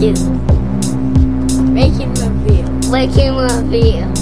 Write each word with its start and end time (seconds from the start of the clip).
You. 0.00 0.14
Making 1.72 2.14
review. 2.14 2.90
Making 2.90 3.36
review. 3.36 4.17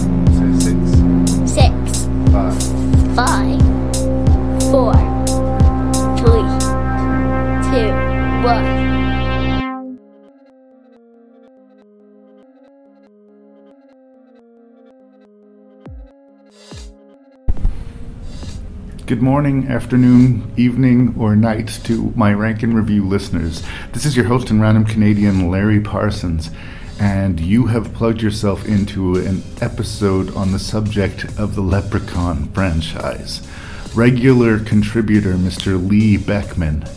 Good 19.07 19.23
morning, 19.23 19.69
afternoon, 19.69 20.51
evening, 20.57 21.15
or 21.17 21.37
night 21.37 21.69
to 21.85 22.13
my 22.17 22.33
Rank 22.33 22.65
and 22.65 22.75
Review 22.75 23.07
listeners. 23.07 23.63
This 23.93 24.05
is 24.05 24.17
your 24.17 24.25
host 24.27 24.51
and 24.51 24.61
random 24.61 24.85
Canadian, 24.85 25.49
Larry 25.49 25.79
Parsons, 25.79 26.51
and 26.99 27.39
you 27.39 27.67
have 27.67 27.95
plugged 27.95 28.21
yourself 28.21 28.67
into 28.67 29.15
an 29.19 29.45
episode 29.61 30.35
on 30.35 30.51
the 30.51 30.59
subject 30.59 31.23
of 31.39 31.55
the 31.55 31.61
Leprechaun 31.61 32.49
franchise. 32.49 33.47
Regular 33.95 34.59
contributor 34.59 35.35
Mr. 35.35 35.89
Lee 35.89 36.19
Beckmann 36.19 36.91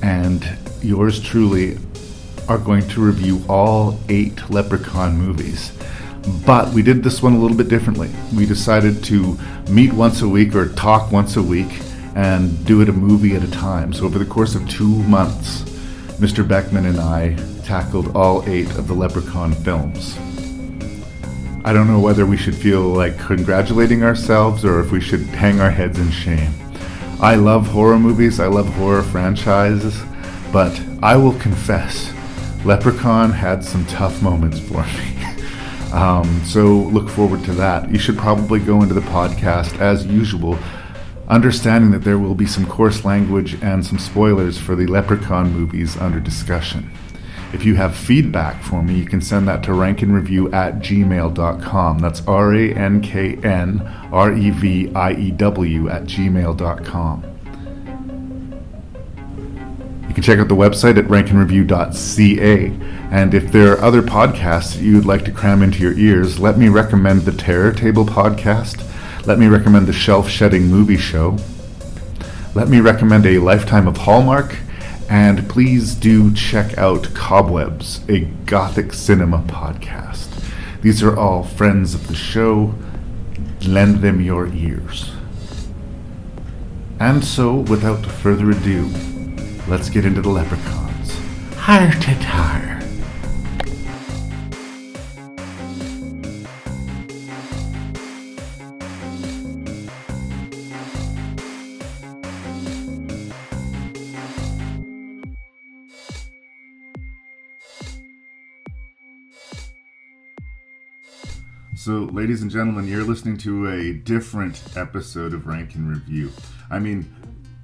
and 0.00 0.56
yours 0.80 1.20
truly 1.20 1.76
are 2.48 2.58
going 2.58 2.86
to 2.90 3.04
review 3.04 3.42
all 3.48 3.98
eight 4.08 4.48
Leprechaun 4.48 5.18
movies. 5.18 5.72
But 6.44 6.72
we 6.72 6.82
did 6.82 7.02
this 7.02 7.22
one 7.22 7.34
a 7.34 7.38
little 7.38 7.56
bit 7.56 7.68
differently. 7.68 8.10
We 8.34 8.46
decided 8.46 9.02
to 9.04 9.38
meet 9.70 9.92
once 9.92 10.22
a 10.22 10.28
week 10.28 10.54
or 10.54 10.68
talk 10.74 11.12
once 11.12 11.36
a 11.36 11.42
week 11.42 11.80
and 12.14 12.64
do 12.64 12.80
it 12.80 12.88
a 12.88 12.92
movie 12.92 13.36
at 13.36 13.42
a 13.42 13.50
time. 13.50 13.92
So 13.92 14.04
over 14.04 14.18
the 14.18 14.24
course 14.24 14.54
of 14.54 14.68
two 14.68 15.02
months, 15.04 15.62
Mr. 16.18 16.46
Beckmann 16.46 16.86
and 16.86 16.98
I 16.98 17.36
tackled 17.64 18.16
all 18.16 18.42
eight 18.48 18.70
of 18.76 18.88
the 18.88 18.94
Leprechaun 18.94 19.52
films. 19.52 20.18
I 21.64 21.72
don't 21.72 21.86
know 21.86 22.00
whether 22.00 22.24
we 22.24 22.36
should 22.36 22.54
feel 22.56 22.80
like 22.80 23.18
congratulating 23.18 24.02
ourselves 24.02 24.64
or 24.64 24.80
if 24.80 24.90
we 24.90 25.00
should 25.00 25.20
hang 25.20 25.60
our 25.60 25.70
heads 25.70 25.98
in 25.98 26.10
shame. 26.10 26.52
I 27.20 27.34
love 27.34 27.66
horror 27.66 27.98
movies, 27.98 28.40
I 28.40 28.46
love 28.46 28.68
horror 28.74 29.02
franchises, 29.02 30.00
but 30.52 30.80
I 31.02 31.16
will 31.16 31.38
confess, 31.38 32.12
Leprechaun 32.64 33.32
had 33.32 33.64
some 33.64 33.84
tough 33.86 34.22
moments 34.22 34.58
for 34.58 34.82
me. 34.82 35.17
Um, 35.92 36.42
so 36.44 36.66
look 36.66 37.08
forward 37.08 37.44
to 37.44 37.52
that. 37.54 37.90
You 37.90 37.98
should 37.98 38.18
probably 38.18 38.60
go 38.60 38.82
into 38.82 38.94
the 38.94 39.00
podcast 39.00 39.78
as 39.80 40.06
usual, 40.06 40.58
understanding 41.28 41.90
that 41.92 42.04
there 42.04 42.18
will 42.18 42.34
be 42.34 42.46
some 42.46 42.66
coarse 42.66 43.04
language 43.04 43.60
and 43.62 43.84
some 43.84 43.98
spoilers 43.98 44.58
for 44.58 44.74
the 44.74 44.86
Leprechaun 44.86 45.52
movies 45.52 45.96
under 45.96 46.20
discussion. 46.20 46.90
If 47.52 47.64
you 47.64 47.76
have 47.76 47.96
feedback 47.96 48.62
for 48.62 48.82
me, 48.82 48.94
you 48.94 49.06
can 49.06 49.22
send 49.22 49.48
that 49.48 49.62
to 49.64 49.70
ranknreview 49.70 50.52
at 50.52 50.80
gmail.com. 50.80 51.98
That's 51.98 52.26
R 52.26 52.54
A 52.54 52.74
N 52.74 53.00
K 53.00 53.36
N 53.36 53.80
R 54.12 54.34
E 54.34 54.50
V 54.50 54.94
I 54.94 55.12
E 55.12 55.30
W 55.30 55.88
at 55.88 56.04
gmail.com. 56.04 57.37
You 60.08 60.14
can 60.14 60.22
check 60.22 60.38
out 60.38 60.48
the 60.48 60.56
website 60.56 60.96
at 60.96 61.04
rankandreview.ca. 61.04 62.66
And 63.10 63.34
if 63.34 63.52
there 63.52 63.72
are 63.72 63.80
other 63.82 64.02
podcasts 64.02 64.74
that 64.74 64.82
you 64.82 64.96
would 64.96 65.06
like 65.06 65.24
to 65.26 65.30
cram 65.30 65.62
into 65.62 65.80
your 65.80 65.92
ears, 65.92 66.38
let 66.38 66.56
me 66.58 66.68
recommend 66.68 67.22
the 67.22 67.32
Terror 67.32 67.72
Table 67.72 68.06
podcast. 68.06 68.84
Let 69.26 69.38
me 69.38 69.46
recommend 69.46 69.86
the 69.86 69.92
Shelf 69.92 70.28
Shedding 70.28 70.68
Movie 70.68 70.96
Show. 70.96 71.36
Let 72.54 72.68
me 72.68 72.80
recommend 72.80 73.26
a 73.26 73.38
Lifetime 73.38 73.86
of 73.86 73.98
Hallmark. 73.98 74.56
And 75.10 75.48
please 75.48 75.94
do 75.94 76.32
check 76.34 76.76
out 76.78 77.14
Cobwebs, 77.14 78.00
a 78.08 78.20
Gothic 78.46 78.92
cinema 78.94 79.42
podcast. 79.42 80.44
These 80.80 81.02
are 81.02 81.16
all 81.16 81.42
friends 81.44 81.94
of 81.94 82.08
the 82.08 82.14
show. 82.14 82.74
Lend 83.66 83.96
them 83.96 84.20
your 84.20 84.46
ears. 84.48 85.12
And 87.00 87.24
so, 87.24 87.54
without 87.54 88.04
further 88.04 88.50
ado, 88.50 88.90
let's 89.68 89.90
get 89.90 90.06
into 90.06 90.22
the 90.22 90.30
leprechauns. 90.30 91.20
Har 91.56 91.90
tit 92.00 92.24
har. 92.24 92.78
So, 111.74 112.08
ladies 112.12 112.42
and 112.42 112.50
gentlemen, 112.50 112.86
you're 112.86 113.04
listening 113.04 113.38
to 113.38 113.68
a 113.68 113.92
different 113.92 114.62
episode 114.76 115.32
of 115.32 115.46
Rank 115.46 115.74
and 115.74 115.88
Review. 115.88 116.30
I 116.70 116.78
mean, 116.78 117.14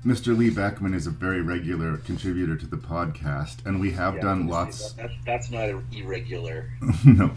Mr. 0.05 0.37
Lee 0.37 0.51
Beckmann 0.51 0.95
is 0.95 1.07
a 1.07 1.11
very 1.11 1.41
regular 1.41 1.97
contributor 1.97 2.57
to 2.57 2.67
the 2.67 2.77
podcast, 2.77 3.65
and 3.65 3.81
we 3.81 3.93
have 3.93 4.17
Yeah, 4.17 4.21
done 4.21 4.47
lots. 4.47 4.93
that- 4.93 5.11
that's 5.25 5.51
not 5.51 5.71
irregular. 5.93 6.71
no. 7.05 7.31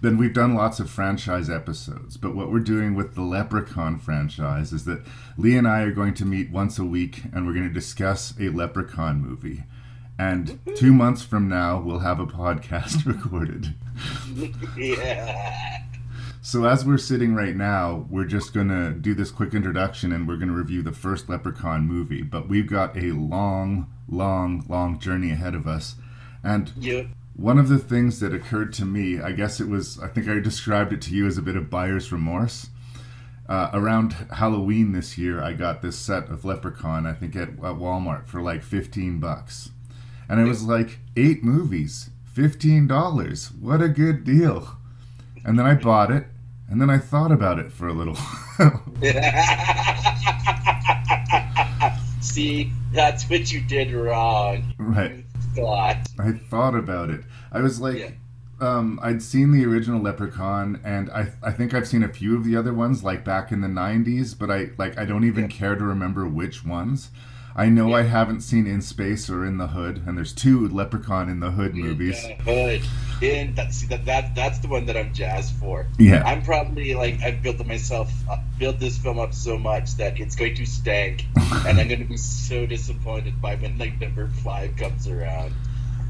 Then 0.00 0.16
we've 0.18 0.32
done 0.32 0.54
lots 0.54 0.78
of 0.78 0.88
franchise 0.90 1.48
episodes. 1.50 2.16
But 2.16 2.34
what 2.34 2.50
we're 2.50 2.60
doing 2.60 2.94
with 2.94 3.14
the 3.14 3.22
Leprechaun 3.22 3.98
franchise 3.98 4.72
is 4.72 4.84
that 4.84 5.02
Lee 5.38 5.56
and 5.56 5.66
I 5.66 5.80
are 5.82 5.90
going 5.90 6.14
to 6.14 6.24
meet 6.26 6.50
once 6.50 6.78
a 6.78 6.84
week 6.84 7.22
and 7.32 7.46
we're 7.46 7.54
going 7.54 7.68
to 7.68 7.72
discuss 7.74 8.34
a 8.38 8.50
Leprechaun 8.50 9.20
movie. 9.20 9.64
And 10.18 10.58
two 10.76 10.92
months 10.92 11.22
from 11.22 11.48
now, 11.48 11.80
we'll 11.80 11.98
have 12.00 12.20
a 12.20 12.26
podcast 12.26 13.04
recorded. 13.06 13.74
yeah. 14.76 15.78
So, 16.46 16.64
as 16.64 16.84
we're 16.84 16.96
sitting 16.96 17.34
right 17.34 17.56
now, 17.56 18.06
we're 18.08 18.24
just 18.24 18.54
going 18.54 18.68
to 18.68 18.92
do 18.92 19.14
this 19.14 19.32
quick 19.32 19.52
introduction 19.52 20.12
and 20.12 20.28
we're 20.28 20.36
going 20.36 20.46
to 20.46 20.54
review 20.54 20.80
the 20.80 20.92
first 20.92 21.28
Leprechaun 21.28 21.88
movie. 21.88 22.22
But 22.22 22.48
we've 22.48 22.68
got 22.68 22.96
a 22.96 23.10
long, 23.10 23.92
long, 24.08 24.64
long 24.68 25.00
journey 25.00 25.32
ahead 25.32 25.56
of 25.56 25.66
us. 25.66 25.96
And 26.44 26.70
You, 26.78 27.08
One 27.34 27.58
of 27.58 27.68
the 27.68 27.80
things 27.80 28.20
that 28.20 28.32
occurred 28.32 28.72
to 28.74 28.84
me, 28.84 29.20
I 29.20 29.32
guess 29.32 29.58
it 29.58 29.68
was, 29.68 29.98
I 29.98 30.06
think 30.06 30.28
I 30.28 30.38
described 30.38 30.92
it 30.92 31.02
to 31.02 31.14
you 31.16 31.26
as 31.26 31.36
a 31.36 31.42
bit 31.42 31.56
of 31.56 31.68
buyer's 31.68 32.12
remorse. 32.12 32.68
Uh, 33.48 33.70
around 33.72 34.12
Halloween 34.36 34.92
this 34.92 35.18
year, 35.18 35.42
I 35.42 35.52
got 35.52 35.82
this 35.82 35.98
set 35.98 36.28
of 36.28 36.44
Leprechaun, 36.44 37.06
I 37.06 37.12
think 37.12 37.34
at, 37.34 37.48
at 37.48 37.56
Walmart 37.58 38.28
for 38.28 38.40
like 38.40 38.62
15 38.62 39.18
bucks. 39.18 39.70
And 40.28 40.38
it 40.38 40.44
was 40.44 40.62
like 40.62 41.00
eight 41.16 41.42
movies, 41.42 42.10
$15. 42.36 43.60
What 43.60 43.82
a 43.82 43.88
good 43.88 44.22
deal. 44.22 44.78
And 45.44 45.58
then 45.58 45.66
I 45.66 45.74
bought 45.74 46.12
it, 46.12 46.26
and 46.68 46.80
then 46.80 46.90
I 46.90 46.98
thought 46.98 47.32
about 47.32 47.58
it 47.58 47.72
for 47.72 47.88
a 47.88 47.92
little 47.92 48.14
while. 48.56 48.82
see, 52.20 52.72
that's 52.92 53.28
what 53.28 53.52
you 53.52 53.60
did 53.60 53.92
wrong. 53.92 54.72
right. 54.78 55.24
God. 55.54 55.98
I 56.18 56.32
thought 56.50 56.74
about 56.74 57.08
it. 57.10 57.22
I 57.50 57.60
was 57.60 57.80
like, 57.80 57.98
Yeah. 57.98 58.10
um, 58.60 59.00
I'd 59.02 59.22
seen 59.22 59.52
the 59.52 59.64
original 59.64 60.00
Leprechaun, 60.02 60.80
and 60.84 61.08
I 61.10 61.32
I 61.42 61.50
think 61.52 61.72
I've 61.72 61.88
seen 61.88 62.02
a 62.02 62.08
few 62.08 62.36
of 62.36 62.44
the 62.44 62.56
other 62.56 62.74
ones, 62.74 63.02
like 63.02 63.24
back 63.24 63.52
in 63.52 63.62
the 63.62 63.68
'90s, 63.68 64.38
but 64.38 64.50
I 64.50 64.70
like 64.76 64.98
I 64.98 65.06
don't 65.06 65.24
even 65.24 65.44
Yeah. 65.44 65.56
care 65.56 65.74
to 65.74 65.84
remember 65.84 66.26
which 66.26 66.64
ones. 66.64 67.10
I 67.58 67.70
know 67.70 67.94
I 67.94 68.02
haven't 68.02 68.42
seen 68.42 68.66
In 68.66 68.82
Space 68.82 69.30
or 69.30 69.46
In 69.46 69.56
the 69.56 69.68
Hood, 69.68 70.02
and 70.06 70.16
there's 70.18 70.34
two 70.34 70.68
Leprechaun 70.68 71.30
in 71.30 71.40
the 71.40 71.50
Hood 71.52 71.74
movies. 71.74 72.22
In 72.22 72.36
the 72.36 72.52
hood. 72.52 72.82
In 73.22 73.54
that, 73.54 73.72
see 73.72 73.86
that, 73.86 74.04
that 74.04 74.34
that's 74.34 74.58
the 74.58 74.68
one 74.68 74.84
that 74.84 74.96
I'm 74.96 75.14
jazzed 75.14 75.54
for. 75.54 75.86
Yeah, 75.98 76.22
I'm 76.26 76.42
probably 76.42 76.94
like 76.94 77.22
I've 77.22 77.42
built 77.42 77.58
it 77.58 77.66
myself, 77.66 78.12
uh, 78.30 78.36
built 78.58 78.78
this 78.78 78.98
film 78.98 79.18
up 79.18 79.32
so 79.32 79.56
much 79.56 79.94
that 79.96 80.20
it's 80.20 80.36
going 80.36 80.54
to 80.56 80.66
stank, 80.66 81.24
and 81.36 81.80
I'm 81.80 81.88
going 81.88 82.00
to 82.00 82.04
be 82.04 82.18
so 82.18 82.66
disappointed 82.66 83.40
by 83.40 83.54
when 83.56 83.78
like 83.78 83.98
number 84.02 84.28
five 84.44 84.76
comes 84.76 85.08
around. 85.08 85.54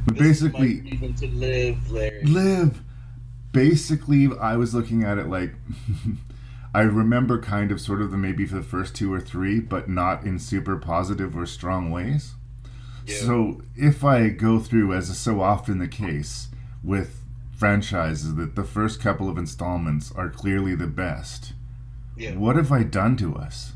but 0.04 0.16
This 0.16 0.42
basically, 0.42 0.80
live, 1.28 1.92
Larry. 1.92 2.24
live. 2.24 2.82
Basically, 3.52 4.28
I 4.40 4.56
was 4.56 4.74
looking 4.74 5.04
at 5.04 5.18
it 5.18 5.28
like. 5.28 5.54
I 6.76 6.82
remember 6.82 7.40
kind 7.40 7.72
of 7.72 7.80
sort 7.80 8.02
of 8.02 8.10
the 8.10 8.18
maybe 8.18 8.44
for 8.44 8.56
the 8.56 8.62
first 8.62 8.94
two 8.94 9.10
or 9.10 9.18
three, 9.18 9.60
but 9.60 9.88
not 9.88 10.24
in 10.24 10.38
super 10.38 10.76
positive 10.76 11.34
or 11.34 11.46
strong 11.46 11.90
ways. 11.90 12.34
Yeah. 13.06 13.16
So 13.16 13.62
if 13.76 14.04
I 14.04 14.28
go 14.28 14.58
through, 14.58 14.92
as 14.92 15.08
is 15.08 15.16
so 15.16 15.40
often 15.40 15.78
the 15.78 15.88
case 15.88 16.48
with 16.84 17.22
franchises, 17.56 18.34
that 18.34 18.56
the 18.56 18.64
first 18.64 19.00
couple 19.00 19.30
of 19.30 19.38
installments 19.38 20.12
are 20.12 20.28
clearly 20.28 20.74
the 20.74 20.86
best, 20.86 21.54
Yeah. 22.14 22.34
what 22.34 22.56
have 22.56 22.70
I 22.70 22.82
done 22.82 23.16
to 23.16 23.34
us? 23.34 23.72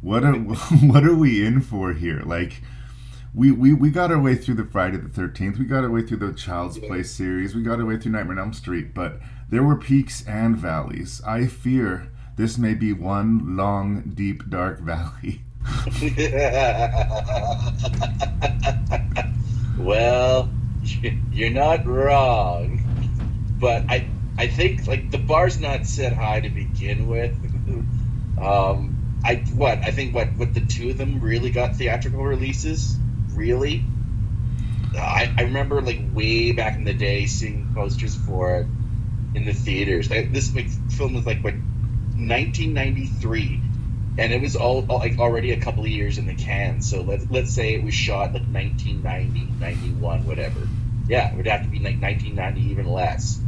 What 0.00 0.24
are 0.24 0.34
what 0.90 1.04
are 1.04 1.14
we 1.14 1.46
in 1.46 1.60
for 1.60 1.92
here? 1.92 2.22
Like 2.26 2.62
we, 3.32 3.52
we, 3.52 3.72
we 3.72 3.90
got 3.90 4.10
our 4.10 4.18
way 4.20 4.34
through 4.34 4.54
the 4.56 4.64
Friday 4.64 4.96
the 4.96 5.08
Thirteenth. 5.08 5.56
We 5.56 5.66
got 5.66 5.84
our 5.84 5.90
way 5.90 6.02
through 6.02 6.16
the 6.16 6.32
Child's 6.32 6.80
Play 6.80 7.04
series. 7.04 7.54
We 7.54 7.62
got 7.62 7.78
our 7.78 7.86
way 7.86 7.96
through 7.96 8.10
Nightmare 8.10 8.32
on 8.40 8.46
Elm 8.46 8.52
Street. 8.54 8.92
But 8.92 9.20
there 9.48 9.62
were 9.62 9.76
peaks 9.76 10.26
and 10.26 10.56
valleys. 10.56 11.22
I 11.24 11.46
fear 11.46 12.10
this 12.36 12.58
may 12.58 12.74
be 12.74 12.92
one 12.92 13.56
long, 13.56 14.12
deep, 14.14 14.48
dark 14.48 14.80
valley. 14.80 15.40
well, 19.78 20.48
you're 21.32 21.50
not 21.50 21.86
wrong, 21.86 22.82
but 23.58 23.84
I 23.88 24.08
I 24.38 24.46
think 24.46 24.86
like 24.86 25.10
the 25.10 25.18
bar's 25.18 25.60
not 25.60 25.86
set 25.86 26.14
high 26.14 26.40
to 26.40 26.48
begin 26.48 27.08
with. 27.08 27.36
Um, 28.40 28.96
I 29.22 29.34
what 29.54 29.84
I 29.84 29.90
think 29.90 30.14
what 30.14 30.28
what 30.36 30.54
the 30.54 30.62
two 30.62 30.88
of 30.88 30.96
them 30.96 31.20
really 31.20 31.50
got 31.50 31.76
theatrical 31.76 32.24
releases 32.24 32.96
really. 33.34 33.84
I, 34.94 35.30
I 35.36 35.42
remember 35.42 35.82
like 35.82 36.00
way 36.14 36.52
back 36.52 36.76
in 36.76 36.84
the 36.84 36.94
day 36.94 37.26
seeing 37.26 37.70
posters 37.74 38.16
for 38.16 38.60
it 38.60 38.66
in 39.34 39.44
the 39.44 39.52
theaters. 39.52 40.08
This 40.08 40.54
like, 40.54 40.70
film 40.92 41.14
was 41.14 41.26
like 41.26 41.44
what 41.44 41.52
1993 42.28 43.70
and 44.20 44.32
it 44.32 44.40
was 44.42 44.56
all, 44.56 44.82
like 44.82 45.18
already 45.18 45.52
a 45.52 45.60
couple 45.60 45.84
of 45.84 45.88
years 45.90 46.18
in 46.18 46.26
the 46.26 46.34
can. 46.34 46.82
So 46.82 47.02
let's 47.02 47.24
let's 47.30 47.54
say 47.54 47.74
it 47.74 47.82
was 47.82 47.94
shot 47.94 48.34
like 48.34 48.42
1990, 48.42 49.56
91, 49.58 50.26
whatever. 50.26 50.60
Yeah, 51.08 51.32
it 51.32 51.36
would 51.36 51.46
have 51.46 51.62
to 51.62 51.68
be 51.70 51.78
like 51.78 52.00
1990, 52.00 52.70
even 52.70 52.86
less. 52.86 53.40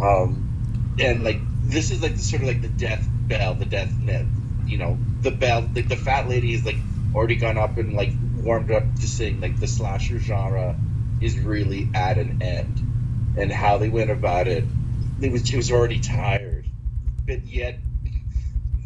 Um, 0.00 0.96
and 1.00 1.24
like 1.24 1.40
this 1.64 1.90
is 1.90 2.00
like 2.00 2.14
the 2.16 2.22
sort 2.22 2.42
of 2.42 2.48
like 2.48 2.62
the 2.62 2.68
death 2.68 3.08
bell, 3.28 3.54
the 3.54 3.64
death 3.64 3.92
net. 3.98 4.26
You 4.66 4.78
know, 4.78 4.98
the 5.20 5.32
bell. 5.32 5.68
Like 5.74 5.88
the 5.88 5.96
fat 5.96 6.28
lady 6.28 6.54
is 6.54 6.64
like 6.64 6.78
already 7.14 7.36
gone 7.36 7.58
up 7.58 7.76
and 7.78 7.94
like 7.94 8.12
warmed 8.36 8.70
up 8.70 8.94
to 9.00 9.08
sing. 9.08 9.40
Like 9.40 9.58
the 9.58 9.66
slasher 9.66 10.20
genre 10.20 10.76
is 11.20 11.40
really 11.40 11.90
at 11.94 12.18
an 12.18 12.40
end, 12.40 12.80
and 13.36 13.50
how 13.50 13.78
they 13.78 13.88
went 13.88 14.10
about 14.10 14.46
it, 14.46 14.64
it 15.20 15.32
was 15.32 15.52
it 15.52 15.56
was 15.56 15.72
already 15.72 15.98
tired, 15.98 16.66
but 17.26 17.44
yet 17.44 17.80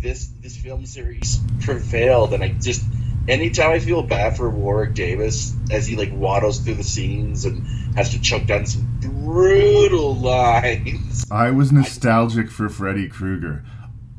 this 0.02 0.26
this 0.42 0.56
film 0.56 0.84
series 0.84 1.38
prevailed, 1.60 2.34
and 2.34 2.42
I 2.42 2.48
just 2.48 2.84
anytime 3.28 3.70
I 3.70 3.78
feel 3.78 4.02
bad 4.02 4.36
for 4.36 4.50
Warwick 4.50 4.94
Davis 4.94 5.54
as 5.70 5.86
he 5.86 5.96
like 5.96 6.12
waddles 6.12 6.58
through 6.58 6.74
the 6.74 6.84
scenes 6.84 7.44
and 7.44 7.64
has 7.94 8.10
to 8.10 8.20
choke 8.20 8.46
down 8.46 8.66
some 8.66 8.86
brutal 9.00 10.14
lines. 10.20 11.24
I 11.30 11.50
was 11.50 11.72
nostalgic 11.72 12.50
for 12.50 12.68
Freddy 12.68 13.08
Krueger. 13.08 13.64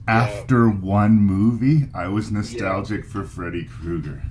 After 0.08 0.70
one 0.70 1.14
movie, 1.14 1.88
I 1.94 2.08
was 2.08 2.32
nostalgic 2.32 3.06
for 3.06 3.24
Freddy 3.24 3.66
Krueger. 3.66 4.24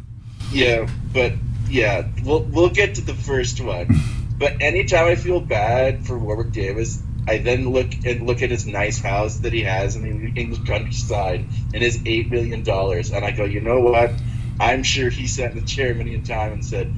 Yeah, 0.50 0.88
but 1.12 1.32
yeah, 1.68 2.08
we'll 2.24 2.42
we'll 2.42 2.70
get 2.70 2.96
to 2.96 3.02
the 3.02 3.14
first 3.14 3.60
one. 3.60 3.88
but 4.38 4.60
anytime 4.60 5.06
I 5.06 5.14
feel 5.14 5.40
bad 5.40 6.06
for 6.06 6.18
Warwick 6.18 6.52
Davis, 6.52 7.02
I 7.26 7.38
then 7.38 7.70
look 7.70 7.94
and 8.04 8.26
look 8.26 8.42
at 8.42 8.50
his 8.50 8.66
nice 8.66 9.00
house 9.00 9.38
that 9.40 9.52
he 9.52 9.62
has 9.62 9.96
in 9.96 10.02
the 10.02 10.32
English 10.40 10.64
countryside 10.64 11.46
and 11.72 11.82
his 11.82 12.02
eight 12.06 12.30
million 12.32 12.62
dollars, 12.62 13.10
and 13.10 13.24
I 13.24 13.32
go, 13.32 13.44
you 13.44 13.60
know 13.60 13.80
what? 13.80 14.20
I'm 14.60 14.82
sure 14.82 15.10
he 15.10 15.26
sat 15.26 15.52
in 15.52 15.58
the 15.58 15.64
chair 15.64 15.94
many 15.94 16.14
a 16.14 16.20
time 16.20 16.52
and 16.52 16.64
said, 16.64 16.92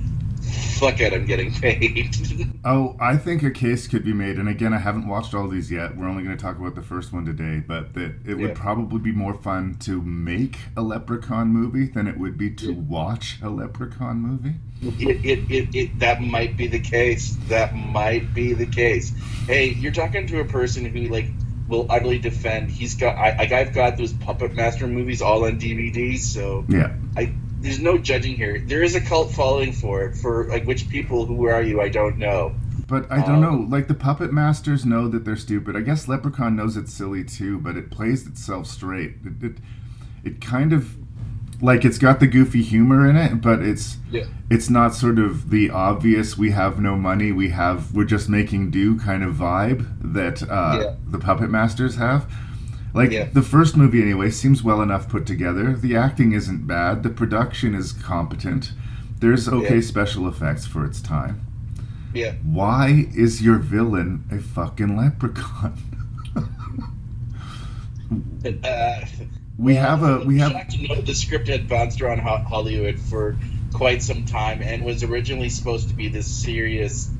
"Fuck 0.78 1.00
it, 1.00 1.12
I'm 1.12 1.26
getting 1.26 1.52
paid." 1.52 2.16
Oh, 2.66 2.96
I 2.98 3.18
think 3.18 3.42
a 3.42 3.50
case 3.50 3.86
could 3.86 4.04
be 4.06 4.14
made, 4.14 4.36
and 4.38 4.48
again, 4.48 4.72
I 4.72 4.78
haven't 4.78 5.06
watched 5.06 5.34
all 5.34 5.46
these 5.48 5.70
yet. 5.70 5.98
We're 5.98 6.08
only 6.08 6.22
going 6.24 6.34
to 6.34 6.42
talk 6.42 6.58
about 6.58 6.74
the 6.74 6.80
first 6.82 7.12
one 7.12 7.26
today, 7.26 7.62
but 7.66 7.92
that 7.92 8.14
it 8.26 8.36
would 8.38 8.48
Yeah. 8.48 8.54
probably 8.54 9.00
be 9.00 9.12
more 9.12 9.34
fun 9.34 9.74
to 9.80 10.00
make 10.00 10.56
a 10.74 10.80
Leprechaun 10.80 11.48
movie 11.48 11.88
than 11.88 12.06
it 12.06 12.16
would 12.18 12.38
be 12.38 12.50
to 12.52 12.72
watch 12.72 13.38
a 13.42 13.50
Leprechaun 13.50 14.16
movie. 14.18 14.54
it, 14.82 15.22
it, 15.26 15.50
it, 15.50 15.74
it, 15.74 15.98
that 15.98 16.22
might 16.22 16.56
be 16.56 16.66
the 16.66 16.80
case. 16.80 17.36
That 17.48 17.74
might 17.74 18.32
be 18.32 18.54
the 18.54 18.66
case. 18.66 19.12
Hey, 19.46 19.74
you're 19.74 19.92
talking 19.92 20.26
to 20.28 20.40
a 20.40 20.44
person 20.46 20.86
who 20.86 21.08
like 21.08 21.26
will 21.68 21.84
utterly 21.90 22.18
defend. 22.18 22.70
He's 22.70 22.94
got. 22.94 23.14
I, 23.16 23.36
like 23.36 23.52
I've 23.52 23.74
got 23.74 23.98
those 23.98 24.14
Puppet 24.14 24.54
Master 24.54 24.86
movies 24.86 25.20
all 25.20 25.44
on 25.44 25.60
DVD, 25.60 26.16
so 26.18 26.64
Yeah. 26.70 26.94
I 27.14 27.34
there's 27.64 27.81
no 27.81 27.96
judging 27.99 28.37
here. 28.37 28.61
There 28.61 28.82
is 28.82 28.94
a 28.94 29.00
cult 29.00 29.32
following 29.32 29.72
for 29.72 30.05
it. 30.05 30.14
For 30.16 30.46
like 30.49 30.64
which 30.66 30.88
people? 30.88 31.25
Who 31.26 31.46
are 31.46 31.62
you? 31.62 31.81
I 31.81 31.88
don't 31.88 32.19
know. 32.19 32.55
But 32.87 33.11
I 33.11 33.20
don't 33.22 33.37
Um, 33.37 33.40
know. 33.40 33.66
Like 33.76 33.88
the 33.88 33.94
puppet 33.94 34.32
masters 34.32 34.84
know 34.84 35.08
that 35.08 35.25
they're 35.25 35.37
stupid. 35.37 35.75
I 35.75 35.81
guess 35.81 36.06
Leprechaun 36.06 36.55
knows 36.55 36.76
it's 36.76 36.93
silly 36.93 37.25
too, 37.25 37.58
but 37.58 37.76
it 37.76 37.90
plays 37.90 38.26
itself 38.26 38.66
straight. 38.66 39.14
It 39.25 39.43
it, 39.43 39.56
it 40.22 40.40
kind 40.43 40.72
of 40.75 40.96
like 41.62 41.84
it's 41.87 41.96
got 41.99 42.20
the 42.20 42.26
goofy 42.26 42.62
humor 42.62 43.08
in 43.08 43.16
it, 43.16 43.40
but 43.40 43.62
it's 43.62 43.96
Yeah. 44.10 44.25
it's 44.50 44.69
not 44.69 44.94
sort 44.94 45.19
of 45.19 45.49
the 45.49 45.70
obvious 45.70 46.37
we 46.37 46.50
have 46.50 46.78
no 46.78 46.96
money, 46.96 47.32
we 47.32 47.49
have 47.50 47.94
we're 47.94 48.05
just 48.05 48.28
making 48.28 48.70
do 48.70 48.99
kind 48.99 49.25
of 49.25 49.34
vibe 49.37 49.87
that 50.02 50.43
uh, 50.43 50.81
Yeah. 50.82 50.94
the 51.10 51.19
puppet 51.19 51.50
masters 51.50 51.96
have. 51.96 52.26
Like 52.94 53.11
Yeah. 53.11 53.25
the 53.32 53.43
first 53.43 53.76
movie 53.76 54.00
anyway 54.00 54.31
seems 54.31 54.62
well 54.62 54.81
enough 54.81 55.08
put 55.08 55.26
together. 55.26 55.75
The 55.76 55.96
acting 55.96 56.32
isn't 56.32 56.67
bad. 56.67 57.02
The 57.02 57.11
production 57.11 57.75
is 57.75 57.93
competent. 57.93 58.73
There's 59.20 59.49
okay 59.49 59.76
Yeah. 59.76 59.81
special 59.81 60.29
effects 60.29 60.64
for 60.67 60.85
its 60.85 61.00
time. 61.00 61.41
Yeah. 62.14 62.35
Why 62.44 63.08
is 63.14 63.43
your 63.43 63.58
villain 63.58 64.25
a 64.31 64.38
fucking 64.38 64.96
leprechaun? 64.96 65.75
Uh, 68.62 69.00
we 69.58 69.75
have 69.75 70.02
a 70.02 70.19
we 70.20 70.38
have 70.38 70.52
shocked 70.52 70.73
to 70.73 70.82
know 70.87 71.00
the 71.00 71.14
script 71.14 71.49
had 71.49 71.69
bounced 71.69 72.00
around 72.02 72.19
Hollywood 72.20 72.99
for 73.00 73.37
quite 73.73 74.02
some 74.02 74.25
time 74.25 74.61
and 74.62 74.85
was 74.85 75.02
originally 75.02 75.49
supposed 75.49 75.88
to 75.88 75.94
be 75.94 76.08
this 76.08 76.26
serious, 76.26 77.11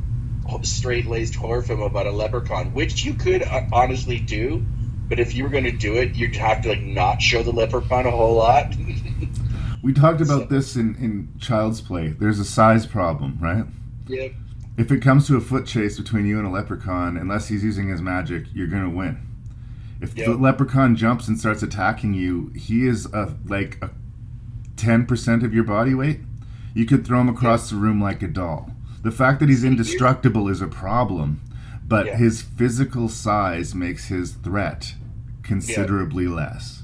straight 0.63 1.07
laced 1.07 1.35
horror 1.35 1.63
film 1.63 1.81
about 1.81 2.07
a 2.07 2.11
leprechaun, 2.13 2.75
which 2.75 3.05
you 3.05 3.15
could 3.15 3.43
uh, 3.43 3.63
honestly 3.73 4.19
do. 4.21 4.63
But 5.09 5.19
if 5.19 5.35
you 5.35 5.45
were 5.45 5.51
going 5.51 5.65
to 5.65 5.73
do 5.73 5.97
it, 5.97 6.15
you'd 6.15 6.37
have 6.37 6.63
to 6.63 6.71
like 6.71 6.83
not 6.83 7.21
show 7.21 7.43
the 7.43 7.53
leprechaun 7.53 8.07
a 8.07 8.11
whole 8.11 8.35
lot. 8.35 8.75
we 9.83 9.93
talked 9.93 10.21
about 10.21 10.49
this 10.49 10.77
in 10.77 10.95
in 10.97 11.29
Child's 11.39 11.81
Play. 11.81 12.09
There's 12.09 12.39
a 12.39 12.45
size 12.45 12.87
problem, 12.87 13.39
right? 13.41 13.65
yeah, 14.07 14.29
If 14.79 14.91
it 14.91 15.03
comes 15.03 15.27
to 15.27 15.37
a 15.37 15.41
foot 15.41 15.67
chase 15.67 15.99
between 15.99 16.27
you 16.27 16.39
and 16.39 16.47
a 16.47 16.51
leprechaun, 16.51 17.17
unless 17.17 17.49
he's 17.49 17.63
using 17.63 17.89
his 17.89 18.01
magic, 18.01 18.47
you're 18.55 18.67
gonna 18.67 18.91
win. 18.91 19.19
If 20.01 20.15
the 20.15 20.35
leprechaun 20.35 20.97
jumps 20.97 21.29
and 21.29 21.39
starts 21.39 21.63
attacking 21.63 22.15
you, 22.15 22.51
he 22.55 22.87
is 22.87 23.07
a 23.07 23.35
like 23.47 23.79
a 23.83 23.91
ten 24.77 25.07
percent 25.07 25.43
of 25.43 25.55
your 25.55 25.65
body 25.65 25.95
weight. 25.95 26.21
You 26.75 26.87
could 26.87 27.07
throw 27.07 27.21
him 27.21 27.29
across 27.29 27.71
the 27.71 27.77
room 27.77 28.01
like 28.03 28.23
a 28.23 28.29
doll. 28.29 28.71
The 29.03 29.13
fact 29.13 29.39
that 29.41 29.49
he's 29.49 29.65
indestructible 29.65 30.49
is 30.49 30.61
a 30.61 30.67
problem, 30.67 31.41
but 31.87 32.07
Yeah. 32.07 32.17
his 32.17 32.43
physical 32.43 33.09
size 33.09 33.75
makes 33.75 34.07
his 34.07 34.33
threat 34.33 34.95
considerably 35.43 36.27
less. 36.27 36.83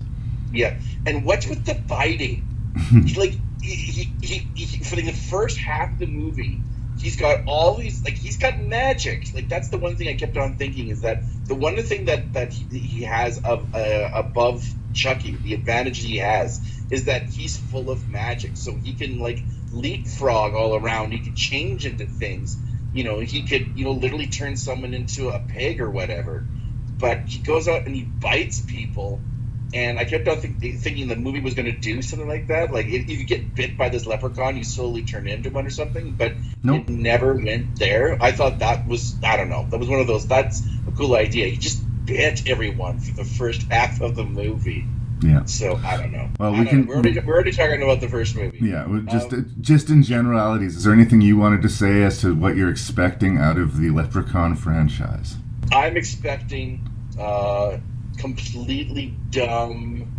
yeah. 0.52 0.76
And 1.06 1.24
what's 1.24 1.46
with 1.46 1.64
the 1.64 1.74
biting? 1.74 2.46
Like 3.16 3.34
he, 3.62 3.74
he, 3.74 4.12
he, 4.22 4.38
he, 4.54 4.84
for 4.84 4.96
the 4.96 5.12
first 5.12 5.58
half 5.58 5.92
of 5.92 5.98
the 5.98 6.06
movie, 6.06 6.60
he's 6.98 7.16
got 7.16 7.40
all 7.46 7.74
these 7.76 8.02
like 8.04 8.14
he's 8.16 8.36
got 8.36 8.58
magic. 8.60 9.32
Like 9.34 9.48
that's 9.48 9.68
the 9.68 9.78
one 9.78 9.96
thing 9.96 10.08
I 10.08 10.14
kept 10.14 10.36
on 10.36 10.56
thinking 10.56 10.88
is 10.88 11.00
that 11.02 11.22
the 11.46 11.54
one 11.54 11.76
thing 11.82 12.04
that 12.06 12.32
that 12.32 12.52
he, 12.52 12.78
he 12.78 13.02
has 13.02 13.42
of 13.44 13.74
uh, 13.74 14.10
above 14.14 14.64
Chucky, 14.94 15.36
the 15.42 15.54
advantage 15.54 15.98
he 16.02 16.16
has 16.18 16.60
is 16.90 17.04
that 17.06 17.24
he's 17.24 17.56
full 17.56 17.90
of 17.90 18.08
magic, 18.08 18.52
so 18.56 18.74
he 18.74 18.92
can 18.94 19.18
like 19.18 19.40
leapfrog 19.72 20.54
all 20.54 20.74
around. 20.76 21.12
He 21.12 21.18
can 21.18 21.34
change 21.34 21.86
into 21.86 22.06
things. 22.06 22.56
You 22.92 23.04
know, 23.04 23.20
he 23.20 23.44
could 23.44 23.72
you 23.76 23.84
know 23.84 23.92
literally 23.92 24.26
turn 24.28 24.56
someone 24.56 24.94
into 24.94 25.28
a 25.30 25.40
pig 25.40 25.80
or 25.80 25.90
whatever. 25.90 26.50
But 26.98 27.24
he 27.28 27.40
goes 27.40 27.68
out 27.68 27.86
and 27.86 27.94
he 27.94 28.02
bites 28.20 28.60
people 28.60 29.26
and 29.72 29.98
I 29.98 30.04
kept 30.04 30.26
on 30.26 30.38
think, 30.38 30.60
thinking 30.60 31.08
the 31.08 31.16
movie 31.16 31.40
was 31.40 31.54
going 31.54 31.66
to 31.66 31.78
do 31.78 32.02
something 32.02 32.28
like 32.28 32.48
that. 32.48 32.72
Like 32.72 32.86
if 32.86 33.08
you 33.08 33.24
get 33.24 33.54
bit 33.54 33.76
by 33.78 33.88
this 33.88 34.06
leprechaun, 34.06 34.56
you 34.56 34.64
slowly 34.64 35.04
turn 35.04 35.28
into 35.28 35.50
one 35.50 35.66
or 35.66 35.70
something. 35.70 36.14
But 36.16 36.36
Nope. 36.62 36.88
it 36.88 36.88
never 36.88 37.34
went 37.34 37.78
there. 37.78 38.20
I 38.22 38.32
thought 38.32 38.58
that 38.60 38.86
was 38.86 39.18
I 39.22 39.36
don't 39.36 39.48
know. 39.48 39.68
That 39.70 39.78
was 39.78 39.88
one 39.88 40.00
of 40.00 40.06
those. 40.06 40.26
That's 40.26 40.66
a 40.86 40.92
cool 40.92 41.14
idea. 41.14 41.46
He 41.46 41.56
just 41.58 41.86
bit 42.06 42.42
everyone 42.46 42.98
for 42.98 43.14
the 43.14 43.24
first 43.24 43.66
half 43.70 44.00
of 44.00 44.16
the 44.16 44.24
movie. 44.24 44.92
Yeah. 45.22 45.44
So 45.44 45.76
I 45.84 45.96
don't 45.98 46.12
know. 46.12 46.28
Well, 46.38 46.52
we 46.52 46.64
can- 46.64 46.86
We're 46.86 46.94
already, 46.96 47.18
we're 47.20 47.34
already 47.34 47.52
talking 47.52 47.82
about 47.82 48.00
the 48.00 48.08
first 48.08 48.34
movie. 48.36 48.58
Yeah, 48.62 48.86
just 49.06 49.32
Um, 49.32 49.54
just 49.60 49.90
in 49.90 50.02
generalities, 50.02 50.76
is 50.76 50.84
there 50.84 50.94
anything 50.94 51.20
you 51.20 51.36
wanted 51.36 51.62
to 51.62 51.68
say 51.68 52.02
as 52.02 52.20
to 52.22 52.34
what 52.34 52.56
you're 52.56 52.70
expecting 52.70 53.36
out 53.38 53.58
of 53.58 53.78
the 53.78 53.90
Leprechaun 53.90 54.54
franchise? 54.56 55.36
I'm 55.72 55.96
expecting 55.96 56.88
uh, 57.18 57.76
completely 58.18 59.14
dumb, 59.30 60.10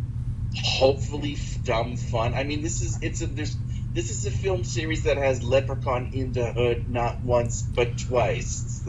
hopefully 0.63 1.38
dumb 1.63 1.96
fun. 1.98 2.34
I 2.34 2.43
mean, 2.43 2.62
this 2.62 2.81
is 2.81 3.00
it's 3.01 3.22
a 3.22 3.27
there's 3.27 3.55
this 3.93 4.10
is 4.10 4.25
a 4.25 4.31
film 4.31 4.63
series 4.63 5.03
that 5.03 5.17
has 5.17 5.43
Leprechaun 5.43 6.12
in 6.13 6.31
the 6.31 6.53
hood 6.53 6.89
not 6.89 7.22
once 7.22 7.62
but 7.62 7.98
twice. 7.98 8.81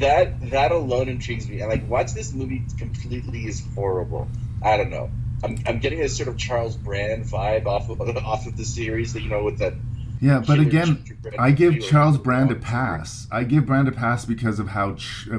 That 0.00 0.50
that 0.50 0.72
alone 0.72 1.08
intrigues 1.08 1.48
me. 1.48 1.60
And 1.60 1.70
like, 1.70 1.88
watch 1.88 2.12
this 2.14 2.32
movie 2.32 2.62
completely 2.78 3.46
is 3.46 3.62
horrible. 3.74 4.28
I 4.62 4.76
don't 4.76 4.90
know. 4.90 5.10
I'm, 5.44 5.58
I'm 5.66 5.78
getting 5.78 6.00
a 6.00 6.08
sort 6.08 6.28
of 6.28 6.36
Charles 6.36 6.76
Band 6.76 7.24
vibe 7.24 7.66
off 7.66 7.88
of 7.90 8.00
off 8.16 8.46
of 8.46 8.56
the 8.56 8.64
series. 8.64 9.12
That 9.12 9.22
you 9.22 9.28
know 9.28 9.44
with 9.44 9.58
that. 9.58 9.74
Yeah, 10.20 10.42
but 10.46 10.60
again, 10.60 11.02
I 11.36 11.50
give 11.50 11.80
Charles 11.80 12.16
Band 12.16 12.52
a 12.52 12.54
pass. 12.54 13.26
I 13.32 13.42
give 13.42 13.66
Band 13.66 13.88
a 13.88 13.92
pass 13.92 14.24
because 14.24 14.60
of 14.60 14.68
how 14.68 14.94
ch- 14.94 15.28
uh, 15.32 15.38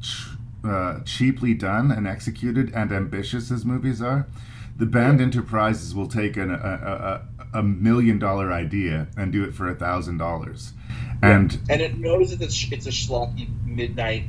ch- 0.00 0.28
uh, 0.66 1.00
cheaply 1.00 1.52
done 1.52 1.90
and 1.90 2.08
executed 2.08 2.72
and 2.74 2.90
ambitious 2.90 3.50
his 3.50 3.66
movies 3.66 4.00
are. 4.00 4.26
The 4.76 4.86
band 4.86 5.20
enterprises 5.20 5.94
will 5.94 6.08
take 6.08 6.36
an, 6.36 6.50
a, 6.50 6.54
a, 6.54 7.56
a, 7.56 7.58
a 7.60 7.62
million 7.62 8.18
dollar 8.18 8.50
idea 8.50 9.08
and 9.16 9.30
do 9.30 9.44
it 9.44 9.54
for 9.54 9.68
a 9.68 9.74
thousand 9.74 10.18
dollars, 10.18 10.72
and 11.22 11.60
and 11.68 11.80
it 11.80 11.98
knows 11.98 12.30
that 12.30 12.42
it's, 12.42 12.72
it's 12.72 12.86
a 12.86 12.90
schlocky 12.90 13.48
midnight 13.64 14.24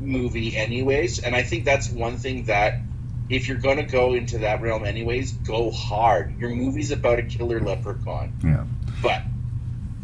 movie 0.00 0.56
anyways 0.56 1.20
and 1.20 1.34
i 1.34 1.42
think 1.42 1.64
that's 1.64 1.88
one 1.90 2.16
thing 2.18 2.44
that 2.44 2.80
if 3.28 3.48
you're 3.48 3.58
going 3.58 3.76
to 3.76 3.82
go 3.82 4.14
into 4.14 4.38
that 4.38 4.60
realm 4.60 4.84
anyways 4.84 5.32
go 5.32 5.70
hard 5.70 6.38
your 6.38 6.50
movie's 6.50 6.90
about 6.90 7.18
a 7.18 7.22
killer 7.22 7.60
leprechaun 7.60 8.32
yeah. 8.44 8.64
but 9.02 9.22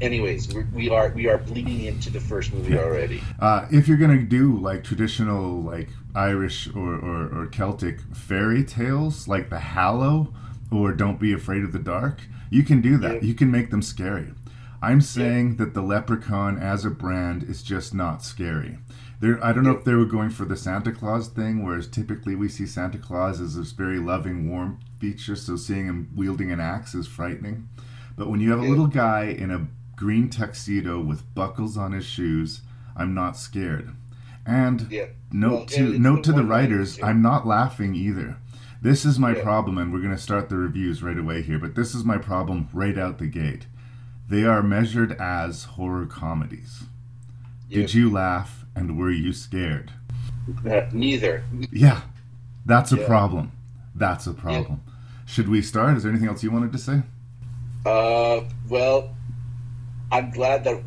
anyways 0.00 0.52
we're, 0.52 0.66
we 0.74 0.90
are 0.90 1.10
we 1.10 1.28
are 1.28 1.38
bleeding 1.38 1.84
into 1.84 2.10
the 2.10 2.20
first 2.20 2.52
movie 2.52 2.76
already 2.76 3.22
Uh, 3.38 3.66
if 3.70 3.86
you're 3.86 3.96
gonna 3.96 4.22
do 4.22 4.58
like 4.58 4.82
traditional 4.84 5.60
like 5.62 5.88
Irish 6.14 6.68
or, 6.74 6.94
or, 6.94 7.42
or 7.42 7.46
Celtic 7.46 8.00
fairy 8.12 8.64
tales 8.64 9.26
like 9.26 9.48
the 9.48 9.58
Hallow 9.60 10.32
or 10.70 10.92
Don't 10.92 11.18
Be 11.18 11.32
Afraid 11.32 11.64
of 11.64 11.72
the 11.72 11.78
Dark, 11.78 12.22
you 12.50 12.62
can 12.62 12.80
do 12.80 12.98
that. 12.98 13.22
Yeah. 13.22 13.28
You 13.28 13.34
can 13.34 13.50
make 13.50 13.70
them 13.70 13.82
scary. 13.82 14.32
I'm 14.82 15.00
saying 15.00 15.56
that 15.56 15.74
the 15.74 15.82
Leprechaun 15.82 16.58
as 16.58 16.84
a 16.84 16.90
brand 16.90 17.44
is 17.44 17.62
just 17.62 17.94
not 17.94 18.24
scary. 18.24 18.78
There, 19.22 19.42
I 19.44 19.52
don't 19.52 19.62
know 19.62 19.70
Yeah. 19.72 19.78
if 19.78 19.84
they 19.84 19.94
were 19.94 20.04
going 20.04 20.30
for 20.30 20.44
the 20.44 20.56
Santa 20.56 20.90
Claus 20.90 21.28
thing, 21.28 21.62
whereas 21.64 21.86
typically 21.86 22.34
we 22.34 22.48
see 22.48 22.66
Santa 22.66 22.98
Claus 22.98 23.40
as 23.40 23.54
this 23.54 23.70
very 23.70 24.00
loving, 24.00 24.50
warm 24.50 24.78
feature. 24.98 25.36
So 25.36 25.54
seeing 25.54 25.86
him 25.86 26.08
wielding 26.12 26.50
an 26.50 26.58
axe 26.58 26.92
is 26.92 27.06
frightening. 27.06 27.68
But 28.16 28.28
when 28.28 28.40
you 28.40 28.50
have 28.50 28.58
a 28.58 28.64
little 28.68 28.88
guy 28.88 29.26
in 29.26 29.52
a 29.52 29.68
green 29.94 30.28
tuxedo 30.28 31.00
with 31.00 31.32
buckles 31.36 31.76
on 31.76 31.92
his 31.92 32.04
shoes, 32.04 32.62
I'm 32.96 33.14
not 33.14 33.36
scared. 33.36 33.92
And 34.44 34.88
yeah 34.90 35.06
note 35.30 35.50
Well, 35.52 35.66
to 35.66 35.90
it's 35.92 35.98
note 36.00 36.16
the 36.24 36.32
to 36.32 36.32
the 36.32 36.44
writers. 36.44 36.98
I'm 37.00 37.22
not 37.22 37.46
laughing 37.46 37.94
either. 37.94 38.38
This 38.82 39.04
is 39.04 39.20
my 39.20 39.36
Yeah. 39.36 39.42
problem, 39.44 39.78
and 39.78 39.92
we're 39.92 40.00
going 40.02 40.16
to 40.16 40.20
start 40.20 40.48
the 40.48 40.56
reviews 40.56 41.00
right 41.00 41.16
away 41.16 41.42
here. 41.42 41.60
But 41.60 41.76
this 41.76 41.94
is 41.94 42.04
my 42.04 42.18
problem 42.18 42.66
right 42.72 42.98
out 42.98 43.18
the 43.18 43.28
gate. 43.28 43.66
They 44.28 44.44
are 44.44 44.64
measured 44.64 45.12
as 45.12 45.62
horror 45.78 46.06
comedies. 46.06 46.86
Did 47.70 47.94
you 47.94 48.10
laugh, 48.10 48.61
and 48.74 48.98
were 48.98 49.10
you 49.10 49.32
scared? 49.32 49.92
Uh, 50.68 50.82
neither 50.92 51.44
Yeah, 51.70 52.00
that's 52.66 52.92
a 52.92 52.96
Yeah. 52.96 53.06
problem. 53.06 53.52
That's 53.94 54.26
a 54.26 54.32
problem. 54.34 54.80
Should 55.26 55.48
we 55.48 55.62
start? 55.62 55.96
Is 55.96 56.02
there 56.02 56.10
anything 56.12 56.28
else 56.28 56.42
you 56.42 56.50
wanted 56.50 56.72
to 56.72 56.78
say? 56.78 57.02
uh 57.84 58.42
well 58.68 59.10
i'm 60.12 60.30
glad 60.30 60.62
that 60.62 60.84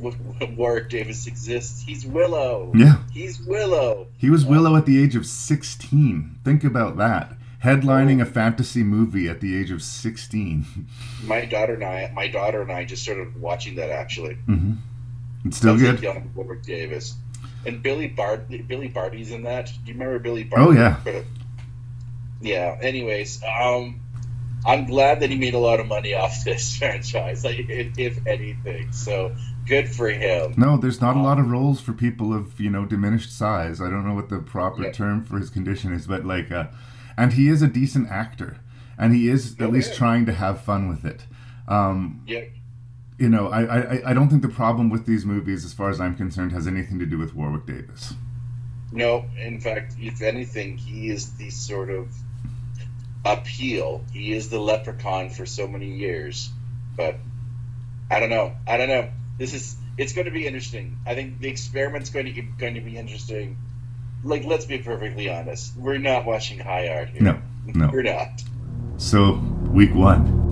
warwick 0.55 0.87
davis 0.89 1.27
exists 1.27 1.83
he's 1.83 2.05
willow 2.05 2.71
Yeah. 2.73 2.99
he's 3.11 3.41
willow 3.41 4.07
He 4.17 4.29
was 4.29 4.45
Willow 4.45 4.77
at 4.77 4.85
the 4.85 5.01
age 5.03 5.15
of 5.17 5.25
16. 5.25 6.37
Think 6.45 6.63
about 6.63 6.95
that. 6.97 7.33
Headlining 7.65 8.21
a 8.21 8.25
fantasy 8.25 8.81
movie 8.83 9.27
at 9.27 9.41
the 9.41 9.57
age 9.59 9.71
of 9.71 9.81
16. 9.83 10.65
my 11.27 11.43
daughter 11.43 11.73
and 11.73 11.83
i 11.83 12.09
my 12.15 12.27
daughter 12.29 12.61
and 12.61 12.71
i 12.71 12.85
just 12.85 13.03
started 13.03 13.35
watching 13.41 13.75
that 13.75 13.89
actually 13.89 14.37
Mm-hmm. 14.47 14.73
It's 15.47 15.57
still 15.57 15.75
That's 15.75 15.99
good. 15.99 16.03
young 16.03 16.31
Warwick 16.33 16.63
Davis. 16.63 17.15
And 17.65 17.81
Billy 17.81 18.07
Bart 18.07 18.47
Billy 18.67 18.87
Barty's 18.87 19.31
in 19.31 19.43
that. 19.43 19.65
Do 19.67 19.91
you 19.91 19.93
remember 19.93 20.19
Billy 20.19 20.43
Barty? 20.43 20.65
Oh, 20.65 20.71
yeah. 20.71 20.97
Yeah. 22.41 22.77
Anyways, 22.81 23.41
um 23.43 24.01
I'm 24.67 24.85
glad 24.85 25.19
that 25.19 25.29
he 25.29 25.35
made 25.37 25.53
a 25.53 25.59
lot 25.59 25.79
of 25.79 25.85
money 25.85 26.15
off 26.15 26.43
this 26.43 26.75
franchise, 26.79 27.43
like 27.43 27.59
if, 27.69 27.97
if 27.99 28.25
anything. 28.27 28.91
So 28.91 29.35
good 29.67 29.87
for 29.87 30.09
him. 30.09 30.55
No, 30.57 30.75
there's 30.77 30.99
not 31.01 31.15
a 31.15 31.19
lot 31.21 31.37
of 31.39 31.51
roles 31.51 31.79
for 31.81 31.93
people 31.93 32.33
of 32.33 32.59
you 32.59 32.69
know 32.69 32.85
diminished 32.85 33.31
size. 33.35 33.79
I 33.81 33.89
don't 33.89 34.07
know 34.07 34.15
what 34.15 34.29
the 34.29 34.39
proper 34.39 34.83
Yeah. 34.83 34.91
term 34.91 35.23
for 35.23 35.37
his 35.37 35.49
condition 35.49 35.93
is, 35.93 36.07
but 36.07 36.25
like, 36.25 36.51
uh, 36.51 36.67
and 37.17 37.33
he 37.33 37.47
is 37.47 37.61
a 37.61 37.67
decent 37.67 38.09
actor, 38.09 38.57
and 38.97 39.13
he 39.13 39.27
is 39.29 39.53
at 39.59 39.67
Oh, 39.67 39.69
least 39.69 39.93
trying 39.95 40.25
to 40.25 40.33
have 40.33 40.61
fun 40.61 40.87
with 40.89 41.05
it. 41.05 41.25
Um, 41.67 42.21
Yeah. 42.27 42.41
You 43.17 43.29
know, 43.29 43.47
I, 43.47 43.61
I 43.63 44.01
I 44.11 44.13
don't 44.13 44.29
think 44.29 44.41
the 44.41 44.49
problem 44.49 44.89
with 44.89 45.05
these 45.05 45.25
movies, 45.25 45.63
as 45.65 45.73
far 45.73 45.89
as 45.89 46.01
I'm 46.01 46.15
concerned, 46.15 46.51
has 46.51 46.67
anything 46.67 46.99
to 46.99 47.05
do 47.05 47.17
with 47.17 47.33
Warwick 47.35 47.65
Davis. 47.65 48.13
No, 48.91 49.25
in 49.37 49.59
fact, 49.59 49.95
if 49.99 50.21
anything, 50.21 50.77
he 50.77 51.09
is 51.09 51.33
the 51.33 51.49
sort 51.49 51.89
of 51.89 52.13
appeal. 53.25 54.03
He 54.13 54.33
is 54.33 54.49
the 54.49 54.59
leprechaun 54.59 55.29
for 55.29 55.45
so 55.45 55.67
many 55.67 55.95
years. 55.95 56.49
But 56.95 57.15
I 58.09 58.19
don't 58.19 58.29
know. 58.29 58.53
I 58.67 58.77
don't 58.77 58.89
know. 58.89 59.09
This 59.37 59.53
is 59.53 59.75
it's 59.97 60.13
going 60.13 60.25
to 60.25 60.31
be 60.31 60.45
interesting. 60.45 60.97
I 61.05 61.15
think 61.15 61.39
the 61.39 61.49
experiment's 61.49 62.09
going 62.09 62.25
to 62.25 62.33
be, 62.33 62.41
going 62.41 62.75
to 62.75 62.81
be 62.81 62.97
interesting. 62.97 63.57
Like, 64.23 64.43
let's 64.43 64.65
be 64.65 64.79
perfectly 64.79 65.29
honest. 65.29 65.75
We're 65.77 65.97
not 65.97 66.25
watching 66.25 66.59
high 66.59 66.89
art 66.89 67.09
here. 67.09 67.21
No, 67.21 67.41
no. 67.65 67.89
We're 67.91 68.03
not. 68.03 68.43
So 68.97 69.33
week 69.69 69.93
one, 69.93 70.44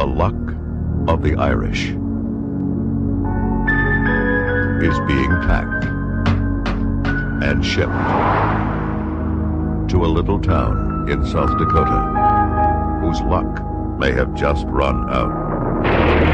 The 0.00 0.06
luck 0.06 0.34
of 1.08 1.20
the 1.20 1.36
Irish 1.36 1.88
is 4.82 4.98
being 5.06 5.30
packed 5.42 5.84
and 7.44 7.62
shipped 7.62 7.92
to 9.90 10.02
a 10.02 10.08
little 10.08 10.40
town 10.40 11.10
in 11.10 11.22
South 11.26 11.50
Dakota 11.58 13.02
whose 13.02 13.20
luck 13.20 13.62
may 13.98 14.12
have 14.12 14.32
just 14.34 14.64
run 14.68 15.06
out. 15.10 16.29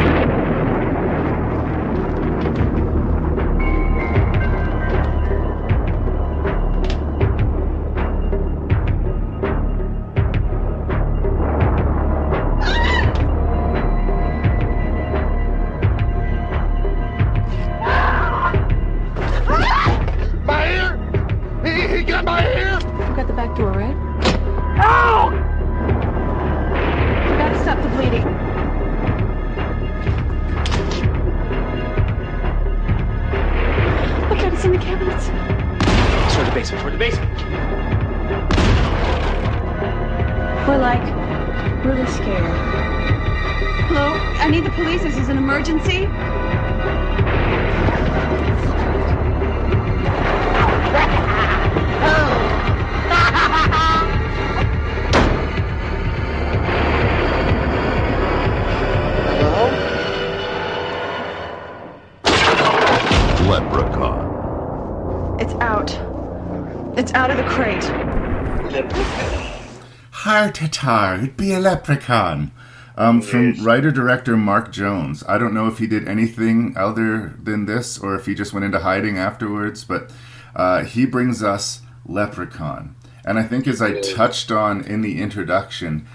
Atar, 70.77 71.19
it'd 71.19 71.37
be 71.37 71.53
a 71.53 71.59
leprechaun. 71.59 72.53
Um, 72.99 73.21
from 73.21 73.63
writer 73.63 73.91
director 73.91 74.39
Mark 74.39 74.73
Jones. 74.73 75.23
I 75.29 75.37
don't 75.37 75.53
know 75.53 75.67
if 75.67 75.79
he 75.79 75.87
did 75.87 76.09
anything 76.09 76.75
other 76.79 77.35
than 77.43 77.67
this 77.67 77.99
or 77.99 78.15
if 78.15 78.25
he 78.25 78.35
just 78.35 78.55
went 78.55 78.65
into 78.65 78.79
hiding 78.79 79.19
afterwards, 79.19 79.85
but 79.85 80.11
uh, 80.55 80.85
he 80.85 81.05
brings 81.05 81.43
us 81.43 81.83
Leprechaun. 82.07 82.97
And 83.23 83.39
I 83.39 83.43
think, 83.43 83.67
as 83.67 83.83
I 83.83 84.01
touched 84.01 84.51
on 84.51 84.83
in 84.83 85.03
the 85.03 85.21
introduction, 85.21 86.07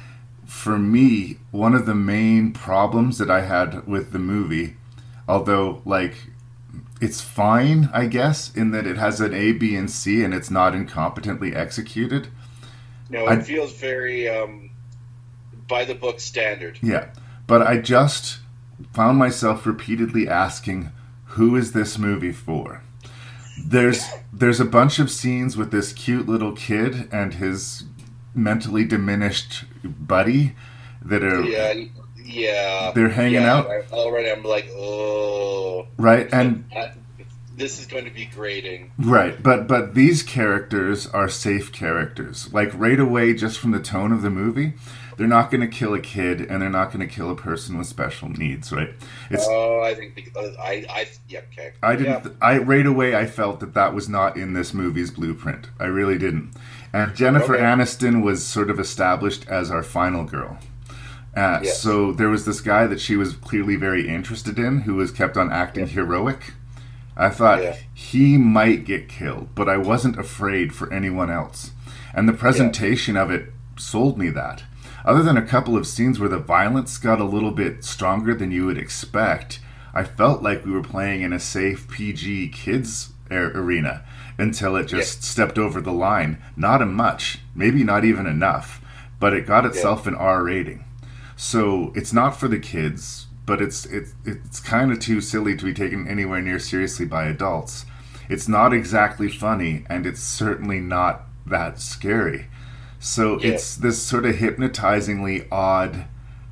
for 0.45 0.79
me, 0.79 1.37
one 1.51 1.75
of 1.75 1.85
the 1.85 1.93
main 1.93 2.51
problems 2.51 3.19
that 3.19 3.29
I 3.29 3.41
had 3.41 3.85
with 3.85 4.11
the 4.11 4.19
movie, 4.19 4.77
although, 5.27 5.83
like, 5.85 6.15
it's 6.99 7.21
fine, 7.21 7.91
I 7.93 8.07
guess, 8.07 8.51
in 8.55 8.71
that 8.71 8.87
it 8.87 8.97
has 8.97 9.21
an 9.21 9.35
A, 9.35 9.51
B, 9.51 9.75
and 9.75 9.89
C, 9.89 10.23
and 10.23 10.33
it's 10.33 10.49
not 10.49 10.73
incompetently 10.73 11.55
executed. 11.55 12.29
No, 13.11 13.25
I- 13.25 13.35
it 13.35 13.43
feels 13.45 13.73
very 13.73 14.27
um, 14.29 14.69
by 15.67 15.85
the 15.85 15.95
book 15.95 16.19
standard. 16.19 16.79
Yeah, 16.81 17.09
but 17.47 17.61
I 17.61 17.77
just 17.77 18.39
found 18.93 19.17
myself 19.17 19.65
repeatedly 19.65 20.27
asking, 20.27 20.91
"Who 21.35 21.55
is 21.55 21.73
this 21.73 21.97
movie 21.97 22.31
for?" 22.31 22.81
There's 23.63 24.03
there's 24.33 24.59
a 24.59 24.65
bunch 24.65 24.97
of 24.99 25.11
scenes 25.11 25.57
with 25.57 25.71
this 25.71 25.93
cute 25.93 26.27
little 26.27 26.53
kid 26.53 27.09
and 27.11 27.33
his 27.35 27.83
mentally 28.33 28.85
diminished 28.85 29.65
buddy 29.83 30.55
that 31.01 31.21
are 31.23 31.43
Yeah, 31.43 31.73
yeah. 32.23 32.91
They're 32.95 33.09
hanging 33.09 33.41
yeah, 33.41 33.55
out? 33.55 33.67
I- 33.69 33.81
Already, 33.91 34.31
I'm 34.31 34.43
like, 34.43 34.69
oh. 34.73 35.87
right 35.97 36.29
and 36.31 36.63
I- 36.75 36.93
this 37.55 37.79
is 37.79 37.85
going 37.85 38.05
to 38.05 38.11
be 38.11 38.25
grating. 38.25 38.91
Right, 38.97 39.41
but 39.41 39.67
but 39.67 39.93
these 39.95 40.23
characters 40.23 41.07
are 41.07 41.29
safe 41.29 41.71
characters. 41.71 42.51
Like 42.53 42.71
right 42.73 42.99
away, 42.99 43.33
just 43.33 43.59
from 43.59 43.71
the 43.71 43.79
tone 43.79 44.11
of 44.11 44.21
the 44.21 44.29
movie, 44.29 44.73
they're 45.17 45.27
not 45.27 45.51
going 45.51 45.61
to 45.61 45.67
kill 45.67 45.93
a 45.93 45.99
kid, 45.99 46.41
and 46.41 46.61
they're 46.61 46.69
not 46.69 46.91
going 46.91 47.07
to 47.07 47.13
kill 47.13 47.29
a 47.29 47.35
person 47.35 47.77
with 47.77 47.87
special 47.87 48.29
needs. 48.29 48.71
Right? 48.71 48.89
It's 49.29 49.45
Oh, 49.47 49.81
I 49.81 49.93
think 49.93 50.15
because 50.15 50.55
I, 50.57 50.85
I, 50.89 51.07
yeah, 51.27 51.41
okay. 51.51 51.73
I 51.83 51.95
didn't. 51.95 52.35
I 52.41 52.57
right 52.57 52.85
away 52.85 53.15
I 53.15 53.25
felt 53.25 53.59
that 53.59 53.73
that 53.73 53.93
was 53.93 54.07
not 54.09 54.37
in 54.37 54.53
this 54.53 54.73
movie's 54.73 55.11
blueprint. 55.11 55.67
I 55.79 55.85
really 55.85 56.17
didn't. 56.17 56.53
And 56.93 57.15
Jennifer 57.15 57.55
Okay. 57.55 57.63
Aniston 57.63 58.21
was 58.23 58.45
sort 58.45 58.69
of 58.69 58.79
established 58.79 59.47
as 59.47 59.71
our 59.71 59.83
final 59.83 60.25
girl. 60.25 60.57
Uh, 61.35 61.61
Yes. 61.63 61.79
So 61.81 62.11
there 62.11 62.27
was 62.27 62.45
this 62.45 62.59
guy 62.59 62.87
that 62.87 62.99
she 62.99 63.15
was 63.15 63.33
clearly 63.35 63.77
very 63.77 64.07
interested 64.09 64.59
in, 64.59 64.81
who 64.81 64.95
was 64.95 65.11
kept 65.11 65.37
on 65.37 65.51
acting 65.51 65.87
heroic. 65.87 66.53
I 67.17 67.29
thought 67.29 67.61
Yeah. 67.61 67.75
he 67.93 68.37
might 68.37 68.85
get 68.85 69.09
killed, 69.09 69.49
but 69.55 69.67
I 69.69 69.77
wasn't 69.77 70.17
afraid 70.17 70.73
for 70.73 70.91
anyone 70.93 71.29
else. 71.29 71.71
And 72.13 72.27
the 72.27 72.33
presentation 72.33 73.15
of 73.17 73.31
it 73.31 73.53
sold 73.77 74.17
me 74.17 74.29
that. 74.29 74.63
Other 75.03 75.23
than 75.23 75.37
a 75.37 75.41
couple 75.41 75.75
of 75.75 75.87
scenes 75.87 76.19
where 76.19 76.29
the 76.29 76.37
violence 76.37 76.97
got 76.97 77.19
a 77.19 77.25
little 77.25 77.51
bit 77.51 77.83
stronger 77.83 78.33
than 78.35 78.51
you 78.51 78.65
would 78.67 78.77
expect, 78.77 79.59
I 79.93 80.03
felt 80.03 80.41
like 80.43 80.63
we 80.65 80.71
were 80.71 80.83
playing 80.83 81.21
in 81.21 81.33
a 81.33 81.39
safe 81.39 81.87
PG 81.89 82.49
kids 82.49 83.09
ar- 83.29 83.51
arena 83.55 84.03
until 84.37 84.75
it 84.75 84.85
just 84.87 85.23
stepped 85.23 85.57
over 85.57 85.81
the 85.81 85.91
line. 85.91 86.37
Not 86.55 86.81
a 86.81 86.85
much, 86.85 87.39
maybe 87.55 87.83
not 87.83 88.05
even 88.05 88.25
enough, 88.25 88.81
but 89.19 89.33
it 89.33 89.45
got 89.47 89.65
itself 89.65 90.07
an 90.07 90.15
R 90.15 90.43
rating. 90.43 90.83
So 91.35 91.91
it's 91.95 92.13
not 92.13 92.39
for 92.39 92.47
the 92.47 92.59
kids, 92.59 93.27
but 93.51 93.61
it's 93.61 93.85
it's 93.87 94.13
it's 94.23 94.61
kind 94.61 94.93
of 94.93 94.99
too 95.01 95.19
silly 95.19 95.57
to 95.57 95.65
be 95.65 95.73
taken 95.73 96.07
anywhere 96.07 96.41
near 96.41 96.57
seriously 96.57 97.05
by 97.05 97.25
adults. 97.25 97.85
It's 98.29 98.47
not 98.47 98.73
exactly 98.73 99.27
funny, 99.27 99.83
and 99.89 100.05
it's 100.05 100.21
certainly 100.21 100.79
not 100.79 101.23
that 101.45 101.77
scary. 101.81 102.45
So 102.97 103.41
Yeah. 103.41 103.49
it's 103.51 103.75
this 103.75 104.01
sort 104.01 104.25
of 104.25 104.35
hypnotizingly 104.37 105.47
odd 105.51 106.05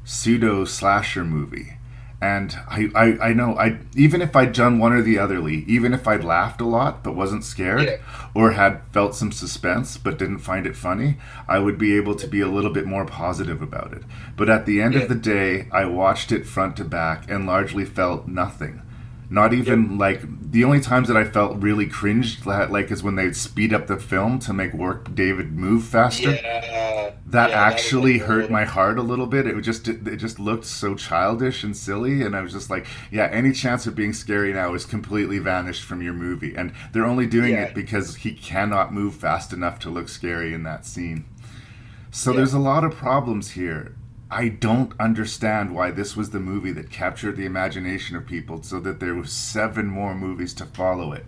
pseudo 0.03 0.65
slasher 0.65 1.23
movie. 1.23 1.77
And 2.21 2.53
I, 2.67 2.89
I, 2.95 3.29
I 3.29 3.33
know 3.33 3.57
I 3.57 3.79
even 3.95 4.21
if 4.21 4.35
I'd 4.35 4.51
done 4.51 4.77
one 4.77 4.91
or 4.91 5.01
the 5.01 5.17
otherly, 5.17 5.63
even 5.67 5.93
if 5.93 6.05
I'd 6.05 6.23
laughed 6.25 6.59
a 6.59 6.65
lot 6.65 7.01
but 7.01 7.15
wasn't 7.15 7.45
scared, 7.45 7.83
Yeah. 7.83 7.97
or 8.33 8.51
had 8.51 8.81
felt 8.91 9.15
some 9.15 9.31
suspense 9.31 9.97
but 9.97 10.19
didn't 10.19 10.39
find 10.39 10.67
it 10.67 10.75
funny, 10.75 11.15
I 11.47 11.59
would 11.59 11.77
be 11.77 11.95
able 11.95 12.15
to 12.15 12.27
be 12.27 12.41
a 12.41 12.47
little 12.49 12.71
bit 12.73 12.85
more 12.85 13.05
positive 13.05 13.61
about 13.61 13.93
it. 13.93 14.03
But 14.35 14.49
at 14.49 14.65
the 14.65 14.81
end 14.81 14.95
Yeah. 14.95 15.01
of 15.03 15.09
the 15.09 15.15
day, 15.15 15.67
I 15.71 15.85
watched 15.85 16.33
it 16.33 16.45
front 16.45 16.75
to 16.77 16.83
back 16.83 17.29
and 17.31 17.45
largely 17.47 17.85
felt 17.85 18.27
nothing. 18.27 18.81
Not 19.31 19.53
even 19.53 19.97
like 19.99 20.21
the 20.51 20.63
only 20.63 20.79
times 20.79 21.07
that 21.07 21.15
I 21.17 21.23
felt 21.23 21.61
really 21.61 21.85
cringed, 21.85 22.45
like, 22.47 22.89
is 22.89 23.03
when 23.03 23.15
they'd 23.15 23.35
speed 23.35 23.73
up 23.73 23.85
the 23.85 23.97
film 23.97 24.39
to 24.39 24.53
make 24.53 24.73
Warwick 24.73 25.13
Davis 25.13 25.45
move 25.51 25.83
faster. 25.83 26.31
Yeah. 26.31 27.11
That 27.27 27.51
yeah, 27.51 27.61
actually 27.61 28.19
a 28.19 28.25
hurt 28.25 28.49
my 28.49 28.65
heart 28.65 28.97
a 28.97 29.03
little 29.03 29.27
bit. 29.27 29.45
It 29.45 29.61
just 29.61 29.87
it 29.87 30.17
just 30.17 30.39
looked 30.39 30.65
so 30.65 30.95
childish 30.95 31.63
and 31.63 31.77
silly, 31.77 32.23
and 32.23 32.35
I 32.35 32.41
was 32.41 32.53
just 32.53 32.71
like, 32.71 32.87
yeah, 33.11 33.27
any 33.31 33.51
chance 33.51 33.85
of 33.85 33.93
being 33.93 34.13
scary 34.13 34.51
now 34.51 34.73
is 34.73 34.83
completely 34.83 35.37
vanished 35.37 35.83
from 35.83 36.01
your 36.01 36.13
movie, 36.13 36.55
and 36.55 36.73
they're 36.91 37.05
only 37.05 37.27
doing 37.27 37.51
Yeah. 37.51 37.65
it 37.65 37.75
because 37.75 38.15
he 38.15 38.31
cannot 38.31 38.91
move 38.95 39.13
fast 39.13 39.53
enough 39.53 39.77
to 39.79 39.91
look 39.91 40.09
scary 40.09 40.55
in 40.55 40.63
that 40.63 40.87
scene. 40.87 41.25
So 42.09 42.31
Yeah. 42.31 42.37
there's 42.37 42.53
a 42.55 42.59
lot 42.59 42.83
of 42.83 42.95
problems 42.95 43.51
here. 43.51 43.93
I 44.31 44.49
don't 44.49 44.93
understand 44.99 45.73
why 45.73 45.91
this 45.91 46.15
was 46.15 46.29
the 46.29 46.39
movie 46.39 46.71
that 46.73 46.91
captured 46.91 47.35
the 47.35 47.45
imagination 47.45 48.15
of 48.15 48.27
people 48.27 48.61
so 48.61 48.79
that 48.81 48.99
there 48.99 49.15
were 49.15 49.25
seven 49.25 49.87
more 49.87 50.13
movies 50.13 50.53
to 50.55 50.65
follow 50.65 51.11
it. 51.13 51.25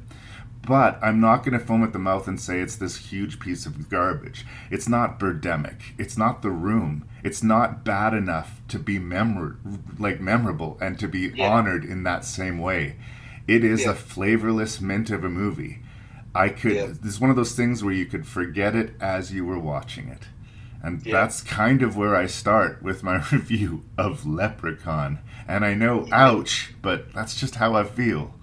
But 0.67 0.99
I'm 1.01 1.19
not 1.19 1.37
going 1.43 1.57
to 1.57 1.65
foam 1.65 1.83
at 1.83 1.91
the 1.93 1.97
mouth 1.99 2.27
and 2.27 2.39
say 2.39 2.59
it's 2.59 2.75
this 2.75 2.97
huge 3.11 3.39
piece 3.39 3.65
of 3.65 3.89
garbage. 3.89 4.45
It's 4.69 4.87
not 4.87 5.19
Birdemic. 5.19 5.77
It's 5.97 6.15
not 6.15 6.43
The 6.43 6.51
Room. 6.51 7.05
It's 7.23 7.41
not 7.41 7.83
bad 7.83 8.13
enough 8.13 8.61
to 8.67 8.77
be 8.77 8.99
memor- 8.99 9.57
like 9.97 10.21
memorable 10.21 10.77
and 10.79 10.99
to 10.99 11.07
be 11.07 11.31
Yeah. 11.33 11.49
honored 11.49 11.83
in 11.83 12.03
that 12.03 12.25
same 12.25 12.59
way. 12.59 12.97
It 13.47 13.63
is 13.63 13.81
Yeah. 13.85 13.91
a 13.91 13.95
flavorless 13.95 14.79
mint 14.79 15.09
of 15.09 15.23
a 15.23 15.29
movie. 15.29 15.79
I 16.35 16.49
could. 16.49 16.73
Yeah. 16.73 16.85
This 16.87 17.15
is 17.15 17.19
one 17.19 17.31
of 17.31 17.35
those 17.35 17.55
things 17.55 17.83
where 17.83 17.93
you 17.93 18.05
could 18.05 18.27
forget 18.27 18.75
it 18.75 18.95
as 19.01 19.33
you 19.33 19.43
were 19.45 19.59
watching 19.59 20.09
it. 20.09 20.27
And 20.83 21.03
Yeah. 21.03 21.11
that's 21.11 21.41
kind 21.41 21.81
of 21.83 21.95
where 21.95 22.15
I 22.15 22.25
start 22.25 22.81
with 22.81 23.03
my 23.03 23.17
review 23.31 23.85
of 23.97 24.25
Leprechaun. 24.25 25.19
And 25.47 25.65
I 25.65 25.73
know, 25.73 26.07
ouch, 26.11 26.73
but 26.81 27.13
that's 27.13 27.35
just 27.35 27.55
how 27.55 27.75
I 27.75 27.83
feel. 27.83 28.35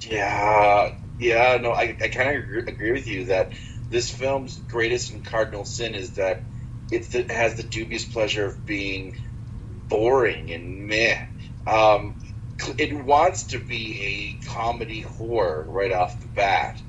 Yeah, 0.00 0.90
yeah, 1.18 1.58
no, 1.60 1.72
I, 1.72 1.96
I 2.02 2.08
kind 2.08 2.36
of 2.36 2.42
agree, 2.44 2.62
agree 2.66 2.92
with 2.92 3.06
you 3.06 3.26
that 3.26 3.52
this 3.90 4.10
film's 4.10 4.58
greatest 4.58 5.10
and 5.10 5.24
cardinal 5.24 5.64
sin 5.64 5.94
is 5.94 6.14
that 6.14 6.44
it 6.90 7.30
has 7.30 7.56
the 7.56 7.62
dubious 7.62 8.04
pleasure 8.04 8.46
of 8.46 8.64
being 8.66 9.14
boring 9.88 10.50
and 10.52 10.86
meh. 10.88 11.18
Um, 11.66 12.16
it 12.78 12.94
wants 13.04 13.48
to 13.48 13.58
be 13.60 14.40
a 14.44 14.50
comedy 14.50 15.02
horror 15.02 15.66
right 15.70 15.92
off 15.92 16.20
the 16.20 16.28
bat. 16.28 16.82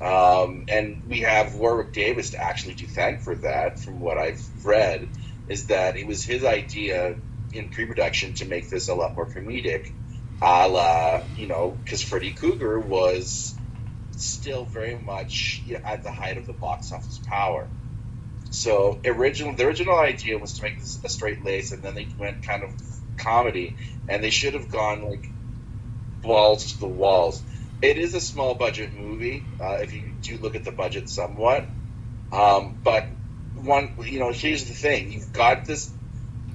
Um, 0.00 0.64
and 0.68 1.02
we 1.06 1.20
have 1.20 1.54
Warwick 1.54 1.92
Davis 1.92 2.30
to 2.30 2.42
actually 2.42 2.74
to 2.76 2.86
thank 2.86 3.20
for 3.20 3.36
that, 3.36 3.80
from 3.80 4.00
what 4.00 4.18
I've 4.18 4.42
read, 4.64 5.10
is 5.46 5.66
that 5.66 5.96
it 5.96 6.06
was 6.06 6.24
his 6.24 6.44
idea 6.44 7.16
in 7.52 7.68
pre-production 7.70 8.34
to 8.34 8.46
make 8.46 8.70
this 8.70 8.88
a 8.88 8.94
lot 8.94 9.14
more 9.16 9.28
comedic, 9.30 9.88
a 10.40 10.68
la 10.68 11.20
you 11.34 11.48
know, 11.48 11.80
because 11.84 12.02
Freddy 12.02 12.32
Krueger 12.32 12.80
was 12.80 13.58
still 14.12 14.66
very 14.66 14.98
much 14.98 15.62
you 15.66 15.74
know, 15.74 15.80
at 15.84 16.02
the 16.02 16.10
height 16.10 16.38
of 16.38 16.46
the 16.46 16.52
box 16.54 16.92
office 16.92 17.20
power. 17.26 17.70
So 18.50 19.00
original, 19.04 19.54
the 19.56 19.66
original 19.66 19.98
idea 19.98 20.38
was 20.38 20.54
to 20.54 20.62
make 20.64 20.80
this 20.80 21.00
a 21.04 21.08
straight 21.08 21.44
lace, 21.44 21.72
and 21.72 21.82
then 21.82 21.94
they 21.94 22.08
went 22.18 22.42
kind 22.42 22.64
of 22.64 22.70
comedy, 23.18 23.76
and 24.08 24.22
they 24.24 24.30
should 24.30 24.54
have 24.54 24.68
gone 24.70 25.02
like 25.08 25.26
balls 26.22 26.72
to 26.72 26.80
the 26.80 26.88
walls. 26.88 27.44
It 27.82 27.98
is 27.98 28.14
a 28.14 28.20
small 28.20 28.54
budget 28.54 28.94
movie 28.94 29.42
uh, 29.58 29.78
if 29.80 29.94
you 29.94 30.12
do 30.22 30.38
look 30.38 30.54
at 30.54 30.64
the 30.64 30.72
budget 30.72 31.08
somewhat, 31.08 31.66
um, 32.30 32.76
but 32.84 33.08
one 33.54 33.90
you 34.04 34.18
know 34.18 34.32
here's 34.32 34.66
the 34.66 34.74
thing: 34.74 35.10
you've 35.12 35.32
got 35.32 35.64
this 35.64 35.92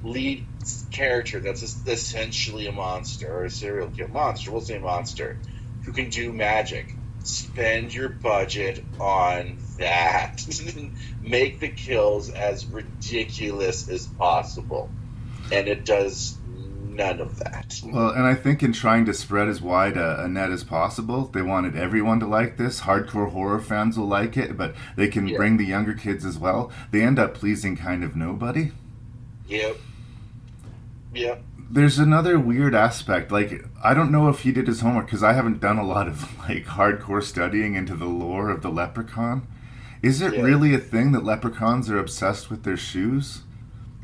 lead 0.04 0.46
character 0.92 1.40
that's 1.40 1.62
essentially 1.86 2.66
a 2.66 2.72
monster 2.72 3.32
or 3.32 3.44
a 3.44 3.50
serial 3.50 3.88
killer 3.88 4.08
monster. 4.08 4.52
We'll 4.52 4.60
say 4.60 4.78
monster 4.78 5.40
who 5.84 5.92
can 5.92 6.10
do 6.10 6.32
magic. 6.32 6.96
Spend 7.24 7.92
your 7.92 8.08
budget 8.08 8.86
on 9.00 9.58
that. 9.78 10.46
Make 11.22 11.58
the 11.58 11.68
kills 11.68 12.30
as 12.30 12.66
ridiculous 12.66 13.88
as 13.88 14.06
possible, 14.06 14.94
and 15.50 15.66
it 15.66 15.84
does 15.84 16.38
none 16.96 17.20
of 17.20 17.38
that. 17.38 17.80
Well, 17.84 18.10
and 18.10 18.24
I 18.26 18.34
think 18.34 18.62
in 18.62 18.72
trying 18.72 19.04
to 19.06 19.14
spread 19.14 19.48
as 19.48 19.60
wide 19.60 19.96
a, 19.96 20.24
a 20.24 20.28
net 20.28 20.50
as 20.50 20.64
possible, 20.64 21.26
they 21.26 21.42
wanted 21.42 21.76
everyone 21.76 22.20
to 22.20 22.26
like 22.26 22.56
this. 22.56 22.82
Hardcore 22.82 23.30
horror 23.30 23.60
fans 23.60 23.98
will 23.98 24.08
like 24.08 24.36
it, 24.36 24.56
but 24.56 24.74
they 24.96 25.08
can 25.08 25.26
bring 25.34 25.56
the 25.56 25.66
younger 25.66 25.94
kids 25.94 26.24
as 26.24 26.38
well. 26.38 26.72
They 26.90 27.02
end 27.02 27.18
up 27.18 27.34
pleasing 27.34 27.76
kind 27.76 28.02
of 28.02 28.16
nobody. 28.16 28.72
Yep. 29.48 29.76
Yep. 31.14 31.42
There's 31.68 31.98
another 31.98 32.38
weird 32.38 32.74
aspect. 32.74 33.32
Like, 33.32 33.64
I 33.82 33.92
don't 33.94 34.12
know 34.12 34.28
if 34.28 34.40
he 34.40 34.52
did 34.52 34.66
his 34.68 34.80
homework 34.80 35.06
because 35.06 35.22
I 35.22 35.32
haven't 35.32 35.60
done 35.60 35.78
a 35.78 35.86
lot 35.86 36.08
of 36.08 36.38
like 36.48 36.64
hardcore 36.66 37.22
studying 37.22 37.74
into 37.74 37.94
the 37.96 38.06
lore 38.06 38.50
of 38.50 38.62
the 38.62 38.70
leprechaun. 38.70 39.46
Is 40.02 40.20
it 40.20 40.34
Yeah. 40.34 40.42
really 40.42 40.74
a 40.74 40.78
thing 40.78 41.12
that 41.12 41.24
leprechauns 41.24 41.90
are 41.90 41.98
obsessed 41.98 42.50
with 42.50 42.62
their 42.62 42.76
shoes? 42.76 43.42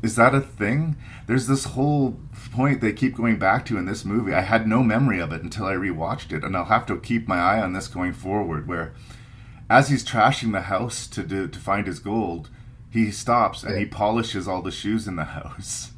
Is 0.01 0.17
that 0.17 0.35
a 0.35 0.41
thing? 0.41 0.97
There's 1.27 1.47
this 1.47 1.63
whole 1.63 2.19
point 2.53 2.81
they 2.81 2.93
keep 2.93 3.15
going 3.15 3.37
back 3.37 3.65
to 3.65 3.77
in 3.77 3.85
this 3.85 4.05
movie. 4.05 4.33
I 4.33 4.41
had 4.41 4.67
no 4.67 4.83
memory 4.83 5.19
of 5.19 5.33
it 5.33 5.41
until 5.41 5.65
I 5.65 5.73
rewatched 5.73 6.31
it, 6.31 6.43
and 6.43 6.55
I'll 6.55 6.65
have 6.65 6.85
to 6.85 6.97
keep 6.97 7.27
my 7.27 7.39
eye 7.39 7.59
on 7.59 7.73
this 7.73 7.87
going 7.87 8.13
forward. 8.13 8.67
Where, 8.67 8.93
as 9.69 9.89
he's 9.89 10.05
trashing 10.05 10.51
the 10.51 10.61
house 10.61 11.07
to 11.07 11.23
do, 11.23 11.47
to 11.47 11.59
find 11.59 11.87
his 11.87 11.99
gold, 11.99 12.49
he 12.89 13.11
stops 13.11 13.63
and 13.63 13.77
he 13.77 13.85
polishes 13.85 14.47
all 14.47 14.61
the 14.61 14.71
shoes 14.71 15.07
in 15.07 15.15
the 15.15 15.23
house. 15.39 15.91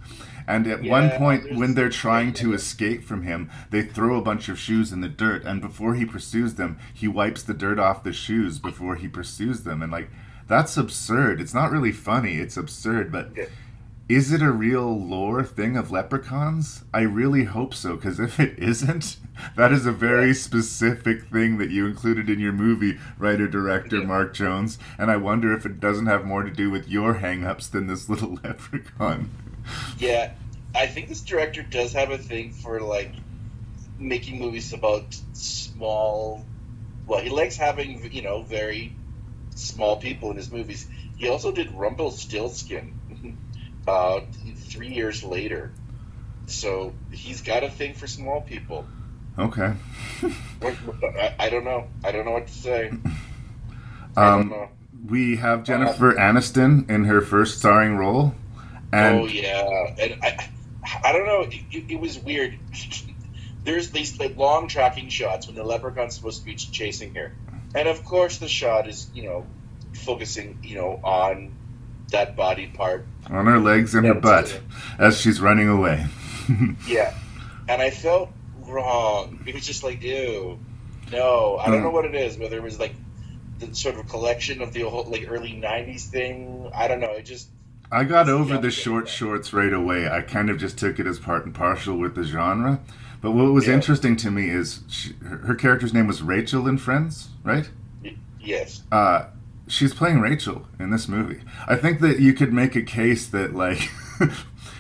And 0.48 0.68
at 0.68 0.84
one 0.84 1.10
point, 1.12 1.56
when 1.56 1.74
they're 1.74 1.90
trying 2.06 2.32
to 2.34 2.54
escape 2.54 3.04
from 3.04 3.24
him, 3.24 3.50
they 3.72 3.82
throw 3.82 4.18
a 4.18 4.22
bunch 4.22 4.48
of 4.48 4.60
shoes 4.60 4.92
in 4.92 5.02
the 5.02 5.10
dirt, 5.10 5.44
and 5.44 5.60
before 5.62 5.96
he 5.96 6.06
pursues 6.06 6.56
them, 6.56 6.78
he 6.94 7.08
wipes 7.08 7.44
the 7.44 7.54
dirt 7.54 7.80
off 7.80 8.04
the 8.04 8.14
shoes 8.14 8.60
before 8.60 8.96
he 8.96 9.08
pursues 9.08 9.64
them. 9.64 9.82
And 9.82 9.92
like, 9.92 10.10
that's 10.48 10.78
absurd. 10.78 11.42
It's 11.42 11.54
not 11.54 11.72
really 11.72 11.92
funny. 11.92 12.36
It's 12.36 12.58
absurd, 12.58 13.12
but. 13.12 13.32
Yeah. 13.36 13.46
Is 14.08 14.32
it 14.32 14.44
a 14.44 14.52
real 14.52 14.96
lore 15.00 15.44
thing 15.44 15.76
of 15.76 15.90
leprechauns? 15.90 16.84
I 16.94 17.02
really 17.02 17.46
hope 17.46 17.74
so, 17.74 17.96
because 17.96 18.20
if 18.20 18.40
it 18.40 18.60
isn't, 18.60 19.18
that 19.58 19.72
is 19.72 19.88
a 19.88 19.92
very 19.92 20.32
specific 20.36 21.24
thing 21.32 21.58
that 21.58 21.72
you 21.72 21.88
included 21.88 22.30
in 22.30 22.40
your 22.40 22.54
movie, 22.54 23.00
writer 23.18 23.48
director. 23.48 24.04
Mark 24.04 24.36
Jones. 24.36 24.78
And 25.00 25.10
I 25.10 25.18
wonder 25.18 25.52
if 25.54 25.66
it 25.66 25.80
doesn't 25.80 26.06
have 26.06 26.24
more 26.24 26.44
to 26.44 26.52
do 26.52 26.70
with 26.70 26.88
your 26.88 27.16
hang 27.16 27.46
ups 27.46 27.68
than 27.68 27.88
this 27.88 28.08
little 28.10 28.38
leprechaun. 28.44 29.32
Yeah, 29.98 30.34
I 30.76 30.86
think 30.86 31.10
this 31.10 31.22
director 31.22 31.64
does 31.64 31.92
have 31.94 32.12
a 32.12 32.20
thing 32.20 32.52
for 32.52 32.80
like 32.82 33.12
making 33.98 34.38
movies 34.38 34.72
about 34.72 35.20
small. 35.34 36.46
Well, 37.08 37.22
he 37.22 37.32
likes 37.32 37.58
having 37.58 38.12
you 38.12 38.22
know 38.22 38.44
very 38.44 38.96
small 39.56 39.98
people 39.98 40.30
in 40.30 40.38
his 40.38 40.52
movies. 40.52 40.88
He 41.18 41.28
also 41.28 41.52
did 41.52 41.72
Rumble 41.72 42.06
Rumpelstiltskin 42.06 42.95
uh, 43.88 44.22
three 44.56 44.94
years 44.94 45.24
later, 45.24 45.72
so 46.48 46.94
he's 47.12 47.42
got 47.42 47.64
a 47.64 47.70
thing 47.70 47.94
for 47.94 48.08
small 48.08 48.42
people. 48.42 48.86
Okay. 49.38 49.74
I, 50.62 51.36
I 51.40 51.50
don't 51.50 51.66
know. 51.66 51.88
I 52.04 52.12
don't 52.12 52.26
know 52.26 52.32
what 52.32 52.48
to 52.48 52.54
say. 52.54 52.92
Um, 54.18 54.70
we 55.08 55.36
have 55.36 55.64
Jennifer 55.64 56.14
Aniston 56.14 56.90
in 56.90 57.04
her 57.04 57.22
first 57.22 57.60
starring 57.60 57.98
role. 57.98 58.34
And 58.94 59.20
oh 59.20 59.26
yeah, 59.26 59.94
and 60.00 60.24
I, 60.24 60.50
I 61.04 61.12
don't 61.12 61.26
know. 61.26 61.42
It, 61.42 61.54
it, 61.72 61.92
it 61.92 62.00
was 62.00 62.18
weird. 62.18 62.58
There's 63.64 63.92
these 63.92 64.20
like 64.20 64.38
long 64.38 64.68
tracking 64.68 65.10
shots 65.10 65.48
when 65.48 65.56
the 65.56 65.64
leprechaun's 65.64 66.16
supposed 66.16 66.40
to 66.40 66.46
be 66.46 66.56
chasing 66.56 67.16
her, 67.16 67.36
and 67.74 67.88
of 67.88 68.06
course 68.06 68.38
the 68.38 68.48
shot 68.48 68.88
is 68.88 69.10
you 69.14 69.24
know 69.24 69.46
focusing 69.94 70.60
you 70.64 70.76
know 70.76 71.00
on 71.04 71.54
that 72.12 72.36
body 72.36 72.68
part. 72.68 73.06
on 73.30 73.46
her 73.48 73.60
legs 73.60 73.96
and 73.96 74.06
her 74.06 74.14
butt 74.14 74.60
as 75.00 75.20
she's 75.20 75.40
running 75.42 75.68
away. 75.68 76.06
Yeah, 76.88 77.16
and 77.68 77.82
I 77.82 77.90
felt 77.90 78.30
wrong. 78.68 79.40
It 79.48 79.56
was 79.56 79.66
just 79.66 79.84
like 79.84 80.04
ew. 80.04 80.60
No, 81.12 81.58
I 81.58 81.72
don't 81.72 81.82
know 81.82 81.90
what 81.90 82.06
it 82.06 82.14
is. 82.16 82.38
Whether 82.38 82.58
it 82.58 82.64
was 82.64 82.80
like 82.80 82.94
the 83.60 83.74
sort 83.74 83.96
of 83.96 84.08
collection 84.10 84.62
of 84.62 84.72
the 84.74 84.82
whole 84.82 85.06
like 85.06 85.26
early 85.28 85.54
'90s 85.54 86.04
thing. 86.08 86.70
I 86.76 86.88
don't 86.88 87.00
know. 87.00 87.12
It 87.14 87.24
just 87.24 87.48
I 87.92 88.04
got 88.04 88.30
over 88.30 88.58
the 88.60 88.70
short 88.70 89.08
shorts 89.10 89.54
right 89.54 89.74
away. 89.74 90.08
I 90.08 90.22
kind 90.22 90.50
of 90.52 90.60
just 90.60 90.78
took 90.78 91.00
it 91.00 91.08
as 91.08 91.18
part 91.20 91.46
and 91.46 91.54
partial 91.56 91.98
with 91.98 92.14
the 92.16 92.24
genre. 92.24 92.80
But 93.22 93.32
what 93.32 93.52
was 93.52 93.66
Yeah. 93.68 93.74
interesting 93.74 94.16
to 94.18 94.30
me 94.30 94.50
is 94.50 94.82
she, 94.88 95.14
her 95.28 95.38
her 95.38 95.56
character's 95.56 95.94
name 95.96 96.06
was 96.06 96.22
Rachel 96.22 96.68
in 96.68 96.78
Friends, 96.78 97.30
right? 97.44 97.68
y- 98.04 98.16
yes. 98.40 98.84
Uh, 98.92 99.26
she's 99.68 99.94
playing 99.94 100.20
Rachel 100.22 100.68
in 100.80 100.90
this 100.92 101.08
movie. 101.08 101.42
I 101.68 101.76
think 101.76 102.00
that 102.02 102.20
you 102.20 102.34
could 102.34 102.54
make 102.54 102.76
a 102.76 102.82
case 102.82 103.28
that 103.28 103.54
like 103.56 103.90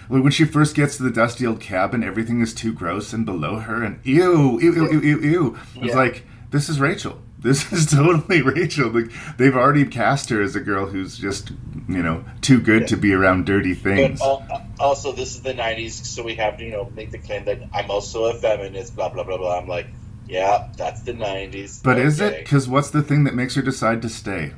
when 0.07 0.31
she 0.31 0.45
first 0.45 0.75
gets 0.75 0.97
to 0.97 1.03
the 1.03 1.11
dusty 1.11 1.45
old 1.45 1.59
cabin, 1.59 2.03
everything 2.03 2.41
is 2.41 2.53
too 2.53 2.73
gross 2.73 3.13
and 3.13 3.25
below 3.25 3.59
her, 3.59 3.83
and 3.83 3.99
ew, 4.03 4.59
ew, 4.59 4.73
ew, 4.73 4.91
ew, 4.91 4.99
ew, 5.01 5.19
ew. 5.19 5.57
It's 5.75 5.87
Yeah. 5.87 5.95
like 5.95 6.23
this 6.51 6.69
is 6.69 6.79
Rachel. 6.79 7.21
This 7.39 7.71
is 7.73 7.85
totally 7.87 8.41
Rachel. 8.41 8.89
Like 8.89 9.11
they've 9.37 9.55
already 9.55 9.85
cast 9.85 10.29
her 10.29 10.41
as 10.41 10.55
a 10.55 10.59
girl 10.61 10.87
who's 10.87 11.17
just 11.17 11.51
you 11.87 12.01
know 12.01 12.23
too 12.41 12.59
good 12.59 12.87
to 12.87 12.95
be 12.97 13.13
around 13.13 13.45
dirty 13.45 13.73
things. 13.73 14.19
But 14.19 14.63
also, 14.79 15.11
this 15.11 15.35
is 15.35 15.41
the 15.41 15.53
'90s, 15.53 15.91
so 16.05 16.23
we 16.23 16.35
have 16.35 16.57
to, 16.57 16.63
you 16.65 16.71
know, 16.71 16.91
make 16.95 17.11
the 17.11 17.17
claim 17.19 17.45
that 17.45 17.59
I'm 17.73 17.89
also 17.91 18.25
a 18.25 18.33
feminist. 18.33 18.95
Blah 18.95 19.09
blah 19.09 19.23
blah 19.23 19.37
blah. 19.37 19.59
I'm 19.59 19.67
like, 19.67 19.87
yeah, 20.27 20.69
that's 20.77 21.01
the 21.03 21.13
'90s. 21.13 21.83
But 21.83 21.97
is 21.99 22.19
it? 22.19 22.39
Because 22.39 22.67
what's 22.67 22.89
the 22.89 23.01
thing 23.03 23.23
that 23.25 23.35
makes 23.35 23.55
her 23.55 23.61
decide 23.61 24.01
to 24.01 24.09
stay? 24.09 24.53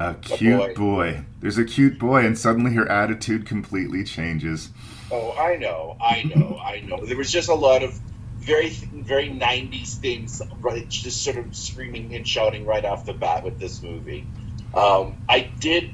A 0.00 0.14
cute 0.14 0.58
boy. 0.58 0.74
boy. 0.74 1.24
There's 1.40 1.58
a 1.58 1.64
cute 1.64 1.98
boy, 1.98 2.24
and 2.24 2.38
suddenly 2.38 2.74
her 2.74 2.88
attitude 2.88 3.46
completely 3.46 4.04
changes. 4.04 4.70
Oh, 5.10 5.32
I 5.32 5.56
know, 5.56 5.96
I 6.00 6.22
know, 6.22 6.58
I 6.62 6.80
know. 6.80 7.04
There 7.04 7.16
was 7.16 7.32
just 7.32 7.48
a 7.48 7.54
lot 7.54 7.82
of 7.82 7.98
very, 8.36 8.68
very 8.70 9.28
'90s 9.28 9.96
things, 9.96 10.40
right? 10.60 10.88
Just 10.88 11.24
sort 11.24 11.36
of 11.36 11.54
screaming 11.56 12.14
and 12.14 12.26
shouting 12.26 12.64
right 12.64 12.84
off 12.84 13.06
the 13.06 13.12
bat 13.12 13.42
with 13.42 13.58
this 13.58 13.82
movie. 13.82 14.26
Um, 14.72 15.22
I 15.28 15.40
did 15.40 15.90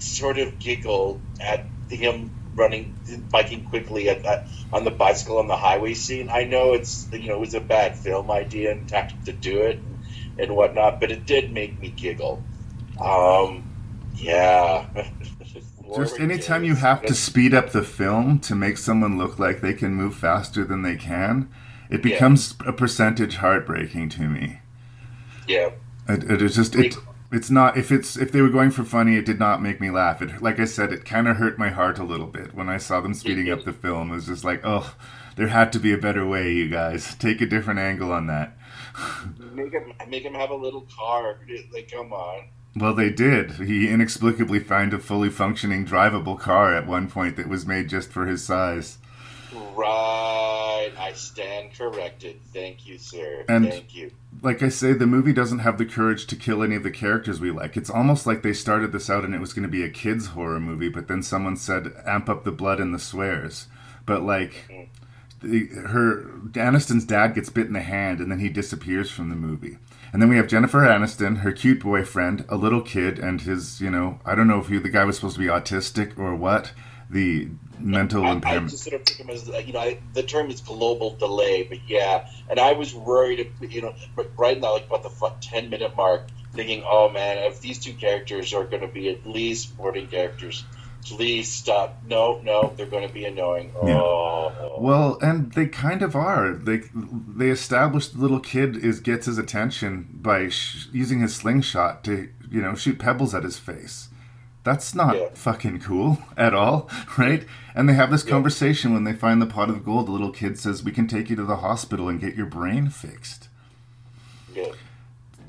sort 0.00 0.38
of 0.38 0.58
giggle 0.58 1.20
at 1.40 1.64
him 1.88 2.30
running, 2.54 2.98
biking 3.30 3.64
quickly 3.64 4.10
at, 4.10 4.24
at, 4.26 4.46
on 4.72 4.84
the 4.84 4.90
bicycle 4.90 5.38
on 5.38 5.46
the 5.46 5.56
highway 5.56 5.94
scene. 5.94 6.28
I 6.28 6.44
know 6.44 6.74
it's 6.74 7.08
you 7.12 7.28
know 7.28 7.36
it 7.36 7.40
was 7.40 7.54
a 7.54 7.60
bad 7.60 7.96
film 7.96 8.30
idea 8.30 8.72
and 8.72 8.86
tactic 8.88 9.24
to 9.24 9.32
do 9.32 9.62
it 9.62 9.76
and, 9.76 10.04
and 10.38 10.56
whatnot, 10.56 11.00
but 11.00 11.10
it 11.10 11.24
did 11.24 11.52
make 11.52 11.80
me 11.80 11.88
giggle. 11.88 12.42
Um, 13.00 13.64
yeah. 14.16 14.86
Just 15.96 16.20
anytime 16.20 16.64
you 16.64 16.74
have 16.74 17.02
to 17.06 17.14
speed 17.14 17.54
up 17.54 17.70
the 17.70 17.82
film 17.82 18.40
to 18.40 18.54
make 18.54 18.76
someone 18.76 19.16
look 19.16 19.38
like 19.38 19.60
they 19.62 19.72
can 19.72 19.94
move 19.94 20.14
faster 20.14 20.64
than 20.64 20.82
they 20.82 20.96
can, 20.96 21.48
it 21.90 22.04
Yeah. 22.04 22.12
becomes 22.12 22.54
a 22.66 22.72
percentage 22.72 23.36
heartbreaking 23.36 24.10
to 24.10 24.28
me. 24.28 24.60
Yeah. 25.46 25.70
It, 26.08 26.30
it 26.30 26.42
is 26.42 26.56
just 26.56 26.74
it. 26.74 26.96
It's 27.30 27.50
not 27.50 27.76
if 27.76 27.90
it's 27.90 28.16
if 28.16 28.32
they 28.32 28.40
were 28.42 28.48
going 28.50 28.70
for 28.70 28.84
funny, 28.84 29.16
it 29.16 29.24
did 29.26 29.38
not 29.38 29.62
make 29.62 29.80
me 29.80 29.90
laugh. 29.90 30.20
It 30.22 30.42
like 30.42 30.58
I 30.60 30.64
said, 30.66 30.92
it 30.92 31.04
kind 31.04 31.26
of 31.28 31.36
hurt 31.36 31.58
my 31.58 31.70
heart 31.70 31.98
a 31.98 32.04
little 32.04 32.26
bit 32.26 32.54
when 32.54 32.68
I 32.68 32.76
saw 32.78 33.00
them 33.00 33.14
speeding 33.14 33.50
up 33.50 33.64
the 33.64 33.72
film. 33.72 34.10
It 34.10 34.14
was 34.16 34.26
just 34.26 34.44
like, 34.44 34.60
oh, 34.64 34.94
there 35.36 35.48
had 35.48 35.72
to 35.74 35.78
be 35.78 35.92
a 35.92 35.98
better 35.98 36.26
way, 36.26 36.52
you 36.52 36.68
guys. 36.68 37.14
Take 37.16 37.40
a 37.40 37.46
different 37.46 37.80
angle 37.80 38.12
on 38.12 38.26
that. 38.28 38.56
Make 39.52 39.72
him 39.72 39.92
make 40.08 40.22
him 40.22 40.34
have 40.34 40.50
a 40.50 40.54
little 40.54 40.86
car. 40.94 41.38
Like, 41.72 41.90
come 41.90 42.12
on. 42.12 42.48
Well, 42.78 42.94
they 42.94 43.10
did. 43.10 43.52
He 43.52 43.88
inexplicably 43.88 44.60
found 44.60 44.94
a 44.94 44.98
fully 44.98 45.30
functioning 45.30 45.84
drivable 45.84 46.38
car 46.38 46.74
at 46.74 46.86
one 46.86 47.08
point 47.10 47.36
that 47.36 47.48
was 47.48 47.66
made 47.66 47.88
just 47.88 48.10
for 48.10 48.26
his 48.26 48.44
size. 48.44 48.98
Right. 49.52 50.90
I 50.98 51.12
stand 51.14 51.74
corrected. 51.76 52.40
Thank 52.52 52.86
you, 52.86 52.98
sir. 52.98 53.44
And- 53.48 53.68
Thank 53.68 53.94
you. 53.94 54.10
Like 54.40 54.62
I 54.62 54.68
say, 54.68 54.92
the 54.92 55.06
movie 55.06 55.32
doesn't 55.32 55.60
have 55.60 55.78
the 55.78 55.84
courage 55.86 56.26
to 56.28 56.36
kill 56.36 56.62
any 56.62 56.76
of 56.76 56.84
the 56.84 56.92
characters 56.92 57.40
we 57.40 57.50
like. 57.50 57.76
It's 57.76 57.90
almost 57.90 58.24
like 58.26 58.42
they 58.42 58.52
started 58.52 58.92
this 58.92 59.10
out 59.10 59.24
and 59.24 59.34
it 59.34 59.40
was 59.40 59.52
going 59.52 59.64
to 59.64 59.68
be 59.68 59.82
a 59.82 59.88
kids' 59.88 60.28
horror 60.28 60.60
movie, 60.60 60.88
but 60.88 61.08
then 61.08 61.24
someone 61.24 61.56
said, 61.56 61.92
amp 62.06 62.28
up 62.28 62.44
the 62.44 62.52
blood 62.52 62.78
and 62.78 62.94
the 62.94 63.00
swears. 63.00 63.66
But, 64.06 64.22
like, 64.22 64.66
hmm. 64.70 64.82
The, 65.40 65.66
her 65.66 66.24
Aniston's 66.52 67.04
dad 67.04 67.34
gets 67.34 67.48
bit 67.50 67.66
in 67.66 67.72
the 67.72 67.80
hand 67.80 68.20
and 68.20 68.30
then 68.30 68.38
he 68.38 68.48
disappears 68.48 69.10
from 69.10 69.28
the 69.28 69.36
movie. 69.36 69.78
And 70.12 70.22
then 70.22 70.28
we 70.28 70.36
have 70.36 70.48
Jennifer 70.48 70.80
Aniston, 70.80 71.38
her 71.38 71.52
cute 71.52 71.80
boyfriend, 71.80 72.44
a 72.48 72.56
little 72.56 72.80
kid, 72.80 73.18
and 73.18 73.42
his, 73.42 73.80
you 73.80 73.90
know, 73.90 74.20
I 74.24 74.34
don't 74.34 74.48
know 74.48 74.58
if 74.58 74.68
he, 74.68 74.78
the 74.78 74.88
guy 74.88 75.04
was 75.04 75.16
supposed 75.16 75.34
to 75.34 75.40
be 75.40 75.48
autistic 75.48 76.18
or 76.18 76.34
what, 76.34 76.72
the 77.10 77.48
mental 77.78 78.24
I, 78.24 78.28
I 78.28 78.32
impairment. 78.32 78.70
just 78.70 78.84
sort 78.84 79.00
of 79.00 79.06
think 79.06 79.20
him 79.20 79.30
as, 79.30 79.48
uh, 79.48 79.58
you 79.58 79.74
know, 79.74 79.80
I, 79.80 79.98
the 80.14 80.22
term 80.22 80.50
is 80.50 80.60
global 80.62 81.14
delay, 81.16 81.64
but 81.64 81.78
yeah. 81.86 82.28
And 82.48 82.58
I 82.58 82.72
was 82.72 82.94
worried, 82.94 83.50
you 83.60 83.82
know, 83.82 83.94
right 84.36 84.58
now, 84.58 84.72
like 84.72 84.86
about 84.86 85.02
the 85.02 85.32
10 85.40 85.68
minute 85.68 85.94
mark, 85.94 86.28
thinking, 86.54 86.82
oh 86.86 87.10
man, 87.10 87.38
if 87.38 87.60
these 87.60 87.78
two 87.78 87.92
characters 87.92 88.54
are 88.54 88.64
going 88.64 88.82
to 88.82 88.88
be 88.88 89.10
at 89.10 89.26
least 89.26 89.68
supporting 89.68 90.06
characters, 90.06 90.64
please 91.06 91.48
stop. 91.50 92.02
No, 92.06 92.40
no, 92.44 92.72
they're 92.76 92.86
going 92.86 93.06
to 93.06 93.12
be 93.12 93.24
annoying. 93.24 93.72
Yeah. 93.84 93.98
Oh. 94.00 94.76
Well, 94.80 95.18
and 95.22 95.52
they 95.52 95.66
kind 95.66 96.02
of 96.02 96.14
are. 96.14 96.52
They 96.52 96.82
they 96.94 97.48
established 97.50 98.14
the 98.14 98.20
little 98.20 98.40
kid 98.40 98.76
is 98.76 99.00
gets 99.00 99.26
his 99.26 99.38
attention 99.38 100.08
by 100.12 100.48
sh- 100.48 100.86
using 100.92 101.20
his 101.20 101.34
slingshot 101.34 102.04
to 102.04 102.28
you 102.50 102.60
know 102.62 102.74
shoot 102.74 102.98
pebbles 102.98 103.34
at 103.34 103.42
his 103.44 103.58
face. 103.58 104.08
That's 104.64 104.94
not 104.94 105.16
Yeah. 105.16 105.28
fucking 105.34 105.80
cool 105.80 106.18
at 106.36 106.52
all, 106.54 106.90
right? 107.16 107.44
And 107.74 107.88
they 107.88 107.94
have 107.94 108.10
this 108.10 108.22
conversation 108.22 108.92
when 108.92 109.04
they 109.04 109.12
find 109.14 109.40
the 109.40 109.46
pot 109.46 109.70
of 109.70 109.84
gold. 109.84 110.08
The 110.08 110.12
little 110.12 110.30
kid 110.32 110.58
says, 110.58 110.82
"We 110.84 110.92
can 110.92 111.06
take 111.06 111.30
you 111.30 111.36
to 111.36 111.44
the 111.44 111.56
hospital 111.58 112.08
and 112.08 112.20
get 112.20 112.34
your 112.36 112.46
brain 112.46 112.88
fixed." 112.90 113.48
Yeah. 114.54 114.72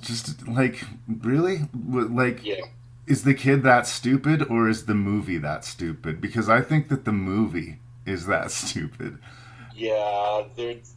Just 0.01 0.47
like 0.47 0.83
really, 1.07 1.67
like 1.73 2.45
Yeah. 2.45 2.61
Is 3.09 3.23
the 3.23 3.33
kid 3.33 3.63
that 3.63 3.87
stupid 3.87 4.43
or 4.49 4.69
is 4.69 4.85
the 4.85 4.93
movie 4.93 5.37
that 5.39 5.65
stupid? 5.65 6.21
Because 6.21 6.47
I 6.47 6.61
think 6.61 6.87
that 6.89 7.03
the 7.05 7.11
movie 7.11 7.79
is 8.05 8.25
that 8.27 8.51
stupid. 8.63 9.17
Yeah, 9.75 10.43
there's 10.55 10.93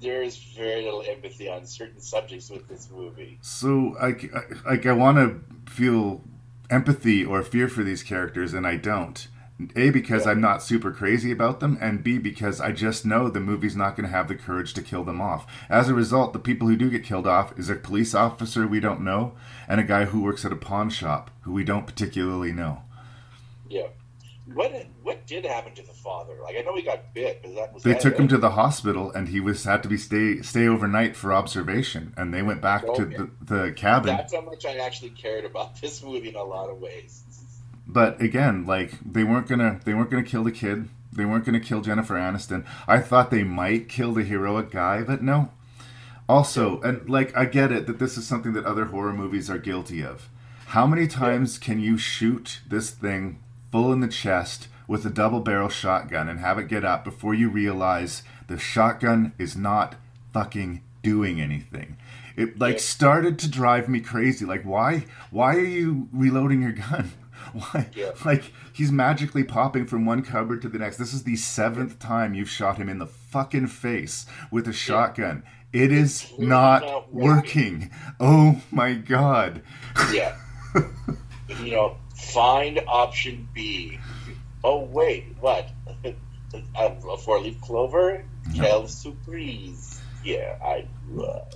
there's 0.00 0.36
very 0.36 0.84
little 0.84 1.02
empathy 1.08 1.48
on 1.48 1.66
certain 1.66 2.00
subjects 2.00 2.50
with 2.50 2.68
this 2.68 2.88
movie. 2.94 3.38
So, 3.40 3.96
like, 4.00 4.30
I- 4.34 4.70
like 4.70 4.86
I 4.86 4.92
want 4.92 5.16
to 5.18 5.72
feel 5.72 6.22
empathy 6.70 7.24
or 7.24 7.42
fear 7.42 7.68
for 7.68 7.82
these 7.82 8.02
characters, 8.02 8.54
and 8.54 8.66
I 8.66 8.76
don't. 8.76 9.26
A 9.74 9.90
because 9.90 10.24
Yeah. 10.24 10.32
I'm 10.32 10.40
not 10.40 10.62
super 10.62 10.92
crazy 10.92 11.32
about 11.32 11.58
them, 11.60 11.76
and 11.80 12.02
B 12.04 12.18
because 12.18 12.60
I 12.60 12.70
just 12.72 13.04
know 13.04 13.28
the 13.28 13.40
movie's 13.40 13.74
not 13.76 13.96
going 13.96 14.08
to 14.08 14.14
have 14.14 14.28
the 14.28 14.36
courage 14.36 14.72
to 14.74 14.82
kill 14.82 15.02
them 15.04 15.20
off. 15.20 15.46
As 15.68 15.88
a 15.88 15.94
result, 15.94 16.32
the 16.32 16.38
people 16.38 16.68
who 16.68 16.76
do 16.76 16.90
get 16.90 17.02
killed 17.04 17.26
off 17.26 17.58
is 17.58 17.68
a 17.68 17.74
police 17.74 18.14
officer 18.14 18.66
we 18.68 18.78
don't 18.80 19.00
know, 19.00 19.32
and 19.68 19.80
a 19.80 19.84
guy 19.84 20.04
who 20.04 20.22
works 20.22 20.44
at 20.44 20.52
a 20.52 20.56
pawn 20.56 20.90
shop 20.90 21.30
who 21.40 21.52
we 21.52 21.64
don't 21.64 21.86
particularly 21.86 22.52
know. 22.52 22.82
Yeah. 23.68 23.88
what 24.54 24.72
what 25.02 25.26
did 25.26 25.44
happen 25.44 25.74
to 25.74 25.82
the 25.82 25.92
father? 25.92 26.34
Like 26.42 26.56
I 26.56 26.60
know 26.62 26.74
he 26.76 26.82
got 26.82 27.12
bit, 27.12 27.40
but 27.42 27.54
that 27.56 27.74
was 27.74 27.82
They 27.82 27.92
that 27.92 28.00
took 28.00 28.16
him 28.16 28.28
to 28.28 28.38
the 28.38 28.50
hospital, 28.50 29.10
and 29.12 29.28
he 29.28 29.40
was 29.40 29.64
had 29.64 29.82
to 29.82 29.88
be 29.88 29.98
stay 29.98 30.40
stay 30.42 30.66
overnight 30.68 31.16
for 31.16 31.32
observation. 31.34 32.14
And 32.16 32.32
they 32.32 32.42
went 32.42 32.62
back 32.62 32.84
Okay. 32.84 33.02
to 33.04 33.04
the, 33.44 33.54
the 33.66 33.72
cabin. 33.72 34.16
That's 34.16 34.32
how 34.34 34.40
much 34.40 34.64
I 34.64 34.76
actually 34.78 35.10
cared 35.10 35.44
about 35.44 35.78
this 35.80 36.02
movie 36.02 36.28
in 36.30 36.36
a 36.36 36.42
lot 36.44 36.70
of 36.70 36.78
ways. 36.78 37.24
But 37.88 38.20
again, 38.20 38.66
like 38.66 38.92
they 39.00 39.24
weren't 39.24 39.48
gonna 39.48 39.80
they 39.84 39.94
weren't 39.94 40.10
gonna 40.10 40.22
kill 40.22 40.44
the 40.44 40.52
kid. 40.52 40.90
They 41.10 41.24
weren't 41.24 41.46
gonna 41.46 41.58
kill 41.58 41.80
Jennifer 41.80 42.14
Aniston. 42.14 42.66
I 42.86 42.98
thought 43.00 43.30
they 43.30 43.42
might 43.44 43.88
kill 43.88 44.12
the 44.12 44.22
heroic 44.22 44.70
guy, 44.70 45.02
but 45.02 45.22
no. 45.22 45.50
Also, 46.28 46.82
and 46.82 47.08
like 47.08 47.34
I 47.34 47.46
get 47.46 47.72
it 47.72 47.86
that 47.86 47.98
this 47.98 48.18
is 48.18 48.26
something 48.26 48.52
that 48.52 48.66
other 48.66 48.86
horror 48.86 49.14
movies 49.14 49.48
are 49.48 49.58
guilty 49.58 50.04
of. 50.04 50.28
How 50.66 50.86
many 50.86 51.06
times 51.06 51.56
can 51.56 51.80
you 51.80 51.96
shoot 51.96 52.60
this 52.68 52.90
thing 52.90 53.38
full 53.72 53.90
in 53.90 54.00
the 54.00 54.08
chest 54.08 54.68
with 54.86 55.06
a 55.06 55.10
double 55.10 55.40
barrel 55.40 55.70
shotgun 55.70 56.28
and 56.28 56.40
have 56.40 56.58
it 56.58 56.68
get 56.68 56.84
up 56.84 57.04
before 57.04 57.32
you 57.32 57.48
realize 57.48 58.22
the 58.48 58.58
shotgun 58.58 59.32
is 59.38 59.56
not 59.56 59.94
fucking 60.34 60.82
doing 61.02 61.40
anything? 61.40 61.96
It 62.36 62.58
like 62.60 62.80
started 62.80 63.38
to 63.38 63.50
drive 63.50 63.88
me 63.88 64.00
crazy. 64.00 64.44
Like 64.44 64.62
why 64.62 65.06
why 65.30 65.56
are 65.56 65.64
you 65.64 66.08
reloading 66.12 66.60
your 66.60 66.72
gun? 66.72 67.12
Why? 67.58 67.88
Yeah. 67.94 68.12
Like 68.24 68.52
he's 68.72 68.92
magically 68.92 69.44
popping 69.44 69.86
from 69.86 70.06
one 70.06 70.22
cupboard 70.22 70.62
to 70.62 70.68
the 70.68 70.78
next. 70.78 70.96
This 70.98 71.12
is 71.12 71.24
the 71.24 71.36
seventh 71.36 71.98
time 71.98 72.34
you've 72.34 72.50
shot 72.50 72.76
him 72.76 72.88
in 72.88 72.98
the 72.98 73.06
fucking 73.06 73.66
face 73.68 74.26
with 74.50 74.68
a 74.68 74.72
shotgun. 74.72 75.42
It 75.72 75.92
is 75.92 76.32
not 76.38 76.82
not 76.82 77.12
working. 77.12 77.80
working. 77.80 77.90
Oh 78.20 78.62
my 78.70 78.94
god. 78.94 79.62
Yeah. 80.12 80.36
you 81.62 81.72
know, 81.72 81.96
find 82.14 82.80
option 82.86 83.48
B. 83.52 83.98
Oh 84.62 84.84
wait, 84.84 85.24
what? 85.40 85.70
a 86.76 87.16
four 87.18 87.40
leaf 87.40 87.60
clover? 87.60 88.24
Quelle 88.56 88.88
surprise. 88.88 90.00
Yeah, 90.24 90.58
I. 90.62 90.86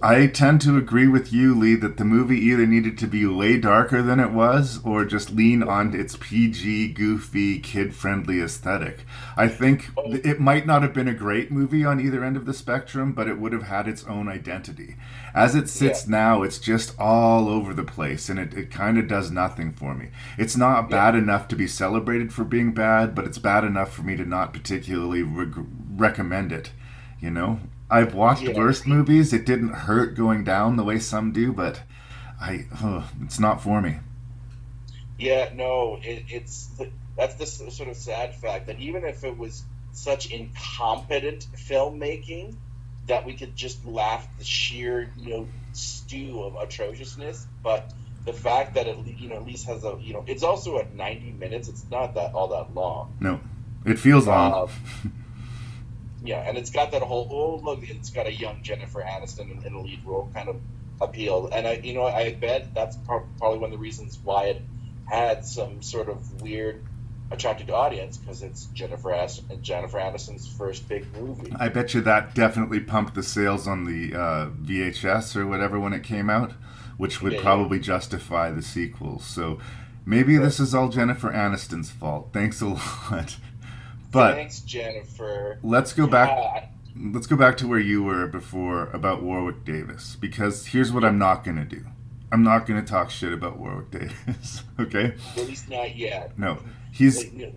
I 0.03 0.27
tend 0.27 0.61
to 0.63 0.77
agree 0.77 1.07
with 1.07 1.33
you, 1.33 1.55
Lee, 1.55 1.75
that 1.77 1.97
the 1.97 2.05
movie 2.05 2.39
either 2.39 2.67
needed 2.67 2.99
to 2.99 3.07
be 3.07 3.25
way 3.27 3.59
darker 3.59 4.03
than 4.03 4.19
it 4.19 4.31
was 4.33 4.81
or 4.85 5.05
just 5.05 5.31
lean 5.31 5.63
on 5.63 5.95
its 5.95 6.17
PG, 6.17 6.93
goofy, 6.95 7.59
kid 7.61 7.95
friendly 7.95 8.41
aesthetic. 8.41 9.05
I 9.37 9.49
think 9.49 9.91
it 9.97 10.41
might 10.41 10.67
not 10.67 10.83
have 10.83 10.93
been 10.95 11.07
a 11.07 11.15
great 11.15 11.53
movie 11.53 11.85
on 11.85 12.01
either 12.01 12.25
end 12.25 12.37
of 12.37 12.47
the 12.47 12.55
spectrum, 12.55 13.13
but 13.13 13.29
it 13.29 13.39
would 13.39 13.53
have 13.53 13.65
had 13.65 13.87
its 13.87 14.05
own 14.05 14.29
identity. 14.29 14.97
As 15.35 15.55
it 15.55 15.69
sits 15.69 16.05
Yeah. 16.05 16.11
now, 16.11 16.43
it's 16.43 16.59
just 16.59 16.99
all 16.99 17.49
over 17.49 17.73
the 17.73 17.85
place 17.85 18.29
and 18.29 18.39
it, 18.39 18.55
it 18.55 18.71
kind 18.71 18.99
of 18.99 19.07
does 19.07 19.31
nothing 19.31 19.73
for 19.73 19.95
me. 19.95 20.09
It's 20.39 20.57
not 20.57 20.91
bad 20.91 21.15
enough 21.15 21.47
to 21.49 21.57
be 21.57 21.67
celebrated 21.67 22.33
for 22.33 22.45
being 22.45 22.73
bad, 22.73 23.15
but 23.15 23.25
it's 23.27 23.39
bad 23.39 23.65
enough 23.65 23.93
for 23.93 24.03
me 24.03 24.17
to 24.17 24.25
not 24.25 24.53
particularly 24.53 25.23
reg- 25.23 25.67
recommend 25.95 26.53
it. 26.53 26.73
You 27.21 27.31
know? 27.31 27.61
I've 27.93 28.15
watched 28.15 28.43
Yeah. 28.43 28.57
worse 28.57 28.87
movies. 28.87 29.35
It 29.35 29.45
didn't 29.45 29.75
hurt 29.75 30.17
going 30.17 30.45
down 30.45 30.77
the 30.77 30.83
way 30.83 30.99
some 30.99 31.31
do, 31.31 31.53
but 31.53 31.83
I 32.41 32.65
ugh, 32.83 33.05
it's 33.23 33.39
not 33.39 33.63
for 33.63 33.83
me. 33.83 33.97
Yeah, 35.19 35.51
no, 35.55 35.99
it, 36.03 36.25
it's 36.29 36.71
that's 37.17 37.35
the 37.35 37.47
sort 37.47 37.91
of 37.91 37.97
sad 37.97 38.35
fact 38.35 38.67
that 38.69 38.81
even 38.81 39.05
if 39.05 39.23
it 39.25 39.37
was 39.37 39.63
such 39.93 40.31
incompetent 40.31 41.47
filmmaking 41.55 42.55
that 43.09 43.27
we 43.27 43.35
could 43.35 43.55
just 43.55 43.85
laugh 43.85 44.27
the 44.39 44.45
sheer 44.45 45.11
you 45.19 45.29
know 45.31 45.49
stew 45.73 46.43
of 46.43 46.57
atrociousness, 46.57 47.47
but 47.63 47.93
the 48.25 48.33
fact 48.33 48.75
that 48.75 48.87
it 48.87 48.97
you 49.07 49.29
know 49.29 49.37
at 49.37 49.45
least 49.45 49.67
has 49.67 49.85
a 49.85 49.99
you 50.01 50.15
know 50.15 50.25
it's 50.27 50.43
also 50.43 50.79
at 50.79 50.95
ninety 50.95 51.31
minutes. 51.31 51.69
It's 51.69 51.85
not 51.91 52.15
that 52.15 52.33
all 52.33 52.49
that 52.49 52.75
long. 52.75 53.15
No, 53.21 53.39
it 53.85 53.99
feels 53.99 54.27
long. 54.27 54.69
Um, 55.05 55.13
yeah, 56.25 56.47
and 56.49 56.57
it's 56.59 56.71
got 56.71 56.93
that 56.93 57.03
whole 57.03 57.29
oh 57.31 57.65
look, 57.65 57.81
it's 57.89 58.11
got 58.11 58.27
a 58.27 58.33
young 58.33 58.63
Jennifer 58.63 59.01
Aniston 59.03 59.51
in, 59.51 59.65
in 59.67 59.73
a 59.75 59.81
lead 59.81 60.01
role 60.05 60.31
kind 60.35 60.49
of 60.49 60.57
appeal, 61.01 61.49
and 61.53 61.67
I 61.67 61.75
you 61.83 61.95
know 61.95 62.05
I 62.07 62.33
bet 62.35 62.75
that's 62.75 62.97
prob- 62.99 63.27
probably 63.39 63.59
one 63.59 63.67
of 63.73 63.79
the 63.79 63.83
reasons 63.83 64.19
why 64.23 64.45
it 64.47 64.63
had 65.07 65.45
some 65.45 65.83
sort 65.83 66.09
of 66.09 66.41
weird 66.43 66.85
attracted 67.31 67.71
audience 67.71 68.19
because 68.19 68.43
it's 68.43 68.67
Jennifer 68.67 69.09
Aniston, 69.11 69.61
Jennifer 69.63 69.99
Aniston's 69.99 70.47
first 70.47 70.87
big 70.89 71.07
movie. 71.17 71.53
I 71.59 71.69
bet 71.71 71.95
you 71.95 72.03
that 72.03 72.35
definitely 72.35 72.81
pumped 72.81 73.15
the 73.15 73.23
sales 73.23 73.67
on 73.67 73.85
the 73.85 74.15
uh, 74.15 74.51
VHS 74.51 75.35
or 75.37 75.47
whatever 75.47 75.81
when 75.81 75.93
it 75.95 76.03
came 76.03 76.29
out, 76.29 76.53
which 76.99 77.23
would 77.23 77.33
Yeah, 77.33 77.39
yeah. 77.39 77.45
probably 77.45 77.81
justify 77.81 78.51
the 78.51 78.61
sequel. 78.63 79.19
So 79.19 79.59
maybe 80.05 80.37
this 80.37 80.61
is 80.61 80.75
all 80.75 80.89
Jennifer 80.91 81.31
Aniston's 81.33 81.91
fault. 81.91 82.29
Thanks 82.35 82.61
a 82.61 82.67
lot. 82.69 83.37
But 84.13 84.35
Thanks, 84.35 84.61
Jennifer. 84.61 85.59
let's 85.63 85.93
go 85.93 86.07
back. 86.07 86.29
Yeah, 86.29 86.67
Let's 87.13 87.27
go 87.27 87.37
back 87.37 87.57
to 87.57 87.67
where 87.67 87.81
you 87.81 88.03
were 88.03 88.27
before 88.27 88.91
about 88.93 89.23
Warwick 89.23 89.65
Davis, 89.65 90.17
because 90.21 90.67
here's 90.67 90.93
what 90.93 91.05
I'm 91.05 91.19
not 91.19 91.43
going 91.43 91.57
to 91.57 91.65
do. 91.65 91.87
I'm 92.31 92.43
not 92.43 92.67
going 92.67 92.83
to 92.83 92.87
talk 92.87 93.11
shit 93.11 93.33
about 93.33 93.59
Warwick 93.59 93.91
Davis. 93.91 94.63
okay? 94.81 95.15
at 95.37 95.47
least 95.47 95.71
not 95.71 95.97
yet. 95.97 96.39
No, 96.39 96.59
he's 96.93 97.25
Like, 97.33 97.55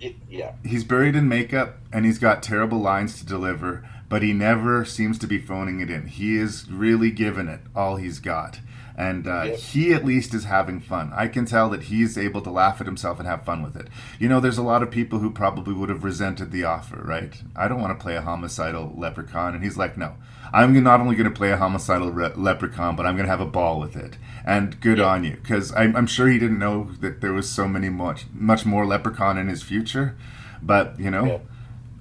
it, 0.00 0.16
yeah, 0.28 0.54
he's 0.64 0.82
buried 0.82 1.14
in 1.14 1.28
makeup 1.28 1.78
and 1.92 2.04
he's 2.04 2.18
got 2.18 2.42
terrible 2.42 2.78
lines 2.78 3.16
to 3.20 3.24
deliver, 3.24 3.88
but 4.08 4.22
he 4.22 4.32
never 4.32 4.84
seems 4.84 5.16
to 5.20 5.28
be 5.28 5.38
phoning 5.38 5.78
it 5.78 5.88
in. 5.90 6.08
He 6.08 6.36
is 6.36 6.68
really 6.68 7.12
giving 7.12 7.46
it 7.46 7.60
all 7.74 7.96
he's 7.96 8.18
got. 8.18 8.58
And 8.96 9.26
uh, 9.26 9.44
Yep. 9.46 9.58
he 9.58 9.92
at 9.94 10.04
least 10.04 10.34
is 10.34 10.44
having 10.44 10.80
fun. 10.80 11.12
I 11.14 11.26
can 11.28 11.46
tell 11.46 11.70
that 11.70 11.84
he's 11.84 12.18
able 12.18 12.42
to 12.42 12.50
laugh 12.50 12.80
at 12.80 12.86
himself 12.86 13.18
and 13.18 13.26
have 13.26 13.44
fun 13.44 13.62
with 13.62 13.74
it. 13.76 13.88
You 14.18 14.28
know, 14.28 14.38
there's 14.40 14.58
a 14.58 14.62
lot 14.62 14.82
of 14.82 14.90
people 14.90 15.18
who 15.20 15.30
probably 15.30 15.72
would 15.74 15.88
have 15.88 16.04
resented 16.04 16.50
the 16.50 16.64
offer, 16.64 17.00
right? 17.02 17.34
I 17.56 17.68
don't 17.68 17.80
want 17.80 17.98
to 17.98 18.02
play 18.02 18.16
a 18.16 18.20
homicidal 18.22 18.92
leprechaun. 18.96 19.54
And 19.54 19.64
he's 19.64 19.76
like, 19.78 19.96
no, 19.96 20.14
I'm 20.52 20.74
not 20.82 21.00
only 21.00 21.16
going 21.16 21.30
to 21.30 21.34
play 21.36 21.50
a 21.52 21.56
homicidal 21.56 22.10
re- 22.10 22.32
leprechaun, 22.36 22.94
but 22.96 23.06
I'm 23.06 23.14
going 23.16 23.24
to 23.26 23.30
have 23.30 23.40
a 23.40 23.46
ball 23.46 23.80
with 23.80 23.96
it. 23.96 24.18
And 24.44 24.78
good 24.80 25.00
on 25.00 25.24
you, 25.24 25.36
because 25.42 25.74
I'm, 25.74 25.96
I'm 25.96 26.06
sure 26.06 26.28
he 26.28 26.38
didn't 26.38 26.58
know 26.58 26.90
that 27.00 27.20
there 27.22 27.32
was 27.32 27.48
so 27.48 27.66
many 27.68 27.88
much 27.88 28.26
much 28.34 28.66
more 28.66 28.84
leprechaun 28.84 29.38
in 29.38 29.48
his 29.48 29.62
future. 29.62 30.16
But 30.60 30.98
you 31.00 31.10
know, 31.10 31.24
Yeah. 31.24 31.38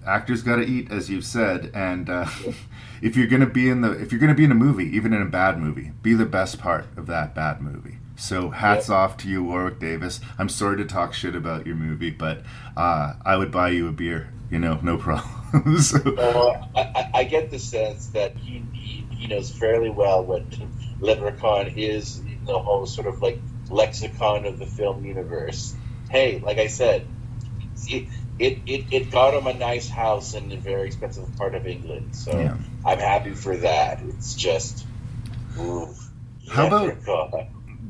actors 0.06 0.42
got 0.42 0.58
to 0.58 0.64
eat, 0.66 0.92
as 0.92 1.10
you've 1.10 1.26
said, 1.26 1.72
and 1.74 2.10
uh, 2.10 2.26
if 3.02 3.16
you're 3.18 3.28
gonna 3.28 3.46
be 3.46 3.70
in 3.70 3.82
the 3.82 3.92
if 3.92 4.12
you're 4.12 4.20
gonna 4.22 4.34
be 4.36 4.44
in 4.46 4.52
a 4.52 4.56
movie, 4.56 4.86
even 4.96 5.14
in 5.14 5.22
a 5.22 5.26
bad 5.26 5.60
movie, 5.60 5.92
be 6.02 6.14
the 6.14 6.26
best 6.26 6.60
part 6.60 6.86
of 6.98 7.08
that 7.08 7.34
bad 7.36 7.62
movie. 7.62 7.98
So 8.16 8.50
hats 8.52 8.90
Yeah. 8.90 8.96
off 8.96 9.18
to 9.18 9.28
you, 9.30 9.44
Warwick 9.44 9.80
Davis. 9.80 10.20
I'm 10.38 10.50
sorry 10.50 10.78
to 10.78 10.86
talk 10.86 11.14
shit 11.14 11.36
about 11.36 11.66
your 11.66 11.76
movie, 11.76 12.12
but 12.12 12.44
uh, 12.78 13.14
I 13.26 13.36
would 13.38 13.52
buy 13.52 13.70
you 13.70 13.88
a 13.88 13.92
beer. 13.92 14.30
You 14.52 14.60
know, 14.60 14.80
no 14.84 14.98
problem. 14.98 15.78
so, 15.80 15.98
Uh, 16.18 16.68
I, 16.76 16.82
I- 16.82 17.12
I 17.16 17.24
get 17.24 17.50
the 17.52 17.58
sense 17.60 18.08
that 18.08 18.36
he, 18.36 18.62
he, 18.74 19.06
he 19.16 19.28
knows 19.28 19.50
fairly 19.50 19.90
well 19.90 20.24
what 20.26 20.44
Leprechaun 21.00 21.68
is, 21.78 22.22
the 22.46 22.60
whole 22.60 22.86
sort 22.86 23.08
of 23.08 23.22
like 23.22 23.40
lexicon 23.70 24.46
of 24.46 24.60
the 24.60 24.66
film 24.66 25.06
universe. 25.06 25.74
Hey, 26.10 26.40
like 26.40 26.58
I 26.58 26.68
said, 26.68 27.08
it, 28.40 28.60
it, 28.66 28.86
it, 28.92 29.12
got 29.12 29.34
him 29.34 29.48
a 29.48 29.54
nice 29.54 29.88
house 29.90 30.34
in 30.34 30.52
a 30.52 30.58
very 30.58 30.88
expensive 30.88 31.36
part 31.38 31.54
of 31.56 31.68
England, 31.68 32.16
so 32.16 32.32
Yeah. 32.38 32.58
I'm 32.86 33.00
happy 33.00 33.32
for 33.34 33.56
that. 33.58 34.02
It's 34.10 34.34
just, 34.34 34.86
ooh, 35.60 35.88
How 36.50 36.68
about- 36.68 36.98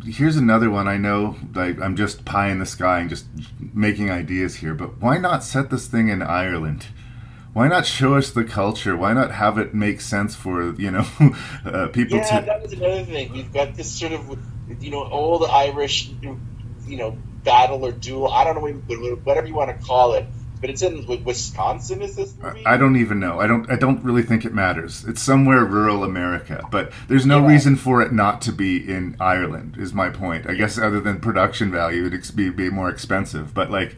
here's 0.06 0.36
another 0.36 0.70
one. 0.70 0.88
I 0.88 0.98
know 0.98 1.36
like, 1.54 1.80
I'm 1.80 1.96
just 1.96 2.26
pie 2.26 2.50
in 2.50 2.60
the 2.60 2.66
sky 2.66 3.00
and 3.00 3.10
just 3.10 3.26
making 3.74 4.10
ideas 4.12 4.56
here, 4.56 4.74
but 4.74 5.00
why 5.00 5.18
not 5.18 5.44
set 5.44 5.70
this 5.70 5.88
thing 5.88 6.10
in 6.10 6.22
Ireland? 6.22 6.88
Why 7.54 7.68
not 7.68 7.86
show 7.86 8.16
us 8.16 8.32
the 8.32 8.44
culture? 8.46 8.96
Why 8.96 9.12
not 9.14 9.32
have 9.32 9.58
it 9.58 9.74
make 9.74 10.00
sense 10.02 10.36
for 10.36 10.74
you 10.76 10.90
know 10.90 11.06
uh, 11.66 11.88
people 11.90 12.18
Yeah, 12.18 12.40
to? 12.40 12.46
that 12.46 12.62
was 12.64 12.72
another 12.74 13.04
thing. 13.04 13.32
We've 13.34 13.52
got 13.54 13.76
this 13.76 13.92
sort 13.92 14.14
of, 14.14 14.38
you 14.80 14.90
know, 14.90 15.04
all 15.04 15.38
the 15.38 15.48
Irish, 15.48 16.12
you 16.22 16.98
know, 16.98 17.18
battle 17.44 17.86
or 17.86 17.92
duel. 17.92 18.28
I 18.32 18.44
don't 18.44 18.56
know, 18.56 19.16
whatever 19.24 19.48
you 19.48 19.54
want 19.56 19.78
to 19.78 19.86
call 19.86 20.14
it. 20.14 20.26
But 20.60 20.70
it's 20.70 20.84
in 20.84 21.08
Wisconsin. 21.26 22.04
Is 22.04 22.16
this 22.16 22.36
movie? 22.38 22.64
I 22.68 22.78
don't 22.78 22.96
even 22.96 23.20
know. 23.20 23.40
I 23.40 23.48
don't. 23.48 23.68
I 23.72 23.76
don't 23.76 24.04
really 24.04 24.22
think 24.22 24.46
it 24.46 24.54
matters. 24.54 25.04
It's 25.08 25.20
somewhere 25.20 25.66
rural 25.66 26.04
America, 26.04 26.64
but 26.70 26.92
there's 27.08 27.26
no 27.26 27.40
Yeah. 27.42 27.48
reason 27.48 27.76
for 27.76 28.00
it 28.04 28.14
not 28.14 28.42
to 28.44 28.52
be 28.52 28.78
in 28.78 29.16
Ireland. 29.20 29.76
Is 29.80 29.92
my 29.92 30.12
point. 30.12 30.48
I 30.48 30.54
guess 30.54 30.78
other 30.78 31.00
than 31.02 31.20
production 31.20 31.72
value, 31.72 32.06
it'd 32.06 32.36
be, 32.36 32.52
be 32.52 32.70
more 32.70 32.90
expensive. 32.90 33.56
But 33.56 33.72
like, 33.72 33.96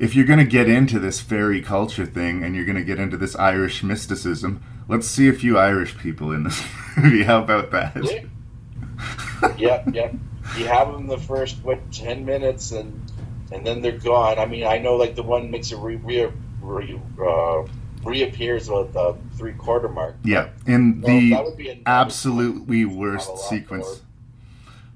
if 0.00 0.16
you're 0.16 0.26
gonna 0.26 0.44
get 0.44 0.68
into 0.68 0.98
this 0.98 1.20
fairy 1.20 1.62
culture 1.62 2.04
thing 2.04 2.42
and 2.42 2.56
you're 2.56 2.64
gonna 2.66 2.82
get 2.82 2.98
into 2.98 3.16
this 3.16 3.36
Irish 3.36 3.84
mysticism, 3.84 4.60
let's 4.88 5.06
see 5.06 5.28
a 5.28 5.32
few 5.32 5.56
Irish 5.56 5.96
people 5.98 6.32
in 6.32 6.42
this 6.42 6.60
movie. 6.96 7.22
How 7.22 7.44
about 7.44 7.70
that? 7.70 7.96
Yeah. 8.02 9.54
yeah. 9.56 9.84
yep. 9.92 10.14
You 10.56 10.66
have 10.66 10.92
them 10.92 11.06
the 11.06 11.18
first 11.18 11.62
what 11.62 11.78
ten 11.92 12.24
minutes, 12.24 12.72
and 12.72 13.10
and 13.52 13.66
then 13.66 13.82
they're 13.82 13.92
gone. 13.92 14.38
I 14.38 14.46
mean, 14.46 14.64
I 14.64 14.78
know 14.78 14.96
like 14.96 15.14
the 15.14 15.22
one 15.22 15.50
makes 15.50 15.72
a 15.72 15.76
re, 15.76 15.96
re, 15.96 16.28
re 16.60 17.00
uh, 17.20 17.62
reappears 18.04 18.68
at 18.68 18.92
the 18.92 19.16
three 19.36 19.52
quarter 19.52 19.88
mark. 19.88 20.16
Yeah, 20.24 20.50
in 20.66 21.00
Well, 21.00 21.54
the 21.56 21.82
absolutely 21.86 22.84
worst 22.84 23.28
Not 23.28 23.34
a 23.34 23.40
lot 23.40 23.48
sequence. 23.48 24.00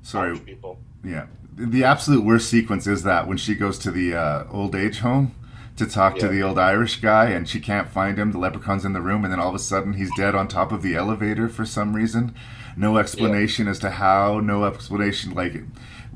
Sorry, 0.03 0.39
people. 0.39 0.79
Yeah, 1.03 1.27
the 1.57 1.85
absolute 1.85 2.25
worst 2.25 2.49
sequence 2.49 2.87
is 2.87 3.03
that 3.05 3.27
when 3.27 3.39
she 3.39 3.55
goes 3.55 3.79
to 3.81 3.91
the 3.91 4.15
uh, 4.15 4.45
old 4.51 4.75
age 4.75 4.99
home 5.01 5.35
to 5.77 5.87
talk 5.87 6.19
to 6.19 6.29
the 6.29 6.41
old 6.41 6.59
Irish 6.59 7.01
guy 7.01 7.31
and 7.31 7.49
she 7.49 7.59
can't 7.61 7.89
find 7.89 8.19
him. 8.19 8.33
The 8.33 8.39
leprechaun's 8.39 8.85
in 8.85 8.93
the 8.93 9.01
room, 9.01 9.25
and 9.25 9.33
then 9.33 9.41
all 9.41 9.49
of 9.49 9.55
a 9.55 9.61
sudden 9.61 9.95
he's 9.95 10.11
dead 10.17 10.35
on 10.35 10.49
top 10.49 10.73
of 10.73 10.83
the 10.83 10.95
elevator 10.95 11.49
for 11.49 11.65
some 11.65 11.95
reason. 11.97 12.35
No 12.77 12.99
explanation 12.99 13.69
as 13.69 13.79
to 13.81 13.91
how. 13.91 14.41
No 14.41 14.65
explanation. 14.65 15.35
Like 15.35 15.63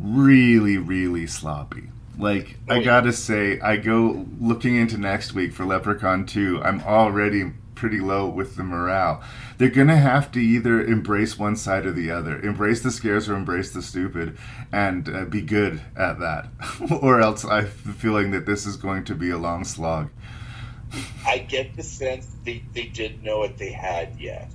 really, 0.01 0.77
really 0.79 1.27
sloppy. 1.27 1.91
Like 2.19 2.57
Oh, 2.69 2.77
I 2.77 2.83
gotta 2.83 3.13
say, 3.13 3.61
I 3.61 3.77
go 3.77 4.27
looking 4.41 4.75
into 4.75 4.99
next 4.99 5.35
week 5.35 5.53
for 5.53 5.65
Leprechaun 5.65 6.27
2. 6.27 6.63
I'm 6.63 6.81
already 6.83 7.53
pretty 7.77 8.01
low 8.01 8.27
with 8.27 8.57
the 8.57 8.65
morale. 8.65 9.23
They're 9.57 9.71
gonna 9.71 9.97
have 9.97 10.33
to 10.33 10.41
either 10.41 10.85
embrace 10.85 11.39
one 11.39 11.55
side 11.55 11.87
or 11.87 11.93
the 11.93 12.11
other, 12.11 12.41
embrace 12.41 12.81
the 12.81 12.91
scares 12.91 13.29
or 13.29 13.35
embrace 13.35 13.71
the 13.73 13.83
stupid, 13.83 14.37
and 14.73 15.09
uh, 15.09 15.25
be 15.27 15.43
good 15.43 15.81
at 15.97 16.19
that. 16.19 16.49
or 17.03 17.21
else 17.21 17.45
I 17.45 17.63
have 17.63 17.87
the 17.87 17.93
feeling 17.93 18.33
that 18.33 18.47
this 18.47 18.67
is 18.67 18.77
going 18.77 19.05
to 19.05 19.15
be 19.15 19.31
a 19.31 19.39
long 19.39 19.65
slog. 19.65 20.11
I 21.25 21.39
get 21.39 21.77
the 21.77 21.83
sense 21.83 22.27
they, 22.45 22.65
they 22.73 22.85
didn't 22.85 23.23
know 23.23 23.39
what 23.39 23.59
they 23.59 23.71
had 23.71 24.19
yet. 24.19 24.51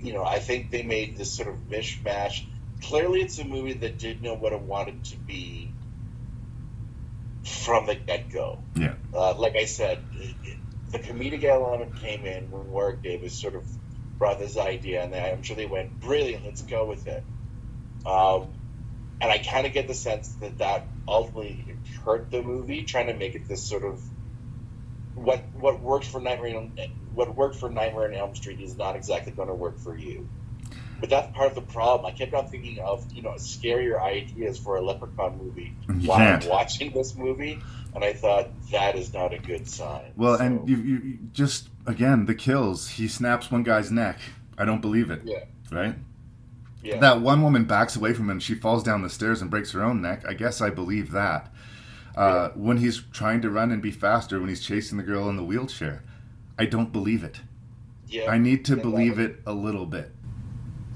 You 0.00 0.12
know, 0.12 0.24
I 0.24 0.38
think 0.38 0.70
they 0.70 0.82
made 0.82 1.16
this 1.16 1.32
sort 1.32 1.48
of 1.48 1.56
mishmash. 1.68 2.44
Clearly, 2.82 3.20
it's 3.20 3.38
a 3.38 3.44
movie 3.44 3.74
that 3.74 3.98
didn't 3.98 4.22
know 4.22 4.34
what 4.34 4.52
it 4.52 4.60
wanted 4.60 5.04
to 5.06 5.16
be 5.16 5.70
from 7.44 7.86
the 7.86 7.94
get 7.94 8.30
go. 8.30 8.60
Yeah. 8.76 8.94
Uh, 9.12 9.34
like 9.34 9.56
I 9.56 9.64
said, 9.64 9.98
the 10.90 10.98
comedic 10.98 11.44
element 11.44 11.96
came 11.96 12.24
in 12.24 12.50
when 12.50 12.70
Warwick 12.70 13.02
Davis 13.02 13.34
sort 13.34 13.54
of 13.54 13.66
brought 14.18 14.38
this 14.38 14.56
idea, 14.56 15.02
and 15.02 15.14
I'm 15.14 15.42
sure 15.42 15.56
they 15.56 15.66
went, 15.66 16.00
brilliant, 16.00 16.44
let's 16.44 16.62
go 16.62 16.86
with 16.86 17.06
it. 17.06 17.22
Um, 18.06 18.48
and 19.20 19.30
I 19.30 19.38
kind 19.38 19.66
of 19.66 19.72
get 19.72 19.88
the 19.88 19.94
sense 19.94 20.28
that 20.40 20.58
that 20.58 20.86
ultimately 21.06 21.64
hurt 22.04 22.30
the 22.30 22.42
movie, 22.42 22.84
trying 22.84 23.08
to 23.08 23.14
make 23.14 23.34
it 23.34 23.48
this 23.48 23.62
sort 23.62 23.84
of 23.84 24.00
what 25.14 25.40
what 25.54 25.80
worked 25.80 26.06
for 26.06 26.20
Nightmare 26.20 26.56
on, 26.56 26.72
what 27.18 27.34
worked 27.36 27.56
for 27.56 27.68
Nightmare 27.68 28.04
on 28.04 28.14
Elm 28.14 28.34
Street 28.34 28.60
is 28.60 28.76
not 28.78 28.94
exactly 28.96 29.32
going 29.32 29.48
to 29.48 29.54
work 29.54 29.78
for 29.78 29.96
you. 29.96 30.28
But 31.00 31.10
that's 31.10 31.34
part 31.36 31.48
of 31.48 31.54
the 31.54 31.60
problem. 31.72 32.06
I 32.06 32.10
kept 32.16 32.32
on 32.34 32.48
thinking 32.48 32.78
of 32.78 33.04
you 33.12 33.22
know 33.22 33.32
scarier 33.32 34.00
ideas 34.00 34.58
for 34.58 34.76
a 34.76 34.80
Leprechaun 34.80 35.36
movie 35.38 35.74
You 35.88 36.08
while 36.08 36.18
can't. 36.18 36.42
I'm 36.44 36.50
watching 36.50 36.92
this 36.92 37.14
movie, 37.14 37.60
and 37.94 38.02
I 38.04 38.12
thought 38.14 38.48
that 38.72 38.96
is 38.96 39.12
not 39.12 39.32
a 39.34 39.38
good 39.38 39.68
sign. 39.68 40.12
Well, 40.16 40.38
So, 40.38 40.44
and 40.44 40.68
you, 40.68 40.76
you 40.76 41.18
just 41.32 41.68
again 41.86 42.26
the 42.26 42.34
kills. 42.34 42.88
He 42.88 43.06
snaps 43.06 43.50
one 43.50 43.62
guy's 43.62 43.90
neck. 43.92 44.18
I 44.56 44.64
don't 44.64 44.80
believe 44.80 45.10
it. 45.10 45.22
yeah, 45.24 45.44
Right. 45.70 45.94
yeah, 46.82 46.98
That 46.98 47.20
one 47.20 47.42
woman 47.42 47.64
backs 47.64 47.94
away 47.94 48.12
from 48.12 48.24
him 48.24 48.30
and 48.30 48.42
she 48.42 48.54
falls 48.56 48.82
down 48.82 49.02
the 49.02 49.08
stairs 49.10 49.40
and 49.40 49.48
breaks 49.48 49.70
her 49.70 49.84
own 49.84 50.02
neck. 50.02 50.24
I 50.28 50.34
guess 50.34 50.60
I 50.60 50.70
believe 50.70 51.12
that. 51.12 51.52
Uh, 52.16 52.48
When 52.56 52.78
he's 52.78 53.02
trying 53.12 53.40
to 53.42 53.50
run 53.50 53.70
and 53.70 53.80
be 53.80 53.92
faster, 53.92 54.40
when 54.40 54.48
he's 54.48 54.60
chasing 54.66 54.98
the 54.98 55.04
girl 55.04 55.28
in 55.28 55.36
the 55.36 55.44
wheelchair, 55.44 56.02
I 56.58 56.66
don't 56.66 56.92
believe 56.92 57.24
it. 57.24 57.40
yeah. 58.08 58.30
I 58.30 58.38
need 58.38 58.64
to 58.66 58.76
believe 58.76 59.18
it 59.18 59.36
a 59.46 59.52
little 59.52 59.86
bit. 59.86 60.10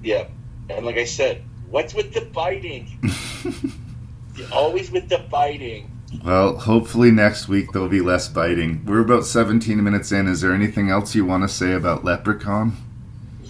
Yeah, 0.02 0.26
and 0.68 0.84
like 0.84 0.96
I 0.96 1.04
said, 1.04 1.44
what's 1.70 1.94
with 1.94 2.12
the 2.12 2.22
biting? 2.22 2.98
Always 4.52 4.90
with 4.90 5.08
the 5.08 5.18
biting. 5.18 5.88
Well, 6.24 6.58
hopefully 6.58 7.10
next 7.10 7.48
week 7.48 7.72
there'll 7.72 7.88
be 7.88 8.00
less 8.00 8.28
biting. 8.28 8.84
We're 8.84 9.00
about 9.00 9.24
17 9.24 9.82
minutes 9.82 10.12
in. 10.12 10.26
Is 10.26 10.40
there 10.40 10.52
anything 10.52 10.90
else 10.90 11.14
you 11.14 11.24
want 11.24 11.42
to 11.44 11.48
say 11.48 11.72
about 11.72 12.04
Leprechaun? 12.04 12.76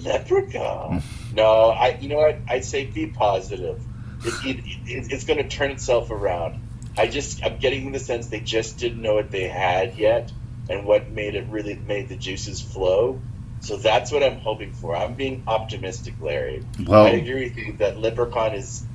Leprechaun. 0.03 1.03
no, 1.35 1.71
I. 1.71 1.99
You 2.01 2.09
know 2.11 2.19
what? 2.19 2.39
I'd 2.49 2.65
say 2.65 2.85
be 2.87 3.07
positive. 3.07 3.83
It, 4.25 4.35
it, 4.45 4.57
it, 4.87 5.13
it's 5.13 5.25
going 5.25 5.39
to 5.39 5.49
turn 5.49 5.71
itself 5.71 6.11
around. 6.11 6.61
I 6.97 7.07
just, 7.09 7.43
I'm 7.43 7.59
getting 7.59 7.91
the 7.91 7.99
sense 7.99 8.29
they 8.29 8.41
just 8.41 8.79
didn't 8.79 9.01
know 9.01 9.15
what 9.15 9.31
they 9.31 9.49
had 9.49 9.97
yet, 9.97 10.31
and 10.69 10.87
what 10.87 11.13
made 11.13 11.35
it 11.35 11.49
really 11.51 11.83
made 11.87 12.09
the 12.09 12.17
juices 12.17 12.61
flow. 12.61 13.23
So 13.61 13.77
that's 13.77 14.11
what 14.11 14.23
I'm 14.23 14.39
hoping 14.39 14.73
for. 14.73 14.97
I'm 14.97 15.15
being 15.15 15.45
optimistic, 15.47 16.17
Larry. 16.21 16.63
Well, 16.85 17.07
I 17.07 17.11
agree 17.11 17.45
with 17.45 17.57
you 17.57 17.77
that 17.79 17.99
Leprechaun 17.99 18.55
is 18.55 18.87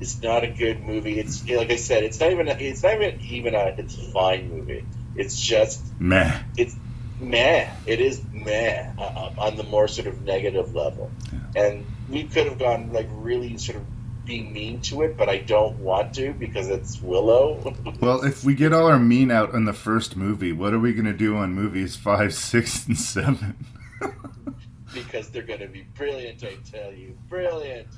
is 0.00 0.22
not 0.22 0.44
a 0.44 0.48
good 0.48 0.82
movie. 0.82 1.18
It's 1.18 1.48
like 1.48 1.70
I 1.70 1.76
said, 1.76 2.04
it's 2.04 2.20
not 2.20 2.32
even 2.32 2.48
a, 2.48 2.52
it's 2.52 2.82
not 2.82 2.94
even 2.94 3.12
even 3.20 3.54
a 3.54 3.72
it's 3.78 3.94
a 3.94 4.12
fine 4.12 4.50
movie. 4.50 4.86
It's 5.14 5.38
just 5.38 5.92
meh. 5.98 6.40
it's 6.56 6.76
meh. 7.18 7.68
It 7.86 8.00
is 8.00 8.22
meh 8.32 8.82
uh, 8.98 9.30
on 9.38 9.56
the 9.56 9.64
more 9.64 9.88
sort 9.88 10.08
of 10.08 10.22
negative 10.22 10.72
level. 10.74 11.12
And 11.54 11.86
we 12.08 12.28
could 12.28 12.46
have 12.46 12.58
gone 12.58 12.92
like 12.92 13.08
really 13.12 13.58
sort 13.58 13.78
of 13.78 13.84
being 14.24 14.52
mean 14.52 14.80
to 14.82 15.02
it, 15.02 15.16
but 15.16 15.28
I 15.28 15.38
don't 15.38 15.78
want 15.78 16.14
to 16.14 16.32
because 16.32 16.68
it's 16.68 17.00
Willow. 17.02 17.74
Well, 18.00 18.24
if 18.24 18.44
we 18.44 18.54
get 18.54 18.72
all 18.72 18.86
our 18.86 18.98
mean 18.98 19.30
out 19.30 19.54
in 19.54 19.64
the 19.64 19.72
first 19.72 20.16
movie, 20.16 20.52
what 20.52 20.74
are 20.74 20.78
we 20.78 20.92
going 20.92 21.06
to 21.06 21.12
do 21.12 21.36
on 21.36 21.54
movies 21.54 21.96
5, 21.96 22.34
6, 22.34 22.86
and 22.86 22.98
7? 22.98 23.56
because 24.94 25.30
they're 25.30 25.42
going 25.42 25.60
to 25.60 25.68
be 25.68 25.86
brilliant, 25.96 26.44
I 26.44 26.56
tell 26.70 26.92
you, 26.92 27.16
brilliant. 27.28 27.88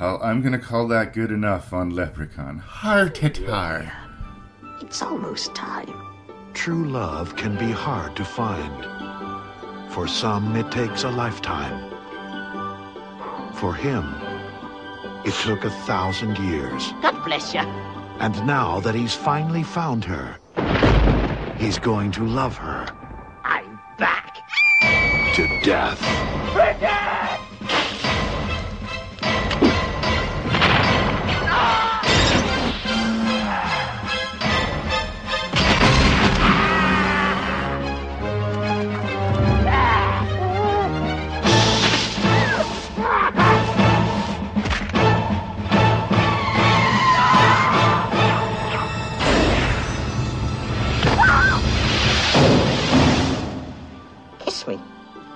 Well, 0.00 0.20
I'm 0.22 0.40
going 0.40 0.52
to 0.52 0.58
call 0.58 0.88
that 0.88 1.12
good 1.12 1.30
enough 1.30 1.72
on 1.72 1.90
Leprechaun. 1.90 2.58
Heart 2.58 3.22
at 3.24 3.38
heart. 3.38 3.86
It's 4.80 5.02
almost 5.02 5.54
time. 5.54 5.92
True 6.54 6.88
love 6.88 7.36
can 7.36 7.56
be 7.56 7.70
hard 7.70 8.16
to 8.16 8.24
find. 8.24 8.84
For 9.92 10.08
some, 10.08 10.56
it 10.56 10.70
takes 10.72 11.04
a 11.04 11.10
lifetime. 11.10 11.90
For 13.54 13.74
him, 13.74 14.04
it 15.24 15.34
took 15.34 15.64
a 15.64 15.70
thousand 15.70 16.36
years. 16.38 16.92
God 17.02 17.24
bless 17.24 17.54
you. 17.54 17.60
And 18.20 18.34
now 18.46 18.80
that 18.80 18.94
he's 18.94 19.14
finally 19.14 19.62
found 19.62 20.04
her, 20.04 20.38
he's 21.58 21.78
going 21.78 22.12
to 22.12 22.24
love 22.24 22.56
her 22.56 22.86
I'm 23.44 23.78
back. 23.98 24.36
to 25.34 25.60
death. 25.62 26.00
Kiss 26.54 27.31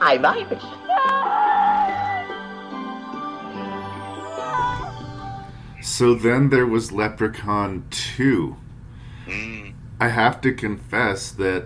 I'm 0.08 0.24
Irish. 0.24 0.62
So 5.82 6.14
then 6.14 6.50
there 6.50 6.64
was 6.64 6.92
Leprechaun 6.92 7.84
2. 7.90 8.56
Hmm. 9.28 9.70
I 9.98 10.06
have 10.06 10.40
to 10.42 10.52
confess 10.52 11.32
that 11.32 11.64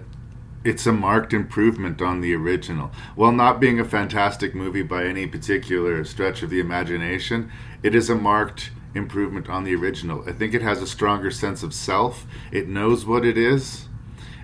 it's 0.64 0.87
a 0.87 0.92
marked 0.92 1.35
improvement 1.35 2.00
on 2.00 2.22
the 2.22 2.35
original. 2.35 2.90
While 3.14 3.33
not 3.33 3.61
being 3.61 3.79
a 3.79 3.85
fantastic 3.85 4.55
movie 4.55 4.85
by 4.85 5.05
any 5.05 5.26
particular 5.26 6.03
stretch 6.05 6.42
of 6.42 6.48
the 6.48 6.61
imagination, 6.61 7.53
it 7.83 7.94
is 7.94 8.09
a 8.09 8.14
marked 8.14 8.70
improvement 8.94 9.50
on 9.50 9.64
the 9.64 9.74
original. 9.74 10.24
I 10.26 10.33
think 10.33 10.55
it 10.55 10.62
has 10.62 10.81
a 10.81 10.87
stronger 10.87 11.31
sense 11.31 11.62
of 11.62 11.74
self. 11.74 12.26
It 12.50 12.68
knows 12.68 13.05
what 13.05 13.26
it 13.26 13.37
is, 13.37 13.88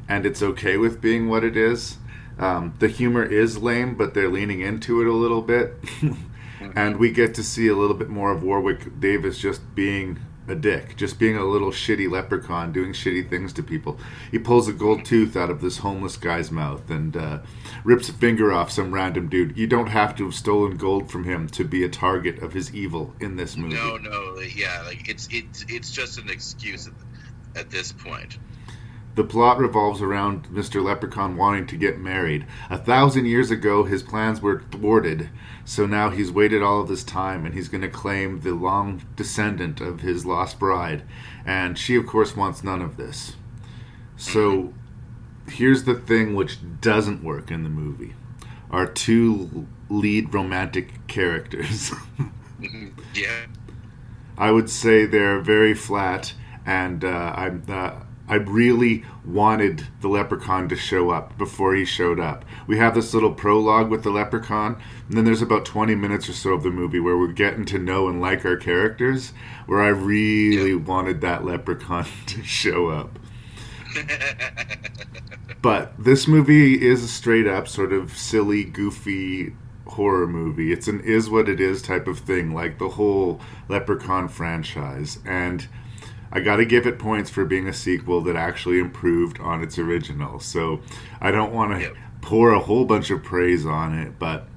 and 0.06 0.26
it's 0.26 0.42
okay 0.42 0.76
with 0.76 1.00
being 1.00 1.30
what 1.30 1.44
it 1.44 1.56
is. 1.56 1.96
Um, 2.38 2.74
the 2.78 2.88
humor 2.88 3.24
is 3.24 3.58
lame, 3.58 3.94
but 3.94 4.14
they're 4.14 4.28
leaning 4.28 4.60
into 4.60 5.00
it 5.00 5.06
a 5.06 5.12
little 5.12 5.42
bit. 5.42 5.74
and 6.74 6.98
we 6.98 7.10
get 7.10 7.34
to 7.34 7.42
see 7.42 7.68
a 7.68 7.76
little 7.76 7.96
bit 7.96 8.08
more 8.08 8.32
of 8.32 8.42
Warwick 8.42 9.00
Davis 9.00 9.38
just 9.38 9.74
being 9.74 10.18
a 10.48 10.54
dick, 10.54 10.96
just 10.96 11.18
being 11.18 11.36
a 11.36 11.44
little 11.44 11.70
shitty 11.70 12.10
leprechaun, 12.10 12.72
doing 12.72 12.92
shitty 12.92 13.28
things 13.28 13.52
to 13.54 13.62
people. 13.62 13.98
He 14.30 14.38
pulls 14.38 14.68
a 14.68 14.72
gold 14.72 15.04
tooth 15.04 15.36
out 15.36 15.50
of 15.50 15.60
this 15.60 15.78
homeless 15.78 16.16
guy's 16.16 16.50
mouth 16.50 16.88
and 16.90 17.16
uh, 17.16 17.38
rips 17.84 18.08
a 18.08 18.12
finger 18.12 18.52
off 18.52 18.70
some 18.70 18.92
random 18.92 19.28
dude. 19.28 19.56
You 19.56 19.66
don't 19.66 19.88
have 19.88 20.14
to 20.16 20.24
have 20.24 20.34
stolen 20.34 20.76
gold 20.76 21.10
from 21.10 21.24
him 21.24 21.48
to 21.48 21.64
be 21.64 21.84
a 21.84 21.88
target 21.88 22.38
of 22.42 22.52
his 22.52 22.74
evil 22.74 23.14
in 23.20 23.36
this 23.36 23.56
movie. 23.56 23.74
No, 23.74 23.96
no, 23.96 24.38
yeah, 24.40 24.82
like 24.82 25.08
it's 25.08 25.28
it's 25.32 25.64
it's 25.68 25.90
just 25.90 26.18
an 26.18 26.30
excuse 26.30 26.86
at, 26.86 27.60
at 27.60 27.70
this 27.70 27.92
point. 27.92 28.38
The 29.16 29.24
plot 29.24 29.58
revolves 29.58 30.02
around 30.02 30.46
Mr. 30.48 30.84
Leprechaun 30.84 31.38
wanting 31.38 31.66
to 31.68 31.76
get 31.76 31.98
married. 31.98 32.46
A 32.68 32.76
thousand 32.76 33.24
years 33.24 33.50
ago, 33.50 33.84
his 33.84 34.02
plans 34.02 34.42
were 34.42 34.62
thwarted, 34.70 35.30
so 35.64 35.86
now 35.86 36.10
he's 36.10 36.30
waited 36.30 36.62
all 36.62 36.82
of 36.82 36.88
this 36.88 37.02
time 37.02 37.46
and 37.46 37.54
he's 37.54 37.68
going 37.68 37.80
to 37.80 37.88
claim 37.88 38.40
the 38.40 38.52
long 38.52 39.02
descendant 39.16 39.80
of 39.80 40.00
his 40.00 40.26
lost 40.26 40.58
bride. 40.58 41.02
And 41.46 41.78
she, 41.78 41.96
of 41.96 42.06
course, 42.06 42.36
wants 42.36 42.62
none 42.62 42.82
of 42.82 42.98
this. 42.98 43.36
So 44.18 44.74
here's 45.48 45.84
the 45.84 45.94
thing 45.94 46.34
which 46.34 46.58
doesn't 46.82 47.24
work 47.24 47.50
in 47.50 47.62
the 47.62 47.70
movie 47.70 48.14
our 48.70 48.86
two 48.86 49.66
lead 49.88 50.34
romantic 50.34 51.06
characters. 51.06 51.92
Yeah, 53.14 53.46
I 54.38 54.50
would 54.50 54.70
say 54.70 55.04
they're 55.04 55.40
very 55.40 55.74
flat, 55.74 56.32
and 56.64 57.04
uh, 57.04 57.34
I'm. 57.36 57.64
Uh, 57.68 58.05
I 58.28 58.34
really 58.36 59.04
wanted 59.24 59.86
the 60.00 60.08
leprechaun 60.08 60.68
to 60.68 60.76
show 60.76 61.10
up 61.10 61.36
before 61.38 61.74
he 61.74 61.84
showed 61.84 62.18
up. 62.18 62.44
We 62.66 62.78
have 62.78 62.94
this 62.94 63.14
little 63.14 63.32
prologue 63.32 63.88
with 63.88 64.02
the 64.02 64.10
leprechaun, 64.10 64.80
and 65.08 65.16
then 65.16 65.24
there's 65.24 65.42
about 65.42 65.64
20 65.64 65.94
minutes 65.94 66.28
or 66.28 66.32
so 66.32 66.54
of 66.54 66.62
the 66.62 66.70
movie 66.70 67.00
where 67.00 67.16
we're 67.16 67.28
getting 67.28 67.64
to 67.66 67.78
know 67.78 68.08
and 68.08 68.20
like 68.20 68.44
our 68.44 68.56
characters, 68.56 69.32
where 69.66 69.80
I 69.80 69.88
really 69.88 70.74
wanted 70.74 71.20
that 71.20 71.44
leprechaun 71.44 72.06
to 72.26 72.42
show 72.42 72.88
up. 72.88 73.18
but 75.62 75.92
this 75.98 76.26
movie 76.26 76.82
is 76.84 77.02
a 77.02 77.08
straight 77.08 77.46
up 77.46 77.68
sort 77.68 77.92
of 77.92 78.16
silly, 78.16 78.64
goofy 78.64 79.54
horror 79.86 80.26
movie. 80.26 80.72
It's 80.72 80.88
an 80.88 81.00
is 81.00 81.30
what 81.30 81.48
it 81.48 81.60
is 81.60 81.82
type 81.82 82.06
of 82.06 82.18
thing, 82.18 82.52
like 82.52 82.78
the 82.78 82.90
whole 82.90 83.40
Leprechaun 83.68 84.28
franchise. 84.28 85.18
And 85.24 85.66
I 86.32 86.40
got 86.40 86.56
to 86.56 86.64
give 86.64 86.86
it 86.86 86.98
points 86.98 87.30
for 87.30 87.44
being 87.44 87.68
a 87.68 87.72
sequel 87.72 88.20
that 88.22 88.36
actually 88.36 88.78
improved 88.78 89.38
on 89.40 89.62
its 89.62 89.78
original. 89.78 90.40
So 90.40 90.80
I 91.20 91.30
don't 91.30 91.52
want 91.52 91.72
to 91.74 91.80
Yep. 91.80 91.96
pour 92.20 92.52
a 92.52 92.58
whole 92.58 92.84
bunch 92.84 93.10
of 93.10 93.22
praise 93.22 93.64
on 93.64 93.96
it, 93.98 94.18
but 94.18 94.48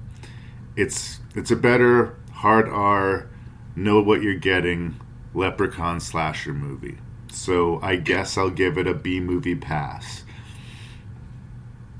it's 0.75 1.19
it's 1.35 1.51
a 1.51 1.55
better 1.55 2.15
hard 2.33 2.67
R, 2.69 3.27
know 3.75 4.01
what 4.01 4.21
you're 4.23 4.33
getting 4.35 4.99
Leprechaun 5.33 5.99
slasher 5.99 6.53
movie. 6.53 6.97
So 7.31 7.79
I 7.81 7.97
guess 7.97 8.37
I'll 8.37 8.49
give 8.49 8.77
it 8.77 8.87
a 8.87 8.93
B 8.93 9.19
movie 9.19 9.55
pass. 9.55 10.23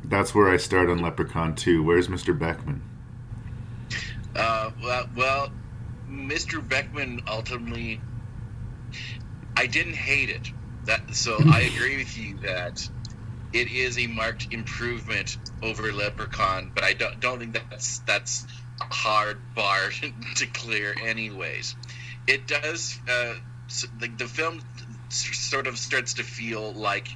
That's 0.03 0.33
where 0.33 0.49
I 0.49 0.57
start 0.57 0.89
on 0.89 0.99
Leprechaun 0.99 1.53
2. 1.55 1.83
Where's 1.83 2.07
Mr. 2.07 2.35
Beckmann? 2.37 2.79
Uh, 4.35 4.71
well, 4.81 5.05
well, 5.15 5.51
Mr. 6.09 6.65
Beckmann 6.65 7.21
ultimately, 7.27 8.01
I 9.59 9.67
didn't 9.67 9.95
hate 9.95 10.29
it. 10.29 10.47
That 10.85 11.01
so 11.13 11.37
I 11.51 11.61
agree 11.61 11.97
with 11.97 12.17
you 12.17 12.39
that 12.39 12.79
it 13.51 13.69
is 13.69 13.99
a 13.99 14.07
marked 14.07 14.47
improvement 14.51 15.35
over 15.61 15.91
Leprechaun, 15.91 16.71
but 16.73 16.85
I 16.85 16.93
don't 16.93 17.19
don't 17.19 17.39
think 17.39 17.53
that's 17.69 17.99
that's 18.07 18.45
a 18.81 18.93
hard 18.93 19.37
bar 19.55 19.91
to 20.35 20.45
clear, 20.47 20.95
anyways. 21.03 21.75
It 22.25 22.47
does. 22.47 22.97
Uh, 23.05 23.33
the, 23.99 24.07
the 24.07 24.27
film 24.27 24.61
sort 25.09 25.67
of 25.67 25.77
starts 25.77 26.13
to 26.15 26.23
feel 26.23 26.73
like 26.73 27.09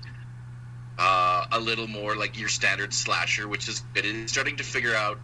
uh, 0.99 1.45
a 1.51 1.59
little 1.59 1.87
more 1.87 2.15
like 2.15 2.37
your 2.37 2.49
standard 2.49 2.93
slasher, 2.93 3.47
which 3.47 3.69
is 3.69 3.85
good. 3.93 4.05
It 4.05 4.15
is 4.15 4.31
starting 4.31 4.57
to 4.57 4.63
figure 4.63 4.95
out 4.95 5.17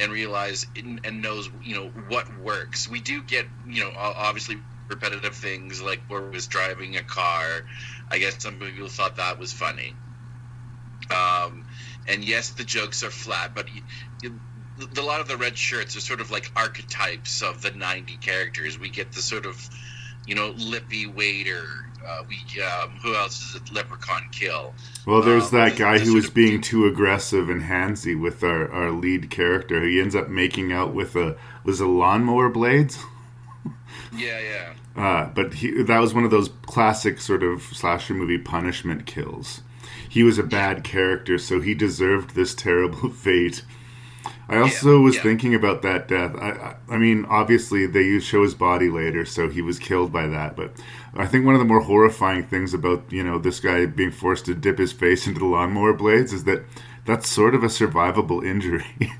and 0.00 0.10
realize 0.10 0.66
and 0.76 1.00
and 1.04 1.20
knows 1.20 1.50
you 1.62 1.74
know 1.76 1.90
what 2.08 2.38
works. 2.38 2.88
We 2.88 3.00
do 3.00 3.22
get 3.22 3.46
you 3.66 3.84
know 3.84 3.92
obviously 3.94 4.56
repetitive 4.88 5.34
things 5.34 5.80
like 5.82 6.00
where 6.08 6.22
he 6.22 6.34
was 6.34 6.46
driving 6.46 6.96
a 6.96 7.02
car. 7.02 7.64
I 8.10 8.18
guess 8.18 8.42
some 8.42 8.56
people 8.58 8.88
thought 8.88 9.16
that 9.16 9.38
was 9.38 9.52
funny. 9.52 9.94
Um, 11.10 11.66
and 12.08 12.24
yes, 12.24 12.50
the 12.50 12.64
jokes 12.64 13.02
are 13.02 13.10
flat, 13.10 13.54
but 13.54 13.72
you, 13.74 13.82
you, 14.22 14.40
the- 14.92 15.00
a 15.00 15.02
lot 15.02 15.20
of 15.20 15.28
the 15.28 15.36
red 15.36 15.56
shirts 15.56 15.96
are 15.96 16.00
sort 16.00 16.20
of 16.20 16.30
like 16.30 16.50
archetypes 16.56 17.42
of 17.42 17.62
the 17.62 17.70
90 17.70 18.16
characters. 18.18 18.78
We 18.78 18.88
get 18.90 19.12
the 19.12 19.22
sort 19.22 19.46
of, 19.46 19.68
you 20.26 20.34
know, 20.34 20.54
lippy 20.56 21.06
waiter. 21.06 21.64
Uh, 22.06 22.22
we 22.28 22.36
um, 22.62 22.90
who 23.02 23.14
else 23.14 23.40
is 23.42 23.54
it? 23.56 23.72
Leprechaun 23.72 24.28
kill. 24.30 24.74
Well, 25.06 25.22
there's 25.22 25.52
Um, 25.52 25.58
that 25.60 25.76
guy 25.76 25.98
who 25.98 26.14
was 26.14 26.26
of- 26.26 26.34
being 26.34 26.60
too 26.60 26.86
aggressive 26.86 27.48
and 27.48 27.62
handsy 27.62 28.18
with 28.18 28.42
our, 28.42 28.70
our 28.70 28.90
lead 28.90 29.30
character. 29.30 29.82
He 29.82 30.00
ends 30.00 30.14
up 30.14 30.28
making 30.28 30.70
out 30.72 30.92
with 30.92 31.16
a 31.16 31.36
was 31.64 31.80
it 31.80 31.86
lawnmower 31.86 32.50
blades. 32.50 32.98
Yeah, 34.16 34.40
yeah. 34.40 34.72
Uh, 34.96 35.30
but 35.34 35.54
he, 35.54 35.82
that 35.82 35.98
was 35.98 36.14
one 36.14 36.24
of 36.24 36.30
those 36.30 36.50
classic 36.66 37.20
sort 37.20 37.42
of 37.42 37.62
slasher 37.62 38.14
movie 38.14 38.38
punishment 38.38 39.06
kills. 39.06 39.62
He 40.08 40.22
was 40.22 40.38
a 40.38 40.44
bad 40.44 40.84
character, 40.84 41.38
so 41.38 41.60
he 41.60 41.74
deserved 41.74 42.34
this 42.34 42.54
terrible 42.66 43.10
fate. 43.10 43.62
I 44.48 44.58
also 44.58 44.98
Yeah, 44.98 45.04
was 45.04 45.16
yeah. 45.16 45.22
thinking 45.22 45.54
about 45.54 45.82
that 45.82 46.06
death. 46.06 46.34
I, 46.36 46.50
I, 46.50 46.94
I 46.94 46.98
mean, 46.98 47.24
obviously 47.28 47.86
they 47.86 48.02
use- 48.02 48.24
show 48.24 48.42
his 48.42 48.54
body 48.54 48.88
later, 48.90 49.24
so 49.24 49.48
he 49.48 49.62
was 49.62 49.78
killed 49.78 50.12
by 50.12 50.26
that. 50.28 50.54
But 50.54 50.72
I 51.14 51.26
think 51.26 51.44
one 51.46 51.54
of 51.54 51.60
the 51.60 51.64
more 51.66 51.80
horrifying 51.80 52.44
things 52.44 52.72
about 52.74 53.10
you 53.10 53.24
know 53.24 53.38
this 53.38 53.58
guy 53.60 53.86
being 53.86 54.10
forced 54.12 54.44
to 54.46 54.54
dip 54.54 54.78
his 54.78 54.92
face 54.92 55.26
into 55.26 55.40
the 55.40 55.46
lawnmower 55.46 55.92
blades 55.94 56.32
is 56.32 56.44
that 56.44 56.62
that's 57.06 57.28
sort 57.28 57.54
of 57.54 57.62
a 57.64 57.68
survivable 57.68 58.44
injury. 58.46 58.84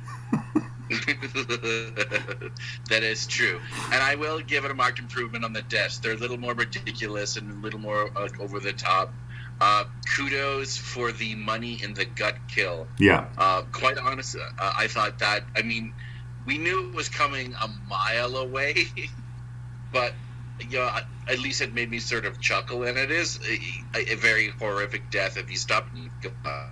that 2.89 3.03
is 3.03 3.27
true, 3.27 3.61
and 3.93 4.03
I 4.03 4.15
will 4.17 4.41
give 4.41 4.65
it 4.65 4.71
a 4.71 4.75
marked 4.75 4.99
improvement 4.99 5.45
on 5.45 5.53
the 5.53 5.63
deaths. 5.63 5.99
They're 5.99 6.13
a 6.13 6.17
little 6.17 6.39
more 6.39 6.55
ridiculous 6.55 7.37
and 7.37 7.51
a 7.51 7.57
little 7.57 7.81
more 7.81 8.11
uh, 8.17 8.29
over 8.41 8.61
the 8.61 8.73
top. 8.73 9.13
Uh, 9.61 9.85
kudos 10.17 10.77
for 10.77 11.13
the 11.13 11.37
money 11.37 11.81
in 11.83 11.95
the 11.95 12.05
gut 12.05 12.35
kill. 12.49 12.89
yeah, 12.99 13.27
Uh, 13.39 13.63
quite 13.71 13.99
honest, 13.99 14.37
uh, 14.37 14.73
I 14.77 14.89
thought 14.89 15.21
that. 15.21 15.45
I 15.57 15.63
mean, 15.63 15.95
we 16.45 16.59
knew 16.59 16.89
it 16.89 16.95
was 16.95 17.09
coming 17.09 17.55
a 17.55 17.69
mile 17.89 18.37
away, 18.37 18.75
but 19.93 20.13
you 20.61 20.79
know, 20.79 20.91
at 21.29 21.39
least 21.39 21.61
it 21.61 21.73
made 21.73 21.91
me 21.91 21.99
sort 21.99 22.25
of 22.25 22.41
chuckle. 22.41 22.83
And 22.85 22.99
it 22.99 23.11
is 23.11 23.39
a, 23.95 24.13
a 24.13 24.17
very 24.17 24.49
horrific 24.49 25.11
death 25.11 25.37
if 25.37 25.51
you 25.51 25.57
stop 25.57 25.87
and. 25.95 26.11
Uh, 26.45 26.67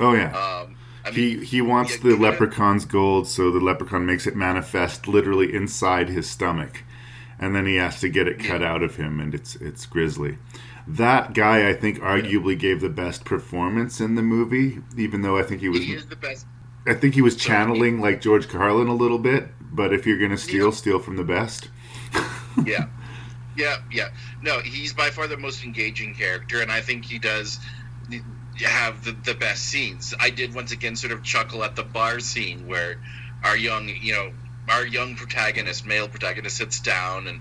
oh 0.00 0.14
yeah. 0.14 0.32
um, 0.36 0.76
I 1.04 1.10
mean, 1.10 1.40
he 1.40 1.44
he 1.44 1.60
wants 1.60 1.98
the 1.98 2.16
leprechaun's 2.16 2.84
gold, 2.84 3.28
so 3.28 3.50
the 3.50 3.60
leprechaun 3.60 4.06
makes 4.06 4.26
it 4.26 4.34
manifest 4.36 5.06
literally 5.06 5.54
inside 5.54 6.08
his 6.08 6.28
stomach, 6.28 6.82
and 7.38 7.54
then 7.54 7.66
he 7.66 7.76
has 7.76 8.00
to 8.00 8.08
get 8.08 8.26
it 8.28 8.38
cut 8.38 8.60
Yeah. 8.62 8.72
out 8.72 8.82
of 8.82 8.96
him, 8.96 9.20
and 9.20 9.34
it's 9.34 9.56
it's 9.56 9.86
grisly. 9.86 10.38
That 10.86 11.32
guy, 11.32 11.68
I 11.68 11.72
think, 11.74 11.98
arguably 12.00 12.58
gave 12.58 12.80
the 12.80 12.90
best 12.90 13.24
performance 13.24 14.00
in 14.00 14.14
the 14.16 14.22
movie, 14.22 14.80
even 14.96 15.22
though 15.22 15.38
I 15.38 15.42
think 15.42 15.60
he 15.62 15.68
was 15.68 15.80
He 15.82 15.94
is 15.94 16.06
the 16.06 16.16
best. 16.16 16.46
I 16.86 16.92
think 16.94 17.14
he 17.14 17.22
was 17.22 17.36
channeling 17.36 18.00
like 18.00 18.20
George 18.20 18.48
Carlin 18.48 18.88
a 18.88 18.94
little 18.94 19.18
bit. 19.18 19.48
But 19.72 19.92
if 19.92 20.06
you're 20.06 20.18
gonna 20.18 20.36
steal, 20.38 20.66
Yeah. 20.66 20.72
steal 20.72 20.98
from 21.00 21.16
the 21.16 21.24
best. 21.24 21.68
Yeah, 22.64 22.86
yeah, 23.56 23.78
yeah. 23.90 24.08
No, 24.42 24.60
he's 24.60 24.92
by 24.92 25.10
far 25.10 25.26
the 25.26 25.36
most 25.36 25.64
engaging 25.64 26.14
character, 26.14 26.60
and 26.62 26.70
I 26.70 26.80
think 26.80 27.04
he 27.04 27.18
does 27.18 27.58
have 28.62 29.04
the, 29.04 29.12
the 29.12 29.34
best 29.34 29.64
scenes. 29.64 30.14
I 30.18 30.30
did 30.30 30.54
once 30.54 30.72
again 30.72 30.96
sort 30.96 31.12
of 31.12 31.22
chuckle 31.22 31.64
at 31.64 31.76
the 31.76 31.82
bar 31.82 32.20
scene 32.20 32.66
where 32.66 33.00
our 33.42 33.56
young, 33.56 33.88
you 33.88 34.12
know, 34.12 34.32
our 34.68 34.86
young 34.86 35.16
protagonist, 35.16 35.86
male 35.86 36.08
protagonist, 36.08 36.56
sits 36.56 36.80
down 36.80 37.26
and 37.26 37.40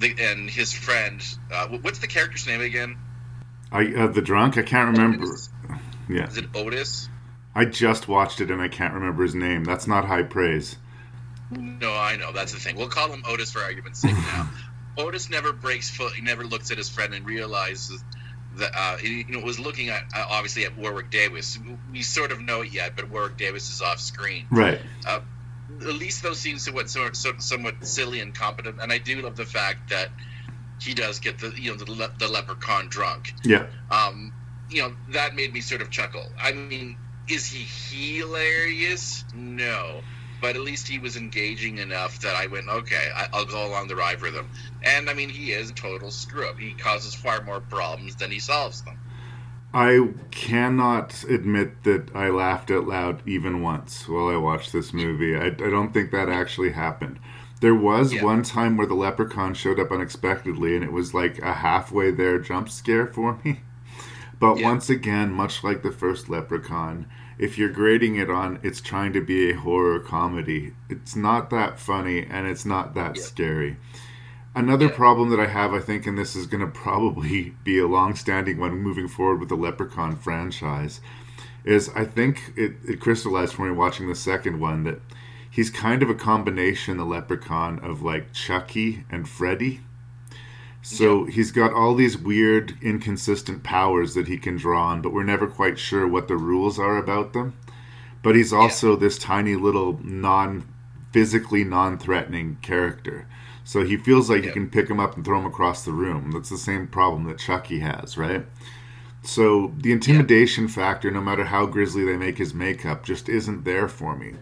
the, 0.00 0.14
and 0.18 0.50
his 0.50 0.72
friend. 0.72 1.22
Uh, 1.52 1.68
what's 1.80 1.98
the 1.98 2.06
character's 2.06 2.46
name 2.46 2.60
again? 2.60 2.96
I 3.70 3.92
uh, 3.94 4.06
the 4.08 4.22
drunk, 4.22 4.56
I 4.58 4.62
can't 4.62 4.96
remember. 4.96 5.26
Yeah, 6.08 6.26
Is 6.26 6.38
it 6.38 6.46
Otis? 6.54 7.08
I 7.54 7.64
just 7.64 8.08
watched 8.08 8.40
it 8.40 8.50
and 8.50 8.62
I 8.62 8.68
can't 8.68 8.94
remember 8.94 9.22
his 9.22 9.34
name. 9.34 9.64
That's 9.64 9.86
not 9.86 10.06
high 10.06 10.22
praise. 10.22 10.76
No, 11.50 11.92
I 11.92 12.16
know 12.16 12.32
that's 12.32 12.52
the 12.52 12.60
thing. 12.60 12.76
We'll 12.76 12.88
call 12.88 13.10
him 13.10 13.22
Otis 13.26 13.52
for 13.52 13.60
argument's 13.60 14.00
sake 14.00 14.12
now. 14.12 14.50
Otis 14.98 15.30
never 15.30 15.52
breaks 15.52 15.88
foot. 15.88 16.12
He 16.12 16.22
never 16.22 16.44
looks 16.44 16.70
at 16.70 16.78
his 16.78 16.88
friend 16.88 17.14
and 17.14 17.24
realizes 17.24 18.02
that 18.58 18.72
uh, 18.76 18.96
he 18.96 19.24
you 19.28 19.38
know 19.38 19.40
was 19.40 19.58
looking 19.58 19.88
at 19.88 20.04
uh, 20.14 20.24
obviously 20.28 20.64
at 20.64 20.76
Warwick 20.76 21.10
Davis. 21.10 21.58
We 21.90 22.02
sort 22.02 22.32
of 22.32 22.40
know 22.40 22.62
it 22.62 22.72
yet, 22.72 22.96
but 22.96 23.10
Warwick 23.10 23.36
Davis 23.36 23.70
is 23.72 23.82
off 23.82 24.00
screen. 24.00 24.46
Right. 24.50 24.80
Uh, 25.06 25.20
at 25.80 25.94
least 25.94 26.22
those 26.22 26.38
scenes 26.38 26.64
somewhat 26.64 26.90
sort 26.90 27.16
so, 27.16 27.32
somewhat 27.38 27.74
silly 27.86 28.20
and 28.20 28.34
competent, 28.34 28.80
and 28.80 28.92
I 28.92 28.98
do 28.98 29.20
love 29.22 29.36
the 29.36 29.44
fact 29.44 29.90
that 29.90 30.08
he 30.80 30.94
does 30.94 31.18
get 31.18 31.38
the 31.38 31.52
you 31.56 31.70
know 31.70 31.76
the, 31.76 31.90
le- 31.90 32.12
the 32.18 32.28
leprechaun 32.28 32.88
drunk. 32.88 33.34
Yeah. 33.44 33.66
Um, 33.90 34.32
you 34.70 34.82
know 34.82 34.94
that 35.10 35.34
made 35.34 35.52
me 35.52 35.60
sort 35.60 35.82
of 35.82 35.90
chuckle. 35.90 36.30
I 36.40 36.52
mean, 36.52 36.96
is 37.28 37.46
he 37.46 37.66
hilarious? 37.94 39.24
No, 39.34 40.00
but 40.40 40.56
at 40.56 40.62
least 40.62 40.88
he 40.88 40.98
was 40.98 41.16
engaging 41.16 41.78
enough 41.78 42.18
that 42.20 42.34
I 42.36 42.46
went, 42.46 42.68
okay, 42.68 43.10
I, 43.14 43.28
I'll 43.32 43.44
go 43.46 43.66
along 43.66 43.88
the 43.88 43.96
ride 43.96 44.20
with 44.20 44.34
him. 44.34 44.50
And 44.82 45.08
I 45.10 45.14
mean, 45.14 45.28
he 45.30 45.52
is 45.52 45.70
a 45.70 45.74
total 45.74 46.10
screw 46.10 46.48
up. 46.48 46.58
He 46.58 46.74
causes 46.74 47.14
far 47.14 47.42
more 47.42 47.60
problems 47.60 48.16
than 48.16 48.30
he 48.30 48.38
solves 48.40 48.82
them. 48.82 48.98
I 49.72 50.08
cannot 50.30 51.24
admit 51.24 51.84
that 51.84 52.14
I 52.14 52.28
laughed 52.30 52.70
out 52.70 52.86
loud 52.86 53.22
even 53.26 53.62
once 53.62 54.08
while 54.08 54.28
I 54.28 54.36
watched 54.36 54.72
this 54.72 54.92
movie. 54.92 55.36
I, 55.36 55.46
I 55.46 55.50
don't 55.50 55.92
think 55.92 56.10
that 56.10 56.28
actually 56.28 56.70
happened. 56.72 57.18
There 57.60 57.74
was 57.74 58.14
Yeah. 58.14 58.22
one 58.22 58.42
time 58.42 58.76
where 58.76 58.86
the 58.86 58.94
leprechaun 58.94 59.54
showed 59.54 59.80
up 59.80 59.90
unexpectedly, 59.90 60.74
and 60.74 60.84
it 60.84 60.92
was 60.92 61.12
like 61.14 61.38
a 61.40 61.54
halfway 61.54 62.10
there 62.10 62.38
jump 62.38 62.68
scare 62.70 63.06
for 63.06 63.38
me. 63.44 63.60
But 64.40 64.56
Yeah. 64.56 64.64
once 64.64 64.90
again, 64.90 65.32
much 65.32 65.64
like 65.64 65.82
the 65.82 65.92
first 65.92 66.28
leprechaun, 66.28 67.06
if 67.38 67.56
you're 67.56 67.68
grading 67.68 68.16
it 68.16 68.28
on 68.30 68.58
it's 68.62 68.80
trying 68.80 69.12
to 69.12 69.20
be 69.20 69.50
a 69.50 69.56
horror 69.56 70.00
comedy, 70.00 70.72
it's 70.88 71.14
not 71.16 71.50
that 71.50 71.78
funny 71.78 72.24
and 72.24 72.46
it's 72.46 72.64
not 72.66 72.94
that 72.94 73.16
Yeah. 73.16 73.22
scary. 73.22 73.76
Another 74.54 74.86
Yeah. 74.86 74.92
problem 74.96 75.30
that 75.30 75.38
I 75.40 75.46
have, 75.46 75.72
I 75.72 75.78
think, 75.78 76.06
and 76.06 76.18
this 76.18 76.34
is 76.34 76.46
going 76.46 76.60
to 76.62 76.66
probably 76.66 77.54
be 77.64 77.78
a 77.78 77.86
long-standing 77.86 78.58
one 78.58 78.78
moving 78.82 79.06
forward 79.08 79.40
with 79.40 79.48
the 79.50 79.56
Leprechaun 79.56 80.16
franchise, 80.16 81.00
is 81.64 81.90
I 81.94 82.04
think 82.04 82.52
it, 82.56 82.76
it 82.86 83.00
crystallized 83.00 83.54
for 83.54 83.66
me 83.66 83.72
watching 83.72 84.08
the 84.08 84.14
second 84.14 84.58
one 84.58 84.84
that 84.84 85.00
he's 85.50 85.70
kind 85.70 86.02
of 86.02 86.10
a 86.10 86.14
combination, 86.14 86.96
the 86.96 87.04
Leprechaun, 87.04 87.78
of 87.80 88.02
like 88.02 88.32
Chucky 88.32 89.04
and 89.10 89.28
Freddy. 89.28 89.80
So 90.90 91.26
he's 91.26 91.50
got 91.50 91.74
all 91.74 91.94
these 91.94 92.16
weird, 92.16 92.78
inconsistent 92.80 93.62
powers 93.62 94.14
that 94.14 94.26
he 94.26 94.38
can 94.38 94.56
draw 94.56 94.86
on, 94.86 95.02
but 95.02 95.12
we're 95.12 95.22
never 95.22 95.46
quite 95.46 95.78
sure 95.78 96.08
what 96.08 96.28
the 96.28 96.36
rules 96.36 96.78
are 96.78 96.96
about 96.96 97.34
them. 97.34 97.58
But 98.22 98.36
he's 98.36 98.54
also 98.54 98.96
this 98.96 99.18
tiny 99.18 99.54
little 99.54 100.00
non 100.02 100.66
physically 101.12 101.62
non 101.62 101.98
threatening 101.98 102.56
character. 102.62 103.26
So 103.64 103.84
he 103.84 103.98
feels 103.98 104.30
like 104.30 104.44
you 104.44 104.52
can 104.52 104.70
pick 104.70 104.88
him 104.88 104.98
up 104.98 105.14
and 105.14 105.22
throw 105.26 105.38
him 105.38 105.44
across 105.44 105.84
the 105.84 105.92
room. 105.92 106.30
That's 106.32 106.48
the 106.48 106.56
same 106.56 106.86
problem 106.86 107.24
that 107.24 107.38
Chucky 107.38 107.80
has, 107.80 108.16
right? 108.16 108.46
So 109.22 109.74
the 109.76 109.92
intimidation 109.92 110.68
factor, 110.68 111.10
no 111.10 111.20
matter 111.20 111.44
how 111.44 111.66
grisly 111.66 112.02
they 112.02 112.16
make 112.16 112.38
his 112.38 112.54
makeup, 112.54 113.04
just 113.04 113.28
isn't 113.28 113.64
there 113.64 113.88
for 113.88 114.16
me. 114.16 114.36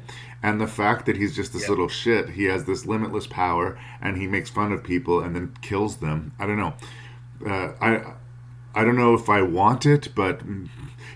And 0.47 0.61
the 0.61 0.69
fact 0.69 1.07
that 1.07 1.17
he's 1.17 1.35
just 1.35 1.53
this 1.53 1.69
little 1.69 1.89
shit, 1.89 2.31
he 2.31 2.45
has 2.45 2.67
this 2.67 2.87
limitless 2.87 3.27
power, 3.27 3.77
and 4.01 4.17
he 4.17 4.29
makes 4.29 4.49
fun 4.49 4.71
of 4.71 4.85
people 4.85 5.21
and 5.21 5.35
then 5.35 5.53
kills 5.61 5.97
them. 5.97 6.35
I 6.39 6.47
don't 6.47 6.57
know. 6.57 6.75
Uh, 7.45 7.73
I 7.81 8.15
I 8.73 8.85
don't 8.85 8.95
know 8.95 9.13
if 9.15 9.29
I 9.29 9.43
want 9.43 9.87
it, 9.87 10.15
but 10.15 10.43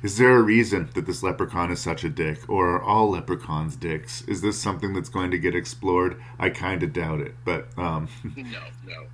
is 0.03 0.19
there 0.19 0.35
a 0.35 0.43
reason 0.43 0.91
that 0.95 1.07
this 1.07 1.23
leprechaun 1.23 1.71
is 1.71 1.79
such 1.79 2.03
a 2.03 2.09
dick, 2.09 2.41
or 2.49 2.71
are 2.71 2.83
all 2.83 3.11
leprechauns 3.11 3.77
dicks? 3.77 4.23
Is 4.23 4.41
this 4.41 4.59
something 4.59 4.95
that's 4.95 5.09
going 5.09 5.31
to 5.31 5.39
get 5.39 5.55
explored? 5.55 6.21
I 6.37 6.51
kind 6.51 6.83
of 6.83 6.93
doubt 6.93 7.21
it, 7.21 7.37
but 7.45 7.69
um, 7.79 8.09
no, 8.37 8.63
no. 8.85 9.07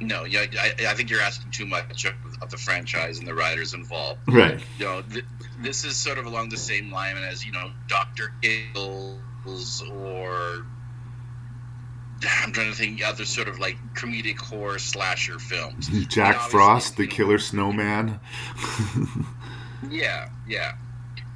No, 0.00 0.24
yeah, 0.24 0.46
I, 0.60 0.72
I 0.88 0.94
think 0.94 1.10
you're 1.10 1.20
asking 1.20 1.50
too 1.50 1.66
much 1.66 2.04
of, 2.04 2.14
of 2.40 2.50
the 2.50 2.56
franchise 2.56 3.18
and 3.18 3.26
the 3.26 3.34
writers 3.34 3.74
involved. 3.74 4.20
Right. 4.28 4.60
You 4.78 4.84
know, 4.84 5.02
th- 5.02 5.24
this 5.60 5.84
is 5.84 5.96
sort 5.96 6.18
of 6.18 6.26
along 6.26 6.50
the 6.50 6.56
same 6.56 6.92
line 6.92 7.16
as 7.16 7.44
you 7.44 7.52
know, 7.52 7.70
Doctor 7.88 8.32
Giggles 8.40 9.82
or 9.90 10.66
I'm 12.42 12.52
trying 12.52 12.70
to 12.70 12.76
think 12.76 13.04
other 13.04 13.24
sort 13.24 13.48
of 13.48 13.58
like 13.58 13.76
comedic 13.94 14.38
horror 14.38 14.78
slasher 14.78 15.38
films. 15.38 15.88
Jack 16.08 16.36
Frost, 16.36 16.96
the 16.96 17.06
killer 17.06 17.38
snowman. 17.38 18.20
Yeah, 19.88 20.28
yeah. 20.48 20.72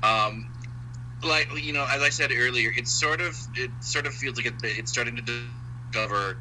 Um, 0.02 0.52
like 1.22 1.48
you 1.62 1.72
know, 1.72 1.86
as 1.88 2.02
I 2.02 2.08
said 2.08 2.32
earlier, 2.32 2.72
it's 2.76 2.90
sort 2.92 3.20
of 3.20 3.36
it 3.54 3.70
sort 3.80 4.06
of 4.06 4.14
feels 4.14 4.36
like 4.36 4.46
it, 4.46 4.54
it's 4.62 4.90
starting 4.90 5.16
to 5.16 5.22
discover 5.22 6.38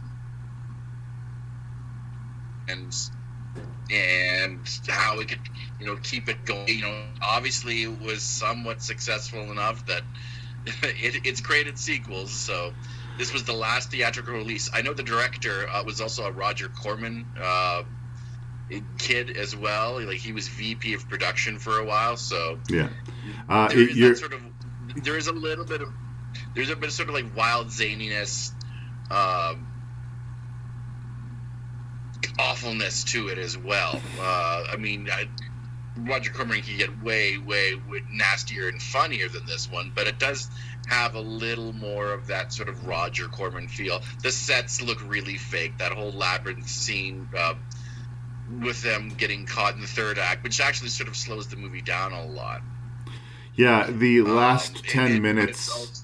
and 2.71 2.93
and 3.91 4.59
how 4.87 5.19
it 5.19 5.27
could 5.27 5.39
you 5.79 5.85
know 5.85 5.97
keep 5.97 6.29
it 6.29 6.45
going. 6.45 6.67
You 6.69 6.81
know, 6.81 7.03
obviously 7.21 7.83
it 7.83 8.01
was 8.01 8.23
somewhat 8.23 8.81
successful 8.81 9.51
enough 9.51 9.85
that 9.87 10.03
it, 10.65 11.25
it's 11.25 11.41
created 11.41 11.77
sequels. 11.77 12.31
So 12.31 12.73
this 13.17 13.33
was 13.33 13.43
the 13.43 13.53
last 13.53 13.91
theatrical 13.91 14.33
release. 14.33 14.69
I 14.73 14.81
know 14.81 14.93
the 14.93 15.03
director 15.03 15.67
uh, 15.69 15.83
was 15.83 16.01
also 16.01 16.25
a 16.25 16.31
Roger 16.31 16.69
Corman. 16.69 17.25
Uh, 17.41 17.83
kid 18.97 19.35
as 19.35 19.53
well 19.53 20.01
like 20.05 20.17
he 20.17 20.31
was 20.31 20.47
vp 20.47 20.93
of 20.93 21.09
production 21.09 21.59
for 21.59 21.79
a 21.79 21.85
while 21.85 22.15
so 22.15 22.57
Yeah. 22.69 22.87
Uh, 23.49 23.67
there 23.67 23.79
it- 23.81 23.97
is 23.97 24.19
sort 24.19 24.33
of 24.33 24.41
there 25.03 25.17
is 25.17 25.27
a 25.27 25.33
little 25.33 25.65
bit 25.65 25.81
of 25.81 25.89
there's 26.55 26.69
a 26.69 26.75
bit 26.75 26.87
of 26.87 26.93
sort 26.93 27.09
of 27.09 27.15
like 27.15 27.35
wild 27.35 27.67
zaniness 27.67 28.51
um 29.09 29.67
awfulness 32.39 33.03
to 33.05 33.27
it 33.29 33.37
as 33.37 33.57
well. 33.57 34.01
Uh 34.19 34.63
i 34.71 34.75
mean 34.77 35.09
I, 35.11 35.25
roger 35.97 36.31
corman 36.31 36.61
can 36.61 36.77
get 36.77 37.03
way 37.03 37.37
way 37.37 37.75
way 37.75 38.01
nastier 38.11 38.69
and 38.69 38.81
funnier 38.81 39.27
than 39.29 39.45
this 39.45 39.69
one 39.69 39.91
but 39.93 40.07
it 40.07 40.19
does 40.19 40.49
have 40.87 41.15
a 41.15 41.19
little 41.21 41.73
more 41.73 42.11
of 42.13 42.27
that 42.27 42.51
sort 42.51 42.67
of 42.69 42.87
roger 42.87 43.27
corman 43.27 43.67
feel. 43.67 44.01
The 44.23 44.31
sets 44.31 44.81
look 44.81 44.99
really 45.07 45.37
fake. 45.37 45.77
That 45.77 45.91
whole 45.91 46.11
labyrinth 46.11 46.67
scene 46.67 47.27
uh, 47.37 47.53
with 48.61 48.81
them 48.81 49.09
getting 49.17 49.45
caught 49.45 49.75
in 49.75 49.81
the 49.81 49.87
third 49.87 50.17
act 50.17 50.43
which 50.43 50.59
actually 50.59 50.89
sort 50.89 51.07
of 51.07 51.15
slows 51.15 51.47
the 51.47 51.55
movie 51.55 51.81
down 51.81 52.11
a 52.13 52.25
lot. 52.25 52.61
Yeah, 53.55 53.89
the 53.91 54.21
Um, 54.21 54.35
last 54.35 54.83
ten 54.85 55.21
minutes, 55.21 56.00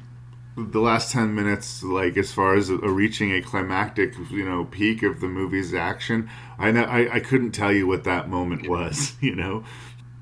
the 0.58 0.80
last 0.80 1.12
ten 1.12 1.36
minutes, 1.36 1.84
like 1.84 2.18
as 2.18 2.32
far 2.32 2.56
as 2.56 2.70
a, 2.70 2.78
reaching 2.78 3.32
a 3.32 3.42
climactic, 3.42 4.16
you 4.32 4.44
know, 4.44 4.66
peak 4.66 5.04
of 5.04 5.22
the 5.22 5.28
movie's 5.28 5.74
action, 5.74 6.30
I 6.58 6.72
know 6.72 6.84
I, 6.84 7.16
I 7.16 7.20
couldn't 7.20 7.52
tell 7.52 7.72
you 7.72 7.88
what 7.88 8.04
that 8.06 8.30
moment 8.30 8.66
was. 8.66 9.16
You 9.22 9.36
know, 9.36 9.64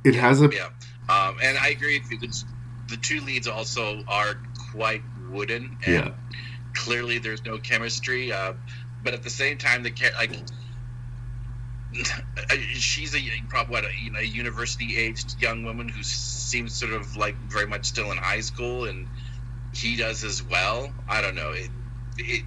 it 0.03 0.15
has 0.15 0.41
a 0.41 0.49
yeah 0.49 0.69
um, 1.09 1.37
and 1.43 1.57
i 1.57 1.69
agree 1.69 1.99
with 1.99 2.11
you 2.11 2.19
the, 2.19 2.43
the 2.89 2.97
two 2.97 3.21
leads 3.21 3.47
also 3.47 4.03
are 4.07 4.35
quite 4.71 5.01
wooden 5.29 5.77
and 5.85 6.05
Yeah. 6.05 6.11
clearly 6.73 7.19
there's 7.19 7.43
no 7.45 7.57
chemistry 7.57 8.31
uh, 8.31 8.53
but 9.03 9.13
at 9.13 9.23
the 9.23 9.29
same 9.29 9.57
time 9.57 9.83
the 9.83 9.93
like 10.17 10.31
she's 12.73 13.15
a 13.15 13.19
probably 13.49 13.71
what 13.71 13.85
a, 13.85 13.89
you 14.03 14.11
know 14.11 14.19
a 14.19 14.23
university 14.23 14.97
aged 14.97 15.41
young 15.41 15.63
woman 15.63 15.87
who 15.87 16.03
seems 16.03 16.73
sort 16.73 16.93
of 16.93 17.15
like 17.15 17.35
very 17.49 17.67
much 17.67 17.85
still 17.85 18.11
in 18.11 18.17
high 18.17 18.41
school 18.41 18.85
and 18.85 19.07
he 19.77 19.95
does 19.95 20.23
as 20.23 20.43
well 20.43 20.91
i 21.07 21.21
don't 21.21 21.35
know 21.35 21.51
it, 21.51 21.69
it 22.17 22.43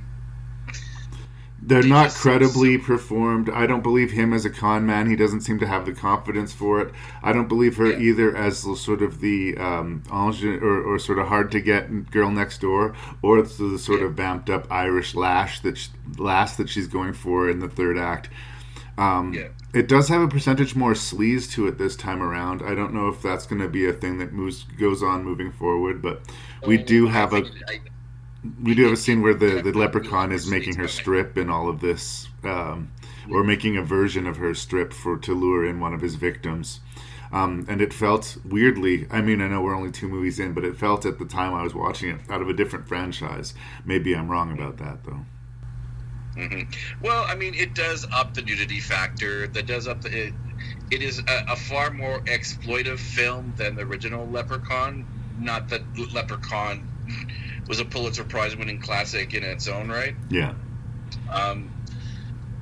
They're 1.61 1.83
not 1.83 2.11
credibly 2.11 2.79
performed. 2.79 3.51
I 3.51 3.66
don't 3.66 3.83
believe 3.83 4.12
him 4.12 4.33
as 4.33 4.45
a 4.45 4.51
con 4.51 4.87
man. 4.87 5.11
He 5.11 5.16
doesn't 5.16 5.41
seem 5.41 5.59
to 5.59 5.66
have 5.66 5.87
the 5.87 5.93
confidence 5.93 6.53
for 6.53 6.81
it. 6.81 6.95
I 7.20 7.33
don't 7.33 7.49
believe 7.49 7.76
her 7.79 7.93
either 7.93 8.35
as 8.37 8.59
sort 8.81 9.03
of 9.03 9.20
the 9.20 9.57
um, 9.59 10.03
or, 10.11 10.95
or 10.95 10.99
sort 11.01 11.18
of 11.18 11.26
hard 11.26 11.51
to 11.53 11.61
get 11.61 12.11
girl 12.12 12.31
next 12.31 12.61
door, 12.61 12.95
or 13.22 13.41
it's 13.41 13.57
the 13.59 13.76
sort 13.79 14.03
of 14.03 14.14
vamped 14.14 14.49
up 14.49 14.68
Irish 14.70 15.16
lash 15.16 15.61
that 15.61 15.76
sh- 15.76 15.89
lass 16.16 16.55
that 16.57 16.68
she's 16.68 16.87
going 16.87 17.12
for 17.12 17.51
in 17.51 17.59
the 17.59 17.68
third 17.68 17.99
act. 17.99 18.31
Um, 18.97 19.33
It 19.74 19.87
does 19.89 20.09
have 20.09 20.22
a 20.22 20.29
percentage 20.29 20.74
more 20.74 20.95
sleaze 20.95 21.51
to 21.53 21.66
it 21.66 21.76
this 21.76 21.95
time 21.97 22.22
around. 22.22 22.62
I 22.62 22.74
don't 22.74 22.95
know 22.95 23.09
if 23.09 23.20
that's 23.20 23.47
going 23.47 23.61
to 23.61 23.68
be 23.68 23.87
a 23.87 23.93
thing 23.93 24.18
that 24.18 24.33
moves 24.33 24.62
goes 24.64 25.03
on 25.03 25.24
moving 25.24 25.53
forward, 25.53 26.01
but 26.01 26.22
we 26.66 26.76
do 26.78 27.06
have 27.09 27.32
a 27.32 27.44
we 28.62 28.74
do 28.74 28.84
have 28.84 28.92
a 28.92 28.96
scene 28.96 29.20
where 29.22 29.34
the, 29.34 29.61
the 29.62 29.72
leprechaun 29.72 30.32
is 30.32 30.46
making 30.46 30.76
her 30.76 30.88
strip 30.88 31.36
and 31.36 31.50
all 31.50 31.68
of 31.68 31.80
this, 31.80 32.28
um, 32.44 32.92
or 33.30 33.42
making 33.42 33.76
a 33.76 33.82
version 33.82 34.26
of 34.26 34.36
her 34.36 34.54
strip 34.54 34.92
for 34.92 35.18
to 35.18 35.34
lure 35.34 35.66
in 35.66 35.80
one 35.80 35.92
of 35.92 36.00
his 36.00 36.14
victims. 36.14 36.80
Um, 37.32 37.66
and 37.68 37.82
it 37.82 37.92
felt 37.92 38.38
weirdly. 38.44 39.06
I 39.11 39.20
mean, 39.20 39.42
I 39.42 39.48
know 39.48 39.61
we're 39.61 39.76
only 39.76 39.90
two 39.90 40.09
movies 40.09 40.38
in, 40.40 40.54
but 40.54 40.64
it 40.64 40.76
felt 40.78 41.04
at 41.04 41.18
the 41.18 41.26
time 41.26 41.52
I 41.52 41.62
was 41.62 41.74
watching 41.74 42.11
it 42.11 42.20
out 42.30 42.40
of 42.40 42.48
a 42.48 42.54
different 42.54 42.88
franchise. 42.88 43.54
Maybe 43.84 44.14
I'm 44.16 44.28
wrong 44.30 44.50
about 44.52 44.78
that, 44.78 45.04
though. 45.04 45.26
hmm 46.36 46.62
Well, 47.00 47.24
I 47.26 47.34
mean, 47.34 47.54
it 47.54 47.74
does 47.74 48.06
up 48.12 48.34
the 48.34 48.42
nudity 48.42 48.80
factor. 48.80 49.48
That 49.48 49.66
does 49.66 49.88
up 49.88 50.02
the. 50.02 50.28
It, 50.28 50.34
it 50.90 51.02
is 51.02 51.18
a, 51.20 51.44
a 51.52 51.56
far 51.56 51.90
more 51.90 52.20
exploitive 52.22 52.98
film 52.98 53.54
than 53.56 53.74
the 53.76 53.82
original 53.82 54.28
Leprechaun. 54.28 55.06
Not 55.39 55.68
that 55.68 55.82
Leprechaun 56.12 56.89
was 57.68 57.80
a 57.80 57.84
Pulitzer 57.84 58.24
Prize 58.24 58.57
winning 58.57 58.78
classic 58.78 59.34
in 59.34 59.45
its 59.45 59.68
own 59.68 59.89
right. 59.89 60.14
Yeah. 60.28 60.55
Um, 61.32 61.70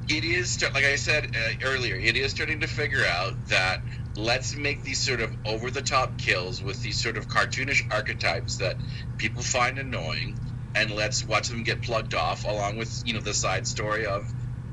it 0.09 0.25
is, 0.25 0.63
like 0.75 0.85
I 0.85 0.97
said 0.97 1.35
uh, 1.35 1.67
earlier, 1.67 1.97
it 1.97 2.17
is 2.17 2.31
starting 2.31 2.61
to 2.61 2.67
figure 2.67 3.05
out 3.05 3.49
that 3.49 3.81
let's 4.17 4.57
make 4.57 4.83
these 4.85 5.01
sort 5.01 5.21
of 5.21 5.35
over 5.45 5.71
the 5.71 5.83
top 5.83 6.17
kills 6.19 6.63
with 6.63 6.81
these 6.83 7.01
sort 7.01 7.17
of 7.17 7.29
cartoonish 7.29 7.83
archetypes 7.91 8.57
that 8.59 8.77
people 9.19 9.43
find 9.43 9.79
annoying, 9.79 10.39
and 10.75 10.91
let's 10.91 11.25
watch 11.25 11.49
them 11.49 11.63
get 11.65 11.83
plugged 11.83 12.15
off, 12.15 12.45
along 12.45 12.77
with 12.77 13.03
you 13.05 13.15
know 13.15 13.21
the 13.21 13.35
side 13.35 13.67
story 13.67 14.07
of, 14.07 14.23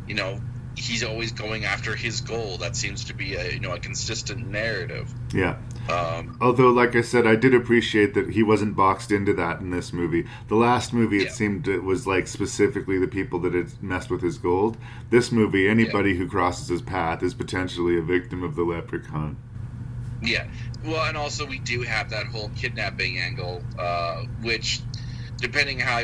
you 0.07 0.15
know, 0.15 0.39
he's 0.75 1.03
always 1.03 1.31
going 1.31 1.65
after 1.65 1.95
his 1.95 2.21
goal. 2.21 2.57
That 2.57 2.75
seems 2.75 3.03
to 3.05 3.13
be 3.13 3.35
a 3.35 3.51
you 3.51 3.59
know 3.59 3.73
a 3.73 3.79
consistent 3.79 4.47
narrative. 4.47 5.13
Yeah. 5.33 5.57
Um, 5.89 6.37
Although, 6.39 6.69
like 6.69 6.95
I 6.95 7.01
said, 7.01 7.27
I 7.27 7.35
did 7.35 7.53
appreciate 7.53 8.13
that 8.13 8.29
he 8.29 8.43
wasn't 8.43 8.75
boxed 8.75 9.11
into 9.11 9.33
that 9.33 9.59
in 9.59 9.69
this 9.69 9.91
movie. 9.91 10.25
The 10.47 10.55
last 10.55 10.93
movie, 10.93 11.23
it 11.23 11.31
seemed 11.31 11.67
it 11.67 11.83
was 11.83 12.07
like 12.07 12.27
specifically 12.27 12.97
the 12.97 13.07
people 13.07 13.39
that 13.39 13.53
had 13.53 13.81
messed 13.83 14.09
with 14.09 14.21
his 14.21 14.37
gold. 14.37 14.77
This 15.09 15.31
movie, 15.31 15.67
anybody 15.67 16.15
who 16.15 16.27
crosses 16.27 16.69
his 16.69 16.81
path 16.81 17.21
is 17.21 17.33
potentially 17.33 17.97
a 17.97 18.01
victim 18.01 18.43
of 18.43 18.55
the 18.55 18.63
leprechaun. 18.63 19.37
Yeah. 20.21 20.47
Well, 20.85 21.05
and 21.05 21.17
also 21.17 21.45
we 21.45 21.59
do 21.59 21.81
have 21.81 22.09
that 22.11 22.27
whole 22.27 22.49
kidnapping 22.55 23.19
angle, 23.19 23.61
uh, 23.77 24.23
which, 24.41 24.81
depending 25.37 25.79
how 25.79 26.01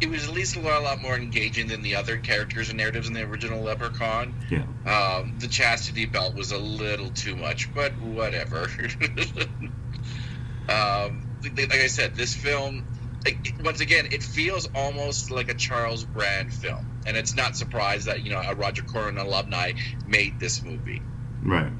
it 0.00 0.08
was, 0.10 0.28
at 0.28 0.34
least 0.34 0.56
a 0.56 0.60
lot, 0.60 0.80
a 0.80 0.84
lot 0.84 1.02
more 1.02 1.16
engaging 1.16 1.68
than 1.68 1.82
the 1.82 1.96
other 1.96 2.16
characters 2.18 2.68
and 2.68 2.78
narratives 2.78 3.08
in 3.08 3.14
the 3.14 3.22
original 3.22 3.62
Leprechaun. 3.62 4.34
Yeah. 4.50 4.64
Um, 4.86 5.34
the 5.38 5.48
chastity 5.48 6.06
belt 6.06 6.34
was 6.36 6.52
a 6.52 6.58
little 6.58 7.10
too 7.10 7.36
much, 7.36 7.74
but 7.74 7.98
whatever. 8.00 8.68
um, 10.68 11.22
like 11.56 11.74
I 11.74 11.86
said, 11.88 12.14
this 12.14 12.34
film, 12.34 12.84
like, 13.24 13.54
once 13.64 13.80
again, 13.80 14.06
it 14.12 14.22
feels 14.22 14.68
almost 14.74 15.30
like 15.30 15.48
a 15.48 15.54
Charles 15.54 16.04
Band 16.04 16.52
film, 16.52 17.02
and 17.06 17.16
it's 17.16 17.34
not 17.34 17.56
surprised 17.56 18.06
that 18.06 18.22
you 18.22 18.30
know 18.30 18.40
a 18.40 18.54
Roger 18.54 18.82
Corman 18.82 19.18
alumni 19.18 19.72
made 20.06 20.38
this 20.40 20.62
movie 20.62 21.02
Right. 21.42 21.72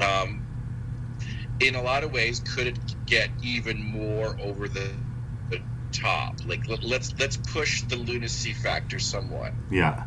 um, 0.00 0.42
in 1.60 1.74
a 1.74 1.82
lot 1.82 2.04
of 2.04 2.12
ways, 2.12 2.40
could 2.40 2.66
it 2.68 2.78
get 3.06 3.30
even 3.42 3.82
more 3.82 4.36
over 4.40 4.68
the, 4.68 4.80
the 4.80 5.07
top? 5.92 6.36
Like 6.46 6.66
let, 6.68 6.82
let's 6.82 7.14
let's 7.18 7.36
push 7.36 7.82
the 7.82 7.96
lunacy 7.96 8.52
factor 8.52 8.98
somewhat. 8.98 9.52
Yeah. 9.70 10.04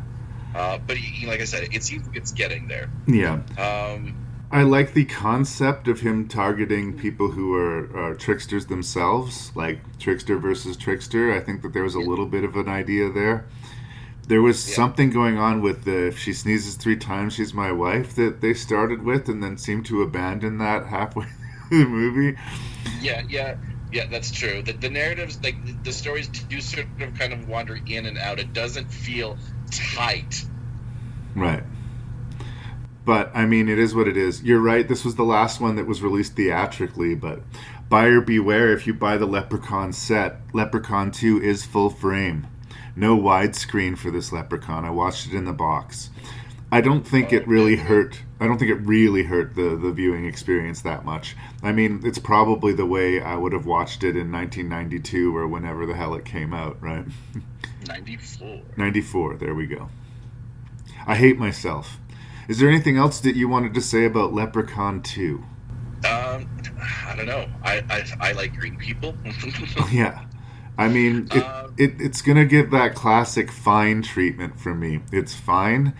Uh, 0.54 0.78
but 0.86 0.96
he, 0.98 1.26
like 1.26 1.40
I 1.40 1.44
said, 1.44 1.68
it 1.72 1.82
seems 1.82 2.06
like 2.06 2.16
it's 2.16 2.32
getting 2.32 2.68
there. 2.68 2.90
Yeah. 3.06 3.40
Um, 3.58 4.14
I 4.50 4.64
like 4.64 4.92
the 4.92 5.06
concept 5.06 5.88
of 5.88 6.00
him 6.00 6.28
targeting 6.28 6.92
people 6.98 7.30
who 7.30 7.54
are, 7.54 7.88
are 7.96 8.14
tricksters 8.14 8.66
themselves, 8.66 9.50
like 9.54 9.78
trickster 9.98 10.36
versus 10.36 10.76
trickster. 10.76 11.32
I 11.32 11.40
think 11.40 11.62
that 11.62 11.72
there 11.72 11.82
was 11.84 11.94
a 11.94 12.00
little 12.00 12.26
bit 12.26 12.44
of 12.44 12.54
an 12.56 12.68
idea 12.68 13.08
there. 13.10 13.46
There 14.28 14.42
was 14.42 14.68
Yeah. 14.68 14.76
something 14.76 15.08
going 15.08 15.38
on 15.38 15.62
with 15.62 15.84
the 15.84 16.08
if 16.08 16.18
she 16.18 16.34
sneezes 16.34 16.74
three 16.74 16.96
times, 16.96 17.32
she's 17.32 17.54
my 17.54 17.72
wife 17.72 18.14
that 18.16 18.42
they 18.42 18.52
started 18.52 19.02
with, 19.02 19.28
and 19.30 19.42
then 19.42 19.56
seemed 19.56 19.86
to 19.86 20.02
abandon 20.02 20.58
that 20.58 20.86
halfway 20.86 21.24
through 21.70 21.84
the 21.84 21.86
movie. 21.90 22.38
yeah, 23.00 23.22
yeah, 23.28 23.56
yeah. 23.92 24.06
That's 24.06 24.30
true. 24.30 24.62
The, 24.62 24.72
the 24.72 24.90
narratives, 24.90 25.38
like 25.42 25.84
the, 25.84 25.92
stories, 25.92 26.28
do 26.28 26.60
sort 26.60 26.86
of 27.00 27.14
kind 27.18 27.32
of 27.32 27.48
wander 27.48 27.78
in 27.86 28.06
and 28.06 28.18
out. 28.18 28.38
It 28.38 28.52
doesn't 28.52 28.92
feel 28.92 29.38
tight. 29.70 30.44
Right. 31.34 31.64
But 33.04 33.32
I 33.34 33.46
mean, 33.46 33.68
it 33.68 33.78
is 33.78 33.94
what 33.94 34.08
it 34.08 34.16
is. 34.16 34.42
You're 34.42 34.60
right. 34.60 34.86
This 34.86 35.04
was 35.04 35.16
the 35.16 35.24
last 35.24 35.60
one 35.60 35.76
that 35.76 35.86
was 35.86 36.02
released 36.02 36.36
theatrically, 36.36 37.14
but 37.14 37.40
buyer 37.88 38.20
beware 38.20 38.72
if 38.72 38.86
you 38.86 38.94
buy 38.94 39.16
the 39.16 39.26
Leprechaun 39.26 39.92
set. 39.92 40.40
Leprechaun 40.52 41.10
2 41.10 41.42
is 41.42 41.64
full 41.64 41.90
frame. 41.90 42.46
No 42.94 43.16
widescreen 43.16 43.96
for 43.96 44.10
this 44.10 44.32
Leprechaun. 44.32 44.84
I 44.84 44.90
watched 44.90 45.26
it 45.26 45.34
in 45.34 45.46
the 45.46 45.52
box. 45.52 46.10
I 46.72 46.80
don't 46.80 47.06
think 47.06 47.34
it 47.34 47.46
really 47.46 47.76
hurt. 47.76 48.22
I 48.40 48.46
don't 48.46 48.56
think 48.58 48.70
it 48.70 48.76
really 48.76 49.24
hurt 49.24 49.54
the, 49.54 49.76
the 49.76 49.92
viewing 49.92 50.24
experience 50.24 50.80
that 50.80 51.04
much. 51.04 51.36
I 51.62 51.70
mean, 51.70 52.00
it's 52.02 52.18
probably 52.18 52.72
the 52.72 52.86
way 52.86 53.20
I 53.20 53.36
would 53.36 53.52
have 53.52 53.66
watched 53.66 54.02
it 54.02 54.16
in 54.16 54.32
1992 54.32 55.36
or 55.36 55.46
whenever 55.46 55.84
the 55.84 55.94
hell 55.94 56.14
it 56.14 56.24
came 56.24 56.54
out, 56.54 56.82
right? 56.82 57.04
Ninety 57.86 58.16
four. 58.16 58.62
94, 58.78 59.36
there 59.36 59.54
we 59.54 59.66
go. 59.66 59.90
I 61.06 61.16
hate 61.16 61.38
myself. 61.38 61.98
Is 62.48 62.58
there 62.58 62.70
anything 62.70 62.96
else 62.96 63.20
that 63.20 63.36
you 63.36 63.48
wanted 63.48 63.74
to 63.74 63.82
say 63.82 64.06
about 64.06 64.32
Leprechaun 64.32 65.02
2? 65.02 65.44
Um, 66.04 66.48
I 67.06 67.14
don't 67.14 67.26
know. 67.26 67.48
I 67.62 67.84
I, 67.90 68.30
I 68.30 68.32
like 68.32 68.56
green 68.56 68.78
people. 68.78 69.14
Yeah. 69.92 70.24
I 70.78 70.88
mean, 70.88 71.28
it, 71.32 71.44
Um, 71.44 71.74
it, 71.76 72.00
it's 72.00 72.22
going 72.22 72.38
to 72.38 72.46
get 72.46 72.70
that 72.70 72.94
classic 72.94 73.52
fine 73.52 74.00
treatment 74.00 74.58
from 74.58 74.80
me. 74.80 75.00
It's 75.12 75.34
fine 75.34 75.92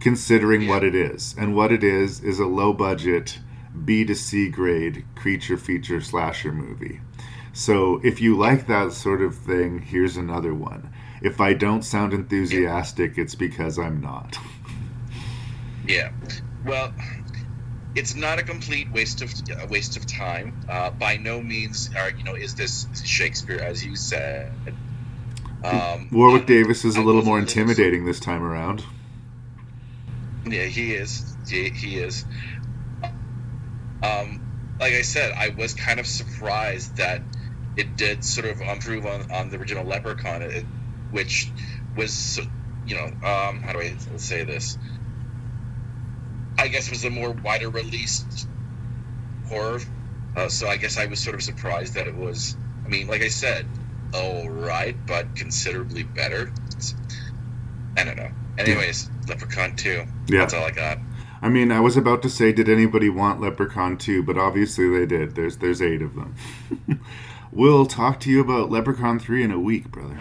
considering 0.00 0.66
what 0.66 0.82
it 0.82 0.94
is. 0.94 1.34
And 1.38 1.54
what 1.54 1.72
it 1.72 1.84
is 1.84 2.20
is 2.20 2.40
a 2.40 2.46
low 2.46 2.72
budget 2.72 3.38
B 3.84 4.04
to 4.04 4.14
C 4.14 4.48
grade 4.48 5.04
creature 5.14 5.56
feature 5.56 6.00
slasher 6.00 6.52
movie. 6.52 7.00
So 7.52 8.00
if 8.02 8.20
you 8.20 8.36
like 8.36 8.66
that 8.66 8.92
sort 8.92 9.20
of 9.22 9.34
thing, 9.36 9.80
here's 9.82 10.16
another 10.16 10.54
one. 10.54 10.92
If 11.22 11.40
I 11.40 11.52
don't 11.52 11.82
sound 11.82 12.12
enthusiastic, 12.14 13.18
it's 13.18 13.34
because 13.34 13.78
I'm 13.78 14.00
not. 14.00 14.38
Yeah. 15.86 16.12
Well, 16.64 16.92
it's 17.96 18.14
not 18.14 18.38
a 18.38 18.42
complete 18.44 18.92
waste 18.92 19.22
of 19.22 19.32
a 19.60 19.66
waste 19.66 19.96
of 19.96 20.06
time. 20.06 20.54
Uh, 20.68 20.90
by 20.90 21.16
no 21.16 21.40
means, 21.40 21.90
are 21.96 22.10
you 22.10 22.22
know, 22.22 22.34
is 22.34 22.54
this 22.54 22.86
Shakespeare 23.02 23.58
as 23.58 23.84
you 23.84 23.96
said? 23.96 24.52
Um, 25.64 26.08
Warwick 26.12 26.46
Davis 26.46 26.84
is 26.84 26.96
a 26.96 27.00
I 27.00 27.02
little 27.02 27.22
more 27.22 27.38
intimidating 27.38 28.04
this 28.04 28.20
time 28.20 28.42
around. 28.42 28.84
Yeah, 30.50 30.64
he 30.64 30.94
is. 30.94 31.36
He, 31.48 31.98
is. 31.98 32.24
Um, 34.02 34.40
like 34.80 34.94
I 34.94 35.02
said, 35.02 35.32
I 35.32 35.50
was 35.50 35.74
kind 35.74 36.00
of 36.00 36.06
surprised 36.06 36.96
that 36.96 37.22
it 37.76 37.96
did 37.96 38.24
sort 38.24 38.46
of 38.46 38.60
improve 38.60 39.06
on, 39.06 39.30
on 39.30 39.50
the 39.50 39.58
original 39.58 39.84
Leprechaun, 39.84 40.42
it, 40.42 40.64
which 41.10 41.50
was, 41.96 42.40
you 42.86 42.96
know, 42.96 43.06
um, 43.26 43.60
how 43.60 43.72
do 43.72 43.80
I 43.80 43.94
say 44.16 44.44
this? 44.44 44.78
I 46.58 46.68
guess 46.68 46.90
was 46.90 47.04
a 47.04 47.10
more 47.10 47.30
wider 47.30 47.70
released 47.70 48.48
horror. 49.48 49.80
Uh, 50.36 50.48
so 50.48 50.68
I 50.68 50.76
guess 50.76 50.98
I 50.98 51.06
was 51.06 51.18
sort 51.20 51.34
of 51.34 51.42
surprised 51.42 51.94
that 51.94 52.06
it 52.06 52.14
was. 52.14 52.56
I 52.84 52.88
mean, 52.88 53.06
like 53.06 53.22
I 53.22 53.28
said, 53.28 53.66
all 54.14 54.48
right, 54.48 54.96
but 55.06 55.34
considerably 55.36 56.02
better. 56.02 56.52
I 57.96 58.04
don't 58.04 58.16
know. 58.16 58.30
Anyways, 58.58 59.10
Leprechaun 59.30 59.76
2. 59.76 60.04
Yeah. 60.28 60.40
That's 60.40 60.54
all 60.54 60.64
I 60.64 60.70
got. 60.70 60.98
I 61.42 61.48
mean, 61.48 61.72
I 61.72 61.80
was 61.80 61.96
about 61.96 62.20
to 62.22 62.28
say, 62.28 62.52
did 62.52 62.68
anybody 62.68 63.08
want 63.08 63.40
Leprechaun 63.40 63.96
2? 63.96 64.22
But 64.22 64.36
obviously 64.36 64.88
they 64.88 65.06
did. 65.06 65.34
There's 65.34 65.56
there's 65.56 65.80
eight 65.80 66.02
of 66.02 66.14
them. 66.14 66.34
we'll 67.52 67.86
talk 67.86 68.20
to 68.20 68.30
you 68.30 68.40
about 68.40 68.70
Leprechaun 68.70 69.18
3 69.18 69.44
in 69.44 69.50
a 69.50 69.58
week, 69.58 69.90
brother. 69.90 70.18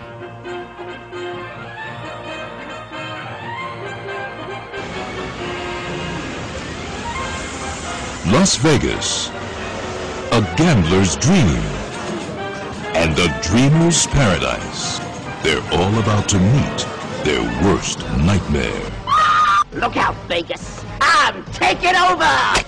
Las 8.32 8.57
Vegas, 8.57 9.30
a 10.32 10.41
gambler's 10.55 11.16
dream, 11.16 11.64
and 12.95 13.18
a 13.18 13.41
dreamer's 13.41 14.05
paradise. 14.07 14.99
They're 15.43 15.64
all 15.74 15.97
about 15.99 16.30
to 16.30 16.39
meet 16.39 16.99
their 17.26 17.41
worst 17.66 17.99
nightmare. 18.18 18.88
Look 19.74 19.97
out, 19.97 20.15
Vegas. 20.28 20.84
I'm 20.99 21.43
taking 21.45 21.95
over! 21.95 22.26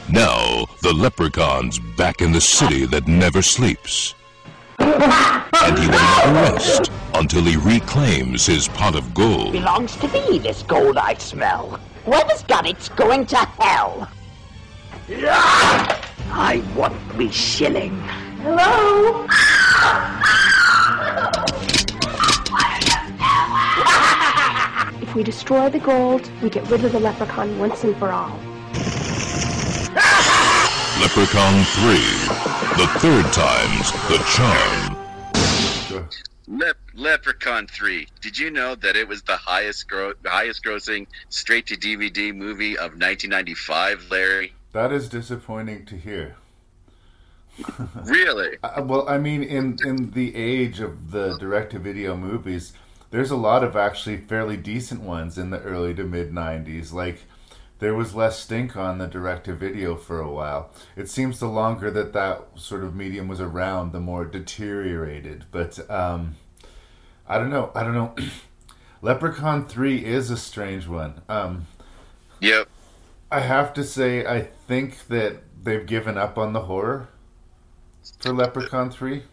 Now, 0.10 0.66
the 0.82 0.94
leprechaun's 0.94 1.80
back 1.98 2.22
in 2.22 2.32
the 2.32 2.42
city 2.42 2.86
that 2.88 3.08
never 3.08 3.42
sleeps. 3.42 4.14
and 4.80 5.80
he 5.80 5.88
will 5.88 5.94
not 5.94 6.26
rest 6.34 6.92
until 7.16 7.44
he 7.44 7.58
reclaims 7.58 8.46
his 8.46 8.68
pot 8.68 8.96
of 8.96 9.14
gold. 9.14 9.52
Belongs 9.52 9.96
to 9.98 10.08
me, 10.10 10.38
this 10.38 10.64
gold 10.64 10.98
I 10.98 11.16
smell. 11.16 11.80
Whoever's 12.06 12.44
got 12.44 12.68
it's 12.68 12.90
going 12.90 13.26
to 13.28 13.38
hell. 13.38 14.10
I 16.30 16.64
want 16.76 17.18
me 17.18 17.32
shilling. 17.32 18.00
Hello? 18.44 19.28
If 25.12 25.16
we 25.16 25.24
destroy 25.24 25.70
the 25.70 25.78
gold, 25.78 26.32
we 26.42 26.50
get 26.50 26.66
rid 26.70 26.86
of 26.86 26.94
the 26.94 27.00
leprechaun 27.02 27.60
once 27.60 27.84
and 27.84 27.94
for 27.98 28.14
all. 28.14 28.40
Leprechaun 31.02 31.66
3. 31.66 31.96
The 32.78 32.88
third 33.00 33.26
time's 33.34 33.92
the 34.08 34.24
charm. 34.32 36.08
Lep- 36.48 36.78
Leprechaun 36.94 37.68
3. 37.68 38.08
Did 38.22 38.40
you 38.40 38.52
know 38.52 38.74
that 38.76 38.96
it 38.96 39.06
was 39.06 39.22
the 39.24 39.36
highest 39.36 39.90
gro- 39.90 40.14
highest 40.26 40.64
grossing 40.64 41.08
straight 41.28 41.66
to 41.68 41.76
DVD 41.76 42.34
movie 42.34 42.78
of 42.78 42.94
1995, 42.94 44.08
Larry? 44.10 44.54
That 44.72 44.94
is 44.94 45.10
disappointing 45.10 45.84
to 45.88 45.98
hear. 45.98 46.38
Really? 48.06 48.58
Uh, 48.64 48.82
well, 48.86 49.10
I 49.10 49.18
mean, 49.18 49.44
in 49.44 49.78
in 49.86 50.12
the 50.12 50.34
age 50.38 50.80
of 50.80 51.12
the 51.12 51.38
direct-to-video 51.38 52.16
movies, 52.16 52.72
there's 53.12 53.32
a 53.32 53.36
lot 53.36 53.64
of 53.64 53.76
actually 53.76 54.18
fairly 54.18 54.58
decent 54.58 55.02
ones 55.02 55.38
in 55.38 55.50
the 55.52 55.60
early 55.60 55.94
to 55.94 56.04
mid 56.04 56.32
'90s. 56.32 56.92
Like, 56.92 57.24
there 57.80 57.94
was 57.94 58.16
less 58.16 58.40
stink 58.40 58.76
on 58.76 58.98
the 58.98 59.08
direct-to-video 59.08 59.96
for 59.96 60.20
a 60.20 60.32
while. 60.32 60.72
It 60.96 61.10
seems 61.10 61.40
the 61.40 61.48
longer 61.48 61.92
that 61.92 62.14
that 62.14 62.48
sort 62.56 62.84
of 62.84 62.96
medium 62.96 63.28
was 63.28 63.40
around, 63.40 63.92
the 63.92 64.00
more 64.00 64.24
it 64.24 64.32
deteriorated. 64.32 65.46
But 65.52 65.90
um, 65.90 66.36
I 67.28 67.38
don't 67.38 67.50
know. 67.50 67.72
I 67.76 67.84
don't 67.84 67.94
know. 67.94 68.16
Leprechaun 69.02 69.68
Three 69.68 70.04
is 70.04 70.30
a 70.30 70.38
strange 70.38 70.88
one. 70.88 71.22
Um, 71.30 71.68
Yep. 72.42 72.70
I 73.32 73.40
have 73.40 73.74
to 73.76 73.84
say, 73.84 74.26
I 74.26 74.42
think 74.42 75.08
that 75.08 75.44
they've 75.64 75.86
given 75.86 76.18
up 76.18 76.38
on 76.38 76.54
the 76.54 76.62
horror 76.62 77.08
for 78.20 78.34
Leprechaun 78.34 78.90
3. 78.90 79.24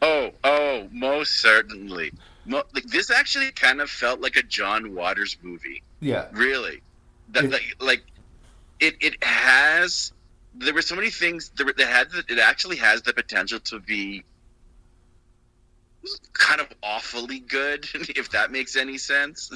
Oh, 0.00 0.30
oh, 0.42 0.88
most 0.90 1.40
certainly. 1.40 2.12
Like 2.48 2.84
this 2.84 3.10
actually 3.10 3.50
kind 3.52 3.80
of 3.80 3.90
felt 3.90 4.20
like 4.20 4.36
a 4.36 4.42
John 4.42 4.94
Waters 4.94 5.36
movie. 5.42 5.82
Yeah. 6.00 6.26
Really, 6.32 6.80
that, 7.30 7.50
like, 7.50 7.74
like 7.80 8.02
it 8.80 8.96
it 9.00 9.22
has. 9.22 10.12
There 10.54 10.74
were 10.74 10.82
so 10.82 10.96
many 10.96 11.10
things 11.10 11.50
that 11.56 11.76
that 11.76 11.86
had. 11.88 12.08
It 12.28 12.38
actually 12.38 12.76
has 12.76 13.02
the 13.02 13.12
potential 13.12 13.60
to 13.60 13.78
be 13.80 14.24
kind 16.32 16.60
of 16.60 16.68
awfully 16.82 17.40
good, 17.40 17.86
if 17.94 18.30
that 18.30 18.50
makes 18.50 18.76
any 18.76 18.98
sense. 18.98 19.50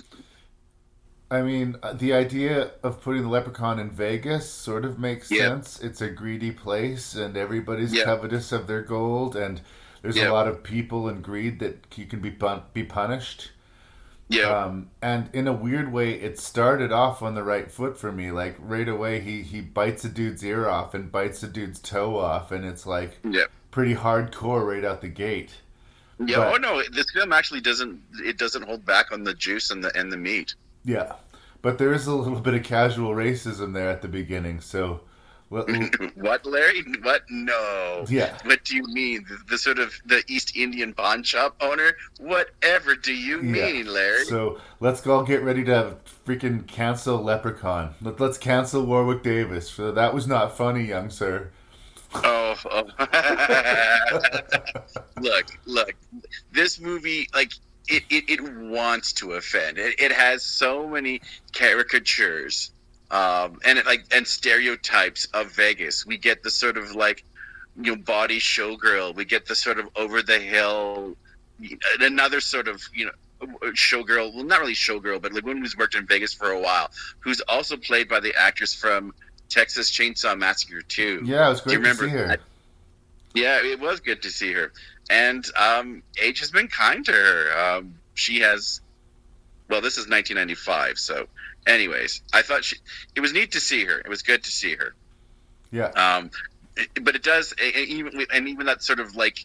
I 1.31 1.41
mean, 1.41 1.77
uh, 1.83 1.95
the 1.95 2.13
idea 2.13 2.73
of 2.83 3.01
putting 3.01 3.23
the 3.23 3.29
leprechaun 3.29 3.79
in 3.79 3.91
Vegas 3.91 4.51
sort 4.51 4.85
of 4.85 4.99
makes 4.99 5.31
Yeah. 5.31 5.49
sense. 5.49 5.81
It's 5.81 6.03
a 6.03 6.11
greedy 6.11 6.51
place, 6.51 7.15
and 7.15 7.37
everybody's 7.39 7.93
Yeah. 7.95 8.05
covetous 8.05 8.53
of 8.53 8.67
their 8.67 8.83
gold, 8.83 9.35
and 9.35 9.63
there's 10.03 10.17
Yeah. 10.17 10.31
a 10.31 10.33
lot 10.33 10.47
of 10.49 10.63
people 10.63 11.09
and 11.09 11.23
greed 11.23 11.59
that 11.61 11.85
you 11.97 12.07
can 12.07 12.21
be 12.21 12.31
pun- 12.31 12.63
be 12.75 12.83
punished. 12.85 13.51
Yeah. 14.29 14.65
Um, 14.65 14.89
and 15.03 15.29
in 15.35 15.47
a 15.47 15.53
weird 15.53 15.93
way, 15.93 16.13
it 16.15 16.39
started 16.39 16.91
off 16.91 17.23
on 17.23 17.35
the 17.35 17.43
right 17.43 17.71
foot 17.71 17.99
for 17.99 18.11
me. 18.13 18.31
Like 18.31 18.57
right 18.59 18.89
away, 18.89 19.21
he 19.21 19.43
he 19.43 19.61
bites 19.61 20.05
a 20.05 20.09
dude's 20.09 20.43
ear 20.45 20.69
off 20.69 20.95
and 20.95 21.11
bites 21.13 21.43
a 21.43 21.49
dude's 21.49 21.79
toe 21.79 22.19
off, 22.19 22.51
and 22.53 22.65
it's 22.65 22.87
like 22.87 23.19
Yeah. 23.25 23.45
pretty 23.71 23.95
hardcore 23.95 24.67
right 24.67 24.85
out 24.85 25.01
the 25.03 25.09
gate. 25.09 25.61
Yeah. 26.19 26.37
But- 26.39 26.55
oh 26.55 26.57
no, 26.57 26.83
this 26.93 27.11
film 27.11 27.33
actually 27.33 27.61
doesn't. 27.61 28.01
It 28.25 28.39
doesn't 28.39 28.63
hold 28.63 28.87
back 28.87 29.13
on 29.13 29.25
the 29.25 29.35
juice 29.35 29.71
and 29.71 29.85
the 29.85 29.95
and 29.97 30.11
the 30.13 30.17
meat. 30.17 30.55
Yeah. 30.85 31.15
but 31.61 31.79
there 31.79 31.93
is 31.93 32.09
a 32.09 32.13
little 32.15 32.41
bit 32.41 32.55
of 32.55 32.65
casual 32.65 33.13
racism 33.15 33.73
there 33.73 33.89
at 33.89 34.03
the 34.03 34.09
beginning. 34.09 34.61
So, 34.61 35.03
well, 35.53 35.67
what, 36.15 36.47
Larry? 36.47 36.83
What? 37.03 37.25
No. 37.29 38.07
Yeah. 38.09 38.39
What 38.45 38.65
do 38.65 38.75
you 38.75 38.85
mean? 38.85 39.27
The, 39.29 39.37
the 39.51 39.59
sort 39.59 39.79
of 39.79 39.93
the 40.07 40.25
East 40.27 40.57
Indian 40.57 40.95
pawn 40.95 41.23
shop 41.23 41.57
owner? 41.61 41.93
Whatever 42.19 42.95
do 42.95 43.13
you 43.13 43.43
mean, 43.43 43.87
Larry? 43.87 44.25
So 44.25 44.59
let's 44.81 45.07
all 45.07 45.25
get 45.25 45.43
ready 45.43 45.63
to 45.65 45.97
freaking 46.27 46.67
cancel 46.67 47.23
Leprechaun. 47.23 47.95
Let, 48.01 48.19
let's 48.19 48.39
cancel 48.39 48.87
Warwick 48.87 49.23
Davis. 49.23 49.71
So 49.71 49.93
that 49.93 50.15
was 50.15 50.27
not 50.27 50.57
funny, 50.57 50.85
young 50.85 51.11
sir. 51.11 51.51
Oh, 52.15 52.57
oh. 52.71 52.85
look, 55.21 55.47
look. 55.67 55.95
This 56.51 56.81
movie, 56.81 57.29
like, 57.35 57.53
it, 57.89 58.05
it, 58.09 58.31
it 58.31 58.55
wants 58.55 59.13
to 59.15 59.33
offend. 59.33 59.77
It, 59.77 60.01
it 60.01 60.13
has 60.13 60.43
so 60.43 60.89
many 60.89 61.21
caricatures 61.53 62.71
um, 63.13 63.61
and 63.65 63.79
it, 63.79 63.87
like 63.87 64.05
and 64.13 64.27
stereotypes 64.27 65.27
of 65.35 65.53
Vegas. 65.53 66.05
We 66.05 66.17
get 66.17 66.43
the 66.43 66.51
sort 66.51 66.77
of 66.77 66.95
like 66.95 67.25
you 67.81 67.95
know 67.95 67.97
body 67.97 68.41
showgirl. 68.41 69.15
We 69.15 69.25
get 69.25 69.47
the 69.47 69.55
sort 69.55 69.79
of 69.79 69.89
over 69.95 70.23
the 70.23 70.41
hill, 70.41 71.17
another 72.01 72.41
sort 72.41 72.67
of 72.67 72.83
you 72.93 73.07
know 73.07 73.13
showgirl. 73.73 74.35
Well, 74.35 74.45
not 74.45 74.61
really 74.61 74.75
showgirl, 74.75 75.23
but 75.23 75.33
like 75.33 75.45
woman 75.45 75.63
who's 75.63 75.77
worked 75.77 75.95
in 75.95 76.07
Vegas 76.07 76.33
for 76.33 76.51
a 76.51 76.59
while, 76.59 76.91
who's 77.21 77.41
also 77.43 77.77
played 77.77 78.09
by 78.09 78.19
the 78.19 78.35
actress 78.35 78.75
from 78.75 79.15
Texas 79.53 79.91
Chainsaw 79.91 80.37
Massacre 80.39 80.81
2. 80.81 81.23
Yeah, 81.25 81.47
it 81.47 81.51
was 81.51 81.61
great 81.61 81.73
Do 81.73 81.73
you 81.75 81.79
remember 81.81 82.05
to 82.05 82.11
see 82.11 82.17
her. 82.17 82.27
that? 82.29 82.41
Yeah, 83.35 83.63
it 83.63 83.81
was 83.81 84.01
good 84.01 84.23
to 84.23 84.31
see 84.31 84.53
her. 84.53 84.73
And 85.11 85.45
um, 85.57 86.03
age 86.21 86.41
has 86.41 86.51
been 86.51 86.69
kind 86.69 87.05
to 87.05 87.13
her. 87.13 87.59
Um, 87.59 87.95
she 88.15 88.41
has, 88.41 88.81
well, 89.69 89.81
this 89.81 89.95
is 89.99 90.09
1995. 90.09 90.99
So, 90.99 91.27
anyways, 91.67 92.23
I 92.33 92.43
thought 92.43 92.65
she, 92.65 92.77
it 93.15 93.21
was 93.21 93.33
neat 93.33 93.53
to 93.53 93.61
see 93.61 93.85
her. 93.85 93.99
It 93.99 94.09
was 94.09 94.23
good 94.23 94.43
to 94.45 94.51
see 94.51 94.75
her. 94.75 94.95
Yeah. 95.71 95.87
Um, 95.87 96.31
it- 96.77 97.05
but 97.05 97.15
it 97.17 97.23
does, 97.23 97.53
and 97.61 97.75
even 97.89 98.25
and 98.33 98.49
even 98.49 98.67
that 98.67 98.83
sort 98.83 99.01
of 99.01 99.15
like 99.17 99.45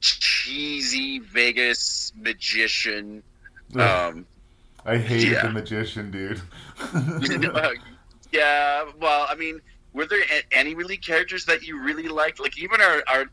cheesy 0.00 1.18
Vegas 1.20 2.12
magician. 2.16 3.22
Um, 3.74 4.26
I 4.84 4.98
hated 4.98 5.32
yeah. 5.32 5.42
the 5.46 5.50
magician, 5.50 6.10
dude. 6.10 6.40
Uh, 6.94 7.70
yeah, 8.32 8.84
well, 8.98 9.26
I 9.28 9.34
mean, 9.36 9.60
were 9.92 10.06
there 10.06 10.22
any 10.50 10.74
really 10.74 10.96
characters 10.96 11.44
that 11.44 11.62
you 11.62 11.80
really 11.80 12.08
liked? 12.08 12.40
Like 12.40 12.58
even 12.58 12.80
our 12.80 13.02
our 13.06 13.26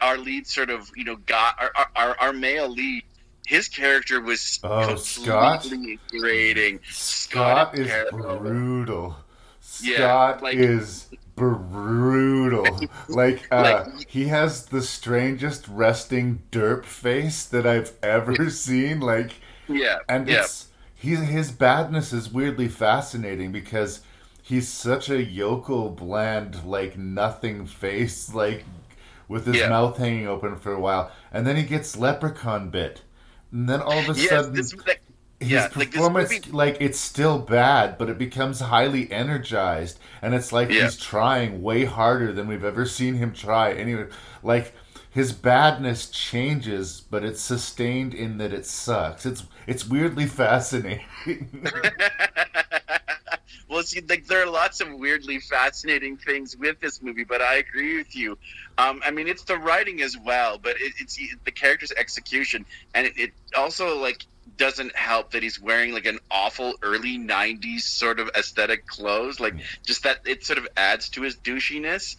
our 0.00 0.18
lead 0.18 0.46
sort 0.46 0.70
of 0.70 0.88
you 0.94 1.04
know 1.04 1.16
got 1.16 1.60
our 1.60 1.88
our, 1.96 2.16
our 2.20 2.32
male 2.32 2.68
lead. 2.68 3.02
His 3.46 3.68
character 3.68 4.20
was 4.20 4.60
Oh, 4.62 4.96
Scott? 4.96 5.62
completely 5.62 5.98
degrading. 6.10 6.80
Scott 6.90 7.76
is 7.76 7.90
brutal. 8.10 9.16
Yeah, 9.82 9.96
Scott 9.96 10.42
like- 10.42 10.56
is 10.56 11.06
brutal. 11.36 12.66
like, 13.08 13.46
uh, 13.50 13.84
Like- 13.86 14.08
he 14.08 14.26
has 14.28 14.66
the 14.66 14.82
strangest 14.82 15.66
resting 15.68 16.42
derp 16.52 16.84
face 16.84 17.44
that 17.44 17.66
I've 17.66 17.92
ever 18.02 18.50
seen. 18.50 19.00
Like, 19.00 19.32
Yeah, 19.68 19.98
and 20.08 20.28
yeah. 20.28 20.42
it's 20.42 20.66
he 20.94 21.14
his 21.16 21.50
badness 21.50 22.12
is 22.12 22.30
weirdly 22.30 22.68
fascinating 22.68 23.52
because 23.52 24.00
he's 24.42 24.68
such 24.68 25.08
a 25.08 25.22
yokel, 25.22 25.88
bland, 25.90 26.64
like 26.64 26.98
nothing 26.98 27.66
face, 27.66 28.34
like 28.34 28.64
with 29.28 29.46
his 29.46 29.56
Yeah. 29.56 29.68
mouth 29.70 29.96
hanging 29.96 30.26
open 30.28 30.56
for 30.56 30.72
a 30.74 30.80
while, 30.80 31.10
and 31.32 31.46
then 31.46 31.56
he 31.56 31.62
gets 31.62 31.96
leprechaun 31.96 32.68
bit, 32.68 33.00
and 33.52 33.68
then 33.68 33.80
all 33.80 34.00
of 34.00 34.08
a 34.08 34.14
Yes, 34.14 34.48
sudden 34.48 34.54
this, 34.54 34.74
like, 34.86 35.02
his 35.40 35.66
yeah, 35.66 35.70
like 35.74 35.94
performance, 35.94 36.40
movie. 36.40 36.52
like 36.52 36.76
it's 36.80 36.98
still 37.00 37.38
bad, 37.38 37.96
but 37.98 38.10
it 38.10 38.18
becomes 38.18 38.60
highly 38.60 39.10
energized, 39.10 39.98
and 40.22 40.34
it's 40.34 40.52
like 40.52 40.70
Yeah. 40.70 40.74
he's 40.74 40.96
trying 40.96 41.62
way 41.62 41.84
harder 41.86 42.32
than 42.32 42.46
we've 42.46 42.64
ever 42.64 42.86
seen 42.86 43.14
him 43.14 43.32
try. 43.32 43.72
Anyway, 43.72 44.06
like 44.42 44.74
his 45.10 45.32
badness 45.32 46.08
changes, 46.10 47.00
but 47.10 47.24
it's 47.24 47.40
sustained 47.40 48.14
in 48.14 48.38
that 48.38 48.52
it 48.52 48.66
sucks. 48.66 49.24
It's 49.26 49.44
it's 49.66 49.86
weirdly 49.88 50.26
fascinating. 50.28 51.06
well, 53.70 53.82
see, 53.84 54.00
like 54.00 54.26
there 54.26 54.42
are 54.42 54.50
lots 54.50 54.80
of 54.80 54.92
weirdly 54.92 55.38
fascinating 55.38 56.16
things 56.16 56.56
with 56.56 56.80
this 56.80 57.00
movie, 57.00 57.24
but 57.24 57.40
I 57.40 57.56
agree 57.56 57.96
with 57.98 58.16
you. 58.16 58.36
Um, 58.76 59.00
I 59.04 59.12
mean, 59.12 59.28
it's 59.28 59.44
the 59.44 59.56
writing 59.56 60.02
as 60.02 60.18
well, 60.18 60.58
but 60.58 60.72
it, 60.80 60.94
it's 60.98 61.18
the 61.44 61.52
character's 61.52 61.92
execution, 61.92 62.66
and 62.94 63.06
it, 63.06 63.12
it 63.16 63.30
also 63.56 63.98
like 63.98 64.24
doesn't 64.56 64.94
help 64.96 65.30
that 65.30 65.42
he's 65.42 65.60
wearing 65.60 65.92
like 65.92 66.06
an 66.06 66.18
awful 66.30 66.74
early 66.82 67.16
'90s 67.16 67.82
sort 67.82 68.18
of 68.18 68.28
aesthetic 68.36 68.86
clothes. 68.88 69.38
Like 69.38 69.54
just 69.84 70.02
that 70.02 70.18
it 70.26 70.44
sort 70.44 70.58
of 70.58 70.66
adds 70.76 71.08
to 71.10 71.22
his 71.22 71.36
douchiness. 71.36 72.16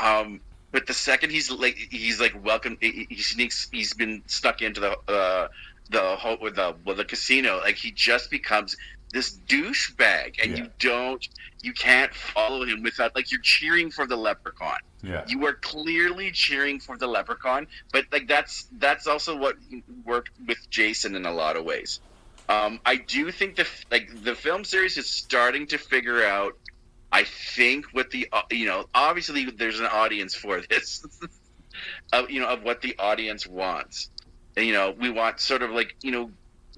Um, 0.00 0.40
but 0.70 0.86
the 0.86 0.94
second 0.94 1.30
he's 1.30 1.50
like 1.50 1.76
he's 1.76 2.20
like 2.20 2.44
welcome, 2.44 2.76
he, 2.78 3.06
he 3.08 3.22
sneaks. 3.22 3.68
He's 3.72 3.94
been 3.94 4.22
stuck 4.26 4.60
into 4.60 4.80
the 4.80 4.98
uh, 5.08 5.48
the 5.88 6.16
ho- 6.16 6.38
with 6.40 6.56
the 6.56 6.74
with 6.84 6.98
the 6.98 7.04
casino. 7.04 7.58
Like 7.58 7.76
he 7.76 7.90
just 7.90 8.30
becomes 8.30 8.76
this 9.12 9.38
douchebag, 9.48 10.42
and 10.42 10.56
you 10.56 10.68
don't, 10.78 11.26
you 11.62 11.72
can't 11.72 12.14
follow 12.14 12.64
him 12.64 12.82
without 12.82 13.14
like 13.14 13.30
you're 13.30 13.40
cheering 13.40 13.90
for 13.90 14.06
the 14.06 14.16
leprechaun. 14.16 14.78
yeah. 15.02 15.24
You 15.26 15.38
were 15.40 15.54
clearly 15.54 16.30
cheering 16.30 16.80
for 16.80 16.96
the 16.96 17.06
leprechaun, 17.06 17.66
but 17.92 18.06
like 18.12 18.28
that's 18.28 18.68
that's 18.78 19.06
also 19.06 19.36
what 19.36 19.56
worked 20.04 20.30
with 20.46 20.58
Jason 20.70 21.14
in 21.16 21.26
a 21.26 21.32
lot 21.32 21.56
of 21.56 21.64
ways. 21.64 22.00
Um, 22.48 22.80
I 22.84 22.96
do 22.96 23.30
think 23.30 23.56
the 23.56 23.66
like 23.90 24.24
the 24.24 24.34
film 24.34 24.64
series 24.64 24.96
is 24.96 25.08
starting 25.08 25.66
to 25.68 25.78
figure 25.78 26.24
out. 26.24 26.56
I 27.12 27.24
think 27.24 27.86
what 27.92 28.10
the 28.10 28.28
uh, 28.32 28.42
you 28.50 28.66
know 28.66 28.86
obviously 28.94 29.44
there's 29.44 29.80
an 29.80 29.86
audience 29.86 30.34
for 30.34 30.60
this, 30.60 31.04
of 32.12 32.30
you 32.30 32.40
know 32.40 32.48
of 32.48 32.62
what 32.62 32.80
the 32.82 32.96
audience 32.98 33.46
wants. 33.46 34.10
And, 34.56 34.66
you 34.66 34.72
know 34.72 34.94
we 34.98 35.10
want 35.10 35.40
sort 35.40 35.62
of 35.62 35.70
like 35.70 35.96
you 36.02 36.10
know 36.10 36.30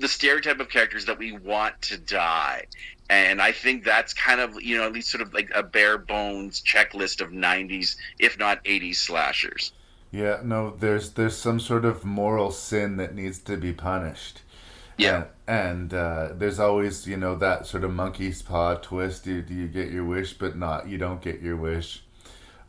the 0.03 0.09
stereotype 0.09 0.61
of 0.61 0.69
characters 0.69 1.07
that 1.07 1.17
we 1.17 1.33
want 1.33 1.81
to 1.81 1.97
die. 1.97 2.65
And 3.09 3.41
I 3.41 3.53
think 3.53 3.85
that's 3.85 4.13
kind 4.13 4.41
of, 4.41 4.61
you 4.61 4.77
know, 4.77 4.85
at 4.85 4.93
least 4.93 5.11
sort 5.11 5.23
of 5.23 5.33
like 5.33 5.51
a 5.55 5.63
bare 5.63 5.97
bones 5.97 6.61
checklist 6.61 7.21
of 7.21 7.31
90s, 7.31 7.97
if 8.19 8.39
not 8.39 8.63
80s 8.65 8.97
slashers. 8.97 9.73
Yeah, 10.11 10.41
no, 10.45 10.77
there's 10.79 11.13
there's 11.13 11.39
some 11.39 11.59
sort 11.59 11.87
of 11.87 12.05
moral 12.05 12.51
sin 12.51 12.97
that 12.99 13.15
needs 13.15 13.39
to 13.41 13.57
be 13.57 13.73
punished. 13.73 14.43
Yeah. 14.99 15.25
And, 15.47 15.93
and 15.93 15.95
uh, 15.95 16.29
there's 16.35 16.59
always, 16.59 17.07
you 17.07 17.17
know, 17.17 17.35
that 17.37 17.67
sort 17.67 17.85
of 17.85 17.93
monkey's 17.93 18.43
paw 18.43 18.75
twist. 18.75 19.25
Do, 19.25 19.41
do 19.41 19.55
you 19.55 19.69
get 19.69 19.91
your 19.91 20.05
wish, 20.05 20.35
but 20.35 20.57
not, 20.57 20.89
you 20.89 20.99
don't 20.99 21.23
get 21.23 21.41
your 21.41 21.57
wish. 21.57 22.03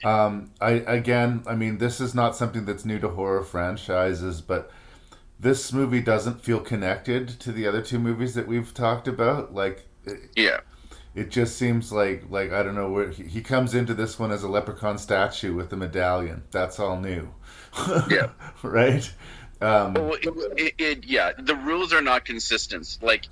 Um, 0.05 0.51
I 0.61 0.71
again, 0.71 1.43
I 1.47 1.55
mean, 1.55 1.79
this 1.79 1.99
is 1.99 2.13
not 2.13 2.35
something 2.35 2.65
that's 2.65 2.85
new 2.85 2.99
to 2.99 3.09
horror 3.09 3.43
franchises, 3.43 4.41
but 4.41 4.71
this 5.43 5.71
movie 5.73 6.01
doesn't 6.01 6.41
feel 6.43 6.59
connected 6.59 7.27
to 7.41 7.51
the 7.51 7.67
other 7.67 7.81
two 7.81 7.99
movies 7.99 8.33
that 8.33 8.47
we've 8.47 8.73
talked 8.73 9.07
about. 9.07 9.53
Like, 9.53 9.87
it, 10.05 10.31
Yeah. 10.35 10.61
it 11.13 11.29
just 11.29 11.57
seems 11.57 11.91
like 11.91 12.23
like 12.29 12.51
I 12.51 12.63
don't 12.63 12.75
know 12.75 12.89
where 12.89 13.09
he, 13.09 13.23
he 13.23 13.41
comes 13.41 13.75
into 13.75 13.93
this 13.93 14.17
one 14.17 14.31
as 14.31 14.43
a 14.43 14.47
leprechaun 14.47 14.97
statue 14.97 15.53
with 15.53 15.69
the 15.69 15.77
medallion. 15.77 16.43
That's 16.51 16.79
all 16.79 16.99
new. 16.99 17.33
Yeah. 18.09 18.29
right. 18.63 19.11
Um, 19.61 19.93
Well, 19.93 20.13
it, 20.13 20.29
it, 20.57 20.73
it, 20.77 21.05
yeah, 21.05 21.31
the 21.37 21.55
rules 21.55 21.93
are 21.93 22.01
not 22.01 22.25
consistent. 22.25 22.97
Like, 23.01 23.25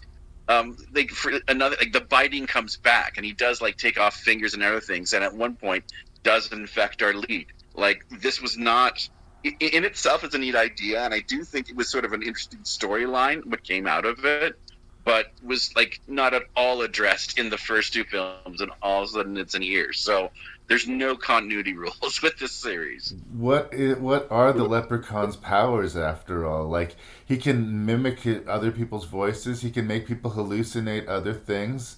um, 0.47 0.78
like 0.93 1.09
for 1.09 1.32
another, 1.47 1.76
like 1.80 1.93
the 1.93 2.01
biting 2.01 2.45
comes 2.45 2.78
back, 2.78 3.18
and 3.18 3.26
he 3.26 3.34
does 3.34 3.62
like 3.62 3.78
take 3.78 3.99
off 3.99 4.16
fingers 4.16 4.53
and 4.53 4.64
other 4.64 4.80
things, 4.82 5.14
and 5.14 5.24
at 5.24 5.34
one 5.34 5.55
point 5.55 5.86
does 6.24 6.51
infect 6.51 7.01
our 7.01 7.14
lead. 7.14 7.47
Like 7.74 8.05
this 8.22 8.41
was 8.41 8.57
not 8.57 9.07
in 9.43 9.83
itself 9.83 10.23
is 10.23 10.33
a 10.33 10.37
neat 10.37 10.55
idea, 10.55 11.03
and 11.03 11.13
I 11.13 11.19
do 11.21 11.43
think 11.43 11.69
it 11.69 11.75
was 11.75 11.89
sort 11.89 12.05
of 12.05 12.13
an 12.13 12.21
interesting 12.21 12.59
storyline 12.59 13.45
what 13.45 13.63
came 13.63 13.87
out 13.87 14.05
of 14.05 14.23
it, 14.25 14.57
but 15.03 15.31
was 15.43 15.75
like 15.75 15.99
not 16.07 16.33
at 16.33 16.43
all 16.55 16.81
addressed 16.81 17.39
in 17.39 17.49
the 17.49 17.57
first 17.57 17.93
two 17.93 18.03
films, 18.03 18.61
and 18.61 18.71
all 18.81 19.03
of 19.03 19.09
a 19.09 19.11
sudden 19.11 19.37
it's 19.37 19.55
in 19.55 19.61
here. 19.61 19.93
So 19.93 20.31
there's 20.67 20.87
no 20.87 21.15
continuity 21.15 21.73
rules 21.77 22.21
with 22.21 22.37
this 22.37 22.51
series. 22.51 23.13
What 23.33 23.73
what 23.99 24.27
are 24.31 24.53
the 24.53 24.65
leprechaun's 24.65 25.35
powers 25.35 25.97
after 25.97 26.45
all? 26.45 26.67
Like 26.67 26.95
he 27.25 27.37
can 27.37 27.85
mimic 27.85 28.19
other 28.47 28.71
people's 28.71 29.05
voices. 29.05 29.61
He 29.61 29.71
can 29.71 29.87
make 29.87 30.07
people 30.07 30.31
hallucinate 30.31 31.07
other 31.07 31.33
things. 31.33 31.97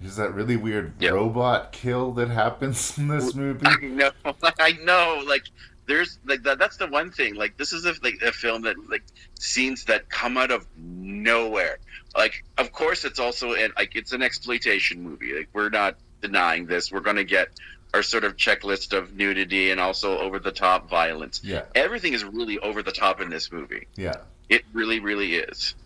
There's 0.00 0.16
that 0.16 0.34
really 0.34 0.56
weird 0.56 1.02
robot 1.02 1.72
kill 1.72 2.12
that 2.12 2.28
happens 2.28 2.98
in 2.98 3.08
this 3.08 3.34
movie. 3.34 3.66
I 3.66 3.76
know, 3.76 4.10
I 4.58 4.72
know. 4.82 5.22
Like, 5.26 5.44
there's 5.86 6.18
like 6.24 6.42
that. 6.44 6.58
That's 6.58 6.76
the 6.76 6.86
one 6.86 7.10
thing. 7.10 7.34
Like, 7.34 7.56
this 7.56 7.72
is 7.72 7.84
a 7.84 7.94
like 8.02 8.22
a 8.22 8.32
film 8.32 8.62
that 8.62 8.76
like 8.88 9.04
scenes 9.38 9.84
that 9.84 10.08
come 10.08 10.36
out 10.36 10.50
of 10.50 10.66
nowhere. 10.76 11.78
Like, 12.16 12.44
of 12.58 12.72
course, 12.72 13.04
it's 13.04 13.18
also 13.18 13.52
an 13.52 13.72
like 13.76 13.96
it's 13.96 14.12
an 14.12 14.22
exploitation 14.22 15.02
movie. 15.02 15.34
Like, 15.34 15.48
we're 15.52 15.70
not 15.70 15.96
denying 16.20 16.66
this. 16.66 16.90
We're 16.92 17.00
gonna 17.00 17.24
get 17.24 17.48
our 17.92 18.02
sort 18.02 18.24
of 18.24 18.36
checklist 18.36 18.92
of 18.92 19.14
nudity 19.14 19.70
and 19.70 19.80
also 19.80 20.18
over 20.18 20.40
the 20.40 20.50
top 20.50 20.90
violence. 20.90 21.40
Yeah. 21.44 21.62
Everything 21.76 22.12
is 22.12 22.24
really 22.24 22.58
over 22.58 22.82
the 22.82 22.90
top 22.90 23.20
in 23.20 23.30
this 23.30 23.52
movie. 23.52 23.86
Yeah. 23.94 24.16
It 24.48 24.64
really, 24.72 24.98
really 24.98 25.36
is. 25.36 25.76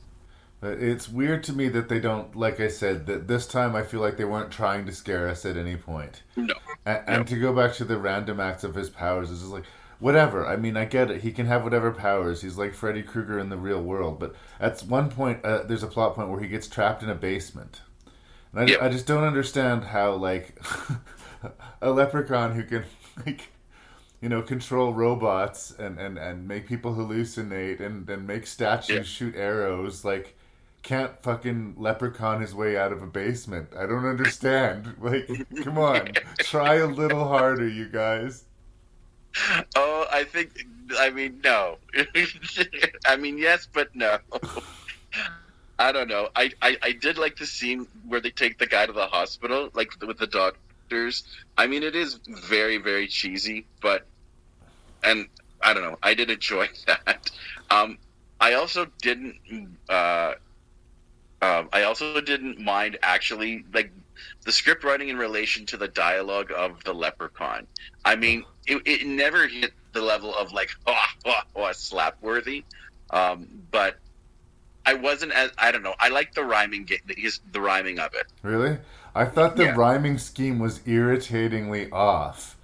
Uh, 0.63 0.69
It's 0.69 1.07
weird 1.07 1.45
to 1.45 1.53
me 1.53 1.69
that 1.69 1.91
they 1.91 2.01
don't, 2.01 2.35
like 2.35 2.61
I 2.61 2.69
said, 2.69 3.07
that 3.07 3.29
this 3.29 3.47
time 3.47 3.77
I 3.77 3.83
feel 3.83 4.01
like 4.01 4.17
they 4.17 4.25
weren't 4.25 4.51
trying 4.51 4.87
to 4.87 4.93
scare 4.93 5.29
us 5.29 5.45
at 5.45 5.59
any 5.59 5.77
point. 5.77 6.23
No. 6.35 6.55
And, 6.87 7.03
and 7.07 7.27
to 7.29 7.37
go 7.37 7.53
back 7.53 7.75
to 7.75 7.85
the 7.85 7.99
random 7.99 8.41
acts 8.41 8.65
of 8.65 8.75
his 8.75 8.89
powers 8.89 9.31
is 9.31 9.41
just 9.41 9.53
like, 9.53 9.65
whatever. 10.01 10.47
I 10.47 10.57
mean, 10.57 10.77
I 10.77 10.85
get 10.85 11.11
it. 11.11 11.23
He 11.23 11.33
can 11.33 11.47
have 11.47 11.65
whatever 11.65 11.93
powers. 11.93 12.43
He's 12.43 12.57
like 12.57 12.75
Freddy 12.75 13.03
Krueger 13.03 13.39
in 13.39 13.49
the 13.49 13.57
real 13.57 13.83
world. 13.83 14.19
But 14.19 14.35
at 14.61 14.81
one 14.81 15.11
point, 15.11 15.45
uh, 15.45 15.65
there's 15.65 15.83
a 15.83 15.89
plot 15.89 16.15
point 16.15 16.29
where 16.29 16.41
he 16.41 16.49
gets 16.49 16.67
trapped 16.67 17.03
in 17.03 17.11
a 17.11 17.15
basement. 17.15 17.81
And 18.53 18.71
I, 18.71 18.87
I 18.87 18.89
just 18.89 19.07
don't 19.07 19.25
understand 19.25 19.85
how, 19.85 20.15
like, 20.15 20.61
a 21.83 21.91
leprechaun 21.91 22.55
who 22.55 22.65
can, 22.65 22.85
like, 23.27 23.49
you 24.21 24.29
know, 24.29 24.43
control 24.43 24.93
robots 24.93 25.71
and, 25.79 25.99
and, 25.99 26.19
and 26.19 26.49
make 26.49 26.67
people 26.67 26.95
hallucinate 26.95 27.81
and, 27.81 28.09
and 28.09 28.27
make 28.27 28.47
statues 28.47 29.07
shoot 29.07 29.35
arrows, 29.37 30.05
like, 30.05 30.37
can't 30.83 31.23
fucking 31.23 31.75
leprechaun 31.77 32.41
his 32.41 32.55
way 32.55 32.77
out 32.77 32.93
of 32.93 33.03
a 33.03 33.07
basement. 33.07 33.69
I 33.77 33.87
don't 33.87 34.07
understand. 34.07 34.95
Like, 35.01 35.29
come 35.63 35.79
on. 35.79 36.13
Try 36.39 36.77
a 36.77 36.87
little 36.87 37.29
harder, 37.29 37.69
you 37.69 37.89
guys. 37.89 38.45
Oh, 39.77 40.07
I 40.11 40.25
think. 40.25 40.67
I 40.99 41.11
mean, 41.11 41.41
no. 41.45 41.77
I 43.07 43.17
mean, 43.17 43.39
yes, 43.39 43.69
but 43.73 43.95
no. 43.95 44.19
I 45.79 45.93
don't 45.93 46.09
know. 46.09 46.29
I, 46.35 46.51
I 46.61 46.77
I 46.83 46.93
did 46.93 47.19
like 47.19 47.37
the 47.37 47.47
scene 47.47 47.87
where 48.07 48.21
they 48.21 48.31
take 48.31 48.59
the 48.59 48.67
guy 48.67 48.87
to 48.87 48.93
the 48.93 49.07
hospital, 49.07 49.71
like 49.75 49.91
with 50.05 50.19
the 50.19 50.27
doctors. 50.27 51.23
I 51.57 51.67
mean, 51.67 51.83
it 51.83 51.95
is 51.95 52.19
very 52.27 52.79
very 52.79 53.07
cheesy, 53.07 53.67
but 53.81 54.07
and 55.05 55.29
I 55.63 55.75
don't 55.75 55.85
know. 55.85 55.99
I 56.03 56.15
did 56.15 56.31
enjoy 56.31 56.69
that. 56.87 57.31
Um, 57.71 57.99
I 58.41 58.55
also 58.55 58.87
didn't. 59.01 59.37
Uh, 59.89 60.35
um, 61.41 61.69
I 61.73 61.85
also 61.85 62.21
didn't 62.21 62.59
mind 62.59 62.99
actually 63.03 63.65
like 63.73 63.93
the 64.45 64.53
script 64.53 64.85
writing 64.85 65.09
in 65.09 65.17
relation 65.17 65.67
to 65.67 65.77
the 65.77 65.89
dialogue 65.89 66.53
of 66.55 66.83
the 66.85 66.93
leprechaun. 66.93 67.67
I 68.05 68.17
mean, 68.17 68.45
it, 68.67 68.83
it 68.87 69.07
never 69.07 69.47
hit 69.49 69.73
the 69.93 70.03
level 70.03 70.35
of 70.35 70.53
like 70.53 70.71
oh, 70.87 71.05
oh, 71.27 71.41
oh 71.57 71.73
slap 71.73 72.17
worthy, 72.23 72.65
um, 73.11 73.47
but 73.71 73.97
I 74.87 74.95
wasn't 74.95 75.33
as 75.33 75.51
I 75.59 75.71
don't 75.71 75.83
know. 75.83 75.95
I 76.01 76.09
like 76.09 76.35
the 76.35 76.45
rhyming 76.45 76.89
his, 77.17 77.41
the 77.53 77.61
rhyming 77.61 77.99
of 77.99 78.15
it. 78.15 78.27
Really? 78.43 78.79
I 79.15 79.25
thought 79.27 79.57
the 79.57 79.65
Yeah. 79.65 79.75
rhyming 79.75 80.19
scheme 80.19 80.59
was 80.59 80.81
irritatingly 80.87 81.91
off. 81.91 82.57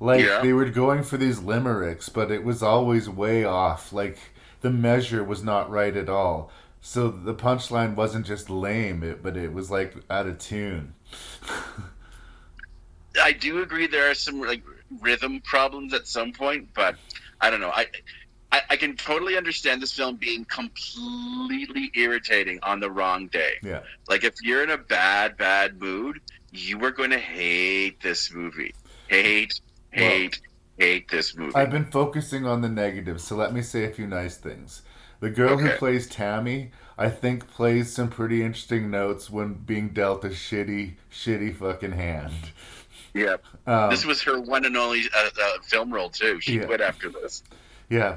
Like 0.00 0.24
Yeah. 0.24 0.40
they 0.42 0.52
were 0.52 0.64
going 0.70 1.02
for 1.02 1.16
these 1.16 1.40
limericks, 1.40 2.08
but 2.08 2.30
it 2.30 2.44
was 2.44 2.62
always 2.62 3.08
way 3.08 3.44
off. 3.44 3.92
Like 3.92 4.18
the 4.60 4.70
measure 4.70 5.22
was 5.22 5.42
not 5.44 5.70
right 5.70 5.96
at 5.96 6.08
all. 6.08 6.50
So 6.80 7.08
the 7.08 7.34
punchline 7.34 7.94
wasn't 7.94 8.26
just 8.26 8.50
lame, 8.50 9.02
it, 9.02 9.22
but 9.22 9.36
it 9.36 9.52
was 9.52 9.70
like 9.70 9.94
out 10.10 10.26
of 10.26 10.38
tune. 10.38 10.94
I 13.22 13.32
do 13.32 13.62
agree 13.62 13.86
there 13.86 14.10
are 14.10 14.14
some 14.14 14.40
like 14.40 14.62
rhythm 15.00 15.40
problems 15.40 15.92
at 15.92 16.06
some 16.06 16.32
point, 16.32 16.68
but 16.74 16.96
I 17.40 17.50
don't 17.50 17.60
know. 17.60 17.70
I, 17.70 17.86
I 18.52 18.62
I 18.70 18.76
can 18.76 18.96
totally 18.96 19.36
understand 19.36 19.82
this 19.82 19.92
film 19.92 20.16
being 20.16 20.44
completely 20.44 21.90
irritating 21.94 22.58
on 22.62 22.80
the 22.80 22.90
wrong 22.90 23.28
day. 23.28 23.54
Yeah. 23.62 23.80
Like 24.08 24.24
if 24.24 24.34
you're 24.42 24.62
in 24.62 24.70
a 24.70 24.78
bad 24.78 25.36
bad 25.36 25.80
mood, 25.80 26.20
you 26.52 26.82
are 26.84 26.90
going 26.90 27.10
to 27.10 27.18
hate 27.18 28.00
this 28.00 28.32
movie. 28.32 28.74
Hate, 29.08 29.60
hate, 29.90 30.40
hate 30.78 31.08
this 31.08 31.36
movie. 31.36 31.54
I've 31.54 31.70
been 31.70 31.90
focusing 31.90 32.46
on 32.46 32.60
the 32.60 32.68
negatives, 32.68 33.24
so 33.24 33.36
let 33.36 33.52
me 33.52 33.62
say 33.62 33.84
a 33.84 33.90
few 33.90 34.06
nice 34.06 34.36
things. 34.36 34.82
The 35.20 35.30
girl 35.30 35.58
who 35.58 35.70
plays 35.70 36.06
Tammy, 36.06 36.70
I 36.98 37.08
think, 37.10 37.48
plays 37.48 37.92
some 37.92 38.08
pretty 38.10 38.42
interesting 38.42 38.90
notes 38.90 39.30
when 39.30 39.54
being 39.54 39.90
dealt 39.90 40.24
a 40.24 40.28
shitty, 40.30 40.94
shitty 41.12 41.54
fucking 41.56 41.92
hand. 41.92 42.32
yeah. 43.14 43.36
Um, 43.66 43.90
this 43.90 44.04
was 44.04 44.20
her 44.22 44.40
one 44.40 44.64
and 44.64 44.76
only 44.76 45.02
uh, 45.16 45.28
uh, 45.40 45.62
film 45.62 45.94
role 45.94 46.10
too. 46.10 46.40
She 46.40 46.56
Yeah. 46.58 46.64
quit 46.64 46.80
after 46.80 47.08
this. 47.10 47.42
Yeah, 47.90 48.16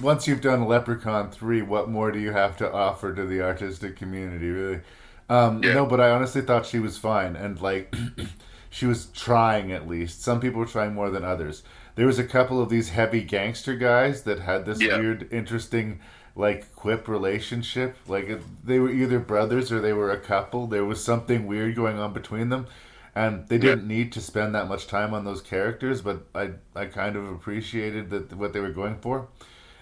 once 0.00 0.28
you've 0.28 0.40
done 0.40 0.66
Leprechaun 0.66 1.32
3, 1.32 1.62
what 1.62 1.88
more 1.88 2.12
do 2.12 2.20
you 2.20 2.30
have 2.30 2.56
to 2.58 2.72
offer 2.72 3.12
to 3.12 3.26
the 3.26 3.42
artistic 3.42 3.96
community, 3.96 4.48
really? 4.50 4.80
Um, 5.28 5.64
Yeah. 5.64 5.74
No, 5.74 5.86
but 5.86 6.00
I 6.00 6.10
honestly 6.10 6.42
thought 6.42 6.64
she 6.66 6.78
was 6.78 6.96
fine, 6.96 7.34
and 7.34 7.60
like, 7.60 7.92
she 8.70 8.86
was 8.86 9.06
trying 9.06 9.72
at 9.72 9.88
least. 9.88 10.22
Some 10.22 10.38
people 10.40 10.60
were 10.60 10.66
trying 10.66 10.94
more 10.94 11.10
than 11.10 11.24
others. 11.24 11.64
There 11.96 12.06
was 12.06 12.20
a 12.20 12.24
couple 12.24 12.62
of 12.62 12.68
these 12.68 12.90
heavy 12.90 13.22
gangster 13.22 13.74
guys 13.74 14.22
that 14.22 14.38
had 14.40 14.64
this 14.64 14.80
Yeah. 14.80 14.98
weird, 14.98 15.26
interesting, 15.32 15.98
like, 16.36 16.74
quip 16.74 17.08
relationship. 17.08 17.96
Like, 18.06 18.40
they 18.64 18.78
were 18.78 18.90
either 18.90 19.18
brothers 19.18 19.70
or 19.72 19.80
they 19.80 19.92
were 19.92 20.10
a 20.10 20.20
couple. 20.20 20.66
There 20.66 20.84
was 20.84 21.02
something 21.02 21.46
weird 21.46 21.76
going 21.76 21.98
on 21.98 22.12
between 22.12 22.48
them. 22.48 22.66
And 23.12 23.48
they 23.48 23.58
didn't 23.58 23.88
need 23.88 24.12
to 24.12 24.20
spend 24.20 24.54
that 24.54 24.68
much 24.68 24.86
time 24.86 25.12
on 25.12 25.24
those 25.24 25.42
characters, 25.42 26.00
but 26.00 26.26
I 26.32 26.52
I 26.76 26.86
kind 26.86 27.16
of 27.16 27.28
appreciated 27.28 28.08
that 28.10 28.32
what 28.34 28.52
they 28.52 28.60
were 28.60 28.70
going 28.70 28.98
for, 29.00 29.26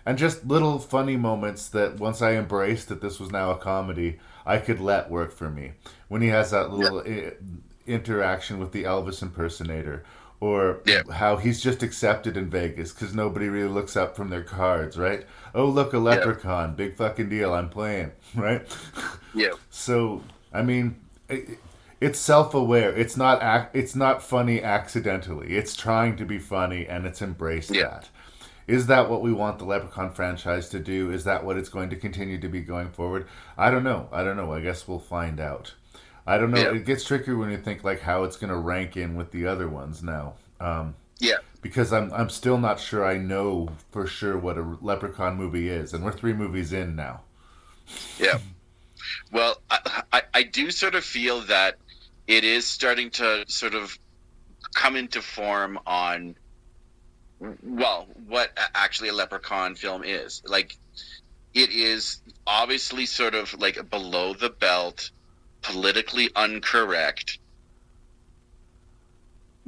and 0.06 0.16
just 0.16 0.46
little 0.46 0.78
funny 0.78 1.18
moments 1.18 1.68
that 1.68 1.98
once 1.98 2.22
I 2.22 2.32
embraced 2.36 2.88
that 2.88 3.02
this 3.02 3.20
was 3.20 3.30
now 3.30 3.50
a 3.50 3.58
comedy, 3.58 4.18
I 4.46 4.56
could 4.56 4.80
let 4.80 5.10
work 5.10 5.30
for 5.30 5.50
me. 5.50 5.72
When 6.08 6.22
he 6.22 6.28
has 6.28 6.52
that 6.52 6.72
little 6.72 7.00
i- 7.00 7.34
interaction 7.86 8.58
with 8.58 8.72
the 8.72 8.84
Elvis 8.84 9.20
impersonator, 9.20 10.04
or 10.40 10.80
how 11.12 11.36
he's 11.36 11.60
just 11.60 11.82
accepted 11.82 12.36
in 12.36 12.48
Vegas 12.48 12.92
because 12.92 13.14
nobody 13.14 13.48
really 13.48 13.68
looks 13.68 13.96
up 13.96 14.14
from 14.16 14.30
their 14.30 14.42
cards, 14.42 14.96
right? 14.96 15.26
Oh 15.54 15.66
look, 15.66 15.92
a 15.92 15.98
leprechaun, 15.98 16.74
big 16.74 16.96
fucking 16.96 17.28
deal, 17.28 17.52
I'm 17.54 17.68
playing, 17.68 18.12
right? 18.34 18.62
Yeah. 19.34 19.52
So 19.70 20.22
I 20.52 20.62
mean, 20.62 20.96
it, 21.28 21.58
it's 22.00 22.18
self-aware. 22.18 22.94
It's 22.94 23.16
not 23.16 23.42
ac- 23.42 23.70
it's 23.72 23.96
not 23.96 24.22
funny 24.22 24.62
accidentally. 24.62 25.56
It's 25.56 25.74
trying 25.74 26.16
to 26.16 26.24
be 26.24 26.38
funny, 26.38 26.86
and 26.86 27.06
it's 27.06 27.20
embraced 27.22 27.70
that. 27.70 28.08
Is 28.68 28.86
that 28.86 29.08
what 29.08 29.22
we 29.22 29.32
want 29.32 29.58
the 29.58 29.64
Leprechaun 29.64 30.12
franchise 30.12 30.68
to 30.68 30.78
do? 30.78 31.10
Is 31.10 31.24
that 31.24 31.42
what 31.44 31.56
it's 31.56 31.70
going 31.70 31.88
to 31.90 31.96
continue 31.96 32.38
to 32.38 32.48
be 32.48 32.60
going 32.60 32.90
forward? 32.90 33.26
I 33.56 33.70
don't 33.70 33.82
know. 33.82 34.08
I 34.12 34.22
don't 34.22 34.36
know. 34.36 34.52
I 34.52 34.60
guess 34.60 34.86
we'll 34.86 34.98
find 34.98 35.40
out. 35.40 35.72
I 36.28 36.38
don't 36.38 36.50
know. 36.50 36.60
Yeah. 36.60 36.74
It 36.74 36.84
gets 36.84 37.04
tricky 37.04 37.32
when 37.32 37.50
you 37.50 37.58
think 37.58 37.82
like 37.84 38.00
how 38.00 38.24
it's 38.24 38.36
going 38.36 38.50
to 38.50 38.56
rank 38.58 38.96
in 38.96 39.16
with 39.16 39.30
the 39.32 39.46
other 39.46 39.68
ones 39.68 40.02
now. 40.02 40.34
Um, 40.60 40.94
Yeah. 41.18 41.38
because 41.62 41.92
I'm 41.92 42.12
I'm 42.12 42.28
still 42.28 42.58
not 42.58 42.78
sure 42.78 43.04
I 43.04 43.16
know 43.16 43.70
for 43.90 44.06
sure 44.06 44.36
what 44.36 44.58
a 44.58 44.76
Leprechaun 44.80 45.36
movie 45.36 45.68
is, 45.68 45.94
and 45.94 46.04
we're 46.04 46.12
three 46.12 46.34
movies 46.34 46.72
in 46.72 46.94
now. 46.94 47.22
Yeah. 48.18 48.38
Well, 49.32 49.60
I, 49.70 50.02
I, 50.12 50.22
I 50.34 50.42
do 50.42 50.70
sort 50.70 50.94
of 50.94 51.04
feel 51.04 51.40
that 51.42 51.76
it 52.26 52.44
is 52.44 52.66
starting 52.66 53.10
to 53.12 53.44
sort 53.48 53.74
of 53.74 53.98
come 54.74 54.96
into 54.96 55.22
form 55.22 55.78
on, 55.86 56.36
well, 57.62 58.06
what 58.26 58.50
actually 58.74 59.08
a 59.08 59.14
Leprechaun 59.14 59.74
film 59.76 60.04
is. 60.04 60.42
Like, 60.46 60.76
it 61.54 61.70
is 61.70 62.20
obviously 62.46 63.06
sort 63.06 63.34
of 63.34 63.58
like 63.58 63.88
below 63.88 64.34
the 64.34 64.50
belt, 64.50 65.10
politically 65.62 66.30
incorrect, 66.36 67.38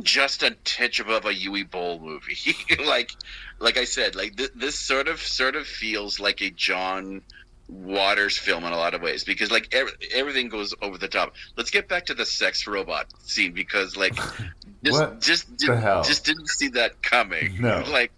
just 0.03 0.43
a 0.43 0.51
titch 0.65 1.01
above 1.01 1.25
a 1.27 1.33
Uwe 1.33 1.71
Boll 1.71 1.99
movie. 1.99 2.37
like, 2.85 3.11
like 3.59 3.77
I 3.77 3.85
said, 3.85 4.15
like 4.15 4.37
th- 4.37 4.53
this 4.55 4.79
sort 4.79 5.09
of 5.09 5.21
sort 5.21 5.57
of 5.57 5.67
feels 5.67 6.19
like 6.21 6.41
a 6.41 6.51
John 6.51 7.23
Waters 7.69 8.37
film 8.37 8.65
in 8.65 8.73
a 8.73 8.77
lot 8.77 8.95
of 8.95 9.03
ways 9.03 9.23
because 9.25 9.51
like 9.51 9.73
ev- 9.73 9.95
everything 10.13 10.49
goes 10.49 10.75
over 10.83 10.99
the 10.99 11.09
top. 11.09 11.35
Let's 11.57 11.71
get 11.71 11.89
back 11.89 12.07
to 12.07 12.15
the 12.15 12.25
sex 12.27 12.67
robot 12.67 13.07
scene 13.23 13.53
because 13.53 13.97
like 13.97 14.15
just 14.85 15.21
just 15.21 15.57
did, 15.57 15.69
just 16.05 16.25
didn't 16.25 16.49
see 16.49 16.69
that 16.69 17.01
coming. 17.03 17.61
No. 17.61 17.85
like 17.91 18.11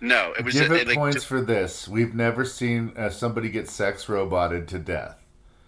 no, 0.00 0.32
it 0.38 0.44
was 0.44 0.54
Give 0.54 0.68
just, 0.68 0.82
it 0.82 0.88
like, 0.88 0.96
points 0.96 1.14
just- 1.16 1.26
for 1.26 1.40
this. 1.40 1.88
We've 1.88 2.14
never 2.14 2.44
seen 2.44 2.92
uh, 2.96 3.10
somebody 3.10 3.48
get 3.48 3.68
sex 3.68 4.08
roboted 4.08 4.68
to 4.68 4.78
death. 4.78 5.18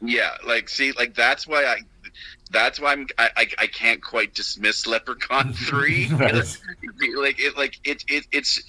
Yeah, 0.01 0.36
like 0.47 0.68
see, 0.68 0.92
like 0.92 1.14
that's 1.14 1.47
why 1.47 1.64
I, 1.64 1.78
that's 2.51 2.78
why 2.78 2.92
I'm 2.92 3.07
I, 3.18 3.30
I, 3.36 3.47
I 3.59 3.66
can't 3.66 4.03
quite 4.03 4.34
dismiss 4.34 4.86
Leprechaun 4.86 5.53
three. 5.68 6.09
Right. 6.09 6.34
like 7.18 7.40
it, 7.40 7.57
like 7.57 7.80
it, 7.84 8.05
it 8.09 8.26
it's 8.32 8.62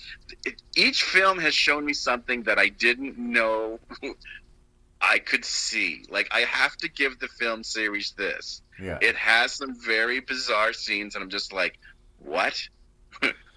it, 0.45 0.61
each 0.75 1.03
film 1.03 1.38
has 1.39 1.53
shown 1.53 1.86
me 1.86 1.93
something 1.93 2.43
that 2.43 2.57
I 2.57 2.69
didn't 2.69 3.17
know 3.17 3.80
I 5.01 5.19
could 5.19 5.45
see. 5.45 6.05
Like 6.09 6.28
I 6.32 6.41
have 6.41 6.75
to 6.78 6.89
give 6.89 7.19
the 7.19 7.28
film 7.28 7.63
series 7.63 8.13
this. 8.17 8.61
Yeah. 8.82 8.97
It 9.01 9.15
has 9.15 9.51
some 9.53 9.75
very 9.80 10.19
bizarre 10.21 10.73
scenes, 10.73 11.15
and 11.15 11.23
I'm 11.23 11.30
just 11.30 11.51
like, 11.53 11.78
what? 12.19 12.59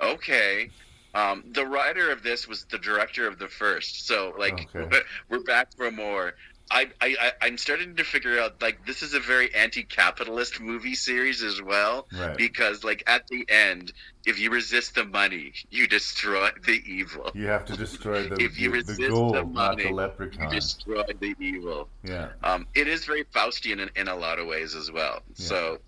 okay. 0.01 0.71
Um, 1.13 1.43
the 1.53 1.67
writer 1.67 2.13
of 2.13 2.23
this 2.23 2.47
was 2.47 2.65
the 2.71 2.79
director 2.79 3.27
of 3.27 3.39
the 3.39 3.49
first, 3.49 4.07
so 4.07 4.33
like 4.39 4.69
Okay. 4.75 5.01
we're 5.29 5.43
back 5.43 5.75
for 5.77 5.91
more. 5.91 6.35
I, 6.73 6.87
I, 7.01 7.33
I'm 7.43 7.59
starting 7.59 7.97
to 7.97 8.05
figure 8.05 8.39
out 8.39 8.63
like 8.63 8.87
this 8.87 9.03
is 9.03 9.13
a 9.15 9.19
very 9.21 9.53
anti-capitalist 9.55 10.61
movie 10.61 10.95
series 10.95 11.43
as 11.43 11.61
well, 11.61 12.07
Right. 12.17 12.37
because 12.37 12.85
like 12.85 13.03
at 13.09 13.27
the 13.27 13.45
end, 13.49 13.93
if 14.25 14.39
you 14.39 14.51
resist 14.51 14.95
the 14.95 15.05
money, 15.05 15.53
you 15.71 15.89
destroy 15.89 16.51
the 16.65 16.81
evil. 16.87 17.31
You 17.35 17.47
have 17.49 17.65
to 17.67 17.77
destroy 17.77 18.29
the, 18.29 18.37
if 18.41 18.61
you 18.61 18.71
the, 18.71 18.77
resist 18.77 19.01
the 19.01 19.09
gold, 19.09 19.35
the 19.35 19.43
not 19.43 19.53
money, 19.53 19.83
the 19.83 19.89
you 19.89 19.95
leprechaun. 19.97 20.51
destroy 20.53 21.03
the 21.19 21.35
evil. 21.41 21.89
Yeah. 22.05 22.29
Um, 22.45 22.69
it 22.75 22.87
is 22.87 23.05
very 23.05 23.25
Faustian 23.25 23.81
in, 23.81 23.91
in 23.97 24.07
a 24.07 24.15
lot 24.15 24.39
of 24.39 24.47
ways 24.47 24.77
as 24.77 24.93
well. 24.93 25.23
So, 25.35 25.79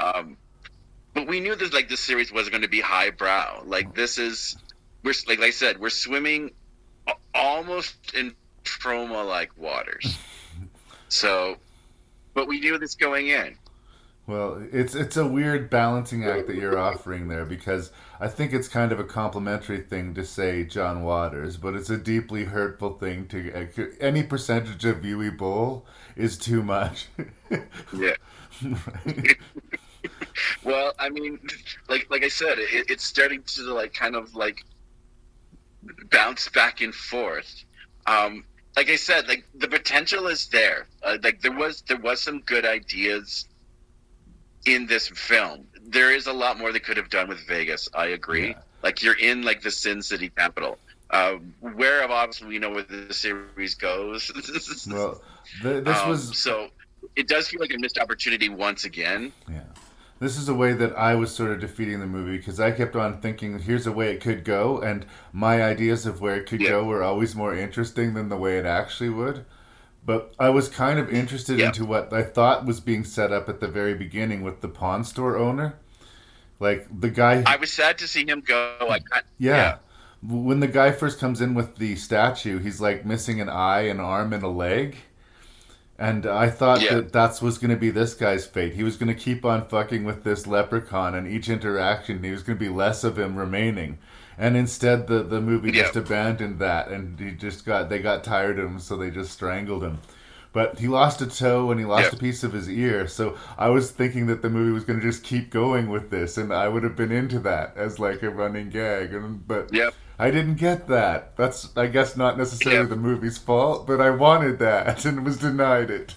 um, 0.00 0.36
but 1.12 1.28
we 1.28 1.38
knew 1.38 1.54
this 1.54 1.72
like 1.72 1.88
this 1.88 2.00
series 2.00 2.32
was 2.32 2.48
going 2.48 2.62
to 2.62 2.68
be 2.68 2.80
highbrow. 2.80 3.62
Like 3.66 3.94
this 3.94 4.18
is 4.18 4.56
we're 5.04 5.14
like, 5.28 5.38
like 5.38 5.46
I 5.48 5.50
said, 5.50 5.78
we're 5.78 5.90
swimming 5.90 6.50
almost 7.34 7.94
in 8.14 8.34
Troma 8.64 9.26
like 9.26 9.56
waters. 9.56 10.18
so, 11.08 11.56
but 12.34 12.48
we 12.48 12.60
knew 12.60 12.78
this 12.78 12.94
going 12.94 13.28
in. 13.28 13.56
Well, 14.26 14.66
it's 14.72 14.94
it's 14.94 15.18
a 15.18 15.26
weird 15.26 15.68
balancing 15.68 16.24
act 16.24 16.46
that 16.46 16.56
you're 16.56 16.78
offering 16.78 17.28
there 17.28 17.44
because 17.44 17.92
I 18.18 18.28
think 18.28 18.54
it's 18.54 18.68
kind 18.68 18.90
of 18.90 18.98
a 18.98 19.04
complimentary 19.04 19.82
thing 19.82 20.14
to 20.14 20.24
say 20.24 20.64
John 20.64 21.02
Waters, 21.02 21.58
but 21.58 21.74
it's 21.74 21.90
a 21.90 21.98
deeply 21.98 22.44
hurtful 22.44 22.94
thing 22.94 23.28
to 23.28 23.92
any 24.00 24.22
percentage 24.22 24.86
of 24.86 25.02
Uwe 25.02 25.36
Boll 25.36 25.84
is 26.16 26.38
too 26.38 26.62
much. 26.62 27.08
Yeah. 27.96 28.16
well, 30.64 30.92
I 30.98 31.08
mean, 31.08 31.38
like 31.88 32.06
like 32.10 32.24
I 32.24 32.28
said, 32.28 32.58
it, 32.58 32.90
it's 32.90 33.04
starting 33.04 33.42
to 33.42 33.72
like 33.72 33.94
kind 33.94 34.16
of 34.16 34.34
like 34.34 34.64
bounce 36.10 36.48
back 36.48 36.80
and 36.80 36.94
forth. 36.94 37.64
Um, 38.06 38.44
like 38.76 38.90
I 38.90 38.96
said, 38.96 39.28
like 39.28 39.44
the 39.54 39.68
potential 39.68 40.26
is 40.26 40.46
there. 40.48 40.86
Uh, 41.02 41.18
like 41.22 41.40
there 41.42 41.52
was 41.52 41.82
there 41.82 41.98
was 41.98 42.20
some 42.20 42.40
good 42.40 42.64
ideas 42.66 43.46
in 44.66 44.86
this 44.86 45.08
film. 45.08 45.66
There 45.86 46.12
is 46.12 46.26
a 46.26 46.32
lot 46.32 46.58
more 46.58 46.72
they 46.72 46.80
could 46.80 46.96
have 46.96 47.10
done 47.10 47.28
with 47.28 47.46
Vegas. 47.46 47.88
I 47.94 48.06
agree. 48.06 48.54
Like 48.82 49.02
you're 49.02 49.18
in 49.18 49.42
like 49.42 49.62
the 49.62 49.70
Sin 49.70 50.02
City 50.02 50.28
capital. 50.28 50.78
Uh, 51.10 51.34
where 51.60 52.02
of 52.02 52.10
obviously 52.10 52.48
we 52.48 52.58
know 52.58 52.70
where 52.70 52.82
the 52.82 53.12
series 53.14 53.74
goes. 53.74 54.32
well, 54.90 55.22
th- 55.62 55.84
this 55.84 55.98
Um, 55.98 56.08
was 56.08 56.38
so 56.38 56.68
it 57.14 57.28
does 57.28 57.48
feel 57.48 57.60
like 57.60 57.72
a 57.72 57.78
missed 57.78 57.98
opportunity 57.98 58.48
once 58.48 58.84
again. 58.84 59.32
Yeah. 59.48 59.60
This 60.24 60.38
is 60.38 60.48
a 60.48 60.54
way 60.54 60.72
that 60.72 60.96
I 60.96 61.16
was 61.16 61.34
sort 61.34 61.50
of 61.50 61.60
defeating 61.60 62.00
the 62.00 62.06
movie 62.06 62.38
because 62.38 62.58
I 62.58 62.70
kept 62.70 62.96
on 62.96 63.20
thinking, 63.20 63.58
here's 63.58 63.86
a 63.86 63.92
way 63.92 64.10
it 64.10 64.22
could 64.22 64.42
go, 64.42 64.80
and 64.80 65.04
my 65.34 65.62
ideas 65.62 66.06
of 66.06 66.22
where 66.22 66.34
it 66.34 66.46
could 66.46 66.60
go 66.64 66.82
were 66.82 67.02
always 67.02 67.36
more 67.36 67.54
interesting 67.54 68.14
than 68.14 68.30
the 68.30 68.36
way 68.38 68.56
it 68.56 68.64
actually 68.64 69.10
would. 69.10 69.44
But 70.02 70.34
I 70.38 70.48
was 70.48 70.70
kind 70.70 70.98
of 70.98 71.12
interested 71.12 71.60
into 71.60 71.84
what 71.84 72.10
I 72.10 72.22
thought 72.22 72.64
was 72.64 72.80
being 72.80 73.04
set 73.04 73.32
up 73.32 73.50
at 73.50 73.60
the 73.60 73.68
very 73.68 73.92
beginning 73.92 74.40
with 74.40 74.62
the 74.62 74.68
pawn 74.68 75.04
store 75.04 75.36
owner. 75.36 75.74
Like 76.58 76.86
the 76.90 77.10
guy. 77.10 77.42
I 77.44 77.56
was 77.56 77.70
sad 77.70 77.98
to 77.98 78.08
see 78.08 78.26
him 78.26 78.40
go. 78.40 78.78
I 78.80 79.00
got, 79.00 79.24
Yeah. 79.36 79.76
When 80.22 80.60
the 80.60 80.68
guy 80.68 80.92
first 80.92 81.18
comes 81.18 81.42
in 81.42 81.52
with 81.52 81.76
the 81.76 81.96
statue, 81.96 82.60
he's 82.60 82.80
like 82.80 83.04
missing 83.04 83.42
an 83.42 83.50
eye, 83.50 83.82
an 83.82 84.00
arm, 84.00 84.32
and 84.32 84.42
a 84.42 84.48
leg. 84.48 84.96
And 85.98 86.26
I 86.26 86.50
thought 86.50 86.80
Yeah. 86.82 86.94
that 86.96 87.12
that's 87.12 87.40
was 87.40 87.58
going 87.58 87.70
to 87.70 87.76
be 87.76 87.90
this 87.90 88.14
guy's 88.14 88.44
fate. 88.46 88.74
He 88.74 88.82
was 88.82 88.96
going 88.96 89.14
to 89.14 89.20
keep 89.20 89.44
on 89.44 89.66
fucking 89.68 90.04
with 90.04 90.24
this 90.24 90.46
leprechaun, 90.46 91.14
and 91.14 91.26
each 91.28 91.48
interaction, 91.48 92.22
he 92.24 92.30
was 92.32 92.42
going 92.42 92.58
to 92.58 92.64
be 92.64 92.68
less 92.68 93.04
of 93.04 93.18
him 93.18 93.36
remaining. 93.36 93.98
And 94.36 94.56
instead, 94.56 95.06
the 95.06 95.22
the 95.22 95.40
movie 95.40 95.70
just 95.70 95.94
abandoned 95.96 96.58
that, 96.58 96.88
and 96.88 97.18
he 97.20 97.30
just 97.30 97.64
got 97.64 97.88
they 97.88 98.00
got 98.00 98.24
tired 98.24 98.58
of 98.58 98.66
him, 98.66 98.78
so 98.80 98.96
they 98.96 99.10
just 99.10 99.30
strangled 99.32 99.84
him. 99.84 99.98
But 100.52 100.78
he 100.80 100.86
lost 100.88 101.20
a 101.20 101.26
toe 101.26 101.70
and 101.72 101.80
he 101.80 101.86
lost 101.86 102.12
a 102.12 102.16
piece 102.16 102.42
of 102.44 102.52
his 102.52 102.68
ear, 102.68 103.06
so 103.08 103.36
I 103.58 103.68
was 103.70 103.90
thinking 103.90 104.26
that 104.26 104.40
the 104.42 104.50
movie 104.50 104.72
was 104.72 104.84
going 104.84 105.00
to 105.00 105.06
just 105.06 105.22
keep 105.24 105.50
going 105.50 105.88
with 105.88 106.10
this, 106.10 106.36
and 106.38 106.52
I 106.52 106.68
would 106.68 106.82
have 106.84 106.96
been 106.96 107.10
into 107.12 107.38
that 107.40 107.76
as 107.76 107.98
like 108.00 108.22
a 108.22 108.30
running 108.30 108.70
gag. 108.70 109.12
And 109.14 109.46
but 109.46 109.72
I 110.18 110.30
didn't 110.30 110.56
get 110.56 110.88
that. 110.88 111.36
That's 111.36 111.76
I 111.76 111.86
guess 111.86 112.16
not 112.16 112.38
necessarily 112.38 112.88
the 112.88 112.96
movie's 112.96 113.38
fault, 113.38 113.86
but 113.86 114.00
I 114.00 114.10
wanted 114.10 114.58
that 114.60 115.04
and 115.06 115.24
was 115.24 115.38
denied 115.38 115.90
it. 115.90 116.14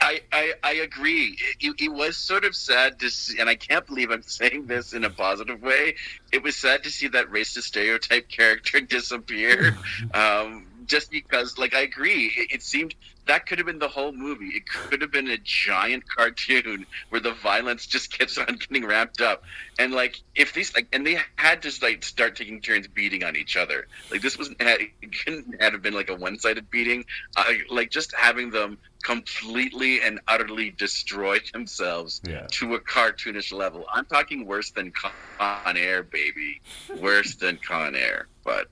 I, 0.00 0.20
I, 0.32 0.52
I 0.62 0.72
agree. 0.74 1.36
It, 1.58 1.80
it 1.80 1.88
was 1.88 2.16
sort 2.16 2.44
of 2.44 2.54
sad 2.54 3.00
to 3.00 3.10
see, 3.10 3.38
and 3.40 3.48
I 3.48 3.54
can't 3.56 3.86
believe 3.86 4.10
I'm 4.10 4.22
saying 4.26 4.66
this 4.66 4.92
in 4.92 5.04
a 5.04 5.10
positive 5.10 5.62
way. 5.62 5.96
It 6.32 6.42
was 6.42 6.56
sad 6.56 6.84
to 6.84 6.90
see 6.90 7.08
that 7.08 7.26
racist 7.26 7.64
stereotype 7.64 8.28
character 8.28 8.80
disappear. 8.88 9.76
um, 10.14 10.66
just 10.86 11.10
because, 11.10 11.58
like, 11.58 11.74
I 11.74 11.80
agree. 11.80 12.26
It, 12.36 12.54
it 12.54 12.62
seemed 12.62 12.94
that 13.26 13.46
could 13.46 13.58
have 13.58 13.66
been 13.66 13.78
the 13.78 13.88
whole 13.88 14.12
movie. 14.12 14.46
It 14.48 14.66
could 14.68 15.00
have 15.02 15.10
been 15.10 15.28
a 15.28 15.38
giant 15.38 16.04
cartoon 16.16 16.86
where 17.08 17.20
the 17.20 17.32
violence 17.32 17.86
just 17.86 18.16
keeps 18.16 18.38
on 18.38 18.46
getting 18.46 18.84
ramped 18.86 19.20
up. 19.20 19.42
And 19.78 19.92
like, 19.92 20.20
if 20.34 20.52
these 20.52 20.74
like, 20.74 20.88
and 20.92 21.06
they 21.06 21.18
had 21.36 21.62
to 21.62 21.72
like 21.82 22.02
start 22.04 22.36
taking 22.36 22.60
turns 22.60 22.86
beating 22.88 23.24
on 23.24 23.36
each 23.36 23.56
other. 23.56 23.86
Like 24.10 24.22
this 24.22 24.38
was 24.38 24.50
it 24.60 24.90
couldn't 25.24 25.60
have 25.60 25.82
been 25.82 25.94
like 25.94 26.08
a 26.10 26.14
one-sided 26.14 26.70
beating. 26.70 27.04
Uh, 27.36 27.44
like 27.70 27.90
just 27.90 28.14
having 28.14 28.50
them 28.50 28.78
completely 29.02 30.00
and 30.02 30.20
utterly 30.28 30.70
destroy 30.70 31.38
themselves 31.52 32.20
Yeah. 32.26 32.46
to 32.52 32.74
a 32.74 32.80
cartoonish 32.80 33.52
level. 33.52 33.84
I'm 33.92 34.04
talking 34.06 34.46
worse 34.46 34.70
than 34.70 34.92
Con 34.92 35.76
Air, 35.76 36.02
baby. 36.02 36.60
Worse 36.98 37.34
than 37.36 37.58
Con 37.58 37.94
Air. 37.94 38.26
But 38.44 38.68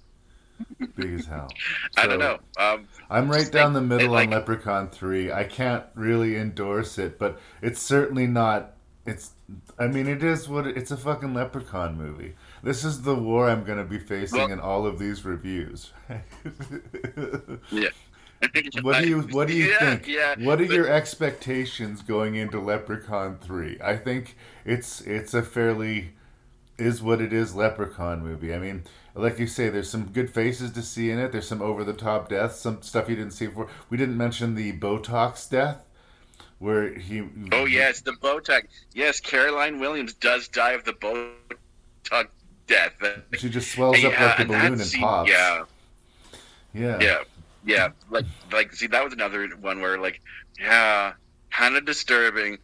Big 0.96 1.14
as 1.20 1.26
hell. 1.26 1.48
I 1.96 2.06
don't 2.06 2.18
know. 2.18 2.38
Um, 2.58 2.86
I'm 3.10 3.30
right 3.30 3.50
down 3.50 3.72
the 3.72 3.80
middle 3.80 4.10
like, 4.12 4.28
on 4.28 4.34
Leprechaun 4.34 4.88
3. 4.88 5.32
I 5.32 5.44
can't 5.44 5.84
really 5.94 6.36
endorse 6.36 6.98
it, 6.98 7.18
but 7.18 7.40
it's 7.62 7.80
certainly 7.80 8.26
not 8.26 8.72
it's 9.06 9.32
I 9.78 9.86
mean 9.88 10.06
it 10.08 10.22
is 10.24 10.48
what 10.48 10.66
it's 10.66 10.90
a 10.90 10.96
fucking 10.96 11.34
Leprechaun 11.34 11.96
movie. 11.98 12.34
This 12.62 12.84
is 12.84 13.02
the 13.02 13.14
war 13.14 13.50
I'm 13.50 13.64
going 13.64 13.76
to 13.78 13.84
be 13.84 13.98
facing 13.98 14.38
Well- 14.38 14.50
in 14.52 14.60
all 14.60 14.86
of 14.86 14.98
these 14.98 15.24
reviews. 15.24 15.92
Yeah. 17.70 17.88
What 18.82 19.00
do 19.00 19.08
you 19.08 19.20
What 19.22 19.48
do 19.48 19.54
you 19.54 19.70
Yeah, 19.70 19.78
think? 19.78 20.06
yeah, 20.06 20.34
what 20.38 20.60
are 20.60 20.66
but- 20.66 20.74
your 20.74 20.88
expectations 20.88 22.02
going 22.02 22.34
into 22.34 22.60
Leprechaun 22.60 23.38
three? 23.38 23.78
I 23.82 23.96
think 23.96 24.36
it's 24.64 25.00
it's 25.02 25.32
a 25.34 25.42
fairly 25.42 26.12
is 26.76 27.00
what 27.02 27.20
it 27.20 27.32
is 27.32 27.54
Leprechaun 27.54 28.22
movie. 28.22 28.52
I 28.54 28.58
mean, 28.58 28.84
like 29.14 29.38
you 29.38 29.46
say, 29.46 29.68
there's 29.68 29.90
some 29.90 30.06
good 30.06 30.30
faces 30.30 30.72
to 30.72 30.82
see 30.82 31.10
in 31.10 31.18
it. 31.18 31.32
There's 31.32 31.48
some 31.48 31.62
over 31.62 31.84
the 31.84 31.92
top 31.92 32.28
deaths, 32.28 32.58
some 32.60 32.82
stuff 32.82 33.08
you 33.08 33.16
didn't 33.16 33.32
see 33.32 33.46
before. 33.46 33.68
We 33.90 33.96
didn't 33.96 34.16
mention 34.16 34.54
the 34.54 34.72
Botox 34.78 35.48
death, 35.48 35.84
where 36.58 36.94
he. 36.94 37.22
Oh 37.52 37.64
yes, 37.64 38.00
the 38.02 38.12
Botox. 38.12 38.64
Yes, 38.92 39.20
Caroline 39.20 39.78
Williams 39.80 40.14
does 40.14 40.48
die 40.48 40.72
of 40.72 40.84
the 40.84 40.92
Botox 40.92 42.28
death. 42.66 42.92
She 43.32 43.50
just 43.50 43.70
swells 43.70 44.02
Yeah, 44.02 44.08
up 44.08 44.18
like 44.18 44.38
a 44.38 44.44
balloon 44.44 44.80
and 44.80 44.92
pops. 44.92 45.30
Yeah, 45.30 45.64
Yeah. 46.72 46.98
yeah, 47.00 47.18
yeah. 47.64 47.88
Like, 48.10 48.26
like, 48.52 48.72
see, 48.74 48.86
that 48.88 49.04
was 49.04 49.12
another 49.12 49.48
one 49.60 49.80
where, 49.80 49.98
like, 49.98 50.20
yeah, 50.58 51.14
kind 51.50 51.76
of 51.76 51.84
disturbing, 51.84 52.58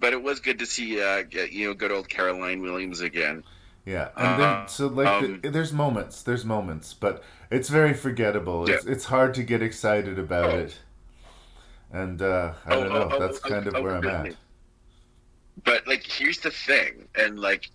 but 0.00 0.12
it 0.12 0.22
was 0.22 0.40
good 0.40 0.58
to 0.60 0.66
see, 0.66 1.00
uh, 1.02 1.24
you 1.50 1.68
know, 1.68 1.74
good 1.74 1.92
old 1.92 2.08
Caroline 2.08 2.62
Williams 2.62 3.00
again. 3.00 3.44
Yeah, 3.84 4.10
and 4.16 4.36
then 4.38 4.60
Uh, 4.60 4.66
so 4.66 4.86
like 4.86 5.18
um, 5.18 5.42
the, 5.42 5.50
there's 5.50 5.72
moments, 5.72 6.22
there's 6.22 6.44
moments, 6.44 6.94
but 6.94 7.22
it's 7.50 7.68
very 7.68 7.94
forgettable. 7.94 8.66
It's 8.66 8.84
it's 8.86 9.06
hard 9.06 9.34
to 9.34 9.42
get 9.42 9.60
excited 9.62 10.18
about 10.18 10.54
it, 10.54 10.78
and 11.92 12.20
uh, 12.22 12.54
I 12.66 12.70
Oh, 12.70 12.76
don't 12.76 12.92
know. 12.92 13.12
oh, 13.12 13.16
oh, 13.16 13.18
That's 13.18 13.38
oh, 13.44 13.50
kind 13.50 13.66
of 13.66 13.78
oh, 13.78 13.80
where 13.80 13.94
I'm 13.94 14.08
at. 14.08 14.36
But 15.64 15.86
like, 15.86 16.04
here's 16.06 16.38
the 16.40 16.50
thing, 16.50 17.08
and 17.14 17.38
like, 17.38 17.70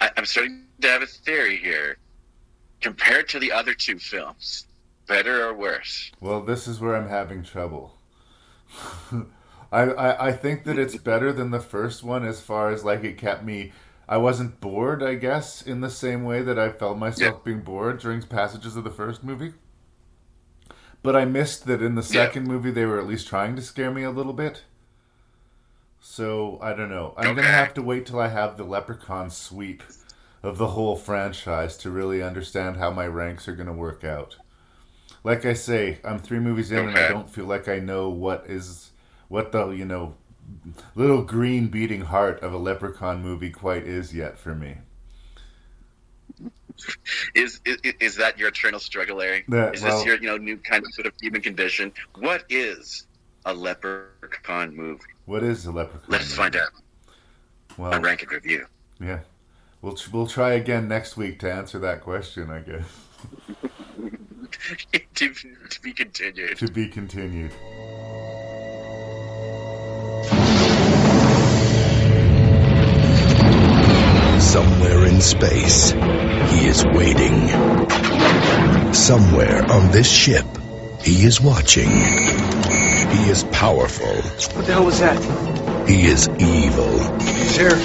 I- 0.00 0.12
I'm 0.16 0.26
starting 0.26 0.68
to 0.82 0.88
have 0.88 1.02
a 1.02 1.06
theory 1.06 1.58
here. 1.58 1.98
Compared 2.82 3.28
to 3.30 3.40
the 3.40 3.52
other 3.52 3.74
two 3.74 3.98
films, 3.98 4.66
better 5.06 5.46
or 5.46 5.54
worse? 5.54 6.12
Well, 6.20 6.40
this 6.42 6.66
is 6.66 6.80
where 6.80 6.96
I'm 6.96 7.08
having 7.08 7.42
trouble. 7.42 7.98
I, 9.72 9.82
I 9.82 10.28
I 10.28 10.32
think 10.32 10.64
that 10.64 10.78
it's 10.78 10.96
better 10.96 11.32
than 11.32 11.50
the 11.50 11.60
first 11.60 12.02
one 12.02 12.24
as 12.24 12.40
far 12.40 12.70
as 12.70 12.84
like 12.84 13.04
it 13.04 13.18
kept 13.18 13.44
me. 13.44 13.72
I 14.12 14.18
wasn't 14.18 14.60
bored, 14.60 15.02
I 15.02 15.14
guess, 15.14 15.62
in 15.62 15.80
the 15.80 15.88
same 15.88 16.24
way 16.24 16.42
that 16.42 16.58
I 16.58 16.68
felt 16.68 16.98
myself 16.98 17.42
being 17.42 17.62
bored 17.62 17.98
during 17.98 18.20
passages 18.20 18.76
of 18.76 18.84
the 18.84 18.90
first 18.90 19.24
movie. 19.24 19.54
But 21.02 21.16
I 21.16 21.24
missed 21.24 21.64
that 21.64 21.80
in 21.80 21.94
the 21.94 22.02
second 22.02 22.46
movie 22.46 22.70
they 22.70 22.84
were 22.84 23.00
at 23.00 23.06
least 23.06 23.26
trying 23.26 23.56
to 23.56 23.62
scare 23.62 23.90
me 23.90 24.02
a 24.02 24.10
little 24.10 24.34
bit. 24.34 24.64
So 25.98 26.58
I 26.60 26.74
don't 26.74 26.90
know. 26.90 27.14
I'm 27.16 27.34
gonna 27.34 27.46
have 27.48 27.72
to 27.72 27.82
wait 27.82 28.04
till 28.04 28.20
I 28.20 28.28
have 28.28 28.58
the 28.58 28.64
Leprechaun 28.64 29.30
sweep 29.30 29.82
of 30.42 30.58
the 30.58 30.68
whole 30.68 30.96
franchise 30.96 31.78
to 31.78 31.90
really 31.90 32.22
understand 32.22 32.76
how 32.76 32.90
my 32.90 33.06
ranks 33.06 33.48
are 33.48 33.56
gonna 33.56 33.72
work 33.72 34.04
out. 34.04 34.36
Like 35.24 35.46
I 35.46 35.54
say, 35.54 36.00
I'm 36.04 36.18
three 36.18 36.38
movies 36.38 36.70
in 36.70 36.86
and 36.86 36.98
I 36.98 37.08
don't 37.08 37.30
feel 37.30 37.46
like 37.46 37.66
I 37.66 37.78
know 37.78 38.10
what 38.10 38.44
is 38.46 38.90
what 39.28 39.52
the 39.52 39.70
you 39.70 39.86
know 39.86 40.16
little 40.94 41.22
green 41.22 41.68
beating 41.68 42.02
heart 42.02 42.40
of 42.42 42.52
a 42.52 42.58
Leprechaun 42.58 43.22
movie 43.22 43.50
quite 43.50 43.84
is 43.84 44.14
yet 44.14 44.38
for 44.38 44.54
me. 44.54 44.76
is, 47.34 47.60
is 47.64 47.78
is 48.00 48.16
that 48.16 48.38
your 48.38 48.48
eternal 48.48 48.80
struggle, 48.80 49.18
Larry? 49.18 49.44
That- 49.48 49.74
is 49.74 49.82
well- 49.82 49.98
this 49.98 50.06
your 50.06 50.16
you 50.16 50.26
know 50.26 50.36
new 50.36 50.56
kind 50.56 50.84
of 50.84 50.92
sort 50.94 51.06
of 51.06 51.12
human 51.20 51.40
condition? 51.42 51.92
What 52.16 52.44
is 52.48 53.06
a 53.44 53.52
leprechaun 53.54 54.74
movie? 54.74 55.02
What 55.26 55.42
is 55.42 55.66
a 55.66 55.72
leprechaun? 55.72 56.06
Let's 56.08 56.24
movie? 56.24 56.36
find 56.36 56.56
out 56.56 56.70
Well, 57.76 57.94
on 57.94 58.02
Rank 58.02 58.22
and 58.22 58.32
Review. 58.32 58.66
yeah, 59.00 59.20
we'll 59.80 59.96
we'll 60.12 60.26
try 60.26 60.52
again 60.52 60.88
next 60.88 61.16
week 61.16 61.38
to 61.40 61.52
answer 61.52 61.78
that 61.80 62.00
question. 62.02 62.50
I 62.50 62.60
guess 62.60 62.84
to, 65.14 65.32
to 65.70 65.80
be 65.82 65.92
continued. 65.92 66.56
to 66.58 66.68
be 66.72 66.88
continued. 66.88 67.52
Somewhere 74.52 75.06
in 75.06 75.22
space, 75.22 75.92
he 75.92 76.66
is 76.66 76.84
waiting. 76.84 77.48
Somewhere 78.92 79.64
on 79.72 79.90
this 79.92 80.06
ship, 80.06 80.44
he 81.00 81.24
is 81.24 81.40
watching. 81.40 81.88
He 81.88 83.30
is 83.30 83.44
powerful. 83.50 84.14
What 84.54 84.66
the 84.66 84.74
hell 84.74 84.84
was 84.84 85.00
that? 85.00 85.88
He 85.88 86.02
is 86.02 86.28
evil. 86.38 86.98
He's 87.20 87.56
here. 87.56 87.78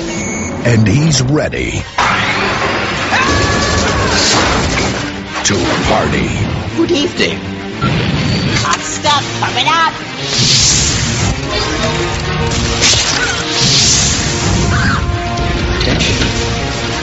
And 0.65 0.86
he's 0.86 1.22
ready 1.22 1.72
to 5.45 5.55
party. 5.88 6.28
Good 6.76 6.91
evening. 6.91 7.39
Hot 8.59 8.82
stuff 8.82 9.24
coming 9.39 9.68
up. 9.70 9.93
Attention. 15.82 16.57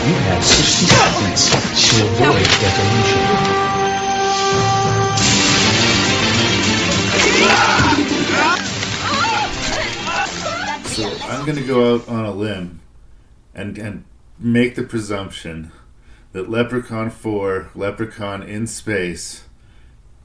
You 0.05 0.11
have 0.11 0.45
60 0.45 0.85
seconds 0.85 1.51
to 1.89 2.05
avoid 2.05 2.45
detonation. 2.61 3.25
So 10.85 11.09
I'm 11.27 11.47
going 11.47 11.57
to 11.57 11.67
go 11.67 11.95
out 11.95 12.07
on 12.07 12.27
a 12.27 12.33
limb 12.33 12.81
and 13.55 13.79
and 13.79 14.05
make 14.39 14.75
the 14.75 14.83
presumption 14.83 15.73
that 16.33 16.51
Leprechaun 16.51 17.09
4, 17.09 17.71
Leprechaun 17.75 18.43
in 18.43 18.67
Space, 18.67 19.45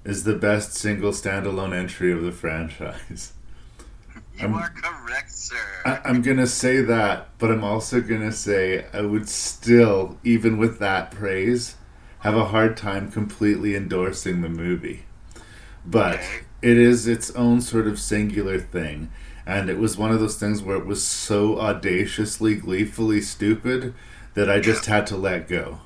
is 0.03 0.25
the 0.25 0.35
best 0.35 0.73
single 0.73 1.13
standalone 1.13 1.73
entry 1.73 2.11
of 2.11 2.23
the 2.23 2.33
franchise. 2.33 3.31
You 4.39 4.45
I'm- 4.45 4.55
are 4.55 4.69
correct, 4.69 5.31
sir. 5.31 5.55
I, 5.85 5.99
I'm 6.05 6.21
gonna 6.21 6.47
say 6.47 6.81
that, 6.81 7.29
but 7.37 7.51
I'm 7.51 7.63
also 7.63 8.01
gonna 8.01 8.31
say 8.31 8.85
I 8.93 9.01
would 9.01 9.27
still, 9.27 10.17
even 10.23 10.57
with 10.57 10.79
that 10.79 11.11
praise, 11.11 11.75
have 12.19 12.35
a 12.35 12.45
hard 12.45 12.77
time 12.77 13.11
completely 13.11 13.75
endorsing 13.75 14.41
the 14.41 14.49
movie. 14.49 15.05
But 15.85 16.19
it 16.61 16.77
is 16.77 17.07
its 17.07 17.31
own 17.31 17.61
sort 17.61 17.87
of 17.87 17.99
singular 17.99 18.59
thing, 18.59 19.09
and 19.45 19.69
it 19.69 19.77
was 19.79 19.97
one 19.97 20.11
of 20.11 20.19
those 20.19 20.37
things 20.37 20.61
where 20.61 20.77
it 20.77 20.85
was 20.85 21.03
so 21.03 21.59
audaciously, 21.59 22.55
gleefully 22.55 23.21
stupid 23.21 23.93
that 24.35 24.49
I 24.49 24.59
just 24.59 24.85
had 24.85 25.07
to 25.07 25.17
let 25.17 25.47
go. 25.47 25.79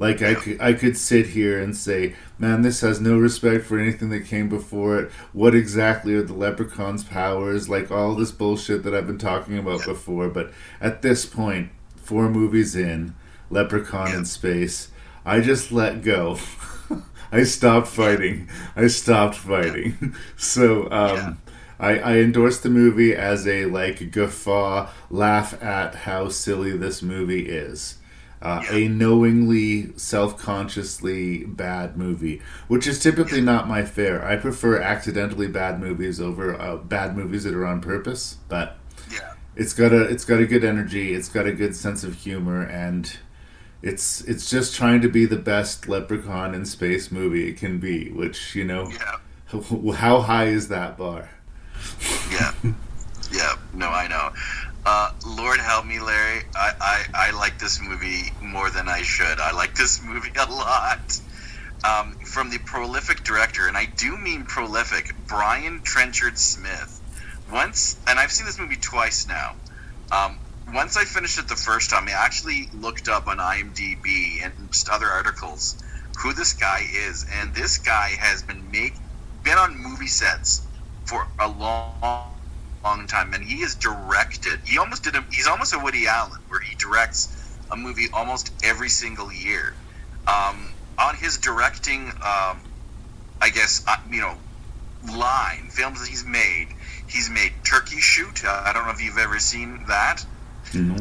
Like 0.00 0.22
I 0.22 0.34
could, 0.34 0.60
I 0.60 0.72
could 0.72 0.96
sit 0.96 1.26
here 1.26 1.60
and 1.60 1.76
say, 1.76 2.14
"Man, 2.38 2.62
this 2.62 2.80
has 2.80 3.02
no 3.02 3.18
respect 3.18 3.66
for 3.66 3.78
anything 3.78 4.08
that 4.08 4.24
came 4.24 4.48
before 4.48 4.98
it. 4.98 5.12
What 5.34 5.54
exactly 5.54 6.14
are 6.14 6.22
the 6.22 6.32
leprechauns' 6.32 7.04
powers? 7.04 7.68
Like 7.68 7.90
all 7.90 8.14
this 8.14 8.32
bullshit 8.32 8.82
that 8.84 8.94
I've 8.94 9.06
been 9.06 9.18
talking 9.18 9.58
about 9.58 9.84
before." 9.84 10.28
But 10.28 10.52
at 10.80 11.02
this 11.02 11.26
point, 11.26 11.68
four 11.96 12.30
movies 12.30 12.74
in, 12.74 13.14
Leprechaun 13.50 14.14
in 14.14 14.24
space, 14.24 14.88
I 15.24 15.40
just 15.40 15.70
let 15.70 16.02
go. 16.02 16.38
I 17.32 17.44
stopped 17.44 17.88
fighting. 17.88 18.48
I 18.74 18.86
stopped 18.86 19.36
fighting. 19.36 20.14
So 20.36 20.90
um, 20.90 21.42
I, 21.78 21.98
I 21.98 22.16
endorsed 22.16 22.62
the 22.62 22.70
movie 22.70 23.14
as 23.14 23.46
a 23.46 23.66
like 23.66 24.10
guffaw, 24.10 24.88
laugh 25.10 25.62
at 25.62 25.94
how 25.94 26.30
silly 26.30 26.74
this 26.74 27.02
movie 27.02 27.46
is. 27.46 27.98
Uh, 28.42 28.64
A 28.70 28.88
knowingly, 28.88 29.92
self-consciously 29.98 31.44
bad 31.44 31.98
movie, 31.98 32.40
which 32.68 32.86
is 32.86 32.98
typically 32.98 33.42
not 33.42 33.68
my 33.68 33.84
fare. 33.84 34.24
I 34.24 34.36
prefer 34.36 34.80
accidentally 34.80 35.46
bad 35.46 35.78
movies 35.78 36.20
over 36.20 36.58
uh, 36.58 36.76
bad 36.76 37.16
movies 37.16 37.44
that 37.44 37.54
are 37.54 37.66
on 37.66 37.82
purpose. 37.82 38.38
But 38.48 38.78
it's 39.56 39.74
got 39.74 39.92
a 39.92 40.02
it's 40.04 40.24
got 40.24 40.40
a 40.40 40.46
good 40.46 40.64
energy. 40.64 41.12
It's 41.12 41.28
got 41.28 41.46
a 41.46 41.52
good 41.52 41.76
sense 41.76 42.02
of 42.02 42.14
humor, 42.14 42.62
and 42.62 43.14
it's 43.82 44.22
it's 44.22 44.48
just 44.48 44.74
trying 44.74 45.00
to 45.02 45.08
be 45.08 45.26
the 45.26 45.36
best 45.36 45.88
Leprechaun 45.88 46.54
in 46.54 46.64
space 46.64 47.10
movie 47.10 47.48
it 47.48 47.58
can 47.58 47.78
be. 47.78 48.10
Which 48.10 48.54
you 48.54 48.64
know, 48.64 48.90
how 49.94 50.20
high 50.20 50.46
is 50.46 50.68
that 50.68 50.96
bar? 50.96 51.30
Yeah, 52.30 52.52
yeah. 53.32 53.54
No, 53.74 53.88
I 53.88 54.08
know. 54.08 54.30
Uh, 54.84 55.12
Lord 55.26 55.60
help 55.60 55.84
me, 55.84 56.00
Larry. 56.00 56.42
I, 56.54 56.72
I, 56.80 57.28
I 57.28 57.30
like 57.32 57.58
this 57.58 57.80
movie 57.82 58.32
more 58.42 58.70
than 58.70 58.88
I 58.88 59.02
should. 59.02 59.38
I 59.38 59.52
like 59.52 59.74
this 59.74 60.02
movie 60.04 60.30
a 60.38 60.50
lot. 60.50 61.20
Um, 61.82 62.12
from 62.12 62.50
the 62.50 62.58
prolific 62.58 63.24
director, 63.24 63.66
and 63.66 63.74
I 63.74 63.86
do 63.86 64.16
mean 64.18 64.44
prolific, 64.44 65.14
Brian 65.26 65.80
Trenchard 65.80 66.36
Smith. 66.36 67.00
Once, 67.50 67.96
and 68.06 68.18
I've 68.18 68.30
seen 68.30 68.44
this 68.44 68.58
movie 68.58 68.76
twice 68.76 69.26
now. 69.26 69.56
Um, 70.12 70.38
once 70.74 70.96
I 70.96 71.04
finished 71.04 71.38
it 71.38 71.48
the 71.48 71.56
first 71.56 71.88
time, 71.88 72.06
I 72.08 72.12
actually 72.12 72.68
looked 72.74 73.08
up 73.08 73.28
on 73.28 73.38
IMDb 73.38 74.44
and 74.44 74.52
just 74.70 74.90
other 74.90 75.06
articles 75.06 75.82
who 76.18 76.34
this 76.34 76.52
guy 76.52 76.86
is, 76.92 77.26
and 77.32 77.54
this 77.54 77.78
guy 77.78 78.10
has 78.18 78.42
been 78.42 78.70
make 78.70 78.94
been 79.42 79.56
on 79.56 79.76
movie 79.78 80.06
sets 80.06 80.62
for 81.06 81.26
a 81.38 81.48
long, 81.48 81.94
long 82.02 82.39
time, 82.82 83.34
and 83.34 83.44
he 83.44 83.62
is 83.62 83.74
directed. 83.74 84.60
He 84.64 84.78
almost 84.78 85.04
did. 85.04 85.14
A, 85.16 85.24
he's 85.30 85.46
almost 85.46 85.74
a 85.74 85.78
Woody 85.78 86.06
Allen, 86.06 86.40
where 86.48 86.60
he 86.60 86.74
directs 86.76 87.58
a 87.70 87.76
movie 87.76 88.06
almost 88.12 88.52
every 88.64 88.88
single 88.88 89.32
year. 89.32 89.74
Um, 90.26 90.72
on 90.98 91.16
his 91.16 91.38
directing, 91.38 92.08
um, 92.08 92.60
I 93.40 93.50
guess 93.52 93.84
uh, 93.86 93.96
you 94.10 94.20
know, 94.20 94.36
line 95.12 95.68
films 95.70 96.00
that 96.00 96.08
he's 96.08 96.24
made. 96.24 96.68
He's 97.08 97.30
made 97.30 97.52
Turkey 97.64 98.00
Shoot. 98.00 98.44
Uh, 98.44 98.62
I 98.64 98.72
don't 98.72 98.84
know 98.84 98.92
if 98.92 99.02
you've 99.02 99.18
ever 99.18 99.38
seen 99.38 99.84
that. 99.88 100.24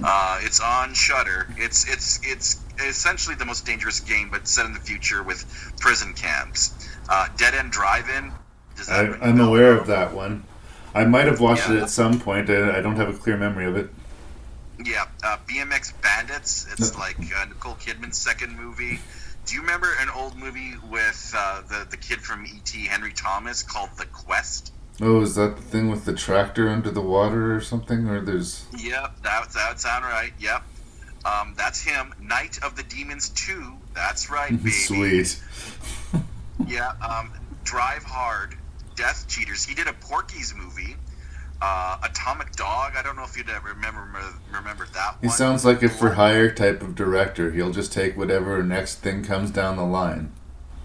Uh, 0.03 0.39
it's 0.41 0.59
on 0.59 0.93
Shudder. 0.93 1.47
It's 1.57 1.87
it's 1.87 2.19
it's 2.23 2.61
essentially 2.83 3.35
the 3.35 3.45
most 3.45 3.65
dangerous 3.65 3.99
game, 3.99 4.29
but 4.31 4.47
set 4.47 4.65
in 4.65 4.73
the 4.73 4.79
future 4.79 5.21
with 5.21 5.45
prison 5.79 6.13
camps. 6.13 6.89
Uh, 7.07 7.27
Dead 7.37 7.53
End 7.53 7.71
Drive-In. 7.71 8.31
I, 8.89 9.01
ring 9.01 9.21
a 9.21 9.25
I'm 9.25 9.39
aware 9.39 9.73
of 9.73 9.87
that 9.87 10.13
one. 10.13 10.43
I 10.93 11.05
might 11.05 11.27
have 11.27 11.39
watched 11.39 11.69
it 11.69 11.81
at 11.81 11.89
some 11.89 12.19
point. 12.19 12.49
I, 12.49 12.77
I 12.77 12.81
don't 12.81 12.95
have 12.95 13.09
a 13.09 13.17
clear 13.17 13.37
memory 13.37 13.65
of 13.65 13.75
it. 13.77 13.89
Yeah, 14.83 15.05
uh, 15.23 15.37
BMX 15.47 15.93
Bandits. 16.01 16.67
It's 16.71 16.97
like 16.97 17.17
uh, 17.19 17.45
Nicole 17.45 17.75
Kidman's 17.75 18.17
second 18.17 18.57
movie. 18.57 18.99
Do 19.45 19.55
you 19.55 19.61
remember 19.61 19.89
an 19.99 20.09
old 20.09 20.37
movie 20.37 20.73
with 20.89 21.33
uh, 21.35 21.61
the 21.67 21.87
the 21.89 21.97
kid 21.97 22.21
from 22.21 22.45
ET, 22.45 22.69
Henry 22.69 23.11
Thomas, 23.13 23.61
called 23.63 23.89
The 23.97 24.05
Quest? 24.05 24.73
Oh, 25.01 25.21
is 25.21 25.35
that 25.35 25.55
the 25.55 25.61
thing 25.61 25.89
with 25.89 26.05
the 26.05 26.13
tractor 26.13 26.69
under 26.69 26.91
the 26.91 27.01
water 27.01 27.55
or 27.55 27.61
something? 27.61 28.07
Or 28.07 28.21
there's 28.21 28.65
Yep, 28.77 29.21
that 29.23 29.49
that 29.51 29.69
would 29.69 29.79
sound 29.79 30.05
right. 30.05 30.31
Yep, 30.39 30.63
um, 31.25 31.53
that's 31.57 31.81
him. 31.81 32.13
Night 32.21 32.59
of 32.63 32.75
the 32.75 32.83
Demons 32.83 33.29
Two. 33.29 33.73
That's 33.93 34.29
right, 34.29 34.51
baby. 34.57 34.71
sweet. 34.71 35.41
Yeah, 36.67 36.91
um, 37.01 37.31
Drive 37.63 38.03
Hard, 38.03 38.57
Death 38.99 39.29
Cheaters. 39.29 39.63
He 39.63 39.73
did 39.73 39.87
a 39.87 39.93
Porky's 39.93 40.53
movie, 40.53 40.97
uh, 41.61 41.97
Atomic 42.03 42.51
Dog. 42.57 42.93
I 42.97 43.01
don't 43.01 43.15
know 43.15 43.23
if 43.23 43.37
you'd 43.37 43.49
ever 43.49 43.69
remember 43.69 44.05
remember 44.51 44.87
that 44.93 45.13
one. 45.13 45.17
He 45.21 45.27
one. 45.27 45.37
sounds 45.37 45.63
like 45.63 45.81
a 45.81 45.87
for 45.87 46.15
hire 46.15 46.51
type 46.51 46.81
of 46.81 46.95
director. 46.95 47.49
He'll 47.51 47.71
just 47.71 47.93
take 47.93 48.17
whatever 48.17 48.61
next 48.61 48.95
thing 48.95 49.23
comes 49.23 49.51
down 49.51 49.77
the 49.77 49.85
line. 49.85 50.33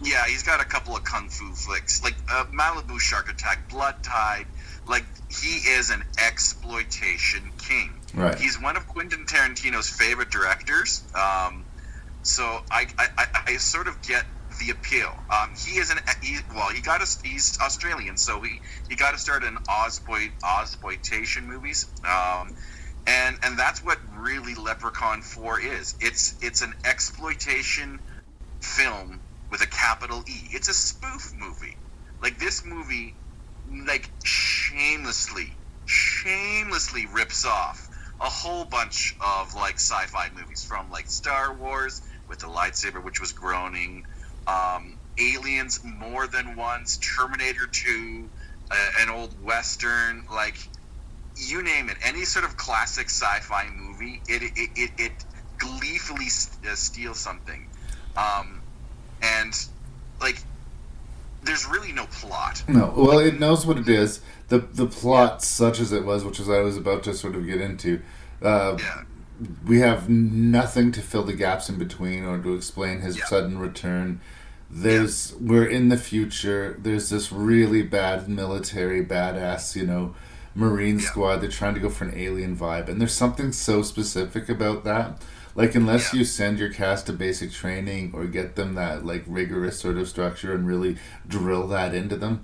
Yeah, 0.01 0.25
he's 0.27 0.45
got 0.45 0.61
a 0.61 0.65
couple 0.65 0.97
of 0.97 1.03
kung 1.03 1.29
fu 1.29 1.53
flicks, 1.55 2.05
like 2.05 2.15
uh, 2.31 2.45
Malibu 2.53 3.01
Shark 3.01 3.29
Attack, 3.29 3.69
Blood 3.69 3.97
Tide. 4.05 4.47
Like 4.89 5.05
he 5.29 5.69
is 5.71 5.91
an 5.91 6.05
exploitation 6.25 7.51
king. 7.59 7.95
Right. 8.15 8.39
He's 8.39 8.63
one 8.63 8.77
of 8.77 8.87
Quentin 8.87 9.27
Tarantino's 9.27 9.89
favorite 9.89 10.31
directors. 10.31 11.03
Um, 11.17 11.65
so 12.23 12.45
I, 12.71 12.87
I, 12.97 13.09
I, 13.19 13.27
I 13.47 13.57
sort 13.57 13.89
of 13.89 14.01
get 14.03 14.25
the 14.59 14.71
appeal. 14.71 15.13
Um, 15.31 15.51
he 15.57 15.79
is 15.79 15.91
an 15.91 15.99
he, 16.23 16.39
well, 16.55 16.69
he 16.69 16.81
got 16.81 17.03
a, 17.03 17.27
he's 17.27 17.59
Australian, 17.61 18.17
so 18.17 18.41
he 18.41 18.61
he 18.89 18.97
got 18.97 19.13
to 19.13 19.19
start 19.19 19.45
in 19.45 19.55
Ozboy 19.69 20.31
Ozploitation 20.43 21.45
movies. 21.45 21.87
Um, 22.05 22.55
and 23.07 23.39
and 23.43 23.59
that's 23.59 23.85
what 23.85 23.99
really 24.17 24.55
Leprechaun 24.55 25.23
Four 25.23 25.61
is. 25.61 25.95
It's 26.01 26.37
it's 26.43 26.63
an 26.63 26.75
exploitation 26.85 28.01
film 28.61 29.21
with 29.51 29.63
a 29.63 29.67
capital 29.67 30.25
E. 30.27 30.49
It's 30.51 30.69
a 30.69 30.75
spoof 30.75 31.33
movie. 31.39 31.77
Like 32.23 32.39
this 32.39 32.65
movie, 32.65 33.15
like 33.87 34.09
shamelessly, 34.25 35.53
shamelessly 35.85 37.07
rips 37.13 37.45
off 37.45 37.91
a 38.21 38.29
whole 38.29 38.65
bunch 38.65 39.15
of 39.21 39.55
like 39.55 39.75
sci-fi 39.75 40.31
movies 40.35 40.65
from 40.65 40.91
like 40.91 41.09
Star 41.09 41.53
Wars 41.53 42.01
with 42.29 42.39
the 42.39 42.47
lightsaber, 42.47 43.03
which 43.03 43.21
was 43.21 43.33
groaning, 43.33 44.07
um, 44.47 44.99
Aliens 45.19 45.81
more 45.85 46.27
than 46.27 46.57
once, 46.57 46.99
Terminator 46.99 47.67
Two, 47.67 48.29
uh, 48.71 48.91
an 49.01 49.11
old 49.11 49.43
western, 49.43 50.25
like 50.31 50.57
you 51.37 51.63
name 51.63 51.89
it, 51.89 51.97
any 52.03 52.25
sort 52.25 52.45
of 52.45 52.57
classic 52.57 53.07
sci-fi 53.07 53.69
movie, 53.75 54.21
it 54.29 54.43
it, 54.43 54.71
it, 54.77 54.91
it 54.99 55.13
gleefully 55.59 56.27
uh, 56.27 56.75
steals 56.75 57.19
something, 57.19 57.69
um, 58.17 58.61
and 59.23 59.55
like 60.21 60.39
there's 61.43 61.67
really 61.67 61.93
no 61.93 62.07
plot. 62.07 62.63
No, 62.69 62.93
well, 62.97 63.19
it 63.19 63.39
knows 63.39 63.67
what 63.67 63.79
it 63.79 63.89
is. 63.89 64.21
The 64.49 64.59
the 64.59 64.87
plot, 64.87 65.43
such 65.43 65.81
as 65.81 65.93
it 65.93 66.05
was, 66.05 66.25
which 66.25 66.41
is 66.41 66.49
I 66.49 66.61
was 66.61 66.77
about 66.77 67.03
to 67.05 67.15
sort 67.15 67.35
of 67.35 67.47
get 67.47 67.61
into. 67.61 68.03
Uh, 68.43 68.79
We 69.67 69.81
have 69.81 70.09
nothing 70.09 70.93
to 70.93 71.01
fill 71.03 71.25
the 71.25 71.33
gaps 71.33 71.69
in 71.69 71.79
between 71.79 72.25
or 72.25 72.39
to 72.39 72.55
explain 72.55 73.01
his 73.01 73.21
sudden 73.27 73.59
return. 73.59 74.21
There's 74.71 75.35
we're 75.41 75.69
in 75.69 75.89
the 75.89 75.97
future. 75.97 76.77
There's 76.81 77.11
this 77.11 77.33
really 77.33 77.83
bad 77.83 78.29
military 78.29 79.05
badass, 79.05 79.77
you 79.77 79.87
know, 79.87 80.15
Marine 80.55 81.01
squad. 81.01 81.39
They're 81.39 81.51
trying 81.51 81.75
to 81.75 81.81
go 81.81 81.91
for 81.91 82.05
an 82.05 82.17
alien 82.17 82.57
vibe, 82.57 82.89
and 82.89 83.01
there's 83.01 83.13
something 83.13 83.53
so 83.53 83.83
specific 83.83 84.49
about 84.49 84.85
that. 84.85 85.21
Like 85.57 85.75
unless 85.75 86.13
you 86.13 86.25
send 86.25 86.59
your 86.59 86.73
cast 86.73 87.07
to 87.07 87.13
basic 87.13 87.53
training 87.53 88.13
or 88.15 88.27
get 88.27 88.57
them 88.57 88.75
that 88.75 89.07
like 89.07 89.25
rigorous 89.27 89.79
sort 89.79 89.99
of 89.99 90.09
structure 90.09 90.53
and 90.53 90.67
really 90.67 90.97
drill 91.29 91.69
that 91.69 91.95
into 91.95 92.17
them, 92.17 92.43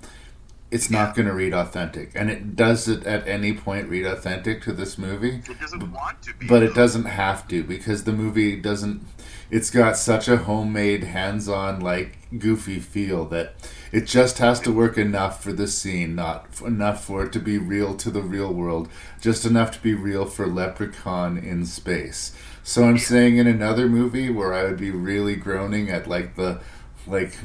it's 0.71 0.89
not 0.89 1.13
going 1.15 1.27
to 1.27 1.33
read 1.33 1.53
authentic. 1.53 2.11
And 2.15 2.31
it 2.31 2.55
does 2.55 2.87
it 2.87 3.05
at 3.05 3.27
any 3.27 3.53
point 3.53 3.89
read 3.89 4.05
authentic 4.05 4.61
to 4.63 4.71
this 4.71 4.97
movie. 4.97 5.41
It 5.47 5.59
doesn't 5.59 5.91
want 5.91 6.21
to 6.23 6.33
be. 6.33 6.47
But 6.47 6.63
it 6.63 6.73
doesn't 6.73 7.05
have 7.05 7.47
to 7.49 7.61
because 7.61 8.05
the 8.05 8.13
movie 8.13 8.55
doesn't. 8.55 9.05
It's 9.49 9.69
got 9.69 9.97
such 9.97 10.29
a 10.29 10.37
homemade, 10.37 11.03
hands-on, 11.03 11.81
like 11.81 12.17
goofy 12.39 12.79
feel 12.79 13.25
that 13.25 13.53
it 13.91 14.05
just 14.05 14.37
has 14.37 14.61
to 14.61 14.71
work 14.71 14.97
enough 14.97 15.43
for 15.43 15.51
the 15.51 15.67
scene, 15.67 16.15
not 16.15 16.45
f- 16.49 16.61
enough 16.61 17.03
for 17.03 17.25
it 17.25 17.33
to 17.33 17.39
be 17.39 17.57
real 17.57 17.93
to 17.95 18.09
the 18.09 18.21
real 18.21 18.53
world, 18.53 18.87
just 19.19 19.45
enough 19.45 19.71
to 19.71 19.81
be 19.81 19.93
real 19.93 20.25
for 20.25 20.47
Leprechaun 20.47 21.37
in 21.37 21.65
space. 21.65 22.33
So 22.63 22.85
I'm 22.85 22.97
saying 22.97 23.37
in 23.37 23.47
another 23.47 23.89
movie 23.89 24.29
where 24.29 24.53
I 24.53 24.63
would 24.63 24.77
be 24.77 24.91
really 24.91 25.35
groaning 25.35 25.89
at 25.89 26.07
like 26.07 26.37
the 26.37 26.61
like 27.05 27.37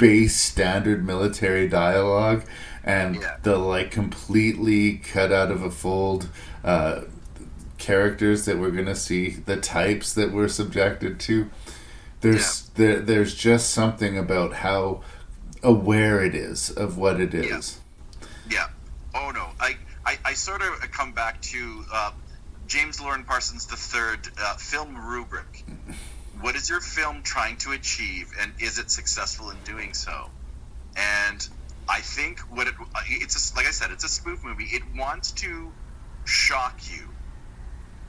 base 0.00 0.36
standard 0.36 1.04
military 1.04 1.68
dialogue 1.68 2.44
and 2.82 3.24
the 3.42 3.56
like 3.56 3.90
completely 3.90 4.96
cut 4.96 5.30
out 5.32 5.50
of 5.50 5.62
a 5.62 5.70
fold 5.70 6.28
uh, 6.64 7.02
characters 7.78 8.44
that 8.46 8.58
we're 8.58 8.70
gonna 8.70 8.96
see, 8.96 9.30
the 9.30 9.56
types 9.56 10.12
that 10.14 10.32
we're 10.32 10.48
subjected 10.48 11.20
to. 11.20 11.50
There's 12.20 12.68
there, 12.70 13.00
there's 13.00 13.34
just 13.34 13.70
something 13.70 14.18
about 14.18 14.54
how 14.54 15.02
aware 15.62 16.24
it 16.24 16.34
is 16.34 16.70
of 16.70 16.96
what 16.96 17.20
it 17.20 17.34
is. 17.34 17.80
Yeah. 18.48 18.68
Oh 19.14 19.30
no. 19.30 19.48
I 19.58 19.76
I, 20.04 20.18
I 20.24 20.34
sort 20.34 20.62
of 20.62 20.72
come 20.90 21.12
back 21.12 21.40
to 21.42 21.84
uh, 21.92 22.12
James 22.66 23.00
Lauren 23.00 23.24
Parsons 23.24 23.66
III 23.70 24.18
uh, 24.38 24.56
film 24.56 24.96
rubric. 24.96 25.64
What 26.40 26.56
is 26.56 26.70
your 26.70 26.80
film 26.80 27.22
trying 27.22 27.56
to 27.58 27.72
achieve, 27.72 28.32
and 28.40 28.52
is 28.58 28.78
it 28.78 28.90
successful 28.90 29.50
in 29.50 29.56
doing 29.64 29.92
so? 29.94 30.30
And 30.96 31.46
I 31.88 32.00
think 32.00 32.40
what 32.40 32.66
it 32.66 32.74
it's 33.06 33.52
a, 33.52 33.56
like 33.56 33.66
I 33.66 33.70
said, 33.70 33.90
it's 33.90 34.04
a 34.04 34.08
spoof 34.08 34.44
movie. 34.44 34.64
It 34.64 34.82
wants 34.96 35.32
to 35.32 35.72
shock 36.24 36.80
you, 36.90 37.08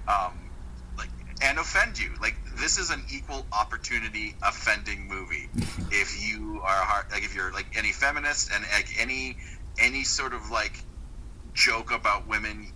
um, 0.07 0.49
like 0.97 1.09
and 1.41 1.57
offend 1.57 1.99
you. 1.99 2.11
Like 2.21 2.35
this 2.57 2.77
is 2.77 2.89
an 2.89 3.03
equal 3.11 3.45
opportunity 3.51 4.35
offending 4.43 5.07
movie. 5.07 5.49
if 5.91 6.25
you 6.25 6.61
are 6.63 6.83
hard, 6.85 7.11
like 7.11 7.23
if 7.23 7.35
you're 7.35 7.51
like 7.51 7.67
any 7.77 7.91
feminist 7.91 8.51
and 8.53 8.63
like 8.73 8.89
any 8.99 9.37
any 9.79 10.03
sort 10.03 10.33
of 10.33 10.51
like 10.51 10.83
joke 11.53 11.91
about 11.91 12.27
women 12.27 12.67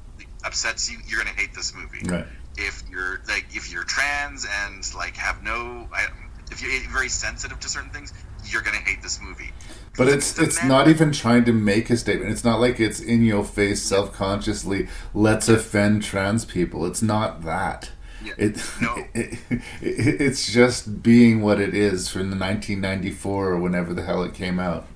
upsets 0.43 0.91
you, 0.91 0.97
you're 1.07 1.19
gonna 1.19 1.35
hate 1.35 1.53
this 1.53 1.73
movie. 1.73 2.03
Right. 2.03 2.25
If 2.57 2.83
you're 2.89 3.21
like 3.27 3.45
if 3.53 3.71
you're 3.71 3.83
trans 3.83 4.45
and 4.65 4.83
like 4.95 5.15
have 5.17 5.43
no, 5.43 5.87
I- 5.93 6.07
if 6.51 6.61
you're 6.61 6.71
very 6.91 7.09
sensitive 7.09 7.59
to 7.59 7.69
certain 7.69 7.89
things, 7.89 8.13
you're 8.45 8.61
gonna 8.61 8.77
hate 8.77 9.01
this 9.01 9.19
movie. 9.21 9.51
But 9.97 10.07
it's 10.09 10.37
it's 10.37 10.63
not 10.63 10.87
even 10.87 11.11
trying 11.11 11.45
to 11.45 11.53
make 11.53 11.89
a 11.89 11.97
statement. 11.97 12.31
It's 12.31 12.43
not 12.43 12.59
like 12.59 12.79
it's 12.79 12.99
in 12.99 13.23
your 13.23 13.43
face 13.43 13.81
self 13.81 14.13
consciously. 14.13 14.87
Let's 15.13 15.49
offend 15.49 16.03
trans 16.03 16.45
people. 16.45 16.85
It's 16.85 17.01
not 17.01 17.43
that. 17.43 17.91
It, 18.37 18.57
it, 19.13 19.39
it 19.81 20.21
it's 20.21 20.51
just 20.51 21.01
being 21.03 21.41
what 21.41 21.59
it 21.59 21.73
is 21.73 22.09
from 22.09 22.29
the 22.31 22.37
1994 22.37 23.49
or 23.49 23.59
whenever 23.59 23.93
the 23.93 24.03
hell 24.03 24.23
it 24.23 24.33
came 24.33 24.59
out. 24.59 24.87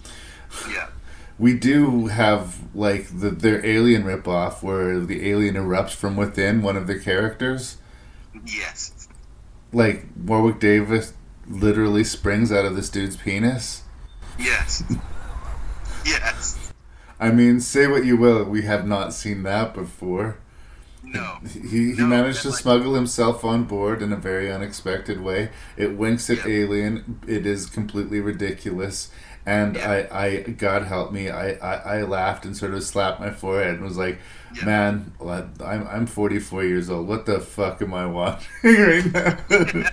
Yeah. 0.70 0.88
We 1.40 1.54
do 1.54 2.08
have 2.08 2.60
like 2.76 3.08
the 3.18 3.30
their 3.30 3.66
alien 3.66 4.04
ripoff 4.04 4.62
where 4.62 5.00
the 5.00 5.30
alien 5.30 5.56
erupts 5.56 5.96
from 5.96 6.16
within 6.16 6.62
one 6.62 6.76
of 6.76 6.86
the 6.86 7.00
characters. 7.00 7.78
Yes. 8.46 9.08
Like 9.72 10.06
Warwick 10.18 10.60
Davis 10.60 11.14
literally 11.48 12.04
springs 12.04 12.52
out 12.52 12.66
of 12.66 12.76
this 12.76 12.90
dude's 12.90 13.16
penis. 13.16 13.84
Yes. 14.38 14.84
yes. 16.06 16.74
I 17.20 17.32
mean, 17.32 17.60
say 17.60 17.88
what 17.88 18.06
you 18.06 18.16
will, 18.18 18.46
we 18.46 18.62
have 18.64 18.88
not 18.88 19.14
seen 19.14 19.44
that 19.44 19.74
before. 19.74 20.38
No. 21.04 21.40
He, 21.48 21.94
he 21.96 22.02
managed 22.02 22.44
to 22.44 22.52
smuggle 22.52 22.94
himself 22.94 23.44
on 23.44 23.64
board 23.64 24.02
in 24.02 24.14
a 24.14 24.18
very 24.18 24.52
unexpected 24.52 25.22
way. 25.22 25.50
It 25.76 25.98
winks 25.98 26.30
at 26.30 26.46
Alien. 26.46 27.22
It 27.28 27.46
is 27.46 27.66
completely 27.66 28.20
ridiculous. 28.20 29.10
And 29.46 29.78
I, 29.78 30.08
I, 30.12 30.40
God 30.42 30.84
help 30.84 31.12
me, 31.12 31.30
I, 31.30 31.54
I, 31.54 31.98
I 31.98 32.02
laughed 32.04 32.46
and 32.46 32.56
sort 32.56 32.74
of 32.74 32.84
slapped 32.84 33.20
my 33.20 33.32
forehead 33.32 33.76
and 33.76 33.84
was 33.84 33.98
like, 33.98 34.20
man, 34.64 35.12
I'm, 35.20 35.88
I'm 35.88 36.06
44 36.06 36.64
years 36.66 36.90
old. 36.90 37.08
What 37.08 37.26
the 37.26 37.40
fuck 37.40 37.82
am 37.82 37.94
I 37.94 38.06
watching 38.06 38.48
right 38.64 39.06
now? 39.12 39.38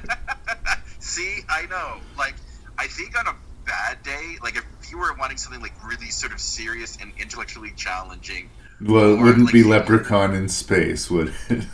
See, 0.98 1.40
I 1.48 1.66
know. 1.66 1.98
Like, 2.18 2.34
I 2.78 2.86
think 2.86 3.18
on 3.18 3.28
a 3.28 3.36
bad 3.64 4.02
day, 4.02 4.36
like 4.42 4.56
if 4.56 4.64
you 4.90 4.98
were 4.98 5.14
wanting 5.18 5.36
something 5.36 5.60
like 5.60 5.72
really 5.86 6.10
sort 6.10 6.32
of 6.32 6.40
serious 6.40 6.98
and 7.00 7.12
intellectually 7.18 7.72
challenging, 7.76 8.50
well, 8.80 9.14
it 9.14 9.22
wouldn't 9.22 9.44
like, 9.46 9.54
be 9.54 9.62
Leprechaun 9.62 10.34
in 10.34 10.48
space, 10.48 11.10
would 11.10 11.34
it? 11.48 11.64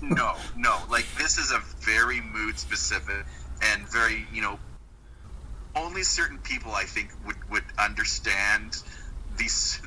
no, 0.00 0.34
no. 0.56 0.78
Like 0.90 1.06
this 1.18 1.38
is 1.38 1.52
a 1.52 1.60
very 1.80 2.20
mood 2.20 2.58
specific 2.58 3.24
and 3.62 3.86
very, 3.88 4.26
you 4.32 4.40
know, 4.40 4.58
only 5.78 6.02
certain 6.02 6.38
people 6.38 6.72
I 6.72 6.84
think 6.84 7.10
would 7.26 7.36
would 7.50 7.64
understand 7.78 8.82
these 9.36 9.80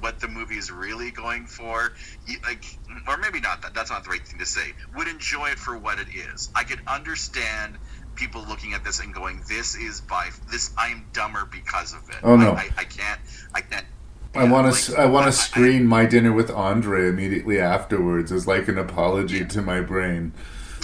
what 0.00 0.20
the 0.20 0.28
movie 0.28 0.56
is 0.58 0.70
really 0.70 1.10
going 1.10 1.46
for. 1.46 1.92
You- 2.26 2.38
Like, 2.44 2.64
or 3.08 3.16
maybe 3.18 3.40
not. 3.40 3.62
That 3.62 3.74
that's 3.74 3.90
not 3.90 4.04
the 4.04 4.10
right 4.10 4.26
thing 4.26 4.38
to 4.38 4.46
say. 4.46 4.72
Would 4.96 5.08
enjoy 5.08 5.48
it 5.50 5.58
for 5.58 5.76
what 5.76 5.98
it 5.98 6.08
is. 6.14 6.50
I 6.54 6.64
could 6.64 6.80
understand 6.86 7.76
people 8.14 8.44
looking 8.46 8.74
at 8.74 8.84
this 8.84 9.00
and 9.00 9.12
going, 9.14 9.42
"This 9.48 9.74
is 9.74 10.00
by 10.02 10.30
this. 10.50 10.70
I'm 10.76 11.06
dumber 11.12 11.48
because 11.50 11.94
of 11.94 12.08
it." 12.10 12.16
Oh, 12.22 12.36
no. 12.36 12.52
I, 12.52 12.60
I, 12.60 12.68
I 12.78 12.84
can't. 12.84 13.20
I 13.54 13.60
can't. 13.62 13.86
I 14.34 14.44
want 14.44 14.74
to. 14.74 14.96
I 14.98 15.06
want 15.06 15.26
to 15.26 15.32
screen 15.32 15.86
my 15.86 16.06
dinner 16.06 16.32
with 16.32 16.50
Andre 16.50 17.08
immediately 17.08 17.60
afterwards 17.60 18.30
as 18.32 18.46
like 18.46 18.68
an 18.68 18.78
apology 18.78 19.44
to 19.44 19.60
my 19.62 19.80
brain. 19.80 20.32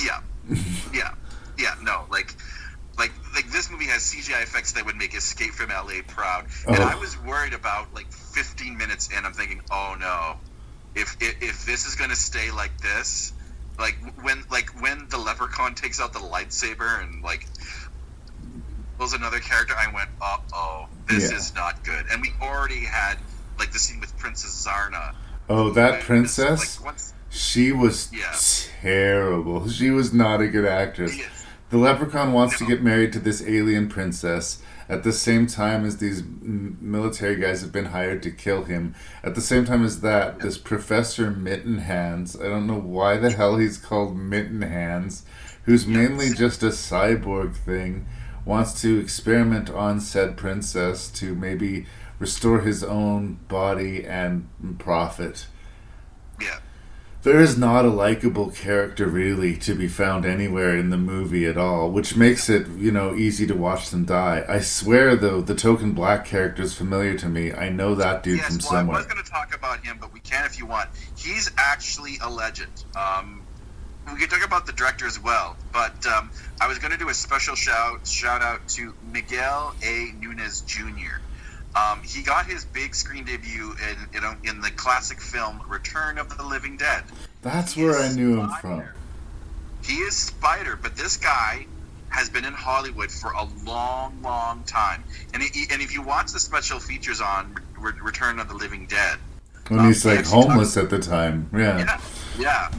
Yeah, 0.04 0.20
yeah, 0.92 1.14
yeah. 1.58 1.74
No, 1.82 2.04
like, 2.10 2.34
like, 3.38 3.52
this 3.52 3.70
movie 3.70 3.84
has 3.86 4.02
CGI 4.02 4.42
effects 4.42 4.72
that 4.72 4.84
would 4.84 4.96
make 4.96 5.14
Escape 5.14 5.52
from 5.52 5.70
LA 5.70 6.02
proud, 6.08 6.46
and 6.66 6.78
Oh. 6.78 6.82
I 6.82 6.96
was 6.96 7.16
worried 7.22 7.52
about 7.54 7.94
like 7.94 8.10
15 8.12 8.76
minutes 8.76 9.10
in. 9.16 9.24
I'm 9.24 9.32
thinking, 9.32 9.60
oh 9.70 9.94
no, 9.98 10.34
if 10.96 11.16
if, 11.20 11.40
if 11.40 11.64
this 11.64 11.86
is 11.86 11.94
gonna 11.94 12.16
stay 12.16 12.50
like 12.50 12.76
this, 12.80 13.32
like 13.78 13.96
when 14.22 14.42
like 14.50 14.70
when 14.82 15.06
the 15.08 15.18
leprechaun 15.18 15.76
takes 15.76 16.00
out 16.00 16.12
the 16.12 16.18
lightsaber 16.18 17.00
and 17.00 17.22
like 17.22 17.46
was 18.98 19.12
another 19.12 19.38
character, 19.38 19.74
I 19.78 19.86
went, 19.94 20.08
uh 20.20 20.38
oh, 20.52 20.88
this 21.06 21.30
Yeah. 21.30 21.36
is 21.36 21.54
not 21.54 21.84
good. 21.84 22.06
And 22.10 22.20
we 22.20 22.32
already 22.42 22.80
had 22.84 23.18
like 23.56 23.70
the 23.70 23.78
scene 23.78 24.00
with 24.00 24.16
Princess 24.18 24.66
Zarna. 24.66 25.14
Oh, 25.48 25.70
that 25.70 26.00
princess. 26.02 26.78
Like 26.80 26.86
once, 26.86 27.14
She 27.30 27.70
was 27.70 28.08
Yeah. 28.12 28.34
terrible. 28.82 29.68
She 29.68 29.90
was 29.90 30.12
not 30.12 30.40
a 30.40 30.48
good 30.48 30.64
actress. 30.64 31.14
The 31.70 31.76
leprechaun 31.76 32.32
wants 32.32 32.56
to 32.58 32.66
get 32.66 32.82
married 32.82 33.12
to 33.12 33.18
this 33.18 33.42
alien 33.42 33.88
princess 33.88 34.62
at 34.88 35.02
the 35.02 35.12
same 35.12 35.46
time 35.46 35.84
as 35.84 35.98
these 35.98 36.22
military 36.24 37.36
guys 37.36 37.60
have 37.60 37.72
been 37.72 37.86
hired 37.86 38.22
to 38.22 38.30
kill 38.30 38.64
him. 38.64 38.94
At 39.22 39.34
the 39.34 39.42
same 39.42 39.66
time 39.66 39.84
as 39.84 40.00
that, 40.00 40.40
this 40.40 40.56
Professor 40.56 41.30
Mittenhands, 41.30 42.40
I 42.40 42.48
don't 42.48 42.66
know 42.66 42.80
why 42.80 43.18
the 43.18 43.30
hell 43.30 43.58
he's 43.58 43.76
called 43.76 44.16
Mittenhands, 44.16 45.24
who's 45.64 45.86
mainly 45.86 46.30
just 46.30 46.62
a 46.62 46.68
cyborg 46.68 47.54
thing, 47.54 48.06
wants 48.46 48.80
to 48.80 48.98
experiment 48.98 49.68
on 49.68 50.00
said 50.00 50.38
princess 50.38 51.10
to 51.10 51.34
maybe 51.34 51.84
restore 52.18 52.60
his 52.60 52.82
own 52.82 53.34
body 53.48 54.06
and 54.06 54.48
profit. 54.78 55.46
Yeah. 56.40 56.60
There 57.22 57.40
is 57.40 57.58
not 57.58 57.84
a 57.84 57.90
likable 57.90 58.50
character 58.50 59.06
really 59.08 59.56
to 59.58 59.74
be 59.74 59.88
found 59.88 60.24
anywhere 60.24 60.76
in 60.76 60.90
the 60.90 60.96
movie 60.96 61.46
at 61.46 61.56
all, 61.56 61.90
which 61.90 62.16
makes 62.16 62.48
it, 62.48 62.68
you 62.68 62.92
know, 62.92 63.14
easy 63.14 63.44
to 63.48 63.54
watch 63.54 63.90
them 63.90 64.04
die. 64.04 64.44
I 64.48 64.60
swear 64.60 65.16
though, 65.16 65.40
the 65.40 65.56
token 65.56 65.92
black 65.92 66.24
character 66.24 66.62
is 66.62 66.74
familiar 66.74 67.18
to 67.18 67.28
me. 67.28 67.52
I 67.52 67.70
know 67.70 67.96
that 67.96 68.22
dude 68.22 68.38
yes, 68.38 68.46
from 68.46 68.58
well, 68.58 68.68
I 68.68 68.78
somewhere. 68.78 68.96
was 68.98 69.06
going 69.06 69.24
to 69.24 69.28
talk 69.28 69.52
about 69.52 69.84
him, 69.84 69.98
but 70.00 70.12
we 70.12 70.20
can 70.20 70.46
if 70.46 70.60
you 70.60 70.66
want. 70.66 70.90
He's 71.16 71.50
actually 71.58 72.18
a 72.22 72.30
legend. 72.30 72.84
Um, 72.94 73.42
we 74.12 74.20
can 74.20 74.28
talk 74.28 74.44
about 74.46 74.64
the 74.64 74.72
director 74.72 75.06
as 75.06 75.20
well, 75.20 75.56
but 75.72 76.06
um, 76.06 76.30
I 76.60 76.68
was 76.68 76.78
going 76.78 76.92
to 76.92 76.98
do 76.98 77.08
a 77.08 77.14
special 77.14 77.56
shout 77.56 78.06
shout 78.06 78.42
out 78.42 78.66
to 78.68 78.94
Miguel 79.12 79.74
A. 79.82 80.12
Nunez 80.20 80.60
Jr. 80.62 81.18
Um, 81.78 82.02
he 82.02 82.22
got 82.22 82.46
his 82.46 82.64
big 82.64 82.94
screen 82.94 83.24
debut 83.24 83.74
in, 83.90 84.16
in, 84.16 84.48
in 84.48 84.60
the 84.60 84.70
classic 84.70 85.20
film 85.20 85.60
Return 85.68 86.18
of 86.18 86.36
the 86.36 86.42
Living 86.42 86.76
Dead. 86.76 87.04
That's 87.42 87.76
where 87.76 87.98
I 87.98 88.12
knew 88.12 88.40
him 88.40 88.50
from. 88.60 88.84
He 89.84 89.94
is 89.94 90.16
Spider, 90.16 90.78
but 90.80 90.96
this 90.96 91.16
guy 91.16 91.66
has 92.08 92.28
been 92.28 92.44
in 92.44 92.52
Hollywood 92.52 93.10
for 93.10 93.32
a 93.32 93.44
long, 93.64 94.20
long 94.22 94.62
time. 94.64 95.04
And, 95.34 95.42
he, 95.42 95.66
and 95.70 95.80
if 95.80 95.94
you 95.94 96.02
watch 96.02 96.32
the 96.32 96.40
special 96.40 96.80
features 96.80 97.20
on 97.20 97.54
Re- 97.78 97.92
Return 98.02 98.38
of 98.40 98.48
the 98.48 98.54
Living 98.54 98.86
Dead, 98.86 99.18
When 99.68 99.80
um, 99.80 99.86
he's 99.86 100.02
he 100.02 100.10
like 100.10 100.26
homeless 100.26 100.76
at 100.76 100.90
the 100.90 100.98
time. 100.98 101.48
Yeah. 101.52 101.78
yeah, 101.78 102.00
yeah. 102.38 102.72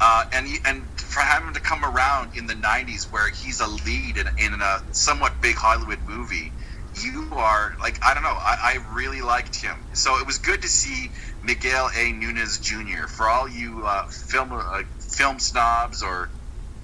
Uh, 0.00 0.24
and 0.32 0.46
he, 0.46 0.58
and 0.64 0.82
for 0.96 1.20
him 1.20 1.52
to 1.52 1.60
come 1.60 1.84
around 1.84 2.36
in 2.36 2.46
the 2.46 2.54
'90s, 2.54 3.10
where 3.10 3.30
he's 3.30 3.60
a 3.60 3.66
lead 3.66 4.18
in, 4.18 4.28
in 4.38 4.60
a 4.60 4.82
somewhat 4.92 5.32
big 5.40 5.56
Hollywood 5.56 5.98
movie, 6.06 6.52
you 7.02 7.28
are 7.32 7.76
like 7.80 8.02
I 8.04 8.14
don't 8.14 8.22
know. 8.22 8.28
I, 8.30 8.78
I 8.78 8.94
really 8.94 9.22
liked 9.22 9.56
him, 9.56 9.76
so 9.92 10.18
it 10.18 10.26
was 10.26 10.38
good 10.38 10.62
to 10.62 10.68
see 10.68 11.10
Miguel 11.42 11.90
A. 11.96 12.12
Nunez 12.12 12.58
Jr. 12.58 13.06
For 13.06 13.28
all 13.28 13.48
you 13.48 13.84
uh, 13.84 14.06
film 14.06 14.52
uh, 14.52 14.82
film 14.98 15.38
snobs 15.38 16.02
or 16.02 16.30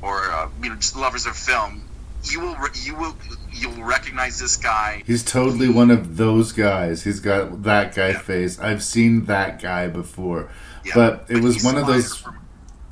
or 0.00 0.30
uh, 0.30 0.48
you 0.62 0.70
know 0.70 0.76
just 0.76 0.96
lovers 0.96 1.26
of 1.26 1.36
film, 1.36 1.82
you 2.24 2.40
will 2.40 2.56
re- 2.56 2.70
you 2.74 2.94
will 2.94 3.16
you'll 3.52 3.84
recognize 3.84 4.38
this 4.38 4.56
guy. 4.56 5.02
He's 5.06 5.24
totally 5.24 5.68
one 5.68 5.90
of 5.90 6.16
those 6.16 6.52
guys. 6.52 7.04
He's 7.04 7.20
got 7.20 7.62
that 7.62 7.94
guy 7.94 8.12
face. 8.12 8.58
I've 8.58 8.82
seen 8.82 9.24
that 9.26 9.60
guy 9.60 9.88
before. 9.88 10.50
but 10.94 11.26
it 11.28 11.42
was 11.42 11.64
one 11.64 11.78
of 11.78 11.86
those 11.86 12.24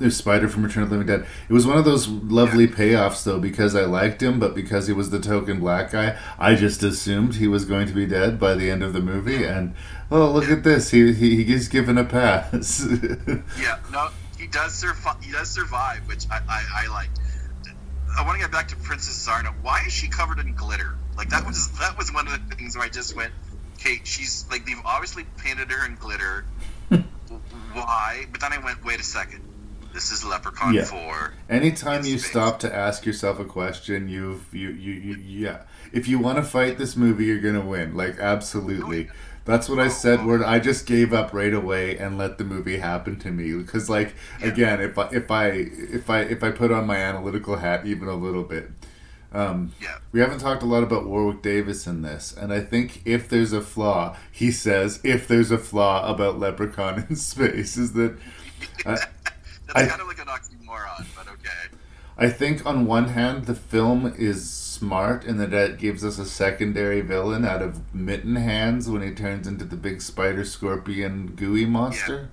there's 0.01 0.17
Spider 0.17 0.49
from 0.49 0.63
Return 0.63 0.83
of 0.83 0.89
the 0.89 0.97
Living 0.97 1.07
Dead. 1.07 1.27
It 1.47 1.53
was 1.53 1.65
one 1.65 1.77
of 1.77 1.85
those 1.85 2.07
lovely 2.07 2.67
payoffs 2.67 3.23
though 3.23 3.39
because 3.39 3.75
I 3.75 3.85
liked 3.85 4.21
him, 4.21 4.39
but 4.39 4.53
because 4.55 4.87
he 4.87 4.93
was 4.93 5.09
the 5.09 5.19
token 5.19 5.59
black 5.59 5.91
guy, 5.91 6.17
I 6.37 6.55
just 6.55 6.83
assumed 6.83 7.35
he 7.35 7.47
was 7.47 7.65
going 7.65 7.87
to 7.87 7.93
be 7.93 8.05
dead 8.05 8.39
by 8.39 8.55
the 8.55 8.69
end 8.69 8.83
of 8.83 8.93
the 8.93 9.01
movie 9.01 9.43
and 9.43 9.75
oh 10.11 10.31
look 10.31 10.49
at 10.49 10.63
this. 10.63 10.91
He, 10.91 11.13
he 11.13 11.43
he's 11.43 11.67
given 11.67 11.97
a 11.97 12.03
pass. 12.03 12.85
Yeah, 13.59 13.77
no, 13.91 14.09
he 14.37 14.47
does 14.47 14.73
survive. 14.73 15.17
He 15.21 15.31
does 15.31 15.49
survive, 15.49 16.07
which 16.07 16.25
I, 16.29 16.39
I, 16.49 16.65
I 16.83 16.87
like. 16.87 17.09
I 18.17 18.25
want 18.25 18.35
to 18.35 18.41
get 18.41 18.51
back 18.51 18.67
to 18.69 18.75
Princess 18.77 19.27
Zarna. 19.27 19.53
Why 19.61 19.83
is 19.85 19.93
she 19.93 20.07
covered 20.09 20.39
in 20.39 20.53
glitter? 20.55 20.97
Like 21.15 21.29
that 21.29 21.45
was 21.45 21.69
that 21.79 21.97
was 21.97 22.11
one 22.11 22.27
of 22.27 22.49
the 22.49 22.55
things 22.55 22.75
where 22.75 22.85
I 22.85 22.89
just 22.89 23.15
went, 23.15 23.31
"Okay, 23.75 24.01
she's 24.03 24.45
like 24.49 24.65
they've 24.65 24.81
obviously 24.83 25.25
painted 25.37 25.71
her 25.71 25.85
in 25.85 25.95
glitter. 25.95 26.45
Why?" 27.73 28.25
But 28.31 28.41
then 28.41 28.53
I 28.53 28.57
went, 28.63 28.83
"Wait 28.83 28.99
a 28.99 29.03
second, 29.03 29.43
this 29.93 30.11
is 30.11 30.23
Leprechaun 30.23 30.73
Yeah. 30.73 30.85
Four. 30.85 31.33
Anytime 31.49 32.05
you 32.05 32.17
stop 32.17 32.59
to 32.59 32.73
ask 32.73 33.05
yourself 33.05 33.39
a 33.39 33.45
question, 33.45 34.07
you've 34.07 34.53
you 34.53 34.69
you, 34.69 34.93
you 34.93 35.15
yeah. 35.15 35.63
If 35.91 36.07
you 36.07 36.19
want 36.19 36.37
to 36.37 36.43
fight 36.43 36.77
this 36.77 36.95
movie, 36.95 37.25
you're 37.25 37.39
gonna 37.39 37.65
win. 37.65 37.95
Like 37.95 38.19
absolutely. 38.19 39.09
That's 39.43 39.67
what 39.67 39.79
I 39.79 39.87
said. 39.87 40.25
Where 40.25 40.45
I 40.45 40.59
just 40.59 40.85
gave 40.85 41.13
up 41.13 41.33
right 41.33 41.53
away 41.53 41.97
and 41.97 42.17
let 42.17 42.37
the 42.37 42.43
movie 42.43 42.77
happen 42.77 43.17
to 43.19 43.31
me. 43.31 43.53
Because 43.53 43.89
like 43.89 44.13
again, 44.41 44.79
if 44.81 44.97
I 44.97 45.09
if 45.11 45.31
I 45.31 45.47
if 45.47 46.09
I 46.09 46.21
if 46.21 46.43
I 46.43 46.51
put 46.51 46.71
on 46.71 46.85
my 46.85 46.97
analytical 46.97 47.57
hat 47.57 47.85
even 47.85 48.07
a 48.07 48.15
little 48.15 48.43
bit, 48.43 48.69
um, 49.33 49.73
we 50.11 50.19
haven't 50.19 50.39
talked 50.39 50.61
a 50.63 50.67
lot 50.67 50.83
about 50.83 51.07
Warwick 51.07 51.41
Davis 51.41 51.87
in 51.87 52.01
this, 52.01 52.35
and 52.37 52.53
I 52.53 52.59
think 52.59 53.01
if 53.05 53.29
there's 53.29 53.53
a 53.53 53.61
flaw, 53.61 54.15
he 54.31 54.51
says 54.51 54.99
if 55.03 55.27
there's 55.27 55.51
a 55.51 55.57
flaw 55.57 56.07
about 56.07 56.39
Leprechaun 56.39 57.05
in 57.09 57.15
space 57.15 57.77
is 57.77 57.93
that. 57.93 58.17
I, 58.85 58.97
That's 59.73 59.87
I- 59.87 59.89
kind 59.89 60.01
of 60.01 60.07
like 60.07 60.19
an 60.19 60.27
oxymoron, 60.27 61.05
but 61.15 61.27
okay. 61.27 61.77
I 62.17 62.29
think 62.29 62.65
on 62.65 62.85
one 62.85 63.09
hand 63.09 63.45
the 63.45 63.55
film 63.55 64.13
is 64.17 64.47
smart 64.49 65.23
in 65.25 65.37
that 65.37 65.53
it 65.53 65.77
gives 65.79 66.03
us 66.05 66.19
a 66.19 66.25
secondary 66.25 67.01
villain 67.01 67.45
out 67.45 67.61
of 67.61 67.93
Mitten 67.95 68.35
Hands 68.35 68.87
when 68.89 69.01
he 69.01 69.11
turns 69.11 69.47
into 69.47 69.65
the 69.65 69.77
big 69.77 70.01
spider 70.01 70.43
scorpion 70.45 71.27
gooey 71.35 71.65
monster. 71.65 72.29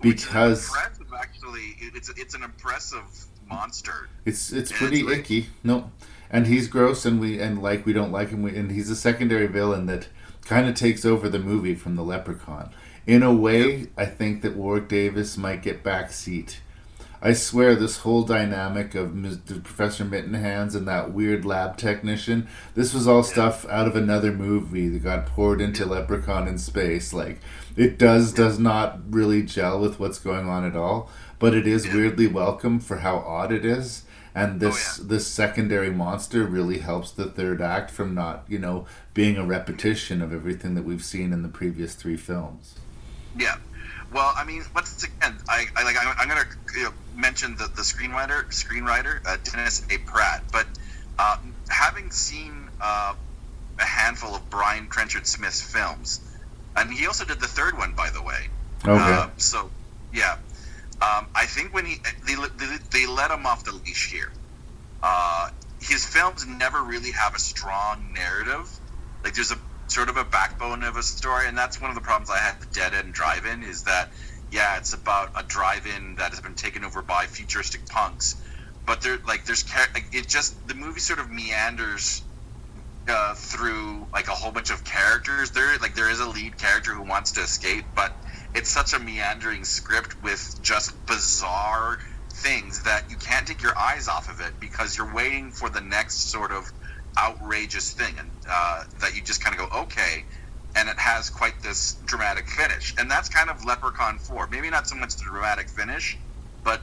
Because 0.00 0.68
Impressive, 0.68 1.06
actually. 1.18 1.76
It's 1.94 2.08
it's 2.10 2.34
an 2.34 2.42
impressive 2.42 3.26
monster. 3.48 4.08
it's 4.24 4.52
it's 4.52 4.70
And 4.70 4.78
pretty 4.78 5.02
like- 5.02 5.18
icky. 5.20 5.48
No. 5.64 5.90
And 6.30 6.46
he's 6.46 6.68
gross 6.68 7.04
and 7.06 7.18
we 7.20 7.40
and 7.40 7.62
like 7.62 7.86
we 7.86 7.92
don't 7.92 8.12
like 8.12 8.30
him 8.30 8.42
we, 8.42 8.54
and 8.56 8.70
he's 8.70 8.90
a 8.90 8.96
secondary 8.96 9.46
villain 9.46 9.86
that 9.86 10.08
kind 10.44 10.68
of 10.68 10.74
takes 10.74 11.04
over 11.04 11.28
the 11.28 11.38
movie 11.38 11.74
from 11.74 11.96
the 11.96 12.02
leprechaun. 12.02 12.70
In 13.06 13.22
a 13.22 13.32
way, 13.32 13.86
I 13.96 14.04
think 14.06 14.42
that 14.42 14.56
Warwick 14.56 14.88
Davis 14.88 15.36
might 15.36 15.62
get 15.62 15.82
back 15.82 16.12
seat. 16.12 16.60
I 17.26 17.32
swear, 17.32 17.74
this 17.74 17.98
whole 17.98 18.22
dynamic 18.22 18.94
of 18.94 19.12
Ms. 19.12 19.38
Professor 19.64 20.04
Mittenhands 20.04 20.76
and 20.76 20.86
that 20.86 21.12
weird 21.12 21.44
lab 21.44 21.76
technician, 21.76 22.46
this 22.76 22.94
was 22.94 23.08
all 23.08 23.24
stuff 23.24 23.66
out 23.68 23.88
of 23.88 23.96
another 23.96 24.30
movie 24.30 24.88
that 24.90 25.02
got 25.02 25.26
poured 25.26 25.60
into 25.60 25.84
Leprechaun 25.86 26.46
in 26.46 26.56
space. 26.56 27.12
Like, 27.12 27.40
it 27.76 27.98
does 27.98 28.32
does 28.32 28.60
not 28.60 29.00
really 29.12 29.42
gel 29.42 29.80
with 29.80 29.98
what's 29.98 30.20
going 30.20 30.48
on 30.48 30.64
at 30.64 30.76
all, 30.76 31.10
but 31.40 31.52
it 31.52 31.66
is 31.66 31.92
weirdly 31.92 32.28
welcome 32.28 32.78
for 32.78 32.98
how 32.98 33.16
odd 33.16 33.50
it 33.50 33.64
is. 33.64 34.04
And 34.32 34.62
oh, 34.62 34.68
this 34.68 34.98
this 34.98 35.26
secondary 35.26 35.90
monster 35.90 36.44
really 36.44 36.78
helps 36.78 37.10
the 37.10 37.26
third 37.26 37.60
act 37.60 37.90
from 37.90 38.14
not, 38.14 38.44
you 38.46 38.60
know, 38.60 38.86
being 39.14 39.36
a 39.36 39.44
repetition 39.44 40.22
of 40.22 40.32
everything 40.32 40.76
that 40.76 40.84
we've 40.84 41.04
seen 41.04 41.32
in 41.32 41.42
the 41.42 41.48
previous 41.48 41.96
three 41.96 42.16
films. 42.16 42.76
Yeah. 43.36 43.56
Well, 44.12 44.32
I 44.36 44.44
mean, 44.44 44.62
once 44.74 45.02
again, 45.02 45.36
I, 45.48 45.66
I 45.76 45.84
like. 45.84 45.96
I'm, 46.00 46.14
I'm 46.18 46.28
going 46.28 46.42
to 46.42 46.78
you 46.78 46.84
know, 46.84 46.92
mention 47.16 47.56
the, 47.56 47.64
the 47.64 47.82
screenwriter, 47.82 48.44
screenwriter 48.46 49.20
uh, 49.26 49.36
Dennis 49.42 49.84
A. 49.90 49.98
Pratt. 49.98 50.44
But 50.52 50.66
uh, 51.18 51.38
having 51.68 52.10
seen 52.10 52.68
uh, 52.80 53.14
a 53.78 53.84
handful 53.84 54.34
of 54.34 54.48
Brian 54.48 54.88
Trenchard 54.88 55.26
Smith's 55.26 55.60
films, 55.60 56.20
and 56.76 56.90
he 56.90 57.06
also 57.06 57.24
did 57.24 57.40
the 57.40 57.48
third 57.48 57.76
one, 57.76 57.94
by 57.94 58.10
the 58.10 58.22
way. 58.22 58.48
Okay. 58.84 58.92
Uh, 58.92 59.28
so, 59.38 59.70
yeah, 60.12 60.36
um, 61.02 61.26
I 61.34 61.46
think 61.46 61.74
when 61.74 61.84
he 61.84 61.96
they, 62.26 62.34
they, 62.34 62.76
they 62.90 63.06
let 63.06 63.30
him 63.30 63.44
off 63.44 63.64
the 63.64 63.72
leash 63.72 64.10
here. 64.10 64.32
Uh, 65.02 65.50
his 65.80 66.06
films 66.06 66.46
never 66.46 66.82
really 66.82 67.10
have 67.10 67.34
a 67.34 67.38
strong 67.38 68.12
narrative. 68.14 68.68
Like 69.22 69.34
there's 69.34 69.50
a 69.50 69.58
sort 69.88 70.08
of 70.08 70.16
a 70.16 70.24
backbone 70.24 70.82
of 70.82 70.96
a 70.96 71.02
story, 71.02 71.46
and 71.48 71.56
that's 71.56 71.80
one 71.80 71.90
of 71.90 71.94
the 71.94 72.02
problems 72.02 72.30
I 72.30 72.38
had 72.38 72.58
with 72.58 72.72
Dead 72.72 72.94
End 72.94 73.12
Drive-In 73.12 73.62
is 73.62 73.84
that 73.84 74.10
yeah, 74.50 74.76
it's 74.76 74.94
about 74.94 75.30
a 75.34 75.42
drive-in 75.42 76.16
that 76.16 76.30
has 76.30 76.40
been 76.40 76.54
taken 76.54 76.84
over 76.84 77.02
by 77.02 77.26
futuristic 77.26 77.86
punks, 77.88 78.36
but 78.84 79.00
there 79.00 79.18
like 79.26 79.44
there's 79.44 79.64
like, 79.94 80.06
it 80.12 80.28
just 80.28 80.66
the 80.68 80.74
movie 80.74 81.00
sort 81.00 81.18
of 81.18 81.30
meanders 81.30 82.22
uh, 83.08 83.34
through 83.34 84.06
like 84.12 84.28
a 84.28 84.32
whole 84.32 84.52
bunch 84.52 84.70
of 84.70 84.84
characters. 84.84 85.50
There 85.50 85.76
like 85.78 85.94
there 85.94 86.10
is 86.10 86.20
a 86.20 86.28
lead 86.28 86.58
character 86.58 86.92
who 86.92 87.02
wants 87.02 87.32
to 87.32 87.40
escape, 87.40 87.84
but 87.94 88.12
it's 88.54 88.70
such 88.70 88.92
a 88.92 88.98
meandering 88.98 89.64
script 89.64 90.22
with 90.22 90.58
just 90.62 90.94
bizarre 91.06 91.98
things 92.30 92.82
that 92.84 93.10
you 93.10 93.16
can't 93.16 93.46
take 93.46 93.62
your 93.62 93.76
eyes 93.76 94.08
off 94.08 94.30
of 94.30 94.40
it 94.40 94.58
because 94.60 94.96
you're 94.96 95.12
waiting 95.12 95.50
for 95.50 95.68
the 95.68 95.80
next 95.80 96.30
sort 96.30 96.52
of 96.52 96.70
outrageous 97.18 97.92
thing 97.92 98.14
and 98.18 98.30
uh, 98.48 98.84
that 99.00 99.14
you 99.14 99.22
just 99.22 99.42
kind 99.42 99.58
of 99.58 99.70
go 99.70 99.78
okay 99.80 100.24
and 100.74 100.88
it 100.88 100.98
has 100.98 101.30
quite 101.30 101.54
this 101.62 101.94
dramatic 102.04 102.48
finish 102.48 102.94
and 102.98 103.10
that's 103.10 103.28
kind 103.28 103.48
of 103.48 103.64
leprechaun 103.64 104.18
4 104.18 104.48
maybe 104.48 104.68
not 104.70 104.86
so 104.86 104.94
much 104.94 105.16
the 105.16 105.24
dramatic 105.24 105.68
finish 105.68 106.18
but 106.62 106.80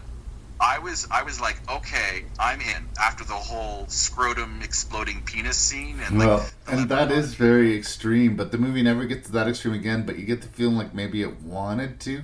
i 0.60 0.80
was 0.80 1.08
i 1.12 1.22
was 1.22 1.40
like 1.40 1.58
okay 1.70 2.26
i'm 2.40 2.60
in 2.62 2.88
after 3.00 3.24
the 3.24 3.34
whole 3.34 3.86
scrotum 3.88 4.62
exploding 4.64 5.22
penis 5.22 5.58
scene 5.58 6.00
and 6.08 6.18
like 6.18 6.28
well, 6.28 6.46
and 6.68 6.90
that 6.90 7.12
is 7.12 7.36
very 7.36 7.76
extreme, 7.76 8.36
but 8.36 8.52
the 8.52 8.58
movie 8.58 8.82
never 8.82 9.06
gets 9.06 9.28
to 9.28 9.34
that 9.34 9.48
extreme 9.48 9.74
again. 9.74 10.06
But 10.06 10.18
you 10.18 10.26
get 10.26 10.42
the 10.42 10.48
feeling 10.48 10.78
like 10.78 10.94
maybe 10.94 11.22
it 11.22 11.42
wanted 11.42 12.00
to. 12.02 12.24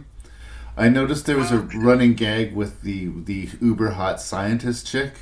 I 0.78 0.90
noticed 0.90 1.26
there 1.26 1.38
was 1.38 1.52
a 1.52 1.60
running 1.60 2.14
gag 2.14 2.54
with 2.56 2.82
the 2.82 3.08
the 3.08 3.50
uber 3.62 3.92
hot 3.92 4.22
scientist 4.22 4.88
chick, 4.88 5.14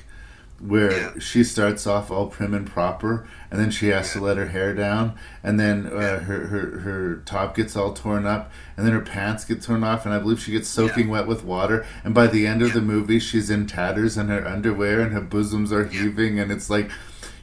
where 0.59 1.19
she 1.19 1.43
starts 1.43 1.85
off 1.85 2.09
all 2.09 2.27
prim 2.27 2.53
and 2.53 2.65
proper, 2.65 3.27
and 3.51 3.59
then 3.59 3.69
she 3.69 3.87
has 3.87 4.11
to 4.13 4.19
let 4.19 4.37
her 4.37 4.47
hair 4.47 4.73
down, 4.73 5.15
and 5.43 5.59
then 5.59 5.85
uh, 5.85 6.19
her, 6.19 6.47
her 6.47 6.79
her 6.79 7.15
top 7.25 7.55
gets 7.55 7.75
all 7.75 7.93
torn 7.93 8.25
up, 8.25 8.51
and 8.75 8.85
then 8.85 8.93
her 8.93 9.01
pants 9.01 9.45
get 9.45 9.61
torn 9.61 9.83
off, 9.83 10.05
and 10.05 10.13
I 10.13 10.19
believe 10.19 10.41
she 10.41 10.51
gets 10.51 10.67
soaking 10.67 11.09
wet 11.09 11.27
with 11.27 11.43
water, 11.43 11.85
and 12.03 12.13
by 12.13 12.27
the 12.27 12.47
end 12.47 12.61
of 12.61 12.73
the 12.73 12.81
movie, 12.81 13.19
she's 13.19 13.49
in 13.49 13.67
tatters 13.67 14.17
and 14.17 14.29
her 14.29 14.47
underwear, 14.47 15.01
and 15.01 15.13
her 15.13 15.21
bosoms 15.21 15.71
are 15.71 15.85
heaving, 15.85 16.39
and 16.39 16.51
it's 16.51 16.69
like. 16.69 16.91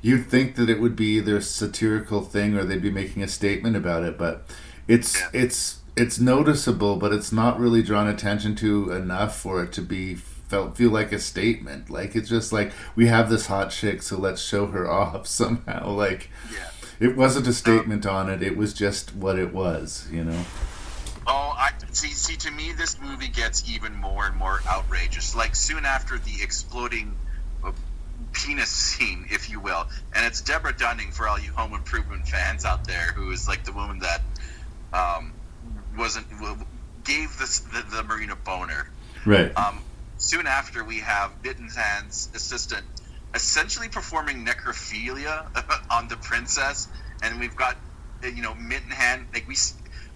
You'd 0.02 0.26
think 0.26 0.56
that 0.56 0.68
it 0.68 0.82
would 0.82 0.96
be 0.96 1.18
their 1.18 1.40
satirical 1.40 2.20
thing, 2.20 2.58
or 2.58 2.64
they'd 2.64 2.82
be 2.82 2.90
making 2.90 3.22
a 3.22 3.26
statement 3.26 3.74
about 3.74 4.04
it, 4.04 4.18
but 4.18 4.44
it's 4.86 5.22
it's 5.32 5.78
it's 5.96 6.18
noticeable, 6.18 6.96
but 6.96 7.12
it's 7.14 7.32
not 7.32 7.58
really 7.58 7.82
drawn 7.82 8.06
attention 8.06 8.54
to 8.56 8.92
enough 8.92 9.34
for 9.34 9.62
it 9.62 9.72
to 9.72 9.80
be 9.80 10.18
felt 10.54 10.76
feel 10.76 10.90
like 10.90 11.10
a 11.10 11.18
statement. 11.18 11.90
Like 11.90 12.14
it's 12.14 12.28
just 12.28 12.52
like 12.52 12.72
we 12.94 13.08
have 13.08 13.28
this 13.28 13.46
hot 13.46 13.70
chick, 13.70 14.02
so 14.02 14.16
let's 14.16 14.40
show 14.40 14.66
her 14.66 14.88
off 15.00 15.26
somehow. 15.26 15.90
Like 15.90 16.30
Yeah. 16.52 16.70
it 17.00 17.16
wasn't 17.16 17.48
a 17.48 17.52
statement 17.52 18.06
on 18.06 18.30
it; 18.30 18.42
it 18.42 18.56
was 18.56 18.72
just 18.72 19.14
what 19.16 19.38
it 19.38 19.52
was. 19.52 20.08
You 20.12 20.24
know. 20.24 20.44
Oh, 21.26 21.54
I 21.56 21.70
see. 21.90 22.08
See, 22.08 22.36
to 22.36 22.50
me, 22.50 22.72
this 22.72 23.00
movie 23.00 23.28
gets 23.28 23.68
even 23.68 23.94
more 23.96 24.26
and 24.26 24.36
more 24.36 24.60
outrageous. 24.68 25.34
Like 25.34 25.56
soon 25.56 25.84
after 25.84 26.18
the 26.18 26.42
exploding 26.42 27.16
uh, 27.64 27.72
penis 28.32 28.68
scene, 28.70 29.26
if 29.30 29.50
you 29.50 29.58
will, 29.58 29.86
and 30.14 30.24
it's 30.24 30.40
Deborah 30.40 30.76
Dunning 30.76 31.10
for 31.10 31.26
all 31.26 31.38
you 31.38 31.50
Home 31.52 31.74
Improvement 31.74 32.28
fans 32.28 32.64
out 32.64 32.86
there, 32.86 33.12
who 33.16 33.32
is 33.32 33.48
like 33.48 33.64
the 33.64 33.72
woman 33.72 33.98
that 34.00 34.20
um, 34.92 35.32
wasn't 35.98 36.26
gave 37.02 37.36
this 37.38 37.58
the, 37.60 37.82
the 37.90 38.04
Marina 38.04 38.36
boner. 38.36 38.88
Right. 39.26 39.56
Um, 39.56 39.80
soon 40.24 40.46
after, 40.46 40.82
we 40.84 40.98
have 41.00 41.32
Mittens 41.42 41.76
Hand's 41.76 42.30
assistant 42.34 42.84
essentially 43.34 43.88
performing 43.88 44.44
necrophilia 44.44 45.46
on 45.90 46.08
the 46.08 46.16
princess, 46.16 46.88
and 47.22 47.38
we've 47.38 47.56
got 47.56 47.76
you 48.22 48.42
know 48.42 48.54
Mitten 48.54 48.90
Hand 48.90 49.26
like 49.34 49.46
we 49.46 49.56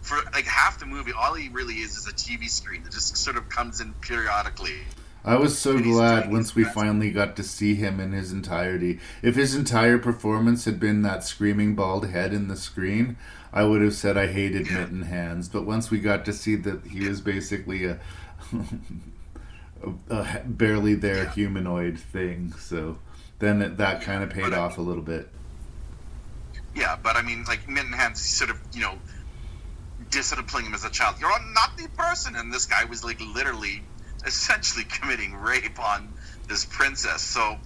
for 0.01 0.19
like 0.33 0.47
half 0.47 0.79
the 0.81 0.87
movie, 0.87 1.13
all 1.13 1.35
he 1.35 1.49
really 1.49 1.75
is 1.75 1.97
is 1.97 2.07
a 2.07 2.13
TV 2.13 2.49
screen 2.49 2.83
that 2.85 2.93
just 2.93 3.17
sort 3.17 3.37
of 3.37 3.49
comes 3.49 3.81
in 3.81 3.93
periodically. 3.95 4.79
I 5.25 5.37
was 5.37 5.59
so 5.59 5.79
glad 5.79 6.31
once 6.33 6.55
we 6.55 6.65
finally 6.65 7.11
got 7.11 7.37
to 7.37 7.43
see 7.43 7.75
him 7.75 8.01
in 8.01 8.13
his 8.13 8.33
entirety. 8.33 9.01
If 9.21 9.35
his 9.35 9.55
entire 9.55 9.99
performance 9.99 10.65
had 10.65 10.81
been 10.81 11.03
that 11.03 11.25
screaming 11.25 11.75
bald 11.75 12.07
head 12.07 12.33
in 12.33 12.49
the 12.49 12.57
screen, 12.57 13.17
I 13.53 13.65
would 13.65 13.83
have 13.83 13.95
said 13.95 14.17
I 14.17 14.29
hated 14.29 14.71
Mitten 14.71 15.03
Hands. 15.03 15.47
But 15.49 15.67
once 15.67 15.91
we 15.91 15.99
got 15.99 16.25
to 16.25 16.33
see 16.33 16.55
that 16.57 16.87
he 16.87 17.07
was 17.07 17.21
basically 17.21 17.85
a, 17.85 17.99
a, 20.11 20.41
barely 20.45 20.95
there 20.95 21.29
humanoid 21.29 21.99
thing, 21.99 22.53
so 22.59 22.99
then 23.39 23.63
it, 23.63 23.77
that 23.79 24.03
kind 24.03 24.23
of 24.23 24.31
paid 24.31 24.53
off 24.53 24.79
a 24.79 24.81
little 24.81 25.03
bit. 25.03 25.29
Yeah, 26.75 26.97
but 27.03 27.17
I 27.17 27.23
mean, 27.23 27.45
like 27.45 27.69
Mitten 27.69 27.93
Hands, 27.93 28.21
sort 28.21 28.51
of 28.51 28.59
you 28.73 28.81
know 28.81 28.99
disciplining 30.11 30.69
him 30.69 30.75
as 30.75 30.85
a 30.85 30.91
child. 30.91 31.17
You're 31.21 31.31
a 31.31 31.53
naughty 31.53 31.89
person, 31.97 32.37
and 32.37 32.53
this 32.53 32.67
guy 32.67 32.85
was 32.85 33.05
like 33.05 33.21
literally, 33.21 33.83
essentially 34.27 34.85
committing 34.89 35.35
rape 35.35 35.81
on 35.81 36.09
this 36.49 36.65
princess. 36.65 37.23
So, 37.23 37.57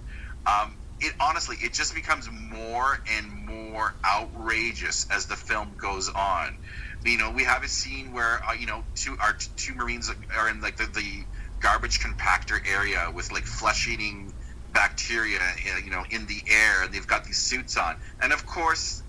um, 0.45 0.75
it 0.99 1.13
honestly, 1.19 1.57
it 1.61 1.73
just 1.73 1.95
becomes 1.95 2.29
more 2.29 3.01
and 3.17 3.45
more 3.45 3.93
outrageous 4.05 5.07
as 5.11 5.25
the 5.25 5.35
film 5.35 5.71
goes 5.77 6.09
on. 6.09 6.57
You 7.05 7.17
know, 7.17 7.31
we 7.31 7.43
have 7.43 7.63
a 7.63 7.67
scene 7.67 8.13
where 8.13 8.41
uh, 8.47 8.53
you 8.53 8.65
know 8.65 8.83
two 8.95 9.17
our 9.19 9.33
two 9.57 9.75
Marines 9.75 10.11
are 10.35 10.49
in 10.49 10.61
like 10.61 10.77
the, 10.77 10.85
the 10.85 11.23
garbage 11.63 11.99
compactor 12.05 12.59
area 12.77 13.11
with 13.15 13.31
like 13.31 13.45
flesh-eating 13.45 14.33
bacteria, 14.73 15.39
uh, 15.39 15.79
you 15.85 15.91
know, 15.91 16.03
in 16.11 16.25
the 16.27 16.41
air, 16.49 16.83
and 16.83 16.93
they've 16.93 17.07
got 17.07 17.23
these 17.23 17.37
suits 17.37 17.77
on, 17.77 17.95
and 18.21 18.33
of 18.33 18.45
course 18.45 19.01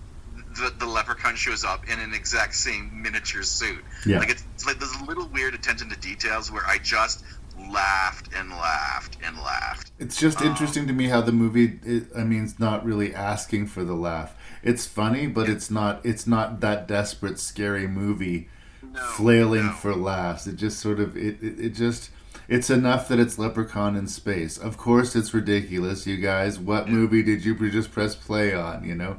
the, 0.57 0.73
the 0.79 0.85
leprechaun 0.85 1.35
shows 1.35 1.63
up 1.63 1.81
in 1.91 1.99
an 1.99 2.13
exact 2.13 2.55
same 2.55 2.89
miniature 3.03 3.43
suit. 3.43 3.83
Yeah. 4.05 4.19
Like 4.19 4.29
it's, 4.29 4.43
it's 4.53 4.65
like 4.65 4.79
this 4.79 5.01
little 5.01 5.27
weird 5.27 5.53
attention 5.53 5.89
to 5.89 5.97
details 5.99 6.51
where 6.51 6.65
I 6.65 6.77
just 6.77 7.23
laughed 7.71 8.29
and 8.35 8.49
laughed 8.49 9.17
and 9.23 9.37
laughed. 9.37 9.91
It's 9.99 10.19
just 10.19 10.41
interesting 10.41 10.87
to 10.87 10.93
me 10.93 11.07
how 11.07 11.21
the 11.21 11.31
movie. 11.31 11.79
It, 11.83 12.07
I 12.15 12.23
mean, 12.23 12.43
it's 12.43 12.59
not 12.59 12.85
really 12.85 13.13
asking 13.13 13.67
for 13.67 13.83
the 13.83 13.93
laugh. 13.93 14.35
It's 14.63 14.85
funny, 14.85 15.27
but 15.27 15.49
it's 15.49 15.69
not. 15.69 16.05
It's 16.05 16.25
not 16.27 16.59
that 16.61 16.87
desperate, 16.87 17.39
scary 17.39 17.87
movie, 17.87 18.49
flailing 19.15 19.71
for 19.71 19.95
laughs. 19.95 20.47
It 20.47 20.57
just 20.57 20.79
sort 20.79 20.99
of. 20.99 21.15
It, 21.17 21.41
it. 21.41 21.59
It 21.59 21.69
just. 21.69 22.11
It's 22.47 22.69
enough 22.69 23.07
that 23.07 23.19
it's 23.19 23.39
Leprechaun 23.39 23.95
in 23.95 24.07
space. 24.07 24.57
Of 24.57 24.77
course, 24.77 25.15
it's 25.15 25.33
ridiculous, 25.33 26.05
you 26.05 26.17
guys. 26.17 26.59
What 26.59 26.87
movie 26.89 27.23
did 27.23 27.43
you 27.43 27.55
just 27.71 27.91
press 27.91 28.15
play 28.15 28.53
on? 28.53 28.83
You 28.83 28.95
know. 28.95 29.17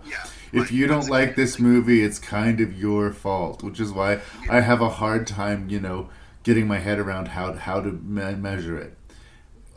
If 0.53 0.71
you 0.73 0.87
don't 0.87 1.11
like 1.11 1.35
this 1.37 1.59
movie, 1.59 2.03
it's 2.03 2.19
kind 2.19 2.61
of 2.61 2.79
your 2.79 3.11
fault, 3.13 3.63
which 3.63 3.81
is 3.81 3.93
why 3.93 4.21
I 4.49 4.61
have 4.61 4.81
a 4.81 4.89
hard 4.89 5.27
time, 5.27 5.69
you 5.69 5.81
know, 5.81 6.09
getting 6.45 6.67
my 6.67 6.79
head 6.79 6.99
around 6.99 7.29
how 7.29 7.53
how 7.55 7.81
to 7.81 7.91
me- 7.93 8.35
measure 8.37 8.79
it. 8.79 8.97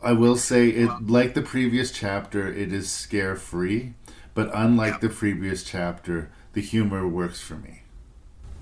I 0.02 0.12
will 0.12 0.36
say 0.36 0.68
it 0.68 0.88
like 1.08 1.34
the 1.34 1.42
previous 1.42 1.90
chapter, 1.90 2.48
it 2.50 2.72
is 2.72 2.90
scare 2.90 3.36
free, 3.36 3.94
but 4.32 4.48
unlike 4.54 5.00
the 5.00 5.10
previous 5.10 5.62
chapter, 5.64 6.30
the 6.54 6.62
humor 6.62 7.06
works 7.06 7.40
for 7.40 7.56
me. 7.56 7.82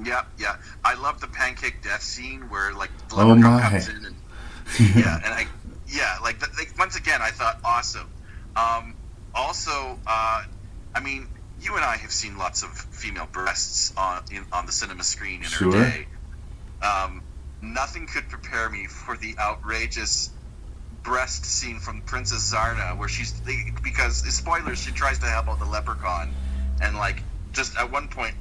Yeah, 0.05 0.25
yeah. 0.39 0.57
I 0.85 0.95
love 0.95 1.21
the 1.21 1.27
pancake 1.29 1.83
death 1.83 2.03
scene 2.03 2.41
where 2.49 2.73
like 2.73 2.91
the 3.09 3.17
Oh 3.17 3.27
leprechaun 3.29 3.41
my. 3.43 3.61
comes 3.69 3.89
in 3.89 4.05
yeah, 4.97 5.17
and 5.25 5.35
I 5.35 5.47
yeah, 5.89 6.19
like, 6.23 6.39
th- 6.39 6.53
like 6.59 6.73
once 6.79 6.97
again, 6.97 7.21
I 7.23 7.31
thought 7.31 7.59
awesome. 7.65 8.09
Um, 8.57 8.95
also, 9.35 9.99
uh, 10.07 10.45
I 10.95 11.01
mean, 11.01 11.29
you 11.61 11.75
and 11.77 11.85
I 11.85 11.97
have 11.97 12.13
seen 12.13 12.37
lots 12.39 12.63
of 12.63 12.71
female 12.71 13.29
breasts 13.33 13.93
on 13.97 14.23
in, 14.31 14.45
on 14.53 14.67
the 14.67 14.73
cinema 14.73 15.03
screen 15.03 15.37
in 15.43 15.49
Sure. 15.49 15.75
our 15.75 15.83
day. 15.91 16.07
Um, 16.83 17.23
nothing 17.63 18.07
could 18.07 18.29
prepare 18.29 18.69
me 18.71 18.87
for 18.87 19.17
the 19.17 19.35
outrageous 19.39 20.31
breast 21.03 21.45
scene 21.45 21.81
from 21.81 22.03
Princess 22.03 22.53
Zarna, 22.53 22.97
where 22.97 23.09
she's 23.09 23.33
because 23.83 24.19
spoilers, 24.35 24.79
she 24.79 24.93
tries 24.93 25.19
to 25.21 25.27
help 25.27 25.49
out 25.49 25.59
the 25.59 25.65
leprechaun, 25.65 26.33
and 26.83 26.97
like 26.97 27.23
just 27.53 27.77
at 27.77 27.91
one 27.91 28.09
point, 28.09 28.35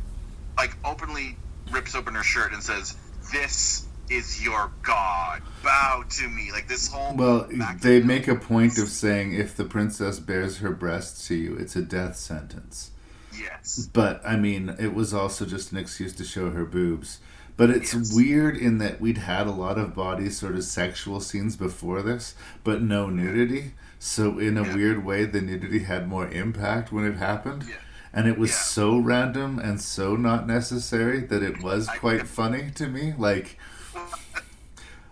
like 0.58 0.76
openly 0.86 1.38
rips 1.72 1.96
open 1.96 2.14
her 2.14 2.24
shirt 2.24 2.54
and 2.54 2.62
says, 2.62 2.96
"This 3.32 3.87
is 4.10 4.44
your 4.44 4.72
god. 4.82 5.42
Bow 5.64 6.04
to 6.10 6.28
me." 6.28 6.52
Like 6.52 6.68
this 6.68 6.88
whole 6.92 7.16
Well, 7.16 7.50
they 7.82 8.02
make 8.02 8.28
a 8.28 8.36
point 8.36 8.78
of 8.78 8.90
saying 8.90 9.34
if 9.34 9.56
the 9.56 9.66
princess 9.66 10.20
bears 10.20 10.58
her 10.58 10.72
breast 10.72 11.26
to 11.28 11.36
you, 11.36 11.56
it's 11.56 11.76
a 11.76 11.82
death 11.82 12.16
sentence. 12.18 12.92
yes, 13.38 13.88
But 13.94 14.22
I 14.26 14.36
mean, 14.36 14.76
it 14.80 14.94
was 14.94 15.14
also 15.14 15.46
just 15.46 15.72
an 15.72 15.78
excuse 15.78 16.14
to 16.14 16.24
show 16.24 16.50
her 16.52 16.66
boobs. 16.66 17.20
But 17.56 17.72
it's 17.72 18.14
weird 18.16 18.56
in 18.56 18.78
that 18.80 19.02
we'd 19.02 19.18
had 19.18 19.48
a 19.48 19.52
lot 19.52 19.80
of 19.80 19.96
body 19.96 20.30
sort 20.30 20.54
of 20.56 20.64
sexual 20.64 21.20
scenes 21.20 21.56
before 21.56 22.04
this, 22.04 22.36
but 22.64 22.84
no 22.84 23.10
nudity. 23.10 23.74
So 23.98 24.38
in 24.38 24.58
a 24.58 24.64
weird 24.76 25.04
way, 25.04 25.26
the 25.26 25.42
nudity 25.42 25.80
had 25.80 26.08
more 26.08 26.28
impact 26.30 26.92
when 26.92 27.04
it 27.04 27.16
happened. 27.18 27.66
And 28.14 28.28
it 28.28 28.38
was 28.38 28.54
so 28.54 28.98
random 28.98 29.58
and 29.60 29.82
so 29.82 30.16
not 30.16 30.46
necessary 30.48 31.22
that 31.22 31.42
it 31.42 31.64
was 31.64 31.88
quite 32.00 32.28
funny 32.28 32.70
to 32.76 32.88
me. 32.88 33.14
Like, 33.18 33.58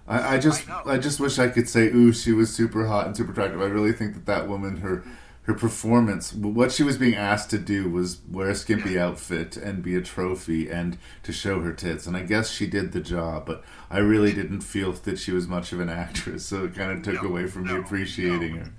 I, 0.07 0.35
I 0.35 0.39
just, 0.39 0.69
I 0.69 0.97
just 0.97 1.19
wish 1.19 1.39
I 1.39 1.47
could 1.47 1.67
say, 1.67 1.87
"Ooh, 1.87 2.13
she 2.13 2.31
was 2.31 2.53
super 2.53 2.85
hot 2.87 3.07
and 3.07 3.17
super 3.17 3.31
attractive." 3.31 3.61
I 3.61 3.65
really 3.65 3.93
think 3.93 4.13
that 4.13 4.25
that 4.27 4.47
woman, 4.47 4.77
her, 4.77 5.03
her 5.43 5.53
performance, 5.53 6.33
what 6.33 6.71
she 6.71 6.83
was 6.83 6.97
being 6.97 7.15
asked 7.15 7.49
to 7.51 7.57
do 7.57 7.89
was 7.89 8.19
wear 8.29 8.49
a 8.49 8.55
skimpy 8.55 8.99
outfit 8.99 9.57
and 9.57 9.81
be 9.83 9.95
a 9.95 10.01
trophy 10.01 10.69
and 10.69 10.97
to 11.23 11.31
show 11.31 11.61
her 11.61 11.73
tits. 11.73 12.05
And 12.07 12.15
I 12.17 12.21
guess 12.23 12.51
she 12.51 12.67
did 12.67 12.91
the 12.91 13.01
job, 13.01 13.45
but 13.45 13.63
I 13.89 13.97
really 13.99 14.33
didn't 14.33 14.61
feel 14.61 14.91
that 14.93 15.17
she 15.19 15.31
was 15.31 15.47
much 15.47 15.71
of 15.73 15.79
an 15.79 15.89
actress, 15.89 16.45
so 16.45 16.65
it 16.65 16.75
kind 16.75 16.91
of 16.91 17.01
took 17.03 17.23
away 17.23 17.47
from 17.47 17.65
me 17.65 17.75
appreciating 17.75 18.55
her. 18.57 18.73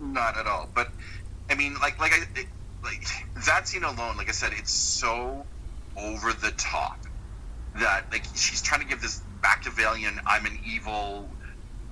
not 0.00 0.36
at 0.36 0.46
all. 0.46 0.68
But 0.74 0.88
I 1.50 1.54
mean, 1.54 1.74
like 1.80 1.98
like 1.98 2.12
I 2.12 2.18
it, 2.40 2.46
like 2.82 3.04
that 3.46 3.68
scene 3.68 3.84
alone, 3.84 4.16
like 4.16 4.28
I 4.28 4.32
said, 4.32 4.52
it's 4.54 4.72
so 4.72 5.46
over 5.96 6.32
the 6.32 6.52
top 6.52 6.98
that 7.76 8.10
like 8.12 8.24
she's 8.34 8.62
trying 8.62 8.80
to 8.80 8.86
give 8.86 9.00
this 9.02 9.22
Machiavellian 9.44 10.20
"I'm 10.26 10.46
an 10.46 10.58
evil 10.66 11.28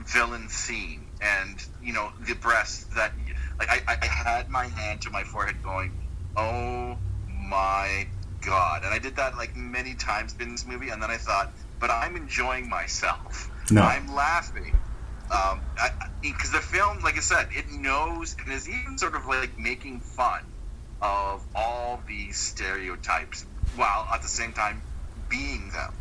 villain" 0.06 0.48
theme, 0.48 1.06
and 1.20 1.62
you 1.82 1.92
know 1.92 2.10
the 2.26 2.34
breast 2.34 2.90
that 2.94 3.12
like 3.58 3.68
I, 3.68 3.98
I 4.02 4.06
had 4.06 4.48
my 4.48 4.66
hand 4.66 5.02
to 5.02 5.10
my 5.10 5.22
forehead 5.22 5.62
going, 5.62 5.92
"Oh 6.34 6.96
my 7.28 8.06
god!" 8.40 8.84
And 8.84 8.94
I 8.94 8.98
did 8.98 9.16
that 9.16 9.36
like 9.36 9.54
many 9.54 9.94
times 9.94 10.34
in 10.40 10.52
this 10.52 10.66
movie, 10.66 10.88
and 10.88 11.02
then 11.02 11.10
I 11.10 11.18
thought, 11.18 11.52
"But 11.78 11.90
I'm 11.90 12.16
enjoying 12.16 12.68
myself. 12.68 13.50
No. 13.70 13.82
I'm 13.82 14.14
laughing." 14.14 14.74
Um, 15.30 15.60
because 16.20 16.50
the 16.52 16.60
film, 16.60 17.00
like 17.00 17.16
I 17.16 17.20
said, 17.20 17.48
it 17.52 17.70
knows 17.70 18.34
and 18.42 18.52
is 18.52 18.68
even 18.68 18.98
sort 18.98 19.14
of 19.14 19.26
like 19.26 19.58
making 19.58 20.00
fun 20.00 20.42
of 21.00 21.42
all 21.54 22.00
these 22.06 22.38
stereotypes 22.38 23.44
while 23.76 24.06
at 24.12 24.22
the 24.22 24.28
same 24.28 24.52
time 24.52 24.80
being 25.28 25.70
them. 25.70 25.92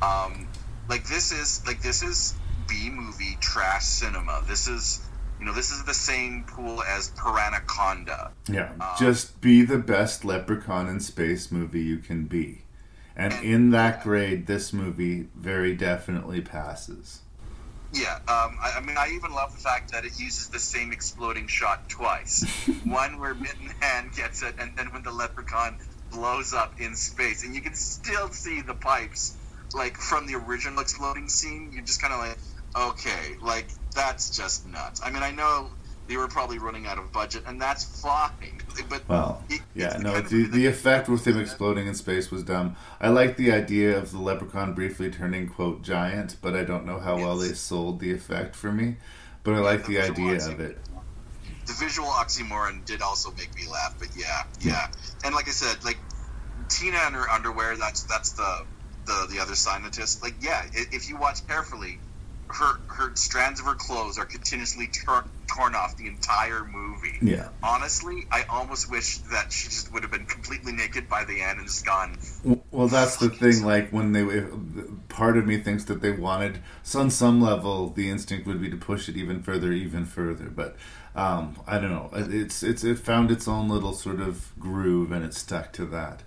Um, 0.00 0.48
like 0.88 1.06
this 1.06 1.32
is 1.32 1.64
like 1.66 1.82
this 1.82 2.02
is 2.02 2.34
B 2.66 2.90
movie 2.90 3.36
trash 3.40 3.84
cinema. 3.84 4.42
This 4.46 4.68
is 4.68 5.00
you 5.38 5.46
know 5.46 5.52
this 5.52 5.70
is 5.70 5.84
the 5.84 5.94
same 5.94 6.44
pool 6.44 6.82
as 6.82 7.10
Piranhaconda. 7.12 8.30
Yeah, 8.48 8.72
just 8.98 9.40
be 9.40 9.62
the 9.62 9.78
best 9.78 10.24
leprechaun 10.24 10.88
in 10.88 11.00
space 11.00 11.52
movie 11.52 11.82
you 11.82 11.98
can 11.98 12.24
be. 12.24 12.62
And 13.16 13.32
in 13.44 13.70
that 13.70 14.04
grade, 14.04 14.46
this 14.46 14.72
movie 14.72 15.28
very 15.34 15.74
definitely 15.74 16.40
passes. 16.40 17.22
Yeah, 17.92 18.16
um, 18.28 18.58
I, 18.62 18.74
I 18.76 18.80
mean, 18.80 18.96
I 18.96 19.10
even 19.14 19.32
love 19.32 19.52
the 19.52 19.60
fact 19.60 19.90
that 19.92 20.04
it 20.04 20.20
uses 20.20 20.48
the 20.50 20.58
same 20.58 20.92
exploding 20.92 21.48
shot 21.48 21.88
twice. 21.88 22.44
One 22.84 23.18
where 23.18 23.34
Mitten 23.34 23.72
Hand 23.80 24.12
gets 24.14 24.42
it, 24.42 24.54
and 24.58 24.76
then 24.76 24.92
when 24.92 25.02
the 25.02 25.10
leprechaun 25.10 25.78
blows 26.12 26.54
up 26.54 26.80
in 26.80 26.94
space, 26.94 27.44
and 27.44 27.54
you 27.54 27.60
can 27.60 27.74
still 27.74 28.28
see 28.28 28.60
the 28.60 28.74
pipes 28.74 29.37
like 29.74 29.96
from 29.96 30.26
the 30.26 30.34
original 30.34 30.80
exploding 30.80 31.28
scene, 31.28 31.70
you're 31.72 31.82
just 31.84 32.00
kind 32.00 32.12
of 32.14 32.20
like, 32.20 32.38
okay, 32.90 33.36
like 33.42 33.66
that's 33.94 34.36
just 34.36 34.66
nuts. 34.66 35.00
I 35.04 35.10
mean, 35.10 35.22
I 35.22 35.30
know 35.30 35.70
they 36.06 36.16
were 36.16 36.28
probably 36.28 36.58
running 36.58 36.86
out 36.86 36.98
of 36.98 37.12
budget, 37.12 37.42
and 37.46 37.60
that's 37.60 38.00
fine. 38.02 38.62
But 38.88 39.06
Well, 39.08 39.44
it- 39.50 39.60
yeah, 39.74 39.98
no, 39.98 40.20
the, 40.20 40.44
the 40.44 40.66
effect 40.66 41.08
with 41.08 41.26
him 41.26 41.38
exploding 41.38 41.86
in 41.86 41.94
space 41.94 42.30
was 42.30 42.42
dumb. 42.44 42.76
I 43.00 43.08
like 43.08 43.36
the 43.36 43.52
idea 43.52 43.96
of 43.98 44.10
the 44.12 44.18
leprechaun 44.18 44.72
briefly 44.72 45.10
turning, 45.10 45.48
quote, 45.48 45.82
giant, 45.82 46.36
but 46.40 46.56
I 46.56 46.64
don't 46.64 46.86
know 46.86 46.98
how 46.98 47.16
well 47.16 47.36
they 47.36 47.52
sold 47.52 48.00
the 48.00 48.10
effect 48.12 48.56
for 48.56 48.72
me. 48.72 48.96
But 49.44 49.54
I 49.54 49.58
like 49.58 49.86
the 49.86 50.00
idea 50.00 50.36
of 50.36 50.60
it. 50.60 50.78
the 51.66 51.72
visual 51.74 52.08
oxymoron 52.08 52.84
did 52.86 53.02
also 53.02 53.30
make 53.32 53.54
me 53.54 53.66
laugh. 53.70 53.94
But 53.98 54.08
yeah, 54.16 54.44
yeah, 54.60 54.88
and 55.24 55.34
like 55.34 55.48
I 55.48 55.52
said, 55.52 55.84
like 55.84 55.98
Tina 56.68 56.98
in 57.06 57.12
her 57.14 57.28
underwear. 57.30 57.76
That's 57.76 58.02
that's 58.04 58.32
the 58.32 58.64
the 59.08 59.26
the 59.30 59.40
other 59.40 59.56
scientist. 59.56 60.22
Like 60.22 60.34
yeah, 60.40 60.64
if 60.72 61.08
you 61.08 61.16
watch 61.16 61.46
carefully, 61.48 61.98
her 62.48 62.78
her 62.86 63.14
strands 63.16 63.60
of 63.60 63.66
her 63.66 63.74
clothes 63.74 64.18
are 64.18 64.24
continuously 64.24 64.88
tor- 65.04 65.24
torn 65.48 65.74
off 65.74 65.96
the 65.96 66.06
entire 66.06 66.64
movie. 66.64 67.18
Yeah. 67.20 67.48
Honestly, 67.62 68.26
I 68.30 68.44
almost 68.48 68.90
wish 68.90 69.18
that 69.32 69.52
she 69.52 69.68
just 69.68 69.92
would 69.92 70.02
have 70.02 70.12
been 70.12 70.26
completely 70.26 70.72
naked 70.72 71.08
by 71.08 71.24
the 71.24 71.40
end 71.40 71.58
and 71.58 71.66
just 71.66 71.84
gone. 71.84 72.18
Well, 72.70 72.88
that's 72.88 73.16
the 73.16 73.30
thing. 73.30 73.64
Like 73.64 73.90
when 73.90 74.12
they, 74.12 74.24
part 75.08 75.36
of 75.36 75.46
me 75.46 75.58
thinks 75.58 75.84
that 75.84 76.00
they 76.00 76.12
wanted, 76.12 76.60
so 76.82 77.00
on 77.00 77.10
some 77.10 77.40
level, 77.40 77.90
the 77.90 78.10
instinct 78.10 78.46
would 78.46 78.60
be 78.60 78.70
to 78.70 78.76
push 78.76 79.08
it 79.08 79.16
even 79.16 79.42
further, 79.42 79.72
even 79.72 80.04
further. 80.04 80.48
But 80.48 80.76
um, 81.14 81.56
I 81.66 81.78
don't 81.78 81.90
know. 81.90 82.10
It's 82.12 82.62
it's 82.62 82.84
it 82.84 82.98
found 82.98 83.30
its 83.30 83.48
own 83.48 83.68
little 83.68 83.92
sort 83.92 84.20
of 84.20 84.52
groove, 84.58 85.12
and 85.12 85.24
it 85.24 85.34
stuck 85.34 85.72
to 85.74 85.84
that. 85.86 86.22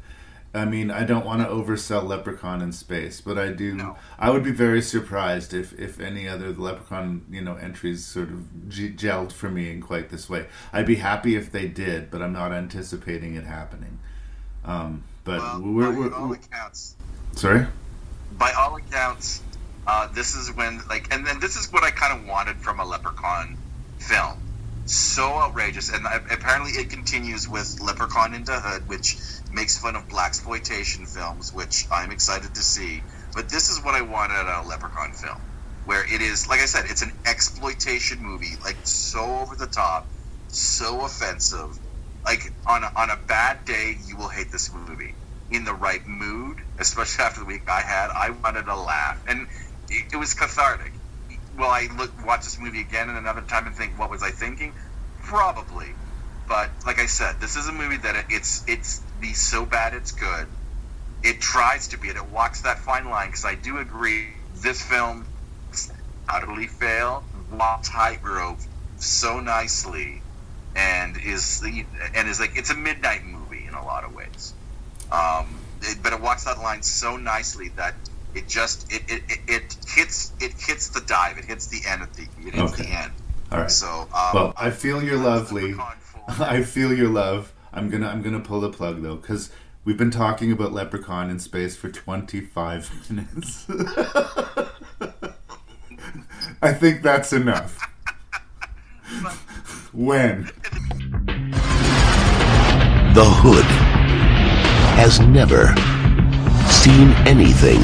I 0.54 0.66
mean, 0.66 0.92
I 0.92 1.06
don't 1.06 1.26
want 1.26 1.42
to 1.42 1.48
oversell 1.48 2.06
Leprechaun 2.06 2.62
in 2.62 2.74
space, 2.74 3.22
but 3.22 3.38
I 3.38 3.50
do. 3.54 3.96
I 4.20 4.30
would 4.32 4.44
be 4.44 4.52
very 4.52 4.82
surprised 4.82 5.54
if, 5.54 5.72
if 5.80 6.00
any 6.02 6.28
other 6.28 6.50
Leprechaun, 6.52 7.26
you 7.32 7.40
know, 7.42 7.56
entries 7.56 8.04
sort 8.04 8.28
of 8.30 8.68
g- 8.70 8.92
gelled 8.92 9.32
for 9.32 9.50
me 9.50 9.72
in 9.72 9.82
quite 9.82 10.10
this 10.10 10.30
way. 10.30 10.48
I'd 10.74 10.86
be 10.86 10.96
happy 10.96 11.36
if 11.38 11.52
they 11.54 11.68
did, 11.70 12.12
but 12.12 12.22
I'm 12.22 12.34
not 12.34 12.52
anticipating 12.52 13.36
it 13.36 13.46
happening. 13.46 14.00
Um, 14.66 15.04
but 15.24 15.40
Well, 15.40 15.62
we're, 15.62 15.92
by 15.94 15.98
we're, 16.00 16.14
all 16.14 16.28
we're 16.28 16.36
accounts, 16.36 16.96
sorry. 17.32 17.66
by 18.38 18.52
all 18.52 18.76
accounts, 18.76 19.42
uh, 19.88 20.08
this 20.14 20.36
is 20.36 20.54
when 20.54 20.82
like, 20.90 21.14
and 21.14 21.26
then 21.26 21.40
this 21.40 21.56
is 21.56 21.72
what 21.72 21.84
I 21.84 21.92
kind 21.92 22.20
of 22.20 22.28
wanted 22.28 22.58
from 22.58 22.82
a 22.82 22.86
Leprechaun 22.86 23.58
film. 24.00 24.38
So 24.86 25.24
outrageous, 25.30 25.90
and 25.94 26.06
apparently 26.30 26.72
it 26.72 26.90
continues 26.90 27.48
with 27.48 27.80
Leprechaun 27.80 28.34
into 28.34 28.52
Hood, 28.52 28.88
which 28.90 29.16
makes 29.54 29.78
fun 29.78 29.96
of 29.96 30.08
black 30.08 30.30
exploitation 30.30 31.06
films, 31.06 31.54
which 31.54 31.86
I'm 31.92 32.12
excited 32.12 32.56
to 32.56 32.62
see. 32.62 33.04
But 33.34 33.50
this 33.50 33.70
is 33.70 33.84
what 33.84 33.96
I 33.96 34.02
wanted 34.02 34.36
out 34.36 34.48
of 34.48 34.66
a 34.66 34.70
Leprechaun 34.70 35.14
film, 35.14 35.40
where 35.86 36.04
it 36.04 36.22
is, 36.22 36.48
like 36.48 36.60
I 36.60 36.66
said, 36.66 36.86
it's 36.90 37.02
an 37.02 37.12
exploitation 37.26 38.20
movie, 38.22 38.56
like 38.64 38.78
so 38.84 39.40
over 39.40 39.56
the 39.56 39.68
top, 39.68 40.08
so 40.48 41.06
offensive. 41.06 41.78
Like 42.24 42.54
on 42.68 42.84
a, 42.84 42.92
on 42.96 43.10
a 43.10 43.18
bad 43.28 43.66
day, 43.66 43.98
you 44.08 44.16
will 44.18 44.30
hate 44.30 44.52
this 44.52 44.74
movie. 44.74 45.16
In 45.52 45.66
the 45.66 45.74
right 45.74 46.06
mood, 46.08 46.60
especially 46.80 47.24
after 47.26 47.42
the 47.42 47.46
week 47.46 47.70
I 47.70 47.82
had, 47.82 48.10
I 48.10 48.30
wanted 48.30 48.66
to 48.66 48.76
laugh, 48.76 49.22
and 49.28 49.48
it, 49.90 50.14
it 50.14 50.18
was 50.18 50.34
cathartic. 50.34 50.94
Will 51.58 51.66
I 51.66 51.88
look 51.98 52.12
watch 52.26 52.44
this 52.44 52.58
movie 52.58 52.80
again 52.80 53.10
in 53.10 53.18
another 53.18 53.42
time 53.42 53.68
and 53.68 53.76
think 53.76 54.00
what 54.00 54.10
was 54.10 54.24
I 54.24 54.32
thinking? 54.32 54.74
Probably, 55.24 55.90
but 56.48 56.70
like 56.86 57.00
I 57.00 57.06
said, 57.06 57.40
this 57.42 57.58
is 57.58 57.68
a 57.68 57.72
movie 57.74 57.98
that 57.98 58.16
it, 58.16 58.26
it's 58.30 58.64
it's 58.68 59.02
the 59.22 59.34
so 59.34 59.66
bad 59.66 59.94
it's 59.94 60.12
good. 60.12 60.48
It 61.24 61.40
tries 61.40 61.88
to 61.90 61.98
be, 61.98 62.10
and 62.10 62.18
it 62.18 62.26
walks 62.30 62.62
that 62.62 62.80
fine 62.80 63.10
line. 63.10 63.28
Because 63.28 63.46
I 63.46 63.56
do 63.56 63.78
agree, 63.78 64.28
this 64.56 64.82
film 64.82 65.26
utterly 66.28 66.68
fail, 66.68 67.24
walk 67.52 67.84
tightrope 67.84 68.58
so 68.98 69.40
nicely, 69.40 70.22
and 70.76 71.18
is 71.18 71.60
the 71.62 71.86
and 72.16 72.28
is 72.28 72.40
like 72.40 72.58
it's 72.58 72.72
a 72.72 72.76
midnight 72.76 73.24
movie 73.24 73.66
in 73.68 73.74
a 73.74 73.86
lot 73.86 74.04
of 74.04 74.14
ways. 74.16 74.54
Um, 75.12 75.60
it, 75.82 75.98
but 76.02 76.14
it 76.14 76.22
walks 76.22 76.46
that 76.46 76.60
line 76.60 76.82
so 76.82 77.18
nicely 77.18 77.70
that 77.70 77.94
it 78.34 78.48
just 78.48 78.92
it, 78.92 79.04
it, 79.08 79.24
it, 79.30 79.40
it 79.48 79.76
hits 79.88 80.32
it 80.40 80.54
hits 80.58 80.90
the 80.90 81.02
dive. 81.02 81.38
It 81.38 81.46
hits 81.46 81.68
the 81.68 81.82
end 81.88 82.02
of 82.02 82.16
the 82.16 82.24
it 82.24 82.54
hits 82.56 82.74
Okay. 82.74 82.84
the 82.84 82.90
end. 82.90 83.12
All 83.52 83.60
right. 83.60 83.72
So 83.72 83.88
um, 83.88 84.32
well, 84.34 84.54
I 84.58 84.72
feel 84.72 85.04
your 85.04 85.18
lovely. 85.18 85.76
I 86.28 86.64
feel 86.64 86.94
your 86.94 87.10
love. 87.10 87.54
I'm 87.74 87.90
gonna 87.90 88.08
I'm 88.08 88.22
gonna 88.22 88.40
pull 88.40 88.60
the 88.62 88.70
plug 88.70 89.02
though, 89.02 89.16
because 89.16 89.52
we've 89.86 89.98
been 89.98 90.12
talking 90.12 90.52
about 90.52 90.74
Leprechaun 90.74 91.30
in 91.30 91.40
space 91.40 91.76
for 91.76 91.90
25 91.90 93.10
minutes. 93.16 93.66
I 96.62 96.74
think 96.74 97.02
that's 97.02 97.34
enough. 97.34 97.80
when? 99.94 100.44
The 103.14 103.26
Hood 103.26 103.66
has 104.96 105.20
never 105.20 105.68
seen 106.70 107.10
anything 107.28 107.82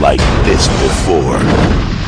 like 0.00 0.20
this 0.44 0.66
before. 0.82 1.99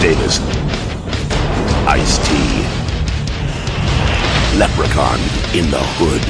Davis, 0.00 0.40
Ice 1.88 2.18
T, 2.28 2.34
Leprechaun 4.58 5.18
in 5.56 5.70
the 5.70 5.80
Hood, 5.96 6.22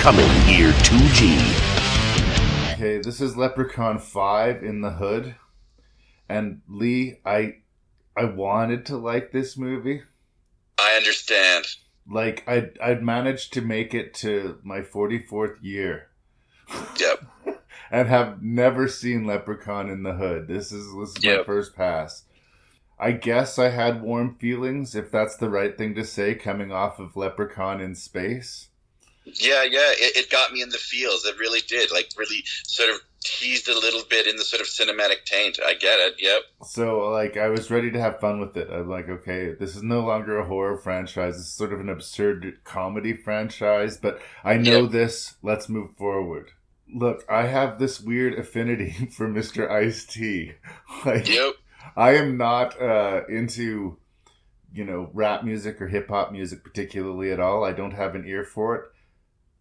coming 0.00 0.28
year 0.48 0.70
2G. 0.72 1.36
Okay, 2.74 2.98
this 2.98 3.20
is 3.20 3.36
Leprechaun 3.36 3.98
5 3.98 4.62
in 4.62 4.82
the 4.82 4.92
hood. 4.92 5.34
And 6.28 6.62
Lee, 6.68 7.18
I 7.24 7.56
I 8.16 8.24
wanted 8.24 8.86
to 8.86 8.96
like 8.96 9.32
this 9.32 9.58
movie. 9.58 10.02
I 10.78 10.94
understand. 10.96 11.66
Like 12.08 12.44
I 12.46 12.70
I'd 12.80 13.02
managed 13.02 13.52
to 13.54 13.62
make 13.62 13.94
it 13.94 14.14
to 14.14 14.58
my 14.62 14.80
44th 14.80 15.56
year. 15.60 16.06
Yep. 17.00 17.24
and 17.90 18.08
have 18.08 18.42
never 18.42 18.86
seen 18.86 19.26
Leprechaun 19.26 19.90
in 19.90 20.04
the 20.04 20.12
Hood. 20.12 20.46
This 20.46 20.70
is 20.70 20.86
this 20.94 21.16
is 21.16 21.24
my 21.24 21.42
first 21.44 21.74
pass. 21.74 22.22
I 23.00 23.12
guess 23.12 23.58
I 23.58 23.68
had 23.70 24.02
warm 24.02 24.36
feelings, 24.36 24.94
if 24.94 25.10
that's 25.10 25.36
the 25.36 25.50
right 25.50 25.76
thing 25.76 25.94
to 25.94 26.04
say, 26.04 26.34
coming 26.34 26.72
off 26.72 26.98
of 26.98 27.16
Leprechaun 27.16 27.80
in 27.80 27.94
space. 27.94 28.68
Yeah, 29.24 29.62
yeah, 29.62 29.92
it, 29.92 30.16
it 30.16 30.30
got 30.30 30.52
me 30.52 30.62
in 30.62 30.70
the 30.70 30.78
feels. 30.78 31.24
It 31.24 31.38
really 31.38 31.60
did. 31.68 31.90
Like, 31.92 32.10
really 32.16 32.42
sort 32.64 32.90
of 32.90 33.00
teased 33.20 33.68
a 33.68 33.74
little 33.74 34.02
bit 34.08 34.26
in 34.26 34.36
the 34.36 34.44
sort 34.44 34.60
of 34.60 34.66
cinematic 34.66 35.24
taint. 35.24 35.58
I 35.64 35.74
get 35.74 35.98
it. 36.00 36.14
Yep. 36.18 36.42
So 36.64 37.10
like 37.10 37.36
I 37.36 37.48
was 37.48 37.70
ready 37.70 37.90
to 37.90 38.00
have 38.00 38.20
fun 38.20 38.40
with 38.40 38.56
it. 38.56 38.70
I'm 38.70 38.88
like, 38.88 39.08
okay, 39.08 39.54
this 39.58 39.76
is 39.76 39.82
no 39.82 40.00
longer 40.00 40.38
a 40.38 40.46
horror 40.46 40.78
franchise. 40.78 41.36
It's 41.36 41.48
sort 41.48 41.72
of 41.72 41.80
an 41.80 41.88
absurd 41.88 42.58
comedy 42.64 43.14
franchise, 43.14 43.96
but 43.96 44.20
I 44.44 44.56
know 44.56 44.86
this. 44.86 45.36
Let's 45.42 45.68
move 45.68 45.96
forward. 45.96 46.52
Look, 46.92 47.24
I 47.28 47.46
have 47.46 47.78
this 47.78 48.00
weird 48.00 48.38
affinity 48.38 49.08
for 49.16 49.28
Mr. 49.28 49.70
Ice 49.70 50.04
T. 50.04 50.52
Like 51.04 51.28
Yep. 51.28 51.54
I 51.96 52.16
am 52.16 52.36
not 52.36 52.80
uh, 52.80 53.22
into 53.28 53.96
you 54.72 54.84
know 54.84 55.10
rap 55.14 55.44
music 55.44 55.80
or 55.80 55.88
hip 55.88 56.08
hop 56.08 56.32
music 56.32 56.62
particularly 56.62 57.30
at 57.32 57.40
all. 57.40 57.64
I 57.64 57.72
don't 57.72 57.92
have 57.92 58.14
an 58.14 58.26
ear 58.26 58.44
for 58.44 58.76
it. 58.76 58.82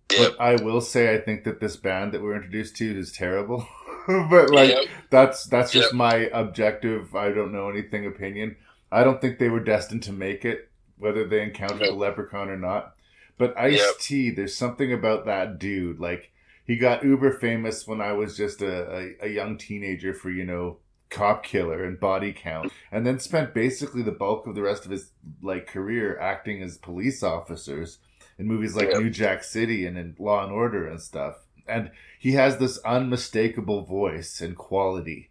But 0.10 0.40
I 0.40 0.56
will 0.56 0.80
say 0.82 1.14
I 1.14 1.20
think 1.20 1.44
that 1.44 1.60
this 1.60 1.76
band 1.76 2.14
that 2.14 2.22
we're 2.22 2.36
introduced 2.36 2.78
to 2.78 2.98
is 2.98 3.12
terrible. 3.12 3.68
but 4.08 4.50
like 4.52 4.70
Yep. 4.70 4.86
that's 5.10 5.46
that's 5.46 5.72
just 5.72 5.88
Yep. 5.92 5.96
my 5.96 6.16
objective. 6.34 7.14
I 7.16 7.32
don't 7.32 7.52
know 7.54 7.70
anything 7.70 8.06
opinion. 8.06 8.56
I 8.92 9.04
don't 9.04 9.20
think 9.20 9.38
they 9.38 9.50
were 9.50 9.60
destined 9.60 10.04
to 10.04 10.14
make 10.14 10.46
it, 10.46 10.70
whether 10.98 11.28
they 11.28 11.42
encountered 11.44 11.80
the 11.90 11.92
leprechaun 11.92 12.48
or 12.50 12.58
not. 12.58 12.94
But 13.38 13.58
Ice 13.58 13.80
Yep. 13.80 13.98
T, 14.00 14.30
there's 14.32 14.56
something 14.56 14.94
about 14.94 15.26
that 15.26 15.60
dude. 15.60 16.00
Like 16.00 16.32
he 16.66 16.78
got 16.78 17.04
uber 17.04 17.32
famous 17.32 17.86
when 17.86 18.00
I 18.02 18.14
was 18.14 18.38
just 18.38 18.62
a, 18.62 19.16
a, 19.22 19.26
a 19.26 19.30
young 19.30 19.58
teenager 19.58 20.14
for 20.14 20.30
you 20.30 20.46
know 20.46 20.78
cop 21.10 21.44
killer 21.44 21.84
and 21.84 22.00
body 22.00 22.34
count, 22.34 22.72
and 22.92 23.06
then 23.06 23.20
spent 23.20 23.54
basically 23.54 24.02
the 24.02 24.12
bulk 24.12 24.46
of 24.48 24.56
the 24.56 24.62
rest 24.62 24.86
of 24.86 24.92
his 24.92 25.12
like 25.42 25.68
career 25.68 26.20
acting 26.20 26.62
as 26.62 26.78
police 26.78 27.24
officers 27.24 28.00
in 28.38 28.46
movies 28.48 28.76
like 28.76 28.90
Yep. 28.92 29.02
New 29.02 29.10
Jack 29.10 29.44
City 29.44 29.86
and 29.86 29.98
in 29.98 30.16
Law 30.20 30.44
and 30.44 30.52
Order 30.52 30.88
and 30.88 31.02
stuff. 31.02 31.36
And 31.68 31.92
he 32.20 32.34
has 32.34 32.58
this 32.58 32.78
unmistakable 32.86 33.84
voice 33.84 34.42
and 34.42 34.56
quality. 34.56 35.30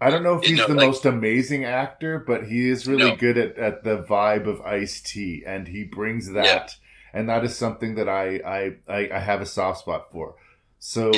I 0.00 0.10
don't 0.10 0.22
know 0.22 0.34
if 0.38 0.44
You 0.44 0.50
he's 0.56 0.58
know, 0.58 0.68
the 0.68 0.74
like- 0.74 0.86
most 0.86 1.04
amazing 1.06 1.64
actor, 1.64 2.18
but 2.18 2.44
he 2.46 2.68
is 2.68 2.86
really 2.86 3.10
No. 3.10 3.16
good 3.16 3.38
at, 3.38 3.56
at 3.56 3.84
the 3.84 4.02
vibe 4.02 4.46
of 4.46 4.60
Ice 4.62 5.00
T, 5.00 5.42
and 5.46 5.66
he 5.68 5.84
brings 5.84 6.32
that, 6.32 6.76
and 7.12 7.28
that 7.28 7.44
is 7.44 7.56
something 7.56 7.94
that 7.94 8.08
I, 8.08 8.36
I 8.44 8.92
I 8.92 9.10
I 9.14 9.18
have 9.20 9.40
a 9.40 9.46
soft 9.46 9.80
spot 9.80 10.10
for. 10.12 10.34
So, 10.78 11.10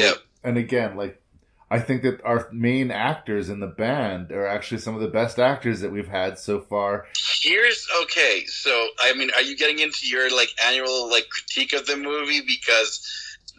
and 0.44 0.56
again, 0.56 0.96
like 0.96 1.20
I 1.68 1.80
think 1.80 2.02
that 2.02 2.22
our 2.24 2.48
main 2.52 2.90
actors 2.92 3.48
in 3.48 3.58
the 3.60 3.66
band 3.66 4.30
are 4.30 4.46
actually 4.46 4.78
some 4.78 4.94
of 4.94 5.00
the 5.00 5.08
best 5.08 5.38
actors 5.40 5.80
that 5.80 5.90
we've 5.90 6.06
had 6.08 6.38
so 6.38 6.60
far. 6.60 7.06
Here's 7.42 7.86
okay. 8.02 8.44
So, 8.46 8.70
I 9.00 9.14
mean, 9.14 9.30
are 9.34 9.42
you 9.42 9.56
getting 9.56 9.80
into 9.80 10.06
your 10.06 10.30
like 10.34 10.50
annual 10.64 11.10
like 11.10 11.28
critique 11.28 11.72
of 11.72 11.86
the 11.86 11.96
movie 11.96 12.40
because 12.46 13.04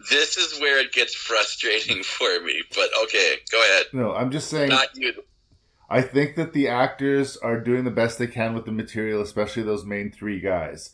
this 0.09 0.37
is 0.37 0.59
where 0.61 0.79
it 0.79 0.93
gets 0.93 1.15
frustrating 1.15 2.01
for 2.03 2.39
me. 2.45 2.63
But 2.75 2.89
okay, 3.03 3.35
go 3.51 3.59
ahead. 3.61 3.85
No, 3.93 4.13
I'm 4.13 4.31
just 4.31 4.49
saying. 4.49 4.69
Not 4.69 4.95
you. 4.95 5.13
I 5.89 6.01
think 6.01 6.35
that 6.35 6.53
the 6.53 6.67
actors 6.67 7.37
are 7.37 7.59
doing 7.61 7.85
the 7.85 7.91
best 7.91 8.19
they 8.19 8.27
can 8.27 8.53
with 8.53 8.65
the 8.65 8.71
material, 8.73 9.21
especially 9.21 9.63
those 9.63 9.85
main 9.85 10.11
three 10.11 10.39
guys. 10.41 10.93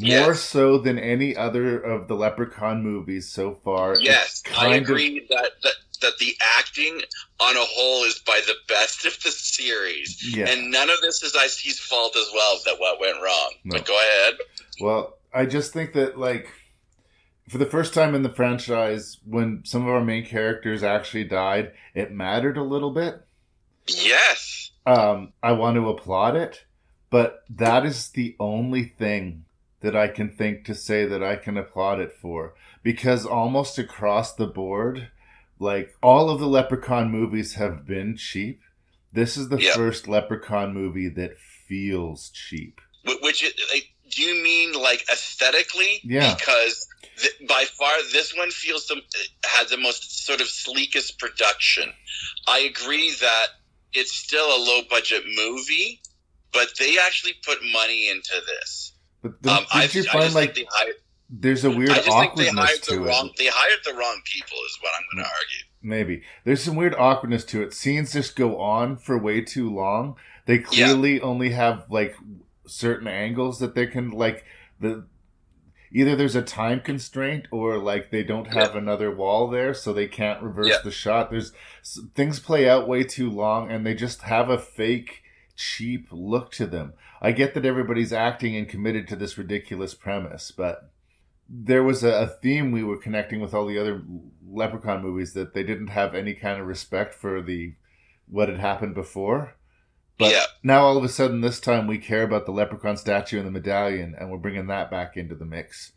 More 0.00 0.08
Yes. 0.08 0.40
so 0.40 0.78
than 0.78 0.98
any 0.98 1.36
other 1.36 1.78
of 1.78 2.08
the 2.08 2.14
Leprechaun 2.16 2.82
movies 2.82 3.28
so 3.30 3.60
far. 3.64 3.96
Yes, 4.00 4.42
I 4.46 4.50
kind 4.50 4.74
of- 4.84 4.90
agree 4.90 5.26
that, 5.30 5.50
that 5.62 5.74
that 6.02 6.18
the 6.18 6.34
acting 6.58 7.00
on 7.40 7.56
a 7.56 7.64
whole 7.64 8.04
is 8.04 8.18
by 8.20 8.40
the 8.46 8.54
best 8.68 9.04
of 9.06 9.14
the 9.22 9.30
series, 9.30 10.36
Yeah. 10.36 10.48
and 10.50 10.70
none 10.70 10.90
of 10.90 11.00
this 11.00 11.22
is 11.22 11.34
Ice 11.34 11.62
T's 11.62 11.80
fault 11.80 12.14
as 12.16 12.28
well. 12.34 12.60
That 12.66 12.78
what 12.78 13.00
went 13.00 13.16
wrong. 13.22 13.52
No. 13.64 13.78
But 13.78 13.86
go 13.86 13.94
ahead. 13.98 14.34
Well, 14.80 15.18
I 15.34 15.46
just 15.46 15.72
think 15.72 15.92
that 15.94 16.18
like 16.18 16.48
for 17.48 17.58
the 17.58 17.66
first 17.66 17.92
time 17.94 18.14
in 18.14 18.22
the 18.22 18.30
franchise, 18.32 19.18
when 19.26 19.62
some 19.64 19.82
of 19.82 19.88
our 19.88 20.04
main 20.04 20.24
characters 20.24 20.82
actually 20.82 21.24
died, 21.24 21.72
it 21.94 22.12
mattered 22.12 22.56
a 22.56 22.62
little 22.62 22.90
bit. 22.90 23.22
Yes. 23.88 24.70
Um, 24.86 25.32
I 25.42 25.52
want 25.52 25.76
to 25.76 25.88
applaud 25.88 26.36
it, 26.36 26.64
but 27.10 27.44
that 27.50 27.84
is 27.84 28.08
the 28.10 28.36
only 28.40 28.84
thing 28.84 29.44
that 29.80 29.96
I 29.96 30.08
can 30.08 30.30
think 30.30 30.64
to 30.66 30.74
say 30.74 31.04
that 31.06 31.22
I 31.22 31.36
can 31.36 31.56
applaud 31.56 32.00
it 32.00 32.12
for. 32.20 32.54
Because 32.84 33.26
almost 33.26 33.78
across 33.78 34.32
the 34.34 34.46
board, 34.46 35.08
like 35.62 35.94
all 36.02 36.28
of 36.28 36.40
the 36.40 36.46
Leprechaun 36.46 37.10
movies 37.10 37.54
have 37.54 37.86
been 37.86 38.16
cheap. 38.16 38.60
This 39.12 39.36
is 39.36 39.48
the 39.48 39.60
Yeah. 39.60 39.74
first 39.74 40.08
Leprechaun 40.08 40.74
movie 40.74 41.08
that 41.10 41.38
feels 41.68 42.30
cheap. 42.30 42.80
Which 43.04 43.42
like, 43.72 43.88
do 44.10 44.22
you 44.22 44.42
mean 44.42 44.72
like 44.72 45.04
aesthetically? 45.10 46.00
Yeah. 46.04 46.34
Because 46.34 46.86
th- 47.18 47.48
by 47.48 47.64
far 47.78 47.92
this 48.12 48.34
one 48.36 48.50
feels 48.50 48.86
the 48.86 49.00
had 49.44 49.68
the 49.68 49.76
most 49.76 50.26
sort 50.26 50.40
of 50.40 50.48
sleekest 50.48 51.18
production. 51.18 51.92
I 52.48 52.60
agree 52.60 53.12
that 53.20 53.46
it's 53.92 54.12
still 54.14 54.46
a 54.56 54.58
low 54.58 54.82
budget 54.90 55.24
movie, 55.36 56.00
but 56.52 56.68
they 56.78 56.98
actually 56.98 57.34
put 57.44 57.58
money 57.72 58.08
into 58.08 58.34
this. 58.46 58.92
But 59.22 59.40
the, 59.42 59.52
Um, 59.52 59.66
I, 59.72 59.86
did 59.86 59.94
you 59.94 60.02
I 60.08 60.12
find 60.12 60.24
just 60.24 60.34
like 60.34 60.54
think 60.54 60.68
they 60.68 60.76
hired, 60.76 60.96
there's 61.32 61.64
a 61.64 61.70
weird 61.70 61.90
I 61.90 61.94
just 61.96 62.08
think 62.08 62.36
they 62.36 62.48
awkwardness 62.48 62.80
the 62.80 62.92
to 62.96 63.00
wrong. 63.00 63.26
it? 63.26 63.36
They 63.38 63.46
hired 63.46 63.80
the 63.84 63.94
wrong 63.94 64.20
people, 64.24 64.58
is 64.66 64.78
what 64.82 64.92
I'm 64.96 65.16
going 65.16 65.24
to 65.24 65.30
mm. 65.30 65.34
argue. 65.34 65.64
Maybe 65.82 66.22
there's 66.44 66.62
some 66.62 66.76
weird 66.76 66.94
awkwardness 66.94 67.44
to 67.46 67.62
it. 67.62 67.72
Scenes 67.72 68.12
just 68.12 68.36
go 68.36 68.60
on 68.60 68.96
for 68.96 69.18
way 69.18 69.40
too 69.40 69.74
long. 69.74 70.16
They 70.46 70.58
clearly 70.58 71.20
only 71.20 71.50
have 71.50 71.86
like 71.90 72.16
certain 72.66 73.08
angles 73.08 73.58
that 73.60 73.74
they 73.74 73.86
can 73.86 74.10
like 74.10 74.44
the 74.78 75.04
either 75.92 76.16
there's 76.16 76.36
a 76.36 76.42
time 76.42 76.80
constraint 76.80 77.46
or 77.50 77.78
like 77.78 78.10
they 78.10 78.22
don't 78.22 78.52
have 78.52 78.74
another 78.74 79.14
wall 79.14 79.48
there 79.48 79.74
so 79.74 79.92
they 79.92 80.06
can't 80.06 80.42
reverse 80.42 80.68
Yeah. 80.68 80.78
the 80.82 80.90
shot 80.90 81.30
there's 81.30 81.52
things 82.14 82.40
play 82.40 82.68
out 82.68 82.88
way 82.88 83.04
too 83.04 83.30
long 83.30 83.70
and 83.70 83.84
they 83.84 83.94
just 83.94 84.22
have 84.22 84.48
a 84.48 84.58
fake 84.58 85.22
cheap 85.56 86.06
look 86.10 86.50
to 86.52 86.66
them 86.66 86.94
i 87.20 87.32
get 87.32 87.54
that 87.54 87.66
everybody's 87.66 88.12
acting 88.12 88.56
and 88.56 88.68
committed 88.68 89.06
to 89.08 89.16
this 89.16 89.36
ridiculous 89.36 89.92
premise 89.92 90.50
but 90.50 90.91
there 91.54 91.82
was 91.82 92.02
a, 92.02 92.08
a 92.08 92.26
theme 92.26 92.72
we 92.72 92.82
were 92.82 92.96
connecting 92.96 93.38
with 93.40 93.52
all 93.52 93.66
the 93.66 93.78
other 93.78 94.02
leprechaun 94.50 95.02
movies 95.02 95.34
that 95.34 95.52
they 95.52 95.62
didn't 95.62 95.88
have 95.88 96.14
any 96.14 96.32
kind 96.32 96.58
of 96.60 96.66
respect 96.66 97.12
for 97.14 97.42
the 97.42 97.74
what 98.26 98.48
had 98.48 98.58
happened 98.58 98.94
before 98.94 99.54
but 100.18 100.30
Yeah. 100.32 100.44
now 100.62 100.82
all 100.84 100.96
of 100.96 101.04
a 101.04 101.08
sudden 101.08 101.42
this 101.42 101.60
time 101.60 101.86
we 101.86 101.98
care 101.98 102.22
about 102.22 102.46
the 102.46 102.52
leprechaun 102.52 102.96
statue 102.96 103.38
and 103.38 103.46
the 103.46 103.50
medallion 103.52 104.14
and 104.18 104.30
we're 104.30 104.38
bringing 104.38 104.66
that 104.68 104.90
back 104.90 105.16
into 105.16 105.34
the 105.34 105.44
mix 105.44 105.92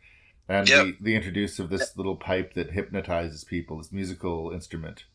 and 0.50 0.68
Yep. 0.68 0.86
the, 0.86 0.96
the 1.02 1.16
introduce 1.16 1.58
of 1.60 1.70
this 1.70 1.96
little 1.96 2.18
pipe 2.18 2.54
that 2.56 2.72
hypnotizes 2.72 3.44
people 3.46 3.78
this 3.78 3.92
musical 3.94 4.52
instrument 4.52 5.06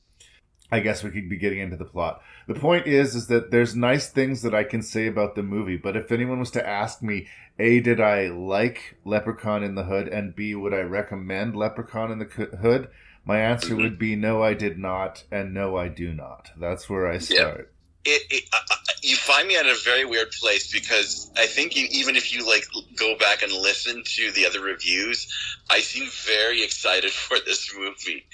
i 0.70 0.80
guess 0.80 1.02
we 1.02 1.10
could 1.10 1.28
be 1.28 1.36
getting 1.36 1.58
into 1.58 1.76
the 1.76 1.84
plot. 1.84 2.22
The 2.46 2.54
point 2.54 2.86
is 2.86 3.14
is 3.14 3.26
that 3.28 3.50
there's 3.50 3.76
nice 3.76 4.08
things 4.08 4.42
that 4.42 4.54
i 4.54 4.64
can 4.64 4.82
say 4.82 5.06
about 5.06 5.34
the 5.34 5.42
movie 5.42 5.76
but 5.76 5.96
if 5.96 6.12
anyone 6.12 6.40
was 6.40 6.50
to 6.52 6.66
ask 6.66 7.02
me 7.02 7.26
a 7.58 7.80
did 7.80 8.00
i 8.00 8.28
like 8.28 8.96
leprechaun 9.04 9.62
in 9.62 9.74
the 9.74 9.84
hood 9.84 10.08
and 10.08 10.34
b 10.34 10.54
would 10.54 10.74
i 10.74 10.80
recommend 10.80 11.56
leprechaun 11.56 12.10
in 12.10 12.18
the 12.18 12.24
hood? 12.24 12.88
My 13.24 13.38
answer 13.38 13.74
mm-hmm. 13.74 13.82
would 13.82 13.98
be 13.98 14.16
no 14.16 14.42
i 14.42 14.54
did 14.54 14.78
not 14.78 15.24
and 15.30 15.52
no 15.52 15.76
i 15.76 15.88
do 15.88 16.12
not. 16.14 16.52
That's 16.58 16.88
where 16.88 17.06
i 17.06 17.18
start 17.18 17.72
it, 18.04 18.22
it 18.30 18.44
uh, 18.52 18.58
uh, 18.70 18.76
you 19.02 19.16
find 19.16 19.46
me 19.46 19.56
at 19.56 19.66
a 19.66 19.76
very 19.84 20.04
weird 20.04 20.30
place 20.32 20.72
because 20.72 21.30
I 21.36 21.46
think 21.46 21.76
you, 21.76 21.86
even 21.90 22.16
if 22.16 22.32
you 22.32 22.46
like 22.46 22.64
go 22.96 23.16
back 23.16 23.42
and 23.42 23.52
listen 23.52 24.02
to 24.04 24.32
the 24.32 24.46
other 24.46 24.60
reviews, 24.60 25.26
I 25.68 25.80
seem 25.80 26.08
very 26.26 26.62
excited 26.62 27.10
for 27.10 27.38
this 27.44 27.74
movie, 27.76 28.24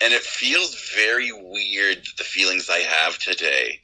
and 0.00 0.12
it 0.12 0.22
feels 0.22 0.92
very 0.94 1.32
weird 1.32 2.06
the 2.18 2.24
feelings 2.24 2.70
I 2.70 2.78
have 2.78 3.18
today, 3.18 3.80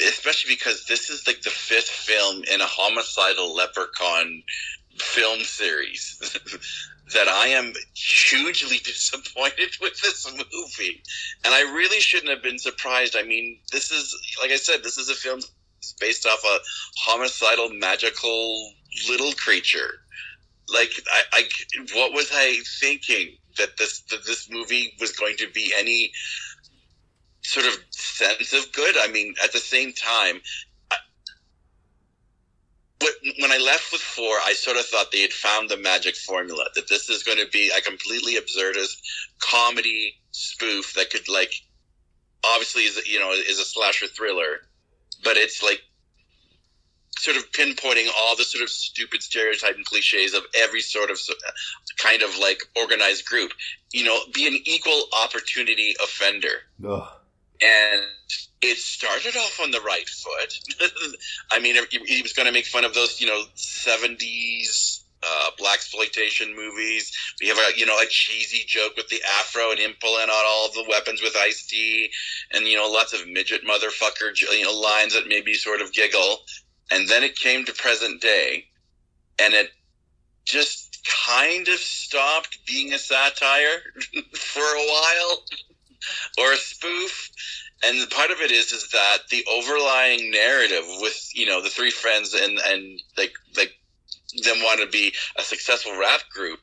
especially 0.00 0.54
because 0.54 0.86
this 0.86 1.10
is 1.10 1.26
like 1.26 1.42
the 1.42 1.50
fifth 1.50 1.90
film 1.90 2.42
in 2.52 2.60
a 2.60 2.66
homicidal 2.66 3.54
leprechaun 3.54 4.42
film 4.98 5.40
series 5.40 6.18
that 7.12 7.28
I 7.28 7.48
am 7.48 7.72
hugely 7.94 8.78
disappointed 8.84 9.76
with 9.80 10.00
this 10.00 10.30
movie. 10.30 11.02
And 11.44 11.54
I 11.54 11.62
really 11.62 12.00
shouldn't 12.00 12.30
have 12.30 12.42
been 12.42 12.58
surprised. 12.58 13.16
I 13.16 13.22
mean, 13.22 13.58
this 13.72 13.90
is, 13.90 14.16
like 14.40 14.50
I 14.50 14.56
said, 14.56 14.82
this 14.82 14.98
is 14.98 15.08
a 15.08 15.14
film 15.14 15.40
based 15.98 16.26
off 16.26 16.42
a 16.44 16.58
homicidal, 16.98 17.70
magical 17.70 18.72
little 19.08 19.32
creature. 19.32 20.02
Like, 20.72 20.90
I, 21.10 21.22
I 21.32 21.42
what 21.94 22.12
was 22.12 22.30
I 22.32 22.58
thinking 22.80 23.36
that 23.58 23.76
this 23.76 24.00
that 24.10 24.24
this 24.24 24.48
movie 24.50 24.94
was 25.00 25.12
going 25.12 25.36
to 25.38 25.48
be 25.50 25.72
any 25.76 26.12
sort 27.42 27.66
of 27.66 27.76
sense 27.90 28.52
of 28.52 28.70
good? 28.72 28.96
I 28.96 29.08
mean, 29.08 29.34
at 29.42 29.52
the 29.52 29.58
same 29.58 29.92
time, 29.92 30.40
but 33.00 33.10
when 33.40 33.50
I 33.50 33.56
left 33.56 33.92
with 33.92 34.02
four, 34.02 34.36
I 34.44 34.52
sort 34.52 34.76
of 34.76 34.84
thought 34.84 35.10
they 35.10 35.22
had 35.22 35.32
found 35.32 35.70
the 35.70 35.78
magic 35.78 36.16
formula. 36.16 36.66
That 36.74 36.88
this 36.88 37.08
is 37.08 37.22
going 37.22 37.38
to 37.38 37.48
be 37.50 37.70
a 37.76 37.80
completely 37.80 38.34
absurdist 38.34 39.00
comedy 39.40 40.14
spoof 40.32 40.92
that 40.94 41.10
could 41.10 41.28
like, 41.28 41.52
obviously, 42.44 42.82
is 42.82 43.00
you 43.08 43.18
know 43.18 43.32
is 43.32 43.58
a 43.58 43.64
slasher 43.64 44.06
thriller, 44.06 44.60
but 45.24 45.38
it's 45.38 45.62
like 45.62 45.80
sort 47.18 47.38
of 47.38 47.50
pinpointing 47.52 48.08
all 48.18 48.36
the 48.36 48.44
sort 48.44 48.62
of 48.62 48.70
stupid 48.70 49.22
stereotype 49.22 49.76
and 49.76 49.84
cliches 49.84 50.34
of 50.34 50.42
every 50.56 50.80
sort 50.80 51.10
of 51.10 51.18
kind 51.98 52.22
of 52.22 52.36
like 52.38 52.60
organized 52.76 53.24
group. 53.24 53.50
You 53.92 54.04
know, 54.04 54.18
be 54.34 54.46
an 54.46 54.58
equal 54.66 55.04
opportunity 55.24 55.94
offender 56.02 56.64
Ugh. 56.86 57.08
And 57.62 58.02
it 58.62 58.76
started 58.76 59.36
off 59.36 59.60
on 59.60 59.70
the 59.70 59.80
right 59.80 60.08
foot. 60.08 60.60
I 61.52 61.58
mean, 61.60 61.76
he, 61.90 62.22
was 62.22 62.32
going 62.32 62.46
to 62.46 62.52
make 62.52 62.66
fun 62.66 62.84
of 62.84 62.94
those, 62.94 63.20
you 63.20 63.26
know, 63.26 63.42
seventies 63.54 65.04
uh, 65.22 65.50
black 65.58 65.74
exploitation 65.74 66.54
movies. 66.54 67.12
We 67.40 67.48
have 67.48 67.58
a, 67.58 67.78
you 67.78 67.86
know, 67.86 67.98
a 67.98 68.06
cheesy 68.06 68.64
joke 68.66 68.96
with 68.96 69.08
the 69.08 69.20
afro 69.38 69.70
and 69.70 69.78
him 69.78 69.92
pulling 70.00 70.28
out 70.30 70.44
all 70.46 70.70
the 70.72 70.86
weapons 70.88 71.22
with 71.22 71.36
Ice 71.36 71.66
T, 71.66 72.10
and 72.52 72.66
you 72.66 72.76
know, 72.76 72.88
lots 72.88 73.12
of 73.12 73.28
midget 73.28 73.62
motherfucker, 73.64 74.38
you 74.52 74.64
know, 74.64 74.78
lines 74.78 75.14
that 75.14 75.28
made 75.28 75.44
me 75.44 75.54
sort 75.54 75.80
of 75.80 75.92
giggle. 75.92 76.40
And 76.90 77.08
then 77.08 77.22
it 77.22 77.36
came 77.36 77.64
to 77.66 77.72
present 77.74 78.20
day, 78.20 78.66
and 79.38 79.54
it 79.54 79.70
just 80.44 81.06
kind 81.28 81.68
of 81.68 81.78
stopped 81.78 82.58
being 82.66 82.92
a 82.92 82.98
satire 82.98 83.82
for 84.34 84.60
a 84.60 84.86
while 84.86 85.44
or 86.38 86.52
a 86.52 86.56
spoof. 86.56 87.30
And 87.82 88.10
part 88.10 88.30
of 88.30 88.40
it 88.40 88.50
is 88.50 88.72
is 88.72 88.88
that 88.90 89.18
the 89.30 89.44
overlying 89.50 90.30
narrative 90.30 90.84
with 91.00 91.30
you 91.34 91.46
know 91.46 91.62
the 91.62 91.70
three 91.70 91.90
friends 91.90 92.34
and 92.34 92.58
and 92.58 93.00
like 93.16 93.32
like 93.56 93.72
them 94.44 94.58
want 94.62 94.80
to 94.80 94.86
be 94.86 95.12
a 95.38 95.42
successful 95.42 95.98
rap 95.98 96.20
group 96.32 96.60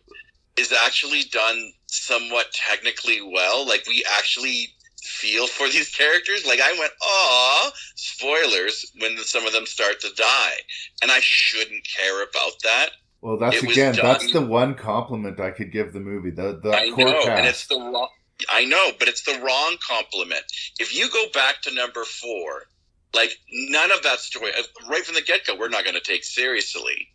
is 0.58 0.72
actually 0.72 1.24
done 1.32 1.72
somewhat 1.88 2.48
technically 2.54 3.22
well. 3.22 3.68
Like 3.68 3.86
we 3.88 4.04
actually 4.18 4.68
feel 5.04 5.48
for 5.48 5.68
these 5.70 5.90
characters. 5.90 6.46
Like 6.46 6.60
i 6.62 6.76
went 6.78 6.92
aw 7.02 7.72
spoilers 7.96 8.92
when 9.00 9.18
some 9.20 9.46
of 9.46 9.54
them 9.54 9.66
start 9.66 10.00
to 10.02 10.14
die. 10.16 10.58
And 11.02 11.12
i 11.12 11.20
shouldn't 11.22 11.88
care 11.88 12.24
about 12.24 12.54
that. 12.64 12.90
Well 13.22 13.38
that's 13.38 13.64
again 13.64 13.96
that's 13.96 14.32
the 14.32 14.46
one 14.46 14.76
compliment 14.76 15.40
i 15.40 15.50
could 15.52 15.72
give 15.72 15.94
the 15.94 16.00
movie 16.00 16.30
the 16.32 16.60
the 16.62 16.72
I 16.72 16.92
core 16.92 17.06
know, 17.06 17.24
cast. 17.24 17.30
and 17.30 17.48
it's 17.48 17.68
the 17.68 17.80
wrong. 17.80 18.10
I 18.50 18.66
know, 18.66 18.92
but 19.00 19.08
it's 19.08 19.24
the 19.24 19.40
wrong 19.44 19.78
compliment. 19.86 20.44
If 20.80 20.96
you 20.96 21.10
go 21.10 21.26
back 21.34 21.62
to 21.64 21.74
number 21.74 22.04
four, 22.04 22.68
like 23.14 23.32
none 23.52 23.92
of 23.92 24.04
that 24.04 24.20
story, 24.20 24.52
uh, 24.58 24.64
right 24.90 25.04
from 25.04 25.16
the 25.16 25.22
get 25.22 25.46
go, 25.46 25.56
we're 25.56 25.70
not 25.70 25.84
going 25.84 25.96
to 25.96 26.02
take 26.02 26.24
seriously. 26.24 27.10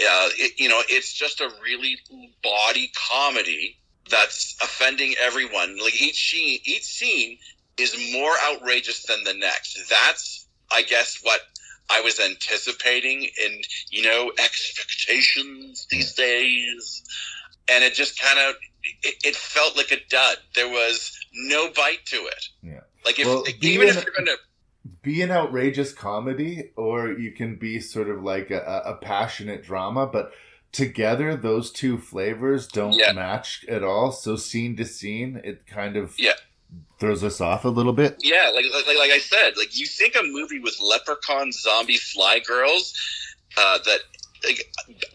Uh, 0.00 0.28
it, 0.36 0.58
you 0.58 0.68
know, 0.68 0.82
it's 0.88 1.12
just 1.12 1.40
a 1.40 1.50
really 1.62 1.98
body 2.42 2.90
comedy 3.10 3.78
that's 4.10 4.56
offending 4.62 5.14
everyone. 5.20 5.78
Like 5.82 6.00
each 6.00 6.30
scene, 6.30 6.58
each 6.64 6.84
scene 6.84 7.38
is 7.78 8.12
more 8.12 8.32
outrageous 8.50 9.04
than 9.04 9.24
the 9.24 9.34
next. 9.34 9.78
That's, 9.88 10.46
I 10.72 10.82
guess, 10.82 11.18
what 11.22 11.40
I 11.90 12.00
was 12.00 12.20
anticipating 12.20 13.22
in, 13.22 13.60
you 13.90 14.02
know, 14.02 14.32
expectations 14.38 15.86
these 15.90 16.12
days. 16.14 17.02
And 17.70 17.84
it 17.84 17.94
just 17.94 18.20
kind 18.20 18.38
of, 18.38 18.56
it, 19.02 19.14
it 19.24 19.36
felt 19.36 19.76
like 19.76 19.90
a 19.92 19.98
dud. 20.08 20.38
There 20.54 20.68
was 20.68 21.18
no 21.34 21.70
bite 21.70 22.04
to 22.06 22.16
it. 22.16 22.48
Yeah. 22.62 22.80
Like 23.04 23.18
if, 23.18 23.26
Well, 23.26 23.44
even 23.48 23.60
being- 23.60 23.80
if 23.88 23.94
you're 24.04 24.14
going 24.14 24.26
to, 24.26 24.36
be 25.02 25.22
an 25.22 25.30
outrageous 25.30 25.92
comedy 25.92 26.70
or 26.76 27.12
you 27.12 27.32
can 27.32 27.56
be 27.56 27.80
sort 27.80 28.08
of 28.10 28.22
like 28.22 28.50
a, 28.50 28.82
a 28.86 28.94
passionate 28.94 29.62
drama 29.62 30.06
but 30.06 30.32
together 30.72 31.36
those 31.36 31.70
two 31.70 31.96
flavors 31.98 32.66
don't 32.66 32.92
Yeah. 32.94 33.12
match 33.12 33.64
at 33.68 33.82
all 33.82 34.10
so 34.12 34.36
scene 34.36 34.76
to 34.76 34.84
scene 34.84 35.40
it 35.44 35.66
kind 35.66 35.96
of 35.96 36.14
Yeah. 36.18 36.32
throws 36.98 37.22
us 37.24 37.40
off 37.40 37.64
a 37.64 37.68
little 37.68 37.92
bit 37.94 38.16
Yeah, 38.22 38.50
like, 38.54 38.64
like 38.72 38.86
like 38.86 39.10
I 39.10 39.18
said, 39.18 39.52
like 39.56 39.76
you 39.78 39.86
think 39.86 40.16
a 40.16 40.22
movie 40.22 40.58
with 40.58 40.76
leprechaun 40.80 41.50
zombie 41.52 41.96
fly 41.96 42.38
girls 42.40 42.94
uh, 43.56 43.78
that 43.84 44.00
like, 44.44 44.60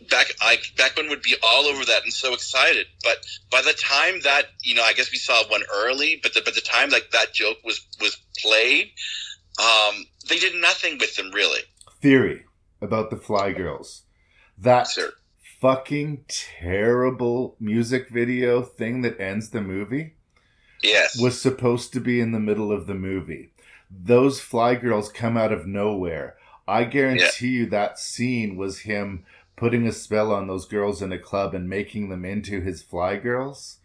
back 0.10 0.28
I 0.42 0.58
back 0.78 0.96
when 0.96 1.10
would 1.10 1.22
be 1.22 1.36
all 1.44 1.66
over 1.66 1.84
that 1.86 2.04
and 2.04 2.14
so 2.14 2.34
excited, 2.34 2.88
but 3.04 3.18
by 3.52 3.62
the 3.62 3.74
time 3.74 4.22
that 4.24 4.46
you 4.64 4.76
know, 4.76 4.84
I 4.84 4.94
guess 4.94 5.12
we 5.12 5.18
saw 5.18 5.44
one 5.50 5.64
early, 5.74 6.20
but 6.22 6.34
the, 6.34 6.42
but 6.44 6.56
the 6.56 6.62
time 6.62 6.90
like 6.90 7.12
that 7.12 7.34
joke 7.34 7.58
was 7.64 7.86
was 8.00 8.18
played, 8.42 8.92
um, 9.60 10.06
they 10.30 10.38
did 10.38 10.60
nothing 10.62 10.98
with 10.98 11.16
them 11.16 11.32
really. 11.32 11.62
theory 12.02 12.46
about 12.82 13.10
the 13.10 13.18
fly 13.18 13.52
girls 13.52 14.04
that 14.58 14.88
Sure. 14.88 15.12
fucking 15.62 16.26
terrible 16.28 17.56
music 17.60 18.10
video 18.10 18.62
thing 18.62 19.02
that 19.02 19.20
ends 19.20 19.50
the 19.50 19.62
movie 19.62 20.14
Yes, 20.84 21.20
was 21.20 21.42
supposed 21.42 21.94
to 21.94 22.00
be 22.00 22.20
in 22.20 22.32
the 22.32 22.40
middle 22.40 22.72
of 22.72 22.86
the 22.86 22.94
movie. 22.94 23.52
Those 23.90 24.40
fly 24.42 24.76
girls 24.76 25.12
come 25.12 25.36
out 25.38 25.52
of 25.52 25.66
nowhere. 25.66 26.38
I 26.68 26.84
guarantee 26.86 27.50
you 27.50 27.66
that 27.68 28.00
scene 28.00 28.58
was 28.58 28.80
him 28.80 29.26
putting 29.56 29.88
a 29.88 29.92
spell 29.92 30.32
on 30.34 30.48
those 30.48 30.66
girls 30.66 31.02
in 31.02 31.12
a 31.12 31.20
club 31.20 31.54
and 31.54 31.70
making 31.70 32.10
them 32.10 32.26
into 32.26 32.62
his 32.62 32.82
fly 32.82 33.18
girls. 33.18 33.78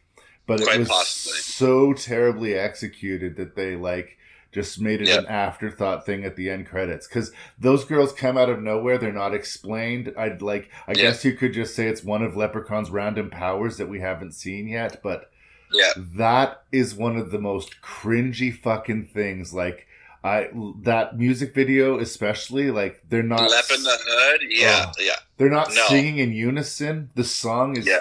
But 0.47 0.61
it 0.63 0.79
was 0.79 0.89
possibly. 0.89 1.39
so 1.39 1.93
terribly 1.93 2.55
executed 2.55 3.37
that 3.37 3.55
they 3.55 3.77
like 3.77 4.17
just 4.53 4.81
made 4.81 5.01
it 5.01 5.07
Yeah. 5.09 5.19
an 5.19 5.27
afterthought 5.27 6.05
thing 6.05 6.25
at 6.25 6.35
the 6.35 6.51
end 6.51 6.67
credits 6.67 7.07
because 7.07 7.31
those 7.57 7.85
girls 7.85 8.13
come 8.13 8.37
out 8.37 8.51
of 8.51 8.61
nowhere 8.61 8.99
they're 8.99 9.13
not 9.13 9.33
explained 9.33 10.13
i'd 10.17 10.43
like 10.43 10.69
i 10.89 10.91
Yeah. 10.91 11.03
guess 11.03 11.25
you 11.25 11.35
could 11.35 11.53
just 11.53 11.77
say 11.77 11.87
it's 11.87 12.03
one 12.03 12.21
of 12.25 12.37
leprechaun's 12.37 12.91
random 12.91 13.31
powers 13.31 13.77
that 13.77 13.89
we 13.89 14.01
haven't 14.01 14.33
seen 14.33 14.67
yet 14.67 15.01
but 15.05 15.31
yeah, 15.73 15.93
that 16.17 16.65
is 16.73 16.97
one 16.97 17.17
of 17.17 17.31
the 17.31 17.39
most 17.39 17.81
cringy 17.81 18.53
fucking 18.53 19.05
things. 19.15 19.55
Like 19.55 19.87
I 20.23 20.49
that 20.83 21.17
music 21.17 21.55
video 21.55 21.99
especially, 21.99 22.71
like 22.71 23.03
they're 23.09 23.23
not 23.23 23.51
Lep 23.51 23.65
in 23.75 23.83
the 23.83 23.99
hood. 24.03 24.41
Yeah, 24.51 24.87
Oh. 24.89 24.93
yeah, 25.03 25.17
they're 25.39 25.49
not 25.51 25.73
No. 25.75 25.87
singing 25.89 26.19
in 26.19 26.33
unison. 26.33 27.11
The 27.15 27.25
song 27.25 27.77
is 27.77 27.87
Yeah. 27.87 28.01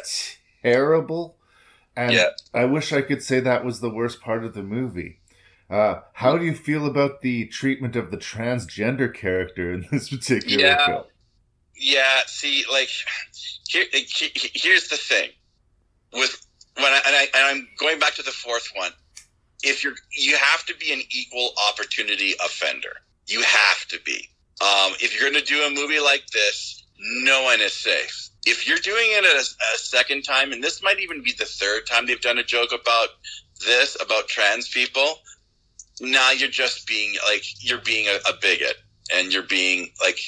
terrible. 0.62 1.38
And 1.96 2.14
Yeah. 2.14 2.30
I 2.54 2.66
wish 2.66 2.92
I 2.94 3.02
could 3.02 3.24
say 3.24 3.40
that 3.40 3.64
was 3.66 3.80
the 3.80 3.90
worst 3.90 4.22
part 4.22 4.44
of 4.44 4.54
the 4.54 4.64
movie. 4.64 5.20
Uh, 5.70 6.02
how 6.14 6.38
do 6.38 6.46
you 6.46 6.56
feel 6.56 6.86
about 6.86 7.22
the 7.22 7.46
treatment 7.48 7.96
of 7.96 8.10
the 8.12 8.18
transgender 8.18 9.14
character 9.14 9.72
in 9.74 9.88
this 9.92 10.10
particular 10.10 10.64
Yeah. 10.66 10.86
film? 10.86 11.04
yeah. 11.76 12.22
See, 12.28 12.66
like 12.72 12.90
here, 13.70 13.86
he- 13.94 14.32
he- 14.36 14.52
here's 14.54 14.88
the 14.90 14.98
thing 14.98 15.30
with 16.12 16.46
when 16.76 16.86
I, 16.92 17.02
and, 17.06 17.16
I, 17.16 17.22
and 17.34 17.46
I'm 17.46 17.70
going 17.78 18.00
back 18.00 18.16
to 18.16 18.24
the 18.24 18.32
fourth 18.32 18.70
one. 18.76 18.92
If 19.64 19.84
you're, 19.84 19.96
you 20.16 20.38
have 20.38 20.66
to 20.66 20.76
be 20.78 20.94
an 20.94 21.02
equal 21.12 21.52
opportunity 21.70 22.34
offender. 22.44 22.96
You 23.28 23.42
have 23.42 23.88
to 23.90 24.00
be. 24.06 24.30
Um, 24.62 24.94
if 25.00 25.14
you're 25.14 25.30
going 25.30 25.42
to 25.44 25.48
do 25.48 25.62
a 25.62 25.70
movie 25.70 26.00
like 26.00 26.26
this, 26.28 26.84
no 27.00 27.44
one 27.44 27.62
is 27.62 27.74
safe. 27.74 28.30
If 28.46 28.68
you're 28.68 28.78
doing 28.78 29.08
it 29.10 29.24
a, 29.24 29.40
a 29.40 29.78
second 29.78 30.24
time, 30.24 30.52
and 30.52 30.64
this 30.64 30.82
might 30.82 31.00
even 31.00 31.22
be 31.22 31.34
the 31.38 31.46
third 31.46 31.86
time 31.88 32.08
they've 32.08 32.20
done 32.22 32.38
a 32.38 32.44
joke 32.44 32.72
about 32.72 33.10
this 33.66 33.98
about 34.02 34.28
trans 34.28 34.70
people, 34.70 35.16
now 36.02 36.32
you're 36.32 36.50
just 36.50 36.88
being 36.88 37.16
like 37.30 37.44
you're 37.62 37.82
being 37.82 38.08
a, 38.08 38.16
a 38.30 38.34
bigot 38.42 38.78
and 39.14 39.34
you're 39.34 39.44
being 39.44 39.90
like 40.02 40.20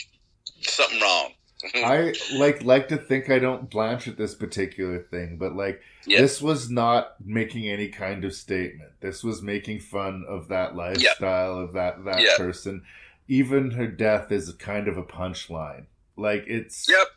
something 0.62 1.00
wrong. 1.00 1.32
Mm-hmm. 1.64 1.86
I 1.86 2.38
like 2.38 2.64
like 2.64 2.88
to 2.90 2.98
think 2.98 3.30
I 3.30 3.40
don't 3.40 3.70
blanch 3.70 4.08
at 4.08 4.18
this 4.18 4.34
particular 4.36 5.00
thing, 5.00 5.38
but 5.38 5.56
like 5.56 5.82
Yeah. 6.06 6.22
this 6.22 6.42
was 6.42 6.70
not 6.70 7.16
making 7.24 7.68
any 7.70 7.90
kind 7.90 8.26
of 8.26 8.34
statement. 8.34 8.92
This 9.00 9.24
was 9.24 9.42
making 9.42 9.80
fun 9.82 10.26
of 10.28 10.48
that 10.50 10.76
lifestyle 10.76 11.60
of 11.60 11.74
that 11.74 12.04
that 12.06 12.22
Yeah. 12.22 12.38
person. 12.38 12.84
Even 13.28 13.72
her 13.72 13.88
death 13.88 14.32
is 14.32 14.52
kind 14.54 14.88
of 14.88 14.98
a 14.98 15.04
punchline. 15.04 15.86
Like 16.18 16.46
it's 16.48 16.88
Yep. 16.90 17.08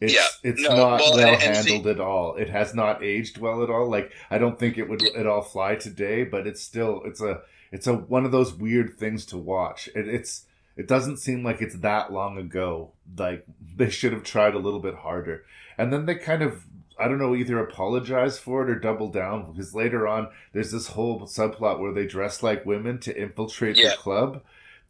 it's 0.00 0.14
Yeah. 0.14 0.26
it's 0.50 0.62
No, 0.62 0.76
not 0.76 1.00
well, 1.00 1.16
well 1.16 1.34
and- 1.34 1.42
and 1.42 1.56
see- 1.64 1.72
handled 1.74 1.86
at 1.94 2.00
all. 2.00 2.36
It 2.36 2.50
has 2.50 2.74
not 2.74 3.02
aged 3.02 3.38
well 3.38 3.62
at 3.62 3.70
all. 3.70 3.88
Like 3.88 4.10
I 4.30 4.38
don't 4.38 4.58
think 4.58 4.76
it 4.78 4.88
would 4.88 5.02
at 5.16 5.26
all 5.26 5.42
fly 5.42 5.76
today, 5.76 6.24
but 6.24 6.46
it's 6.46 6.62
still 6.62 7.02
it's 7.04 7.20
a 7.20 7.42
it's 7.72 7.86
a 7.86 7.94
one 7.94 8.24
of 8.24 8.32
those 8.32 8.52
weird 8.54 8.98
things 8.98 9.24
to 9.26 9.38
watch. 9.38 9.88
It, 9.94 10.06
it's 10.08 10.46
it 10.76 10.88
doesn't 10.88 11.18
seem 11.18 11.44
like 11.44 11.62
it's 11.62 11.76
that 11.76 12.12
long 12.12 12.36
ago. 12.36 12.90
Like 13.16 13.46
they 13.76 13.90
should 13.90 14.12
have 14.12 14.22
tried 14.24 14.54
a 14.54 14.58
little 14.58 14.80
bit 14.80 14.94
harder. 14.96 15.44
And 15.78 15.92
then 15.92 16.06
they 16.06 16.14
kind 16.14 16.42
of 16.42 16.64
I 16.98 17.08
don't 17.08 17.18
know 17.18 17.34
either 17.34 17.58
apologize 17.58 18.38
for 18.38 18.62
it 18.62 18.70
or 18.70 18.78
double 18.78 19.08
down 19.08 19.50
because 19.50 19.74
later 19.74 20.06
on 20.06 20.28
there's 20.52 20.70
this 20.70 20.88
whole 20.88 21.22
subplot 21.22 21.80
where 21.80 21.92
they 21.92 22.06
dress 22.06 22.40
like 22.42 22.64
women 22.64 22.98
to 23.00 23.20
infiltrate 23.20 23.76
Yeah. 23.76 23.90
the 23.90 23.96
club 23.96 24.42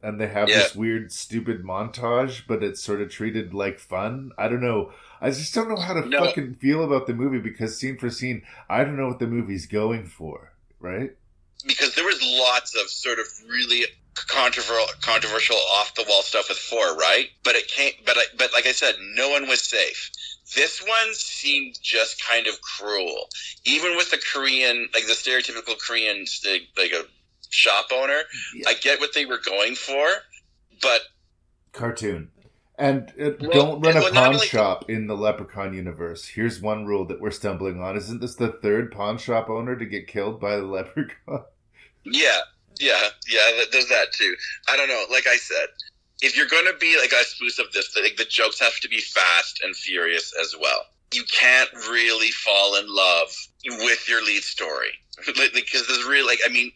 and 0.02 0.20
they 0.20 0.27
have 0.27 0.51
Yeah. 0.51 0.56
this 0.59 0.74
weird 0.74 1.11
stupid 1.12 1.62
montage 1.65 2.43
but 2.47 2.62
it's 2.62 2.82
sort 2.82 3.01
of 3.01 3.11
treated 3.11 3.55
like 3.55 3.78
fun. 3.78 4.32
I 4.36 4.48
don't 4.48 4.61
know. 4.61 4.93
I 5.20 5.31
just 5.31 5.55
don't 5.55 5.70
know 5.70 5.77
how 5.81 5.94
to 5.94 6.06
No. 6.06 6.27
fucking 6.27 6.56
feel 6.56 6.85
about 6.85 7.06
the 7.06 7.15
movie 7.15 7.39
because 7.39 7.78
scene 7.78 7.97
for 7.97 8.11
scene 8.11 8.43
I 8.69 8.85
don't 8.85 8.98
know 8.98 9.09
what 9.09 9.19
the 9.19 9.27
movie's 9.27 9.66
going 9.66 10.06
for, 10.06 10.52
right? 10.81 11.12
because 11.66 11.94
there 11.94 12.05
was 12.05 12.20
lots 12.23 12.74
of 12.74 12.90
sort 12.90 13.19
of 13.19 13.24
really 13.48 13.86
controversial, 14.15 14.86
controversial 15.01 15.57
off 15.73 15.95
the 15.95 16.05
wall 16.09 16.23
stuff 16.23 16.49
with 16.49 16.59
four, 16.59 16.97
right? 16.97 17.28
But 17.43 17.57
it 17.57 17.69
can't. 17.69 17.95
But 18.05 18.16
I, 18.16 18.24
but 18.39 18.53
like 18.53 18.66
I 18.66 18.73
said, 18.73 18.95
no 19.15 19.31
one 19.31 19.49
was 19.49 19.62
safe. 19.62 20.11
This 20.55 20.81
one 20.82 21.15
seemed 21.15 21.78
just 21.82 22.23
kind 22.24 22.47
of 22.47 22.61
cruel, 22.61 23.28
even 23.65 23.97
with 23.97 24.11
the 24.11 24.19
Korean, 24.32 24.89
like 24.95 25.07
the 25.07 25.12
stereotypical 25.12 25.78
Korean, 25.78 26.27
like, 26.47 26.69
like 26.77 26.93
a 26.93 27.05
shop 27.49 27.86
owner. 27.93 28.20
I 28.66 28.74
get 28.74 29.01
what 29.01 29.15
they 29.15 29.27
were 29.27 29.41
going 29.45 29.74
for, 29.74 30.07
but 30.82 31.01
cartoon. 31.73 32.31
And 32.77 33.12
uh, 33.20 33.31
Well, 33.41 33.51
don't 33.51 33.81
run 33.81 33.97
a 33.97 34.01
well, 34.01 34.12
pawn 34.12 34.39
shop 34.41 34.91
in 34.91 35.07
the 35.07 35.16
Leprechaun 35.16 35.74
universe. 35.74 36.27
Here's 36.27 36.61
one 36.61 36.86
rule 36.86 37.07
that 37.07 37.20
we're 37.20 37.31
stumbling 37.31 37.81
on. 37.81 37.97
Isn't 37.97 38.20
this 38.20 38.35
the 38.35 38.49
third 38.49 38.91
pawn 38.91 39.16
shop 39.19 39.49
owner 39.49 39.77
to 39.77 39.85
get 39.86 40.09
killed 40.09 40.41
by 40.41 40.57
the 40.57 40.65
Leprechaun? 40.65 41.45
Yeah, 42.05 42.41
yeah, 42.80 43.09
yeah. 43.28 43.64
There's 43.72 43.88
that 43.88 44.12
too. 44.12 44.34
I 44.68 44.76
don't 44.76 44.88
know. 44.88 45.05
Like 45.10 45.26
I 45.26 45.36
said, 45.36 45.66
if 46.22 46.36
you're 46.36 46.46
going 46.46 46.66
to 46.66 46.78
be 46.78 46.96
like 46.98 47.12
a 47.12 47.24
spoof 47.24 47.59
of 47.59 47.72
this, 47.72 47.96
like 48.01 48.16
the 48.16 48.24
jokes 48.24 48.60
have 48.60 48.78
to 48.80 48.88
be 48.88 49.01
fast 49.01 49.60
and 49.62 49.74
furious 49.74 50.32
as 50.40 50.55
well. 50.60 50.86
You 51.12 51.24
can't 51.30 51.72
really 51.90 52.30
fall 52.30 52.76
in 52.76 52.86
love 52.88 53.28
with 53.64 54.09
your 54.09 54.24
lead 54.24 54.42
story 54.42 54.90
Like, 55.38 55.52
because 55.55 55.86
there's 55.86 56.05
really 56.05 56.26
like 56.26 56.40
I 56.46 56.51
mean, 56.51 56.72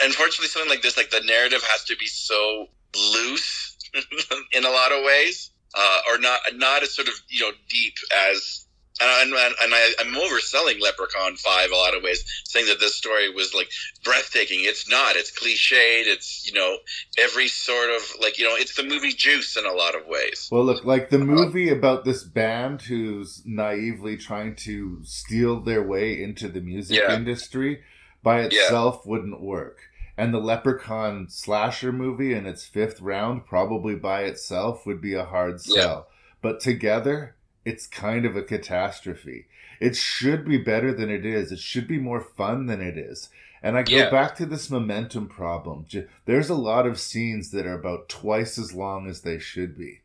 unfortunately, 0.00 0.48
something 0.48 0.70
like 0.70 0.82
this, 0.82 0.96
like 0.96 1.10
the 1.10 1.22
narrative 1.24 1.62
has 1.62 1.84
to 1.84 1.96
be 1.96 2.06
so 2.06 2.66
loose 3.14 3.76
in 4.52 4.64
a 4.64 4.70
lot 4.70 4.92
of 4.92 5.04
ways, 5.04 5.50
uh, 5.74 6.00
or 6.10 6.18
not 6.18 6.40
not 6.54 6.82
as 6.82 6.94
sort 6.94 7.08
of 7.08 7.14
you 7.28 7.44
know 7.44 7.52
deep 7.68 7.94
as. 8.30 8.66
And, 9.02 9.32
and, 9.32 9.54
and 9.62 9.74
I, 9.74 9.92
I'm 10.00 10.14
overselling 10.14 10.80
Leprechaun 10.80 11.36
5 11.36 11.70
a 11.70 11.76
lot 11.76 11.96
of 11.96 12.02
ways, 12.02 12.24
saying 12.44 12.66
that 12.66 12.80
this 12.80 12.94
story 12.94 13.30
was 13.30 13.54
like 13.54 13.70
breathtaking. 14.04 14.60
It's 14.62 14.88
not. 14.88 15.16
It's 15.16 15.30
cliched. 15.30 16.06
It's, 16.06 16.46
you 16.46 16.54
know, 16.58 16.76
every 17.18 17.48
sort 17.48 17.90
of 17.90 18.02
like, 18.20 18.38
you 18.38 18.44
know, 18.44 18.54
it's 18.54 18.76
the 18.76 18.84
movie 18.84 19.12
Juice 19.12 19.56
in 19.56 19.66
a 19.66 19.72
lot 19.72 19.94
of 19.94 20.06
ways. 20.06 20.48
Well, 20.52 20.64
look, 20.64 20.84
like 20.84 21.10
the 21.10 21.16
uh-huh. 21.16 21.26
movie 21.26 21.68
about 21.70 22.04
this 22.04 22.22
band 22.22 22.82
who's 22.82 23.42
naively 23.44 24.16
trying 24.16 24.56
to 24.56 25.00
steal 25.04 25.60
their 25.60 25.82
way 25.82 26.22
into 26.22 26.48
the 26.48 26.60
music 26.60 26.98
Yeah. 26.98 27.14
industry 27.14 27.82
by 28.22 28.40
Yeah. 28.40 28.46
itself 28.46 29.04
wouldn't 29.06 29.40
work. 29.40 29.80
And 30.16 30.32
the 30.32 30.38
Leprechaun 30.38 31.28
slasher 31.30 31.90
movie 31.90 32.34
in 32.34 32.46
its 32.46 32.66
fifth 32.66 33.00
round, 33.00 33.46
probably 33.46 33.94
by 33.94 34.22
itself, 34.24 34.86
would 34.86 35.00
be 35.00 35.14
a 35.14 35.24
hard 35.24 35.60
Yeah. 35.64 35.74
sell. 35.74 36.08
But 36.42 36.60
together, 36.60 37.34
it's 37.64 37.86
kind 37.86 38.24
of 38.24 38.36
a 38.36 38.42
catastrophe. 38.42 39.46
It 39.80 39.96
should 39.96 40.44
be 40.44 40.58
better 40.58 40.92
than 40.92 41.10
it 41.10 41.26
is. 41.26 41.52
It 41.52 41.58
should 41.58 41.88
be 41.88 41.98
more 41.98 42.20
fun 42.20 42.66
than 42.66 42.80
it 42.80 42.96
is. 42.96 43.30
And 43.62 43.76
I 43.76 43.82
go 43.82 43.96
Yeah. 43.96 44.10
back 44.10 44.34
to 44.36 44.46
this 44.46 44.70
momentum 44.70 45.28
problem. 45.28 45.86
There's 46.24 46.50
a 46.50 46.54
lot 46.54 46.86
of 46.86 46.98
scenes 46.98 47.50
that 47.50 47.66
are 47.66 47.78
about 47.78 48.08
twice 48.08 48.58
as 48.58 48.74
long 48.74 49.06
as 49.08 49.22
they 49.22 49.38
should 49.38 49.76
be. 49.78 50.00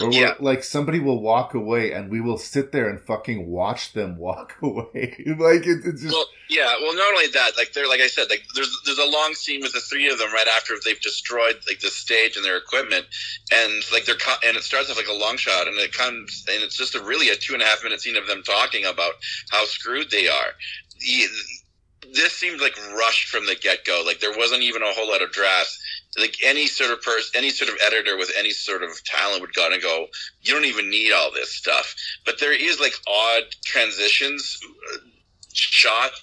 Or 0.00 0.12
Yeah. 0.12 0.34
like 0.40 0.62
somebody 0.64 1.00
will 1.00 1.20
walk 1.20 1.54
away 1.54 1.92
and 1.92 2.10
we 2.10 2.20
will 2.20 2.38
sit 2.38 2.72
there 2.72 2.88
and 2.88 3.00
fucking 3.00 3.46
watch 3.48 3.92
them 3.92 4.16
walk 4.16 4.54
away. 4.62 5.14
like 5.38 5.66
it, 5.66 5.80
it's 5.84 6.02
just 6.02 6.14
Well, 6.14 6.26
yeah. 6.48 6.74
Well, 6.80 6.94
not 6.94 7.12
only 7.12 7.28
that, 7.28 7.52
like 7.56 7.72
they're 7.72 7.88
like 7.88 8.00
I 8.00 8.06
said, 8.06 8.28
like 8.30 8.42
there's 8.54 8.70
there's 8.84 8.98
a 8.98 9.10
long 9.10 9.34
scene 9.34 9.60
with 9.62 9.72
the 9.72 9.80
three 9.80 10.08
of 10.10 10.18
them 10.18 10.32
right 10.32 10.48
after 10.56 10.74
they've 10.84 11.00
destroyed 11.00 11.60
like 11.68 11.80
the 11.80 11.88
stage 11.90 12.36
and 12.36 12.44
their 12.44 12.56
equipment, 12.56 13.06
and 13.52 13.72
like 13.92 14.04
they're 14.04 14.16
co- 14.16 14.40
and 14.46 14.56
it 14.56 14.62
starts 14.62 14.90
off 14.90 14.96
like 14.96 15.08
a 15.08 15.12
long 15.12 15.36
shot, 15.36 15.66
and 15.68 15.78
it 15.78 15.92
comes 15.92 16.44
and 16.48 16.62
it's 16.62 16.76
just 16.76 16.94
a 16.94 17.02
really 17.02 17.28
a 17.30 17.36
two 17.36 17.54
and 17.54 17.62
a 17.62 17.66
half 17.66 17.82
minute 17.82 18.00
scene 18.00 18.16
of 18.16 18.26
them 18.26 18.42
talking 18.42 18.84
about 18.84 19.12
how 19.50 19.64
screwed 19.64 20.10
they 20.10 20.28
are. 20.28 20.52
The, 21.00 21.24
this 22.14 22.32
seemed 22.32 22.60
like 22.60 22.76
rushed 22.96 23.28
from 23.28 23.46
the 23.46 23.54
get 23.54 23.84
go. 23.84 24.02
Like 24.04 24.20
there 24.20 24.36
wasn't 24.36 24.62
even 24.62 24.82
a 24.82 24.90
whole 24.92 25.08
lot 25.08 25.22
of 25.22 25.30
drafts. 25.32 25.78
Like 26.18 26.36
any 26.44 26.66
sort 26.66 26.90
of 26.90 27.02
person, 27.02 27.30
any 27.36 27.50
sort 27.50 27.70
of 27.70 27.76
editor 27.86 28.16
with 28.16 28.32
any 28.36 28.50
sort 28.50 28.82
of 28.82 28.90
talent 29.04 29.40
would 29.42 29.54
go 29.54 29.68
and 29.70 29.80
go, 29.80 30.06
you 30.42 30.52
don't 30.52 30.64
even 30.64 30.90
need 30.90 31.12
all 31.12 31.30
this 31.32 31.54
stuff. 31.54 31.94
But 32.26 32.40
there 32.40 32.52
is 32.52 32.80
like 32.80 32.94
odd 33.08 33.42
transitions, 33.64 34.58
uh, 34.92 34.98
shots 35.52 36.22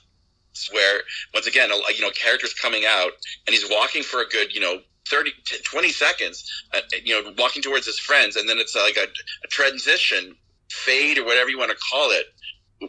where 0.72 1.02
once 1.34 1.48
again, 1.48 1.72
a- 1.72 1.94
you 1.94 2.02
know, 2.02 2.12
characters 2.12 2.54
coming 2.54 2.84
out 2.86 3.12
and 3.46 3.54
he's 3.54 3.70
walking 3.70 4.04
for 4.04 4.22
a 4.22 4.28
good, 4.28 4.54
you 4.54 4.60
know, 4.60 4.82
30, 5.10 5.32
20 5.64 5.90
seconds, 5.90 6.44
uh, 6.74 6.82
you 7.06 7.22
know, 7.22 7.34
walking 7.38 7.62
towards 7.62 7.86
his 7.86 7.98
friends, 8.00 8.36
and 8.36 8.50
then 8.50 8.58
it's 8.58 8.76
like 8.76 8.98
a, 8.98 9.04
a 9.04 9.48
transition, 9.48 10.36
fade 10.70 11.18
or 11.18 11.24
whatever 11.26 11.50
you 11.50 11.58
want 11.58 11.72
to 11.72 11.78
call 11.78 12.12
it, 12.12 12.26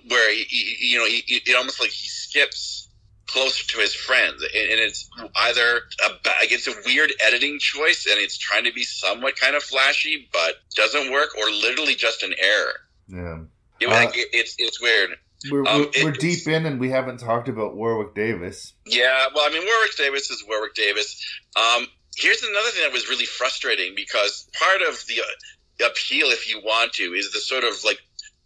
where 0.09 0.33
he, 0.35 0.43
he- 0.45 0.89
you 0.91 0.99
know, 0.99 1.07
he, 1.07 1.23
it 1.29 1.55
almost 1.57 1.81
like 1.81 1.91
he 1.91 2.09
skips 2.09 2.88
closer 3.29 3.65
to 3.67 3.79
his 3.79 3.95
friends, 3.95 4.43
and, 4.43 4.71
and 4.73 4.81
it's 4.81 5.09
either 5.37 5.77
a 6.07 6.09
ba- 6.25 6.31
like 6.41 6.51
it's 6.53 6.67
a 6.67 6.75
weird 6.87 7.13
editing 7.25 7.59
choice, 7.59 8.07
and 8.07 8.19
it's 8.19 8.37
trying 8.39 8.65
to 8.65 8.73
be 8.73 8.83
somewhat 8.83 9.37
kind 9.37 9.55
of 9.55 9.63
flashy, 9.63 10.29
but 10.33 10.55
doesn't 10.75 11.13
work, 11.13 11.29
or 11.39 11.51
literally 11.51 11.95
just 11.95 12.23
an 12.23 12.35
error. 12.39 12.75
yeah. 13.09 13.39
It, 13.81 13.89
Uh, 13.89 13.93
like, 13.93 14.17
it, 14.17 14.29
it's 14.33 14.57
it's 14.59 14.81
weird. 14.81 15.11
We're, 15.51 15.65
Um, 15.69 15.83
we're, 15.83 15.91
it- 15.95 16.05
we're 16.05 16.13
deep 16.13 16.49
in 16.49 16.67
and 16.67 16.81
we 16.81 16.91
haven't 16.91 17.19
talked 17.19 17.49
about 17.49 17.77
Warwick 17.77 18.13
Davis. 18.15 18.73
Yeah, 18.87 19.27
well, 19.35 19.45
I 19.49 19.53
mean, 19.53 19.65
Warwick 19.65 19.97
Davis 19.97 20.31
is 20.31 20.43
Warwick 20.49 20.75
Davis. 20.75 21.15
Um, 21.55 21.87
here's 22.17 22.43
another 22.43 22.71
thing 22.71 22.83
that 22.83 22.93
was 22.93 23.09
really 23.09 23.25
frustrating 23.27 23.95
because 23.95 24.49
part 24.59 24.83
of 24.83 25.05
the 25.07 25.21
uh, 25.21 25.87
appeal, 25.91 26.27
if 26.31 26.49
you 26.51 26.61
want 26.65 26.93
to, 26.95 27.13
is 27.15 27.31
the 27.31 27.39
sort 27.39 27.63
of 27.63 27.75
like 27.85 28.01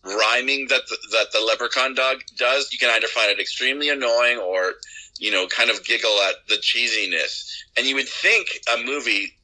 rhyming 0.05 0.67
that 0.69 0.83
the, 0.89 0.97
that 1.13 1.33
the 1.33 1.41
leprechaun 1.41 1.95
dog 1.95 2.19
does. 2.37 2.73
You 2.73 2.79
can 2.79 2.91
either 2.91 3.07
find 3.09 3.31
it 3.31 3.41
extremely 3.41 3.89
annoying 3.89 4.39
or 4.39 4.75
you 5.19 5.31
know 5.31 5.47
kind 5.47 5.71
of 5.71 5.85
giggle 5.85 6.19
at 6.29 6.35
the 6.49 6.57
cheesiness. 6.57 7.49
And 7.77 7.87
you 7.87 7.95
would 7.95 8.09
think 8.09 8.49
a 8.75 8.83
movie, 8.85 9.39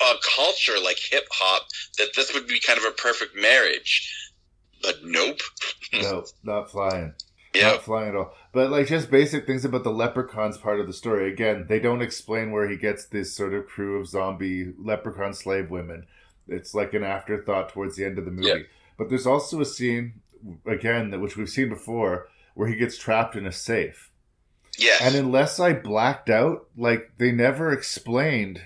a 0.00 0.14
culture 0.36 0.78
like 0.82 0.98
hip 0.98 1.24
hop, 1.30 1.66
that 1.98 2.14
this 2.16 2.32
would 2.34 2.46
be 2.46 2.60
kind 2.60 2.78
of 2.78 2.84
a 2.84 2.92
perfect 2.92 3.36
marriage. 3.36 4.30
But 4.82 4.96
nope. 5.02 5.40
No, 5.92 6.24
not 6.42 6.70
flying. 6.70 7.12
Yeah. 7.54 7.72
Not 7.72 7.82
flying 7.82 8.08
at 8.08 8.16
all. 8.16 8.34
But 8.52 8.70
like 8.70 8.86
just 8.86 9.10
basic 9.10 9.46
things 9.46 9.62
about 9.62 9.84
the 9.84 9.90
leprechauns 9.90 10.56
part 10.56 10.80
of 10.80 10.86
the 10.86 10.94
story. 10.94 11.30
Again, 11.30 11.66
they 11.68 11.80
don't 11.80 12.00
explain 12.00 12.50
where 12.50 12.66
he 12.66 12.78
gets 12.78 13.04
this 13.04 13.36
sort 13.36 13.52
of 13.52 13.66
crew 13.66 14.00
of 14.00 14.08
zombie 14.08 14.72
leprechaun 14.78 15.34
slave 15.34 15.70
women. 15.70 16.06
It's 16.48 16.74
like 16.74 16.94
an 16.94 17.04
afterthought 17.04 17.68
towards 17.68 17.96
the 17.96 18.06
end 18.06 18.18
of 18.18 18.24
the 18.24 18.30
movie. 18.30 18.48
Yeah. 18.48 18.56
But 19.02 19.08
there's 19.08 19.26
also 19.26 19.60
a 19.60 19.64
scene 19.64 20.20
again 20.64 21.10
that 21.10 21.18
which 21.18 21.36
we've 21.36 21.50
seen 21.50 21.68
before 21.68 22.28
where 22.54 22.68
he 22.68 22.76
gets 22.76 22.96
trapped 22.96 23.34
in 23.34 23.46
a 23.46 23.50
safe. 23.50 24.12
Yes. 24.78 25.00
And 25.02 25.16
unless 25.16 25.58
I 25.58 25.72
blacked 25.72 26.30
out, 26.30 26.68
like 26.76 27.10
they 27.18 27.32
never 27.32 27.72
explained 27.72 28.62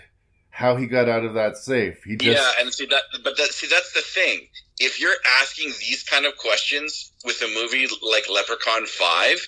how 0.50 0.76
he 0.76 0.86
got 0.86 1.08
out 1.08 1.24
of 1.24 1.32
that 1.32 1.56
safe. 1.56 2.04
He 2.04 2.16
just 2.16 2.36
yeah, 2.36 2.50
and 2.62 2.70
see 2.70 2.84
that, 2.84 3.00
but 3.24 3.38
that, 3.38 3.46
see 3.46 3.66
that's 3.66 3.94
the 3.94 4.02
thing. 4.02 4.46
If 4.78 5.00
you're 5.00 5.16
asking 5.40 5.72
these 5.80 6.02
kind 6.02 6.26
of 6.26 6.36
questions 6.36 7.12
with 7.24 7.40
a 7.40 7.48
movie 7.54 7.86
like 8.02 8.24
Leprechaun 8.30 8.84
Five, 8.84 9.38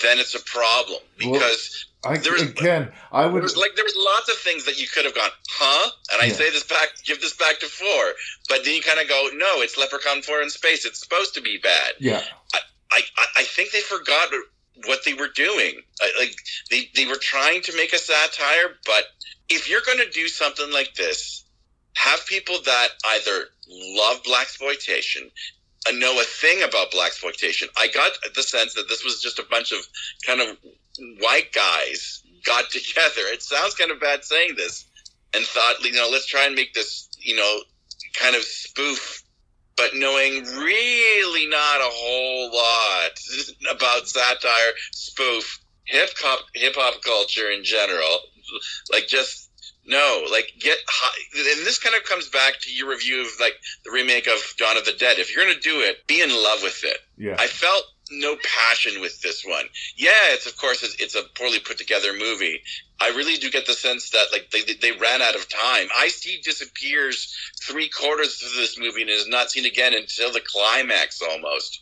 then 0.00 0.20
it's 0.20 0.36
a 0.36 0.44
problem 0.44 1.00
because 1.18 1.86
I 2.04 2.16
there 2.16 2.32
was- 2.32 2.42
again 2.42 2.92
I 3.12 3.22
there 3.24 3.32
would 3.32 3.42
was 3.42 3.56
like 3.56 3.74
there 3.76 3.84
was 3.84 3.94
lots 3.96 4.28
of 4.30 4.36
things 4.38 4.64
that 4.64 4.80
you 4.80 4.86
could 4.88 5.04
have 5.04 5.14
gone, 5.14 5.30
huh? 5.50 5.90
And 6.12 6.22
I 6.22 6.26
Yeah. 6.26 6.32
say 6.34 6.50
this 6.50 6.62
back, 6.64 6.88
give 7.04 7.20
this 7.20 7.34
back 7.34 7.58
to 7.60 7.66
four, 7.66 8.14
but 8.48 8.64
then 8.64 8.74
you 8.74 8.82
kind 8.82 8.98
of 9.00 9.08
go, 9.08 9.28
no, 9.34 9.60
it's 9.60 9.76
Leprechaun 9.76 10.22
Four 10.22 10.40
in 10.42 10.48
space. 10.50 10.84
It's 10.86 11.00
supposed 11.00 11.34
to 11.34 11.40
be 11.42 11.58
bad. 11.58 11.94
yeah. 11.98 12.24
I, 12.54 12.58
I, 12.92 13.02
I 13.36 13.42
think 13.44 13.70
they 13.72 13.80
forgot 13.82 14.28
what 14.86 15.04
they 15.04 15.14
were 15.14 15.28
doing. 15.28 15.82
Like 16.18 16.34
they, 16.70 16.88
they 16.94 17.06
were 17.06 17.16
trying 17.20 17.60
to 17.62 17.76
make 17.76 17.92
a 17.92 17.98
satire, 17.98 18.76
but 18.86 19.04
if 19.48 19.68
you're 19.68 19.82
going 19.84 19.98
to 19.98 20.10
do 20.10 20.26
something 20.28 20.72
like 20.72 20.94
this, 20.94 21.44
have 21.96 22.24
people 22.26 22.58
that 22.64 22.88
either 23.06 23.46
love 23.68 24.22
black 24.24 24.42
exploitation, 24.42 25.30
know 25.92 26.18
a 26.20 26.24
thing 26.24 26.62
about 26.62 26.90
black 26.92 27.08
exploitation. 27.08 27.68
I 27.76 27.88
got 27.88 28.12
the 28.34 28.42
sense 28.42 28.74
that 28.74 28.88
this 28.88 29.04
was 29.04 29.20
just 29.20 29.38
a 29.38 29.44
bunch 29.50 29.72
of 29.72 29.80
kind 30.26 30.40
of 30.40 30.56
white 31.20 31.52
guys 31.52 32.22
got 32.44 32.70
together. 32.70 33.22
It 33.32 33.42
sounds 33.42 33.74
kind 33.74 33.90
of 33.90 34.00
bad 34.00 34.24
saying 34.24 34.54
this, 34.56 34.86
and 35.34 35.44
thought, 35.44 35.84
you 35.84 35.92
know, 35.92 36.08
let's 36.10 36.26
try 36.26 36.46
and 36.46 36.54
make 36.54 36.74
this, 36.74 37.08
you 37.18 37.36
know, 37.36 37.60
kind 38.14 38.34
of 38.36 38.42
spoof 38.42 39.22
but 39.80 39.94
knowing 39.94 40.44
really 40.44 41.46
not 41.48 41.80
a 41.80 41.88
whole 41.88 42.52
lot 42.52 43.12
about 43.74 44.06
satire, 44.06 44.72
spoof, 44.92 45.58
hip 45.84 46.10
hop, 46.18 46.44
hip 46.54 46.74
hop 46.76 47.02
culture 47.02 47.50
in 47.50 47.64
general. 47.64 48.18
Like 48.92 49.06
just 49.08 49.48
no, 49.86 50.26
like 50.30 50.52
get 50.60 50.76
high. 50.86 51.56
And 51.56 51.66
this 51.66 51.78
kind 51.78 51.96
of 51.96 52.04
comes 52.04 52.28
back 52.28 52.60
to 52.60 52.72
your 52.72 52.90
review 52.90 53.22
of 53.22 53.28
like 53.40 53.54
the 53.84 53.90
remake 53.90 54.26
of 54.26 54.38
Dawn 54.58 54.76
of 54.76 54.84
the 54.84 54.92
Dead. 54.92 55.18
If 55.18 55.34
you're 55.34 55.46
gonna 55.46 55.58
do 55.60 55.80
it, 55.80 56.06
be 56.06 56.20
in 56.20 56.28
love 56.28 56.62
with 56.62 56.84
it. 56.84 56.98
Yeah. 57.16 57.36
I 57.38 57.46
felt 57.46 57.84
no 58.10 58.36
passion 58.56 59.00
with 59.00 59.20
this 59.22 59.44
one. 59.44 59.66
Yeah, 59.96 60.10
it's 60.30 60.46
of 60.46 60.56
course 60.56 60.82
it's, 60.82 60.94
it's 61.00 61.14
a 61.14 61.22
poorly 61.36 61.58
put 61.60 61.78
together 61.78 62.12
movie. 62.12 62.60
I 63.00 63.08
really 63.08 63.36
do 63.36 63.50
get 63.50 63.66
the 63.66 63.72
sense 63.72 64.10
that 64.10 64.26
like 64.32 64.50
they 64.50 64.74
they 64.74 64.92
ran 64.98 65.22
out 65.22 65.34
of 65.36 65.48
time. 65.48 65.88
Ice 65.96 66.20
T 66.20 66.40
disappears 66.42 67.34
three 67.62 67.88
quarters 67.88 68.36
through 68.36 68.60
this 68.60 68.78
movie 68.78 69.02
and 69.02 69.10
is 69.10 69.28
not 69.28 69.50
seen 69.50 69.64
again 69.66 69.94
until 69.94 70.32
the 70.32 70.40
climax 70.44 71.20
almost. 71.22 71.80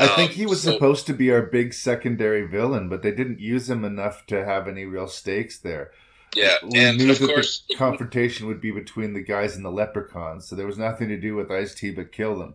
I 0.00 0.06
think 0.08 0.30
Um, 0.30 0.36
he 0.36 0.46
was 0.46 0.62
so- 0.62 0.72
supposed 0.72 1.06
to 1.06 1.12
be 1.12 1.30
our 1.32 1.42
big 1.42 1.74
secondary 1.74 2.46
villain, 2.46 2.88
but 2.88 3.02
they 3.02 3.10
didn't 3.10 3.40
use 3.40 3.68
him 3.68 3.84
enough 3.84 4.26
to 4.26 4.44
have 4.44 4.68
any 4.68 4.84
real 4.84 5.08
stakes 5.08 5.58
there. 5.58 5.90
Yeah, 6.36 6.56
We 6.62 6.78
and 6.78 6.98
knew 6.98 7.10
of 7.10 7.18
that 7.20 7.26
course, 7.28 7.62
the 7.68 7.74
confrontation 7.74 8.46
would 8.46 8.60
be 8.60 8.70
between 8.70 9.14
the 9.14 9.22
guys 9.22 9.56
and 9.56 9.64
the 9.64 9.70
leprechauns, 9.72 10.46
so 10.46 10.54
there 10.54 10.66
was 10.66 10.78
nothing 10.78 11.08
to 11.08 11.16
do 11.16 11.34
with 11.34 11.50
Ice 11.50 11.74
T 11.74 11.90
but 11.90 12.12
kill 12.12 12.38
them. 12.38 12.54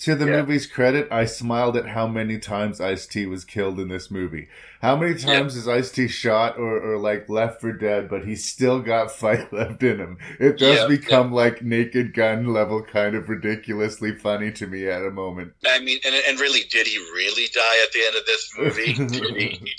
To 0.00 0.14
the 0.14 0.26
Yeah. 0.26 0.32
movie's 0.38 0.66
credit, 0.66 1.08
I 1.10 1.24
smiled 1.26 1.76
at 1.76 1.88
how 1.88 2.06
many 2.06 2.38
times 2.38 2.80
Ice 2.80 3.06
T 3.06 3.26
was 3.26 3.44
killed 3.44 3.78
in 3.78 3.88
this 3.88 4.10
movie. 4.10 4.48
How 4.80 4.96
many 4.96 5.16
times 5.18 5.56
is 5.56 5.68
Ice 5.68 5.90
T 5.92 6.08
shot 6.08 6.56
or, 6.58 6.80
or 6.80 6.98
like 6.98 7.28
left 7.28 7.60
for 7.60 7.72
dead, 7.72 8.08
but 8.08 8.24
he's 8.24 8.44
still 8.48 8.80
got 8.80 9.10
fight 9.16 9.52
left 9.52 9.82
in 9.82 9.98
him? 9.98 10.18
It 10.40 10.58
does 10.58 10.82
Yeah, 10.82 10.86
become 10.86 11.32
like 11.32 11.62
naked 11.62 12.14
gun 12.14 12.46
level 12.52 12.82
kind 12.82 13.14
of 13.14 13.28
ridiculously 13.28 14.14
funny 14.16 14.50
to 14.52 14.66
me 14.66 14.88
at 14.88 15.04
a 15.04 15.10
moment. 15.10 15.52
I 15.66 15.78
mean, 15.80 15.98
and, 16.04 16.14
and 16.14 16.40
really, 16.40 16.64
did 16.70 16.86
he 16.86 16.98
really 16.98 17.46
die 17.52 17.82
at 17.84 17.92
the 17.92 18.04
end 18.06 18.16
of 18.16 18.26
this 18.26 18.52
movie? 18.56 19.04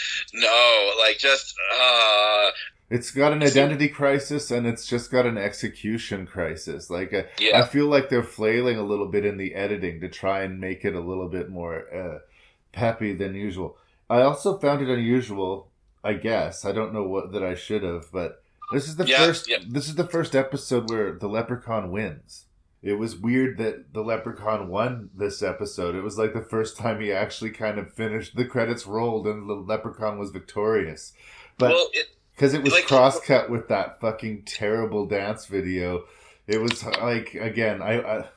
no, 0.34 0.92
like 0.98 1.18
just 1.18 1.54
uh, 1.80 2.50
It's 2.94 3.10
got 3.10 3.32
an 3.32 3.42
identity 3.42 3.88
crisis 3.88 4.50
and 4.50 4.66
it's 4.66 4.86
just 4.86 5.10
got 5.10 5.24
an 5.26 5.38
execution 5.38 6.26
crisis. 6.26 6.90
Like 6.90 7.14
uh, 7.14 7.22
Yeah. 7.38 7.60
I 7.62 7.66
feel 7.66 7.86
like 7.86 8.08
they're 8.10 8.22
flailing 8.22 8.76
a 8.76 8.82
little 8.82 9.06
bit 9.08 9.24
in 9.24 9.38
the 9.38 9.54
editing 9.54 10.00
to 10.02 10.08
try 10.08 10.42
and 10.42 10.60
make 10.60 10.84
it 10.84 10.94
a 10.94 11.00
little 11.00 11.28
bit 11.28 11.48
more 11.48 11.86
uh, 11.94 12.18
peppy 12.72 13.14
than 13.14 13.34
usual. 13.34 13.76
I 14.10 14.20
also 14.20 14.58
found 14.58 14.82
it 14.82 14.88
unusual. 14.90 15.70
I 16.04 16.14
guess 16.14 16.64
I 16.64 16.72
don't 16.72 16.92
know 16.92 17.04
what 17.04 17.32
that 17.32 17.42
I 17.42 17.54
should 17.54 17.82
have, 17.82 18.12
but 18.12 18.42
this 18.72 18.88
is 18.88 18.96
the 18.96 19.06
Yeah, 19.06 19.26
first. 19.26 19.48
yeah. 19.48 19.58
This 19.66 19.88
is 19.88 19.94
the 19.94 20.06
first 20.06 20.34
episode 20.36 20.90
where 20.90 21.12
the 21.12 21.28
leprechaun 21.28 21.90
wins. 21.90 22.46
It 22.82 22.94
was 22.98 23.16
weird 23.16 23.58
that 23.58 23.94
the 23.94 24.02
leprechaun 24.02 24.68
won 24.68 25.10
this 25.16 25.42
episode. 25.42 25.94
It 25.94 26.02
was 26.02 26.18
like 26.18 26.34
the 26.34 26.42
first 26.42 26.76
time 26.76 27.00
he 27.00 27.12
actually 27.12 27.52
kind 27.52 27.78
of 27.78 27.92
finished. 27.94 28.34
The 28.36 28.44
credits 28.44 28.86
rolled 28.86 29.26
and 29.26 29.48
the 29.48 29.54
leprechaun 29.54 30.18
was 30.18 30.30
victorious. 30.30 31.12
But 31.58 31.70
well, 31.70 31.88
it, 31.92 32.06
because 32.42 32.54
it 32.54 32.62
was 32.64 32.72
Like- 32.72 32.86
cross 32.88 33.20
cut 33.20 33.50
with 33.50 33.68
that 33.68 34.00
fucking 34.00 34.42
terrible 34.46 35.06
dance 35.06 35.46
video. 35.46 36.06
It 36.48 36.60
was 36.60 36.82
like 36.84 37.34
again, 37.34 37.80
I, 37.80 38.00
I 38.00 38.28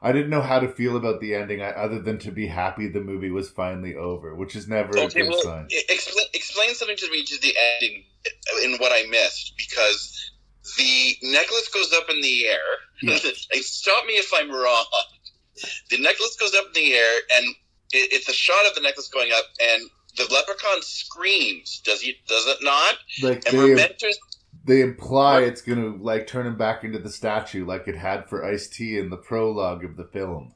I 0.00 0.12
didn't 0.12 0.30
know 0.30 0.40
how 0.40 0.60
to 0.60 0.68
feel 0.68 0.96
about 0.96 1.20
the 1.20 1.34
ending, 1.34 1.60
I, 1.60 1.68
other 1.72 1.98
than 2.00 2.18
to 2.20 2.30
be 2.30 2.46
happy 2.46 2.88
the 2.88 3.02
movie 3.02 3.30
was 3.30 3.50
finally 3.50 3.96
over, 3.96 4.34
which 4.34 4.56
is 4.56 4.66
never 4.66 4.96
a 4.96 5.08
good 5.08 5.28
Well, 5.28 5.42
sign. 5.42 5.68
explain 5.90 6.24
explain 6.32 6.74
something 6.74 6.96
to 6.96 7.10
me 7.10 7.22
to 7.22 7.38
the 7.42 7.54
ending 7.74 8.04
uh, 8.26 8.64
in 8.64 8.78
what 8.78 8.92
I 8.92 9.04
missed 9.10 9.52
because 9.58 10.30
the 10.78 11.14
necklace 11.22 11.68
goes 11.68 11.92
up 11.92 12.08
in 12.08 12.22
the 12.22 12.46
air. 12.46 12.68
Like, 13.02 13.20
Stop 13.62 14.06
me 14.06 14.14
if 14.14 14.32
I'm 14.34 14.50
wrong. 14.50 14.86
The 15.90 15.98
necklace 15.98 16.36
goes 16.40 16.54
up 16.54 16.64
in 16.68 16.72
the 16.82 16.94
air, 16.94 17.14
and 17.36 17.46
it, 17.92 18.10
it's 18.14 18.28
a 18.30 18.32
shot 18.32 18.64
of 18.66 18.74
the 18.74 18.80
necklace 18.80 19.08
going 19.08 19.30
up, 19.32 19.44
and 19.60 19.82
the 20.16 20.26
leprechaun 20.32 20.82
screams. 20.82 21.80
Does 21.84 22.00
he? 22.00 22.16
Does 22.26 22.46
it 22.46 22.58
not? 22.62 22.96
Like 23.22 23.46
And 23.46 23.58
they 23.58 23.74
to. 23.74 24.14
they 24.64 24.80
imply 24.80 25.42
it's 25.42 25.62
gonna 25.62 25.96
like 25.96 26.26
turn 26.26 26.46
him 26.46 26.56
back 26.56 26.84
into 26.84 26.98
the 26.98 27.10
statue 27.10 27.66
like 27.66 27.88
it 27.88 27.96
had 27.96 28.28
for 28.28 28.44
Ice 28.44 28.68
T 28.68 28.98
in 28.98 29.10
the 29.10 29.16
prologue 29.16 29.84
of 29.84 29.96
the 29.96 30.04
film. 30.04 30.54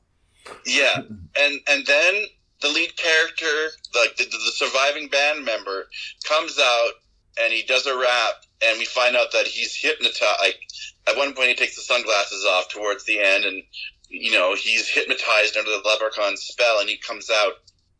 Yeah, 0.67 0.97
and 1.39 1.61
and 1.69 1.87
then 1.87 2.25
the 2.61 2.69
lead 2.69 2.97
character, 2.97 3.71
like 3.95 4.17
the, 4.17 4.25
the 4.25 4.53
surviving 4.53 5.09
band 5.09 5.45
member, 5.45 5.89
comes 6.29 6.59
out 6.59 6.91
and 7.41 7.53
he 7.53 7.63
does 7.63 7.87
a 7.87 7.97
rap, 7.97 8.35
and 8.63 8.79
we 8.79 8.85
find 8.85 9.17
out 9.17 9.33
that 9.33 9.47
he's 9.47 9.75
hypnotized. 9.77 10.41
Like 10.41 10.61
at 11.07 11.17
one 11.17 11.35
point, 11.35 11.49
he 11.49 11.55
takes 11.55 11.77
the 11.77 11.83
sunglasses 11.83 12.45
off 12.45 12.69
towards 12.69 13.05
the 13.05 13.21
end, 13.21 13.45
and 13.45 13.63
you 14.09 14.33
know 14.33 14.55
he's 14.55 14.89
hypnotized 14.89 15.57
under 15.57 15.71
the 15.71 15.83
leprechaun 15.85 16.37
spell, 16.37 16.81
and 16.81 16.89
he 16.89 16.97
comes 16.97 17.31
out 17.31 17.55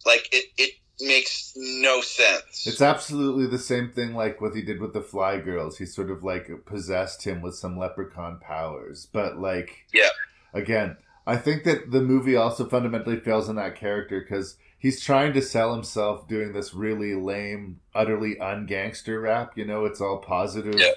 like 0.07 0.29
it. 0.33 0.47
It 0.57 0.71
makes 1.01 1.53
no 1.57 2.01
sense. 2.01 2.67
It's 2.67 2.83
absolutely 2.83 3.47
the 3.47 3.59
same 3.59 3.91
thing 3.91 4.15
like 4.15 4.41
what 4.41 4.55
he 4.55 4.63
did 4.63 4.81
with 4.81 4.93
the 4.93 5.01
Fly 5.01 5.39
Girls. 5.39 5.79
He 5.79 5.87
sort 5.87 6.11
of 6.11 6.23
like 6.23 6.51
possessed 6.65 7.25
him 7.25 7.41
with 7.41 7.55
some 7.55 7.79
leprechaun 7.79 8.39
powers, 8.41 9.07
but 9.13 9.39
like 9.39 9.87
yeah, 9.93 10.09
again. 10.53 10.97
I 11.27 11.37
think 11.37 11.65
that 11.65 11.91
the 11.91 12.01
movie 12.01 12.37
also 12.37 12.67
fundamentally 12.67 13.21
fails 13.21 13.51
in 13.51 13.57
that 13.57 13.77
character 13.77 14.19
because 14.19 14.57
he's 14.79 15.03
trying 15.03 15.35
to 15.35 15.43
sell 15.43 15.75
himself 15.75 16.27
doing 16.27 16.55
this 16.55 16.73
really 16.73 17.15
lame, 17.15 17.81
utterly 17.95 18.37
ungangster 18.37 19.21
rap. 19.21 19.53
You 19.57 19.67
know, 19.67 19.85
it's 19.85 20.01
all 20.01 20.19
positive. 20.19 20.79
Yeah. 20.79 20.93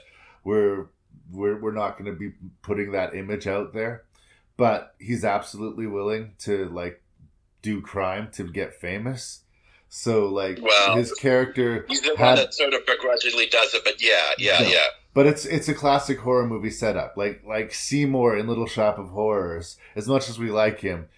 We're 0.46 0.88
we're 1.32 1.60
we're 1.60 1.74
not 1.74 1.98
going 1.98 2.12
to 2.12 2.18
be 2.18 2.32
putting 2.62 2.92
that 2.92 3.16
image 3.16 3.48
out 3.48 3.74
there, 3.74 4.04
but 4.58 4.96
he's 5.00 5.26
absolutely 5.26 5.88
willing 5.88 6.34
to 6.40 6.66
like 6.70 7.02
do 7.62 7.82
crime 7.82 8.30
to 8.34 8.44
get 8.44 8.74
famous. 8.74 9.42
So 9.94 10.30
like 10.30 10.58
Well, 10.62 10.96
his 10.96 11.12
character 11.14 11.86
he's 11.90 12.00
the 12.00 12.16
one 12.16 12.36
that 12.38 12.54
sort 12.54 12.74
of 12.74 12.86
begrudgingly 12.86 13.48
does 13.48 13.74
it. 13.74 13.84
But 13.84 14.02
yeah, 14.02 14.32
yeah, 14.38 14.60
No. 14.62 14.70
yeah. 14.70 14.86
but 15.14 15.28
it's 15.28 15.46
it's 15.46 15.68
a 15.68 15.74
classic 15.74 16.20
horror 16.20 16.48
movie 16.48 16.70
setup. 16.72 17.18
Like 17.18 17.44
like 17.46 17.74
Seymour 17.74 18.38
in 18.38 18.48
Little 18.48 18.68
Shop 18.68 18.98
of 18.98 19.10
Horrors. 19.10 19.76
As 19.94 20.08
much 20.08 20.30
as 20.30 20.40
we 20.40 20.50
like 20.50 20.80
him, 20.80 21.10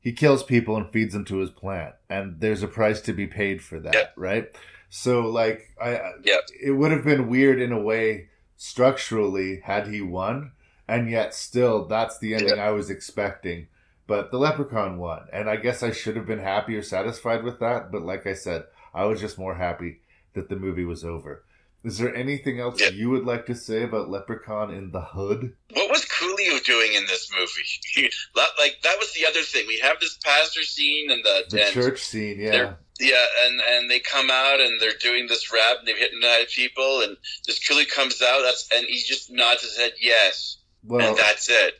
he 0.00 0.10
kills 0.12 0.42
people 0.42 0.76
and 0.76 0.90
feeds 0.92 1.12
them 1.14 1.24
to 1.26 1.38
his 1.38 1.50
plant, 1.50 1.94
and 2.10 2.40
there's 2.40 2.64
a 2.64 2.68
price 2.68 3.00
to 3.02 3.12
be 3.12 3.28
paid 3.28 3.62
for 3.62 3.78
that, 3.78 3.94
Yeah. 3.94 4.06
right? 4.16 4.48
So 4.90 5.20
like 5.20 5.70
I, 5.80 6.00
Yeah. 6.24 6.38
it 6.60 6.72
would 6.72 6.90
have 6.90 7.04
been 7.04 7.28
weird 7.28 7.60
in 7.60 7.70
a 7.70 7.80
way 7.80 8.28
structurally 8.56 9.60
had 9.64 9.86
he 9.86 10.00
won, 10.00 10.50
and 10.88 11.08
yet 11.08 11.32
still 11.32 11.84
that's 11.86 12.18
the 12.18 12.34
ending 12.34 12.58
I 12.58 12.70
was 12.72 12.90
expecting. 12.90 13.68
But 14.06 14.30
the 14.30 14.38
leprechaun 14.38 14.98
won, 14.98 15.26
and 15.32 15.50
I 15.50 15.56
guess 15.56 15.82
I 15.82 15.90
should 15.90 16.16
have 16.16 16.26
been 16.26 16.38
happy 16.38 16.76
or 16.76 16.82
satisfied 16.82 17.42
with 17.42 17.58
that. 17.60 17.90
But 17.90 18.02
like 18.02 18.26
I 18.26 18.34
said, 18.34 18.64
I 18.94 19.04
was 19.04 19.20
just 19.20 19.38
more 19.38 19.54
happy 19.56 20.00
that 20.34 20.48
the 20.48 20.56
movie 20.56 20.84
was 20.84 21.04
over. 21.04 21.44
Is 21.82 21.98
there 21.98 22.14
anything 22.14 22.58
else 22.58 22.80
Yeah. 22.80 22.88
you 22.88 23.10
would 23.10 23.24
like 23.24 23.46
to 23.46 23.54
say 23.54 23.82
about 23.84 24.08
Leprechaun 24.08 24.72
in 24.74 24.90
the 24.90 25.00
Hood? 25.00 25.54
What 25.72 25.90
was 25.90 26.04
Coolio 26.04 26.62
doing 26.64 26.94
in 26.94 27.06
this 27.06 27.30
movie? 27.32 28.10
Like 28.58 28.78
that 28.82 28.96
was 28.98 29.12
the 29.12 29.26
other 29.26 29.42
thing. 29.42 29.66
We 29.68 29.78
have 29.82 30.00
this 30.00 30.18
pastor 30.24 30.62
scene 30.62 31.10
and 31.10 31.22
the, 31.24 31.44
The 31.50 31.64
and 31.64 31.72
church 31.72 32.00
scene, 32.02 32.40
yeah. 32.40 32.72
Yeah, 32.98 33.24
and 33.44 33.60
and 33.60 33.90
they 33.90 34.00
come 34.00 34.30
out 34.30 34.60
and 34.60 34.80
they're 34.80 34.98
doing 35.00 35.26
this 35.28 35.52
rap 35.52 35.78
and 35.78 35.86
they've 35.86 35.96
hypnotized 35.96 36.54
people 36.54 37.02
and 37.02 37.16
this 37.46 37.60
Coolio 37.68 37.88
comes 37.88 38.20
out. 38.22 38.40
That's 38.42 38.68
and 38.74 38.86
he 38.86 39.02
just 39.02 39.30
nods 39.30 39.62
his 39.62 39.76
head 39.76 39.92
yes, 40.00 40.58
Well, 40.84 41.06
and 41.08 41.16
that's 41.16 41.48
it. 41.50 41.74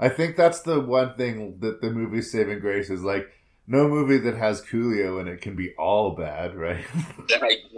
I 0.00 0.08
think 0.08 0.36
that's 0.36 0.60
the 0.60 0.80
one 0.80 1.14
thing 1.16 1.58
that 1.60 1.80
the 1.80 1.90
movie 1.90 2.22
Saving 2.22 2.60
Grace 2.60 2.90
is 2.90 3.02
like. 3.02 3.28
No 3.70 3.86
movie 3.86 4.16
that 4.16 4.34
has 4.34 4.62
Coolio 4.62 5.20
in 5.20 5.28
it 5.28 5.42
can 5.42 5.54
be 5.54 5.74
all 5.78 6.12
bad, 6.12 6.54
right? 6.56 6.86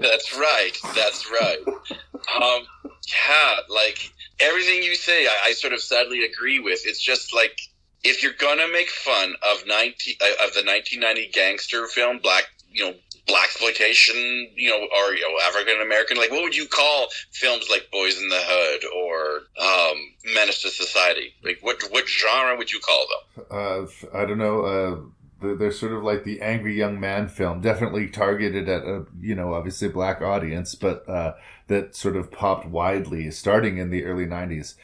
That's 0.01 0.37
right. 0.37 0.71
That's 0.95 1.29
right. 1.29 1.59
Um, 1.67 2.63
yeah, 3.09 3.57
like 3.69 4.13
everything 4.39 4.85
you 4.85 4.95
say, 4.95 5.27
I, 5.27 5.37
I 5.47 5.53
sort 5.53 5.73
of 5.73 5.81
sadly 5.81 6.25
agree 6.25 6.61
with. 6.61 6.83
It's 6.85 7.01
just 7.01 7.35
like 7.35 7.59
if 8.05 8.23
you're 8.23 8.35
gonna 8.39 8.69
make 8.73 8.89
fun 8.89 9.35
of 9.53 9.67
ninety 9.67 10.17
uh, 10.21 10.47
of 10.47 10.55
the 10.55 10.63
1990 10.63 11.31
gangster 11.33 11.87
film, 11.89 12.19
black, 12.19 12.45
you 12.71 12.85
know, 12.85 12.95
black 13.27 13.51
exploitation, 13.61 14.49
you 14.55 14.71
know, 14.71 14.77
or 14.79 15.15
you 15.15 15.23
know, 15.23 15.39
African 15.47 15.81
American, 15.81 16.17
like 16.17 16.31
what 16.31 16.43
would 16.43 16.57
you 16.57 16.67
call 16.67 17.09
films 17.31 17.69
like 17.71 17.91
Boys 17.91 18.21
in 18.21 18.29
the 18.29 18.41
Hood 18.41 18.85
or 18.95 19.43
um, 19.61 20.35
Menace 20.35 20.63
to 20.63 20.71
Society? 20.71 21.35
Like 21.45 21.59
what 21.61 21.83
what 21.91 22.09
genre 22.09 22.57
would 22.57 22.73
you 22.73 22.81
call 22.81 23.07
them? 23.09 23.47
uh, 23.51 24.17
I 24.17 24.25
don't 24.25 24.39
know. 24.39 24.63
Uh, 24.63 25.01
they're, 25.41 25.57
they're 25.57 25.73
sort 25.73 25.93
of 25.93 26.03
like 26.03 26.25
the 26.25 26.41
angry 26.41 26.77
young 26.77 27.01
man 27.01 27.29
film, 27.29 27.61
definitely 27.61 28.09
targeted 28.09 28.69
at 28.69 28.83
a 28.83 29.07
you 29.21 29.35
know 29.35 29.55
obviously 29.55 29.89
black 29.89 30.21
audience, 30.23 30.75
but 30.75 31.09
uh, 31.09 31.35
that 31.69 31.95
sort 31.95 32.17
of 32.17 32.31
popped 32.31 32.67
widely 32.67 33.31
starting 33.31 33.79
in 33.79 33.91
the 33.91 34.05
early 34.05 34.27
'90s. 34.27 34.75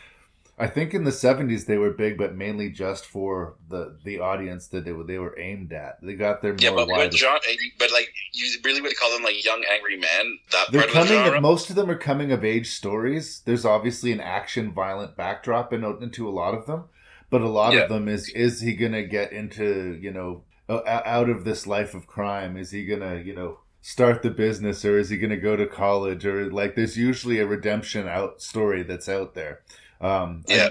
I 0.58 0.66
think 0.68 0.94
in 0.94 1.04
the 1.04 1.10
'70s 1.10 1.66
they 1.66 1.76
were 1.76 1.90
big, 1.90 2.16
but 2.16 2.34
mainly 2.34 2.70
just 2.70 3.04
for 3.04 3.56
the 3.68 3.98
the 4.04 4.20
audience 4.20 4.68
that 4.68 4.84
they 4.86 4.92
were 4.92 5.04
they 5.04 5.18
were 5.18 5.38
aimed 5.38 5.72
at. 5.72 5.98
They 6.00 6.14
got 6.14 6.40
their 6.40 6.52
more 6.52 6.58
Yeah, 6.60 6.70
but 6.74 6.88
wide. 6.88 7.12
genre? 7.12 7.38
But 7.78 7.92
like 7.92 8.10
you 8.32 8.46
really 8.64 8.80
would 8.80 8.96
call 8.96 9.10
them 9.12 9.22
like 9.22 9.44
young 9.44 9.62
angry 9.70 9.96
men? 9.98 10.38
That 10.52 10.72
They're 10.72 10.82
the 10.82 10.88
coming. 10.88 11.08
genre? 11.08 11.40
Most 11.42 11.68
of 11.68 11.76
them 11.76 11.90
are 11.90 11.98
coming 11.98 12.32
of 12.32 12.42
age 12.44 12.70
stories. 12.70 13.42
There's 13.44 13.66
obviously 13.66 14.12
an 14.12 14.20
action, 14.20 14.72
violent 14.72 15.14
backdrop 15.16 15.72
in, 15.74 15.84
into 15.84 16.26
a 16.26 16.30
lot 16.30 16.54
of 16.54 16.66
them, 16.66 16.84
but 17.28 17.42
a 17.42 17.48
lot 17.48 17.74
Yeah. 17.74 17.80
of 17.80 17.88
them 17.90 18.08
is 18.08 18.30
is 18.30 18.62
he 18.62 18.74
gonna 18.74 19.02
get 19.02 19.32
into 19.32 19.98
you 20.00 20.10
know 20.10 20.44
out 20.70 21.28
of 21.28 21.44
this 21.44 21.66
life 21.66 21.94
of 21.94 22.06
crime? 22.06 22.56
Is 22.56 22.70
he 22.70 22.86
gonna 22.86 23.16
you 23.16 23.34
know 23.34 23.58
start 23.82 24.22
the 24.22 24.30
business 24.30 24.84
or 24.86 24.98
is 24.98 25.10
he 25.10 25.18
gonna 25.18 25.36
go 25.36 25.54
to 25.54 25.66
college 25.66 26.24
or 26.24 26.50
like 26.50 26.74
there's 26.74 26.96
usually 26.96 27.38
a 27.40 27.46
redemption 27.46 28.08
out 28.08 28.40
story 28.40 28.82
that's 28.82 29.08
out 29.08 29.34
there. 29.34 29.60
Um, 30.00 30.44
Yeah. 30.48 30.70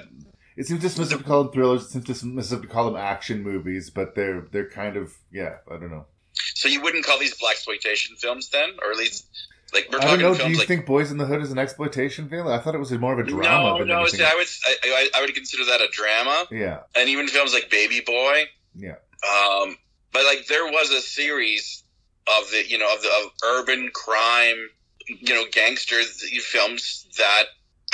It 0.58 0.68
seems 0.68 0.82
dismissive 0.82 1.18
to 1.18 1.24
call 1.26 1.44
them 1.44 1.52
thrillers. 1.52 1.84
It 1.84 1.90
seems 1.90 2.06
dismissive 2.06 2.62
to 2.62 2.68
call 2.68 2.86
them 2.86 2.96
action 2.96 3.44
movies, 3.44 3.90
but 3.90 4.16
they're 4.16 4.48
they're 4.52 4.70
kind 4.70 4.96
of 4.96 5.14
yeah. 5.32 5.58
I 5.70 5.74
don't 5.78 5.92
know. 5.92 6.06
So 6.54 6.70
you 6.70 6.82
wouldn't 6.82 7.06
call 7.06 7.20
these 7.20 7.38
black 7.38 7.54
exploitation 7.56 8.16
films 8.16 8.50
then, 8.50 8.70
or 8.82 8.92
at 8.92 8.98
least 8.98 9.26
like 9.74 9.90
we're 9.92 10.00
I 10.00 10.06
don't 10.06 10.20
know. 10.22 10.34
Do 10.34 10.50
you 10.50 10.58
like 10.58 10.68
think 10.68 10.86
Boys 10.86 11.12
in 11.12 11.18
the 11.18 11.26
Hood 11.26 11.42
is 11.42 11.52
an 11.52 11.58
exploitation 11.58 12.30
film? 12.30 12.48
I 12.48 12.60
thought 12.60 12.74
it 12.74 12.78
was 12.78 12.90
more 12.94 13.12
of 13.12 13.20
a 13.20 13.24
drama. 13.24 13.72
no, 13.72 13.80
than 13.80 13.88
no. 13.90 14.08
See, 14.08 14.24
I 14.24 14.34
would 14.34 14.48
I, 14.66 14.76
I, 14.86 15.10
I 15.18 15.22
would 15.22 15.34
consider 15.36 15.66
that 15.66 15.82
a 15.82 15.88
drama, 15.92 16.46
Yeah, 16.50 16.80
and 16.96 17.10
even 17.10 17.28
films 17.28 17.54
like 17.54 17.70
Baby 17.70 18.02
Boy. 18.06 18.46
yeah. 18.76 18.96
Um, 19.28 19.76
but 20.14 20.24
like 20.24 20.48
there 20.48 20.66
was 20.68 20.90
a 20.92 21.02
series 21.02 21.84
of 22.28 22.50
the 22.52 22.66
you 22.66 22.78
know 22.78 22.94
of 22.96 23.02
the 23.02 23.10
of 23.10 23.32
urban 23.44 23.90
crime, 23.94 24.70
you 25.08 25.34
know, 25.34 25.44
gangsters 25.52 26.24
films 26.44 27.08
that 27.18 27.44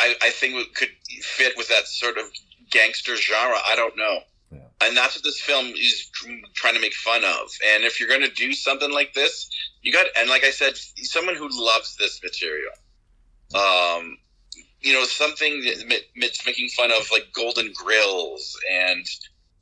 I 0.06 0.16
I 0.28 0.30
think 0.32 0.56
would- 0.56 0.74
could 0.76 0.90
fit 1.38 1.54
with 1.58 1.68
that 1.70 1.86
sort 1.88 2.18
of 2.18 2.26
gangster 2.70 3.16
genre. 3.16 3.60
I 3.72 3.76
don't 3.76 3.96
know. 3.98 4.18
Yeah. 4.52 4.60
And 4.84 4.98
that's 4.98 5.16
what 5.16 5.24
this 5.24 5.40
film 5.42 5.68
is 5.68 6.10
trying 6.54 6.74
to 6.76 6.82
make 6.82 6.94
fun 6.94 7.24
of. 7.24 7.48
And 7.70 7.84
if 7.84 8.00
you're 8.00 8.10
going 8.10 8.22
to 8.32 8.36
do 8.46 8.52
something 8.54 8.92
like 8.92 9.14
this, 9.14 9.34
you 9.82 9.92
got 9.94 10.08
and 10.18 10.30
like 10.30 10.44
I 10.44 10.52
said, 10.52 10.74
someone 11.16 11.36
who 11.36 11.48
loves 11.52 11.96
this 11.98 12.22
material, 12.24 12.74
um, 13.56 14.18
you 14.82 14.94
know, 14.94 15.04
something 15.06 15.62
that 15.66 15.78
ma- 15.88 16.28
making 16.46 16.70
fun 16.70 16.92
of 16.92 17.10
like 17.12 17.28
golden 17.34 17.72
grills 17.74 18.58
and 18.72 19.06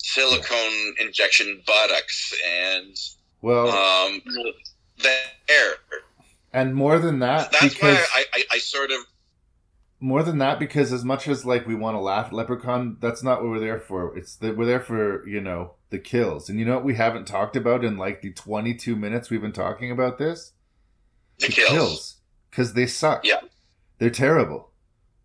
silicone 0.01 0.95
injection 0.99 1.61
buttocks 1.67 2.33
and 2.47 2.95
Well, 3.41 3.67
um, 3.69 4.21
the 4.97 5.15
hair. 5.47 5.73
and 6.53 6.73
more 6.73 6.99
than 6.99 7.19
that, 7.19 7.51
That's 7.51 7.73
because 7.73 7.97
why 7.97 8.05
I, 8.15 8.25
I, 8.33 8.43
I 8.53 8.57
sort 8.59 8.91
of 8.91 8.99
more 9.99 10.23
than 10.23 10.37
that, 10.37 10.59
because 10.59 10.93
as 10.93 11.03
much 11.03 11.27
as 11.27 11.45
like 11.45 11.67
we 11.67 11.75
want 11.75 11.95
to 11.95 11.99
laugh 11.99 12.27
at 12.27 12.33
Leprechaun, 12.33 12.97
that's 13.01 13.21
not 13.23 13.41
what 13.41 13.49
we're 13.51 13.59
there 13.59 13.79
for. 13.79 14.17
It's 14.17 14.35
that 14.37 14.55
we're 14.57 14.65
there 14.65 14.79
for 14.79 15.27
you 15.27 15.41
know 15.41 15.73
the 15.89 15.99
kills, 15.99 16.49
and 16.49 16.59
you 16.59 16.65
know 16.65 16.75
what 16.75 16.85
we 16.85 16.95
haven't 16.95 17.25
talked 17.27 17.55
about 17.55 17.83
in 17.83 17.97
like 17.97 18.21
the 18.21 18.31
twenty 18.31 18.73
two 18.75 18.95
minutes 18.95 19.29
we've 19.29 19.41
been 19.41 19.51
talking 19.51 19.91
about 19.91 20.17
this 20.17 20.53
the, 21.39 21.47
kills. 21.47 22.17
because 22.49 22.73
they 22.73 22.85
suck. 22.85 23.25
Yeah. 23.25 23.39
they're 23.97 24.09
terrible. 24.09 24.71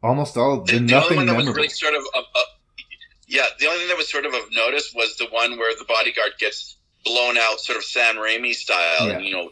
Almost 0.02 0.36
all 0.36 0.60
The, 0.62 0.78
they're 0.78 0.86
the 0.86 1.04
only 1.04 1.16
one 1.16 1.26
that 1.26 1.36
was 1.36 1.46
really 1.48 1.68
sort 1.68 1.94
of, 1.94 2.02
of, 2.14 2.24
of 2.34 2.42
yeah, 3.26 3.46
the 3.58 3.66
only 3.66 3.78
thing 3.80 3.88
that 3.88 3.96
was 3.96 4.10
sort 4.10 4.26
of 4.26 4.34
of 4.34 4.42
notice 4.52 4.92
was 4.94 5.16
the 5.16 5.26
one 5.30 5.56
where 5.58 5.74
the 5.78 5.84
bodyguard 5.86 6.32
gets 6.38 6.76
blown 7.04 7.38
out, 7.38 7.58
sort 7.60 7.78
of 7.78 7.84
Sam 7.84 8.16
Raimi 8.16 8.52
style, 8.54 9.08
Yeah. 9.08 9.14
and 9.14 9.24
you 9.24 9.32
know, 9.32 9.50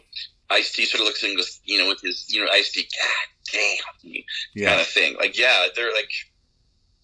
Ice 0.49 0.71
T 0.73 0.85
sort 0.85 1.01
of 1.01 1.07
looks 1.07 1.23
and 1.23 1.35
goes, 1.35 1.59
you 1.65 1.79
know, 1.79 1.87
with 1.87 2.01
his, 2.01 2.25
you 2.33 2.43
know, 2.45 2.51
Ice 2.51 2.71
T, 2.71 2.81
God 2.83 3.32
damn, 3.53 4.65
kind 4.67 4.81
of 4.81 4.87
thing. 4.87 5.15
Like, 5.17 5.37
yeah, 5.37 5.67
they're 5.75 5.93
like, 5.93 6.09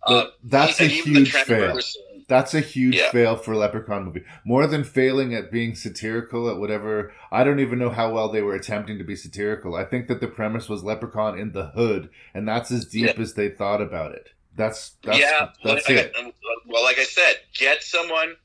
uh, 0.06 0.26
that's 0.44 0.80
a 0.80 0.84
and 0.84 0.92
even 0.92 1.14
the 1.14 1.20
huge 1.22 1.32
fail. 1.32 1.80
That's 2.28 2.54
a 2.54 2.60
huge 2.62 2.96
Yeah. 2.96 3.10
fail 3.12 3.36
for 3.36 3.54
a 3.54 3.58
Leprechaun 3.58 4.04
movie. 4.06 4.24
More 4.46 4.68
than 4.68 4.84
failing 4.84 5.34
at 5.34 5.52
being 5.52 5.74
satirical 5.76 6.48
at 6.50 6.58
whatever, 6.58 7.12
I 7.32 7.44
don't 7.44 7.60
even 7.60 7.80
know 7.80 7.90
how 7.90 8.14
well 8.14 8.30
they 8.30 8.44
were 8.44 8.54
attempting 8.54 9.00
to 9.00 9.04
be 9.04 9.16
satirical. 9.16 9.76
I 9.76 9.84
think 9.84 10.08
that 10.08 10.22
the 10.22 10.28
premise 10.28 10.70
was 10.70 10.84
Leprechaun 10.84 11.40
in 11.40 11.54
the 11.54 11.68
hood, 11.68 12.10
and 12.36 12.48
that's 12.48 12.70
as 12.72 12.86
deep 12.86 13.18
as 13.20 13.34
they 13.34 13.50
thought 13.50 13.82
about 13.82 14.12
it. 14.14 14.30
That's 14.56 14.92
that's 15.04 15.18
yeah, 15.20 15.50
that's 15.64 15.90
like, 15.90 15.98
it. 15.98 16.14
I- 16.16 16.32
well, 16.68 16.84
like 16.84 17.00
I 17.00 17.04
said, 17.04 17.38
get 17.58 17.82
someone 17.82 18.36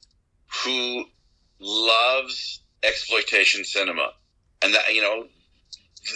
who 0.64 1.05
loves 1.60 2.60
exploitation 2.82 3.64
cinema, 3.64 4.12
and 4.62 4.74
that 4.74 4.94
you 4.94 5.02
know, 5.02 5.26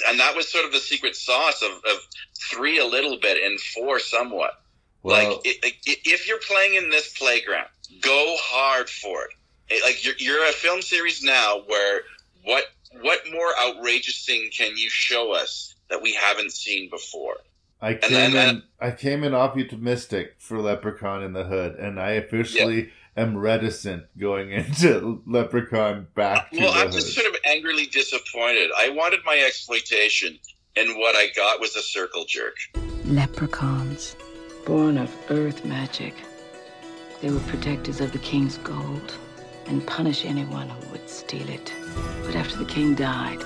and 0.08 0.18
that 0.20 0.34
was 0.36 0.48
sort 0.50 0.64
of 0.64 0.72
the 0.72 0.78
secret 0.78 1.16
sauce 1.16 1.62
of, 1.62 1.70
of 1.70 1.98
three 2.50 2.78
a 2.78 2.84
little 2.86 3.18
bit 3.18 3.42
and 3.42 3.58
four 3.60 3.98
somewhat. 3.98 4.60
Well- 5.02 5.36
like, 5.44 5.78
if 5.86 6.26
you're 6.28 6.40
playing 6.46 6.74
in 6.74 6.90
this 6.90 7.12
playground, 7.16 7.68
go 8.00 8.34
hard 8.38 8.88
for 8.90 9.22
it. 9.24 9.30
It- 9.74 9.82
Like 9.84 10.04
you're, 10.04 10.14
you're 10.18 10.48
a 10.48 10.52
film 10.52 10.82
series 10.82 11.22
now 11.22 11.62
where 11.66 12.02
what 12.44 12.64
what 13.02 13.20
more 13.30 13.52
outrageous 13.60 14.24
thing 14.24 14.48
can 14.56 14.76
you 14.76 14.88
show 14.88 15.32
us 15.32 15.74
that 15.90 16.00
we 16.02 16.14
haven't 16.14 16.52
seen 16.52 16.88
before? 16.90 17.36
I 17.80 17.90
And 17.90 18.00
came 18.02 18.32
then- 18.32 18.56
in. 18.56 18.62
I 18.80 18.90
came 18.92 19.24
in 19.24 19.34
optimistic 19.34 20.34
for 20.38 20.58
Leprechaun 20.58 21.22
in 21.22 21.32
the 21.32 21.44
Hood, 21.44 21.74
and 21.76 22.00
I 22.00 22.12
officially 22.12 22.90
am 23.20 23.36
reticent 23.36 24.04
going 24.18 24.50
into 24.60 25.22
Leprechaun 25.26 26.06
back 26.14 26.50
to 26.50 26.58
Well, 26.58 26.72
I'm 26.72 26.86
Hood. 26.86 26.92
just 26.92 27.14
sort 27.14 27.26
of 27.26 27.36
angrily 27.44 27.86
disappointed. 27.86 28.70
I 28.78 28.90
wanted 28.90 29.20
my 29.24 29.38
exploitation, 29.38 30.38
and 30.76 30.96
what 30.96 31.16
I 31.16 31.28
got 31.34 31.60
was 31.60 31.74
a 31.76 31.82
circle 31.82 32.24
jerk. 32.26 32.56
Leprechauns, 33.04 34.16
born 34.66 34.98
of 34.98 35.14
earth 35.30 35.64
magic. 35.64 36.14
They 37.20 37.30
were 37.30 37.40
protectors 37.40 38.00
of 38.00 38.12
the 38.12 38.18
king's 38.18 38.58
gold 38.58 39.14
and 39.66 39.86
punish 39.86 40.24
anyone 40.24 40.68
who 40.68 40.90
would 40.92 41.08
steal 41.10 41.48
it. 41.48 41.72
But 42.24 42.36
after 42.36 42.56
the 42.56 42.64
king 42.64 42.94
died, 42.94 43.42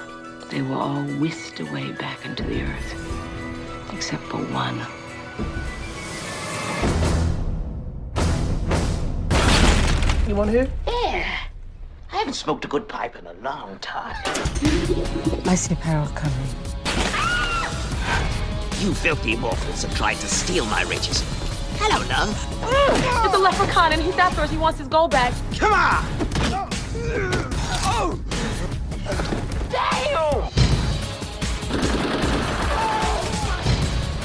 they 0.51 0.63
were 0.63 0.77
all 0.77 1.03
whisked 1.05 1.61
away 1.61 1.91
back 1.93 2.25
into 2.27 2.43
the 2.43 2.63
earth, 2.63 3.91
except 3.95 4.23
for 4.25 4.37
one. 4.53 4.79
You 10.29 10.37
want 10.37 10.53
to 10.53 10.59
hear? 10.59 10.71
Yeah. 10.87 11.37
I 12.13 12.17
haven't 12.17 12.35
smoked 12.35 12.65
a 12.65 12.69
good 12.69 12.87
pipe 12.87 13.17
in 13.17 13.27
a 13.27 13.33
long 13.43 13.77
time. 13.81 14.15
I 15.47 15.57
see 15.57 15.75
peril 15.75 16.07
coming. 16.15 16.47
You 18.79 18.95
filthy 18.95 19.35
mortals 19.35 19.83
have 19.83 19.97
tried 19.97 20.15
to 20.15 20.29
steal 20.29 20.65
my 20.67 20.83
riches. 20.83 21.25
Hello, 21.79 21.99
love. 22.09 22.31
It's 23.25 23.35
a 23.35 23.39
leprechaun 23.39 23.93
and 23.93 24.01
he's 24.01 24.17
after 24.17 24.43
us. 24.43 24.51
He 24.51 24.57
wants 24.59 24.79
his 24.79 24.87
gold 24.87 25.11
back. 25.11 25.35
Come 25.59 25.73
on! 25.73 26.05
Oh. 27.85 28.17
Damn! 29.71 30.43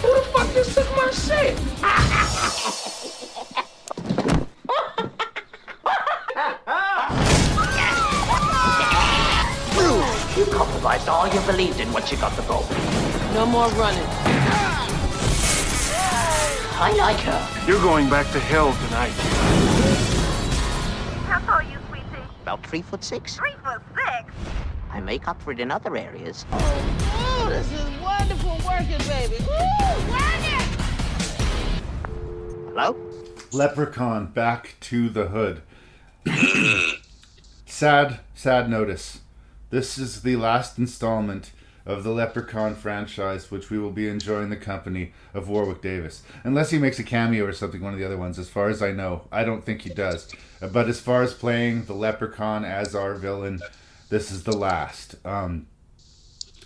Who 0.04 0.14
the 0.14 0.22
fuck 0.32 0.54
just 0.54 0.76
took 0.76 0.96
my 0.96 1.10
shit? 1.12 1.58
You 10.38 10.46
compromised 10.46 11.10
all 11.10 11.28
you 11.28 11.40
believed 11.48 11.80
in 11.80 11.92
once 11.92 12.12
you 12.12 12.18
got 12.18 12.32
the 12.36 12.44
gold. 12.44 12.70
No 13.34 13.48
more 13.48 13.70
running. 13.70 14.06
I 16.80 16.94
like 16.96 17.18
her. 17.22 17.66
You're 17.66 17.82
going 17.82 18.08
back 18.08 18.32
to 18.34 18.40
hell 18.40 18.72
tonight. 18.86 19.10
How 21.26 21.40
tall 21.40 21.56
are 21.56 21.64
you, 21.64 21.80
sweetie? 21.90 22.06
About 22.44 22.64
three 22.68 22.84
foot 22.84 23.04
six. 23.04 23.36
Three 23.36 23.56
foot 23.64 23.82
six. 23.96 24.32
I 24.92 25.00
make 25.00 25.28
up 25.28 25.42
for 25.42 25.54
it 25.54 25.60
in 25.60 25.72
other 25.72 25.98
areas. 25.98 26.46
Oh, 26.52 27.48
this 27.50 27.72
is 27.72 27.82
wonderful 28.00 28.62
working, 28.64 29.00
baby. 29.08 29.44
Woo, 29.44 29.58
working! 30.12 30.68
Hello? 32.70 32.96
Leprechaun 33.52 34.28
back 34.28 34.76
to 34.82 35.10
the 35.10 35.30
Hood. 35.30 35.64
sad, 37.66 38.20
sad 38.36 38.70
notice. 38.70 39.22
This 39.70 39.98
is 39.98 40.22
the 40.22 40.38
last 40.38 40.78
installment 40.78 41.52
of 41.86 42.04
the 42.04 42.12
Leprechaun 42.12 42.76
franchise, 42.76 43.50
which 43.50 43.70
we 43.70 43.80
will 43.80 43.92
be 43.92 44.10
enjoying 44.10 44.50
the 44.50 44.58
company 44.58 45.14
of 45.34 45.48
Warwick 45.48 45.82
Davis. 45.82 46.22
Unless 46.44 46.72
he 46.72 46.78
makes 46.78 47.00
a 47.00 47.04
cameo 47.04 47.46
or 47.46 47.54
something, 47.54 47.82
one 47.82 47.94
of 47.94 48.00
the 48.00 48.06
other 48.06 48.18
ones. 48.18 48.38
As 48.38 48.50
far 48.50 48.70
as 48.70 48.82
I 48.82 48.92
know, 48.92 49.28
I 49.32 49.44
don't 49.44 49.66
think 49.66 49.82
he 49.82 49.90
does. 49.90 50.34
But 50.60 50.90
as 50.90 51.00
far 51.00 51.24
as 51.24 51.34
playing 51.34 51.86
the 51.86 51.94
Leprechaun 51.94 52.66
as 52.66 52.94
our 52.94 53.16
villain, 53.16 53.62
this 54.10 54.32
is 54.32 54.44
the 54.44 54.56
last. 54.56 55.16
Um, 55.26 55.68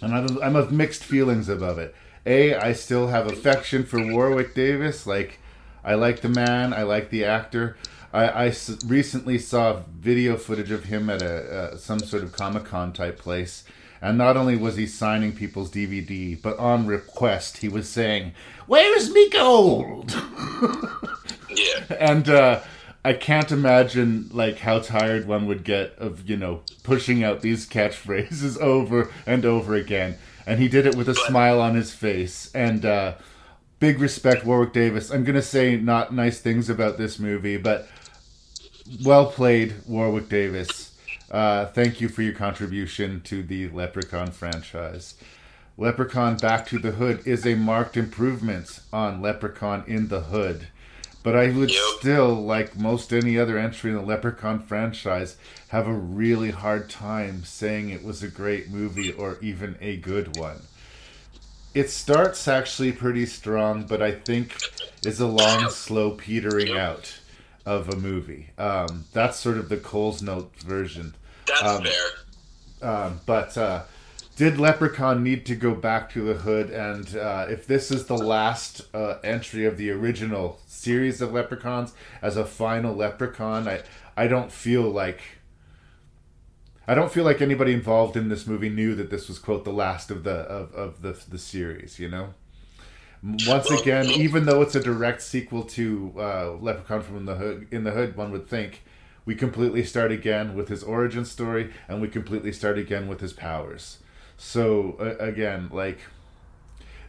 and 0.02 0.16
I'm, 0.16 0.42
I'm 0.42 0.56
of 0.56 0.72
mixed 0.72 1.04
feelings 1.04 1.50
about 1.50 1.78
it. 1.78 1.96
A, 2.26 2.56
I 2.56 2.74
still 2.74 3.08
have 3.08 3.28
affection 3.28 3.84
for 3.84 4.04
Warwick 4.04 4.56
Davis. 4.56 5.06
Like, 5.06 5.40
I 5.84 5.96
like 5.96 6.22
the 6.22 6.30
man, 6.30 6.74
I 6.74 6.84
like 6.84 7.10
the 7.10 7.26
actor. 7.26 7.78
I, 8.14 8.54
recently 8.86 9.40
saw 9.40 9.82
video 10.00 10.38
footage 10.38 10.72
of 10.72 10.86
him 10.86 11.10
at 11.10 11.22
a 11.22 11.74
uh, 11.74 11.78
some 11.78 12.00
sort 12.00 12.24
of 12.24 12.34
Comic 12.34 12.66
Con 12.66 12.92
type 12.94 13.18
place, 13.18 13.64
and 14.02 14.18
not 14.18 14.36
only 14.36 14.58
was 14.58 14.76
he 14.76 14.86
signing 14.88 15.34
people's 15.34 15.72
DVD, 15.72 16.40
but 16.42 16.58
on 16.60 16.88
request 16.88 17.58
he 17.58 17.70
was 17.70 17.88
saying, 17.88 18.34
"Where's 18.68 19.12
me 19.12 19.30
gold?" 19.30 20.14
Yeah. 21.54 21.84
and 22.00 22.30
uh, 22.30 22.62
I 23.04 23.12
can't 23.14 23.52
imagine 23.52 24.30
like 24.32 24.60
how 24.60 24.80
tired 24.80 25.28
one 25.28 25.48
would 25.48 25.64
get 25.64 25.98
of 25.98 26.30
you 26.30 26.38
know 26.38 26.62
pushing 26.84 27.24
out 27.24 27.42
these 27.42 27.68
catchphrases 27.68 28.58
over 28.62 29.12
and 29.26 29.46
over 29.46 29.76
again. 29.76 30.18
And 30.46 30.60
he 30.60 30.68
did 30.68 30.86
it 30.86 30.96
with 30.96 31.08
a 31.08 31.16
smile 31.16 31.62
on 31.62 31.76
his 31.76 31.94
face. 31.94 32.50
And 32.56 32.84
uh, 32.86 33.14
big 33.80 34.00
respect, 34.00 34.46
Warwick 34.46 34.74
Davis. 34.74 35.12
I'm 35.12 35.24
gonna 35.24 35.42
say 35.42 35.76
not 35.78 36.14
nice 36.14 36.40
things 36.40 36.70
about 36.70 36.98
this 36.98 37.20
movie, 37.20 37.58
but 37.58 37.88
well 39.04 39.28
played, 39.28 39.76
Warwick 39.88 40.30
Davis. 40.30 40.98
Uh, 41.30 41.66
thank 41.68 42.02
you 42.02 42.10
for 42.10 42.22
your 42.22 42.34
contribution 42.34 43.22
to 43.22 43.42
the 43.42 43.70
Leprechaun 43.70 44.32
franchise. 44.32 45.16
Leprechaun 45.78 46.38
Back 46.38 46.66
to 46.68 46.80
the 46.80 46.92
Hood 46.92 47.26
is 47.26 47.46
a 47.46 47.56
marked 47.56 47.96
improvement 47.96 48.82
on 48.92 49.22
Leprechaun 49.22 49.84
in 49.88 50.10
the 50.10 50.22
Hood. 50.22 50.68
But 51.24 51.36
I 51.36 51.52
would 51.52 51.72
still, 51.72 52.34
like 52.34 52.78
most 52.78 53.14
any 53.14 53.38
other 53.38 53.58
entry 53.58 53.92
in 53.92 53.98
the 53.98 54.04
Leprechaun 54.04 54.60
franchise, 54.60 55.38
have 55.70 55.88
a 55.88 55.94
really 55.94 56.52
hard 56.52 56.90
time 56.90 57.44
saying 57.44 57.90
it 57.90 58.04
was 58.04 58.24
a 58.24 58.28
great 58.28 58.70
movie 58.70 59.14
or 59.14 59.38
even 59.42 59.78
a 59.80 59.98
good 59.98 60.36
one. 60.36 60.64
It 61.74 61.90
starts 61.90 62.48
actually 62.48 62.92
pretty 62.92 63.26
strong, 63.26 63.84
but 63.84 64.02
I 64.02 64.12
think 64.12 64.58
is 65.06 65.20
a 65.20 65.28
long, 65.28 65.70
slow 65.70 66.12
petering 66.12 66.78
out 66.78 67.21
of 67.66 67.90
a 67.90 67.96
movie. 67.96 68.50
Um, 68.58 69.06
that's 69.14 69.38
sort 69.38 69.58
of 69.58 69.70
the 69.70 69.78
Cole's 69.78 70.22
Note 70.22 70.56
version. 70.58 71.16
That's 71.48 71.62
Um, 71.64 71.84
fair. 71.84 72.90
um, 72.90 73.20
but 73.26 73.58
uh, 73.58 73.84
did 74.36 74.58
Leprechaun 74.60 75.24
need 75.24 75.46
to 75.48 75.56
go 75.56 75.74
back 75.76 76.10
to 76.14 76.22
the 76.22 76.34
hood? 76.36 76.70
And 76.72 77.16
uh, 77.16 77.46
if 77.50 77.68
this 77.68 77.92
is 77.92 78.06
the 78.06 78.18
last 78.18 78.82
uh, 78.94 79.18
entry 79.24 79.66
of 79.66 79.78
the 79.78 79.92
original 79.92 80.60
series 80.66 81.22
of 81.22 81.34
Leprechauns 81.34 81.94
as 82.22 82.38
a 82.38 82.46
final 82.46 82.96
Leprechaun, 82.96 83.68
I 83.68 83.82
I 84.18 84.28
don't 84.28 84.52
feel 84.52 84.84
like 84.84 85.22
I 86.88 86.96
don't 86.96 87.12
feel 87.12 87.24
like 87.24 87.42
anybody 87.42 87.74
involved 87.74 88.18
in 88.18 88.30
this 88.30 88.48
movie 88.48 88.70
knew 88.70 88.96
that 88.96 89.10
this 89.10 89.28
was 89.28 89.38
quote 89.40 89.64
the 89.64 89.72
last 89.74 90.10
of 90.12 90.24
the 90.24 90.32
of, 90.42 90.74
of 90.74 91.02
the 91.02 91.18
the 91.30 91.38
series. 91.38 92.00
You 92.00 92.10
know. 92.10 92.34
Once 93.24 93.70
again, 93.70 94.10
even 94.10 94.46
though 94.46 94.62
it's 94.62 94.74
a 94.74 94.82
direct 94.82 95.22
sequel 95.22 95.64
to 95.64 96.12
uh, 96.18 96.52
Leprechaun 96.60 97.02
from 97.02 97.26
the 97.26 97.36
Hood, 97.36 97.68
in 97.70 97.84
the 97.84 97.92
Hood, 97.92 98.18
one 98.18 98.32
would 98.32 98.48
think 98.48 98.84
we 99.26 99.36
completely 99.36 99.84
start 99.84 100.12
again 100.12 100.56
with 100.56 100.70
his 100.70 100.82
origin 100.82 101.24
story, 101.26 101.72
and 101.88 102.02
we 102.02 102.08
completely 102.08 102.52
start 102.52 102.80
again 102.80 103.08
with 103.08 103.20
his 103.20 103.34
powers. 103.34 104.00
So 104.38 104.98
uh, 105.00 105.24
again, 105.24 105.70
like 105.72 106.00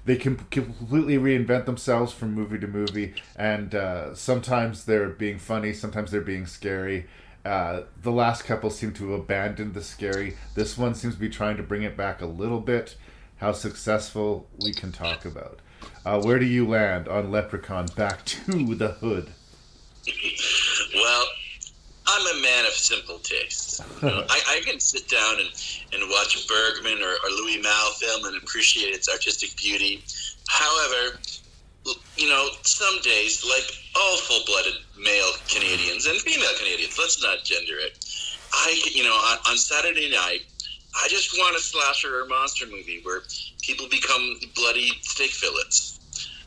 they 0.04 0.16
can 0.16 0.36
completely 0.36 1.16
reinvent 1.16 1.64
themselves 1.64 2.12
from 2.12 2.34
movie 2.34 2.58
to 2.58 2.66
movie, 2.66 3.14
and 3.34 3.74
uh, 3.74 4.14
sometimes 4.14 4.84
they're 4.84 5.08
being 5.08 5.38
funny, 5.38 5.72
sometimes 5.72 6.10
they're 6.10 6.20
being 6.20 6.46
scary. 6.46 7.06
Uh, 7.44 7.82
the 8.02 8.12
last 8.12 8.44
couple 8.44 8.68
seem 8.68 8.92
to 8.92 9.12
have 9.12 9.20
abandoned 9.20 9.72
the 9.72 9.82
scary. 9.82 10.36
This 10.54 10.76
one 10.76 10.94
seems 10.94 11.14
to 11.14 11.20
be 11.20 11.30
trying 11.30 11.56
to 11.56 11.62
bring 11.62 11.82
it 11.82 11.96
back 11.96 12.20
a 12.20 12.26
little 12.26 12.60
bit. 12.60 12.96
How 13.38 13.52
successful 13.52 14.46
we 14.62 14.72
can 14.72 14.92
talk 14.92 15.24
about. 15.24 15.60
Uh, 16.04 16.20
where 16.20 16.38
do 16.38 16.44
you 16.44 16.66
land 16.66 17.08
on 17.08 17.30
Leprechaun 17.30 17.86
Back 17.96 18.24
to 18.24 18.74
the 18.74 18.88
Hood? 18.88 19.30
Well, 20.94 21.26
I'm 22.06 22.38
a 22.38 22.42
man 22.42 22.66
of 22.66 22.72
simple 22.72 23.18
tastes. 23.18 23.80
You 24.02 24.08
know, 24.08 24.24
I, 24.28 24.40
I 24.48 24.60
can 24.64 24.80
sit 24.80 25.08
down 25.08 25.36
and, 25.38 25.48
and 25.92 26.10
watch 26.10 26.46
Bergman 26.48 27.02
or, 27.02 27.12
or 27.12 27.30
Louis 27.30 27.62
Malle 27.62 27.92
film 27.92 28.24
and 28.26 28.42
appreciate 28.42 28.94
its 28.94 29.08
artistic 29.08 29.56
beauty. 29.56 30.02
However, 30.48 31.18
you 32.16 32.28
know, 32.28 32.48
some 32.62 33.00
days, 33.02 33.44
like 33.44 33.64
all 33.96 34.16
full-blooded 34.18 34.74
male 34.98 35.32
Canadians 35.48 36.06
and 36.06 36.18
female 36.18 36.54
Canadians, 36.58 36.98
let's 36.98 37.22
not 37.22 37.44
gender 37.44 37.78
it. 37.78 38.04
I, 38.52 38.80
you 38.92 39.02
know, 39.02 39.14
on, 39.14 39.38
on 39.48 39.56
Saturday 39.56 40.10
night, 40.10 40.42
I 40.94 41.08
just 41.08 41.32
want 41.38 41.56
a 41.56 41.60
slasher 41.60 42.20
or 42.20 42.26
monster 42.26 42.66
movie 42.66 43.00
where 43.02 43.22
people 43.62 43.88
become 43.88 44.34
bloody 44.54 44.88
steak 45.02 45.30
fillets 45.30 45.98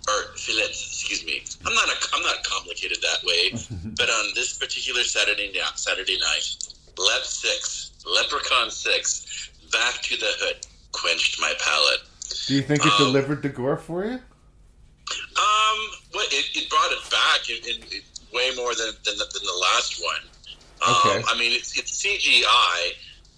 or 0.07 0.35
fillets. 0.37 0.83
Excuse 0.85 1.25
me. 1.25 1.43
I'm 1.65 1.73
not 1.73 1.87
a, 1.89 1.95
I'm 2.13 2.21
not 2.23 2.43
complicated 2.43 2.99
that 3.01 3.23
way. 3.25 3.51
but 3.97 4.09
on 4.09 4.31
this 4.35 4.57
particular 4.57 5.01
Saturday 5.03 5.51
night, 5.53 5.71
Saturday 5.75 6.17
night, 6.19 6.73
Lep 6.97 7.23
Six, 7.23 7.91
Leprechaun 8.05 8.69
Six, 8.69 9.49
Back 9.71 10.01
to 10.03 10.17
the 10.17 10.29
Hood, 10.39 10.65
quenched 10.91 11.41
my 11.41 11.53
palate. 11.59 12.01
Do 12.47 12.53
you 12.55 12.61
think 12.61 12.85
it 12.85 12.91
Um, 12.93 12.97
delivered 12.99 13.41
the 13.41 13.49
gore 13.49 13.77
for 13.77 14.05
you? 14.05 14.11
Um, 14.13 15.79
well, 16.13 16.25
it, 16.31 16.45
it 16.55 16.69
brought 16.69 16.91
it 16.91 17.09
back 17.11 17.49
in, 17.49 17.57
in, 17.65 17.81
in 17.91 18.01
way 18.33 18.51
more 18.55 18.73
than, 18.75 18.91
than, 19.05 19.17
the, 19.17 19.25
than 19.33 19.43
the 19.43 19.59
last 19.73 20.01
one. 20.01 20.21
Um, 20.87 20.95
Okay. 21.05 21.23
I 21.27 21.37
mean, 21.39 21.51
it's, 21.51 21.77
it's 21.77 22.03
CGI. 22.03 22.93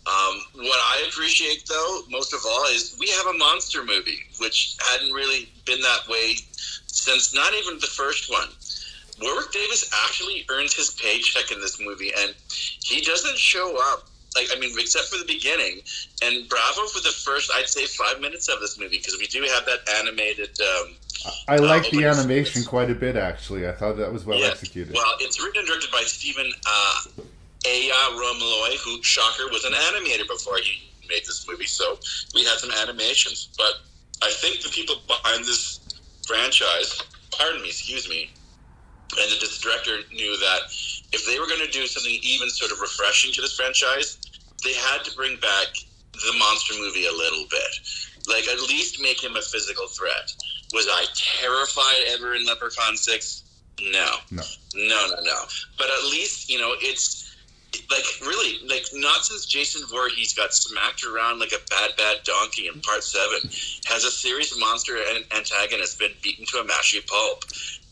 Um, 0.07 0.39
what 0.55 0.79
I 0.79 1.05
appreciate, 1.09 1.65
though, 1.67 2.01
most 2.09 2.33
of 2.33 2.39
all, 2.47 2.65
is 2.67 2.95
we 2.99 3.09
have 3.09 3.27
a 3.27 3.37
monster 3.37 3.83
movie, 3.83 4.19
which 4.39 4.77
hadn't 4.91 5.11
really 5.11 5.49
been 5.65 5.81
that 5.81 6.07
way 6.07 6.35
since 6.87 7.33
not 7.35 7.53
even 7.53 7.75
the 7.79 7.87
first 7.87 8.31
one. 8.31 8.47
Warwick 9.21 9.51
Davis 9.51 9.89
actually 10.05 10.45
earns 10.49 10.73
his 10.73 10.91
paycheck 10.91 11.51
in 11.51 11.59
this 11.59 11.81
movie, 11.81 12.11
and 12.19 12.33
he 12.47 13.01
doesn't 13.01 13.37
show 13.37 13.77
up. 13.91 14.07
Like, 14.35 14.47
I 14.55 14.59
mean, 14.59 14.71
except 14.77 15.07
for 15.07 15.17
the 15.17 15.25
beginning, 15.25 15.81
and 16.21 16.47
bravo 16.47 16.85
for 16.87 17.01
the 17.01 17.09
first, 17.09 17.51
I'd 17.55 17.67
say, 17.67 17.85
five 17.85 18.21
minutes 18.21 18.47
of 18.49 18.59
this 18.59 18.79
movie 18.79 18.97
because 18.97 19.17
we 19.17 19.25
do 19.27 19.41
have 19.41 19.65
that 19.65 19.79
animated 19.99 20.49
um, 20.61 20.93
I 21.47 21.57
like 21.57 21.85
uh, 21.85 21.89
the 21.91 22.05
animation 22.05 22.63
quite 22.63 22.91
a 22.91 22.95
bit, 22.95 23.15
actually. 23.15 23.67
I 23.67 23.71
thought 23.71 23.97
that 23.97 24.11
was 24.11 24.25
well 24.25 24.39
Yeah. 24.39 24.47
executed. 24.47 24.93
Well, 24.93 25.15
it's 25.19 25.41
written 25.41 25.59
and 25.59 25.67
directed 25.67 25.91
by 25.91 26.03
Steven 26.03 26.51
uh, 26.65 27.01
Ayromlooi, 27.67 28.77
who, 28.83 29.03
shocker, 29.03 29.49
was 29.51 29.65
an 29.65 29.73
animator 29.73 30.27
before 30.27 30.57
he 30.57 30.89
made 31.09 31.25
this 31.25 31.47
movie. 31.47 31.65
So 31.65 31.99
we 32.33 32.43
had 32.43 32.57
some 32.57 32.71
animations. 32.71 33.49
But 33.57 33.73
I 34.23 34.31
think 34.31 34.61
the 34.61 34.69
people 34.69 34.95
behind 35.07 35.45
this 35.45 35.79
franchise, 36.25 37.01
pardon 37.31 37.61
me, 37.61 37.67
excuse 37.67 38.09
me, 38.09 38.29
and 39.17 39.31
the 39.31 39.59
director 39.61 39.99
knew 40.11 40.37
that 40.37 40.61
if 41.13 41.25
they 41.25 41.39
were 41.39 41.47
going 41.47 41.65
to 41.65 41.71
do 41.71 41.87
something 41.87 42.11
even 42.21 42.49
sort 42.49 42.71
of 42.71 42.79
refreshing 42.79 43.31
to 43.33 43.41
this 43.41 43.55
franchise, 43.55 44.17
they 44.63 44.73
had 44.73 45.03
to 45.05 45.15
bring 45.15 45.39
back 45.39 45.67
the 46.13 46.33
monster 46.37 46.73
movie 46.79 47.05
a 47.05 47.11
little 47.11 47.45
bit. 47.49 47.71
Like, 48.27 48.47
at 48.47 48.59
least 48.67 49.01
make 49.01 49.23
him 49.23 49.37
a 49.37 49.41
physical 49.41 49.87
threat. 49.87 50.33
Was 50.73 50.87
I 50.89 51.05
terrified 51.15 52.03
ever 52.09 52.35
in 52.35 52.45
Leprechaun 52.45 52.97
6? 52.97 53.43
No. 53.79 54.15
No. 54.31 54.43
No, 54.75 55.07
no, 55.07 55.21
no. 55.21 55.43
But 55.77 55.87
at 55.87 56.03
least, 56.11 56.49
you 56.49 56.59
know, 56.59 56.73
it's 56.79 57.26
like 57.89 58.03
really 58.21 58.65
like 58.67 58.85
not 58.93 59.23
since 59.25 59.45
Jason 59.45 59.81
Voorhees 59.89 60.33
got 60.33 60.53
smacked 60.53 61.03
around 61.05 61.39
like 61.39 61.51
a 61.51 61.59
bad, 61.69 61.95
bad 61.97 62.17
donkey 62.23 62.67
in 62.67 62.79
part 62.81 63.03
seven 63.03 63.49
has 63.85 64.03
a 64.03 64.11
serious 64.11 64.57
monster 64.59 64.97
and 64.97 65.25
antagonist 65.35 65.99
been 65.99 66.11
beaten 66.21 66.45
to 66.47 66.57
a 66.57 66.63
mashy 66.65 67.05
pulp. 67.05 67.43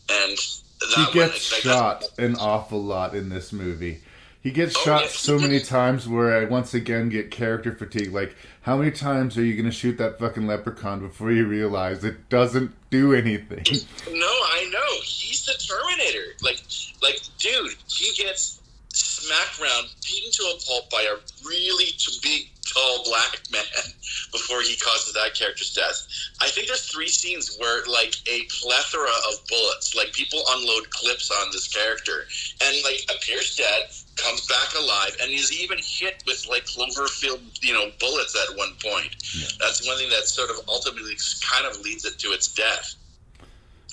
And 0.08 0.36
that 0.80 1.10
he 1.12 1.18
one, 1.18 1.28
gets 1.28 1.52
like, 1.52 1.62
shot 1.62 2.04
an 2.18 2.36
awful 2.36 2.82
lot 2.82 3.14
in 3.14 3.28
this 3.28 3.52
movie. 3.52 4.02
He 4.42 4.52
gets 4.52 4.76
Oh, 4.76 4.80
shot 4.84 5.02
yeah. 5.02 5.08
so 5.08 5.38
many 5.40 5.58
times 5.58 6.06
where 6.06 6.36
I 6.40 6.44
once 6.44 6.72
again 6.72 7.08
get 7.08 7.32
character 7.32 7.72
fatigue. 7.72 8.12
Like, 8.12 8.36
how 8.62 8.76
many 8.76 8.92
times 8.92 9.36
are 9.36 9.42
you 9.42 9.54
going 9.54 9.64
to 9.64 9.72
shoot 9.72 9.98
that 9.98 10.20
fucking 10.20 10.46
leprechaun 10.46 11.00
before 11.00 11.32
you 11.32 11.46
realize 11.46 12.04
it 12.04 12.28
doesn't 12.28 12.70
do 12.90 13.12
anything? 13.12 13.64
No, 14.08 14.26
I 14.26 14.70
know. 14.72 15.00
He's 15.02 15.44
the 15.46 15.54
Terminator. 15.54 16.34
Like, 16.42 16.62
like, 17.02 17.18
dude, 17.38 17.74
he 17.88 18.22
gets 18.22 18.60
smacked 18.96 19.60
around, 19.60 19.88
beaten 20.06 20.30
to 20.32 20.42
a 20.44 20.56
pulp 20.66 20.90
by 20.90 21.02
a 21.02 21.16
really 21.44 21.92
big, 22.22 22.48
tall 22.66 23.04
black 23.04 23.40
man 23.52 23.62
before 24.32 24.60
he 24.60 24.76
causes 24.76 25.12
that 25.14 25.34
character's 25.34 25.72
death. 25.72 26.06
I 26.40 26.48
think 26.48 26.66
there's 26.66 26.90
three 26.90 27.08
scenes 27.08 27.56
where, 27.58 27.84
like, 27.86 28.14
a 28.26 28.42
plethora 28.60 29.14
of 29.30 29.46
bullets, 29.48 29.94
like, 29.94 30.12
people 30.12 30.42
unload 30.50 30.90
clips 30.90 31.30
on 31.30 31.52
this 31.52 31.68
character, 31.68 32.26
and, 32.64 32.76
like, 32.84 33.04
appears 33.14 33.56
dead, 33.56 33.88
comes 34.16 34.46
back 34.46 34.74
alive, 34.78 35.16
and 35.22 35.30
is 35.30 35.52
even 35.52 35.78
hit 35.78 36.22
with, 36.26 36.46
like, 36.48 36.66
Cloverfield, 36.66 37.40
you 37.62 37.72
know, 37.72 37.90
bullets 38.00 38.36
at 38.36 38.56
one 38.56 38.74
point. 38.82 39.14
That's 39.60 39.86
one 39.86 39.96
thing 39.98 40.10
that 40.10 40.26
sort 40.26 40.50
of 40.50 40.56
ultimately 40.68 41.16
kind 41.42 41.66
of 41.66 41.80
leads 41.82 42.04
it 42.04 42.18
to 42.20 42.28
its 42.32 42.48
death. 42.48 42.96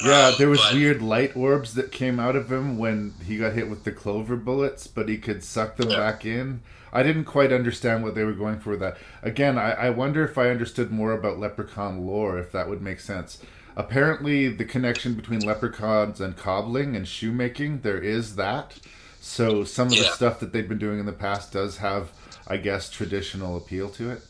Yeah, 0.01 0.27
Um, 0.29 0.35
there 0.37 0.49
was 0.49 0.59
but- 0.59 0.73
weird 0.73 1.01
light 1.01 1.35
orbs 1.35 1.75
that 1.75 1.91
came 1.91 2.19
out 2.19 2.35
of 2.35 2.51
him 2.51 2.77
when 2.77 3.13
he 3.25 3.37
got 3.37 3.53
hit 3.53 3.69
with 3.69 3.83
the 3.83 3.91
clover 3.91 4.35
bullets, 4.35 4.87
but 4.87 5.07
he 5.07 5.17
could 5.17 5.43
suck 5.43 5.75
them 5.77 5.89
back 5.89 6.25
in. 6.25 6.61
I 6.91 7.03
didn't 7.03 7.25
quite 7.25 7.51
understand 7.51 8.03
what 8.03 8.13
they 8.15 8.23
were 8.23 8.33
going 8.33 8.59
for 8.59 8.71
with 8.71 8.79
that. 8.81 8.97
Again, 9.21 9.57
I, 9.57 9.71
I 9.71 9.89
wonder 9.91 10.23
if 10.23 10.37
I 10.37 10.49
understood 10.49 10.91
more 10.91 11.11
about 11.11 11.39
leprechaun 11.39 12.05
lore, 12.05 12.37
if 12.39 12.51
that 12.51 12.69
would 12.69 12.81
make 12.81 12.99
sense. 12.99 13.39
Apparently, 13.75 14.49
the 14.49 14.65
connection 14.65 15.15
between 15.15 15.39
leprechauns 15.39 16.21
and 16.21 16.37
cobbling 16.37 16.95
and 16.95 17.07
shoemaking, 17.07 17.79
there 17.81 17.97
is 17.97 18.35
that. 18.35 18.79
So 19.19 19.63
some 19.63 19.87
of 19.87 19.93
the 19.95 20.03
stuff 20.03 20.39
that 20.39 20.53
they've 20.53 20.67
been 20.67 20.77
doing 20.77 20.99
in 20.99 21.05
the 21.07 21.11
past 21.13 21.51
does 21.53 21.77
have, 21.77 22.11
I 22.47 22.57
guess, 22.57 22.89
traditional 22.89 23.57
appeal 23.57 23.89
to 23.91 24.11
it. 24.11 24.21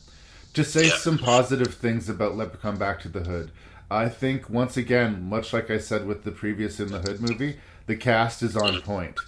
To 0.54 0.64
say 0.64 0.88
some 0.88 1.18
positive 1.18 1.74
things 1.74 2.08
about 2.08 2.38
Leprechaun 2.38 2.78
Back 2.78 3.02
to 3.02 3.10
the 3.10 3.22
Hood, 3.22 3.52
I 3.94 4.10
think 4.10 4.50
once 4.50 4.78
again, 4.78 5.24
much 5.30 5.54
like 5.54 5.70
I 5.72 5.78
said 5.78 6.06
with 6.06 6.24
the 6.24 6.32
previous 6.32 6.80
In 6.80 6.90
the 6.90 7.00
Hood 7.00 7.22
movie, 7.22 7.58
the 7.88 7.96
cast 7.96 8.42
is 8.44 8.56
on 8.56 8.82
point. 8.82 9.20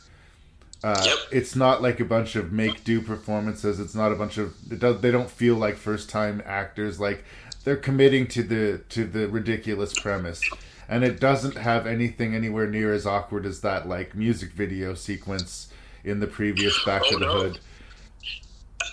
Uh, 0.84 1.06
It's 1.32 1.56
not 1.56 1.82
like 1.82 2.00
a 2.00 2.06
bunch 2.06 2.36
of 2.36 2.52
make 2.52 2.84
do 2.84 3.02
performances. 3.02 3.80
It's 3.80 3.96
not 3.96 4.12
a 4.12 4.16
bunch 4.16 4.38
of 4.38 4.54
it 4.72 4.80
does, 4.80 5.02
they 5.02 5.12
don't 5.12 5.30
feel 5.32 5.56
like 5.56 5.76
first 5.78 6.10
time 6.10 6.42
actors. 6.46 7.00
Like 7.00 7.24
they're 7.64 7.76
committing 7.78 8.28
to 8.28 8.44
the 8.44 8.82
to 8.90 9.06
the 9.06 9.28
ridiculous 9.28 9.98
premise, 10.00 10.42
and 10.88 11.04
it 11.04 11.20
doesn't 11.20 11.58
have 11.58 11.88
anything 11.88 12.36
anywhere 12.36 12.68
near 12.68 12.94
as 12.94 13.06
awkward 13.08 13.46
as 13.46 13.62
that 13.62 13.88
like 13.88 14.16
music 14.16 14.52
video 14.52 14.94
sequence 14.94 15.70
in 16.04 16.20
the 16.20 16.28
previous 16.28 16.84
Back 16.86 17.02
to 17.10 17.16
Oh, 17.16 17.20
the 17.20 17.26
no. 17.26 17.32
Hood. 17.34 17.60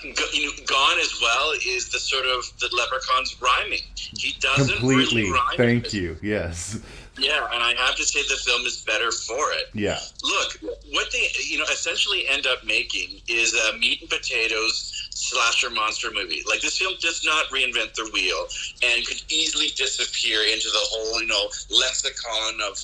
You 0.02 0.46
know, 0.46 0.52
gone 0.66 0.98
as 0.98 1.18
well 1.20 1.52
is 1.66 1.88
the 1.90 1.98
sort 1.98 2.26
of 2.26 2.44
the 2.60 2.68
leprechaun's 2.76 3.40
rhyming. 3.40 3.80
He 3.94 4.34
doesn't 4.40 4.78
Completely. 4.78 5.22
really 5.24 5.32
rhyme. 5.32 5.56
Thank 5.56 5.92
you. 5.92 6.16
Yes. 6.22 6.80
Yeah, 7.18 7.46
and 7.52 7.62
I 7.62 7.74
have 7.74 7.94
to 7.96 8.04
say 8.04 8.22
the 8.22 8.40
film 8.42 8.62
is 8.66 8.82
better 8.84 9.12
for 9.12 9.52
it. 9.52 9.68
Yeah. 9.74 9.98
Look, 10.24 10.58
what 10.92 11.10
they 11.12 11.28
you 11.44 11.58
know 11.58 11.64
essentially 11.64 12.24
end 12.28 12.46
up 12.46 12.64
making 12.64 13.20
is 13.28 13.54
a 13.54 13.76
meat 13.78 14.00
and 14.00 14.08
potatoes 14.10 15.08
slasher 15.10 15.70
monster 15.70 16.10
movie. 16.10 16.42
Like 16.48 16.62
this 16.62 16.78
film 16.78 16.94
does 17.00 17.22
not 17.24 17.46
reinvent 17.46 17.94
the 17.94 18.10
wheel 18.12 18.46
and 18.82 19.06
could 19.06 19.22
easily 19.30 19.68
disappear 19.76 20.40
into 20.52 20.68
the 20.68 20.80
whole 20.80 21.20
you 21.20 21.26
know 21.28 21.48
lexicon 21.70 22.60
of 22.66 22.82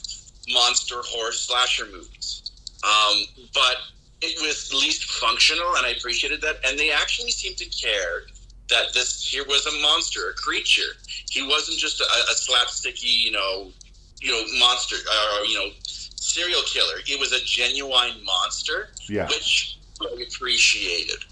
monster 0.50 0.96
horror 1.06 1.32
slasher 1.32 1.86
movies. 1.86 2.50
Um, 2.84 3.24
but 3.54 3.76
it 4.20 4.40
was 4.40 4.72
least 4.72 5.04
functional, 5.04 5.76
and 5.76 5.86
I 5.86 5.90
appreciated 5.90 6.40
that. 6.42 6.56
And 6.66 6.78
they 6.78 6.90
actually 6.90 7.30
seemed 7.30 7.56
to 7.58 7.66
care 7.66 8.22
that 8.68 8.92
this 8.92 9.26
here 9.26 9.44
was 9.46 9.66
a 9.66 9.80
monster, 9.80 10.30
a 10.30 10.34
creature. 10.34 10.96
He 11.30 11.46
wasn't 11.46 11.78
just 11.78 12.00
a, 12.00 12.04
a 12.04 12.34
slapsticky, 12.34 13.24
you 13.24 13.30
know, 13.30 13.70
you 14.20 14.30
know, 14.32 14.42
monster, 14.58 14.96
uh, 15.10 15.42
you 15.46 15.54
know, 15.58 15.70
serial 15.82 16.60
killer. 16.66 17.00
It 17.06 17.18
was 17.18 17.32
a 17.32 17.42
genuine 17.44 18.22
monster, 18.24 18.88
Yeah. 19.08 19.28
which 19.28 19.78
I 20.00 20.22
appreciated. 20.22 21.24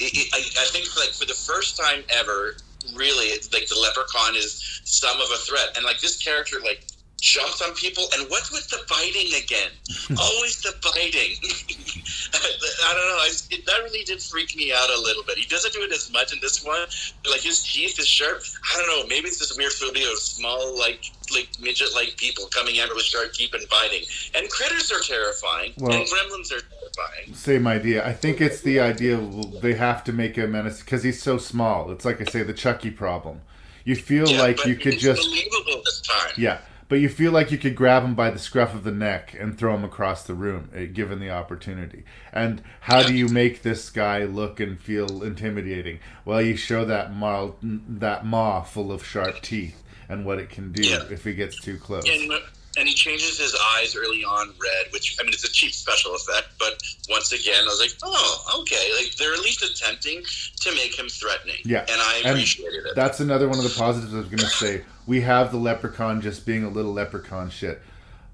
It, 0.00 0.12
it, 0.14 0.28
I, 0.34 0.38
I 0.38 0.66
think, 0.70 0.94
like 0.96 1.10
for 1.10 1.24
the 1.24 1.34
first 1.34 1.76
time 1.76 2.04
ever, 2.10 2.56
really, 2.94 3.26
it's 3.26 3.52
like 3.52 3.66
the 3.68 3.78
leprechaun 3.78 4.36
is 4.36 4.80
some 4.84 5.18
of 5.20 5.30
a 5.32 5.36
threat, 5.36 5.76
and 5.76 5.84
like 5.84 6.00
this 6.00 6.18
character, 6.18 6.56
like 6.62 6.84
jumps 7.24 7.62
on 7.62 7.74
people. 7.74 8.04
And 8.16 8.28
what's 8.28 8.52
with 8.52 8.68
the 8.68 8.84
biting 8.88 9.32
again? 9.42 9.70
Always 10.20 10.60
the 10.60 10.74
biting. 10.84 11.36
I 12.34 12.92
don't 12.92 13.08
know. 13.08 13.20
I, 13.24 13.30
it, 13.50 13.64
that 13.66 13.82
really 13.82 14.04
did 14.04 14.22
freak 14.22 14.54
me 14.56 14.72
out 14.72 14.90
a 14.90 15.00
little 15.00 15.22
bit. 15.24 15.38
He 15.38 15.46
doesn't 15.46 15.72
do 15.72 15.80
it 15.82 15.92
as 15.92 16.12
much 16.12 16.32
in 16.34 16.38
this 16.40 16.62
one. 16.62 16.86
Like 17.30 17.40
his 17.40 17.62
teeth 17.62 17.98
is 17.98 18.06
sharp. 18.06 18.42
I 18.74 18.76
don't 18.78 18.86
know. 18.88 19.06
Maybe 19.08 19.28
it's 19.28 19.38
this 19.38 19.56
weird 19.56 19.72
phobia 19.72 20.10
of 20.10 20.18
small, 20.18 20.78
like 20.78 21.00
like 21.32 21.48
midget 21.60 21.88
like 21.94 22.16
people 22.18 22.44
coming 22.48 22.78
at 22.78 22.90
it 22.90 22.94
with 22.94 23.04
sharp 23.04 23.32
teeth 23.32 23.54
and 23.54 23.66
biting. 23.70 24.02
And 24.34 24.48
critters 24.50 24.92
are 24.92 25.00
terrifying. 25.00 25.72
Well- 25.78 25.92
and 25.98 26.06
gremlins 26.06 26.52
are 26.52 26.60
terrifying. 26.60 27.34
Same 27.34 27.66
idea. 27.66 28.06
I 28.06 28.12
think 28.12 28.40
it's 28.42 28.60
the 28.60 28.80
idea 28.80 29.16
they 29.62 29.74
have 29.74 30.04
to 30.04 30.12
make 30.12 30.36
a 30.36 30.46
menace 30.46 30.80
because 30.80 31.02
he's 31.02 31.22
so 31.22 31.38
small. 31.38 31.90
It's 31.90 32.04
like 32.04 32.20
I 32.20 32.24
say, 32.24 32.42
the 32.42 32.52
Chucky 32.52 32.90
problem. 32.90 33.40
You 33.84 33.96
feel 33.96 34.28
Yeah, 34.28 34.40
like 34.42 34.64
you 34.66 34.76
could 34.76 34.94
it's 34.94 35.02
just 35.02 35.22
believable 35.22 35.82
this 35.84 36.00
time. 36.02 36.32
yeah, 36.38 36.58
but 36.88 37.00
you 37.00 37.08
feel 37.08 37.32
like 37.32 37.50
you 37.50 37.58
could 37.58 37.74
grab 37.74 38.04
him 38.04 38.14
by 38.14 38.30
the 38.30 38.38
scruff 38.38 38.74
of 38.74 38.84
the 38.84 38.92
neck 38.92 39.34
and 39.38 39.58
throw 39.58 39.74
him 39.74 39.84
across 39.84 40.24
the 40.24 40.34
room, 40.34 40.70
eh, 40.74 40.86
given 40.86 41.20
the 41.20 41.30
opportunity. 41.30 42.04
And 42.32 42.62
how 42.80 43.02
do 43.02 43.14
you 43.14 43.28
make 43.28 43.62
this 43.62 43.90
guy 43.90 44.24
look 44.24 44.60
and 44.60 44.78
feel 44.78 45.22
intimidating? 45.22 46.00
Well, 46.24 46.42
you 46.42 46.56
show 46.56 46.84
that 46.84 47.14
maw, 47.14 47.52
that 47.62 48.26
maw 48.26 48.62
full 48.62 48.92
of 48.92 49.04
sharp 49.04 49.40
teeth 49.40 49.82
and 50.08 50.24
what 50.24 50.38
it 50.38 50.50
can 50.50 50.72
do 50.72 50.82
if 51.10 51.24
he 51.24 51.34
gets 51.34 51.60
too 51.60 51.78
close. 51.78 52.04
And, 52.08 52.30
and 52.76 52.88
he 52.88 52.94
changes 52.94 53.38
his 53.38 53.56
eyes 53.76 53.96
early 53.96 54.24
on 54.24 54.48
red, 54.48 54.92
which 54.92 55.16
I 55.20 55.22
mean 55.22 55.32
it's 55.32 55.44
a 55.44 55.52
cheap 55.52 55.72
special 55.72 56.14
effect, 56.14 56.48
but 56.58 56.80
once 57.08 57.32
again 57.32 57.62
I 57.62 57.66
was 57.66 57.80
like, 57.80 57.92
oh, 58.02 58.60
okay, 58.60 58.90
like 58.96 59.14
they're 59.16 59.32
at 59.32 59.40
least 59.40 59.62
attempting 59.62 60.22
to 60.60 60.74
make 60.74 60.98
him 60.98 61.08
threatening. 61.08 61.58
Yeah, 61.64 61.80
and 61.80 62.00
I 62.00 62.30
appreciated 62.30 62.86
it. 62.86 62.96
That's 62.96 63.20
another 63.20 63.48
one 63.48 63.58
of 63.58 63.64
the 63.64 63.74
positives 63.76 64.12
I 64.12 64.18
was 64.18 64.26
going 64.26 64.38
to 64.38 64.46
say. 64.46 64.82
We 65.06 65.20
have 65.22 65.50
the 65.50 65.58
leprechaun 65.58 66.20
just 66.20 66.46
being 66.46 66.64
a 66.64 66.68
little 66.70 66.92
leprechaun 66.92 67.50
shit. 67.50 67.82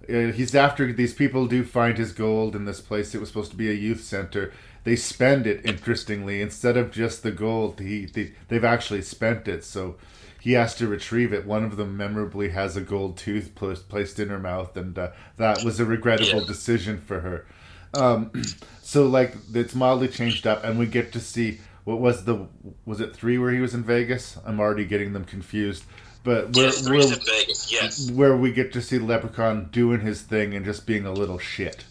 Uh, 0.09 0.33
he's 0.33 0.55
after 0.55 0.93
these 0.93 1.15
people 1.15 1.47
do 1.47 1.65
find 1.65 1.99
his 1.99 2.13
gold 2.13 2.57
in 2.57 2.65
this 2.65 2.81
place. 2.81 3.15
It 3.15 3.21
was 3.21 3.29
supposed 3.29 3.51
to 3.51 3.57
be 3.57 3.71
a 3.71 3.75
youth 3.75 4.03
center. 4.03 4.53
They 4.85 4.97
spend 4.97 5.47
it 5.47 5.65
interestingly 5.65 6.41
instead 6.41 6.77
of 6.77 6.91
just 6.91 7.23
the 7.23 7.31
gold. 7.33 7.81
He 7.81 8.07
they, 8.07 8.33
they've 8.49 8.65
actually 8.65 9.03
spent 9.03 9.47
it. 9.47 9.65
So 9.65 9.97
he 10.41 10.53
has 10.53 10.75
to 10.77 10.89
retrieve 10.89 11.33
it. 11.35 11.45
One 11.47 11.65
of 11.65 11.77
them 11.77 11.97
memorably 11.99 12.49
has 12.51 12.77
a 12.77 12.81
gold 12.81 13.19
tooth 13.19 13.55
pl- 13.55 13.77
placed 13.89 14.19
in 14.19 14.31
her 14.31 14.39
mouth, 14.39 14.75
and 14.77 14.99
uh, 14.99 15.11
that 15.37 15.63
was 15.65 15.79
a 15.81 15.85
regrettable 15.85 16.41
Yeah. 16.41 16.47
decision 16.47 16.99
for 17.01 17.21
her. 17.21 17.47
Um, 17.93 18.33
so 18.83 19.07
like 19.07 19.35
it's 19.53 19.75
mildly 19.75 20.09
changed 20.09 20.47
up, 20.47 20.65
and 20.65 20.79
we 20.79 20.87
get 20.87 21.13
to 21.13 21.21
see 21.21 21.61
what 21.85 22.01
was 22.01 22.25
the 22.25 22.47
was 22.87 23.01
it 23.01 23.15
three 23.15 23.37
where 23.37 23.53
he 23.53 23.61
was 23.61 23.75
in 23.75 23.83
Vegas? 23.85 24.39
I'm 24.47 24.61
already 24.61 24.87
getting 24.87 25.13
them 25.13 25.25
confused, 25.25 25.85
but 26.25 26.55
where 26.57 26.67
yes, 26.67 26.89
where, 26.89 27.01
in 27.01 27.09
Vegas. 27.09 27.73
Yes. 27.73 28.11
where 28.11 28.37
we 28.37 28.53
get 28.53 28.73
to 28.75 28.83
see 28.83 28.99
Leprechaun 28.99 29.69
doing 29.73 30.01
his 30.01 30.23
thing 30.23 30.55
and 30.55 30.65
just 30.65 30.87
being 30.87 31.07
a 31.07 31.13
little 31.13 31.39
shit. 31.39 31.85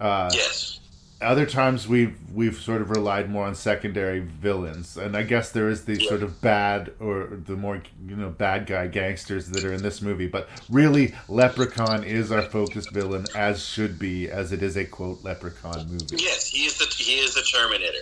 Uh, 0.00 0.30
Yes. 0.32 0.80
other 1.20 1.44
times 1.44 1.86
we've 1.86 2.16
we've 2.32 2.56
sort 2.56 2.80
of 2.80 2.88
relied 2.88 3.28
more 3.28 3.44
on 3.46 3.54
secondary 3.54 4.20
villains, 4.20 4.96
and 4.96 5.14
I 5.14 5.22
guess 5.24 5.52
there 5.52 5.68
is 5.68 5.84
the 5.84 6.00
sort 6.06 6.22
of 6.22 6.40
bad 6.40 6.92
or 6.98 7.38
the 7.44 7.54
more 7.56 7.82
you 8.08 8.16
know 8.16 8.30
bad 8.30 8.64
guy 8.66 8.86
gangsters 8.86 9.48
that 9.50 9.62
are 9.62 9.72
in 9.74 9.82
this 9.82 10.00
movie. 10.00 10.26
But 10.26 10.48
really, 10.70 11.14
Leprechaun 11.28 12.02
is 12.04 12.32
our 12.32 12.40
focus 12.42 12.86
villain, 12.86 13.26
as 13.36 13.62
should 13.62 13.98
be, 13.98 14.30
as 14.30 14.52
it 14.52 14.62
is 14.62 14.76
a 14.78 14.86
quote 14.86 15.22
Leprechaun 15.22 15.86
movie. 15.90 16.16
Yes, 16.16 16.46
he 16.48 16.64
is 16.64 16.78
the 16.78 16.86
he 16.96 17.18
is 17.18 17.34
the 17.34 17.42
Terminator. 17.42 17.98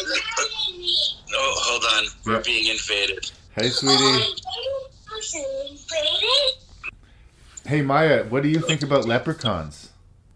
oh, 1.34 1.54
hold 1.58 1.84
on, 1.96 2.04
we're 2.26 2.32
Yep. 2.34 2.44
being 2.44 2.66
invaded. 2.66 3.30
Hey, 3.60 3.70
sweetie. 3.70 4.36
Hey, 7.66 7.82
Maya, 7.82 8.24
what 8.24 8.44
do 8.44 8.48
you 8.48 8.60
think 8.60 8.82
about 8.82 9.04
leprechauns? 9.04 9.90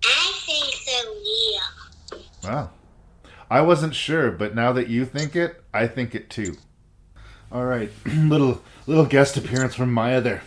I 0.04 0.32
think 0.44 0.74
so, 0.74 2.18
yeah. 2.42 2.50
Wow. 2.50 2.70
I 3.48 3.60
wasn't 3.60 3.94
sure, 3.94 4.32
but 4.32 4.56
now 4.56 4.72
that 4.72 4.88
you 4.88 5.04
think 5.04 5.36
it, 5.36 5.62
I 5.72 5.86
think 5.86 6.16
it 6.16 6.30
too. 6.30 6.56
All 7.52 7.64
right, 7.64 7.92
little 8.06 8.60
little 8.88 9.06
guest 9.06 9.36
appearance 9.36 9.76
from 9.76 9.92
Maya 9.92 10.20
there. 10.20 10.42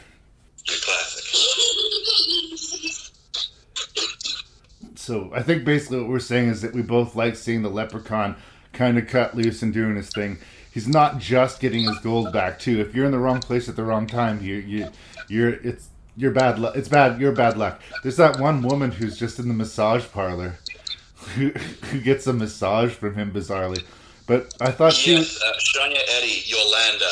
So 4.95 5.31
I 5.34 5.43
think 5.43 5.64
basically 5.64 5.99
what 5.99 6.10
we're 6.10 6.19
saying 6.19 6.49
is 6.49 6.61
that 6.61 6.73
we 6.73 6.81
both 6.81 7.15
like 7.15 7.38
seeing 7.38 7.61
the 7.61 7.69
leprechaun 7.69 8.35
kind 8.73 8.97
of 8.97 9.07
cut 9.07 9.34
loose 9.35 9.61
and 9.61 9.73
doing 9.73 9.95
his 9.95 10.10
thing. 10.10 10.39
He's 10.76 10.89
not 10.89 11.19
just 11.19 11.61
getting 11.61 11.85
his 11.85 11.97
gold 11.99 12.34
back 12.34 12.60
too. 12.60 12.81
If 12.81 12.93
you're 12.93 13.06
in 13.06 13.14
the 13.14 13.18
wrong 13.18 13.39
place 13.39 13.69
at 13.69 13.77
the 13.77 13.85
wrong 13.85 14.06
time, 14.07 14.43
you 14.43 14.56
you 14.56 14.89
you're 15.30 15.53
it's 15.53 15.88
you're 16.18 16.31
bad 16.31 16.60
luck. 16.60 16.76
It's 16.76 16.89
bad. 16.89 17.18
You're 17.18 17.31
bad 17.31 17.57
luck. 17.57 17.81
There's 18.03 18.18
that 18.18 18.41
one 18.41 18.61
woman 18.61 18.91
who's 18.91 19.18
just 19.18 19.39
in 19.39 19.47
the 19.47 19.53
massage 19.53 20.06
parlor, 20.11 20.60
who, 21.35 21.52
who 21.52 22.02
gets 22.02 22.27
a 22.27 22.34
massage 22.34 22.91
from 22.91 23.15
him 23.15 23.31
bizarrely. 23.31 23.85
But 24.27 24.53
I 24.60 24.69
thought 24.72 24.91
she 24.91 25.15
was 25.15 25.39
Yes, 25.41 25.41
uh, 25.41 25.80
Shania 25.80 26.02
Eddie, 26.18 26.43
Yolanda. 26.43 27.11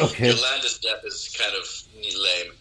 Okay. 0.00 0.28
Yolanda's 0.28 0.78
death 0.78 1.04
is 1.04 1.36
kind 1.38 1.54
of 1.54 1.68
lame. 2.18 2.52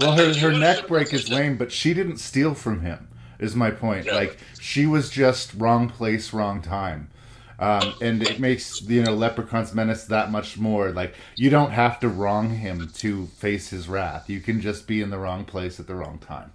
Well, 0.00 0.16
her 0.16 0.34
her 0.40 0.58
neck 0.58 0.88
break 0.88 1.14
is 1.14 1.28
lame, 1.28 1.56
but 1.56 1.70
she 1.70 1.94
didn't 1.94 2.16
steal 2.16 2.54
from 2.54 2.80
him. 2.80 3.06
Is 3.38 3.54
my 3.54 3.70
point. 3.70 4.06
Like 4.08 4.38
she 4.60 4.86
was 4.86 5.08
just 5.08 5.54
wrong 5.54 5.88
place, 5.88 6.32
wrong 6.32 6.62
time, 6.62 7.10
um, 7.60 7.92
and 8.00 8.22
it 8.22 8.40
makes 8.40 8.80
you 8.82 9.02
know 9.02 9.14
Leprechaun's 9.14 9.74
menace 9.74 10.06
that 10.06 10.30
much 10.30 10.56
more. 10.58 10.90
Like 10.90 11.14
you 11.36 11.50
don't 11.50 11.70
have 11.70 12.00
to 12.00 12.08
wrong 12.08 12.50
him 12.50 12.88
to 12.94 13.26
face 13.26 13.68
his 13.68 13.88
wrath. 13.88 14.30
You 14.30 14.40
can 14.40 14.60
just 14.60 14.86
be 14.86 15.02
in 15.02 15.10
the 15.10 15.18
wrong 15.18 15.44
place 15.44 15.78
at 15.78 15.86
the 15.86 15.94
wrong 15.94 16.18
time. 16.18 16.52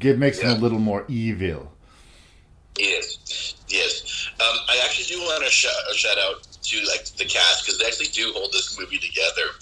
It 0.00 0.18
makes 0.18 0.40
him 0.40 0.50
a 0.50 0.54
little 0.54 0.78
more 0.78 1.04
evil. 1.06 1.70
Yes, 2.78 3.54
yes. 3.68 4.30
Um, 4.40 4.56
I 4.68 4.80
actually 4.84 5.16
do 5.16 5.20
want 5.20 5.44
to 5.44 5.50
shout, 5.50 5.72
shout 5.94 6.16
out 6.18 6.42
to 6.62 6.78
like 6.86 7.04
the 7.16 7.24
cast 7.24 7.64
because 7.64 7.78
they 7.78 7.86
actually 7.86 8.06
do 8.06 8.32
hold 8.34 8.52
this 8.52 8.78
movie 8.78 8.98
together 8.98 9.52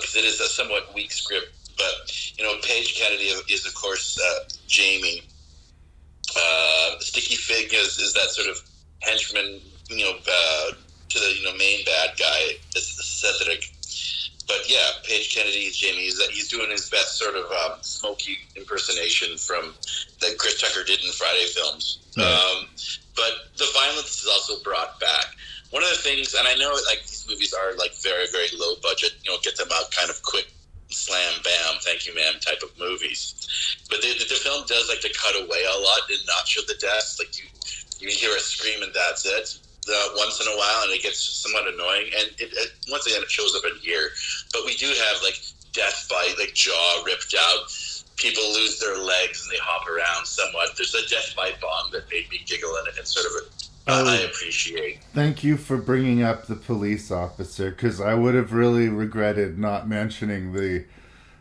because 0.00 0.16
it 0.16 0.24
is 0.24 0.40
a 0.40 0.48
somewhat 0.48 0.92
weak 0.94 1.12
script. 1.12 1.52
But 1.76 2.36
you 2.38 2.44
know, 2.44 2.54
Page 2.62 2.98
Kennedy 2.98 3.24
is 3.52 3.66
of 3.66 3.74
course 3.74 4.18
uh, 4.20 4.48
Jamie. 4.66 5.22
Uh, 6.34 6.98
Sticky 7.00 7.36
Fingaz 7.36 7.72
is, 7.72 7.98
is 7.98 8.14
that 8.14 8.30
sort 8.30 8.48
of 8.48 8.58
henchman, 9.00 9.60
you 9.88 10.04
know, 10.04 10.12
uh, 10.12 10.70
to 11.08 11.18
the 11.18 11.34
you 11.38 11.44
know 11.44 11.56
main 11.56 11.84
bad 11.84 12.10
guy, 12.18 12.56
Cedric. 12.74 13.70
But 14.48 14.68
yeah, 14.68 15.00
Page 15.04 15.34
Kennedy 15.34 15.70
is 15.70 15.76
Jamie. 15.78 16.02
He's, 16.02 16.20
he's 16.30 16.48
doing 16.48 16.70
his 16.70 16.90
best 16.90 17.16
sort 17.16 17.36
of 17.36 17.44
um, 17.46 17.78
Smokey 17.80 18.38
impersonation 18.56 19.38
from 19.38 19.72
that 20.20 20.36
Chris 20.36 20.60
Tucker 20.60 20.84
did 20.84 21.00
in 21.00 21.12
Friday 21.12 21.46
films. 21.54 21.98
Um, 22.18 22.66
but 23.16 23.48
the 23.56 23.66
violence 23.72 24.20
is 24.20 24.28
also 24.28 24.62
brought 24.62 24.98
back. 25.00 25.26
One 25.70 25.82
of 25.82 25.88
the 25.88 25.96
things, 25.96 26.34
and 26.34 26.46
I 26.46 26.54
know 26.56 26.70
like 26.90 27.00
these 27.00 27.24
movies 27.28 27.54
are 27.54 27.74
like 27.76 27.94
very 28.02 28.26
very 28.32 28.48
low 28.58 28.74
budget, 28.82 29.12
you 29.24 29.30
know, 29.30 29.38
get 29.42 29.56
them 29.56 29.68
out 29.72 29.90
kind 29.92 30.10
of 30.10 30.22
quick, 30.22 30.52
slam 30.90 31.40
bam, 31.42 31.80
thank 31.80 32.06
you 32.06 32.14
ma'am 32.14 32.34
type 32.40 32.62
of 32.62 32.76
movies. 32.78 33.48
But 33.88 34.02
the, 34.02 34.12
the, 34.18 34.26
the 34.28 34.40
film 34.40 34.64
does 34.66 34.88
like 34.88 35.00
to 35.00 35.12
cut 35.16 35.36
away 35.36 35.64
a 35.64 35.78
lot 35.80 36.00
and 36.10 36.20
not 36.26 36.46
show 36.46 36.60
the 36.68 36.74
deaths. 36.74 37.18
Like 37.18 37.38
you, 37.38 37.44
you 38.00 38.14
hear 38.14 38.36
a 38.36 38.40
scream 38.40 38.82
and 38.82 38.92
that's 38.92 39.24
it. 39.24 39.58
Uh, 39.82 40.08
once 40.14 40.40
in 40.40 40.46
a 40.46 40.56
while, 40.56 40.84
and 40.84 40.92
it 40.92 41.02
gets 41.02 41.18
somewhat 41.18 41.66
annoying. 41.66 42.06
And 42.16 42.30
it, 42.38 42.54
it, 42.54 42.70
once 42.88 43.04
again, 43.06 43.20
it 43.20 43.30
shows 43.30 43.52
up 43.56 43.64
in 43.64 43.76
here. 43.80 44.10
But 44.52 44.64
we 44.64 44.76
do 44.76 44.86
have 44.86 45.22
like 45.24 45.42
death 45.72 46.06
by 46.08 46.34
like 46.38 46.54
jaw 46.54 47.02
ripped 47.04 47.34
out. 47.36 47.66
People 48.16 48.44
lose 48.54 48.78
their 48.78 48.96
legs 48.96 49.42
and 49.42 49.50
they 49.50 49.58
hop 49.60 49.88
around 49.88 50.24
somewhat. 50.26 50.76
There's 50.76 50.94
a 50.94 51.08
death 51.08 51.34
by 51.34 51.50
bomb 51.60 51.90
that 51.90 52.08
made 52.10 52.30
me 52.30 52.42
giggle, 52.46 52.76
and 52.76 52.86
it's 52.96 53.10
sort 53.12 53.26
of 53.26 53.32
a, 53.32 53.62
Oh. 53.88 54.06
I 54.06 54.18
appreciate. 54.18 55.02
Thank 55.12 55.42
you 55.42 55.56
for 55.56 55.76
bringing 55.76 56.22
up 56.22 56.46
the 56.46 56.54
police 56.54 57.10
officer 57.10 57.70
because 57.70 58.00
I 58.00 58.14
would 58.14 58.34
have 58.34 58.52
really 58.52 58.88
regretted 58.88 59.58
not 59.58 59.88
mentioning 59.88 60.52
the 60.52 60.84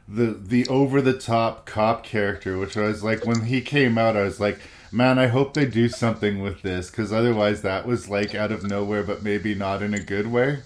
the 0.08 0.34
the 0.42 0.68
over 0.68 1.02
the 1.02 1.14
top 1.14 1.68
cop 1.68 2.04
character, 2.04 2.58
which 2.58 2.76
I 2.76 2.88
was 2.88 3.04
like 3.04 3.26
when 3.26 3.46
he 3.46 3.62
came 3.62 3.98
out, 3.98 4.18
I 4.18 4.24
was 4.24 4.40
like, 4.40 4.60
man, 4.92 5.18
I 5.20 5.28
hope 5.28 5.54
they 5.54 5.66
do 5.66 5.88
something 5.90 6.42
with 6.42 6.62
this 6.62 6.90
because 6.90 7.12
otherwise 7.14 7.62
that 7.62 7.86
was 7.86 8.10
like 8.10 8.36
out 8.36 8.52
of 8.52 8.64
nowhere, 8.64 9.04
but 9.04 9.24
maybe 9.24 9.56
not 9.56 9.82
in 9.82 9.94
a 9.94 10.00
good 10.00 10.28
way. 10.28 10.60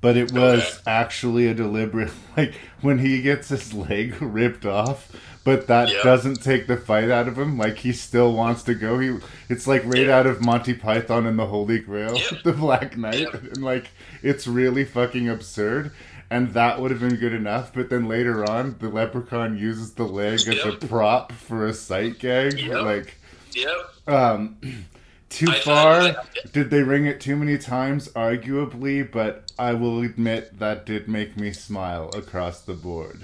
But 0.00 0.18
it 0.18 0.32
was 0.32 0.82
actually 0.86 1.46
a 1.46 1.54
deliberate 1.54 2.12
like 2.36 2.54
when 2.82 2.98
he 2.98 3.22
gets 3.22 3.48
his 3.48 3.72
leg 3.72 4.14
ripped 4.20 4.66
off, 4.66 5.10
but 5.44 5.66
that 5.68 5.88
Yeah. 5.90 6.02
doesn't 6.02 6.42
take 6.42 6.66
the 6.66 6.76
fight 6.76 7.10
out 7.10 7.26
of 7.26 7.38
him. 7.38 7.56
Like 7.56 7.78
he 7.78 7.92
still 7.92 8.32
wants 8.34 8.62
to 8.64 8.74
go. 8.74 8.98
He 8.98 9.16
it's 9.48 9.66
like 9.66 9.82
right 9.86 10.08
out 10.10 10.26
of 10.26 10.42
Monty 10.42 10.74
Python 10.74 11.26
and 11.26 11.38
the 11.38 11.46
Holy 11.46 11.78
Grail, 11.78 12.18
the 12.44 12.52
Black 12.52 12.98
Knight, 12.98 13.32
and 13.32 13.62
like 13.62 13.92
it's 14.22 14.46
really 14.46 14.84
fucking 14.84 15.28
absurd. 15.28 15.90
And 16.30 16.52
that 16.54 16.80
would 16.80 16.90
have 16.90 17.00
been 17.00 17.16
good 17.16 17.34
enough, 17.34 17.72
but 17.72 17.90
then 17.90 18.08
later 18.08 18.44
on, 18.50 18.76
the 18.80 18.88
leprechaun 18.88 19.56
uses 19.56 19.92
the 19.94 20.04
leg 20.04 20.40
as 20.48 20.64
a 20.64 20.72
prop 20.72 21.32
for 21.32 21.66
a 21.66 21.72
sight 21.74 22.18
gag. 22.18 22.58
Like, 22.66 23.18
Yep. 23.54 23.76
um, 24.08 24.56
too 25.30 25.46
I 25.50 25.60
far? 25.60 26.16
Did 26.52 26.70
they 26.70 26.82
ring 26.82 27.06
it 27.06 27.20
too 27.20 27.36
many 27.36 27.58
times? 27.58 28.08
Arguably, 28.08 29.10
but 29.10 29.52
I 29.58 29.74
will 29.74 30.02
admit 30.02 30.58
that 30.58 30.86
did 30.86 31.08
make 31.08 31.36
me 31.36 31.52
smile 31.52 32.10
across 32.16 32.60
the 32.62 32.74
board. 32.74 33.22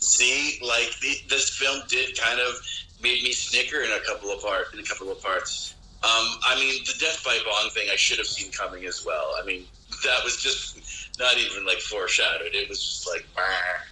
See, 0.00 0.58
like 0.62 0.98
the, 1.00 1.16
this 1.28 1.50
film 1.50 1.80
did 1.88 2.18
kind 2.18 2.40
of 2.40 2.54
made 3.02 3.22
me 3.22 3.32
snicker 3.32 3.82
in 3.82 3.90
a 3.92 4.00
couple 4.00 4.30
of 4.30 4.40
part 4.42 4.72
in 4.74 4.80
a 4.80 4.84
couple 4.84 5.10
of 5.10 5.22
parts. 5.22 5.74
Um, 6.02 6.38
I 6.46 6.54
mean, 6.56 6.82
the 6.84 6.94
death 7.00 7.22
by 7.24 7.38
bong 7.46 7.70
thing 7.70 7.88
I 7.90 7.96
should 7.96 8.18
have 8.18 8.26
seen 8.26 8.52
coming 8.52 8.84
as 8.84 9.04
well. 9.06 9.34
I 9.40 9.46
mean, 9.46 9.64
that 10.04 10.22
was 10.22 10.36
just 10.36 11.08
not 11.18 11.38
even 11.38 11.64
like 11.64 11.78
foreshadowed. 11.78 12.54
It 12.54 12.68
was 12.68 12.78
just 12.84 13.08
like, 13.08 13.24
"Bah." 13.34 13.42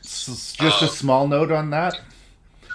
Just 0.03 0.61
a 0.61 0.65
Um, 0.85 0.89
small 0.91 1.27
note 1.27 1.51
on 1.51 1.71
that. 1.71 2.01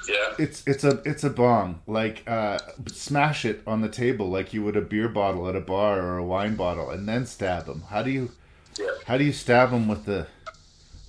Yeah, 0.08 0.34
It's 0.40 0.64
it's 0.66 0.84
a 0.84 1.02
it's 1.06 1.24
a 1.24 1.30
bong. 1.30 1.82
Like 1.88 2.24
uh, 2.28 2.60
smash 2.88 3.46
it 3.46 3.62
on 3.68 3.82
the 3.82 3.90
table 3.90 4.30
like 4.30 4.54
you 4.54 4.64
would 4.64 4.78
a 4.78 4.82
beer 4.82 5.10
bottle 5.10 5.48
at 5.48 5.56
a 5.56 5.62
bar 5.62 6.02
or 6.02 6.18
a 6.18 6.24
wine 6.24 6.56
bottle, 6.56 6.90
and 6.90 7.08
then 7.08 7.26
stab 7.26 7.68
him. 7.68 7.84
How 7.90 8.04
do 8.04 8.12
you 8.12 8.32
yeah. 8.80 8.88
how 9.06 9.18
do 9.18 9.24
you 9.24 9.34
stab 9.34 9.72
him 9.72 9.88
with 9.88 10.06
the 10.06 10.28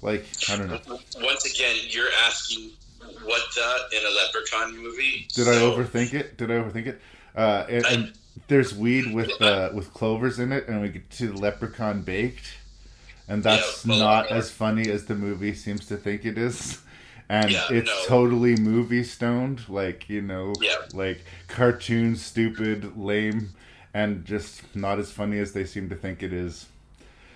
like 0.03 0.25
I 0.49 0.57
don't 0.57 0.69
know. 0.69 0.81
Once 1.21 1.45
again, 1.55 1.77
you're 1.89 2.13
asking 2.25 2.71
what 3.25 3.43
the 3.55 3.97
in 3.97 4.05
a 4.05 4.11
Leprechaun 4.11 4.77
movie. 4.83 5.27
Did 5.35 5.49
I 5.49 5.57
overthink 5.57 6.15
it? 6.15 6.37
Did 6.37 6.51
I 6.51 6.55
overthink 6.55 6.87
it? 6.87 7.01
Uh, 7.35 7.67
and, 7.69 7.87
and 7.87 8.13
there's 8.47 8.75
weed 8.75 9.13
with 9.13 9.31
uh, 9.43 9.71
with 9.75 9.93
clovers 9.93 10.39
in 10.39 10.53
it, 10.53 10.69
and 10.69 10.81
we 10.81 10.89
get 10.89 11.11
to 11.11 11.29
the 11.29 11.39
leprechaun 11.39 12.03
baked, 12.03 12.57
and 13.27 13.43
that's 13.43 13.85
Yeah, 13.85 13.91
well, 13.91 14.01
not 14.01 14.31
as 14.31 14.51
funny 14.51 14.89
as 14.89 15.07
the 15.07 15.15
movie 15.15 15.55
seems 15.55 15.87
to 15.87 15.97
think 15.97 16.25
it 16.25 16.39
is. 16.39 16.81
And 17.29 17.51
Yeah, 17.51 17.67
it's 17.71 17.87
no. 17.91 18.05
totally 18.07 18.57
movie 18.57 19.05
stoned, 19.05 19.69
like 19.69 20.09
you 20.09 20.23
know, 20.23 20.55
Yeah. 20.61 20.77
like 20.95 21.25
cartoon, 21.47 22.17
stupid, 22.17 22.97
lame, 22.97 23.51
and 23.93 24.25
just 24.25 24.63
not 24.75 24.99
as 24.99 25.11
funny 25.11 25.39
as 25.39 25.53
they 25.53 25.65
seem 25.65 25.89
to 25.91 25.95
think 25.95 26.23
it 26.23 26.33
is. 26.33 26.67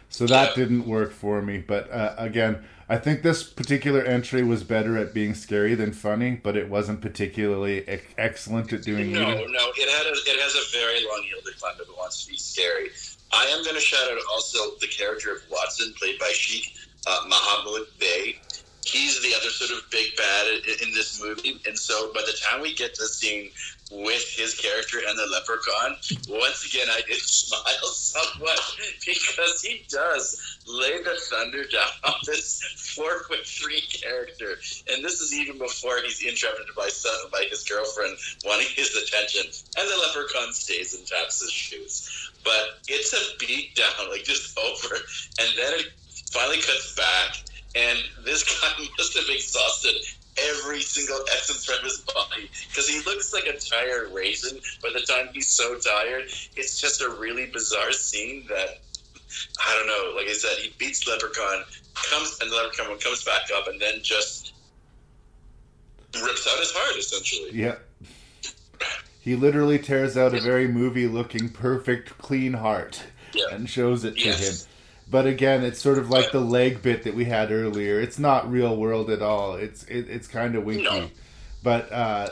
So 0.09 0.27
that 0.27 0.55
didn't 0.55 0.87
work 0.87 1.13
for 1.13 1.41
me. 1.43 1.59
But 1.59 1.91
uh, 1.91 2.15
again, 2.19 2.65
I 2.89 2.97
think 2.99 3.23
this 3.23 3.43
particular 3.43 4.03
entry 4.03 4.43
was 4.43 4.63
better 4.63 4.99
at 4.99 5.15
being 5.15 5.35
scary 5.35 5.75
than 5.75 5.93
funny, 5.93 6.33
but 6.43 6.57
it 6.57 6.69
wasn't 6.69 7.01
particularly 7.01 7.87
ex- 7.89 8.05
excellent 8.19 8.73
at 8.75 8.83
doing 8.83 9.13
No, 9.13 9.23
either. 9.23 9.49
no, 9.49 9.73
it 9.77 9.89
had 9.91 10.07
a, 10.07 10.11
it 10.11 10.41
has 10.41 10.55
a 10.55 10.77
very 10.79 11.03
long 11.07 11.25
yielding 11.27 11.53
if 11.55 11.81
it 11.81 11.89
wants 11.97 12.25
to 12.25 12.31
be 12.31 12.37
scary. 12.37 12.91
I 13.33 13.45
am 13.47 13.63
going 13.65 13.75
to 13.77 13.81
shout 13.81 14.11
out 14.13 14.19
also 14.31 14.59
the 14.81 14.87
character 14.89 15.33
of 15.33 15.39
Watson, 15.51 15.95
played 15.99 16.19
by 16.19 16.31
Sheik. 16.35 16.75
uh, 17.07 17.25
Mahmoud 17.27 17.87
Bey. 17.99 18.39
He's 18.85 19.23
the 19.23 19.35
other 19.35 19.51
sort 19.51 19.71
of 19.71 19.89
big 19.91 20.17
bad 20.17 20.47
in, 20.83 20.93
this 20.93 21.23
movie, 21.23 21.61
and 21.67 21.79
so 21.79 22.13
by 22.13 22.23
the 22.23 22.37
time 22.43 22.61
we 22.61 22.75
get 22.75 22.95
to 22.95 23.03
the 23.03 23.09
scene 23.09 23.51
with 23.93 24.29
his 24.37 24.55
character 24.55 24.99
and 25.07 25.17
the 25.17 25.27
leprechaun, 25.27 25.97
once 26.29 26.67
again 26.67 26.89
I 26.91 27.01
did 27.07 27.17
smile 27.21 27.93
somewhat 27.93 28.61
because 29.07 29.63
he 29.63 29.85
does 29.89 30.59
lay 30.67 31.03
the 31.03 31.17
thunder 31.31 31.65
down 31.65 31.89
on 32.05 32.15
this 32.27 32.63
four 32.97 33.23
foot 33.25 33.47
three 33.47 33.83
character, 33.83 34.59
and 34.91 35.05
this 35.05 35.21
is 35.21 35.33
even 35.33 35.59
before 35.59 35.99
he's 36.03 36.23
interrupted 36.23 36.75
by 36.77 36.89
by 37.31 37.45
his 37.51 37.63
girlfriend 37.65 38.17
wanting 38.45 38.69
his 38.75 38.95
attention, 38.97 39.47
and 39.79 39.89
the 39.89 39.97
leprechaun 40.07 40.53
stays 40.53 40.95
and 40.95 41.07
taps 41.07 41.41
his 41.41 41.53
shoes. 41.53 42.31
But 42.45 42.81
it's 42.89 43.13
a 43.13 43.39
beat 43.39 43.77
down, 43.77 44.11
like 44.11 44.25
just 44.25 44.59
over, 44.59 44.97
and 45.39 45.49
then 45.57 45.81
it 45.81 45.87
finally 46.33 46.57
cuts 46.57 46.95
back, 46.97 47.37
and 47.75 47.99
this 48.25 48.43
guy 48.63 48.85
must 48.99 49.15
have 49.17 49.29
exhausted 49.29 49.95
every 50.39 50.81
single 50.81 51.19
essence 51.35 51.65
from 51.67 51.85
his 51.85 51.99
body 51.99 52.51
because 52.69 52.89
he 52.89 53.01
looks 53.05 53.35
like 53.35 53.45
a 53.47 53.57
tired 53.59 54.11
raisin 54.13 54.59
by 54.83 54.89
the 54.95 55.01
time 55.01 55.29
he's 55.35 55.49
so 55.49 55.79
tired. 55.79 56.25
It's 56.57 56.81
just 56.81 57.03
a 57.03 57.09
really 57.11 57.47
bizarre 57.47 57.93
scene 57.93 58.47
that 58.49 58.79
I 59.67 59.75
don't 59.77 59.87
know. 59.87 60.15
Like 60.17 60.29
I 60.29 60.33
said, 60.33 60.59
he 60.59 60.75
beats 60.79 61.07
Leprechaun, 61.07 61.65
comes 61.95 62.39
and 62.41 62.51
the 62.51 62.57
Leprechaun 62.57 62.99
comes 62.99 63.25
back 63.25 63.43
up, 63.55 63.69
and 63.69 63.81
then 63.81 63.95
just 64.03 64.53
rips 66.23 66.47
out 66.51 66.59
his 66.59 66.73
heart 66.73 66.99
essentially. 66.99 67.51
Yeah. 67.53 67.77
He 69.21 69.37
literally 69.37 69.79
tears 69.79 70.17
out 70.17 70.35
a 70.35 70.41
very 70.41 70.67
movie 70.67 71.07
looking 71.07 71.49
perfect, 71.49 72.19
clean 72.19 72.55
heart 72.55 73.03
Yeah. 73.33 73.45
and 73.53 73.71
shows 73.71 74.05
it 74.05 74.17
to 74.17 74.21
Yes. 74.25 74.65
him. 74.65 74.72
But 75.13 75.27
again, 75.27 75.63
it's 75.63 75.81
sort 75.81 75.99
of 75.99 76.11
like 76.11 76.33
the 76.33 76.41
leg 76.41 76.83
bit 76.83 77.05
that 77.05 77.15
we 77.15 77.27
had 77.27 77.53
earlier. 77.53 78.01
It's 78.01 78.19
not 78.19 78.51
real 78.51 78.77
world 78.77 79.11
at 79.11 79.23
all. 79.23 79.55
It's 79.57 79.85
it, 79.85 80.09
it's 80.09 80.27
kind 80.27 80.57
of 80.57 80.65
winky. 80.65 80.85
No. 80.85 81.11
But 81.63 81.93
uh, 81.93 82.31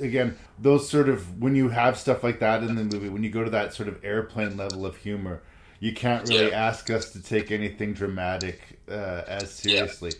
again, 0.00 0.36
those 0.58 0.88
sort 0.88 1.08
of 1.10 1.40
when 1.40 1.54
you 1.54 1.68
have 1.68 1.98
stuff 1.98 2.24
like 2.24 2.40
that 2.40 2.62
in 2.62 2.74
the 2.74 2.84
movie, 2.84 3.10
when 3.10 3.22
you 3.22 3.30
go 3.30 3.44
to 3.44 3.50
that 3.50 3.74
sort 3.74 3.88
of 3.88 4.02
airplane 4.04 4.56
level 4.56 4.86
of 4.86 4.96
humor, 4.96 5.42
you 5.78 5.92
can't 5.94 6.28
really 6.28 6.50
Yeah. 6.50 6.68
ask 6.68 6.90
us 6.90 7.10
to 7.12 7.22
take 7.22 7.52
anything 7.52 7.92
dramatic 7.92 8.80
uh, 8.90 9.22
as 9.28 9.52
seriously. 9.52 10.12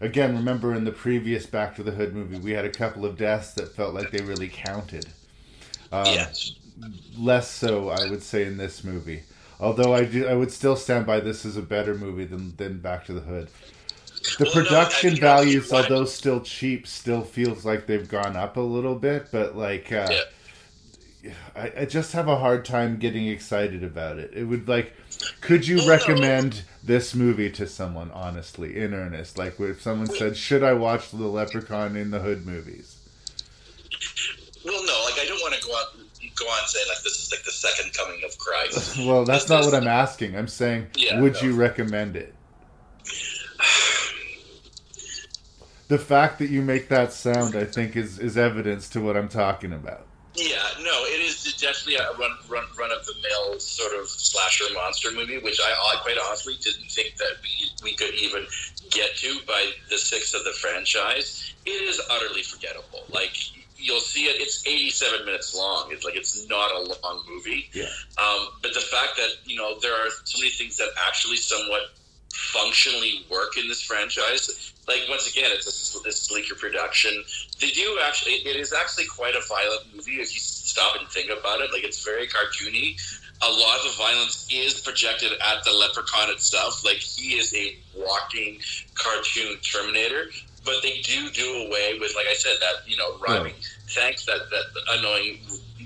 Again, 0.00 0.34
remember 0.34 0.74
in 0.74 0.84
the 0.84 0.92
previous 0.92 1.46
Back 1.46 1.76
to 1.76 1.82
the 1.84 1.92
Hood 1.92 2.14
movie, 2.14 2.38
we 2.38 2.52
had 2.52 2.64
a 2.64 2.70
couple 2.70 3.04
of 3.04 3.16
deaths 3.18 3.52
that 3.54 3.76
felt 3.76 3.94
like 3.94 4.10
they 4.10 4.22
really 4.24 4.48
counted. 4.48 5.06
Um, 5.92 6.06
Yes. 6.06 6.52
Less 7.16 7.48
so, 7.50 7.90
I 7.90 8.10
would 8.10 8.22
say, 8.22 8.44
in 8.44 8.56
this 8.56 8.82
movie. 8.82 9.22
Although 9.62 9.94
I 9.94 10.04
do, 10.04 10.26
I 10.26 10.34
would 10.34 10.50
still 10.50 10.74
stand 10.74 11.06
by 11.06 11.20
this 11.20 11.46
as 11.46 11.56
a 11.56 11.62
better 11.62 11.94
movie 11.94 12.24
than, 12.24 12.56
than 12.56 12.80
Back 12.80 13.06
to 13.06 13.12
the 13.12 13.20
Hood. 13.20 13.48
The 14.38 14.44
Well, 14.44 14.54
no, 14.56 14.60
production 14.60 15.14
know, 15.14 15.20
values, 15.20 15.72
although 15.72 16.04
still 16.04 16.40
cheap, 16.40 16.84
still 16.88 17.22
feels 17.22 17.64
like 17.64 17.86
they've 17.86 18.08
gone 18.08 18.36
up 18.36 18.56
a 18.56 18.60
little 18.60 18.96
bit. 18.96 19.28
But 19.30 19.56
like, 19.56 19.92
uh, 19.92 20.08
I, 21.54 21.72
I 21.78 21.84
just 21.84 22.12
have 22.12 22.26
a 22.26 22.38
hard 22.38 22.64
time 22.64 22.96
getting 22.96 23.28
excited 23.28 23.84
about 23.84 24.18
it. 24.18 24.32
It 24.34 24.44
would 24.44 24.66
like, 24.66 24.94
could 25.40 25.68
you 25.68 25.88
recommend 25.88 26.64
this 26.82 27.14
movie 27.14 27.50
to 27.52 27.68
someone? 27.68 28.10
Honestly, 28.10 28.76
in 28.76 28.92
earnest, 28.92 29.38
like 29.38 29.60
if 29.60 29.80
someone 29.80 30.08
said, 30.08 30.36
"Should 30.36 30.64
I 30.64 30.72
watch 30.72 31.12
the 31.12 31.28
Leprechaun 31.28 31.94
in 31.94 32.10
the 32.10 32.18
Hood 32.18 32.44
movies?" 32.44 32.96
Well, 34.64 34.84
no, 34.84 35.04
like 35.04 35.20
I 35.20 35.26
don't 35.28 35.40
want 35.40 35.54
to 35.54 35.64
go 35.64 35.72
on 35.72 36.01
go 36.36 36.44
on 36.46 36.66
saying 36.66 36.86
like 36.88 37.02
this 37.02 37.18
is 37.18 37.30
like 37.32 37.42
the 37.44 37.50
second 37.50 37.92
coming 37.94 38.22
of 38.24 38.36
Christ. 38.38 38.98
Well, 39.06 39.24
that's 39.24 39.48
not 39.48 39.64
what 39.64 39.74
I'm 39.74 39.86
asking. 39.88 40.36
I'm 40.36 40.48
saying, 40.48 40.88
Yeah, 40.96 41.20
would 41.20 41.34
no. 41.34 41.40
you 41.40 41.54
recommend 41.54 42.16
it? 42.16 42.34
The 45.88 45.98
fact 45.98 46.38
that 46.38 46.48
you 46.48 46.62
make 46.62 46.88
that 46.88 47.12
sound, 47.12 47.54
I 47.54 47.64
think, 47.64 47.96
is, 47.96 48.18
is 48.18 48.38
evidence 48.38 48.88
to 48.90 49.00
what 49.02 49.14
I'm 49.14 49.28
talking 49.28 49.74
about. 49.74 50.06
Yeah, 50.34 50.62
no, 50.80 51.04
it 51.04 51.20
is 51.20 51.54
definitely 51.60 51.96
a 51.96 52.10
run 52.18 52.30
run 52.48 52.64
run 52.78 52.90
of 52.90 53.04
the 53.04 53.12
mill 53.22 53.60
sort 53.60 53.92
of 54.00 54.08
slasher 54.08 54.64
monster 54.72 55.10
movie, 55.12 55.36
which 55.38 55.60
I, 55.62 55.70
I 55.70 56.00
quite 56.00 56.16
honestly 56.26 56.54
didn't 56.62 56.90
think 56.90 57.16
that 57.18 57.32
we 57.42 57.68
we 57.82 57.94
could 57.94 58.14
even 58.14 58.46
get 58.90 59.14
to 59.16 59.40
by 59.46 59.72
the 59.90 59.98
sixth 59.98 60.34
of 60.34 60.44
the 60.44 60.52
franchise. 60.52 61.52
It 61.66 61.70
is 61.70 62.00
utterly 62.10 62.42
forgettable. 62.42 63.04
Like 63.10 63.36
you'll 63.82 64.00
see 64.00 64.24
it; 64.24 64.40
it's 64.40 64.66
eighty-seven 64.66 65.26
minutes 65.26 65.54
long. 65.54 65.90
It's 65.90 66.04
like 66.04 66.16
it's 66.16 66.48
not 66.48 66.70
a 66.72 66.78
long 66.78 67.24
movie. 67.28 67.68
Yeah. 67.72 67.84
Um, 68.16 68.48
but 68.62 68.72
the 68.74 68.80
fact 68.80 69.16
that 69.16 69.30
you 69.44 69.56
know 69.56 69.78
there 69.80 69.92
are 69.92 70.08
so 70.24 70.38
many 70.38 70.50
things 70.50 70.76
that 70.76 70.88
actually 71.06 71.36
somewhat 71.36 71.82
functionally 72.32 73.26
work 73.30 73.58
in 73.58 73.68
this 73.68 73.82
franchise. 73.82 74.72
Like 74.88 75.00
once 75.08 75.30
again, 75.30 75.50
it's 75.52 75.66
a, 75.66 76.08
a 76.08 76.12
sleeker 76.12 76.54
production. 76.54 77.24
They 77.60 77.70
do 77.70 77.98
actually. 78.02 78.32
It 78.32 78.56
is 78.56 78.72
actually 78.72 79.06
quite 79.06 79.34
a 79.34 79.42
violent 79.48 79.94
movie 79.94 80.20
if 80.20 80.32
you 80.32 80.40
stop 80.40 80.96
and 80.98 81.08
think 81.08 81.30
about 81.30 81.60
it. 81.60 81.72
Like 81.72 81.84
it's 81.84 82.04
very 82.04 82.26
cartoony. 82.26 82.96
A 83.44 83.50
lot 83.50 83.78
of 83.78 83.84
the 83.84 83.96
violence 83.98 84.46
is 84.52 84.80
projected 84.80 85.32
at 85.32 85.64
the 85.64 85.72
leprechaun 85.72 86.30
itself. 86.30 86.84
Like 86.84 86.98
he 86.98 87.34
is 87.38 87.52
a 87.54 87.76
walking 87.96 88.60
cartoon 88.94 89.58
Terminator. 89.62 90.30
But 90.64 90.76
they 90.84 91.00
do 91.00 91.28
do 91.30 91.66
away 91.66 91.98
with, 91.98 92.14
like 92.14 92.26
I 92.30 92.34
said, 92.34 92.54
that 92.60 92.88
you 92.88 92.96
know 92.96 93.18
rhyming. 93.18 93.54
Thanks 93.90 94.24
that 94.26 94.50
that 94.50 94.98
annoying 94.98 95.40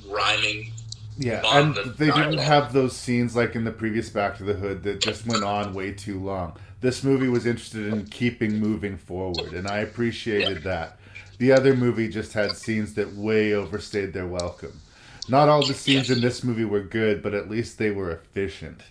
rhyming 0.08 0.72
Yeah, 1.18 1.42
and 1.44 1.74
they 1.96 2.06
didn't 2.10 2.38
have 2.38 2.72
those 2.72 2.94
scenes 2.94 3.34
like 3.34 3.54
in 3.54 3.64
the 3.64 3.72
previous 3.72 4.10
Back 4.10 4.36
to 4.38 4.44
the 4.44 4.54
Hood 4.54 4.82
that 4.82 5.00
just 5.00 5.26
went 5.26 5.42
on 5.42 5.72
way 5.72 5.92
too 5.92 6.20
long. 6.20 6.56
This 6.80 7.02
movie 7.02 7.28
was 7.28 7.46
interested 7.46 7.92
in 7.92 8.06
keeping 8.06 8.58
moving 8.60 8.98
forward, 8.98 9.54
and 9.54 9.66
I 9.66 9.78
appreciated 9.78 10.62
that. 10.64 10.98
The 11.38 11.52
other 11.52 11.74
movie 11.74 12.08
just 12.08 12.32
had 12.32 12.56
scenes 12.56 12.94
that 12.94 13.14
way 13.14 13.54
overstayed 13.54 14.12
their 14.12 14.26
welcome. 14.26 14.80
Not 15.28 15.48
all 15.48 15.66
the 15.66 15.74
scenes 15.74 16.10
in 16.10 16.20
this 16.20 16.44
movie 16.44 16.64
were 16.64 16.82
good, 16.82 17.22
but 17.22 17.34
at 17.34 17.50
least 17.50 17.78
they 17.78 17.90
were 17.90 18.10
efficient. 18.10 18.82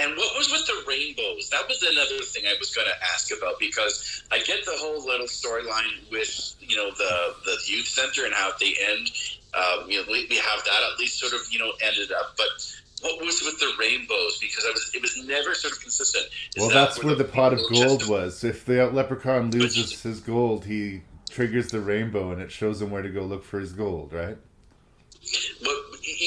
And 0.00 0.16
what 0.16 0.36
was 0.36 0.50
with 0.50 0.67
rainbows? 0.88 1.50
That 1.50 1.68
was 1.68 1.82
another 1.82 2.22
thing 2.24 2.44
I 2.46 2.54
was 2.58 2.74
going 2.74 2.86
to 2.88 3.04
ask 3.12 3.30
about 3.36 3.58
because 3.58 4.22
I 4.32 4.38
get 4.38 4.64
the 4.64 4.72
whole 4.76 5.04
little 5.04 5.26
storyline 5.26 6.10
with 6.10 6.54
you 6.60 6.76
know 6.76 6.90
the 6.90 7.34
the 7.44 7.56
youth 7.66 7.86
center 7.86 8.24
and 8.24 8.34
how 8.34 8.50
at 8.50 8.58
the 8.58 8.74
end. 8.90 9.10
Um, 9.54 9.90
you 9.90 9.98
know, 10.00 10.04
we, 10.10 10.26
we 10.28 10.36
have 10.36 10.62
that 10.64 10.90
at 10.92 10.98
least 10.98 11.18
sort 11.18 11.32
of 11.32 11.40
you 11.50 11.58
know 11.58 11.72
ended 11.82 12.12
up, 12.12 12.36
but. 12.36 12.46
What 13.00 13.24
was 13.24 13.40
with 13.42 13.60
the 13.60 13.72
rainbows? 13.78 14.38
Because 14.40 14.64
I 14.66 14.70
was, 14.72 14.90
it 14.92 15.00
was 15.00 15.16
never 15.24 15.54
sort 15.54 15.72
of 15.72 15.80
consistent. 15.80 16.24
Is 16.24 16.60
Well, 16.60 16.68
that 16.70 16.74
that's 16.74 17.04
where 17.04 17.14
the 17.14 17.22
pot 17.22 17.52
of 17.52 17.60
gold 17.70 18.00
just- 18.00 18.10
was. 18.10 18.42
If 18.42 18.64
the 18.64 18.86
leprechaun 18.90 19.52
loses 19.52 20.02
his 20.02 20.18
gold, 20.18 20.64
he 20.64 21.02
triggers 21.30 21.68
the 21.70 21.78
rainbow, 21.80 22.32
and 22.32 22.42
it 22.42 22.50
shows 22.50 22.82
him 22.82 22.90
where 22.90 23.02
to 23.02 23.08
go 23.08 23.22
look 23.22 23.44
for 23.44 23.60
his 23.60 23.72
gold, 23.72 24.12
right? 24.12 24.36
But 25.62 25.76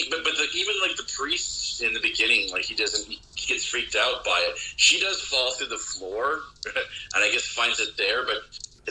but, 0.10 0.24
but 0.24 0.34
the, 0.38 0.48
even 0.56 0.76
like 0.82 0.96
the 0.96 1.10
priest 1.18 1.61
in 1.84 1.94
the 1.94 1.99
beginning, 1.99 2.49
like 2.52 2.64
he 2.64 2.76
doesn't, 2.76 3.08
he 3.08 3.53
gets 3.53 3.66
freaked 3.66 3.95
out 3.95 4.24
by 4.24 4.45
it. 4.49 4.58
She 4.58 4.99
does 4.99 5.22
fall 5.22 5.52
through 5.53 5.68
the 5.68 5.78
floor, 5.78 6.40
and 6.66 7.24
I 7.24 7.30
guess 7.32 7.45
finds 7.45 7.80
it 7.80 7.98
there. 7.98 8.26
But 8.26 8.38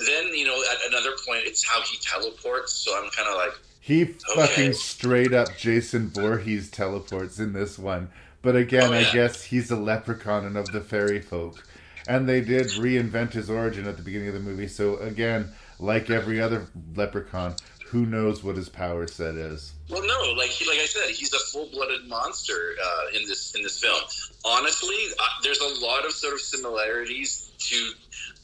then 0.06 0.28
you 0.34 0.46
know, 0.46 0.56
at 0.70 0.88
another 0.88 1.12
point, 1.26 1.42
it's 1.44 1.66
how 1.66 1.80
he 1.82 1.98
teleports. 1.98 2.72
So 2.72 2.96
I'm 2.96 3.10
kind 3.10 3.28
of 3.28 3.36
like, 3.36 3.52
He 3.80 4.04
fucking 4.34 4.74
straight 4.74 5.32
up 5.32 5.56
Jason 5.56 6.10
Voorhees 6.10 6.70
teleports 6.70 7.38
in 7.38 7.52
this 7.52 7.78
one. 7.78 8.10
But 8.42 8.56
again, 8.56 8.90
Oh, 8.90 8.96
I 8.96 9.04
guess 9.12 9.44
he's 9.44 9.70
a 9.70 9.76
leprechaun 9.76 10.46
and 10.46 10.56
of 10.56 10.72
the 10.72 10.80
fairy 10.80 11.20
folk. 11.20 11.62
And 12.08 12.26
they 12.28 12.40
did 12.40 12.68
reinvent 12.68 13.32
his 13.34 13.50
origin 13.50 13.86
at 13.86 13.96
the 13.98 14.02
beginning 14.02 14.28
of 14.28 14.34
the 14.34 14.40
movie. 14.40 14.66
So 14.66 14.96
again, 14.96 15.52
like 15.78 16.08
every 16.08 16.40
other 16.40 16.66
leprechaun, 16.96 17.56
who 17.90 18.06
knows 18.06 18.44
what 18.44 18.56
his 18.56 18.68
power 18.68 19.06
set 19.08 19.34
is? 19.34 19.72
well, 19.88 20.06
no, 20.06 20.32
like 20.38 20.50
he, 20.50 20.64
like 20.64 20.78
I 20.78 20.86
said, 20.86 21.10
he's 21.10 21.32
a 21.32 21.38
full-blooded 21.52 22.08
monster 22.08 22.76
uh, 22.82 23.18
in 23.18 23.26
this 23.26 23.54
in 23.56 23.62
this 23.62 23.80
film. 23.80 24.00
Honestly, 24.44 24.96
uh, 25.18 25.24
there's 25.42 25.58
a 25.58 25.84
lot 25.84 26.04
of 26.06 26.12
sort 26.12 26.34
of 26.34 26.40
similarities 26.40 27.50
to. 27.58 27.90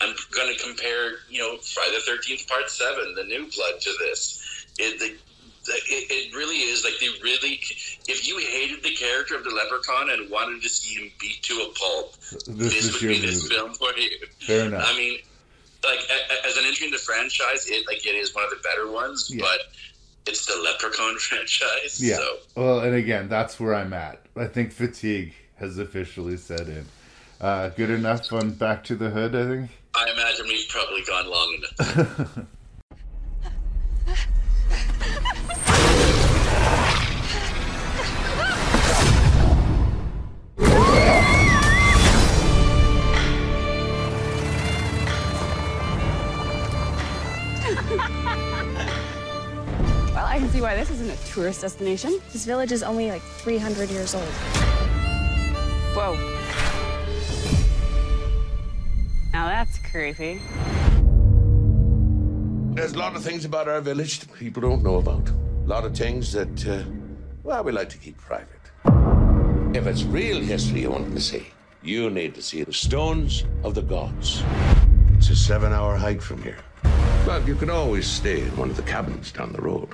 I'm 0.01 0.15
going 0.33 0.55
to 0.55 0.63
compare, 0.63 1.13
you 1.31 1.39
know, 1.39 1.57
Friday 1.59 1.95
the 1.95 2.03
Thirteenth 2.03 2.49
Part 2.49 2.69
Seven, 2.69 3.15
the 3.15 3.25
New 3.25 3.49
Blood, 3.55 3.81
to 3.81 3.91
this. 4.01 4.43
It, 4.79 4.99
the, 4.99 5.17
it, 5.73 6.11
it 6.11 6.37
really 6.37 6.57
is 6.57 6.85
like 6.85 6.95
they 7.01 7.09
really. 7.23 7.61
If 8.09 8.27
you 8.27 8.39
hated 8.39 8.83
the 8.83 8.95
character 8.97 9.37
of 9.37 9.45
the 9.45 9.51
Leprechaun 9.51 10.11
and 10.11 10.29
wanted 10.31 10.61
to 10.63 10.69
see 10.69 11.01
him 11.01 11.13
beat 11.21 11.43
to 11.45 11.55
a 11.55 11.79
pulp, 11.79 12.17
This 12.49 12.85
is 12.85 12.93
would 12.95 13.03
your 13.03 13.13
be 13.13 13.21
this 13.21 13.47
film 13.49 13.75
for 13.75 13.93
you. 13.97 14.11
Fair 14.41 14.67
enough. 14.67 14.85
I 14.85 14.97
mean, 14.97 15.19
like 15.87 16.01
as 16.47 16.57
an 16.57 16.65
entry 16.65 16.87
in 16.87 16.93
the 16.93 16.99
franchise, 16.99 17.67
it 17.69 17.87
like 17.87 18.05
it 18.07 18.15
is 18.15 18.35
one 18.35 18.45
of 18.45 18.51
the 18.51 18.57
better 18.63 18.91
ones, 18.91 19.31
Yeah. 19.33 19.43
but 19.43 19.61
it's 20.27 20.45
the 20.47 20.57
Leprechaun 20.63 21.17
franchise. 21.19 22.03
Yeah. 22.03 22.17
So 22.17 22.37
Well, 22.57 22.81
and 22.81 22.95
again, 22.95 23.29
that's 23.29 23.59
where 23.61 23.75
I'm 23.75 23.93
at. 23.93 24.21
I 24.37 24.47
think 24.47 24.73
fatigue 24.73 25.33
has 25.59 25.79
officially 25.79 26.37
set 26.37 26.69
in. 26.69 26.85
Uh, 27.41 27.69
good 27.71 27.91
enough 27.91 28.33
on 28.33 28.51
Back 28.53 28.85
to 28.85 28.97
the 28.97 29.11
Hood, 29.11 29.35
I 29.35 29.47
think. 29.47 29.71
I 29.95 30.11
imagine 30.11 30.47
we've 30.49 30.69
probably 30.69 31.03
gone 31.05 31.31
long 31.31 31.57
enough. 31.59 32.39
a 51.17 51.27
tourist 51.29 51.63
destination. 51.63 52.21
This 52.33 52.45
village 52.45 52.73
is 52.73 52.83
only 52.83 53.11
like 53.11 53.23
300 53.23 53.91
years 53.91 54.15
old. 54.15 54.25
Whoa. 55.95 56.15
Now 59.33 59.47
that's 59.47 59.79
creepy. 59.79 60.41
There's 62.75 62.93
a 62.93 62.99
lot 62.99 63.17
of 63.17 63.23
things 63.23 63.45
about 63.45 63.69
our 63.69 63.81
village 63.81 64.21
that 64.21 64.33
people 64.35 64.61
don't 64.61 64.83
know 64.83 64.97
about. 64.97 65.29
A 65.29 65.67
lot 65.67 65.85
of 65.85 65.97
things 65.97 66.33
that, 66.33 66.67
uh, 66.69 66.85
well, 67.43 67.65
we 67.65 67.73
like 67.73 67.89
to 67.91 67.99
keep 67.99 68.19
private. 68.19 68.51
If 69.75 69.87
it's 69.87 70.05
real 70.05 70.41
history 70.41 70.83
you 70.83 70.91
want 70.91 71.15
to 71.15 71.21
see, 71.21 71.47
you 71.83 72.11
need 72.11 72.35
to 72.35 72.43
see 72.43 72.65
the 72.65 72.73
Stones 72.73 73.45
of 73.63 73.75
the 73.75 73.83
Gods. 73.83 74.43
It's 75.17 75.31
a 75.31 75.37
seven 75.37 75.73
hour 75.73 75.97
hike 75.97 76.21
from 76.21 76.43
here. 76.43 76.59
But 77.25 77.47
you 77.47 77.55
can 77.55 77.71
always 77.71 78.07
stay 78.07 78.43
in 78.43 78.57
one 78.57 78.71
of 78.71 78.77
the 78.77 78.83
cabins 78.83 79.33
down 79.33 79.53
the 79.53 79.63
road. 79.63 79.89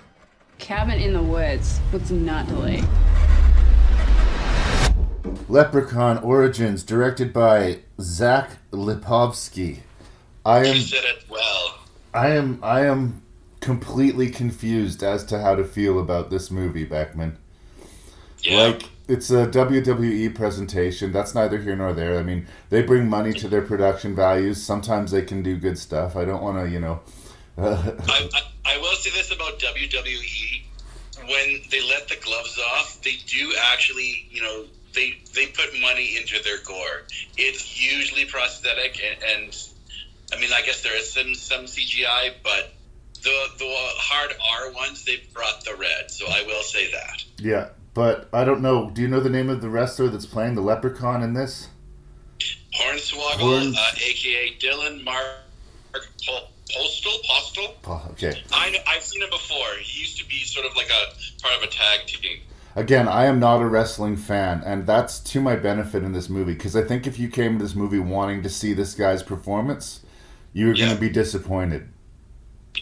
Cabin 0.62 1.00
in 1.00 1.12
the 1.12 1.22
woods. 1.22 1.80
Let's 1.92 2.12
not 2.12 2.46
delay. 2.46 2.84
Leprechaun 5.48 6.18
Origins, 6.18 6.84
directed 6.84 7.32
by 7.32 7.80
Zach 8.00 8.58
Lipovsky. 8.70 9.80
I 10.46 10.58
am 10.58 10.76
You 10.76 10.80
said 10.80 11.04
it 11.04 11.24
well. 11.28 11.78
I 12.14 12.28
am 12.28 12.60
I 12.62 12.86
am 12.86 13.22
completely 13.60 14.30
confused 14.30 15.02
as 15.02 15.24
to 15.24 15.40
how 15.40 15.56
to 15.56 15.64
feel 15.64 15.98
about 15.98 16.30
this 16.30 16.48
movie, 16.48 16.86
Beckmann. 16.86 17.34
Yeah. 18.44 18.58
Like 18.58 18.84
it's 19.08 19.32
a 19.32 19.48
WWE 19.48 20.32
presentation. 20.32 21.10
That's 21.10 21.34
neither 21.34 21.58
here 21.58 21.74
nor 21.74 21.92
there. 21.92 22.20
I 22.20 22.22
mean, 22.22 22.46
they 22.70 22.82
bring 22.82 23.08
money 23.08 23.32
to 23.32 23.48
their 23.48 23.62
production 23.62 24.14
values. 24.14 24.62
Sometimes 24.62 25.10
they 25.10 25.22
can 25.22 25.42
do 25.42 25.56
good 25.56 25.76
stuff. 25.76 26.14
I 26.14 26.24
don't 26.24 26.40
want 26.40 26.64
to, 26.64 26.70
you 26.70 26.78
know. 26.78 27.00
I, 27.58 28.28
I, 28.34 28.42
I 28.64 28.78
will 28.78 28.94
say 28.96 29.10
this 29.10 29.30
about 29.32 29.58
WWE: 29.58 30.62
when 31.28 31.60
they 31.70 31.82
let 31.88 32.08
the 32.08 32.16
gloves 32.22 32.58
off, 32.74 33.00
they 33.02 33.16
do 33.26 33.52
actually, 33.72 34.26
you 34.30 34.42
know, 34.42 34.64
they 34.94 35.18
they 35.34 35.46
put 35.46 35.70
money 35.80 36.16
into 36.16 36.42
their 36.42 36.58
gore. 36.64 37.02
It's 37.36 37.80
usually 37.80 38.24
prosthetic, 38.24 39.00
and, 39.02 39.22
and 39.22 39.56
I 40.34 40.40
mean, 40.40 40.50
I 40.52 40.62
guess 40.62 40.82
there 40.82 40.96
is 40.96 41.12
some 41.12 41.34
some 41.34 41.64
CGI, 41.64 42.34
but 42.42 42.72
the 43.22 43.46
the 43.58 43.66
hard 43.68 44.32
R 44.66 44.72
ones 44.72 45.04
they 45.04 45.22
brought 45.32 45.64
the 45.64 45.74
red. 45.76 46.10
So 46.10 46.26
I 46.28 46.42
will 46.46 46.62
say 46.62 46.90
that. 46.92 47.24
yeah, 47.38 47.68
but 47.94 48.28
I 48.32 48.44
don't 48.44 48.62
know. 48.62 48.90
Do 48.90 49.02
you 49.02 49.08
know 49.08 49.20
the 49.20 49.30
name 49.30 49.48
of 49.50 49.60
the 49.60 49.68
wrestler 49.68 50.08
that's 50.08 50.26
playing 50.26 50.54
the 50.54 50.62
Leprechaun 50.62 51.22
in 51.22 51.34
this? 51.34 51.68
Hornswoggle, 52.74 53.38
Horns- 53.38 53.78
uh, 53.78 53.90
aka 53.94 54.56
Dylan 54.58 55.04
Mark 55.04 55.26
Postl, 56.76 57.22
Postl. 57.24 57.74
Oh, 57.86 58.06
okay. 58.12 58.42
I, 58.52 58.76
I've 58.86 59.02
seen 59.02 59.22
him 59.22 59.30
before. 59.30 59.76
He 59.80 60.00
used 60.00 60.18
to 60.18 60.26
be 60.26 60.44
sort 60.44 60.66
of 60.66 60.74
like 60.76 60.90
a 60.90 61.42
part 61.42 61.56
of 61.56 61.62
a 61.62 61.66
tag 61.66 62.06
team. 62.06 62.40
Again, 62.74 63.06
I 63.06 63.26
am 63.26 63.38
not 63.38 63.60
a 63.60 63.66
wrestling 63.66 64.16
fan, 64.16 64.62
and 64.64 64.86
that's 64.86 65.20
to 65.20 65.42
my 65.42 65.56
benefit 65.56 66.02
in 66.02 66.12
this 66.12 66.30
movie 66.30 66.54
because 66.54 66.74
I 66.74 66.82
think 66.82 67.06
if 67.06 67.18
you 67.18 67.28
came 67.28 67.58
to 67.58 67.64
this 67.64 67.74
movie 67.74 67.98
wanting 67.98 68.42
to 68.42 68.48
see 68.48 68.72
this 68.72 68.94
guy's 68.94 69.22
performance, 69.22 70.00
you 70.54 70.68
were 70.68 70.74
going 70.74 70.94
to 70.94 71.00
be 71.00 71.10
disappointed. 71.10 71.88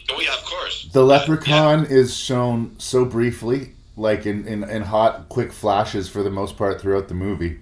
Oh 0.09 0.21
yeah, 0.21 0.33
of 0.33 0.45
course. 0.45 0.89
The 0.93 1.03
leprechaun 1.03 1.85
is 1.85 2.15
shown 2.15 2.79
so 2.79 3.03
briefly, 3.03 3.73
like 3.97 4.25
in, 4.25 4.47
in, 4.47 4.63
in 4.63 4.83
hot, 4.83 5.27
quick 5.27 5.51
flashes 5.51 6.07
for 6.07 6.23
the 6.23 6.29
most 6.29 6.55
part 6.55 6.79
throughout 6.79 7.09
the 7.09 7.13
movie. 7.13 7.59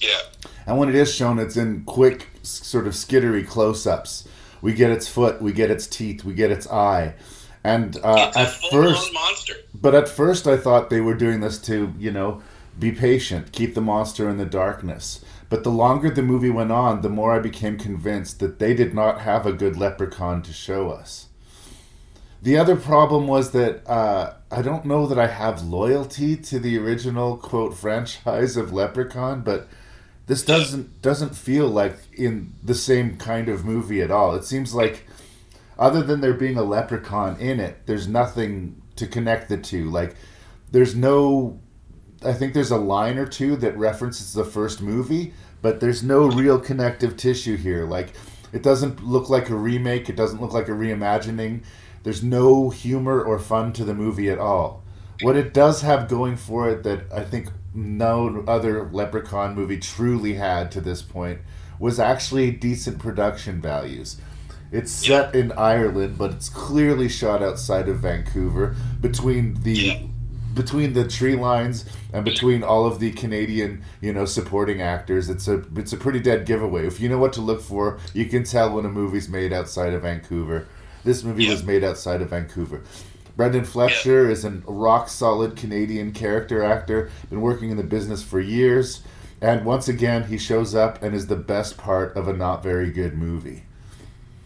Yeah. 0.00 0.18
And 0.66 0.78
when 0.78 0.88
it 0.88 0.96
is 0.96 1.14
shown, 1.14 1.38
it's 1.38 1.56
in 1.56 1.84
quick, 1.84 2.28
sort 2.42 2.88
of 2.88 2.94
skittery 2.94 3.46
close 3.46 3.86
ups. 3.86 4.26
We 4.62 4.72
get 4.72 4.90
its 4.90 5.08
foot, 5.08 5.42
we 5.42 5.52
get 5.52 5.70
its 5.70 5.86
teeth, 5.86 6.24
we 6.24 6.32
get 6.32 6.50
its 6.50 6.66
eye. 6.70 7.14
And 7.64 7.96
uh, 8.02 8.32
at 8.34 8.50
first, 8.70 9.12
monster. 9.12 9.54
but 9.74 9.94
at 9.94 10.08
first, 10.08 10.46
I 10.46 10.56
thought 10.56 10.88
they 10.88 11.00
were 11.00 11.14
doing 11.14 11.40
this 11.40 11.58
to, 11.62 11.92
you 11.98 12.10
know, 12.10 12.42
be 12.78 12.92
patient, 12.92 13.52
keep 13.52 13.74
the 13.74 13.80
monster 13.80 14.28
in 14.28 14.38
the 14.38 14.46
darkness. 14.46 15.24
But 15.48 15.64
the 15.64 15.70
longer 15.70 16.08
the 16.08 16.22
movie 16.22 16.50
went 16.50 16.72
on, 16.72 17.02
the 17.02 17.10
more 17.10 17.34
I 17.34 17.38
became 17.38 17.76
convinced 17.76 18.40
that 18.40 18.58
they 18.58 18.72
did 18.72 18.94
not 18.94 19.20
have 19.20 19.44
a 19.44 19.52
good 19.52 19.76
leprechaun 19.76 20.40
to 20.42 20.52
show 20.52 20.90
us. 20.90 21.28
The 22.40 22.56
other 22.56 22.74
problem 22.74 23.28
was 23.28 23.52
that 23.52 23.88
uh, 23.88 24.34
I 24.50 24.62
don't 24.62 24.84
know 24.84 25.06
that 25.06 25.18
I 25.18 25.28
have 25.28 25.62
loyalty 25.62 26.36
to 26.36 26.58
the 26.58 26.76
original 26.76 27.36
quote 27.36 27.76
franchise 27.76 28.56
of 28.56 28.72
Leprechaun, 28.72 29.42
but 29.42 29.68
this 30.26 30.44
doesn't 30.44 31.02
doesn't 31.02 31.34
feel 31.34 31.68
like 31.68 31.96
in 32.12 32.54
the 32.62 32.74
same 32.74 33.16
kind 33.16 33.48
of 33.48 33.64
movie 33.64 34.00
at 34.00 34.10
all. 34.10 34.34
It 34.34 34.44
seems 34.44 34.74
like 34.74 35.06
other 35.78 36.02
than 36.02 36.20
there 36.20 36.34
being 36.34 36.56
a 36.56 36.62
leprechaun 36.62 37.36
in 37.40 37.58
it, 37.58 37.86
there's 37.86 38.06
nothing 38.06 38.80
to 38.96 39.06
connect 39.06 39.48
the 39.48 39.56
two. 39.56 39.90
Like 39.90 40.14
there's 40.70 40.94
no 40.94 41.60
I 42.24 42.32
think 42.32 42.54
there's 42.54 42.70
a 42.70 42.76
line 42.76 43.18
or 43.18 43.26
two 43.26 43.56
that 43.56 43.76
references 43.76 44.32
the 44.32 44.44
first 44.44 44.80
movie, 44.80 45.34
but 45.60 45.80
there's 45.80 46.02
no 46.02 46.28
real 46.28 46.58
connective 46.58 47.16
tissue 47.16 47.56
here. 47.56 47.84
Like 47.84 48.14
it 48.52 48.62
doesn't 48.62 49.02
look 49.02 49.28
like 49.28 49.50
a 49.50 49.56
remake, 49.56 50.08
it 50.08 50.16
doesn't 50.16 50.40
look 50.40 50.52
like 50.52 50.68
a 50.68 50.72
reimagining. 50.72 51.64
There's 52.04 52.22
no 52.22 52.70
humor 52.70 53.22
or 53.22 53.38
fun 53.38 53.72
to 53.74 53.84
the 53.84 53.94
movie 53.94 54.30
at 54.30 54.38
all. 54.38 54.82
What 55.20 55.36
it 55.36 55.54
does 55.54 55.82
have 55.82 56.08
going 56.08 56.36
for 56.36 56.68
it 56.68 56.82
that 56.82 57.12
I 57.12 57.22
think 57.24 57.48
no 57.74 58.44
other 58.46 58.88
Leprechaun 58.90 59.54
movie 59.54 59.78
truly 59.78 60.34
had 60.34 60.70
to 60.72 60.80
this 60.80 61.02
point 61.02 61.40
was 61.78 61.98
actually 61.98 62.50
decent 62.50 62.98
production 62.98 63.60
values. 63.60 64.18
It's 64.70 64.90
set 64.90 65.34
in 65.34 65.52
Ireland, 65.52 66.16
but 66.16 66.30
it's 66.32 66.48
clearly 66.48 67.08
shot 67.08 67.42
outside 67.42 67.88
of 67.88 67.98
Vancouver 67.98 68.74
between 69.00 69.60
the 69.62 70.08
between 70.54 70.92
the 70.92 71.06
tree 71.08 71.34
lines 71.34 71.84
and 72.12 72.24
between 72.24 72.62
all 72.62 72.86
of 72.86 72.98
the 72.98 73.10
Canadian, 73.12 73.82
you 74.00 74.12
know, 74.12 74.24
supporting 74.24 74.80
actors. 74.80 75.28
It's 75.28 75.48
a 75.48 75.62
it's 75.76 75.92
a 75.92 75.96
pretty 75.96 76.20
dead 76.20 76.46
giveaway. 76.46 76.86
If 76.86 77.00
you 77.00 77.08
know 77.08 77.18
what 77.18 77.32
to 77.34 77.40
look 77.40 77.60
for, 77.60 77.98
you 78.14 78.26
can 78.26 78.44
tell 78.44 78.74
when 78.74 78.84
a 78.84 78.88
movie's 78.88 79.28
made 79.28 79.52
outside 79.52 79.92
of 79.92 80.02
Vancouver. 80.02 80.66
This 81.04 81.24
movie 81.24 81.48
was 81.48 81.64
made 81.64 81.82
outside 81.82 82.22
of 82.22 82.30
Vancouver. 82.30 82.82
Brendan 83.36 83.64
Fletcher 83.64 84.28
is 84.30 84.44
a 84.44 84.50
rock 84.66 85.08
solid 85.08 85.56
Canadian 85.56 86.12
character 86.12 86.62
actor, 86.62 87.10
been 87.30 87.40
working 87.40 87.70
in 87.70 87.76
the 87.76 87.82
business 87.82 88.22
for 88.22 88.40
years, 88.40 89.02
and 89.40 89.64
once 89.64 89.88
again 89.88 90.24
he 90.24 90.38
shows 90.38 90.74
up 90.74 91.02
and 91.02 91.14
is 91.14 91.26
the 91.26 91.36
best 91.36 91.76
part 91.76 92.16
of 92.16 92.28
a 92.28 92.32
not 92.32 92.62
very 92.62 92.90
good 92.90 93.14
movie. 93.14 93.64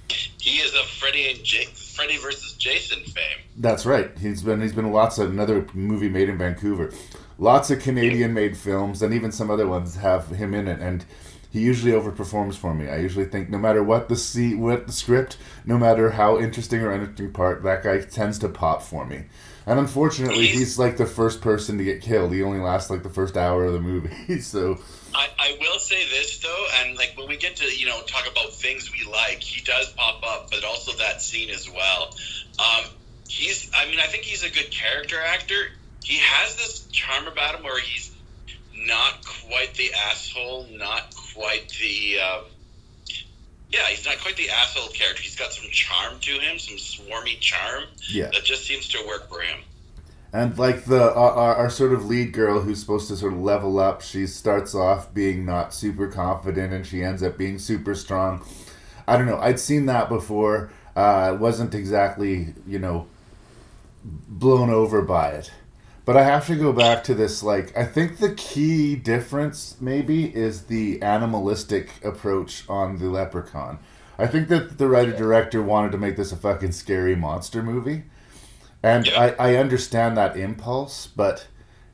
He 0.09 0.59
is 0.59 0.73
a 0.75 0.85
Freddy 0.85 1.31
and 1.33 1.43
J- 1.43 1.65
Freddy 1.65 2.19
versus 2.19 2.53
Jason 2.55 3.03
fame. 3.03 3.39
That's 3.57 3.85
right. 3.85 4.17
He's 4.19 4.43
been 4.43 4.61
he's 4.61 4.73
been 4.73 4.93
lots 4.93 5.19
of 5.19 5.31
another 5.31 5.67
movie 5.75 6.09
made 6.09 6.29
in 6.29 6.39
Vancouver. 6.39 6.93
Lots 7.39 7.71
of 7.71 7.81
Canadian 7.81 8.33
made 8.33 8.57
films 8.57 9.03
and 9.03 9.13
even 9.13 9.33
some 9.33 9.51
other 9.51 9.67
ones 9.67 9.97
have 9.97 10.29
him 10.29 10.55
in 10.55 10.69
it 10.69 10.81
and 10.81 11.05
he 11.57 11.63
usually 11.63 11.93
overperforms 11.93 12.55
for 12.55 12.75
me. 12.75 12.87
I 12.87 12.99
usually 12.99 13.25
think 13.25 13.49
no 13.49 13.57
matter 13.57 13.83
what 13.83 14.11
the 14.11 14.17
see 14.17 14.55
what 14.55 14.87
the 14.87 14.93
script, 14.93 15.39
no 15.65 15.79
matter 15.79 16.11
how 16.11 16.39
interesting 16.39 16.83
or 16.83 16.93
uninteresting 16.93 17.33
part, 17.33 17.63
that 17.63 17.83
guy 17.83 18.03
tends 18.03 18.39
to 18.41 18.51
pop 18.51 18.83
for 18.83 19.07
me. 19.07 19.25
And 19.65 19.79
unfortunately, 19.79 20.49
he's 20.49 20.79
like 20.79 20.99
the 20.99 21.07
first 21.07 21.41
person 21.41 21.79
to 21.79 21.85
get 21.85 22.03
killed. 22.03 22.33
He 22.33 22.43
only 22.43 22.61
lasts 22.61 22.91
like 22.91 23.03
the 23.03 23.09
first 23.09 23.39
hour 23.39 23.65
of 23.65 23.73
the 23.73 23.81
movie. 23.81 24.41
so 24.41 24.79
I, 25.15 25.29
I 25.39 25.57
will 25.59 25.79
say 25.79 26.07
this 26.11 26.41
though, 26.41 26.67
and 26.81 26.95
like 26.99 27.15
when 27.17 27.27
we 27.27 27.39
get 27.39 27.57
to 27.57 27.65
you 27.65 27.87
know 27.87 28.03
talk 28.03 28.31
about 28.31 28.53
things 28.53 28.93
we 28.93 29.11
like, 29.11 29.41
he 29.41 29.63
does 29.63 29.91
pop 29.93 30.23
up, 30.27 30.51
but 30.51 30.63
also 30.63 30.93
that 30.99 31.23
scene 31.23 31.49
as 31.49 31.71
well. 31.71 32.15
Um, 32.59 32.91
he's, 33.29 33.71
I 33.75 33.87
mean, 33.87 33.99
I 33.99 34.07
think 34.09 34.25
he's 34.25 34.45
a 34.45 34.51
good 34.51 34.71
character 34.71 35.17
actor. 35.19 35.69
He 36.05 36.19
has 36.19 36.55
this 36.57 36.87
charm 36.93 37.27
about 37.27 37.55
him 37.55 37.65
where 37.65 37.81
he's 37.81 38.15
not 38.77 39.25
quite 39.25 39.75
the 39.75 39.91
asshole, 39.95 40.67
not 40.71 41.15
quite 41.37 41.69
the. 41.81 42.19
Um, 42.21 42.45
yeah, 43.69 43.87
he's 43.89 44.07
not 44.07 44.19
quite 44.21 44.37
the 44.37 44.49
asshole 44.49 44.89
character. 44.89 45.23
He's 45.23 45.37
got 45.37 45.53
some 45.53 45.69
charm 45.71 46.19
to 46.21 46.31
him, 46.39 46.59
some 46.59 46.77
swarmy 46.77 47.39
charm 47.41 47.85
Yeah. 48.09 48.31
that 48.33 48.45
just 48.45 48.65
seems 48.65 48.89
to 48.91 49.05
work 49.09 49.29
for 49.29 49.41
him. 49.41 49.59
And 50.33 50.57
like 50.57 50.85
the 50.85 51.13
our, 51.15 51.31
our, 51.33 51.55
our 51.57 51.71
sort 51.71 51.93
of 51.93 52.07
lead 52.07 52.33
girl 52.33 52.61
who's 52.61 52.81
supposed 52.81 53.09
to 53.09 53.17
sort 53.17 53.33
of 53.33 53.41
level 53.41 53.79
up, 53.79 54.03
she 54.03 54.27
starts 54.27 54.75
off 54.75 55.13
being 55.13 55.45
not 55.45 55.75
super 55.75 56.07
confident, 56.09 56.73
and 56.73 56.87
she 56.87 57.03
ends 57.03 57.23
up 57.23 57.37
being 57.39 57.59
super 57.59 57.95
strong. 57.95 58.45
I 59.09 59.17
don't 59.17 59.27
know. 59.27 59.39
I'd 59.39 59.61
seen 59.61 59.87
that 59.87 60.09
before. 60.09 60.71
Uh, 60.97 61.01
I 61.01 61.31
wasn't 61.33 61.75
exactly 61.75 62.55
you 62.67 62.79
know 62.79 63.07
blown 64.05 64.71
over 64.71 65.03
by 65.03 65.31
it, 65.31 65.51
but 66.07 66.17
I 66.17 66.23
have 66.23 66.47
to 66.47 66.57
go 66.57 66.73
back 66.73 67.05
to 67.05 67.15
this. 67.15 67.43
Like 67.43 67.77
I 67.77 67.85
think 67.85 68.17
the 68.17 68.33
key 68.33 68.97
difference 68.97 69.77
maybe 69.81 70.35
is 70.35 70.63
the 70.63 71.03
animalistic 71.03 72.03
approach 72.03 72.67
on 72.71 72.99
the 72.99 73.11
Leprechaun. 73.11 73.79
I 74.19 74.27
think 74.27 74.49
that 74.49 74.79
the 74.79 74.89
writer 74.89 75.15
director 75.15 75.63
wanted 75.63 75.93
to 75.93 75.99
make 75.99 76.17
this 76.17 76.33
a 76.33 76.37
fucking 76.37 76.73
scary 76.73 77.17
monster 77.17 77.63
movie. 77.63 78.05
And 78.83 79.09
I, 79.11 79.35
I 79.39 79.57
understand 79.57 80.17
that 80.17 80.37
impulse, 80.37 81.07
but 81.09 81.49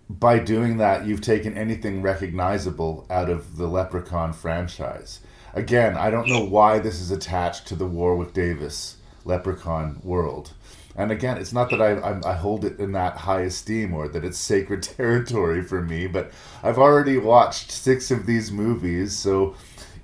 by 0.08 0.38
doing 0.38 0.76
that, 0.76 1.06
you've 1.06 1.22
taken 1.22 1.56
anything 1.56 2.02
recognizable 2.02 3.06
out 3.08 3.30
of 3.30 3.56
the 3.56 3.66
Leprechaun 3.66 4.34
franchise. 4.34 5.20
Again, 5.54 5.96
I 5.96 6.10
don't 6.10 6.28
know 6.28 6.44
why 6.44 6.78
this 6.78 7.00
is 7.00 7.10
attached 7.10 7.66
to 7.68 7.76
the 7.76 7.86
Warwick 7.86 8.34
Davis 8.34 8.98
Leprechaun 9.24 10.00
world. 10.02 10.52
And 10.94 11.10
again, 11.10 11.38
it's 11.38 11.52
not 11.52 11.70
that 11.70 11.80
I, 11.80 11.92
I, 11.94 12.32
I 12.32 12.34
hold 12.34 12.64
it 12.64 12.78
in 12.78 12.92
that 12.92 13.16
high 13.18 13.42
esteem 13.42 13.94
or 13.94 14.08
that 14.08 14.24
it's 14.24 14.38
sacred 14.38 14.82
territory 14.82 15.62
for 15.62 15.80
me, 15.80 16.06
but 16.06 16.32
I've 16.62 16.78
already 16.78 17.16
watched 17.16 17.70
six 17.70 18.10
of 18.10 18.26
these 18.26 18.52
movies, 18.52 19.16
so 19.16 19.54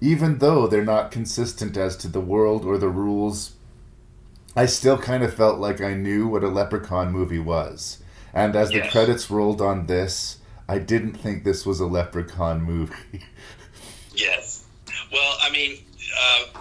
even 0.01 0.39
though 0.39 0.67
they're 0.67 0.85
not 0.85 1.11
consistent 1.11 1.77
as 1.77 1.97
to 1.99 2.09
the 2.09 2.21
world 2.21 2.65
or 2.65 2.79
the 2.79 2.89
rules, 2.89 3.53
I 4.57 4.67
still 4.67 4.99
kind 4.99 5.23
of 5.23 5.35
felt 5.35 5.59
like 5.59 5.81
I 5.81 5.95
knew 5.95 6.27
what 6.27 6.45
a 6.45 6.49
Leprechaun 6.49 7.13
movie 7.13 7.39
was. 7.39 7.99
And 8.33 8.57
as 8.57 8.71
the 8.71 8.89
credits 8.89 9.31
rolled 9.31 9.61
on 9.61 9.87
this, 9.87 10.39
I 10.69 10.79
didn't 10.79 11.15
think 11.15 11.45
this 11.45 11.65
was 11.65 11.81
a 11.81 11.87
Leprechaun 11.87 12.63
movie. 12.63 13.25
Yes. 14.15 14.65
Well, 15.13 15.39
I 15.41 15.51
mean, 15.51 15.79
uh, 16.21 16.59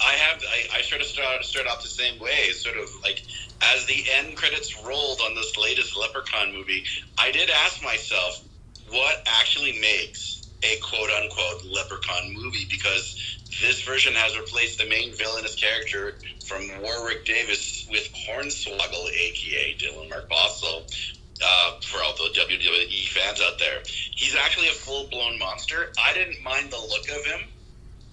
I 0.00 0.12
have. 0.12 0.42
I, 0.42 0.78
I 0.78 0.82
sort 0.82 1.00
of 1.00 1.06
start 1.06 1.42
start 1.42 1.66
off 1.66 1.82
the 1.82 1.88
same 1.88 2.20
way. 2.20 2.50
Sort 2.50 2.76
of 2.76 2.88
like 3.02 3.22
as 3.62 3.86
the 3.86 4.04
end 4.18 4.36
credits 4.36 4.84
rolled 4.84 5.20
on 5.20 5.34
this 5.34 5.56
latest 5.56 5.96
Leprechaun 5.96 6.52
movie, 6.52 6.84
I 7.18 7.30
did 7.32 7.50
ask 7.50 7.82
myself, 7.82 8.44
what 8.90 9.22
actually 9.26 9.78
makes 9.80 10.48
a 10.62 10.76
quote 10.82 11.10
unquote 11.10 11.64
Leprechaun 11.64 12.34
movie? 12.34 12.66
Because 12.70 13.38
this 13.60 13.82
version 13.82 14.14
has 14.14 14.38
replaced 14.38 14.78
the 14.78 14.86
main 14.88 15.12
villainous 15.14 15.54
character 15.54 16.14
from 16.46 16.62
Warwick 16.80 17.24
Davis 17.24 17.86
with 17.90 18.08
Hornswoggle, 18.12 19.10
aka 19.10 19.76
Dylan 19.78 20.08
Mark 20.08 20.30
Postl. 20.30 21.16
Uh, 21.40 21.80
for 21.82 22.02
all 22.02 22.14
the 22.14 22.36
WWE 22.36 23.08
fans 23.10 23.40
out 23.40 23.60
there, 23.60 23.80
he's 23.84 24.34
actually 24.34 24.66
a 24.68 24.72
full 24.72 25.08
blown 25.08 25.38
monster. 25.38 25.92
I 25.96 26.12
didn't 26.12 26.42
mind 26.42 26.72
the 26.72 26.78
look 26.78 27.08
of 27.16 27.24
him. 27.24 27.46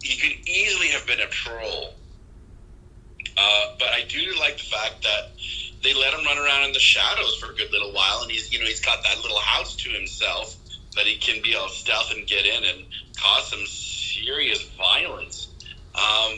He 0.04 0.18
could 0.18 0.48
easily 0.48 0.90
have 0.90 1.08
been 1.08 1.20
a 1.20 1.28
troll. 1.28 1.96
Uh, 3.38 3.68
but 3.78 3.90
I 3.90 4.04
do 4.08 4.36
like 4.40 4.58
the 4.58 4.64
fact 4.64 5.04
that 5.04 5.32
they 5.84 5.94
let 5.94 6.14
him 6.14 6.26
run 6.26 6.38
around 6.38 6.64
in 6.64 6.72
the 6.72 6.80
shadows 6.80 7.36
for 7.36 7.52
a 7.52 7.56
good 7.56 7.72
little 7.72 7.92
while, 7.92 8.22
and 8.22 8.32
he's 8.32 8.52
you 8.52 8.60
know 8.60 8.66
he's 8.66 8.80
got 8.80 9.04
that 9.04 9.18
little 9.22 9.40
house 9.40 9.76
to 9.76 9.90
himself 9.90 10.56
that 10.96 11.06
he 11.06 11.18
can 11.18 11.42
be 11.42 11.56
all 11.56 11.70
stealth 11.70 12.12
and 12.12 12.26
get 12.26 12.46
in 12.46 12.64
and 12.64 12.86
cause 13.18 13.48
some 13.48 13.66
serious 13.66 14.64
violence. 14.78 15.50
Um, 15.94 16.38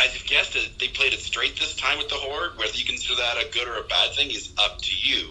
as 0.00 0.14
you've 0.14 0.26
guessed 0.26 0.56
it, 0.56 0.78
they 0.78 0.88
played 0.88 1.12
it 1.12 1.20
straight 1.20 1.58
this 1.58 1.76
time 1.76 1.98
with 1.98 2.08
the 2.08 2.16
horde. 2.16 2.56
Whether 2.56 2.76
you 2.76 2.84
consider 2.84 3.16
that 3.16 3.36
a 3.36 3.48
good 3.50 3.68
or 3.68 3.76
a 3.76 3.84
bad 3.84 4.12
thing 4.12 4.30
is 4.30 4.52
up 4.58 4.78
to 4.80 4.94
you. 4.94 5.30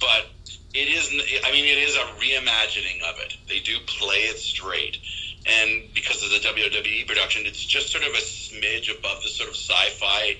But 0.00 0.26
it 0.74 0.88
is, 0.88 1.08
I 1.44 1.52
mean, 1.52 1.64
it 1.64 1.78
is 1.78 1.96
a 1.96 2.00
reimagining 2.20 3.02
of 3.08 3.18
it. 3.20 3.36
They 3.48 3.60
do 3.60 3.78
play 3.86 4.24
it 4.24 4.38
straight. 4.38 4.98
And 5.46 5.82
because 5.94 6.22
of 6.22 6.30
the 6.30 6.38
WWE 6.48 7.06
production, 7.06 7.42
it's 7.44 7.62
just 7.64 7.90
sort 7.90 8.04
of 8.04 8.10
a 8.10 8.22
smidge 8.22 8.96
above 8.96 9.22
the 9.22 9.28
sort 9.28 9.50
of 9.50 9.56
sci-fi 9.56 10.36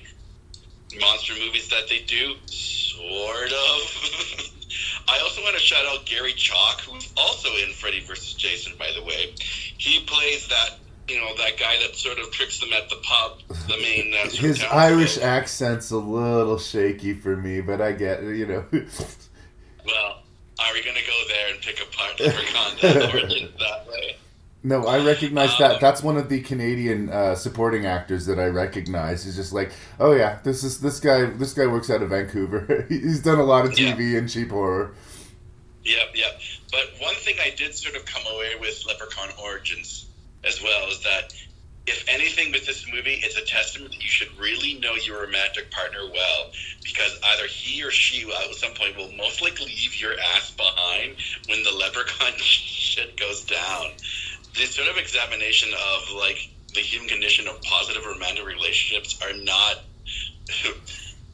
monster 0.99 1.33
movies 1.33 1.69
that 1.69 1.87
they 1.89 1.99
do. 2.01 2.35
Sort 2.45 3.51
of. 3.51 4.51
I 5.07 5.19
also 5.19 5.41
want 5.41 5.55
to 5.55 5.61
shout 5.61 5.85
out 5.85 6.05
Gary 6.05 6.33
Chalk, 6.33 6.81
who's 6.81 7.13
also 7.17 7.49
in 7.63 7.71
Freddy 7.73 8.01
vs. 8.01 8.33
Jason, 8.33 8.73
by 8.79 8.89
the 8.95 9.03
way. 9.03 9.33
He 9.37 10.03
plays 10.05 10.47
that, 10.47 10.71
you 11.07 11.19
know, 11.19 11.35
that 11.37 11.57
guy 11.59 11.77
that 11.83 11.95
sort 11.95 12.17
of 12.17 12.31
tricks 12.31 12.59
them 12.59 12.73
at 12.73 12.89
the 12.89 12.95
pub, 13.03 13.39
the 13.67 13.77
main. 13.77 14.13
Uh, 14.13 14.29
His 14.29 14.63
Irish 14.63 15.19
accent's 15.19 15.91
a 15.91 15.97
little 15.97 16.57
shaky 16.57 17.13
for 17.13 17.37
me, 17.37 17.61
but 17.61 17.79
I 17.79 17.91
get 17.91 18.23
it, 18.23 18.35
you 18.37 18.47
know. 18.47 18.65
Well, 19.85 20.23
are 20.57 20.73
we 20.73 20.83
going 20.83 20.95
to 20.95 21.05
go 21.05 21.13
there 21.27 21.53
and 21.53 21.61
pick 21.61 21.79
apart 21.79 22.19
Leprechaun 22.19 23.11
origins 23.11 23.51
that 23.59 23.87
way? 23.87 24.17
No, 24.65 24.87
I 24.87 25.05
recognize 25.05 25.55
that. 25.59 25.79
That's 25.79 26.01
one 26.01 26.17
of 26.17 26.27
the 26.27 26.41
Canadian 26.41 27.09
uh, 27.09 27.35
supporting 27.35 27.85
actors 27.85 28.25
that 28.25 28.39
I 28.39 28.47
recognize. 28.47 29.23
He's 29.23 29.35
just 29.35 29.53
like, 29.53 29.71
oh 29.99 30.13
yeah, 30.13 30.39
this 30.43 30.63
is 30.63 30.81
this 30.81 30.99
guy. 30.99 31.25
This 31.25 31.53
guy 31.53 31.67
works 31.67 31.91
out 31.91 32.01
of 32.01 32.09
Vancouver. 32.09 32.83
He's 32.89 33.21
done 33.21 33.37
a 33.37 33.43
lot 33.43 33.65
of 33.65 33.73
TV 33.73 34.17
and 34.17 34.27
cheap 34.27 34.49
horror. 34.49 34.95
Yep, 35.83 36.07
yep. 36.15 36.41
But 36.71 36.99
one 36.99 37.13
thing 37.13 37.35
I 37.39 37.53
did 37.55 37.75
sort 37.75 37.95
of 37.95 38.07
come 38.07 38.23
away 38.33 38.53
with 38.59 38.83
Leprechaun 38.87 39.29
Origins 39.39 40.07
as 40.43 40.59
well 40.63 40.89
is 40.89 40.99
that 41.03 41.31
if 41.85 42.03
anything 42.07 42.51
with 42.51 42.65
this 42.65 42.87
movie, 42.91 43.21
it's 43.21 43.37
a 43.37 43.45
testament 43.45 43.91
that 43.91 44.01
you 44.01 44.09
should 44.09 44.35
really 44.39 44.79
know 44.79 44.95
your 44.95 45.21
romantic 45.21 45.69
partner 45.69 45.99
well 46.11 46.51
because 46.83 47.19
either 47.23 47.45
he 47.45 47.83
or 47.83 47.91
she 47.91 48.27
at 48.27 48.55
some 48.55 48.73
point 48.73 48.97
will 48.97 49.11
most 49.11 49.43
likely 49.43 49.67
leave 49.67 50.01
your 50.01 50.13
ass 50.35 50.49
behind 50.49 51.15
when 51.47 51.61
the 51.61 51.71
leprechaun 51.71 52.33
shit 52.37 53.15
goes 53.15 53.43
down. 53.45 53.91
This 54.57 54.75
sort 54.75 54.87
of 54.87 54.97
examination 54.97 55.69
of 55.73 56.15
like 56.15 56.49
the 56.73 56.81
human 56.81 57.07
condition 57.07 57.47
of 57.47 57.61
positive 57.61 58.05
romantic 58.05 58.45
relationships 58.45 59.19
are 59.21 59.33
not 59.33 59.79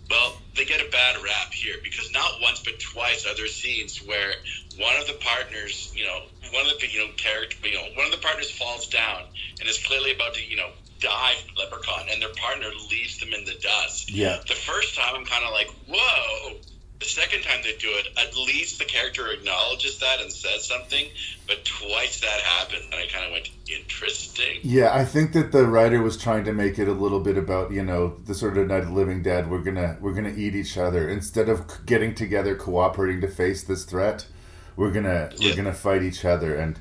well, 0.09 0.37
they 0.55 0.65
get 0.65 0.85
a 0.85 0.91
bad 0.91 1.15
rap 1.23 1.53
here 1.53 1.75
because 1.83 2.11
not 2.11 2.31
once 2.41 2.59
but 2.59 2.79
twice 2.79 3.25
are 3.25 3.35
there 3.35 3.47
scenes 3.47 3.97
where 4.05 4.33
one 4.77 4.95
of 4.99 5.07
the 5.07 5.13
partners, 5.13 5.91
you 5.95 6.05
know, 6.05 6.23
one 6.51 6.65
of 6.65 6.79
the 6.79 6.87
you 6.89 6.99
know 6.99 7.11
character, 7.17 7.55
you 7.67 7.75
know, 7.75 7.85
one 7.95 8.05
of 8.05 8.11
the 8.11 8.17
partners 8.17 8.51
falls 8.51 8.87
down 8.87 9.23
and 9.59 9.69
is 9.69 9.77
clearly 9.85 10.13
about 10.13 10.33
to, 10.33 10.45
you 10.45 10.57
know, 10.57 10.69
die 10.99 11.35
from 11.45 11.55
leprechaun, 11.55 12.07
and 12.11 12.21
their 12.21 12.33
partner 12.35 12.67
leaves 12.89 13.19
them 13.19 13.33
in 13.33 13.45
the 13.45 13.55
dust. 13.61 14.11
Yeah. 14.11 14.39
The 14.47 14.53
first 14.53 14.95
time 14.95 15.15
I'm 15.15 15.25
kind 15.25 15.43
of 15.43 15.51
like, 15.51 15.69
whoa. 15.87 16.57
The 17.01 17.07
second 17.07 17.41
time 17.41 17.61
they 17.63 17.75
do 17.77 17.89
it, 17.89 18.09
at 18.15 18.37
least 18.37 18.77
the 18.77 18.85
character 18.85 19.31
acknowledges 19.31 19.97
that 19.97 20.21
and 20.21 20.31
says 20.31 20.67
something. 20.67 21.07
But 21.47 21.65
twice 21.65 22.21
that 22.21 22.41
happened, 22.41 22.83
and 22.91 22.93
I 22.93 23.07
kind 23.07 23.25
of 23.25 23.31
went, 23.31 23.49
interesting. 23.67 24.59
Yeah, 24.61 24.93
I 24.93 25.03
think 25.03 25.33
that 25.33 25.51
the 25.51 25.65
writer 25.65 25.99
was 26.03 26.15
trying 26.15 26.45
to 26.45 26.53
make 26.53 26.77
it 26.77 26.87
a 26.87 26.93
little 26.93 27.19
bit 27.19 27.39
about 27.39 27.71
you 27.71 27.83
know 27.83 28.17
the 28.27 28.35
sort 28.35 28.55
of 28.55 28.67
Night 28.67 28.81
of 28.81 28.89
the 28.89 28.93
Living 28.93 29.23
Dead. 29.23 29.49
We're 29.49 29.63
gonna 29.63 29.97
we're 29.99 30.13
gonna 30.13 30.35
eat 30.37 30.53
each 30.53 30.77
other 30.77 31.09
instead 31.09 31.49
of 31.49 31.87
getting 31.87 32.13
together, 32.13 32.55
cooperating 32.55 33.19
to 33.21 33.27
face 33.27 33.63
this 33.63 33.83
threat. 33.83 34.27
We're 34.75 34.91
gonna 34.91 35.31
we're 35.41 35.55
gonna 35.55 35.73
fight 35.73 36.03
each 36.03 36.23
other, 36.23 36.55
and 36.55 36.79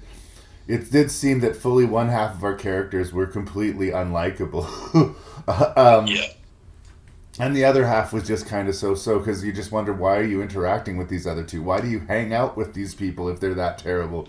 it 0.68 0.90
did 0.90 1.10
seem 1.10 1.40
that 1.40 1.57
fully 1.57 1.86
one 1.86 2.10
half 2.10 2.34
of 2.34 2.44
our 2.44 2.55
characters 2.55 3.10
were 3.10 3.26
completely 3.26 3.89
unlikable. 3.89 4.66
um, 5.78 6.07
yeah. 6.07 6.26
And 7.41 7.57
the 7.57 7.65
other 7.65 7.86
half 7.86 8.12
was 8.12 8.27
just 8.27 8.47
kind 8.47 8.69
of 8.69 8.75
so-so 8.75 9.19
because 9.19 9.44
you 9.44 9.52
just 9.52 9.73
wonder 9.73 9.93
why 9.93 10.19
are 10.19 10.25
you 10.25 10.43
interacting 10.43 10.97
with 10.97 11.09
these 11.09 11.27
other 11.27 11.43
two? 11.43 11.62
Why 11.62 11.81
do 11.81 11.89
you 11.89 12.01
hang 12.01 12.35
out 12.35 12.57
with 12.57 12.75
these 12.75 12.94
people 12.94 13.28
if 13.28 13.41
they're 13.41 13.55
that 13.55 13.78
terrible? 13.78 14.27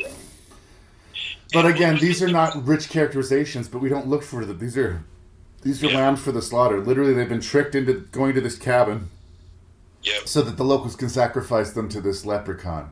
But 1.54 1.66
again, 1.66 1.98
these 1.98 2.24
are 2.24 2.30
not 2.30 2.66
rich 2.66 2.90
characterizations, 2.90 3.68
but 3.68 3.80
we 3.80 3.90
don't 3.90 4.08
look 4.08 4.24
for 4.24 4.46
them. 4.46 4.58
These 4.60 4.78
are 4.78 5.04
these 5.62 5.84
are 5.84 5.90
lambs 5.90 6.22
for 6.22 6.32
the 6.32 6.42
slaughter. 6.42 6.80
Literally, 6.80 7.14
they've 7.14 7.30
been 7.30 7.42
tricked 7.42 7.76
into 7.76 7.94
going 8.12 8.34
to 8.34 8.42
this 8.42 8.58
cabin 8.58 9.10
so 10.26 10.42
that 10.42 10.58
the 10.58 10.64
locals 10.64 10.96
can 10.96 11.10
sacrifice 11.10 11.72
them 11.72 11.90
to 11.90 12.02
this 12.02 12.26
leprechaun. 12.26 12.92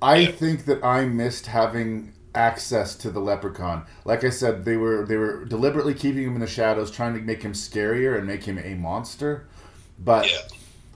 I 0.00 0.26
think 0.26 0.64
that 0.64 0.82
I 0.84 1.04
missed 1.04 1.46
having 1.46 2.12
access 2.34 2.94
to 2.96 3.10
the 3.10 3.20
leprechaun. 3.20 3.84
Like 4.04 4.24
I 4.24 4.30
said, 4.30 4.64
they 4.64 4.76
were 4.76 5.04
they 5.06 5.16
were 5.16 5.44
deliberately 5.44 5.94
keeping 5.94 6.24
him 6.24 6.34
in 6.34 6.40
the 6.40 6.46
shadows, 6.46 6.90
trying 6.90 7.14
to 7.14 7.20
make 7.20 7.42
him 7.42 7.52
scarier 7.52 8.16
and 8.16 8.26
make 8.26 8.44
him 8.44 8.58
a 8.58 8.74
monster. 8.74 9.46
But 9.98 10.28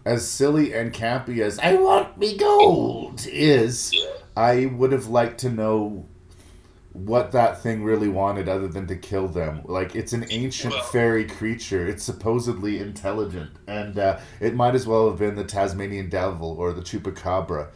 as 0.04 0.28
silly 0.28 0.72
and 0.72 0.92
campy 0.92 1.40
as 1.40 1.58
I 1.58 1.74
want 1.74 2.18
me 2.18 2.36
gold 2.36 3.26
is, 3.26 3.94
I 4.36 4.66
would 4.66 4.92
have 4.92 5.08
liked 5.08 5.40
to 5.40 5.50
know 5.50 6.06
what 6.92 7.32
that 7.32 7.62
thing 7.62 7.84
really 7.84 8.08
wanted 8.08 8.48
other 8.48 8.68
than 8.68 8.86
to 8.86 8.96
kill 8.96 9.28
them. 9.28 9.60
Like 9.64 9.94
it's 9.94 10.12
an 10.12 10.26
ancient 10.30 10.74
fairy 10.92 11.26
creature. 11.26 11.86
It's 11.86 12.02
supposedly 12.02 12.78
intelligent, 12.78 13.50
and 13.66 13.98
uh, 13.98 14.18
it 14.40 14.54
might 14.54 14.74
as 14.74 14.86
well 14.86 15.10
have 15.10 15.18
been 15.18 15.34
the 15.34 15.44
Tasmanian 15.44 16.08
devil 16.08 16.56
or 16.58 16.72
the 16.72 16.80
chupacabra. 16.80 17.68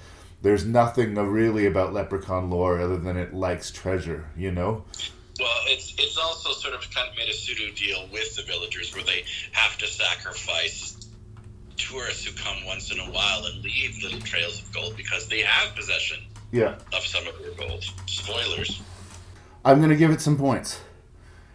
There's 0.43 0.65
nothing 0.65 1.15
really 1.15 1.67
about 1.67 1.93
leprechaun 1.93 2.51
lore 2.51 2.81
other 2.81 2.97
than 2.97 3.17
it 3.17 3.35
likes 3.35 3.71
treasure. 3.71 4.27
You 4.37 4.51
know. 4.53 4.85
Well, 5.39 5.61
it's 5.67 5.95
it's 5.99 6.19
also 6.19 6.53
sort 6.53 6.75
of 6.75 6.81
kind 6.95 7.09
of 7.11 7.17
made 7.17 7.29
a 7.29 7.33
pseudo 7.33 7.73
deal 7.75 8.09
with 8.13 8.37
the 8.37 8.43
villagers 8.43 8.95
where 8.95 9.05
they 9.05 9.25
have 9.53 9.77
to 9.79 9.87
sacrifice 9.87 10.97
tourists 11.77 12.25
who 12.25 12.33
come 12.33 12.65
once 12.67 12.93
in 12.93 12.99
a 13.01 13.05
while 13.11 13.45
and 13.47 13.63
leave 13.63 13.99
little 14.03 14.21
trails 14.21 14.61
of 14.63 14.73
gold 14.73 14.97
because 14.97 15.29
they 15.29 15.41
have 15.41 15.75
possession 15.75 16.19
Yeah. 16.53 16.75
of 16.93 17.03
some 17.07 17.27
of 17.27 17.39
their 17.39 17.53
gold. 17.53 17.85
Spoilers. 18.07 18.83
I'm 19.65 19.81
gonna 19.81 19.97
give 19.97 20.11
it 20.11 20.21
some 20.21 20.37
points. 20.37 20.81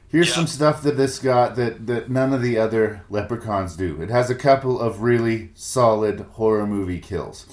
Here's 0.08 0.34
some 0.34 0.48
stuff 0.48 0.82
that 0.84 0.98
this 0.98 1.20
got 1.20 1.56
that, 1.58 1.88
that 1.88 2.10
none 2.10 2.34
of 2.34 2.42
the 2.42 2.58
other 2.58 3.02
leprechauns 3.10 3.76
do. 3.76 4.02
It 4.02 4.10
has 4.10 4.30
a 4.30 4.36
couple 4.36 4.80
of 4.80 5.02
really 5.02 5.52
solid 5.56 6.22
horror 6.34 6.66
movie 6.66 7.00
kills. 7.00 7.46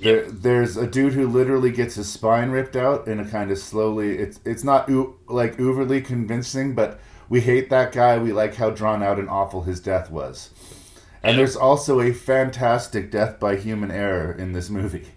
There, 0.00 0.30
there's 0.30 0.76
a 0.76 0.86
dude 0.86 1.12
who 1.12 1.28
literally 1.28 1.70
gets 1.70 1.94
his 1.94 2.10
spine 2.10 2.50
ripped 2.50 2.76
out 2.76 3.06
in 3.06 3.20
a 3.20 3.24
kind 3.24 3.50
of 3.50 3.58
slowly. 3.58 4.18
It's 4.18 4.40
it's 4.44 4.64
not 4.64 4.90
like 5.28 5.58
overly 5.60 6.00
convincing, 6.00 6.74
but 6.74 7.00
we 7.28 7.40
hate 7.40 7.70
that 7.70 7.92
guy. 7.92 8.18
We 8.18 8.32
like 8.32 8.54
how 8.54 8.70
drawn 8.70 9.02
out 9.02 9.18
and 9.18 9.30
awful 9.30 9.62
his 9.62 9.80
death 9.80 10.10
was. 10.10 10.50
And 11.22 11.38
there's 11.38 11.56
also 11.56 12.00
a 12.00 12.12
fantastic 12.12 13.10
death 13.10 13.40
by 13.40 13.56
human 13.56 13.90
error 13.90 14.32
in 14.32 14.52
this 14.52 14.68
movie. 14.68 15.08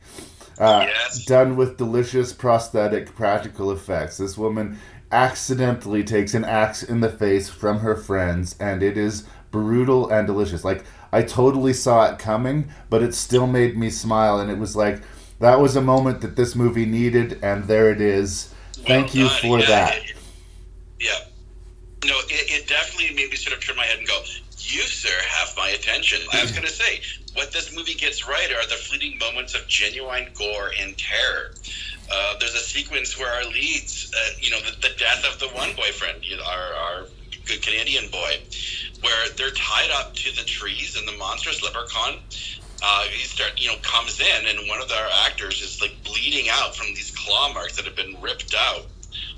Uh, 0.57 0.87
Done 1.25 1.57
with 1.57 1.77
delicious 1.77 2.31
prosthetic 2.31 3.13
practical 3.13 3.71
effects. 3.71 4.17
This 4.17 4.37
woman 4.37 4.79
accidentally 5.11 6.03
takes 6.03 6.33
an 6.33 6.45
axe 6.45 6.81
in 6.81 7.01
the 7.01 7.09
face 7.09 7.49
from 7.49 7.79
her 7.79 7.95
friends, 7.95 8.55
and 8.59 8.81
it 8.81 8.97
is 8.97 9.25
brutal 9.51 10.09
and 10.09 10.25
delicious. 10.27 10.63
Like, 10.63 10.83
I 11.17 11.23
totally 11.23 11.73
saw 11.73 12.05
it 12.11 12.19
coming, 12.19 12.69
but 12.91 13.01
it 13.01 13.15
still 13.15 13.47
made 13.47 13.75
me 13.75 13.89
smile, 13.89 14.39
and 14.39 14.51
it 14.51 14.57
was 14.59 14.75
like 14.75 15.01
that 15.39 15.59
was 15.59 15.75
a 15.75 15.81
moment 15.81 16.21
that 16.21 16.35
this 16.35 16.55
movie 16.55 16.85
needed, 16.85 17.39
and 17.41 17.63
there 17.63 17.89
it 17.91 18.01
is. 18.01 18.53
Thank 18.85 19.15
you 19.15 19.27
for 19.27 19.59
Yeah, 19.59 19.65
that. 19.65 19.95
it- 19.97 20.15
yeah. 20.99 21.19
No, 22.05 22.15
it, 22.29 22.51
it 22.51 22.67
definitely 22.67 23.15
made 23.15 23.31
me 23.31 23.35
sort 23.35 23.57
of 23.57 23.65
turn 23.65 23.75
my 23.75 23.83
head 23.85 23.97
and 23.97 24.07
go, 24.07 24.21
"You, 24.59 24.81
sir, 24.81 25.09
have 25.27 25.49
my 25.57 25.69
attention." 25.69 26.19
I 26.33 26.41
was 26.43 26.51
going 26.51 26.67
to 26.67 26.71
say, 26.71 27.01
what 27.33 27.51
this 27.51 27.75
movie 27.75 27.95
gets 27.95 28.27
right 28.27 28.51
are 28.51 28.67
the 28.67 28.75
fleeting 28.75 29.17
moments 29.17 29.55
of 29.55 29.67
genuine 29.67 30.27
gore 30.37 30.69
and 30.79 30.95
terror. 30.99 31.55
Uh, 32.11 32.35
there's 32.39 32.53
a 32.53 32.59
sequence 32.59 33.17
where 33.17 33.33
our 33.33 33.45
leads, 33.45 34.11
uh, 34.15 34.29
you 34.39 34.51
know, 34.51 34.59
the, 34.61 34.71
the 34.87 34.93
death 34.99 35.25
of 35.25 35.39
the 35.39 35.47
one 35.49 35.75
boyfriend, 35.75 36.23
you 36.23 36.37
know, 36.37 36.43
our, 36.43 36.73
our 36.85 37.05
good 37.47 37.61
Canadian 37.61 38.09
boy, 38.09 38.39
where 39.01 39.29
they're 39.37 39.51
tied 39.51 39.91
up 39.91 40.13
to 40.15 40.35
the 40.35 40.43
trees 40.43 40.95
and 40.97 41.07
the 41.07 41.17
monstrous 41.17 41.63
leprechaun 41.63 42.19
uh, 42.83 43.03
he 43.03 43.23
start 43.23 43.53
you 43.57 43.67
know 43.67 43.77
comes 43.81 44.19
in 44.19 44.45
and 44.47 44.67
one 44.67 44.81
of 44.81 44.91
our 44.91 45.09
actors 45.25 45.61
is 45.61 45.81
like 45.81 45.95
bleeding 46.03 46.47
out 46.51 46.75
from 46.75 46.87
these 46.87 47.11
claw 47.11 47.51
marks 47.53 47.75
that 47.75 47.85
have 47.85 47.95
been 47.95 48.19
ripped 48.21 48.53
out 48.57 48.85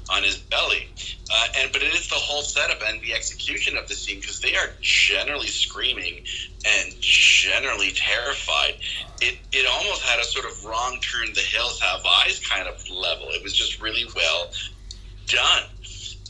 on 0.10 0.24
his 0.24 0.38
belly. 0.38 0.88
Uh, 1.32 1.48
and 1.58 1.72
but 1.72 1.82
it 1.84 1.94
is 1.94 2.08
the 2.08 2.16
whole 2.16 2.42
setup 2.42 2.80
and 2.88 3.00
the 3.02 3.14
execution 3.14 3.78
of 3.78 3.88
the 3.88 3.94
scene 3.94 4.20
because 4.20 4.40
they 4.42 4.56
are 4.56 4.70
generally 4.82 5.48
screaming 5.48 6.24
and 6.66 6.96
generally 7.00 7.92
terrified. 7.92 8.76
It 9.22 9.38
it 9.54 9.68
almost 9.70 10.02
had 10.02 10.20
a 10.20 10.24
sort 10.24 10.46
of 10.46 10.66
wrong 10.66 11.00
turn 11.00 11.34
the 11.34 11.42
hills 11.42 11.80
have 11.80 12.02
eyes 12.06 12.40
kind 12.46 12.68
of 12.68 12.90
level. 12.90 13.28
It 13.30 13.44
was 13.44 13.54
just 13.54 13.82
really 13.82 14.06
well 14.16 14.52
done 15.28 15.64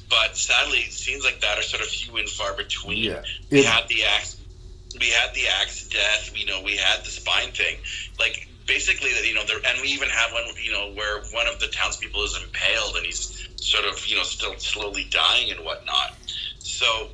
but 0.09 0.35
sadly 0.35 0.81
scenes 0.89 1.23
like 1.23 1.41
that 1.41 1.57
are 1.57 1.63
sort 1.63 1.83
of 1.83 1.89
few 1.89 2.17
and 2.17 2.29
far 2.29 2.53
between. 2.53 2.97
Yeah. 3.03 3.23
we 3.51 3.63
had 3.63 3.87
the 3.87 4.03
axe 4.03 4.37
we 4.99 5.09
had 5.09 5.33
the 5.35 5.47
axe 5.61 5.87
death 5.87 6.31
you 6.35 6.45
know 6.45 6.61
we 6.63 6.75
had 6.75 7.03
the 7.03 7.09
spine 7.09 7.51
thing. 7.51 7.77
Like 8.19 8.47
basically 8.65 9.11
that 9.13 9.27
you 9.27 9.33
know 9.33 9.45
there 9.45 9.59
and 9.65 9.81
we 9.81 9.89
even 9.89 10.09
have 10.09 10.31
one 10.31 10.43
you 10.63 10.71
know 10.71 10.91
where 10.93 11.21
one 11.31 11.47
of 11.47 11.59
the 11.59 11.67
townspeople 11.67 12.23
is 12.23 12.37
impaled 12.41 12.95
and 12.95 13.05
he's 13.05 13.47
sort 13.55 13.85
of 13.85 14.05
you 14.07 14.15
know 14.15 14.23
still 14.23 14.57
slowly 14.57 15.07
dying 15.09 15.51
and 15.51 15.63
whatnot. 15.63 16.15
So 16.59 17.09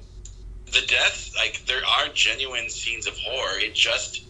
the 0.68 0.82
death 0.88 1.34
like 1.36 1.66
there 1.66 1.86
are 1.86 2.08
genuine 2.14 2.70
scenes 2.70 3.08
of 3.08 3.18
horror. 3.18 3.60
It 3.60 3.74
just 3.74 4.24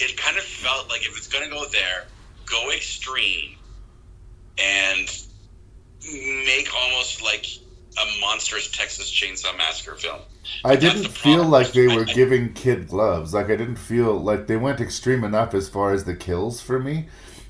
it 0.00 0.16
kind 0.16 0.36
of 0.36 0.44
felt 0.44 0.88
like 0.88 1.02
if 1.02 1.16
it's 1.16 1.28
going 1.28 1.44
to 1.44 1.50
go 1.50 1.66
there 1.72 2.06
go 2.46 2.70
extreme 2.70 3.56
and 4.58 5.08
make 6.46 6.68
almost 6.74 7.22
like 7.22 7.46
a 7.98 8.20
monstrous 8.20 8.70
texas 8.70 9.10
chainsaw 9.10 9.56
massacre 9.56 9.94
film 9.96 10.20
I 10.64 10.76
didn't 10.76 11.08
feel 11.08 11.44
like 11.44 11.72
they 11.72 11.86
were 11.96 12.04
giving 12.04 12.52
kid 12.54 12.88
gloves. 12.88 13.32
Like 13.34 13.46
I 13.46 13.56
didn't 13.56 13.76
feel 13.76 14.18
like 14.18 14.46
they 14.46 14.56
went 14.56 14.80
extreme 14.80 15.22
enough 15.22 15.54
as 15.54 15.68
far 15.68 15.92
as 15.92 16.04
the 16.04 16.14
kills 16.16 16.60
for 16.60 16.78
me, 16.80 17.06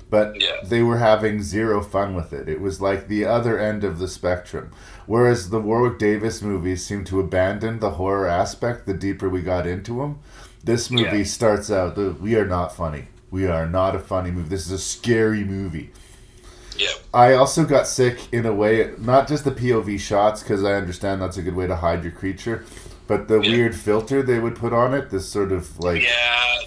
but 0.09 0.35
they 0.65 0.83
were 0.83 0.97
having 0.97 1.41
zero 1.41 1.81
fun 1.81 2.13
with 2.15 2.31
it. 2.33 2.47
It 2.47 2.61
was 2.61 2.79
like 2.81 3.07
the 3.07 3.25
other 3.25 3.57
end 3.57 3.83
of 3.83 3.97
the 3.97 4.07
spectrum. 4.07 4.71
Whereas 5.07 5.49
the 5.49 5.59
Warwick 5.61 5.97
Davis 5.99 6.41
movies 6.41 6.85
seem 6.85 7.03
to 7.05 7.19
abandon 7.19 7.79
the 7.79 7.91
horror 7.91 8.27
aspect 8.27 8.85
the 8.85 8.93
deeper 8.93 9.29
we 9.29 9.41
got 9.41 9.65
into 9.65 9.97
them. 9.99 10.19
This 10.63 10.91
movie 10.91 11.19
Yeah. 11.19 11.23
starts 11.23 11.71
out 11.71 11.95
the 11.95 12.11
we 12.11 12.35
are 12.35 12.45
not 12.47 12.75
funny. 12.75 13.05
We 13.31 13.47
are 13.47 13.65
not 13.65 13.95
a 13.95 13.99
funny 13.99 14.29
movie. 14.31 14.49
This 14.49 14.65
is 14.65 14.71
a 14.71 14.77
scary 14.79 15.43
movie. 15.43 15.91
Yeah. 16.77 16.89
I 17.13 17.33
also 17.33 17.65
got 17.65 17.87
sick 17.87 18.19
in 18.31 18.45
a 18.45 18.53
way, 18.53 18.93
not 18.97 19.27
just 19.27 19.43
the 19.43 19.51
POV 19.51 19.99
shots, 19.99 20.41
because 20.41 20.63
I 20.63 20.73
understand 20.73 21.21
that's 21.21 21.37
a 21.37 21.41
good 21.41 21.55
way 21.55 21.67
to 21.67 21.75
hide 21.75 22.03
your 22.03 22.13
creature, 22.13 22.65
but 23.07 23.27
the 23.27 23.39
weird 23.39 23.75
filter 23.75 24.21
they 24.23 24.39
would 24.39 24.55
put 24.55 24.73
on 24.73 24.93
it, 24.93 25.09
this 25.09 25.27
sort 25.29 25.51
of 25.51 25.79
like. 25.79 26.01
Yeah, 26.01 26.59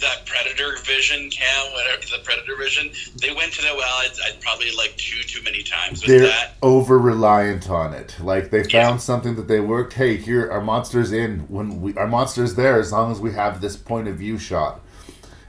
that 0.00 0.26
predator 0.26 0.76
vision 0.84 1.30
cam, 1.30 1.72
whatever 1.72 2.02
the 2.02 2.22
predator 2.24 2.56
vision, 2.56 2.90
they 3.20 3.32
went 3.32 3.52
to 3.52 3.62
the 3.62 3.74
well. 3.74 3.94
I'd, 3.98 4.10
I'd 4.26 4.40
probably 4.40 4.70
like 4.76 4.96
two 4.96 5.22
too 5.22 5.42
many 5.42 5.62
times 5.62 6.02
with 6.02 6.10
They're 6.10 6.28
that. 6.28 6.54
over 6.62 6.98
reliant 6.98 7.70
on 7.70 7.94
it. 7.94 8.16
Like 8.20 8.50
they 8.50 8.64
found 8.64 9.00
something 9.00 9.34
that 9.36 9.48
they 9.48 9.60
worked. 9.60 9.94
Hey, 9.94 10.16
here 10.16 10.50
our 10.50 10.60
monster's 10.60 11.12
in 11.12 11.40
when 11.48 11.80
we 11.80 11.94
our 11.96 12.06
monster's 12.08 12.54
there 12.54 12.78
as 12.78 12.92
long 12.92 13.12
as 13.12 13.20
we 13.20 13.32
have 13.32 13.60
this 13.60 13.76
point 13.76 14.08
of 14.08 14.16
view 14.16 14.38
shot. 14.38 14.80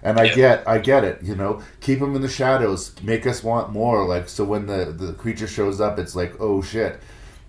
And 0.05 0.19
I 0.19 0.27
get, 0.35 0.67
I 0.67 0.77
get 0.77 1.03
it. 1.03 1.23
You 1.23 1.35
know, 1.35 1.63
keep 1.81 1.99
them 1.99 2.15
in 2.15 2.21
the 2.21 2.29
shadows, 2.29 2.95
make 3.01 3.25
us 3.25 3.43
want 3.43 3.71
more. 3.71 4.07
Like 4.07 4.29
so, 4.29 4.43
when 4.43 4.67
the 4.67 4.85
the 4.85 5.13
creature 5.13 5.47
shows 5.47 5.81
up, 5.81 5.97
it's 5.97 6.15
like, 6.15 6.39
oh 6.39 6.61
shit. 6.61 6.99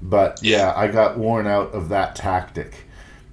But 0.01 0.43
yeah, 0.43 0.73
I 0.75 0.89
got 0.89 1.18
worn 1.18 1.47
out 1.47 1.73
of 1.75 1.91
that 1.91 2.17
tactic, 2.17 2.85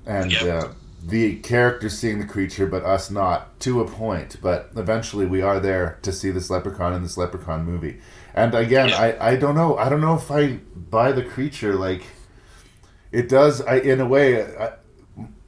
and 0.05 0.33
uh, 0.33 0.67
the 1.01 1.37
character 1.37 1.89
seeing 1.89 2.19
the 2.19 2.25
creature, 2.25 2.67
but 2.67 2.83
us 2.83 3.09
not 3.09 3.57
to 3.61 3.79
a 3.79 3.87
point. 3.87 4.37
But 4.41 4.71
eventually, 4.75 5.25
we 5.25 5.41
are 5.41 5.59
there 5.59 5.99
to 6.01 6.11
see 6.11 6.29
this 6.29 6.49
leprechaun 6.49 6.93
in 6.93 7.01
this 7.01 7.17
leprechaun 7.17 7.63
movie. 7.65 8.01
And 8.33 8.53
again, 8.53 8.91
I 8.91 9.15
I 9.31 9.35
don't 9.37 9.55
know. 9.55 9.77
I 9.77 9.87
don't 9.87 10.01
know 10.01 10.15
if 10.15 10.29
I 10.31 10.59
buy 10.75 11.13
the 11.13 11.23
creature. 11.23 11.75
Like 11.75 12.03
it 13.13 13.29
does. 13.29 13.61
I 13.61 13.75
in 13.77 14.01
a 14.01 14.05
way. 14.05 14.43
I, 14.57 14.73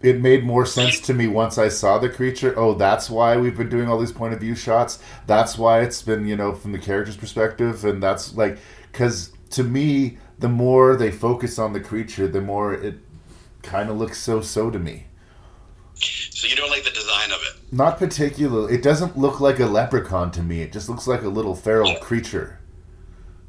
it 0.05 0.21
made 0.21 0.43
more 0.43 0.67
sense 0.67 0.99
to 1.01 1.13
me 1.15 1.27
once 1.27 1.57
I 1.57 1.67
saw 1.67 1.97
the 1.97 2.09
creature. 2.09 2.53
Oh, 2.57 2.75
that's 2.75 3.09
why 3.09 3.37
we've 3.37 3.57
been 3.57 3.69
doing 3.69 3.89
all 3.89 3.97
these 3.97 4.11
point 4.11 4.35
of 4.35 4.39
view 4.39 4.55
shots. 4.55 4.99
That's 5.25 5.57
why 5.57 5.81
it's 5.81 6.03
been, 6.03 6.27
you 6.27 6.35
know, 6.35 6.53
from 6.53 6.73
the 6.73 6.77
character's 6.77 7.17
perspective. 7.17 7.83
And 7.83 8.03
that's 8.03 8.35
like, 8.35 8.59
because 8.91 9.31
to 9.51 9.63
me, 9.63 10.19
the 10.37 10.47
more 10.47 10.95
they 10.95 11.11
focus 11.11 11.57
on 11.57 11.73
the 11.73 11.79
creature, 11.79 12.27
the 12.27 12.39
more 12.39 12.73
it 12.73 12.99
kind 13.63 13.89
of 13.89 13.97
looks 13.97 14.19
so 14.19 14.41
so 14.41 14.69
to 14.69 14.77
me. 14.77 15.07
So 15.95 16.47
you 16.47 16.55
don't 16.55 16.69
like 16.69 16.83
the 16.83 16.91
design 16.91 17.31
of 17.31 17.39
it. 17.41 17.73
Not 17.73 17.97
particularly. 17.97 18.75
It 18.75 18.83
doesn't 18.83 19.17
look 19.17 19.39
like 19.39 19.59
a 19.59 19.65
leprechaun 19.65 20.29
to 20.31 20.43
me. 20.43 20.61
It 20.61 20.71
just 20.71 20.87
looks 20.87 21.07
like 21.07 21.23
a 21.23 21.29
little 21.29 21.55
feral 21.55 21.95
creature. 21.95 22.59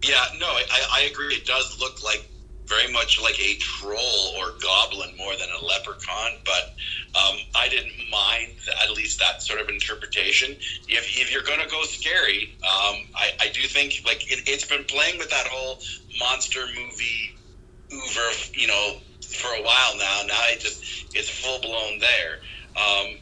Yeah, 0.02 0.24
no, 0.38 0.46
I, 0.46 0.86
I 0.92 1.00
agree. 1.10 1.34
It 1.34 1.44
does 1.44 1.78
look 1.80 2.02
like 2.02 2.30
very 2.66 2.92
much 2.92 3.20
like 3.20 3.38
a 3.40 3.54
troll 3.56 4.34
or 4.38 4.52
goblin 4.60 5.16
more 5.16 5.32
than 5.36 5.48
a 5.60 5.64
leprechaun, 5.64 6.32
but 6.44 6.74
um, 7.14 7.36
I 7.54 7.68
didn't 7.68 7.92
mind 8.10 8.52
at 8.82 8.90
least 8.90 9.18
that 9.20 9.42
sort 9.42 9.60
of 9.60 9.68
interpretation. 9.68 10.52
If, 10.88 11.16
if 11.16 11.32
you're 11.32 11.42
going 11.42 11.60
to 11.60 11.68
go 11.68 11.82
scary, 11.84 12.56
um, 12.62 12.96
I, 13.14 13.30
I 13.40 13.48
do 13.52 13.62
think 13.62 14.02
like 14.04 14.30
it, 14.30 14.48
it's 14.48 14.64
been 14.64 14.84
playing 14.84 15.18
with 15.18 15.30
that 15.30 15.46
whole 15.46 15.78
monster 16.18 16.64
movie 16.74 17.36
over, 17.92 18.30
you 18.54 18.66
know, 18.66 18.96
for 19.22 19.48
a 19.48 19.62
while 19.62 19.96
now. 19.96 20.22
Now 20.26 20.40
it 20.48 20.60
just 20.60 21.14
it's 21.14 21.30
full 21.30 21.60
blown 21.60 21.98
there. 21.98 22.40
Um, 22.76 23.16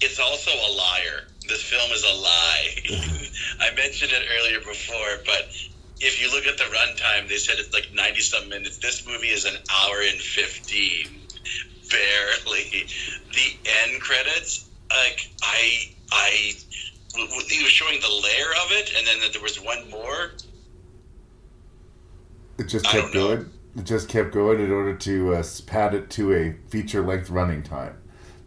it's 0.00 0.18
also 0.18 0.50
a 0.50 0.70
liar. 0.72 1.28
This 1.48 1.62
film 1.62 1.90
is 1.92 2.04
a 2.04 2.14
lie. 2.14 3.28
I 3.60 3.74
mentioned 3.74 4.12
it 4.12 4.22
earlier 4.38 4.60
before, 4.60 5.18
but 5.24 5.48
if 6.02 6.20
you 6.20 6.30
look 6.32 6.46
at 6.46 6.58
the 6.58 6.64
runtime, 6.64 7.28
they 7.28 7.36
said 7.36 7.56
it's 7.58 7.72
like 7.72 7.88
90 7.94 8.20
some 8.20 8.48
minutes. 8.48 8.78
This 8.78 9.06
movie 9.06 9.28
is 9.28 9.44
an 9.44 9.54
hour 9.54 10.02
and 10.02 10.20
15. 10.20 11.06
Barely. 11.88 12.86
The 13.32 13.70
end 13.84 14.00
credits, 14.00 14.68
like, 14.90 15.30
I, 15.42 15.94
I, 16.10 16.54
he 17.14 17.62
was 17.62 17.70
showing 17.70 18.00
the 18.00 18.08
layer 18.08 18.50
of 18.64 18.72
it, 18.72 18.92
and 18.96 19.06
then 19.06 19.32
there 19.32 19.42
was 19.42 19.62
one 19.62 19.88
more. 19.90 20.32
It 22.58 22.64
just 22.64 22.84
kept 22.84 23.12
going. 23.14 23.48
It 23.76 23.84
just 23.84 24.08
kept 24.08 24.32
going 24.32 24.60
in 24.60 24.72
order 24.72 24.94
to 24.94 25.34
uh, 25.36 25.44
pad 25.66 25.94
it 25.94 26.10
to 26.10 26.34
a 26.34 26.54
feature 26.68 27.02
length 27.02 27.30
running 27.30 27.62
time. 27.62 27.96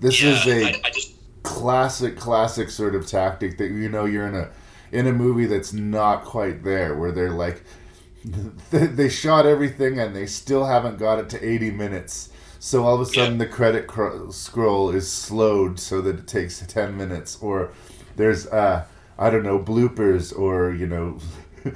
This 0.02 0.22
is 0.22 0.46
a 0.46 0.66
I, 0.66 0.82
I 0.84 0.90
just, 0.92 1.14
classic, 1.44 2.18
classic 2.18 2.70
sort 2.70 2.96
of 2.96 3.08
tactic 3.08 3.58
that 3.58 3.72
you 3.72 3.88
know 3.90 4.06
you're 4.06 4.28
in 4.28 4.36
a 4.36 4.52
in 4.96 5.08
a 5.08 5.14
movie 5.14 5.46
that's 5.46 5.74
not 5.74 6.24
quite 6.24 6.64
there, 6.64 6.96
where 6.96 7.12
they're 7.12 7.30
like 7.32 7.64
they, 8.72 9.10
shot 9.10 9.46
everything 9.46 10.00
and 10.00 10.16
they 10.16 10.26
still 10.26 10.66
haven't 10.66 10.98
got 10.98 11.20
it 11.20 11.30
to 11.30 11.48
80 11.48 11.72
minutes. 11.72 12.30
So 12.60 12.84
all 12.84 12.96
of 12.96 13.02
a 13.02 13.06
sudden 13.06 13.38
the 13.38 13.46
credit 13.46 13.86
cr- 13.86 14.32
scroll 14.32 14.90
is 14.90 15.12
slowed 15.12 15.80
so 15.80 16.02
that 16.02 16.20
it 16.20 16.28
takes 16.28 16.60
10 16.60 16.98
minutes, 16.98 17.38
or 17.42 17.72
there's 18.16 18.48
uh 18.48 18.86
I 19.18 19.30
don't 19.30 19.44
know 19.44 19.60
bloopers 19.60 20.38
or 20.38 20.74
you 20.74 20.88
know 20.88 21.20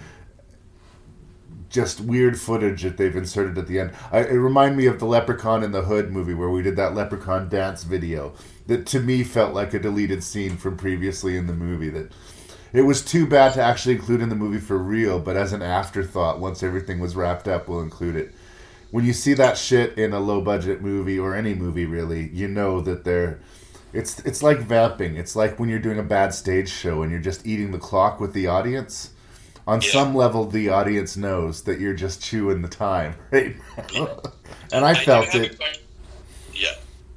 just 1.70 2.02
weird 2.02 2.40
footage 2.40 2.82
that 2.82 2.98
they've 2.98 3.16
inserted 3.16 3.58
at 3.58 3.68
the 3.68 3.80
end. 3.80 3.92
I, 4.12 4.20
it 4.22 4.34
reminded 4.34 4.78
me 4.78 4.88
of 4.88 5.00
the 5.00 5.06
Leprechaun 5.06 5.64
in 5.64 5.72
the 5.72 5.84
Hood 5.84 6.10
movie 6.12 6.34
where 6.34 6.50
we 6.50 6.64
did 6.64 6.76
that 6.78 6.96
Leprechaun 6.96 7.50
dance 7.50 7.84
video 7.84 8.34
that 8.68 8.86
to 8.88 9.00
me 9.00 9.24
felt 9.24 9.54
like 9.54 9.74
a 9.74 9.80
deleted 9.80 10.24
scene 10.24 10.58
from 10.58 10.78
previously 10.78 11.38
in 11.38 11.46
the 11.46 11.54
movie. 11.54 11.90
That 11.90 12.12
it 12.74 12.82
was 12.84 13.04
too 13.04 13.26
bad 13.26 13.54
to 13.54 13.62
actually 13.62 13.96
include 13.96 14.22
in 14.22 14.30
the 14.30 14.36
movie 14.36 14.60
for 14.60 14.78
real, 14.78 15.20
but 15.20 15.36
as 15.36 15.54
an 15.54 15.62
afterthought, 15.62 16.40
once 16.40 16.62
everything 16.62 17.00
was 17.00 17.16
wrapped 17.16 17.48
up, 17.48 17.68
we'll 17.68 17.82
include 17.82 18.16
it. 18.16 18.34
When 18.92 19.06
you 19.06 19.14
see 19.14 19.34
that 19.36 19.58
shit 19.58 19.98
in 19.98 20.14
a 20.14 20.20
low 20.20 20.42
budget 20.42 20.82
movie 20.82 21.20
or 21.20 21.36
any 21.36 21.54
movie 21.54 21.86
really, 21.86 22.30
you 22.30 22.48
know 22.48 22.82
that 22.82 23.04
they're 23.04 23.40
it's 23.94 24.20
it's 24.20 24.44
like 24.44 24.60
vamping. 24.60 25.16
It's 25.16 25.36
like 25.36 25.60
when 25.60 25.70
you're 25.70 25.80
doing 25.80 26.00
a 26.00 26.04
bad 26.04 26.34
stage 26.34 26.70
show 26.70 27.02
and 27.02 27.12
you're 27.12 27.22
just 27.22 27.46
eating 27.46 27.72
the 27.72 27.80
clock 27.80 28.20
with 28.20 28.34
the 28.34 28.48
audience. 28.48 29.12
On 29.68 29.82
some 29.82 30.16
level, 30.16 30.46
the 30.46 30.70
audience 30.70 31.16
knows 31.16 31.62
that 31.64 31.80
you're 31.80 31.94
just 31.94 32.24
chewing 32.24 32.64
the 32.64 32.68
time 32.68 33.14
right 33.32 33.56
and 34.72 34.84
I 34.84 34.96
felt 34.96 35.36
it. 35.36 35.60
Yeah, 36.56 36.70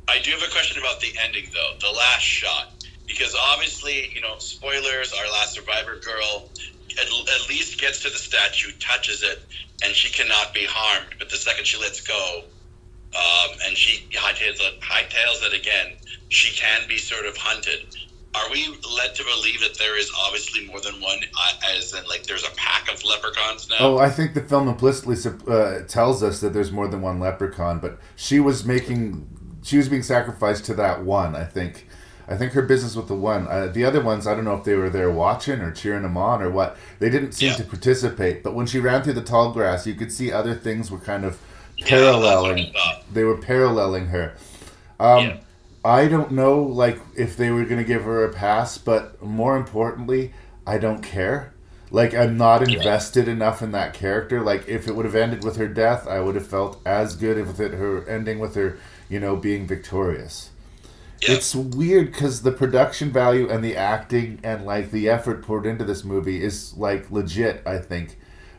I 0.06 0.12
I 0.12 0.18
do 0.18 0.30
have 0.32 0.42
a 0.42 0.52
question 0.52 0.78
about 0.78 1.00
the 1.00 1.08
ending, 1.24 1.46
though. 1.54 1.88
The 1.88 1.96
last 1.96 2.20
shot, 2.20 2.71
because 3.06 3.34
obviously, 3.34 4.10
you 4.14 4.20
know, 4.20 4.38
spoilers. 4.38 5.12
Our 5.12 5.26
last 5.32 5.54
survivor 5.54 5.96
girl 5.96 6.48
at, 6.98 7.06
at 7.06 7.48
least 7.48 7.80
gets 7.80 8.02
to 8.02 8.10
the 8.10 8.16
statue, 8.16 8.72
touches 8.78 9.22
it, 9.22 9.40
and 9.84 9.94
she 9.94 10.12
cannot 10.12 10.54
be 10.54 10.64
harmed. 10.68 11.14
But 11.18 11.30
the 11.30 11.36
second 11.36 11.66
she 11.66 11.78
lets 11.80 12.00
go, 12.00 12.44
um, 13.14 13.50
and 13.66 13.76
she 13.76 14.06
hightails 14.12 14.60
it, 14.60 14.80
hightails 14.80 15.46
it 15.46 15.54
again, 15.54 15.96
she 16.28 16.56
can 16.56 16.88
be 16.88 16.98
sort 16.98 17.26
of 17.26 17.36
hunted. 17.36 17.96
Are 18.34 18.50
we 18.50 18.66
led 18.96 19.14
to 19.16 19.24
believe 19.24 19.60
that 19.60 19.76
there 19.78 19.98
is 19.98 20.10
obviously 20.18 20.66
more 20.66 20.80
than 20.80 20.94
one, 21.02 21.18
uh, 21.38 21.52
as 21.76 21.92
in 21.92 22.04
like 22.06 22.22
there's 22.22 22.44
a 22.44 22.50
pack 22.56 22.90
of 22.90 23.04
leprechauns 23.04 23.68
now? 23.68 23.76
Oh, 23.80 23.98
I 23.98 24.08
think 24.08 24.32
the 24.32 24.40
film 24.40 24.68
implicitly 24.68 25.16
uh, 25.46 25.80
tells 25.86 26.22
us 26.22 26.40
that 26.40 26.54
there's 26.54 26.72
more 26.72 26.88
than 26.88 27.02
one 27.02 27.20
leprechaun, 27.20 27.78
but 27.78 27.98
she 28.16 28.40
was 28.40 28.64
making, 28.64 29.28
she 29.62 29.76
was 29.76 29.90
being 29.90 30.02
sacrificed 30.02 30.64
to 30.66 30.74
that 30.74 31.04
one. 31.04 31.36
I 31.36 31.44
think, 31.44 31.86
I 32.32 32.36
think 32.38 32.52
her 32.52 32.62
business 32.62 32.96
with 32.96 33.08
the 33.08 33.14
one. 33.14 33.46
Uh, 33.46 33.66
the 33.66 33.84
other 33.84 34.00
ones, 34.02 34.26
I 34.26 34.34
don't 34.34 34.44
know 34.46 34.54
if 34.56 34.64
they 34.64 34.74
were 34.74 34.88
there 34.88 35.10
watching 35.10 35.60
or 35.60 35.70
cheering 35.70 36.02
them 36.02 36.16
on 36.16 36.40
or 36.40 36.50
what. 36.50 36.78
They 36.98 37.10
didn't 37.10 37.32
seem 37.32 37.50
Yeah. 37.50 37.56
to 37.56 37.64
participate. 37.64 38.42
But 38.42 38.54
when 38.54 38.66
she 38.66 38.78
ran 38.78 39.02
through 39.02 39.12
the 39.14 39.22
tall 39.22 39.52
grass, 39.52 39.86
you 39.86 39.94
could 39.94 40.10
see 40.10 40.32
other 40.32 40.54
things 40.54 40.90
were 40.90 40.98
kind 40.98 41.24
of 41.26 41.38
paralleling. 41.82 42.72
they 43.12 43.24
were 43.24 43.36
paralleling 43.36 44.06
her. 44.06 44.32
Um, 44.98 45.34
I 45.84 46.06
don't 46.06 46.30
know, 46.32 46.62
like 46.62 47.00
if 47.16 47.36
they 47.36 47.50
were 47.50 47.64
going 47.64 47.78
to 47.82 47.84
give 47.86 48.04
her 48.04 48.24
a 48.24 48.32
pass, 48.32 48.78
but 48.78 49.20
more 49.22 49.56
importantly, 49.56 50.32
I 50.66 50.78
don't 50.78 51.02
care. 51.02 51.52
Like 51.90 52.14
I'm 52.14 52.38
not 52.38 52.66
invested 52.66 53.28
enough 53.28 53.60
in 53.60 53.72
that 53.72 53.92
character. 53.92 54.40
Like 54.40 54.66
if 54.68 54.88
it 54.88 54.96
would 54.96 55.04
have 55.04 55.14
ended 55.14 55.44
with 55.44 55.56
her 55.56 55.68
death, 55.68 56.06
I 56.08 56.20
would 56.20 56.36
have 56.36 56.46
felt 56.46 56.80
as 56.86 57.14
good 57.16 57.36
if 57.36 57.60
it 57.60 57.72
her 57.74 58.08
ending 58.08 58.38
with 58.38 58.54
her, 58.54 58.78
you 59.10 59.20
know, 59.20 59.36
being 59.36 59.66
victorious. 59.66 60.48
It's 61.28 61.54
weird 61.54 62.06
because 62.12 62.42
the 62.42 62.52
production 62.52 63.10
value 63.12 63.48
and 63.48 63.62
the 63.62 63.76
acting 63.76 64.40
and 64.42 64.64
like 64.64 64.90
the 64.90 65.08
effort 65.08 65.42
poured 65.42 65.66
into 65.66 65.84
this 65.84 66.04
movie 66.04 66.42
is 66.42 66.76
like 66.76 67.10
legit. 67.10 67.62
I 67.66 67.78
think, 67.78 68.18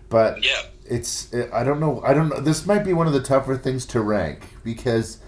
but 0.10 0.44
yeah, 0.44 0.62
it's 0.86 1.34
I 1.52 1.64
don't 1.64 1.80
know. 1.80 2.02
I 2.04 2.14
don't 2.14 2.30
know. 2.30 2.40
This 2.40 2.66
might 2.66 2.84
be 2.84 2.94
one 2.94 3.08
of 3.08 3.14
the 3.14 3.22
tougher 3.22 3.58
things 3.58 3.86
to 3.88 4.02
rank 4.02 4.48
because 4.64 5.20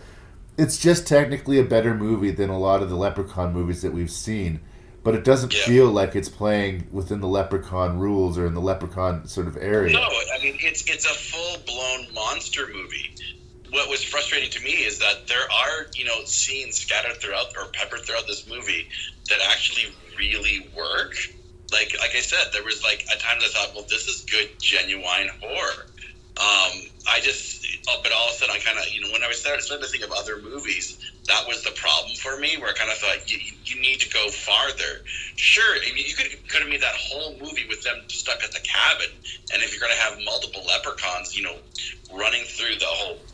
it's 0.58 0.78
just 0.78 1.08
technically 1.08 1.60
a 1.60 1.64
better 1.64 1.94
movie 1.94 2.32
than 2.32 2.50
a 2.50 2.60
lot 2.60 2.82
of 2.82 2.90
the 2.90 2.96
Leprechaun 2.96 3.54
movies 3.54 3.82
that 3.82 3.92
we've 3.92 4.12
seen, 4.12 4.62
but 5.04 5.14
it 5.14 5.24
doesn't 5.24 5.54
feel 5.54 5.88
like 5.88 6.16
it's 6.16 6.30
playing 6.30 6.88
within 6.92 7.20
the 7.20 7.28
Leprechaun 7.28 8.00
rules 8.00 8.38
or 8.38 8.46
in 8.48 8.54
the 8.54 8.62
Leprechaun 8.62 9.28
sort 9.28 9.48
of 9.48 9.58
area. 9.58 9.94
No, 9.94 10.02
I 10.02 10.42
mean 10.42 10.58
it's 10.60 10.90
it's 10.90 11.06
a 11.06 11.14
full 11.14 11.58
blown 11.66 12.14
monster 12.14 12.68
movie. 12.74 13.14
What 13.76 13.90
was 13.90 14.02
frustrating 14.02 14.50
to 14.52 14.62
me 14.62 14.72
is 14.88 15.00
that 15.00 15.28
there 15.28 15.44
are 15.52 15.88
you 15.98 16.06
know 16.06 16.24
scenes 16.24 16.78
scattered 16.78 17.20
throughout 17.22 17.48
or 17.60 17.68
peppered 17.74 18.06
throughout 18.06 18.26
this 18.26 18.48
movie 18.48 18.88
that 19.30 19.40
actually 19.52 19.94
really 20.18 20.72
work. 20.74 21.12
Like 21.74 21.92
like 22.00 22.16
I 22.16 22.22
said, 22.22 22.48
there 22.54 22.64
was 22.64 22.82
like 22.86 23.04
at 23.12 23.20
times 23.20 23.44
I 23.44 23.50
thought, 23.50 23.76
well, 23.76 23.86
this 23.90 24.08
is 24.08 24.24
good 24.32 24.48
genuine 24.62 25.28
horror. 25.42 25.88
Um, 26.38 26.72
I 27.12 27.22
just, 27.22 27.66
oh, 27.88 28.00
but 28.04 28.12
all 28.12 28.28
of 28.28 28.32
a 28.32 28.36
sudden, 28.36 28.56
I 28.56 28.60
kind 28.60 28.78
of, 28.78 28.84
you 28.92 29.00
know, 29.00 29.08
when 29.12 29.24
I 29.24 29.28
was 29.28 29.40
started, 29.40 29.64
started 29.64 29.86
to 29.86 29.90
think 29.90 30.04
of 30.04 30.12
other 30.12 30.36
movies, 30.38 31.00
that 31.30 31.48
was 31.48 31.64
the 31.64 31.72
problem 31.72 32.14
for 32.18 32.38
me, 32.38 32.58
where 32.58 32.70
I 32.70 32.74
kind 32.74 32.92
of 32.92 32.98
thought 32.98 33.32
you- 33.32 33.40
you 33.64 33.80
need 33.80 34.02
to 34.02 34.10
go 34.10 34.30
farther. 34.30 35.04
Sure, 35.38 35.78
I 35.78 35.92
mean, 35.94 36.06
you 36.06 36.14
could 36.14 36.28
could 36.50 36.62
have 36.62 36.70
made 36.70 36.82
that 36.82 36.96
whole 36.96 37.38
movie 37.40 37.66
with 37.68 37.84
them 37.84 38.04
stuck 38.10 38.44
at 38.44 38.52
the 38.52 38.60
cabin, 38.62 39.18
and 39.54 39.64
if 39.64 39.72
you're 39.72 39.80
going 39.80 39.94
to 39.96 40.04
have 40.04 40.20
multiple 40.26 40.66
leprechauns, 40.66 41.36
you 41.36 41.44
know, 41.44 41.58
running 42.12 42.44
through 42.44 42.76
the 42.76 42.86
whole, 42.86 43.26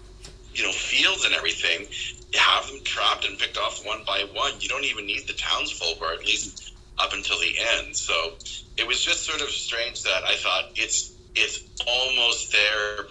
you 0.53 0.63
know, 0.63 0.71
fields 0.71 1.25
and 1.25 1.33
everything, 1.33 1.87
you 2.31 2.39
have 2.39 2.67
them 2.67 2.79
trapped 2.83 3.25
and 3.27 3.37
picked 3.37 3.57
off 3.57 3.85
one 3.85 4.03
by 4.05 4.25
one. 4.33 4.53
You 4.59 4.69
don't 4.69 4.85
even 4.85 5.05
need 5.05 5.27
the 5.27 5.33
townsfolk, 5.33 6.01
or 6.01 6.13
at 6.13 6.19
least 6.19 6.73
up 6.97 7.13
until 7.13 7.39
the 7.39 7.55
end. 7.77 7.95
So 7.95 8.33
it 8.77 8.87
was 8.87 9.01
just 9.01 9.23
sort 9.23 9.41
of 9.41 9.49
strange 9.49 10.03
that 10.03 10.23
I 10.23 10.35
thought 10.35 10.71
it's 10.75 11.13
it's 11.35 11.63
almost 11.87 12.51
there. 12.51 13.07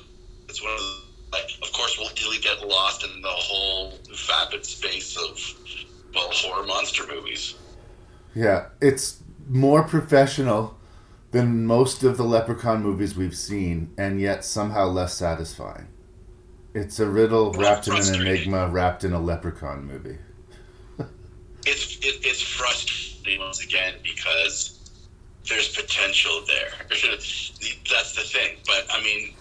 It's 0.48 0.62
one 0.62 0.72
of 0.72 0.78
the 0.78 1.00
like, 1.32 1.50
of 1.62 1.72
course, 1.72 1.96
we'll 1.98 2.10
easily 2.12 2.38
get 2.38 2.66
lost 2.66 3.04
in 3.04 3.22
the 3.22 3.28
whole 3.28 3.94
vapid 4.26 4.64
space 4.64 5.16
of 5.16 5.38
well 6.14 6.28
horror 6.32 6.66
monster 6.66 7.06
movies. 7.06 7.54
Yeah, 8.34 8.66
it's 8.80 9.22
more 9.48 9.82
professional 9.82 10.76
than 11.30 11.64
most 11.64 12.02
of 12.02 12.16
the 12.16 12.24
Leprechaun 12.24 12.82
movies 12.82 13.16
we've 13.16 13.36
seen, 13.36 13.92
and 13.96 14.20
yet 14.20 14.44
somehow 14.44 14.86
less 14.86 15.14
satisfying. 15.14 15.86
It's 16.74 17.00
a 17.00 17.06
riddle 17.06 17.52
wrapped 17.52 17.88
in 17.88 17.94
an 17.94 18.14
enigma, 18.20 18.68
wrapped 18.68 19.04
in 19.04 19.12
a 19.12 19.20
Leprechaun 19.20 19.84
movie. 19.84 20.18
It's 21.66 21.96
it, 21.98 22.24
it's 22.24 22.40
frustrating 22.40 23.40
once 23.40 23.62
again 23.62 23.94
because 24.02 24.78
there's 25.48 25.74
potential 25.74 26.42
there. 26.46 26.70
That's 26.88 28.14
the 28.14 28.22
thing. 28.22 28.56
But 28.66 28.86
I 28.90 29.02
mean, 29.02 29.34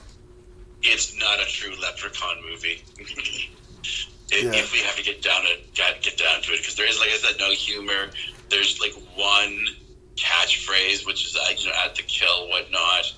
it's 0.82 1.16
not 1.18 1.40
a 1.40 1.46
true 1.46 1.76
Leprechaun 1.82 2.38
movie. 2.50 2.84
If- 4.32 4.44
Yeah. 4.44 4.52
If 4.60 4.72
we 4.72 4.78
have 4.82 4.96
to 4.96 5.02
get 5.02 5.24
down 5.24 5.42
to 5.42 5.56
get, 5.74 6.04
down 6.18 6.44
to 6.44 6.52
it, 6.54 6.60
because 6.60 6.76
there 6.76 6.88
is, 6.88 7.00
like 7.00 7.10
I 7.10 7.18
said, 7.18 7.38
no 7.40 7.50
humor. 7.50 8.12
There's 8.50 8.80
like 8.80 8.94
one 9.16 9.66
catchphrase, 10.18 11.04
which 11.08 11.26
is 11.26 11.36
uh, 11.36 11.50
you 11.58 11.68
know, 11.68 11.74
at 11.84 11.96
the 11.96 12.04
kill, 12.04 12.48
whatnot. 12.50 13.12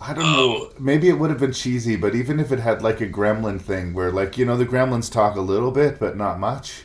I 0.00 0.14
don't 0.14 0.32
know. 0.32 0.70
Maybe 0.78 1.08
it 1.08 1.18
would 1.18 1.30
have 1.30 1.40
been 1.40 1.52
cheesy, 1.52 1.96
but 1.96 2.14
even 2.14 2.40
if 2.40 2.50
it 2.52 2.58
had 2.58 2.82
like 2.82 3.00
a 3.00 3.08
gremlin 3.08 3.60
thing 3.60 3.92
where, 3.92 4.10
like, 4.10 4.38
you 4.38 4.44
know, 4.46 4.56
the 4.56 4.64
gremlins 4.66 5.12
talk 5.12 5.36
a 5.36 5.40
little 5.42 5.70
bit, 5.70 5.98
but 5.98 6.16
not 6.16 6.38
much. 6.40 6.84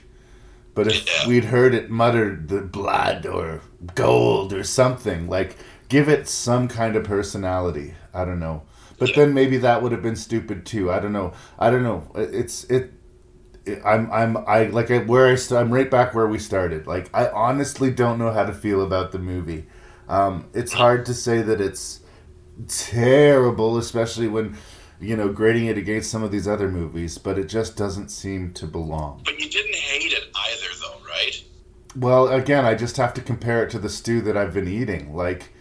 But 0.73 0.87
if 0.87 1.27
we'd 1.27 1.45
heard 1.45 1.73
it 1.73 1.89
muttered 1.89 2.49
the 2.49 2.61
blood 2.61 3.25
or 3.25 3.61
gold 3.95 4.51
or 4.53 4.63
something, 4.63 5.29
like, 5.29 5.57
give 5.87 6.09
it 6.09 6.27
some 6.27 6.67
kind 6.67 6.95
of 6.97 7.05
personality. 7.05 7.93
I 8.13 8.25
don't 8.25 8.39
know. 8.39 8.63
But 8.97 9.15
then 9.15 9.33
maybe 9.33 9.57
that 9.59 9.81
would 9.81 9.91
have 9.93 10.01
been 10.01 10.17
stupid 10.17 10.65
too. 10.65 10.91
I 10.91 10.99
don't 10.99 11.13
know. 11.13 11.33
I 11.59 11.69
don't 11.69 11.83
know. 11.83 12.07
It's 12.15 12.65
it. 12.65 12.93
it 13.65 13.81
I'm 13.85 14.11
I'm 14.11 14.37
I 14.47 14.65
like 14.65 14.91
I, 14.91 14.99
where 14.99 15.27
I 15.27 15.35
st- 15.35 15.59
I'm 15.59 15.73
right 15.73 15.89
back 15.91 16.13
where 16.13 16.27
we 16.27 16.39
started. 16.39 16.87
Like 16.87 17.09
I 17.13 17.27
honestly 17.29 17.91
don't 17.91 18.19
know 18.19 18.31
how 18.31 18.45
to 18.45 18.53
feel 18.53 18.81
about 18.83 19.11
the 19.11 19.19
movie. 19.19 19.65
Um, 20.07 20.47
it's 20.53 20.73
hard 20.73 21.05
to 21.07 21.13
say 21.13 21.41
that 21.41 21.59
it's 21.61 22.01
terrible, 22.67 23.77
especially 23.77 24.27
when 24.27 24.57
you 24.99 25.15
know 25.15 25.29
grading 25.29 25.65
it 25.67 25.77
against 25.77 26.09
some 26.09 26.23
of 26.23 26.31
these 26.31 26.47
other 26.47 26.69
movies. 26.69 27.17
But 27.17 27.37
it 27.37 27.45
just 27.45 27.75
doesn't 27.75 28.09
seem 28.09 28.53
to 28.53 28.67
belong. 28.67 29.21
But 29.25 29.39
you 29.39 29.49
didn't 29.49 29.75
hate 29.75 30.13
it 30.13 30.25
either, 30.35 30.67
though, 30.81 31.05
right? 31.07 31.43
Well, 31.95 32.27
again, 32.27 32.65
I 32.65 32.75
just 32.75 32.97
have 32.97 33.13
to 33.15 33.21
compare 33.21 33.63
it 33.63 33.69
to 33.71 33.79
the 33.79 33.89
stew 33.89 34.21
that 34.21 34.37
I've 34.37 34.53
been 34.53 34.67
eating. 34.67 35.15
Like, 35.15 35.53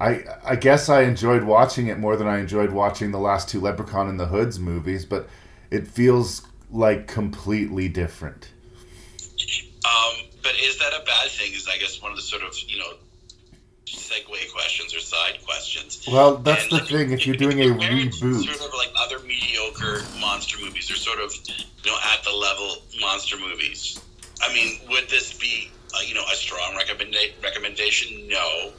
I 0.00 0.24
I 0.44 0.56
guess 0.56 0.88
I 0.88 1.02
enjoyed 1.02 1.44
watching 1.44 1.86
it 1.88 1.98
more 1.98 2.16
than 2.16 2.26
I 2.26 2.38
enjoyed 2.38 2.70
watching 2.70 3.12
the 3.12 3.18
last 3.18 3.48
two 3.48 3.60
Leprechaun 3.60 4.08
in 4.08 4.16
the 4.16 4.26
Hoods 4.26 4.58
movies, 4.58 5.04
but 5.04 5.28
it 5.70 5.86
feels 5.86 6.42
like 6.70 7.06
completely 7.06 7.88
different. 7.88 8.50
Um, 9.84 10.28
but 10.42 10.52
is 10.60 10.78
that 10.78 10.92
a 10.92 11.04
bad 11.04 11.30
thing? 11.30 11.52
Is 11.52 11.68
I 11.68 11.78
guess 11.78 12.00
one 12.00 12.10
of 12.10 12.16
the 12.16 12.22
sort 12.22 12.42
of 12.42 12.54
you 12.66 12.78
know 12.78 12.94
segue 13.96 14.52
questions 14.52 14.94
or 14.94 15.00
side 15.00 15.38
questions. 15.44 16.04
Well, 16.10 16.36
that's 16.36 16.68
the 16.68 16.80
thing. 16.80 17.12
If 17.12 17.26
you're 17.26 17.36
doing 17.36 17.60
a 17.60 17.66
reboot, 17.66 18.14
Sort 18.44 18.56
of 18.56 18.74
like 18.76 18.90
other 18.98 19.18
mediocre 19.20 20.02
monster 20.20 20.58
movies, 20.64 20.90
or 20.90 20.96
sort 20.96 21.20
of 21.20 21.34
you 21.46 21.90
know 21.90 21.96
at 22.14 22.22
the 22.24 22.30
level 22.32 22.76
monster 23.00 23.36
movies. 23.38 24.00
I 24.42 24.52
mean, 24.52 24.80
would 24.90 25.08
this 25.08 25.32
be 25.38 25.70
uh, 25.94 26.00
you 26.06 26.14
know 26.14 26.24
a 26.32 26.34
strong 26.34 26.74
recommenda- 26.74 27.32
recommendation? 27.42 28.28
No. 28.28 28.72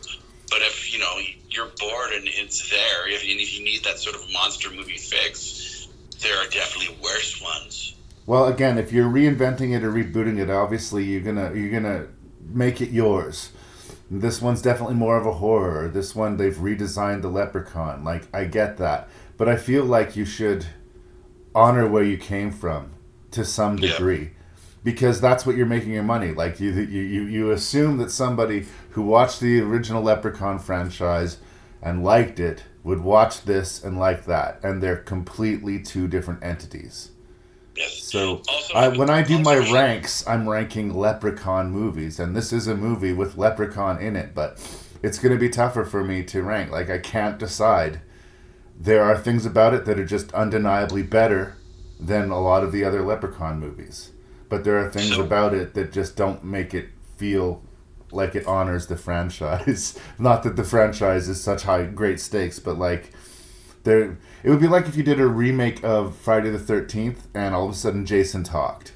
But 0.49 0.61
if 0.61 0.93
you 0.93 0.99
know 0.99 1.17
you're 1.49 1.71
bored 1.79 2.11
and 2.13 2.25
it's 2.27 2.69
there, 2.69 3.09
if, 3.09 3.21
and 3.23 3.39
if 3.39 3.57
you 3.57 3.63
need 3.63 3.83
that 3.85 3.97
sort 3.97 4.15
of 4.15 4.21
monster 4.31 4.69
movie 4.69 4.97
fix, 4.97 5.87
there 6.21 6.37
are 6.37 6.47
definitely 6.49 6.95
worse 7.01 7.41
ones. 7.41 7.95
well, 8.27 8.45
again, 8.47 8.77
if 8.77 8.91
you're 8.91 9.09
reinventing 9.09 9.75
it 9.75 9.83
or 9.83 9.91
rebooting 9.91 10.39
it, 10.39 10.49
obviously 10.51 11.03
you're 11.05 11.21
gonna 11.21 11.53
you're 11.55 11.71
gonna 11.71 12.07
make 12.49 12.81
it 12.81 12.89
yours. 12.89 13.49
This 14.19 14.43
one's 14.43 14.61
definitely 14.61 14.93
more 14.93 15.17
of 15.17 15.25
a 15.25 15.33
horror. 15.33 15.87
This 15.87 16.15
one 16.15 16.37
they've 16.37 16.55
redesigned 16.55 17.23
the 17.23 17.29
leprechaun. 17.29 18.03
Like 18.03 18.27
I 18.31 18.45
get 18.45 18.77
that, 18.77 19.09
but 19.37 19.49
I 19.49 19.55
feel 19.55 19.85
like 19.85 20.15
you 20.15 20.23
should 20.23 20.67
honor 21.55 21.87
where 21.87 22.03
you 22.03 22.17
came 22.17 22.51
from 22.51 22.91
to 23.31 23.43
some 23.43 23.75
degree. 23.75 24.31
Because 24.83 25.19
that's 25.19 25.45
what 25.45 25.55
you're 25.55 25.65
making 25.65 25.93
your 25.93 26.03
money. 26.03 26.31
Like 26.31 26.59
you, 26.59 26.71
you, 26.73 27.01
you, 27.01 27.23
you 27.23 27.51
assume 27.51 27.97
that 27.97 28.11
somebody 28.11 28.67
who 28.91 29.01
watched 29.01 29.39
the 29.39 29.61
original 29.61 30.03
Leprechaun 30.03 30.59
franchise 30.59 31.37
and 31.81 32.03
liked 32.03 32.39
it 32.39 32.65
would 32.83 32.99
watch 32.99 33.43
this 33.43 33.83
and 33.83 33.97
like 33.97 34.25
that, 34.25 34.59
and 34.61 34.83
they're 34.83 34.97
completely 34.97 35.81
two 35.81 36.07
different 36.07 36.43
entities. 36.43 37.12
So 37.89 38.41
I, 38.75 38.87
when 38.89 39.09
I 39.09 39.23
do 39.23 39.39
my 39.39 39.57
ranks, 39.73 40.25
I'm 40.27 40.47
ranking 40.47 40.93
Leprechaun 40.93 41.71
movies, 41.71 42.19
and 42.19 42.35
this 42.35 42.53
is 42.53 42.67
a 42.67 42.75
movie 42.75 43.13
with 43.13 43.37
Leprechaun 43.37 43.99
in 43.99 44.15
it, 44.15 44.35
but 44.35 44.59
it's 45.01 45.17
going 45.19 45.33
to 45.33 45.39
be 45.39 45.49
tougher 45.49 45.83
for 45.83 46.03
me 46.03 46.23
to 46.25 46.43
rank. 46.43 46.71
Like 46.71 46.89
I 46.89 46.99
can't 46.99 47.39
decide. 47.39 48.01
There 48.79 49.03
are 49.03 49.17
things 49.17 49.45
about 49.45 49.73
it 49.73 49.85
that 49.85 49.99
are 49.99 50.05
just 50.05 50.33
undeniably 50.33 51.03
better 51.03 51.57
than 51.99 52.29
a 52.31 52.39
lot 52.41 52.63
of 52.63 52.71
the 52.71 52.83
other 52.83 53.01
Leprechaun 53.01 53.59
movies, 53.59 54.11
but 54.49 54.63
there 54.63 54.77
are 54.77 54.89
things 54.89 55.15
So- 55.15 55.23
about 55.23 55.53
it 55.53 55.73
that 55.73 55.91
just 55.91 56.15
don't 56.15 56.43
make 56.43 56.73
it 56.73 56.89
feel 57.17 57.63
like 58.11 58.35
it 58.35 58.45
honors 58.45 58.87
the 58.87 58.97
franchise. 58.97 59.97
Not 60.19 60.43
that 60.43 60.55
the 60.55 60.63
franchise 60.63 61.27
is 61.29 61.41
such 61.41 61.63
high 61.63 61.85
great 61.85 62.19
stakes, 62.19 62.59
but 62.59 62.77
like 62.77 63.09
there 63.83 64.17
it 64.43 64.49
would 64.49 64.59
be 64.59 64.67
like 64.67 64.87
if 64.87 64.95
you 64.95 65.03
did 65.03 65.19
a 65.19 65.27
remake 65.27 65.83
of 65.83 66.15
Friday 66.15 66.49
the 66.49 66.57
13th 66.57 67.27
and 67.33 67.53
all 67.53 67.65
of 67.65 67.71
a 67.71 67.75
sudden 67.75 68.05
Jason 68.05 68.43
talked. 68.43 68.93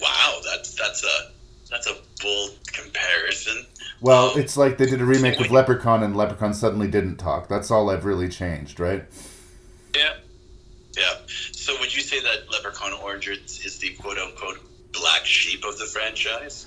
Wow, 0.00 0.40
that's 0.44 0.74
that's 0.74 1.04
a 1.04 1.32
that's 1.70 1.86
a 1.86 1.96
bold 2.22 2.58
comparison. 2.66 3.66
Well, 4.00 4.30
um, 4.30 4.40
it's 4.40 4.56
like 4.56 4.78
they 4.78 4.86
did 4.86 5.00
a 5.00 5.04
remake 5.04 5.40
of 5.40 5.50
Leprechaun 5.50 6.02
and 6.02 6.16
Leprechaun 6.16 6.54
suddenly 6.54 6.88
didn't 6.88 7.16
talk. 7.16 7.48
That's 7.48 7.70
all 7.70 7.90
I've 7.90 8.04
really 8.04 8.28
changed, 8.28 8.78
right? 8.78 9.04
Yeah, 9.96 10.14
yeah. 10.96 11.14
So 11.26 11.78
would 11.80 11.94
you 11.94 12.02
say 12.02 12.20
that 12.20 12.50
Leprechaun 12.50 12.92
Origins 12.92 13.64
is 13.64 13.78
the 13.78 13.90
quote 13.94 14.18
unquote 14.18 14.60
black 14.92 15.24
sheep 15.24 15.64
of 15.64 15.78
the 15.78 15.86
franchise? 15.86 16.66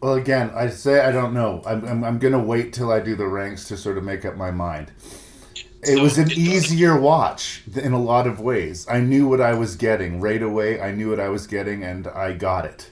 Well, 0.00 0.14
again, 0.14 0.50
I 0.54 0.68
say 0.68 1.00
I 1.00 1.12
don't 1.12 1.32
know. 1.32 1.62
I'm, 1.64 1.84
I'm, 1.86 2.04
I'm 2.04 2.18
going 2.18 2.32
to 2.32 2.38
wait 2.38 2.72
till 2.72 2.92
I 2.92 3.00
do 3.00 3.16
the 3.16 3.26
ranks 3.26 3.68
to 3.68 3.76
sort 3.76 3.96
of 3.96 4.04
make 4.04 4.24
up 4.24 4.36
my 4.36 4.50
mind. 4.50 4.90
It 5.86 6.00
was 6.00 6.18
an 6.18 6.30
easier 6.32 6.98
watch 6.98 7.62
in 7.74 7.92
a 7.92 8.00
lot 8.00 8.26
of 8.26 8.40
ways. 8.40 8.86
I 8.88 9.00
knew 9.00 9.28
what 9.28 9.40
I 9.40 9.54
was 9.54 9.76
getting 9.76 10.20
right 10.20 10.42
away. 10.42 10.80
I 10.80 10.92
knew 10.92 11.10
what 11.10 11.20
I 11.20 11.28
was 11.28 11.46
getting, 11.46 11.82
and 11.82 12.06
I 12.08 12.32
got 12.32 12.64
it. 12.64 12.90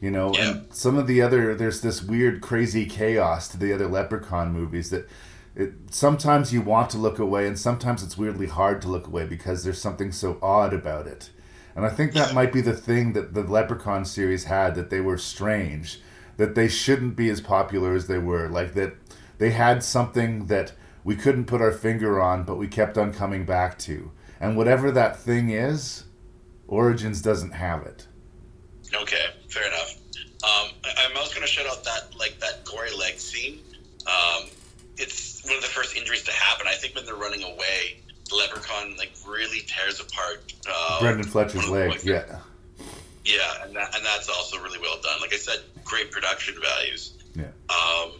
You 0.00 0.10
know, 0.10 0.34
and 0.34 0.66
some 0.74 0.98
of 0.98 1.06
the 1.06 1.22
other 1.22 1.54
there's 1.54 1.80
this 1.80 2.02
weird, 2.02 2.40
crazy 2.40 2.86
chaos 2.86 3.46
to 3.48 3.56
the 3.56 3.72
other 3.72 3.86
Leprechaun 3.86 4.52
movies 4.52 4.90
that 4.90 5.08
it 5.54 5.74
sometimes 5.90 6.52
you 6.52 6.60
want 6.60 6.90
to 6.90 6.98
look 6.98 7.18
away, 7.18 7.46
and 7.46 7.58
sometimes 7.58 8.02
it's 8.02 8.18
weirdly 8.18 8.46
hard 8.46 8.82
to 8.82 8.88
look 8.88 9.06
away 9.06 9.26
because 9.26 9.62
there's 9.62 9.80
something 9.80 10.10
so 10.10 10.38
odd 10.42 10.72
about 10.72 11.06
it. 11.06 11.30
And 11.76 11.86
I 11.86 11.88
think 11.88 12.12
that 12.12 12.34
might 12.34 12.52
be 12.52 12.60
the 12.60 12.74
thing 12.74 13.12
that 13.12 13.34
the 13.34 13.42
Leprechaun 13.42 14.04
series 14.04 14.44
had 14.44 14.74
that 14.74 14.90
they 14.90 15.00
were 15.00 15.18
strange, 15.18 16.00
that 16.36 16.54
they 16.54 16.68
shouldn't 16.68 17.16
be 17.16 17.30
as 17.30 17.40
popular 17.40 17.94
as 17.94 18.08
they 18.08 18.18
were. 18.18 18.48
Like 18.48 18.74
that 18.74 18.94
they 19.38 19.50
had 19.50 19.82
something 19.82 20.46
that 20.46 20.72
we 21.04 21.16
couldn't 21.16 21.46
put 21.46 21.60
our 21.60 21.72
finger 21.72 22.20
on, 22.20 22.44
but 22.44 22.56
we 22.56 22.68
kept 22.68 22.96
on 22.98 23.12
coming 23.12 23.44
back 23.44 23.78
to. 23.80 24.10
And 24.40 24.56
whatever 24.56 24.90
that 24.90 25.18
thing 25.18 25.50
is, 25.50 26.04
Origins 26.68 27.20
doesn't 27.22 27.52
have 27.52 27.82
it. 27.82 28.06
Okay, 28.94 29.26
fair 29.48 29.66
enough. 29.66 29.94
Um, 30.44 30.70
I, 30.84 31.06
I'm 31.08 31.16
also 31.16 31.34
going 31.34 31.46
to 31.46 31.52
shout 31.52 31.66
out 31.66 31.84
that 31.84 32.14
like 32.18 32.38
that 32.40 32.64
gory 32.64 32.94
leg 32.96 33.18
scene. 33.18 33.60
Um, 34.06 34.48
it's 34.98 35.44
one 35.44 35.54
of 35.56 35.62
the 35.62 35.68
first 35.68 35.96
injuries 35.96 36.24
to 36.24 36.32
happen. 36.32 36.66
I 36.68 36.74
think 36.74 36.94
when 36.94 37.06
they're 37.06 37.14
running 37.14 37.42
away, 37.42 38.00
the 38.28 38.36
leprechaun 38.36 38.96
like 38.96 39.12
really 39.26 39.60
tears 39.60 40.00
apart. 40.00 40.52
Uh, 40.68 41.00
Brendan 41.00 41.24
Fletcher's 41.24 41.54
one 41.54 41.64
of 41.64 41.70
the 41.70 41.78
leg, 41.78 41.90
boys. 41.90 42.04
yeah. 42.04 42.38
Yeah, 43.24 43.64
and 43.64 43.76
that, 43.76 43.94
and 43.94 44.04
that's 44.04 44.28
also 44.28 44.60
really 44.60 44.80
well 44.80 45.00
done. 45.00 45.20
Like 45.20 45.32
I 45.32 45.36
said, 45.36 45.60
great 45.84 46.10
production 46.10 46.56
values. 46.60 47.18
Yeah. 47.36 47.44
Um, 47.70 48.12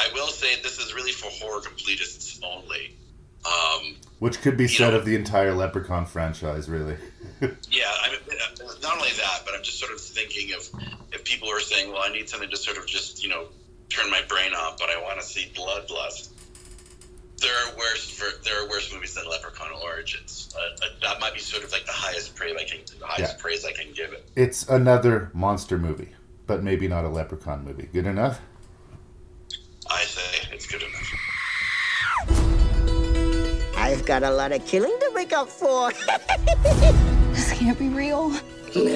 I 0.00 0.10
will 0.12 0.28
say 0.28 0.60
this 0.62 0.78
is 0.78 0.94
really 0.94 1.12
for 1.12 1.30
horror 1.30 1.60
completists 1.60 2.38
only. 2.42 2.96
Um, 3.44 3.96
Which 4.18 4.40
could 4.40 4.56
be 4.56 4.66
said 4.66 4.92
of 4.94 5.04
the 5.04 5.14
entire 5.14 5.54
Leprechaun 5.54 6.06
franchise, 6.06 6.68
really. 6.68 6.96
yeah, 7.40 7.92
I 8.02 8.10
mean, 8.10 8.20
uh, 8.30 8.72
not 8.82 8.96
only 8.96 9.10
that, 9.10 9.42
but 9.44 9.54
I'm 9.54 9.62
just 9.62 9.78
sort 9.78 9.92
of 9.92 10.00
thinking 10.00 10.52
of 10.54 10.68
if 11.12 11.22
people 11.24 11.48
are 11.50 11.60
saying, 11.60 11.92
"Well, 11.92 12.02
I 12.02 12.08
need 12.12 12.28
something 12.28 12.50
to 12.50 12.56
sort 12.56 12.76
of 12.76 12.86
just 12.86 13.22
you 13.22 13.28
know 13.28 13.46
turn 13.88 14.10
my 14.10 14.22
brain 14.28 14.52
off, 14.54 14.78
but 14.78 14.90
I 14.90 15.00
want 15.00 15.20
to 15.20 15.26
see 15.26 15.52
bloodlust." 15.54 16.30
There 17.38 17.52
are 17.52 17.76
worse 17.76 18.10
for, 18.10 18.42
there 18.44 18.64
are 18.64 18.68
worse 18.68 18.92
movies 18.92 19.14
than 19.14 19.28
Leprechaun 19.28 19.70
Origins. 19.84 20.52
Uh, 20.58 20.86
uh, 20.86 20.88
that 21.02 21.20
might 21.20 21.34
be 21.34 21.40
sort 21.40 21.62
of 21.64 21.70
like 21.70 21.84
the 21.84 21.92
highest 21.92 22.34
praise 22.34 22.56
I 22.58 22.64
can 22.64 22.80
the 22.98 23.06
highest 23.06 23.34
Yeah. 23.34 23.42
praise 23.42 23.64
I 23.64 23.72
can 23.72 23.92
give 23.92 24.12
it. 24.12 24.28
It's 24.34 24.66
another 24.68 25.30
monster 25.34 25.78
movie, 25.78 26.14
but 26.46 26.62
maybe 26.64 26.88
not 26.88 27.04
a 27.04 27.08
Leprechaun 27.10 27.62
movie. 27.64 27.88
Good 27.92 28.06
enough? 28.06 28.40
I 29.90 30.02
say 30.04 30.48
it's 30.52 30.66
good 30.66 30.82
enough. 30.82 31.12
I've 33.76 34.04
got 34.04 34.22
a 34.22 34.30
lot 34.30 34.52
of 34.52 34.64
killing 34.66 34.96
to 35.00 35.10
make 35.14 35.32
up 35.32 35.48
for. 35.48 35.92
This 37.36 37.52
can't 37.52 37.78
be 37.78 37.88
real. 37.90 38.30
Do 38.72 38.88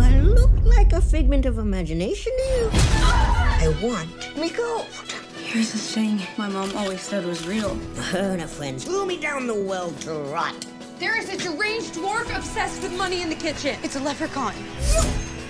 I 0.00 0.20
look 0.20 0.50
like 0.64 0.92
a 0.92 1.00
figment 1.00 1.46
of 1.46 1.56
imagination 1.58 2.30
to 2.36 2.42
you? 2.42 2.68
I 2.72 3.74
want 3.82 4.36
me 4.36 4.50
gold. 4.50 4.86
Here's 5.36 5.72
this 5.72 5.94
thing 5.94 6.20
my 6.36 6.48
mom 6.48 6.76
always 6.76 7.00
said 7.00 7.24
was 7.24 7.46
real. 7.46 7.74
Her 8.10 8.32
and 8.32 8.42
her 8.42 8.46
friends 8.46 8.84
threw 8.84 9.06
me 9.06 9.16
down 9.18 9.46
the 9.46 9.54
well 9.54 9.92
to 10.02 10.12
rot. 10.12 10.66
There 10.98 11.18
is 11.18 11.30
a 11.32 11.38
deranged 11.38 11.94
dwarf 11.94 12.28
obsessed 12.36 12.82
with 12.82 12.92
money 12.98 13.22
in 13.22 13.30
the 13.30 13.34
kitchen. 13.34 13.78
It's 13.82 13.96
a 13.96 14.00
leprechaun. 14.00 14.52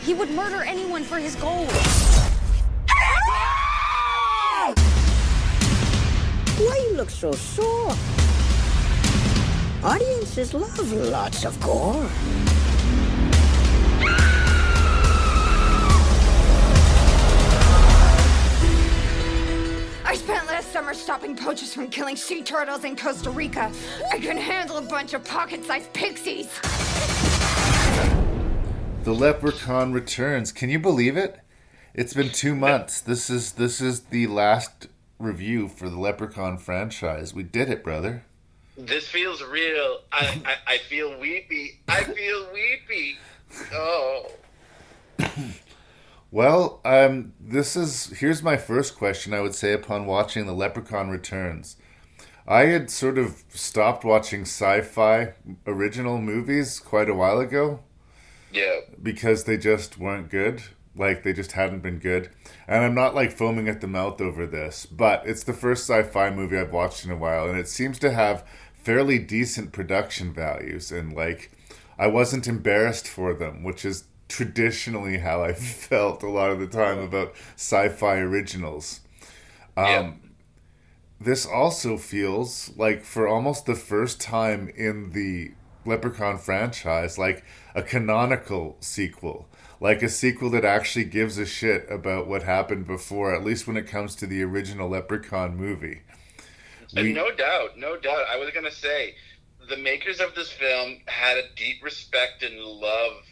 He 0.02 0.14
would 0.14 0.30
murder 0.30 0.62
anyone 0.62 1.02
for 1.02 1.18
his 1.18 1.34
gold. 1.36 1.68
Why 6.58 6.88
you 6.90 6.96
look 6.96 7.10
so 7.10 7.32
sore? 7.32 7.94
Audiences 9.82 10.54
love 10.54 10.92
lots 10.92 11.44
of 11.44 11.58
gore. 11.60 12.08
I 20.04 20.14
spent 20.14 20.46
last 20.46 20.72
summer 20.72 20.94
stopping 20.94 21.34
poachers 21.36 21.72
from 21.72 21.88
killing 21.88 22.16
sea 22.16 22.42
turtles 22.42 22.84
in 22.84 22.96
Costa 22.96 23.30
Rica. 23.30 23.72
I 24.12 24.18
can 24.18 24.36
handle 24.36 24.76
a 24.76 24.82
bunch 24.82 25.14
of 25.14 25.24
pocket-sized 25.24 25.92
pixies. 25.94 26.48
The 29.04 29.12
Leprechaun 29.12 29.92
returns. 29.92 30.52
Can 30.52 30.68
you 30.70 30.78
believe 30.78 31.16
it? 31.16 31.40
It's 31.94 32.14
been 32.14 32.30
two 32.30 32.54
months. 32.54 33.00
This 33.00 33.28
is 33.28 33.52
this 33.52 33.80
is 33.80 34.00
the 34.02 34.26
last 34.28 34.86
review 35.22 35.68
for 35.68 35.88
the 35.88 35.98
Leprechaun 35.98 36.58
franchise. 36.58 37.32
We 37.34 37.42
did 37.42 37.70
it, 37.70 37.82
brother. 37.84 38.24
This 38.76 39.06
feels 39.08 39.42
real. 39.42 40.00
I, 40.12 40.40
I, 40.44 40.74
I 40.74 40.78
feel 40.78 41.18
weepy. 41.18 41.80
I 41.88 42.02
feel 42.04 42.48
weepy. 42.52 43.18
Oh. 43.72 44.32
Well, 46.30 46.80
um, 46.84 47.34
this 47.38 47.76
is 47.76 48.06
here's 48.18 48.42
my 48.42 48.56
first 48.56 48.96
question. 48.96 49.34
I 49.34 49.40
would 49.40 49.54
say 49.54 49.72
upon 49.74 50.06
watching 50.06 50.46
the 50.46 50.54
Leprechaun 50.54 51.10
Returns, 51.10 51.76
I 52.48 52.64
had 52.66 52.90
sort 52.90 53.18
of 53.18 53.44
stopped 53.50 54.04
watching 54.04 54.44
Syfy 54.44 55.34
original 55.66 56.18
movies 56.18 56.80
quite 56.80 57.10
a 57.10 57.14
while 57.14 57.38
ago. 57.38 57.80
Yeah. 58.50 58.80
because 59.02 59.44
they 59.44 59.56
just 59.56 59.98
weren't 59.98 60.30
good. 60.30 60.62
Like 60.94 61.22
they 61.22 61.32
just 61.32 61.52
hadn't 61.52 61.82
been 61.82 61.98
good. 61.98 62.28
And 62.68 62.84
I'm 62.84 62.94
not 62.94 63.14
like 63.14 63.32
foaming 63.32 63.68
at 63.68 63.80
the 63.80 63.88
mouth 63.88 64.20
over 64.20 64.46
this, 64.46 64.86
but 64.86 65.26
it's 65.26 65.44
the 65.44 65.52
first 65.52 65.88
sci-fi 65.88 66.30
movie 66.30 66.58
I've 66.58 66.72
watched 66.72 67.04
in 67.04 67.10
a 67.10 67.16
while 67.16 67.48
and 67.48 67.58
it 67.58 67.68
seems 67.68 67.98
to 68.00 68.12
have 68.12 68.46
fairly 68.74 69.18
decent 69.18 69.72
production 69.72 70.32
values 70.32 70.90
and 70.90 71.12
like 71.12 71.52
I 71.98 72.06
wasn't 72.06 72.48
embarrassed 72.48 73.06
for 73.06 73.34
them, 73.34 73.62
which 73.62 73.84
is 73.84 74.04
traditionally 74.28 75.18
how 75.18 75.42
I 75.42 75.52
felt 75.54 76.22
a 76.22 76.28
lot 76.28 76.50
of 76.50 76.60
the 76.60 76.66
time 76.66 76.98
about 76.98 77.34
Syfy 77.56 78.22
originals. 78.22 79.00
Um 79.76 80.20
this 81.20 81.46
also 81.46 81.96
feels 81.96 82.72
like 82.76 83.04
for 83.04 83.28
almost 83.28 83.66
the 83.66 83.76
first 83.76 84.20
time 84.20 84.68
in 84.74 85.10
the 85.12 85.52
Leprechaun 85.84 86.38
franchise, 86.38 87.18
like 87.18 87.44
a 87.74 87.82
canonical 87.82 88.76
sequel, 88.80 89.48
like 89.82 90.00
a 90.00 90.08
sequel 90.08 90.48
that 90.48 90.64
actually 90.64 91.04
gives 91.04 91.38
a 91.38 91.44
shit 91.44 91.84
about 91.90 92.28
what 92.28 92.44
happened 92.44 92.86
before, 92.86 93.34
at 93.34 93.42
least 93.42 93.66
when 93.66 93.76
it 93.76 93.88
comes 93.88 94.14
to 94.14 94.28
the 94.28 94.40
original 94.40 94.88
Leprechaun 94.88 95.56
movie. 95.56 96.02
Uh, 96.96 97.00
and 97.00 97.14
no 97.14 97.32
doubt, 97.32 97.76
no 97.76 97.96
doubt. 97.98 98.24
I 98.30 98.36
was 98.38 98.50
going 98.50 98.64
to 98.64 98.70
say, 98.70 99.16
the 99.68 99.76
makers 99.76 100.20
of 100.20 100.36
this 100.36 100.52
film 100.52 100.98
had 101.06 101.36
a 101.36 101.42
deep 101.56 101.82
respect 101.82 102.44
and 102.44 102.60
love 102.60 103.24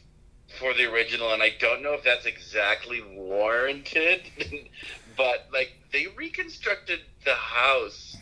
for 0.58 0.74
the 0.74 0.92
original, 0.92 1.32
and 1.32 1.40
I 1.40 1.52
don't 1.60 1.84
know 1.84 1.92
if 1.94 2.02
that's 2.02 2.26
exactly 2.26 3.00
warranted, 3.14 4.22
but 5.16 5.46
like 5.52 5.70
they 5.92 6.08
reconstructed 6.16 6.98
the 7.24 7.34
house 7.34 8.16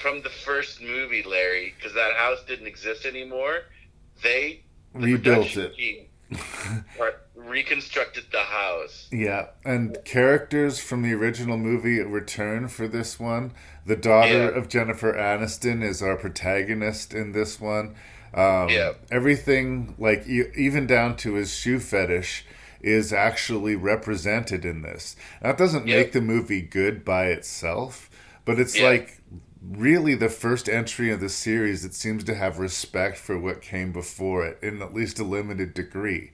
from 0.00 0.22
the 0.22 0.30
first 0.30 0.80
movie, 0.80 1.22
Larry, 1.22 1.74
because 1.76 1.92
that 1.92 2.14
house 2.14 2.38
didn't 2.48 2.66
exist 2.66 3.04
anymore. 3.04 3.58
They 4.22 4.62
the 4.94 5.12
Rebuilt 5.12 5.54
it. 5.58 5.76
team 5.76 6.06
or- 6.98 7.20
reconstructed 7.46 8.24
the 8.32 8.42
house. 8.42 9.08
Yeah, 9.12 9.46
and 9.64 9.98
characters 10.04 10.78
from 10.80 11.02
the 11.02 11.12
original 11.12 11.56
movie 11.56 12.00
return 12.00 12.68
for 12.68 12.88
this 12.88 13.18
one. 13.20 13.52
The 13.86 13.96
daughter 13.96 14.50
Yeah. 14.52 14.58
of 14.58 14.68
Jennifer 14.68 15.12
Aniston 15.12 15.82
is 15.82 16.02
our 16.02 16.16
protagonist 16.16 17.14
in 17.14 17.32
this 17.32 17.60
one. 17.60 17.94
Um, 18.32 18.68
Yeah. 18.68 18.92
Everything, 19.10 19.94
like 19.98 20.26
e- 20.26 20.50
even 20.56 20.86
down 20.86 21.16
to 21.18 21.34
his 21.34 21.54
shoe 21.54 21.78
fetish, 21.78 22.44
is 22.80 23.12
actually 23.12 23.76
represented 23.76 24.64
in 24.64 24.82
this. 24.82 25.16
That 25.40 25.56
doesn't 25.56 25.86
Yeah. 25.86 25.96
make 25.98 26.12
the 26.12 26.20
movie 26.20 26.60
good 26.62 27.04
by 27.04 27.26
itself, 27.26 28.10
but 28.44 28.58
it's 28.58 28.76
Yeah. 28.76 28.88
like 28.88 29.18
really 29.66 30.14
the 30.14 30.28
first 30.28 30.68
entry 30.68 31.10
of 31.10 31.20
the 31.20 31.28
series 31.30 31.82
that 31.82 31.94
seems 31.94 32.22
to 32.24 32.34
have 32.34 32.58
respect 32.58 33.16
for 33.16 33.38
what 33.38 33.62
came 33.62 33.92
before 33.92 34.44
it 34.44 34.58
in 34.62 34.82
at 34.82 34.92
least 34.92 35.18
a 35.18 35.24
limited 35.24 35.72
degree. 35.72 36.30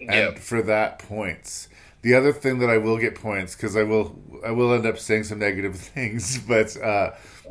And 0.00 0.10
Yep. 0.10 0.38
for 0.38 0.62
that 0.62 0.98
points. 0.98 1.68
The 2.02 2.14
other 2.14 2.32
thing 2.32 2.58
that 2.60 2.70
I 2.70 2.78
will 2.78 2.98
get 2.98 3.14
points 3.14 3.54
because 3.56 3.76
I 3.76 3.82
will 3.82 4.16
I 4.44 4.50
will 4.52 4.72
end 4.72 4.86
up 4.86 4.98
saying 4.98 5.24
some 5.24 5.38
negative 5.38 5.76
things, 5.94 6.38
but 6.38 6.76
uh, 6.80 7.12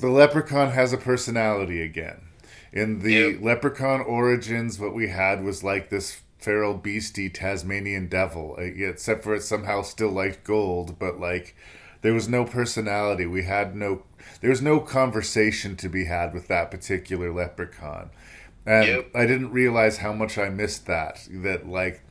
the 0.00 0.08
leprechaun 0.08 0.70
has 0.70 0.92
a 0.92 0.98
personality 0.98 1.82
again. 1.82 2.22
In 2.72 3.00
the 3.00 3.38
leprechaun 3.38 4.00
origins, 4.00 4.78
what 4.78 4.94
we 4.94 5.08
had 5.08 5.42
was 5.42 5.62
like 5.62 5.88
this 5.88 6.20
feral 6.38 6.74
beastie 6.74 7.30
Tasmanian 7.30 8.08
devil, 8.08 8.56
uh, 8.58 8.62
except 8.62 9.24
for 9.24 9.34
it 9.34 9.42
somehow 9.42 9.82
still 9.82 10.10
liked 10.10 10.44
gold, 10.44 10.98
but 10.98 11.18
like 11.18 11.54
there 12.02 12.12
was 12.14 12.28
no 12.28 12.44
personality. 12.44 13.26
We 13.26 13.44
had 13.44 13.74
no 13.74 14.02
there 14.40 14.50
was 14.50 14.62
no 14.62 14.80
conversation 14.80 15.76
to 15.76 15.88
be 15.88 16.04
had 16.04 16.34
with 16.34 16.48
that 16.48 16.70
particular 16.70 17.32
leprechaun. 17.32 18.10
And 18.66 18.88
I 19.14 19.26
didn't 19.26 19.52
realize 19.52 19.98
how 19.98 20.12
much 20.12 20.38
I 20.38 20.48
missed 20.48 20.86
that. 20.86 21.26
That 21.30 21.68
like 21.68 22.02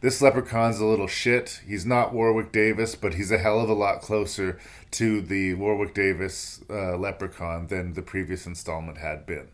this 0.00 0.20
leprechaun's 0.20 0.78
a 0.80 0.84
little 0.84 1.06
shit. 1.06 1.60
He's 1.66 1.86
not 1.86 2.12
Warwick 2.12 2.52
Davis, 2.52 2.94
but 2.94 3.14
he's 3.14 3.30
a 3.30 3.38
hell 3.38 3.60
of 3.60 3.68
a 3.70 3.74
lot 3.74 4.02
closer 4.02 4.58
to 4.92 5.20
the 5.22 5.54
Warwick 5.54 5.94
Davis 5.94 6.60
uh, 6.68 6.96
leprechaun 6.98 7.68
than 7.68 7.94
the 7.94 8.02
previous 8.02 8.46
installment 8.46 8.98
had 8.98 9.24
been. 9.24 9.48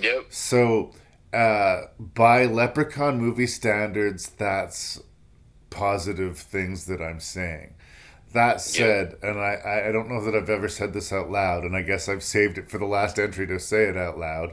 Yep. 0.00 0.26
So, 0.30 0.92
uh, 1.32 1.82
by 1.98 2.44
leprechaun 2.44 3.18
movie 3.18 3.46
standards, 3.46 4.28
that's 4.30 5.00
positive 5.70 6.38
things 6.38 6.86
that 6.86 7.00
I'm 7.00 7.20
saying. 7.20 7.74
That 8.34 8.60
said, 8.60 9.16
and 9.22 9.38
I, 9.38 9.54
I- 9.54 9.88
I 9.88 9.92
don't 9.92 10.08
know 10.10 10.22
that 10.24 10.34
I've 10.34 10.50
ever 10.50 10.68
said 10.68 10.92
this 10.92 11.12
out 11.12 11.30
loud, 11.30 11.64
and 11.64 11.74
I 11.74 11.82
guess 11.82 12.08
I've 12.08 12.22
saved 12.22 12.58
it 12.58 12.70
for 12.70 12.76
the 12.78 12.84
last 12.86 13.18
entry 13.18 13.46
to 13.46 13.58
say 13.58 13.84
it 13.84 13.96
out 13.96 14.18
loud. 14.18 14.52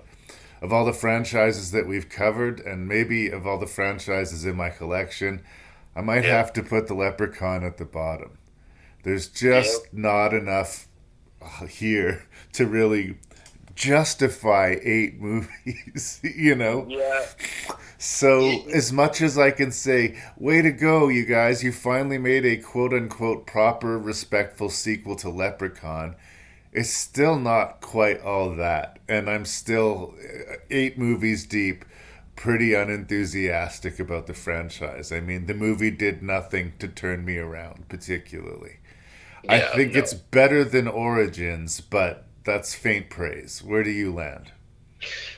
Of 0.65 0.73
all 0.73 0.83
the 0.83 0.93
franchises 0.93 1.69
that 1.73 1.85
we've 1.85 2.09
covered, 2.09 2.59
and 2.59 2.87
maybe 2.87 3.29
of 3.29 3.45
all 3.45 3.59
the 3.59 3.67
franchises 3.67 4.45
in 4.45 4.55
my 4.55 4.71
collection, 4.71 5.43
I 5.95 6.01
might 6.01 6.25
have 6.25 6.51
to 6.53 6.63
put 6.63 6.87
the 6.87 6.95
Leprechaun 6.95 7.63
at 7.63 7.77
the 7.77 7.85
bottom. 7.85 8.39
There's 9.03 9.27
just 9.27 9.93
not 9.93 10.33
enough 10.33 10.87
uh, 11.39 11.67
here 11.67 12.23
to 12.53 12.65
really 12.65 13.19
justify 13.75 14.77
eight 14.81 15.21
movies, 15.21 16.19
you 16.23 16.55
know? 16.55 16.87
Yeah. 16.89 17.27
So, 17.99 18.67
as 18.73 18.91
much 18.91 19.21
as 19.21 19.37
I 19.37 19.51
can 19.51 19.71
say, 19.71 20.19
way 20.35 20.63
to 20.63 20.71
go, 20.71 21.09
you 21.09 21.27
guys, 21.27 21.63
you 21.63 21.71
finally 21.73 22.17
made 22.17 22.43
a 22.43 22.57
quote 22.57 22.91
unquote 22.91 23.45
proper, 23.45 23.99
respectful 23.99 24.71
sequel 24.71 25.15
to 25.17 25.29
Leprechaun, 25.29 26.15
it's 26.75 26.93
still 26.93 27.39
not 27.39 27.79
quite 27.79 28.21
all 28.21 28.53
that. 28.55 28.99
And 29.07 29.29
I'm 29.29 29.45
still 29.45 30.13
uh, 30.19 30.55
eight 30.69 30.97
movies 30.97 31.45
deep, 31.45 31.85
pretty 32.35 32.73
unenthusiastic 32.73 33.97
about 33.97 34.27
the 34.27 34.33
franchise. 34.33 35.11
I 35.11 35.21
mean, 35.21 35.45
the 35.45 35.53
movie 35.53 35.91
did 35.91 36.21
nothing 36.21 36.73
to 36.79 36.89
turn 36.89 37.23
me 37.23 37.37
around, 37.37 37.87
particularly. 37.87 38.79
I 39.47 39.59
think 39.59 39.93
no. 39.93 39.99
it's 39.99 40.13
better 40.13 40.63
than 40.63 40.87
Origins, 40.87 41.79
but 41.79 42.25
that's 42.43 42.73
faint 42.73 43.09
praise. 43.09 43.63
Where 43.63 43.83
do 43.83 43.91
you 43.91 44.13
land? 44.13 44.51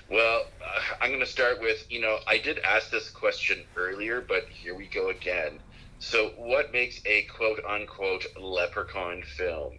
Well, 0.09 0.45
uh, 0.63 0.79
I'm 1.01 1.09
going 1.09 1.19
to 1.19 1.25
start 1.25 1.59
with 1.59 1.85
you 1.89 2.01
know, 2.01 2.17
I 2.25 2.37
did 2.37 2.59
ask 2.59 2.89
this 2.89 3.09
question 3.09 3.63
earlier, 3.75 4.21
but 4.21 4.45
here 4.49 4.75
we 4.75 4.87
go 4.87 5.09
again. 5.09 5.59
So, 5.99 6.29
what 6.37 6.71
makes 6.71 7.01
a 7.05 7.23
quote 7.23 7.59
unquote 7.67 8.25
leprechaun 8.39 9.23
film? 9.23 9.77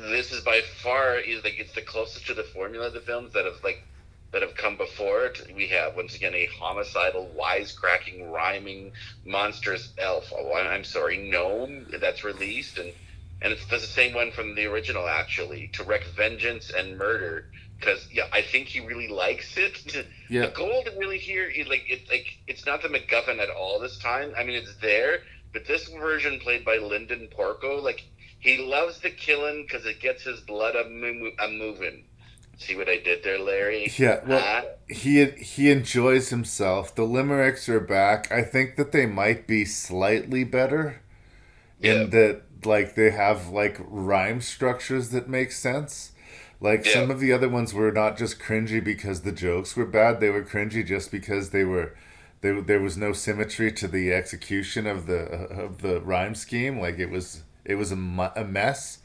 This 0.00 0.32
is 0.32 0.42
by 0.42 0.60
far 0.82 1.16
is 1.16 1.44
like 1.44 1.58
it's 1.58 1.72
the 1.74 1.82
closest 1.82 2.26
to 2.26 2.34
the 2.34 2.44
formula 2.44 2.86
of 2.86 2.94
the 2.94 3.00
films 3.00 3.32
that 3.34 3.44
have 3.44 3.62
like 3.62 3.84
that 4.32 4.42
have 4.42 4.54
come 4.54 4.76
before 4.76 5.26
it. 5.26 5.46
We 5.54 5.66
have 5.68 5.94
once 5.94 6.14
again 6.16 6.34
a 6.34 6.46
homicidal, 6.46 7.30
wisecracking, 7.38 8.32
rhyming, 8.32 8.92
monstrous 9.26 9.92
elf. 9.98 10.32
Oh, 10.34 10.54
I'm 10.54 10.84
sorry, 10.84 11.18
gnome 11.30 11.86
that's 12.00 12.24
released, 12.24 12.78
and 12.78 12.92
and 13.42 13.52
it's 13.52 13.66
the 13.66 13.78
same 13.80 14.14
one 14.14 14.30
from 14.30 14.54
the 14.54 14.66
original 14.66 15.06
actually 15.08 15.68
to 15.74 15.84
wreak 15.84 16.04
vengeance 16.16 16.70
and 16.70 16.96
murder. 16.96 17.46
Because 17.78 18.08
yeah, 18.12 18.28
I 18.32 18.42
think 18.42 18.68
he 18.68 18.80
really 18.80 19.08
likes 19.08 19.56
it. 19.56 20.06
Yeah. 20.28 20.46
The 20.46 20.52
gold 20.52 20.88
really 20.96 21.18
here 21.18 21.46
is 21.46 21.68
like 21.68 21.84
it's 21.90 22.10
like 22.10 22.38
it's 22.46 22.64
not 22.64 22.80
the 22.80 22.88
MacGuffin 22.88 23.38
at 23.38 23.50
all 23.50 23.78
this 23.78 23.98
time. 23.98 24.32
I 24.38 24.44
mean, 24.44 24.56
it's 24.56 24.74
there, 24.76 25.18
but 25.52 25.66
this 25.66 25.88
version 25.88 26.40
played 26.40 26.64
by 26.64 26.78
Linden 26.78 27.28
Porco, 27.30 27.82
like 27.82 28.02
he 28.42 28.58
loves 28.58 28.98
the 28.98 29.10
killing 29.10 29.62
because 29.62 29.86
it 29.86 30.00
gets 30.00 30.24
his 30.24 30.40
blood 30.40 30.74
a, 30.74 30.88
mo- 30.90 31.30
a 31.38 31.48
moving. 31.48 32.04
See 32.58 32.74
what 32.76 32.88
I 32.88 32.98
did 32.98 33.22
there, 33.22 33.38
Larry? 33.38 33.90
Yeah, 33.96 34.20
well, 34.26 34.40
Huh? 34.40 34.62
he 34.88 35.24
he 35.26 35.70
enjoys 35.70 36.28
himself. 36.30 36.94
The 36.94 37.04
limericks 37.04 37.68
are 37.68 37.80
back. 37.80 38.30
I 38.32 38.42
think 38.42 38.74
that 38.76 38.90
they 38.90 39.06
might 39.06 39.46
be 39.46 39.64
slightly 39.64 40.42
better 40.44 41.02
in 41.80 42.10
that 42.10 42.42
like 42.64 42.94
they 42.96 43.10
have 43.10 43.48
like 43.48 43.76
rhyme 43.80 44.40
structures 44.40 45.10
that 45.10 45.28
make 45.28 45.52
sense. 45.52 46.12
Like 46.60 46.84
some 46.84 47.10
of 47.10 47.20
the 47.20 47.32
other 47.32 47.48
ones 47.48 47.72
were 47.74 47.90
not 47.90 48.16
just 48.16 48.38
cringy 48.40 48.82
because 48.82 49.22
the 49.22 49.32
jokes 49.32 49.76
were 49.76 49.86
bad; 49.86 50.20
they 50.20 50.30
were 50.30 50.44
cringy 50.44 50.86
just 50.86 51.10
because 51.10 51.50
they 51.50 51.64
were 51.64 51.96
there. 52.40 52.60
There 52.60 52.80
was 52.80 52.96
no 52.96 53.12
symmetry 53.12 53.72
to 53.72 53.88
the 53.88 54.12
execution 54.12 54.86
of 54.86 55.06
the 55.06 55.22
of 55.48 55.82
the 55.82 56.00
rhyme 56.00 56.34
scheme. 56.34 56.78
Like 56.80 56.98
it 56.98 57.10
was 57.10 57.42
it 57.64 57.76
was 57.76 57.92
a, 57.92 57.96
mu- 57.96 58.28
a 58.36 58.44
mess. 58.44 58.98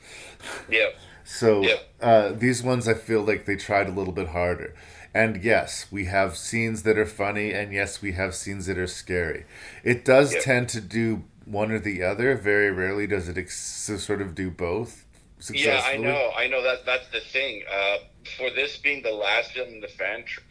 Yeah. 0.70 0.90
So 1.24 1.66
uh, 2.02 2.32
these 2.32 2.64
ones, 2.64 2.88
I 2.88 2.94
feel 2.94 3.22
like 3.22 3.46
they 3.46 3.56
tried 3.58 3.88
a 3.88 3.92
little 3.92 4.14
bit 4.14 4.30
harder. 4.30 4.76
And 5.14 5.44
yes, 5.44 5.88
we 5.92 6.06
have 6.06 6.38
scenes 6.38 6.84
that 6.84 6.98
are 6.98 7.06
funny, 7.06 7.52
and 7.52 7.74
yes, 7.74 8.02
we 8.02 8.12
have 8.14 8.36
scenes 8.36 8.68
that 8.68 8.78
are 8.78 8.88
scary. 8.88 9.46
It 9.84 10.06
does 10.06 10.34
Yeah. 10.34 10.42
tend 10.42 10.70
to 10.70 10.82
do 10.82 11.24
one 11.46 11.72
or 11.72 11.80
the 11.80 12.04
other. 12.04 12.36
Very 12.36 12.72
rarely 12.72 13.08
does 13.08 13.28
it 13.28 13.38
ex- 13.38 13.58
sort 13.58 14.22
of 14.22 14.36
do 14.36 14.50
both. 14.52 15.06
Yeah, 15.52 15.82
I 15.86 15.98
know, 15.98 16.32
I 16.36 16.48
know 16.48 16.64
that 16.64 16.86
that's 16.86 17.08
the 17.10 17.20
thing. 17.20 17.64
Uh, 17.72 17.98
for 18.38 18.50
this 18.50 18.78
being 18.78 19.04
the 19.04 19.12
last 19.12 19.52
film 19.52 19.70
in 19.70 19.82
the 19.82 19.88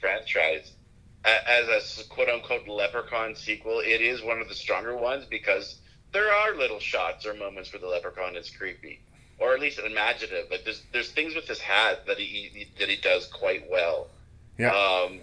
franchise, 0.01 0.73
as 1.25 1.99
a 1.99 2.05
quote 2.09 2.29
unquote 2.29 2.69
leprechaun 2.69 3.35
sequel, 3.35 3.81
it 3.81 4.01
is 4.01 4.23
one 4.23 4.41
of 4.41 4.49
the 4.49 4.55
stronger 4.55 4.97
ones 4.97 5.25
because 5.29 5.77
there 6.13 6.33
are 6.33 6.55
little 6.57 6.81
shots 6.81 7.27
or 7.27 7.35
moments 7.35 7.73
where 7.73 7.81
the 7.81 7.87
leprechaun 7.87 8.37
is 8.37 8.51
creepy, 8.51 9.01
or 9.39 9.55
at 9.55 9.61
least 9.61 9.79
imaginative. 9.79 10.49
But 10.49 10.65
there's 10.65 10.83
there's 10.93 11.11
things 11.11 11.35
with 11.35 11.47
his 11.47 11.59
hat 11.59 12.07
that 12.07 12.19
he, 12.19 12.51
he 12.53 12.69
that 12.79 12.89
he 12.89 12.97
does 12.97 13.27
quite 13.27 13.71
well. 13.71 14.09
Yeah. 14.59 14.71
Um, 14.71 15.21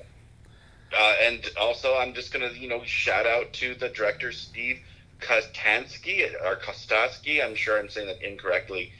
uh, 0.95 1.15
and 1.23 1.49
also, 1.59 1.95
I'm 1.95 2.13
just 2.13 2.31
gonna 2.31 2.51
you 2.51 2.67
know 2.67 2.83
shout 2.83 3.25
out 3.25 3.53
to 3.53 3.75
the 3.75 3.89
director 3.89 4.31
Steve 4.31 4.79
Kostanski 5.19 6.31
or 6.43 6.57
Kostaski. 6.57 7.43
I'm 7.43 7.55
sure 7.55 7.79
I'm 7.79 7.89
saying 7.89 8.07
that 8.07 8.21
incorrectly. 8.21 8.91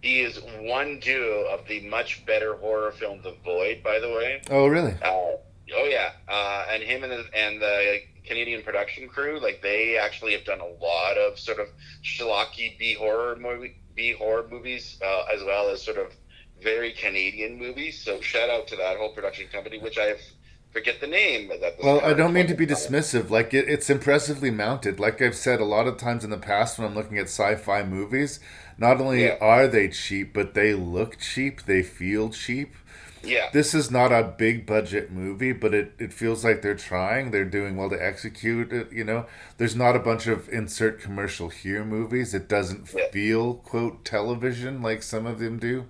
He 0.00 0.20
is 0.20 0.40
one 0.60 0.98
due 0.98 1.46
of 1.50 1.66
the 1.68 1.80
much 1.88 2.26
better 2.26 2.56
horror 2.56 2.90
film 2.90 3.20
The 3.22 3.36
Void, 3.44 3.84
by 3.84 4.00
the 4.00 4.08
way. 4.08 4.42
Oh, 4.50 4.66
really? 4.66 4.94
Uh, 5.00 5.36
oh 5.76 5.84
yeah, 5.88 6.10
uh, 6.28 6.66
and 6.70 6.82
him 6.82 7.04
and 7.04 7.12
the, 7.12 7.24
and 7.34 7.62
the 7.62 8.00
Canadian 8.24 8.62
production 8.62 9.08
crew, 9.08 9.40
like 9.40 9.62
they 9.62 9.98
actually 9.98 10.32
have 10.32 10.44
done 10.44 10.60
a 10.60 10.66
lot 10.84 11.16
of 11.18 11.38
sort 11.38 11.58
of 11.58 11.68
schlocky 12.02 12.78
B 12.78 12.94
horror 12.94 13.36
movie, 13.36 13.76
B 13.94 14.12
horror 14.12 14.46
movies, 14.50 14.98
uh, 15.04 15.24
as 15.34 15.42
well 15.42 15.68
as 15.70 15.82
sort 15.82 15.98
of 15.98 16.12
very 16.62 16.92
Canadian 16.92 17.58
movies. 17.58 18.02
So 18.02 18.20
shout 18.20 18.48
out 18.48 18.66
to 18.68 18.76
that 18.76 18.96
whole 18.96 19.12
production 19.12 19.48
company, 19.48 19.78
which 19.78 19.98
I 19.98 20.14
forget 20.72 21.00
the 21.00 21.06
name. 21.06 21.48
That 21.48 21.74
Well, 21.82 22.00
I 22.00 22.14
don't 22.14 22.32
mean 22.32 22.46
to 22.46 22.54
be 22.54 22.66
dismissive. 22.66 23.30
Like 23.30 23.52
it, 23.52 23.68
it's 23.68 23.90
impressively 23.90 24.50
mounted. 24.50 24.98
Like 25.00 25.20
I've 25.20 25.36
said 25.36 25.60
a 25.60 25.64
lot 25.64 25.86
of 25.86 25.96
times 25.98 26.24
in 26.24 26.30
the 26.30 26.38
past 26.38 26.78
when 26.78 26.86
I'm 26.88 26.94
looking 26.94 27.18
at 27.18 27.26
sci-fi 27.26 27.82
movies, 27.82 28.40
not 28.78 29.00
only 29.00 29.24
Yeah. 29.24 29.36
are 29.40 29.66
they 29.66 29.88
cheap, 29.88 30.32
but 30.32 30.54
they 30.54 30.74
look 30.74 31.18
cheap. 31.18 31.62
They 31.62 31.82
feel 31.82 32.30
cheap. 32.30 32.74
Yeah. 33.24 33.50
This 33.52 33.74
is 33.74 33.90
not 33.90 34.12
a 34.12 34.34
big 34.36 34.66
budget 34.66 35.10
movie, 35.12 35.52
but 35.52 35.74
it, 35.74 35.92
it 35.98 36.12
feels 36.12 36.44
like 36.44 36.62
they're 36.62 36.74
trying. 36.74 37.30
They're 37.30 37.44
doing 37.44 37.76
well 37.76 37.90
to 37.90 38.02
execute 38.04 38.72
it. 38.72 38.92
You 38.92 39.04
know, 39.04 39.26
there's 39.58 39.76
not 39.76 39.94
a 39.96 40.00
bunch 40.00 40.26
of 40.26 40.48
insert 40.48 41.00
commercial 41.00 41.48
here 41.48 41.84
movies. 41.84 42.34
It 42.34 42.48
doesn't 42.48 42.88
feel 42.88 43.54
quote 43.54 44.04
television 44.04 44.82
like 44.82 45.02
some 45.02 45.26
of 45.26 45.38
them 45.38 45.58
do. 45.58 45.86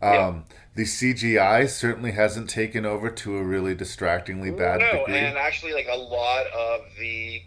Um, 0.00 0.44
The 0.74 0.84
CGI 0.84 1.68
certainly 1.68 2.12
hasn't 2.12 2.48
taken 2.48 2.86
over 2.86 3.10
to 3.10 3.36
a 3.36 3.42
really 3.42 3.74
distractingly 3.74 4.52
bad 4.52 4.78
no, 4.78 5.00
degree. 5.00 5.16
and 5.16 5.36
actually, 5.36 5.72
like 5.72 5.88
a 5.90 5.96
lot 5.96 6.46
of 6.48 6.82
the 7.00 7.42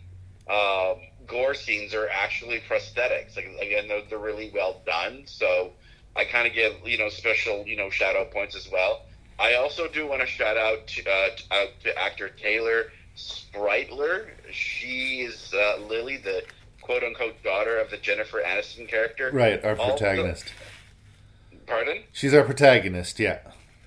um, 0.49 0.95
gore 1.27 1.53
scenes 1.53 1.93
are 1.93 2.09
actually 2.09 2.59
prosthetics. 2.69 3.37
Like 3.37 3.45
again, 3.61 3.87
they're, 3.87 4.01
they're 4.09 4.19
really 4.19 4.51
well 4.53 4.81
done. 4.85 5.23
So 5.27 5.71
I 6.13 6.25
kind 6.25 6.45
of 6.45 6.53
give 6.53 6.73
you 6.83 6.97
know 6.97 7.07
special 7.07 7.63
you 7.65 7.77
know 7.77 7.89
shout 7.89 8.17
out 8.17 8.31
points 8.31 8.55
as 8.55 8.69
well. 8.69 9.05
I 9.41 9.55
also 9.55 9.87
do 9.87 10.07
want 10.07 10.21
to 10.21 10.27
shout 10.27 10.55
out 10.55 10.85
to, 10.87 11.09
uh, 11.09 11.29
out 11.51 11.69
to 11.83 11.97
actor 11.99 12.29
Taylor 12.29 12.91
Spreitler. 13.17 14.27
She 14.51 15.21
is 15.21 15.51
uh, 15.53 15.79
Lily, 15.87 16.17
the 16.17 16.43
quote 16.81 17.03
unquote 17.03 17.41
daughter 17.43 17.79
of 17.79 17.89
the 17.89 17.97
Jennifer 17.97 18.41
Aniston 18.45 18.87
character. 18.87 19.31
Right, 19.33 19.63
our 19.65 19.75
Also- 19.75 19.97
protagonist. 19.97 20.45
Pardon? 21.65 22.03
She's 22.11 22.33
our 22.33 22.43
protagonist. 22.43 23.19
Yeah. 23.19 23.39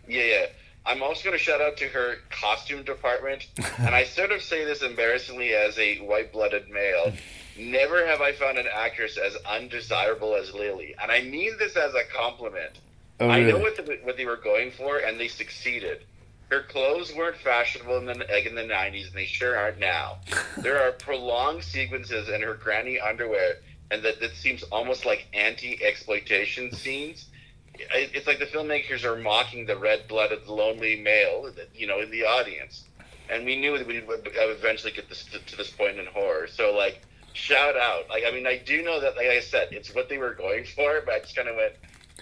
Yeah, 0.09 0.23
yeah. 0.25 0.47
I'm 0.87 1.03
also 1.03 1.25
going 1.25 1.37
to 1.39 1.43
shout 1.43 1.61
out 1.61 1.77
to 1.79 1.89
her 1.89 2.17
costume 2.31 2.83
department, 2.83 3.47
and 3.79 3.95
I 3.95 4.05
sort 4.05 4.33
of 4.33 4.43
say 4.43 4.65
this 4.65 4.83
embarrassingly 4.83 5.55
as 5.55 5.79
a 5.79 5.99
white-blooded 5.99 6.69
male. 6.69 7.13
Never 7.59 8.05
have 8.07 8.21
I 8.21 8.33
found 8.33 8.59
an 8.59 8.67
actress 8.73 9.17
as 9.17 9.37
undesirable 9.49 10.35
as 10.35 10.53
Lily, 10.53 10.95
and 11.01 11.13
I 11.13 11.23
mean 11.23 11.53
this 11.59 11.77
as 11.77 11.95
a 11.95 12.03
compliment. 12.13 12.81
Oh, 13.21 13.29
I 13.29 13.41
know 13.43 13.59
what, 13.59 13.77
the, 13.77 13.99
what 14.03 14.17
they 14.17 14.25
were 14.27 14.37
going 14.37 14.71
for, 14.73 14.99
and 14.99 15.19
they 15.21 15.29
succeeded. 15.29 16.05
Her 16.51 16.63
clothes 16.63 17.13
weren't 17.15 17.37
fashionable 17.37 17.97
in 17.99 18.07
the 18.07 18.15
like 18.15 18.47
in 18.47 18.55
the 18.55 18.63
'90s, 18.63 19.07
and 19.09 19.15
they 19.15 19.25
sure 19.25 19.57
aren't 19.57 19.79
now. 19.79 20.19
there 20.59 20.81
are 20.83 20.93
prolonged 20.93 21.65
sequences 21.65 22.29
in 22.29 22.43
her 22.43 22.55
granny 22.55 23.01
underwear, 23.01 23.55
and 23.91 24.03
that 24.05 24.21
that 24.21 24.35
seems 24.37 24.63
almost 24.65 25.07
like 25.07 25.27
anti-exploitation 25.33 26.73
scenes. 26.73 27.27
It- 27.75 28.11
It's 28.15 28.27
like 28.27 28.39
the 28.39 28.47
filmmakers 28.47 29.05
are 29.05 29.17
mocking 29.17 29.67
the 29.67 29.77
red-blooded, 29.77 30.47
lonely 30.47 30.97
male, 30.97 31.51
that, 31.57 31.69
you 31.75 31.87
know, 31.87 32.01
in 32.01 32.11
the 32.11 32.25
audience. 32.25 32.85
And 33.31 33.45
we 33.47 33.57
knew 33.57 33.79
that 33.79 33.87
we 33.87 34.01
would 34.01 34.29
eventually 34.35 34.93
get 34.93 35.09
this 35.09 35.25
to, 35.33 35.39
to 35.39 35.57
this 35.57 35.71
point 35.71 35.99
in 35.99 36.07
horror. 36.07 36.47
So, 36.47 36.73
like, 36.77 37.01
shout 37.33 37.75
out. 37.77 38.09
Like, 38.11 38.25
I 38.27 38.31
mean, 38.31 38.47
I 38.47 38.59
do 38.59 38.83
know 38.83 39.01
that, 39.01 39.17
like 39.17 39.27
I 39.29 39.41
said, 39.41 39.69
it's 39.73 39.95
what 39.95 40.09
they 40.11 40.19
were 40.19 40.35
going 40.35 40.65
for, 40.67 41.01
but 41.05 41.15
I 41.15 41.19
just 41.21 41.35
kind 41.35 41.49
of 41.49 41.57
went, 41.57 41.73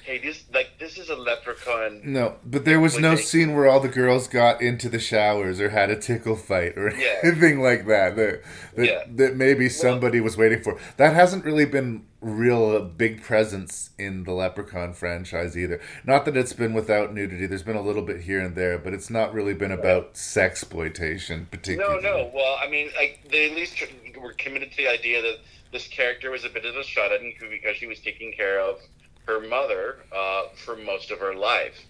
hey, 0.05 0.19
this 0.19 0.45
like 0.53 0.79
this 0.79 0.99
is 0.99 1.09
a 1.11 1.17
leprechaun. 1.17 2.01
No, 2.05 2.37
but 2.45 2.65
there 2.65 2.81
was 2.81 2.99
no 2.99 3.15
scene 3.17 3.55
where 3.55 3.69
all 3.69 3.81
the 3.81 3.89
girls 3.89 4.29
got 4.29 4.61
into 4.63 4.89
the 4.89 4.99
showers 4.99 5.61
or 5.61 5.71
had 5.71 5.91
a 5.91 5.97
tickle 5.97 6.37
fight 6.37 6.77
or 6.77 6.91
Yeah. 6.95 7.19
anything 7.23 7.61
like 7.61 7.87
that 7.87 8.17
that 8.17 8.43
that, 8.77 8.87
Yeah. 8.87 9.05
that 9.09 9.37
maybe 9.37 9.69
somebody 9.69 10.21
was 10.21 10.37
waiting 10.37 10.63
for. 10.63 10.79
That 10.97 11.15
hasn't 11.15 11.45
really 11.45 11.67
been 11.67 12.05
real 12.21 12.81
big 12.85 13.21
presence 13.21 13.91
in 13.99 14.23
the 14.25 14.33
Leprechaun 14.33 14.93
franchise 14.95 15.59
either. 15.59 15.81
Not 16.05 16.25
that 16.27 16.37
it's 16.37 16.53
been 16.53 16.73
without 16.73 17.13
nudity. 17.13 17.47
There's 17.47 17.65
been 17.65 17.75
a 17.77 17.83
little 17.83 18.03
bit 18.03 18.21
here 18.21 18.41
and 18.41 18.55
there, 18.55 18.79
but 18.79 18.95
it's 18.95 19.11
not 19.11 19.35
really 19.35 19.55
been 19.55 19.73
about 19.73 20.17
sex 20.17 20.63
exploitation 20.63 21.47
particularly. 21.51 22.03
no. 22.03 22.19
No. 22.19 22.31
Well, 22.35 22.57
I 22.63 22.69
mean, 22.69 22.91
like 22.97 23.21
they 23.31 23.51
at 23.51 23.57
least 23.57 23.83
were 24.21 24.33
committed 24.35 24.71
to 24.71 24.77
the 24.77 24.89
idea 24.89 25.21
that 25.23 25.39
this 25.73 25.89
character 25.89 26.31
was 26.31 26.45
a 26.45 26.49
bit 26.49 26.65
of 26.65 26.77
a 26.77 26.85
shut-in 26.85 27.33
because 27.51 27.77
she 27.77 27.87
was 27.87 27.99
taking 28.01 28.33
care 28.33 28.61
of 28.61 28.79
her 29.27 29.41
mother 29.41 29.97
uh, 30.15 30.45
for 30.55 30.77
most 30.77 31.11
of 31.11 31.19
her 31.19 31.35
life, 31.35 31.85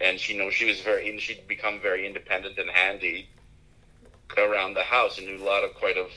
and 0.00 0.18
she 0.18 0.36
knows 0.36 0.54
she 0.54 0.66
was 0.66 0.80
very, 0.80 1.18
she'd 1.18 1.46
become 1.48 1.80
very 1.80 2.06
independent 2.06 2.58
and 2.58 2.70
handy 2.70 3.28
around 4.36 4.74
the 4.74 4.82
house 4.82 5.18
and 5.18 5.26
knew 5.26 5.42
a 5.42 5.44
lot 5.44 5.64
of 5.64 5.74
quite 5.74 5.96
of, 5.96 6.10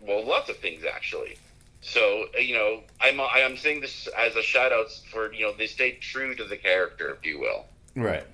well, 0.00 0.24
lots 0.24 0.48
of 0.48 0.56
things 0.58 0.84
actually. 0.84 1.36
So 1.80 2.26
uh, 2.36 2.38
you 2.38 2.54
know, 2.54 2.82
I'm 3.00 3.20
I'm 3.20 3.56
saying 3.56 3.80
this 3.80 4.08
as 4.16 4.34
a 4.36 4.42
shout 4.42 4.72
out 4.72 4.90
for 5.10 5.32
you 5.32 5.46
know 5.46 5.52
they 5.56 5.66
stayed 5.66 6.00
true 6.00 6.34
to 6.34 6.44
the 6.44 6.56
character, 6.56 7.10
if 7.10 7.24
you 7.24 7.38
will. 7.38 7.66
Right. 7.94 8.24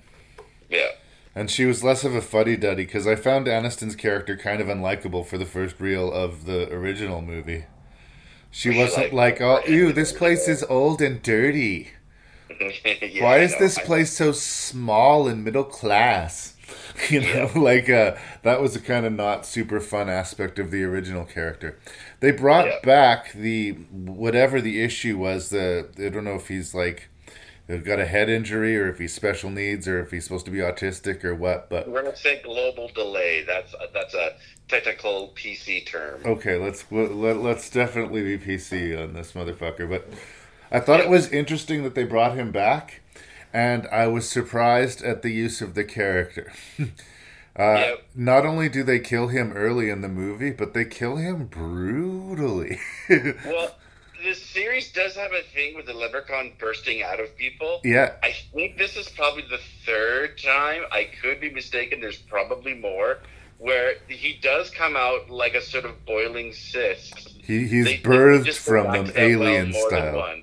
Yeah. 0.69 0.89
And 1.35 1.51
she 1.51 1.65
was 1.65 1.83
less 1.83 2.03
of 2.03 2.15
a 2.15 2.21
fuddy 2.21 2.55
duddy 2.55 2.85
because 2.85 3.05
I 3.05 3.15
found 3.15 3.47
Aniston's 3.47 3.95
character 3.95 4.37
kind 4.37 4.61
of 4.61 4.67
unlikable 4.67 5.25
for 5.25 5.37
the 5.37 5.45
first 5.45 5.79
reel 5.79 6.11
of 6.11 6.45
the 6.45 6.71
original 6.73 7.21
movie. 7.21 7.65
She 8.57 8.69
Was 8.69 8.75
she 8.77 8.81
wasn't 8.83 9.13
like- 9.13 9.41
oh, 9.41 9.61
ew, 9.67 9.91
this 9.91 10.13
place 10.13 10.47
is 10.47 10.63
old 10.69 11.01
and 11.01 11.21
dirty. 11.21 11.89
Yeah, 13.01 13.21
Why 13.23 13.39
is 13.39 13.57
this 13.57 13.77
place 13.77 14.13
so 14.13 14.31
small 14.31 15.27
and 15.27 15.43
middle 15.43 15.65
class? 15.65 16.53
You 17.09 17.19
know, 17.21 17.51
like 17.53 17.89
uh, 17.89 18.15
that 18.43 18.61
was 18.61 18.75
a 18.75 18.79
kind 18.79 19.05
of 19.05 19.11
not 19.11 19.45
super 19.45 19.81
fun 19.81 20.09
aspect 20.09 20.57
of 20.57 20.71
the 20.71 20.83
original 20.85 21.25
character. 21.25 21.77
They 22.21 22.31
brought 22.31 22.67
Yeah. 22.67 22.79
back 22.83 23.33
the 23.33 23.71
whatever 23.91 24.61
the 24.61 24.81
issue 24.81 25.17
was. 25.17 25.49
The 25.49 25.89
I 25.99 26.07
don't 26.09 26.23
know 26.23 26.35
if 26.35 26.47
he's 26.47 26.73
like 26.73 27.09
got 27.67 27.99
a 27.99 28.05
head 28.05 28.29
injury 28.29 28.77
or 28.77 28.89
if 28.89 28.99
he's 28.99 29.13
special 29.13 29.49
needs 29.49 29.87
or 29.87 29.99
if 29.99 30.11
he's 30.11 30.23
supposed 30.23 30.45
to 30.45 30.51
be 30.51 30.59
autistic 30.59 31.23
or 31.23 31.33
what. 31.33 31.69
But 31.69 31.87
We're 31.87 32.03
gonna 32.03 32.15
say 32.15 32.41
global 32.43 32.89
delay. 32.89 33.43
That's 33.43 33.73
that's 33.93 34.13
a 34.13 34.35
technical 34.67 35.33
PC 35.35 35.85
term. 35.85 36.21
Okay, 36.25 36.57
let's 36.57 36.85
let, 36.91 37.37
let's 37.37 37.69
definitely 37.69 38.37
be 38.37 38.37
PC 38.37 39.01
on 39.01 39.13
this 39.13 39.33
motherfucker. 39.33 39.89
But 39.89 40.07
I 40.71 40.79
thought 40.79 40.99
it 40.99 41.09
was 41.09 41.29
interesting 41.29 41.83
that 41.83 41.95
they 41.95 42.03
brought 42.03 42.35
him 42.35 42.51
back, 42.51 43.01
and 43.53 43.87
I 43.87 44.07
was 44.07 44.29
surprised 44.29 45.01
at 45.03 45.21
the 45.21 45.31
use 45.31 45.61
of 45.61 45.73
the 45.73 45.83
character. 45.83 46.51
uh, 47.55 47.93
Not 48.13 48.45
only 48.45 48.69
do 48.69 48.83
they 48.83 48.99
kill 48.99 49.27
him 49.27 49.53
early 49.53 49.89
in 49.89 50.01
the 50.01 50.09
movie, 50.09 50.51
but 50.51 50.73
they 50.73 50.85
kill 50.85 51.17
him 51.17 51.45
brutally. 51.45 52.79
Well, 53.45 53.75
this 54.25 54.41
series 54.43 54.91
does 54.91 55.15
have 55.15 55.31
a 55.31 55.43
thing 55.53 55.75
with 55.75 55.85
the 55.85 55.93
leprechaun 55.93 56.51
bursting 56.59 57.03
out 57.03 57.19
of 57.19 57.37
people. 57.37 57.79
Yeah. 57.83 58.13
I 58.23 58.33
think 58.53 58.77
this 58.77 58.97
is 58.97 59.07
probably 59.09 59.43
the 59.49 59.59
third 59.85 60.37
time. 60.43 60.81
I 60.91 61.07
could 61.21 61.39
be 61.39 61.51
mistaken. 61.51 62.01
There's 62.01 62.17
probably 62.17 62.73
more. 62.73 63.19
Where 63.59 63.93
he 64.09 64.37
does 64.41 64.69
come 64.71 64.97
out 64.97 65.29
like 65.29 65.53
a 65.53 65.61
sort 65.61 65.85
of 65.85 66.03
boiling 66.05 66.51
cyst. 66.53 67.29
he 67.45 67.67
he's 67.67 67.85
They- 67.85 67.97
they 67.97 68.01
birthed 68.01 68.45
just 68.45 68.59
from 68.59 68.91
them 68.91 69.11
alien 69.15 69.71
style. 69.73 70.33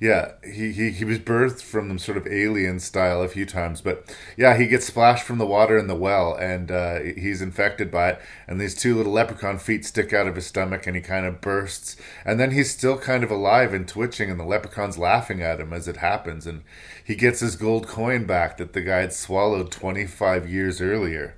Yeah, 0.00 0.32
he, 0.44 0.70
he 0.72 0.90
he 0.90 1.04
was 1.04 1.18
birthed 1.18 1.60
from 1.60 1.88
them 1.88 1.98
sort 1.98 2.16
of 2.16 2.26
alien 2.28 2.78
style 2.78 3.20
a 3.20 3.28
few 3.28 3.44
times, 3.44 3.80
but 3.80 4.14
yeah, 4.36 4.56
he 4.56 4.68
gets 4.68 4.86
splashed 4.86 5.24
from 5.24 5.38
the 5.38 5.46
water 5.46 5.76
in 5.76 5.88
the 5.88 5.96
well, 5.96 6.34
and 6.36 6.70
uh, 6.70 7.00
he's 7.00 7.42
infected 7.42 7.90
by 7.90 8.10
it. 8.10 8.20
And 8.46 8.60
these 8.60 8.76
two 8.76 8.94
little 8.96 9.12
leprechaun 9.12 9.58
feet 9.58 9.84
stick 9.84 10.12
out 10.12 10.28
of 10.28 10.36
his 10.36 10.46
stomach, 10.46 10.86
and 10.86 10.94
he 10.94 11.02
kind 11.02 11.26
of 11.26 11.40
bursts. 11.40 11.96
And 12.24 12.38
then 12.38 12.52
he's 12.52 12.70
still 12.70 12.96
kind 12.96 13.24
of 13.24 13.30
alive 13.32 13.74
and 13.74 13.88
twitching, 13.88 14.30
and 14.30 14.38
the 14.38 14.44
leprechaun's 14.44 14.98
laughing 14.98 15.42
at 15.42 15.58
him 15.60 15.72
as 15.72 15.88
it 15.88 15.96
happens. 15.96 16.46
And 16.46 16.62
he 17.04 17.16
gets 17.16 17.40
his 17.40 17.56
gold 17.56 17.88
coin 17.88 18.24
back 18.24 18.56
that 18.58 18.74
the 18.74 18.82
guy 18.82 18.98
had 19.00 19.12
swallowed 19.12 19.72
twenty 19.72 20.06
five 20.06 20.48
years 20.48 20.80
earlier 20.80 21.36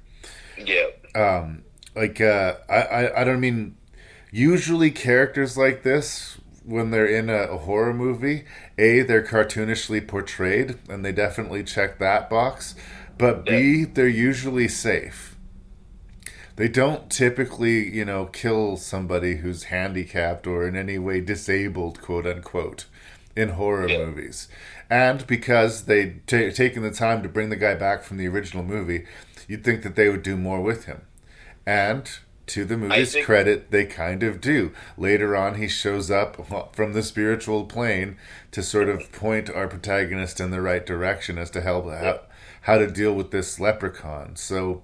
Yeah. 0.58 0.86
um 1.14 1.64
like 1.96 2.20
uh 2.20 2.54
I, 2.68 2.82
I 2.82 3.20
i 3.20 3.24
don't 3.24 3.40
mean 3.40 3.76
usually 4.32 4.90
characters 4.90 5.56
like 5.56 5.82
this 5.82 6.38
when 6.70 6.90
they're 6.90 7.06
in 7.06 7.28
a, 7.28 7.42
a 7.42 7.58
horror 7.58 7.92
movie 7.92 8.44
a 8.78 9.02
they're 9.02 9.22
cartoonishly 9.22 10.06
portrayed 10.06 10.78
and 10.88 11.04
they 11.04 11.12
definitely 11.12 11.62
check 11.64 11.98
that 11.98 12.30
box 12.30 12.74
but 13.20 13.44
b 13.44 13.84
they're 13.84 14.08
usually 14.08 14.66
safe. 14.66 15.36
They 16.56 16.68
don't 16.68 17.10
typically 17.10 17.94
you 17.94 18.06
know 18.06 18.24
kill 18.24 18.78
somebody 18.78 19.36
who's 19.36 19.64
handicapped 19.64 20.46
or 20.46 20.66
in 20.66 20.74
any 20.74 20.98
way 20.98 21.20
disabled 21.20 22.00
quote 22.00 22.26
unquote 22.26 22.86
in 23.36 23.50
horror 23.50 23.88
movies. 23.88 24.48
And 24.88 25.26
because 25.26 25.84
they'd 25.84 26.26
ta 26.26 26.48
taken 26.48 26.82
the 26.82 26.90
time 26.90 27.22
to 27.22 27.28
bring 27.28 27.50
the 27.50 27.56
guy 27.56 27.74
back 27.74 28.04
from 28.04 28.16
the 28.16 28.26
original 28.26 28.64
movie 28.64 29.04
you'd 29.46 29.64
think 29.64 29.82
that 29.82 29.96
they 29.96 30.08
would 30.08 30.22
do 30.22 30.38
more 30.38 30.62
with 30.62 30.86
him. 30.86 31.02
And 31.66 32.10
to 32.50 32.64
the 32.64 32.76
movie's 32.76 33.12
think- 33.12 33.26
credit, 33.26 33.70
they 33.70 33.84
kind 33.84 34.22
of 34.22 34.40
do. 34.40 34.72
Later 34.96 35.36
on, 35.36 35.56
he 35.56 35.68
shows 35.68 36.10
up 36.10 36.46
from 36.74 36.92
the 36.92 37.02
spiritual 37.02 37.64
plane 37.64 38.16
to 38.52 38.62
sort 38.62 38.88
of 38.88 39.12
point 39.12 39.48
our 39.50 39.68
protagonist 39.68 40.40
in 40.40 40.50
the 40.50 40.60
right 40.60 40.84
direction 40.84 41.38
as 41.38 41.50
to 41.50 41.60
help 41.60 41.86
how, 41.86 42.20
how 42.62 42.78
to 42.78 42.86
deal 42.86 43.14
with 43.14 43.30
this 43.30 43.60
leprechaun. 43.60 44.36
So, 44.36 44.82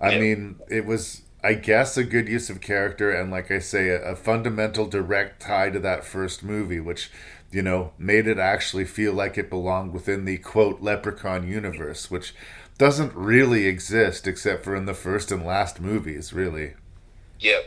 I 0.00 0.18
mean, 0.18 0.56
it 0.68 0.84
was, 0.84 1.22
I 1.42 1.54
guess, 1.54 1.96
a 1.96 2.04
good 2.04 2.28
use 2.28 2.50
of 2.50 2.60
character, 2.60 3.10
and 3.10 3.30
like 3.30 3.50
I 3.50 3.60
say, 3.60 3.88
a, 3.88 4.12
a 4.12 4.16
fundamental 4.16 4.86
direct 4.86 5.42
tie 5.42 5.70
to 5.70 5.78
that 5.80 6.04
first 6.04 6.42
movie, 6.42 6.80
which 6.80 7.10
you 7.52 7.62
know 7.62 7.92
made 7.96 8.26
it 8.26 8.38
actually 8.38 8.84
feel 8.84 9.12
like 9.12 9.38
it 9.38 9.48
belonged 9.48 9.92
within 9.92 10.24
the 10.24 10.38
quote 10.38 10.80
leprechaun 10.80 11.46
universe, 11.48 12.10
which 12.10 12.34
doesn't 12.78 13.14
really 13.14 13.66
exist 13.66 14.26
except 14.26 14.64
for 14.64 14.76
in 14.76 14.86
the 14.86 14.94
first 14.94 15.32
and 15.32 15.44
last 15.44 15.80
movies, 15.80 16.32
really. 16.32 16.74
Yep. 17.40 17.64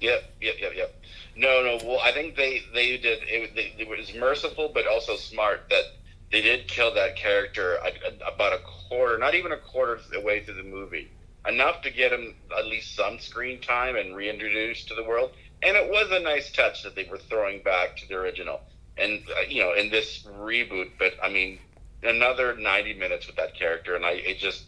Yep. 0.00 0.34
Yep. 0.40 0.54
Yep. 0.60 0.72
Yep. 0.76 1.02
No, 1.36 1.62
no. 1.62 1.78
Well, 1.84 2.00
I 2.02 2.12
think 2.12 2.36
they 2.36 2.62
they 2.74 2.96
did. 2.98 3.20
It, 3.22 3.54
they, 3.54 3.74
it 3.78 3.88
was 3.88 4.14
merciful, 4.14 4.70
but 4.72 4.86
also 4.86 5.16
smart 5.16 5.66
that 5.70 5.84
they 6.30 6.40
did 6.42 6.68
kill 6.68 6.94
that 6.94 7.16
character 7.16 7.78
about 8.26 8.52
a 8.52 8.58
quarter, 8.88 9.18
not 9.18 9.34
even 9.34 9.52
a 9.52 9.58
quarter 9.58 9.94
of 9.94 10.08
the 10.10 10.20
way 10.20 10.42
through 10.44 10.54
the 10.54 10.62
movie, 10.62 11.10
enough 11.46 11.82
to 11.82 11.90
get 11.90 12.12
him 12.12 12.34
at 12.56 12.66
least 12.66 12.94
some 12.96 13.18
screen 13.18 13.60
time 13.60 13.96
and 13.96 14.16
reintroduced 14.16 14.88
to 14.88 14.94
the 14.94 15.04
world. 15.04 15.32
And 15.62 15.76
it 15.76 15.88
was 15.88 16.10
a 16.10 16.20
nice 16.20 16.50
touch 16.50 16.82
that 16.82 16.94
they 16.96 17.04
were 17.04 17.18
throwing 17.18 17.62
back 17.62 17.96
to 17.98 18.08
the 18.08 18.14
original, 18.14 18.60
and 18.98 19.22
uh, 19.36 19.42
you 19.48 19.62
know, 19.62 19.74
in 19.74 19.90
this 19.90 20.24
reboot. 20.24 20.90
But 20.98 21.14
I 21.22 21.28
mean, 21.28 21.58
another 22.02 22.56
ninety 22.56 22.94
minutes 22.94 23.26
with 23.26 23.36
that 23.36 23.54
character, 23.54 23.94
and 23.94 24.04
I 24.04 24.12
it 24.12 24.38
just 24.38 24.64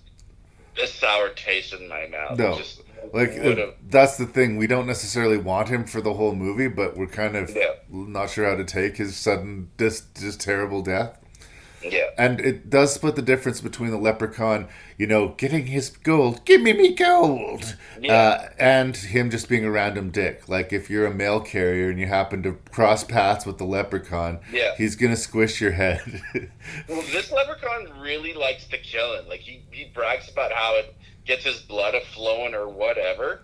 a 0.83 0.87
sour 0.87 1.31
taste 1.31 1.73
in 1.73 1.89
my 1.89 2.07
mouth. 2.09 2.39
No, 2.39 2.57
just 2.57 2.83
like 3.13 3.33
would've- 3.43 3.61
uh, 3.61 3.73
that's 3.89 4.17
the 4.17 4.27
thing. 4.27 4.57
We 4.57 4.67
don't 4.67 4.87
necessarily 4.87 5.37
want 5.37 5.69
him 5.69 5.85
for 5.85 6.01
the 6.01 6.15
whole 6.15 6.35
movie, 6.35 6.69
but 6.69 6.97
we're 6.97 7.07
kind 7.07 7.37
of 7.37 7.51
Yeah. 7.55 7.75
not 7.91 8.31
sure 8.31 8.49
how 8.49 8.57
to 8.57 8.65
take 8.65 8.97
his 8.97 9.17
sudden, 9.17 9.71
just 9.79 10.15
just 10.21 10.41
terrible 10.41 10.83
death. 10.83 11.19
Yeah. 11.85 12.11
And 12.17 12.41
it 12.41 12.71
does 12.71 12.95
split 12.95 13.15
the 13.17 13.23
difference 13.23 13.61
between 13.61 13.91
the 13.91 13.99
leprechaun, 13.99 14.69
you 14.97 15.07
know, 15.07 15.29
getting 15.37 15.67
his 15.67 15.91
gold, 15.91 16.45
give 16.45 16.61
me 16.63 16.73
me 16.73 16.95
gold, 16.95 17.77
Yeah. 18.01 18.15
uh, 18.15 18.49
and 18.59 18.97
him 18.97 19.31
just 19.31 19.49
being 19.49 19.65
a 19.65 19.71
random 19.71 20.11
dick. 20.11 20.49
Like 20.49 20.73
if 20.73 20.89
you're 20.89 21.07
a 21.07 21.15
mail 21.15 21.41
carrier 21.41 21.91
and 21.91 21.99
you 22.01 22.07
happen 22.07 22.43
to 22.45 22.53
cross 22.71 23.05
paths 23.05 23.45
with 23.45 23.59
the 23.59 23.65
leprechaun, 23.65 24.41
Yeah. 24.53 24.75
he's 24.77 24.97
gonna 24.97 25.17
squish 25.17 25.61
your 25.61 25.73
head. 25.73 26.23
Well, 26.89 27.03
this 27.13 27.31
leprechaun 27.31 28.01
really 28.01 28.33
likes 28.33 28.67
to 28.69 28.79
kill 28.79 29.19
him. 29.19 29.29
Like 29.29 29.41
he, 29.41 29.63
he 29.71 29.85
brags 29.95 30.31
about 30.31 30.51
how 30.53 30.77
it 30.77 30.95
gets 31.27 31.45
his 31.45 31.61
blood 31.61 31.95
a 31.95 32.01
flowing 32.15 32.55
or 32.55 32.69
whatever. 32.69 33.43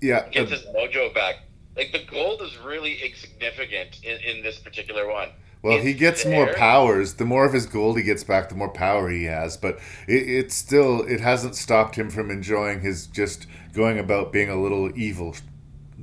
yeah, 0.00 0.28
Gets 0.28 0.52
uh, 0.52 0.56
his 0.56 0.64
mojo 0.66 1.12
back. 1.12 1.36
Like 1.76 1.90
the 1.92 2.04
gold 2.08 2.42
is 2.42 2.56
really 2.58 2.94
insignificant 3.02 4.00
in, 4.04 4.18
in 4.20 4.42
this 4.42 4.58
particular 4.58 5.08
one. 5.08 5.30
Well, 5.62 5.78
he 5.78 5.94
gets 5.94 6.26
more 6.26 6.52
powers. 6.54 7.14
The 7.14 7.24
more 7.24 7.44
of 7.46 7.52
his 7.52 7.66
gold 7.66 7.96
he 7.96 8.02
gets 8.02 8.24
back, 8.24 8.48
the 8.48 8.56
more 8.56 8.68
power 8.68 9.08
he 9.08 9.24
has. 9.24 9.56
But 9.56 9.76
it, 10.08 10.28
it's 10.28 10.56
still 10.56 11.02
it 11.02 11.20
hasn't 11.20 11.54
stopped 11.54 11.94
him 11.94 12.10
from 12.10 12.30
enjoying 12.30 12.80
his 12.80 13.06
just 13.06 13.46
going 13.72 13.98
about 13.98 14.32
being 14.32 14.50
a 14.50 14.60
little 14.60 14.90
evil 14.98 15.36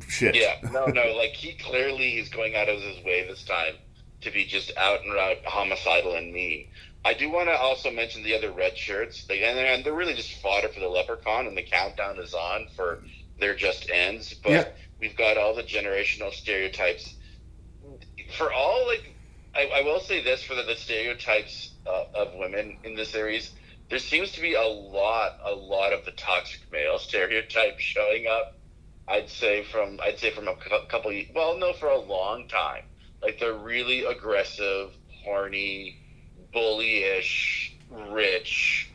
shit. 0.07 0.35
Yeah, 0.35 0.55
no, 0.71 0.85
no. 0.85 1.13
Like 1.13 1.31
he 1.31 1.53
clearly 1.53 2.19
is 2.19 2.29
going 2.29 2.55
out 2.55 2.69
of 2.69 2.81
his 2.81 3.03
way 3.03 3.27
this 3.27 3.43
time 3.43 3.75
to 4.21 4.31
be 4.31 4.45
just 4.45 4.75
out 4.77 5.03
and 5.03 5.17
out 5.17 5.37
homicidal 5.45 6.15
and 6.15 6.33
mean. 6.33 6.67
I 7.05 7.13
do 7.13 7.29
want 7.29 7.47
to 7.47 7.55
also 7.57 7.91
mention 7.91 8.23
the 8.23 8.35
other 8.35 8.51
red 8.51 8.77
shirts. 8.77 9.25
They 9.25 9.43
and, 9.43 9.57
and 9.59 9.83
they're 9.83 9.93
really 9.93 10.13
just 10.15 10.41
fodder 10.41 10.69
for 10.69 10.79
the 10.79 10.87
leprechaun, 10.89 11.47
and 11.47 11.57
the 11.57 11.63
countdown 11.63 12.17
is 12.19 12.33
on 12.33 12.67
for 12.75 13.03
their 13.39 13.55
just 13.55 13.89
ends. 13.89 14.33
But 14.33 14.51
Yeah. 14.51 14.65
we've 14.99 15.15
got 15.15 15.37
all 15.37 15.53
the 15.55 15.63
generational 15.63 16.31
stereotypes. 16.33 17.15
For 18.37 18.51
all 18.53 18.85
like, 18.87 19.13
I, 19.55 19.67
I 19.75 19.81
will 19.83 19.99
say 19.99 20.23
this 20.23 20.43
for 20.43 20.55
the, 20.55 20.63
the 20.63 20.75
stereotypes 20.75 21.71
uh, 21.87 22.05
of 22.15 22.33
women 22.35 22.77
in 22.83 22.95
the 22.95 23.05
series. 23.05 23.51
There 23.89 23.99
seems 23.99 24.31
to 24.33 24.41
be 24.41 24.53
a 24.53 24.61
lot, 24.67 25.39
a 25.43 25.51
lot 25.53 25.93
of 25.93 26.05
the 26.05 26.11
toxic 26.11 26.61
male 26.71 26.99
stereotype 26.99 27.79
showing 27.79 28.27
up. 28.27 28.55
I'd 29.07 29.27
say 29.29 29.63
from 29.63 29.99
I'd 30.03 30.19
say 30.19 30.29
from 30.29 30.47
a 30.47 30.55
couple 30.87 31.11
ye- 31.11 31.31
well 31.33 31.57
no 31.57 31.73
for 31.73 31.89
a 31.89 31.97
long 31.97 32.47
time 32.47 32.83
like 33.23 33.39
they're 33.39 33.55
really 33.57 34.05
aggressive 34.05 34.91
horny 35.25 35.97
bullyish 36.53 37.71
rich 38.11 38.89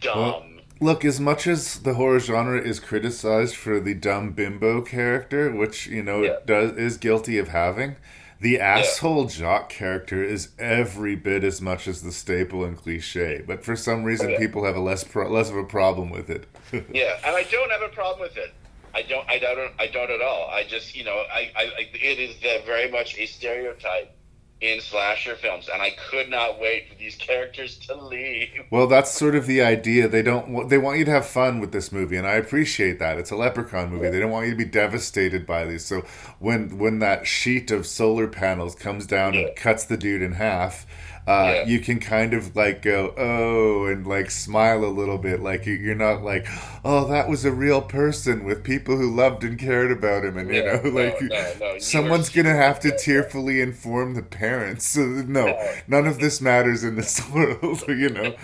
dumb 0.00 0.18
Well, 0.18 0.46
look, 0.80 1.04
as 1.04 1.20
much 1.20 1.46
as 1.46 1.78
the 1.80 1.94
horror 1.94 2.18
genre 2.18 2.60
is 2.60 2.80
criticized 2.80 3.54
for 3.56 3.78
the 3.80 3.94
dumb 3.94 4.32
bimbo 4.32 4.82
character, 4.82 5.50
which 5.52 5.86
you 5.86 6.02
know 6.02 6.22
Yeah. 6.22 6.30
it 6.32 6.46
does 6.46 6.72
is 6.72 6.96
guilty 6.96 7.38
of 7.38 7.48
having, 7.48 7.96
the 8.40 8.60
asshole 8.60 9.26
jock 9.26 9.68
character 9.68 10.22
is 10.22 10.50
every 10.58 11.16
bit 11.16 11.42
as 11.44 11.60
much 11.62 11.88
as 11.88 12.02
the 12.02 12.12
staple 12.12 12.64
and 12.64 12.76
cliche. 12.76 13.42
But 13.46 13.64
for 13.64 13.76
some 13.76 14.04
reason, 14.04 14.30
Yeah. 14.30 14.38
people 14.38 14.64
have 14.64 14.76
a 14.76 14.80
less 14.80 15.04
pro- 15.04 15.30
less 15.30 15.50
of 15.50 15.56
a 15.56 15.64
problem 15.64 16.10
with 16.10 16.28
it. 16.30 16.46
yeah 16.92 17.18
and 17.24 17.36
I 17.36 17.44
don't 17.44 17.70
have 17.70 17.82
a 17.82 17.88
problem 17.88 18.20
with 18.20 18.36
it 18.36 18.52
I 18.94 19.02
don't 19.02 19.28
I 19.28 19.38
don't 19.38 19.72
I 19.78 19.86
don't 19.86 20.10
at 20.10 20.20
all 20.20 20.48
I 20.50 20.64
just 20.64 20.96
you 20.96 21.04
know 21.04 21.22
I, 21.32 21.50
I, 21.54 21.62
I 21.62 21.88
it 21.94 22.18
is 22.18 22.34
very 22.64 22.90
much 22.90 23.16
a 23.18 23.26
stereotype 23.26 24.12
in 24.60 24.80
slasher 24.80 25.34
films 25.36 25.68
and 25.70 25.82
I 25.82 25.90
could 26.10 26.30
not 26.30 26.58
wait 26.58 26.88
for 26.88 26.94
these 26.94 27.14
characters 27.16 27.76
to 27.80 27.94
leave 27.94 28.48
Well, 28.70 28.86
that's 28.86 29.10
sort 29.10 29.34
of 29.34 29.46
the 29.46 29.60
idea. 29.60 30.08
They 30.08 30.22
don't. 30.22 30.68
They 30.68 30.78
want 30.78 30.98
you 30.98 31.04
to 31.04 31.10
have 31.10 31.26
fun 31.26 31.60
with 31.60 31.72
this 31.72 31.92
movie, 31.92 32.16
and 32.16 32.26
I 32.26 32.34
appreciate 32.34 32.98
that. 32.98 33.18
It's 33.18 33.30
a 33.30 33.36
Leprechaun 33.36 33.90
movie. 33.90 34.08
They 34.08 34.18
don't 34.18 34.30
want 34.30 34.46
you 34.46 34.52
to 34.52 34.56
be 34.56 34.64
devastated 34.64 35.46
by 35.46 35.66
these. 35.66 35.84
So 35.84 36.04
when 36.38 36.78
when 36.78 37.00
that 37.00 37.26
sheet 37.26 37.70
of 37.70 37.86
solar 37.86 38.26
panels 38.28 38.74
comes 38.74 39.06
down 39.06 39.34
and 39.34 39.54
cuts 39.56 39.84
the 39.84 39.96
dude 39.96 40.22
in 40.22 40.32
half, 40.32 40.86
uh, 41.26 41.56
you 41.62 41.80
can 41.80 41.98
kind 41.98 42.34
of 42.34 42.54
like 42.54 42.82
go 42.82 43.12
oh 43.16 43.86
and 43.86 44.06
like 44.06 44.30
smile 44.30 44.84
a 44.84 44.86
little 44.86 45.18
bit. 45.18 45.40
Like 45.40 45.66
you- 45.66 45.74
you're 45.74 45.94
not 45.94 46.22
like 46.22 46.46
oh 46.84 47.06
that 47.08 47.28
was 47.28 47.44
a 47.44 47.52
real 47.52 47.82
person 47.82 48.44
with 48.44 48.62
people 48.64 48.96
who 48.96 49.14
loved 49.14 49.42
and 49.44 49.58
cared 49.58 49.90
about 49.90 50.24
him, 50.24 50.36
and 50.38 50.50
you 50.50 50.62
Yeah, 50.62 50.62
know 50.62 50.80
no, 50.94 51.12
like 51.20 51.20
no, 51.28 51.54
no, 51.60 51.74
you 51.74 51.82
someone's 51.82 52.30
gonna 52.30 52.54
have 52.54 52.80
to 52.80 52.92
tearfully 52.96 53.60
inform 53.60 54.14
the 54.14 54.22
parents. 54.22 54.86
So 54.86 55.00
no, 55.06 55.58
none 55.88 56.06
of 56.06 56.20
this 56.20 56.40
matters 56.40 56.84
in 56.84 56.96
this 56.96 57.20
world. 57.30 57.82
You 57.88 58.10
know 58.10 58.34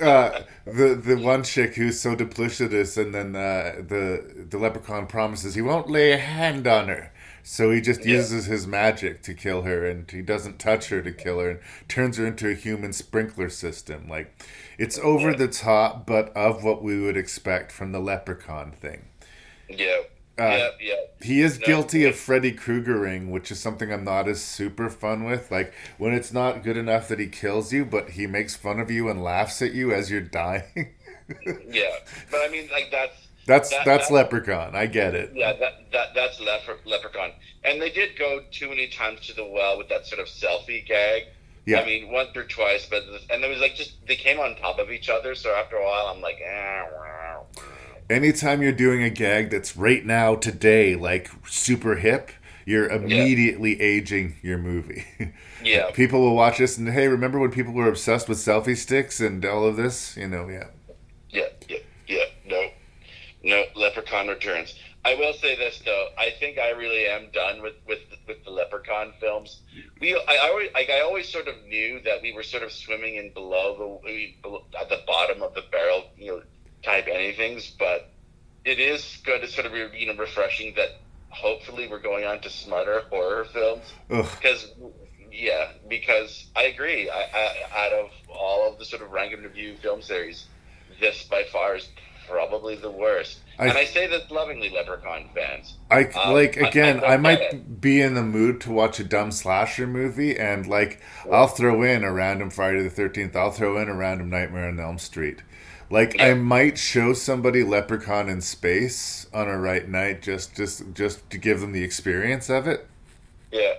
uh, 0.00 0.30
the 0.66 0.94
the 0.94 1.16
one 1.16 1.42
chick 1.42 1.74
who's 1.74 2.00
so 2.00 2.14
duplicitous, 2.14 3.00
and 3.00 3.14
then 3.14 3.34
uh, 3.36 3.82
the 3.86 4.46
the 4.50 4.58
leprechaun 4.58 5.06
promises 5.06 5.54
he 5.54 5.62
won't 5.62 5.88
lay 5.90 6.12
a 6.12 6.18
hand 6.18 6.66
on 6.66 6.88
her. 6.88 7.12
So 7.50 7.70
he 7.70 7.80
just 7.80 8.04
Yeah. 8.04 8.06
uses 8.06 8.44
his 8.46 8.66
magic 8.66 9.22
to 9.22 9.34
kill 9.34 9.62
her, 9.62 9.84
and 9.86 10.08
he 10.10 10.20
doesn't 10.22 10.58
touch 10.58 10.88
her 10.90 11.00
to 11.02 11.10
kill 11.12 11.40
her, 11.40 11.50
and 11.50 11.60
turns 11.88 12.16
her 12.18 12.26
into 12.26 12.48
a 12.50 12.54
human 12.54 12.92
sprinkler 12.92 13.48
system. 13.48 14.06
Like 14.08 14.34
it's 14.78 14.98
over 14.98 15.32
the 15.34 15.48
top, 15.48 16.06
but 16.06 16.28
of 16.36 16.62
what 16.62 16.82
we 16.82 17.00
would 17.00 17.16
expect 17.16 17.72
from 17.72 17.92
the 17.92 18.00
leprechaun 18.00 18.72
thing. 18.72 19.06
yeah 19.68 20.00
Uh, 20.38 20.58
yeah 20.58 20.70
yeah 20.80 20.94
He 21.20 21.40
is 21.42 21.58
No, 21.58 21.66
guilty 21.66 22.04
of 22.04 22.16
Freddy 22.16 22.52
Kruegering, 22.52 23.30
which 23.30 23.50
is 23.50 23.60
something 23.60 23.92
I'm 23.92 24.04
not 24.04 24.28
as 24.28 24.42
super 24.42 24.88
fun 24.90 25.24
with. 25.24 25.50
Like 25.50 25.72
when 25.98 26.14
it's 26.14 26.32
not 26.32 26.62
good 26.62 26.76
enough 26.76 27.08
that 27.08 27.18
he 27.20 27.26
kills 27.28 27.72
you, 27.72 27.84
but 27.84 28.10
he 28.10 28.26
makes 28.26 28.54
fun 28.56 28.80
of 28.80 28.90
you 28.90 29.08
and 29.08 29.22
laughs 29.22 29.62
at 29.62 29.74
you 29.74 29.92
as 29.92 30.10
you're 30.10 30.20
dying. 30.20 30.94
yeah 31.66 31.96
but 32.30 32.40
I 32.40 32.48
mean 32.48 32.68
like 32.72 32.90
that's 32.90 33.27
That's 33.48 33.70
that- 33.70 33.84
that's 33.84 34.08
that- 34.08 34.14
Leprechaun. 34.14 34.76
I 34.76 34.86
get 34.86 35.14
it. 35.16 35.32
Yeah, 35.34 35.54
that, 35.54 35.90
that 35.92 36.14
that's 36.14 36.38
Lepre- 36.38 36.84
Leprechaun, 36.84 37.32
and 37.64 37.82
they 37.82 37.90
did 37.90 38.16
go 38.18 38.40
too 38.52 38.68
many 38.68 38.86
times 38.88 39.26
to 39.26 39.34
the 39.34 39.44
well 39.44 39.76
with 39.78 39.88
that 39.88 40.06
sort 40.06 40.20
of 40.20 40.28
selfie 40.28 40.86
gag. 40.86 41.24
Yeah. 41.66 41.80
I 41.80 41.84
mean, 41.84 42.12
once 42.12 42.30
or 42.36 42.44
twice, 42.44 42.86
but 42.86 43.02
and 43.30 43.42
it 43.44 43.48
was 43.50 43.58
like 43.58 43.74
just 43.74 44.06
they 44.06 44.16
came 44.16 44.38
on 44.38 44.54
top 44.56 44.78
of 44.78 44.90
each 44.90 45.08
other. 45.10 45.34
So 45.34 45.50
after 45.54 45.76
a 45.76 45.84
while, 45.84 46.06
I'm 46.14 46.20
like, 46.22 46.38
eh, 46.40 46.82
wow. 46.94 47.46
Anytime 48.08 48.62
you're 48.62 48.72
doing 48.72 49.02
a 49.02 49.10
gag 49.10 49.50
that's 49.50 49.76
right 49.76 50.04
now 50.04 50.34
today, 50.34 50.94
like 50.94 51.30
super 51.46 51.96
hip, 51.96 52.30
you're 52.64 52.88
immediately 52.88 53.80
aging 53.80 54.36
your 54.42 54.58
movie. 54.58 55.04
Yeah. 55.64 55.90
People 55.90 56.20
will 56.20 56.36
watch 56.36 56.58
this 56.58 56.78
and 56.78 56.88
hey, 56.88 57.08
remember 57.08 57.40
when 57.40 57.50
people 57.50 57.72
were 57.72 57.88
obsessed 57.88 58.28
with 58.28 58.38
selfie 58.38 58.76
sticks 58.76 59.20
and 59.20 59.44
all 59.44 59.66
of 59.66 59.74
this? 59.74 60.16
You 60.16 60.28
know, 60.28 60.48
yeah. 60.48 60.68
yeah, 61.30 61.46
yeah, 61.68 61.76
yeah. 61.76 61.78
No. 63.42 63.64
Leprechaun 63.74 64.28
returns. 64.28 64.74
I 65.04 65.14
will 65.14 65.32
say 65.32 65.56
this 65.56 65.80
though. 65.84 66.08
I 66.18 66.30
think 66.38 66.58
I 66.58 66.70
really 66.70 67.06
am 67.06 67.28
done 67.32 67.62
with 67.62 67.74
with 67.86 68.00
with 68.26 68.44
the 68.44 68.50
Leprechaun 68.50 69.12
films. 69.20 69.60
We, 70.00 70.14
I 70.14 70.48
always, 70.48 70.70
like, 70.74 70.90
I 70.90 71.00
always 71.00 71.28
sort 71.28 71.48
of 71.48 71.54
knew 71.66 72.00
that 72.04 72.20
we 72.20 72.32
were 72.32 72.42
sort 72.42 72.62
of 72.62 72.72
swimming 72.72 73.16
in 73.16 73.32
below 73.32 74.00
the 74.04 74.34
below, 74.42 74.64
at 74.78 74.88
the 74.88 75.00
bottom 75.06 75.42
of 75.42 75.54
the 75.54 75.62
barrel, 75.70 76.04
you 76.16 76.26
know, 76.26 76.42
type 76.82 77.06
anythings. 77.06 77.70
But 77.78 78.10
it 78.64 78.78
is 78.80 79.18
good 79.24 79.40
to 79.42 79.48
sort 79.48 79.66
of 79.66 79.72
be, 79.72 79.98
you 79.98 80.06
know 80.06 80.18
refreshing 80.18 80.74
that. 80.76 81.00
Hopefully, 81.30 81.86
we're 81.88 82.00
going 82.00 82.24
on 82.24 82.40
to 82.40 82.48
smarter 82.50 83.02
horror 83.10 83.44
films 83.44 83.84
because 84.08 84.72
yeah, 85.30 85.72
because 85.88 86.46
I 86.56 86.64
agree. 86.64 87.10
I, 87.10 87.20
I, 87.20 87.86
out 87.86 87.92
of 87.92 88.10
all 88.28 88.72
of 88.72 88.78
the 88.78 88.84
sort 88.84 89.02
of 89.02 89.10
rank 89.10 89.34
and 89.34 89.44
review 89.44 89.76
film 89.76 90.02
series, 90.02 90.46
this 91.00 91.24
by 91.24 91.44
far 91.52 91.76
is 91.76 91.88
probably 92.28 92.76
the 92.76 92.90
worst. 92.90 93.38
I- 93.58 93.66
and 93.68 93.78
I 93.78 93.84
say 93.84 94.06
this 94.06 94.30
lovingly, 94.30 94.70
Leprechaun 94.70 95.28
fans. 95.34 95.74
I 95.90 96.04
Um, 96.04 96.34
like 96.34 96.56
again. 96.56 97.00
I 97.00 97.06
I, 97.06 97.10
don't 97.12 97.22
might 97.22 97.80
be 97.80 98.00
in 98.00 98.14
the 98.14 98.22
mood 98.22 98.60
to 98.62 98.70
watch 98.70 99.00
a 99.00 99.04
dumb 99.04 99.32
slasher 99.32 99.86
movie, 99.86 100.38
and 100.38 100.66
like 100.66 101.00
I'll 101.30 101.48
throw 101.48 101.82
in 101.82 102.04
a 102.04 102.12
random 102.12 102.50
Friday 102.50 102.82
the 102.82 102.90
Thirteenth. 102.90 103.34
I'll 103.34 103.50
throw 103.50 103.78
in 103.78 103.88
a 103.88 103.94
random 103.94 104.30
Nightmare 104.30 104.68
on 104.68 104.78
Elm 104.78 104.98
Street. 104.98 105.42
Like 105.90 106.20
I 106.20 106.34
might 106.34 106.76
show 106.78 107.14
somebody 107.14 107.62
Leprechaun 107.64 108.28
in 108.28 108.42
space 108.42 109.26
on 109.32 109.48
a 109.48 109.58
right 109.58 109.88
night, 109.88 110.20
just 110.22 110.54
just 110.54 110.82
just 110.94 111.28
to 111.30 111.38
give 111.38 111.60
them 111.60 111.72
the 111.72 111.82
experience 111.82 112.50
of 112.50 112.68
it. 112.68 112.86
Yeah. 113.50 113.74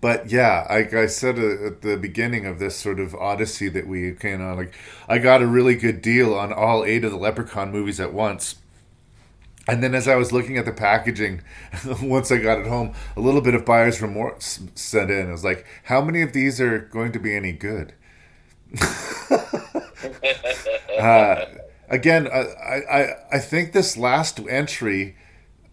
But 0.00 0.30
yeah, 0.30 0.66
like 0.70 0.94
I 0.94 1.06
said 1.06 1.38
uh, 1.38 1.66
at 1.66 1.82
the 1.82 1.96
beginning 1.96 2.46
of 2.46 2.58
this 2.58 2.76
sort 2.76 3.00
of 3.00 3.14
odyssey 3.14 3.68
that 3.70 3.86
we 3.86 4.12
came 4.12 4.40
on, 4.40 4.56
like 4.56 4.74
I 5.08 5.18
got 5.18 5.42
a 5.42 5.46
really 5.46 5.74
good 5.74 6.00
deal 6.02 6.34
on 6.34 6.52
all 6.52 6.84
eight 6.84 7.04
of 7.04 7.10
the 7.10 7.16
Leprechaun 7.18 7.72
movies 7.72 7.98
at 7.98 8.12
once. 8.12 8.56
And 9.66 9.82
then 9.82 9.94
as 9.94 10.08
I 10.08 10.14
was 10.16 10.32
looking 10.32 10.56
at 10.56 10.64
the 10.64 10.72
packaging, 10.72 11.42
once 12.02 12.32
I 12.32 12.38
got 12.38 12.60
it 12.60 12.66
home, 12.66 12.94
a 13.16 13.20
little 13.20 13.42
bit 13.42 13.54
of 13.54 13.66
buyer's 13.66 14.00
remorse 14.00 14.60
set 14.74 15.10
in. 15.10 15.28
I 15.28 15.32
was 15.32 15.44
like, 15.44 15.66
how 15.84 16.00
many 16.00 16.22
of 16.22 16.32
these 16.32 16.60
are 16.60 16.78
going 16.78 17.12
to 17.12 17.18
be 17.18 17.36
any 17.36 17.52
good? 17.52 17.92
uh, 20.98 21.44
again, 21.90 22.28
I, 22.28 22.38
I, 22.90 23.14
I 23.32 23.38
think 23.38 23.72
this 23.72 23.96
last 23.96 24.40
entry, 24.48 25.16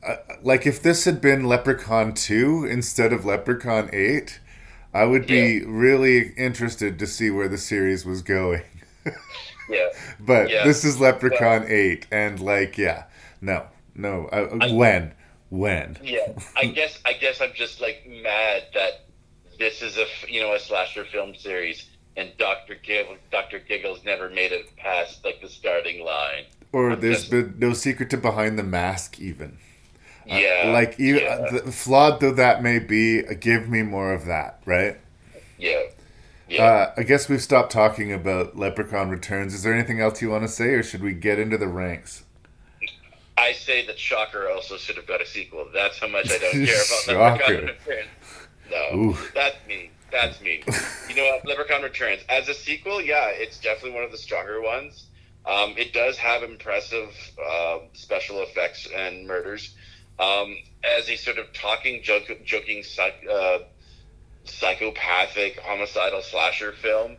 uh, 0.05 0.15
like 0.43 0.65
if 0.67 0.81
this 0.81 1.05
had 1.05 1.21
been 1.21 1.45
Leprechaun 1.45 2.13
2 2.13 2.65
instead 2.65 3.11
of 3.13 3.25
Leprechaun 3.25 3.89
8, 3.93 4.39
I 4.93 5.03
would 5.05 5.27
be 5.27 5.63
really 5.65 6.29
interested 6.37 6.97
to 6.99 7.07
see 7.07 7.29
where 7.29 7.47
the 7.47 7.57
series 7.57 8.05
was 8.05 8.21
going. 8.21 8.61
Yeah. 9.69 9.87
But 10.19 10.49
Yeah. 10.51 10.63
this 10.63 10.85
is 10.85 10.99
Leprechaun 10.99 11.65
8, 11.67 12.05
and 12.11 12.39
like, 12.39 12.77
yeah, 12.77 13.05
no, 13.41 13.65
no. 13.95 14.27
Uh, 14.31 14.57
I- 14.61 14.71
when? 14.71 15.13
When? 15.49 15.97
Yeah, 16.03 16.33
I 16.55 16.65
guess 16.77 16.99
I 17.03 17.13
guess 17.13 17.41
I'm 17.41 17.53
just 17.55 17.81
like 17.81 18.05
mad 18.07 18.63
that 18.75 19.05
this 19.57 19.81
is 19.81 19.97
a, 19.97 20.05
you 20.27 20.39
know 20.41 20.53
a 20.53 20.59
slasher 20.59 21.03
film 21.05 21.33
series 21.33 21.87
and 22.17 22.31
Doctor 22.37 22.75
Giggle, 22.75 23.17
Doctor 23.31 23.57
Giggles 23.59 24.03
never 24.05 24.29
made 24.29 24.51
it 24.51 24.75
past 24.77 25.25
like 25.25 25.41
the 25.41 25.49
starting 25.49 26.03
line. 26.05 26.43
Or 26.71 26.91
I'm 26.91 27.01
there's 27.01 27.21
just- 27.21 27.31
been 27.31 27.55
no 27.57 27.73
secret 27.73 28.09
to 28.11 28.17
behind 28.17 28.59
the 28.59 28.63
mask, 28.63 29.19
even. 29.19 29.57
Uh, 30.29 30.35
Yeah, 30.35 30.71
like 30.73 30.99
even 30.99 31.21
yeah. 31.21 31.49
the, 31.51 31.71
flawed 31.71 32.19
though 32.19 32.33
that 32.33 32.63
may 32.63 32.79
be, 32.79 33.21
give 33.35 33.69
me 33.69 33.81
more 33.81 34.13
of 34.13 34.25
that, 34.25 34.59
right? 34.65 34.97
Yeah. 35.57 35.83
Yeah. 36.47 36.63
Uh, 36.63 36.93
I 36.97 37.03
guess 37.03 37.27
we've 37.27 37.41
stopped 37.41 37.71
talking 37.71 38.13
about 38.13 38.55
Leprechaun 38.57 39.09
Returns. 39.09 39.53
Is 39.53 39.63
there 39.63 39.73
anything 39.73 39.99
else 39.99 40.21
you 40.21 40.29
want 40.29 40.43
to 40.43 40.47
say, 40.47 40.69
or 40.75 40.83
should 40.83 41.01
we 41.01 41.13
get 41.13 41.39
into 41.39 41.57
the 41.57 41.67
ranks? 41.67 42.23
I 43.37 43.51
say 43.51 43.85
that 43.87 43.99
Shocker 43.99 44.49
also 44.49 44.77
should 44.77 44.95
have 44.95 45.07
got 45.07 45.21
a 45.21 45.25
sequel. 45.25 45.67
That's 45.73 45.99
how 45.99 46.07
much 46.07 46.31
I 46.31 46.37
don't 46.37 46.65
care 46.65 46.81
about. 47.07 47.39
Leprechaun 47.47 47.65
Returns. 47.67 48.07
No, 48.71 48.97
Ooh. 48.97 49.17
that's 49.33 49.57
me. 49.67 49.89
That's 50.11 50.39
me. 50.41 50.63
you 51.09 51.15
know 51.15 51.25
what? 51.25 51.45
Leprechaun 51.45 51.81
Returns 51.81 52.21
as 52.29 52.47
a 52.47 52.53
sequel, 52.53 53.01
yeah, 53.01 53.27
it's 53.29 53.59
definitely 53.59 53.91
one 53.91 54.03
of 54.03 54.11
the 54.11 54.17
stronger 54.17 54.61
ones. 54.61 55.07
Um, 55.45 55.73
it 55.77 55.93
does 55.93 56.17
have 56.17 56.43
impressive 56.43 57.09
uh, 57.43 57.79
special 57.93 58.41
effects 58.41 58.87
and 58.95 59.27
murders. 59.27 59.75
Um, 60.19 60.55
as 60.97 61.09
a 61.09 61.15
sort 61.17 61.37
of 61.37 61.51
talking, 61.53 62.01
joke, 62.03 62.29
joking, 62.45 62.83
psych, 62.83 63.15
uh, 63.29 63.59
psychopathic, 64.45 65.59
homicidal 65.59 66.21
slasher 66.21 66.71
film, 66.71 67.17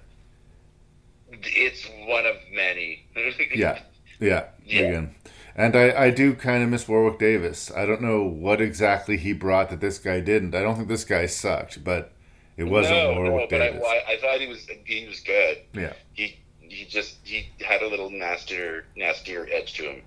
it's 1.30 1.86
one 2.06 2.26
of 2.26 2.36
many. 2.52 3.04
Yeah, 3.54 3.80
yeah, 4.20 4.44
Yeah. 4.64 4.80
again. 4.80 5.14
And 5.58 5.74
I, 5.74 6.04
I 6.04 6.10
do 6.10 6.34
kind 6.34 6.62
of 6.62 6.68
miss 6.68 6.86
Warwick 6.86 7.18
Davis. 7.18 7.70
I 7.74 7.86
don't 7.86 8.02
know 8.02 8.22
what 8.22 8.60
exactly 8.60 9.16
he 9.16 9.32
brought 9.32 9.70
that 9.70 9.80
this 9.80 9.98
guy 9.98 10.20
didn't. 10.20 10.54
I 10.54 10.60
don't 10.60 10.76
think 10.76 10.88
this 10.88 11.04
guy 11.04 11.24
sucked, 11.26 11.82
but 11.82 12.12
it 12.58 12.64
wasn't 12.64 12.96
no, 12.96 13.14
Warwick 13.14 13.50
no, 13.50 13.58
but 13.58 13.62
I, 13.62 13.70
Davis. 13.70 13.82
I, 13.86 14.12
I 14.12 14.18
thought 14.20 14.40
he 14.40 14.46
was 14.46 14.66
he 14.84 15.06
was 15.06 15.20
good. 15.20 15.58
Yeah. 15.72 15.92
He 16.12 16.38
he 16.60 16.84
just 16.84 17.16
he 17.24 17.48
had 17.66 17.80
a 17.82 17.88
little 17.88 18.10
nastier 18.10 18.84
nastier 18.96 19.48
edge 19.50 19.72
to 19.74 19.84
him. 19.84 20.02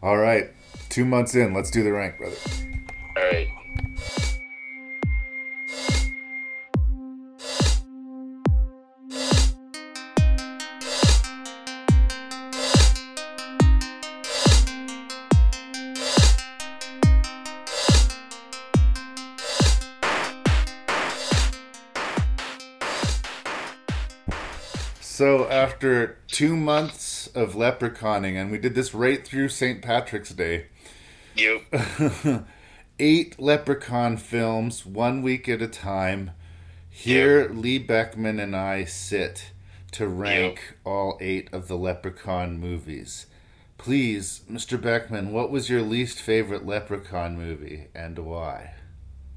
All 0.00 0.16
right, 0.16 0.50
two 0.88 1.04
months 1.04 1.34
in, 1.34 1.52
let's 1.52 1.72
do 1.72 1.82
the 1.82 1.92
rank, 1.92 2.18
brother. 2.18 2.36
All 3.16 3.22
right. 3.22 3.48
So 25.00 25.48
after 25.48 26.18
two 26.28 26.54
months 26.56 27.07
of 27.28 27.54
leprechauning, 27.54 28.36
and 28.36 28.50
we 28.50 28.58
did 28.58 28.74
this 28.74 28.94
right 28.94 29.26
through 29.26 29.48
St. 29.48 29.80
Patrick's 29.82 30.30
Day. 30.30 30.66
You. 31.36 31.62
Eight 32.98 33.38
leprechaun 33.38 34.16
films, 34.16 34.84
one 34.84 35.22
week 35.22 35.48
at 35.48 35.62
a 35.62 35.68
time. 35.68 36.32
Here, 36.90 37.48
Lee 37.48 37.84
Beckmann 37.84 38.42
and 38.42 38.56
I 38.56 38.84
sit 38.84 39.52
to 39.92 40.08
rank 40.08 40.76
all 40.84 41.16
eight 41.20 41.48
of 41.52 41.68
the 41.68 41.76
leprechaun 41.76 42.58
movies. 42.58 43.26
Please, 43.78 44.42
Mr. 44.50 44.76
Beckmann, 44.76 45.30
what 45.30 45.50
was 45.50 45.70
your 45.70 45.82
least 45.82 46.20
favorite 46.20 46.66
leprechaun 46.66 47.36
movie 47.36 47.86
and 47.94 48.18
why? 48.18 48.74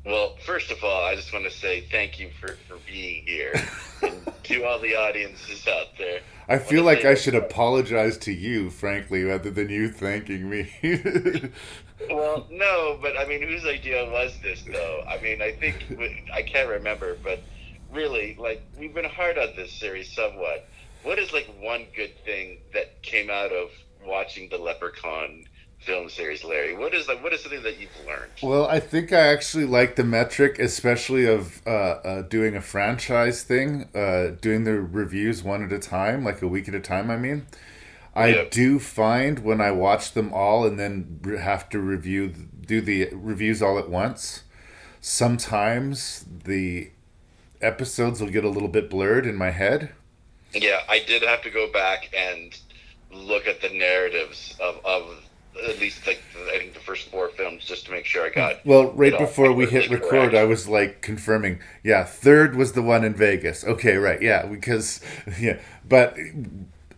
Well, 0.06 0.36
first 0.46 0.72
of 0.72 0.84
all, 0.84 1.06
I 1.06 1.16
just 1.16 1.32
want 1.32 1.46
to 1.46 1.52
say 1.52 1.82
thank 1.92 2.20
you 2.20 2.32
for, 2.40 2.54
for 2.68 2.78
being 2.88 3.24
here. 3.26 3.54
and 4.02 4.14
to 4.44 4.64
all 4.64 4.80
the 4.80 4.96
audiences 4.96 5.68
out 5.68 5.88
there. 5.98 6.22
I 6.50 6.58
feel 6.58 6.84
like 6.84 7.06
I 7.06 7.14
should 7.16 7.36
apologize 7.36 8.18
to 8.20 8.32
you, 8.32 8.70
frankly, 8.72 9.24
rather 9.24 9.52
than 9.52 9.70
you 9.70 9.90
thanking 9.90 10.50
me. 10.50 10.72
Well, 12.10 12.48
no, 12.50 12.98
but 13.02 13.18
I 13.18 13.26
mean, 13.26 13.42
whose 13.42 13.66
idea 13.66 14.10
was 14.10 14.34
this, 14.42 14.64
though? 14.64 15.04
I 15.08 15.22
mean, 15.22 15.42
I 15.42 15.52
think 15.52 15.86
I 16.34 16.42
can't 16.42 16.70
remember, 16.70 17.18
but 17.24 17.42
really, 17.94 18.36
like, 18.40 18.64
we've 18.78 18.94
been 18.94 19.06
hard 19.06 19.38
on 19.38 19.50
this 19.56 19.72
series 19.72 20.12
somewhat. 20.12 20.68
What 21.04 21.20
is 21.20 21.34
like 21.34 21.48
one 21.60 21.86
good 21.96 22.14
thing 22.26 22.60
that 22.74 23.02
came 23.02 23.30
out 23.30 23.52
of 23.52 23.70
watching 24.06 24.50
the 24.50 24.58
Leprechaun 24.58 25.46
film 25.82 26.10
series, 26.10 26.44
Larry? 26.44 26.76
What 26.76 26.94
is 26.94 27.08
like? 27.08 27.24
What 27.24 27.34
is 27.34 27.42
something 27.42 27.64
that 27.64 27.80
you've 27.80 27.90
learned? 28.06 28.32
Well, 28.42 28.68
I 28.68 28.80
think 28.80 29.12
I 29.12 29.20
actually 29.34 29.66
like 29.66 29.96
the 29.96 30.04
metric, 30.04 30.60
especially 30.60 31.26
of 31.26 31.62
uh, 31.66 31.70
uh, 31.70 32.22
doing 32.24 32.56
a 32.56 32.62
franchise 32.62 33.44
thing, 33.44 33.90
uh, 33.96 34.30
doing 34.40 34.64
the 34.64 34.80
reviews 34.80 35.44
one 35.44 35.64
at 35.64 35.72
a 35.72 35.80
time, 35.80 36.24
like 36.24 36.42
a 36.42 36.48
week 36.48 36.68
at 36.68 36.76
a 36.76 36.80
time. 36.80 37.10
I 37.10 37.18
mean, 37.18 37.48
I 38.16 38.28
Yeah. 38.28 38.44
do 38.50 38.80
find 38.80 39.40
when 39.40 39.60
I 39.62 39.72
watch 39.72 40.14
them 40.14 40.34
all 40.34 40.66
and 40.66 40.80
then 40.80 41.20
have 41.40 41.70
to 41.70 41.80
review, 41.80 42.34
do 42.66 42.82
the 42.82 43.10
reviews 43.12 43.62
all 43.62 43.80
at 43.80 43.90
once. 43.90 44.44
Sometimes 45.00 46.26
the 46.44 46.92
episodes 47.60 48.22
will 48.22 48.30
get 48.30 48.44
a 48.44 48.50
little 48.50 48.70
bit 48.70 48.90
blurred 48.90 49.26
in 49.26 49.36
my 49.36 49.50
head. 49.52 49.92
Yeah, 50.54 50.82
I 50.90 51.00
did 51.00 51.24
have 51.24 51.42
to 51.44 51.50
go 51.50 51.72
back 51.72 52.10
and 52.16 52.56
look 53.12 53.48
at 53.48 53.62
the 53.62 53.70
narratives 53.70 54.56
of, 54.60 54.80
of 54.86 55.24
at 55.68 55.80
least 55.80 56.06
like 56.08 56.22
I 56.54 56.58
think 56.58 56.74
the 56.74 56.80
first 56.80 57.10
four 57.10 57.30
films 57.30 57.66
just 57.66 57.86
to 57.86 57.92
make 57.92 58.06
sure 58.06 58.26
I 58.26 58.30
got 58.30 58.66
Well, 58.66 58.92
right 58.94 59.18
before 59.18 59.52
we 59.54 59.66
hit 59.68 59.90
record, 59.90 60.10
correct. 60.10 60.36
I 60.36 60.44
was 60.44 60.68
like 60.68 61.02
confirming. 61.02 61.60
Yeah, 61.84 62.04
third 62.04 62.56
was 62.56 62.74
the 62.74 62.82
one 62.82 63.04
in 63.04 63.14
Vegas. 63.14 63.64
Okay, 63.64 63.98
right. 63.98 64.22
Yeah, 64.22 64.46
because 64.46 65.02
yeah, 65.40 65.60
but 65.88 66.16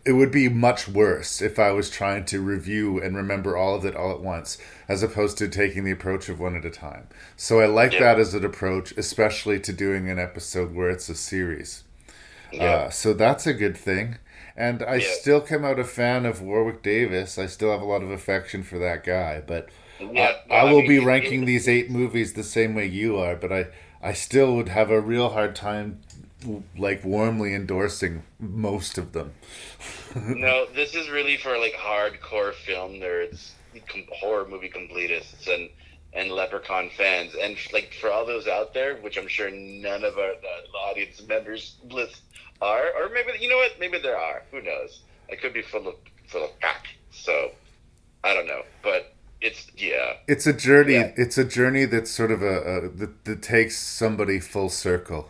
it 0.06 0.12
would 0.14 0.32
be 0.32 0.50
much 0.50 0.88
worse 0.88 1.42
if 1.42 1.58
I 1.58 1.72
was 1.72 1.90
trying 1.90 2.26
to 2.26 2.42
review 2.42 3.02
and 3.02 3.16
remember 3.16 3.56
all 3.56 3.76
of 3.76 3.86
it 3.86 3.96
all 3.96 4.12
at 4.12 4.20
once, 4.20 4.58
as 4.90 5.02
opposed 5.02 5.38
to 5.38 5.48
taking 5.48 5.86
the 5.86 5.92
approach 5.92 6.28
of 6.28 6.40
one 6.42 6.58
at 6.58 6.66
a 6.66 6.70
time. 6.70 7.08
So 7.38 7.62
I 7.62 7.68
like 7.68 7.94
Yeah. 7.94 8.00
that 8.02 8.20
as 8.20 8.34
an 8.34 8.44
approach, 8.44 8.92
especially 8.98 9.60
to 9.62 9.72
doing 9.72 10.10
an 10.10 10.20
episode 10.20 10.76
where 10.76 10.90
it's 10.90 11.08
a 11.08 11.16
series. 11.16 11.84
Yeah. 12.52 12.64
Uh, 12.64 12.90
so 12.90 13.14
that's 13.14 13.48
a 13.48 13.54
good 13.54 13.78
thing. 13.78 14.18
And 14.56 14.84
I 14.84 15.00
Yeah. 15.00 15.16
still 15.16 15.42
come 15.42 15.66
out 15.66 15.80
a 15.80 15.84
fan 15.84 16.26
of 16.26 16.42
Warwick 16.42 16.84
Davis. 16.84 17.38
I 17.38 17.48
still 17.48 17.72
have 17.72 17.82
a 17.82 17.86
lot 17.86 18.04
of 18.04 18.12
affection 18.12 18.64
for 18.64 18.78
that 18.80 19.04
guy. 19.04 19.42
But 19.46 19.70
Yeah, 20.00 20.34
I, 20.50 20.62
I 20.62 20.64
I 20.64 20.64
will 20.66 20.74
mean, 20.74 20.84
be 20.84 21.00
ranking 21.00 21.46
these 21.46 21.68
eight 21.68 21.90
movies 21.90 22.34
the 22.34 22.44
same 22.44 22.76
way 22.76 22.86
you 22.86 23.18
are. 23.18 23.36
But 23.36 23.52
I, 23.52 23.68
I 24.02 24.14
still 24.14 24.56
would 24.56 24.70
have 24.70 24.92
a 24.92 25.02
real 25.02 25.30
hard 25.30 25.56
time, 25.56 26.02
like 26.78 27.04
warmly 27.04 27.54
endorsing 27.56 28.24
most 28.40 28.98
of 28.98 29.14
them. 29.14 29.34
no, 30.34 30.66
this 30.74 30.96
is 30.96 31.10
really 31.10 31.38
for 31.38 31.58
like 31.58 31.74
hardcore 31.74 32.54
film 32.54 32.94
nerds, 32.94 33.54
horror 34.12 34.48
movie 34.48 34.70
completists, 34.70 35.48
and 35.48 35.70
and 36.14 36.32
Leprechaun 36.32 36.90
fans, 36.92 37.34
and 37.36 37.58
like 37.72 37.94
for 38.00 38.12
all 38.12 38.26
those 38.26 38.48
out 38.48 38.74
there, 38.74 38.98
which 39.02 39.18
I'm 39.18 39.28
sure 39.28 39.50
none 39.52 40.04
of 40.04 40.18
our 40.18 40.34
the 40.42 40.78
audience 40.78 41.22
members 41.28 41.78
list 41.84 42.22
are, 42.64 42.86
or 42.98 43.10
maybe 43.14 43.32
you 43.40 43.50
know 43.50 43.58
what, 43.58 43.72
maybe 43.80 44.00
there 44.00 44.18
are. 44.18 44.44
Who 44.52 44.62
knows? 44.62 45.02
I 45.32 45.36
could 45.36 45.54
be 45.54 45.62
full 45.62 45.88
of 45.88 45.96
full 46.28 46.46
of 46.46 46.60
crack. 46.60 46.88
So 47.12 47.52
I 48.24 48.34
don't 48.34 48.48
know, 48.48 48.64
but 48.82 49.14
it's 49.42 49.68
yeah. 49.76 50.14
It's 50.28 50.48
a 50.48 50.54
journey. 50.54 50.94
Yeah. 50.94 51.12
It's 51.18 51.38
a 51.38 51.44
journey 51.44 51.86
that's 51.86 52.10
sort 52.12 52.32
of 52.32 52.42
a, 52.42 52.86
a 52.86 52.90
that, 52.90 53.26
that 53.26 53.42
takes 53.42 53.78
somebody 53.78 54.40
full 54.40 54.70
circle. 54.70 55.30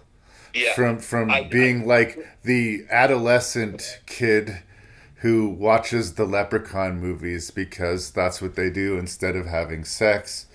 Yeah. 0.53 0.73
From 0.75 0.99
from 0.99 1.31
I- 1.31 1.43
being 1.43 1.87
like 1.87 2.17
the 2.43 2.85
adolescent 2.89 4.01
kid 4.05 4.59
who 5.17 5.47
watches 5.47 6.15
the 6.15 6.25
Leprechaun 6.25 6.99
movies 6.99 7.49
because 7.49 8.11
that's 8.11 8.41
what 8.41 8.55
they 8.55 8.69
do 8.69 8.97
instead 8.97 9.37
of 9.37 9.45
having 9.45 9.85
sex, 9.85 10.47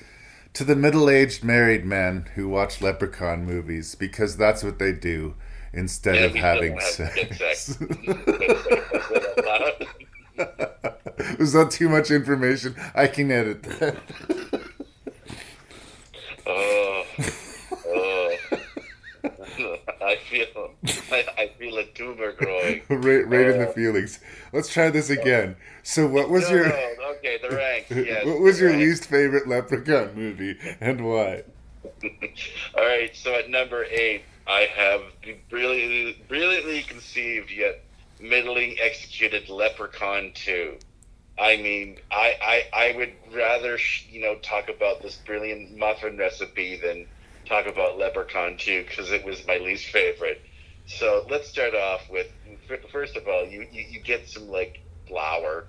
to 0.52 0.62
the 0.62 0.76
middle-aged 0.76 1.42
married 1.42 1.86
men 1.86 2.26
who 2.34 2.46
watch 2.50 2.82
Leprechaun 2.82 3.46
movies 3.46 3.94
because 3.94 4.36
that's 4.36 4.62
what 4.62 4.78
they 4.78 4.92
do 4.92 5.34
instead 5.72 6.14
Yeah, 6.16 6.20
of 6.22 6.34
having 6.34 6.76
don't 6.76 6.96
have 6.96 7.14
good 7.14 7.34
sex. 7.36 7.78
Was 11.38 11.52
that 11.52 11.70
too 11.70 11.88
much 11.88 12.10
information? 12.10 12.74
I 12.94 13.06
can 13.08 13.30
edit 13.30 13.62
that. 13.64 13.96
Oh, 16.46 17.04
oh. 17.86 18.36
I 20.00 20.16
feel, 20.30 20.70
I, 21.12 21.24
I 21.36 21.50
feel 21.58 21.76
a 21.78 21.84
tumor 21.86 22.32
growing. 22.32 22.82
right, 22.88 23.26
right 23.28 23.48
in 23.48 23.58
the 23.58 23.68
Oh. 23.68 23.72
feelings. 23.72 24.20
Let's 24.52 24.72
try 24.72 24.90
this 24.90 25.10
again. 25.10 25.56
So, 25.82 26.06
what 26.06 26.30
was 26.30 26.48
No, 26.48 26.56
your 26.56 26.68
no, 26.68 26.94
okay, 27.16 27.38
the 27.42 27.54
ranks. 27.54 27.90
Yes, 27.90 28.24
what 28.24 28.40
was 28.40 28.60
your 28.60 28.70
ranks. 28.70 28.84
least 28.84 29.06
favorite 29.06 29.48
Leprechaun 29.48 30.14
movie 30.14 30.56
and 30.80 31.04
why? 31.04 31.42
All 32.76 32.86
right, 32.86 33.14
so 33.14 33.34
at 33.34 33.50
number 33.50 33.84
eight, 33.84 34.22
I 34.48 34.62
have 34.74 35.02
the 35.22 35.36
brilliantly, 35.50 36.22
brilliantly 36.26 36.82
conceived 36.82 37.50
yet 37.50 37.84
middling 38.20 38.76
executed 38.80 39.48
Leprechaun 39.48 40.32
2. 40.34 40.76
I 41.38 41.56
mean, 41.56 41.98
I, 42.10 42.64
I, 42.72 42.86
I 42.86 42.96
would 42.96 43.12
rather, 43.32 43.78
sh- 43.78 44.06
you 44.10 44.22
know, 44.22 44.36
talk 44.36 44.68
about 44.68 45.02
this 45.02 45.16
brilliant 45.16 45.76
muffin 45.76 46.16
recipe 46.16 46.80
than 46.80 47.06
talk 47.46 47.66
about 47.66 47.98
Leprechaun 47.98 48.56
2 48.56 48.84
because 48.88 49.12
it 49.12 49.24
was 49.24 49.46
my 49.46 49.58
least 49.58 49.86
favorite. 49.86 50.40
So 50.86 51.26
let's 51.28 51.48
start 51.48 51.74
off 51.74 52.08
with 52.10 52.28
first 52.90 53.16
of 53.16 53.28
all, 53.28 53.44
you 53.44 53.66
you, 53.70 53.84
you 53.90 54.00
get 54.00 54.26
some 54.28 54.48
like 54.48 54.80
flour, 55.06 55.66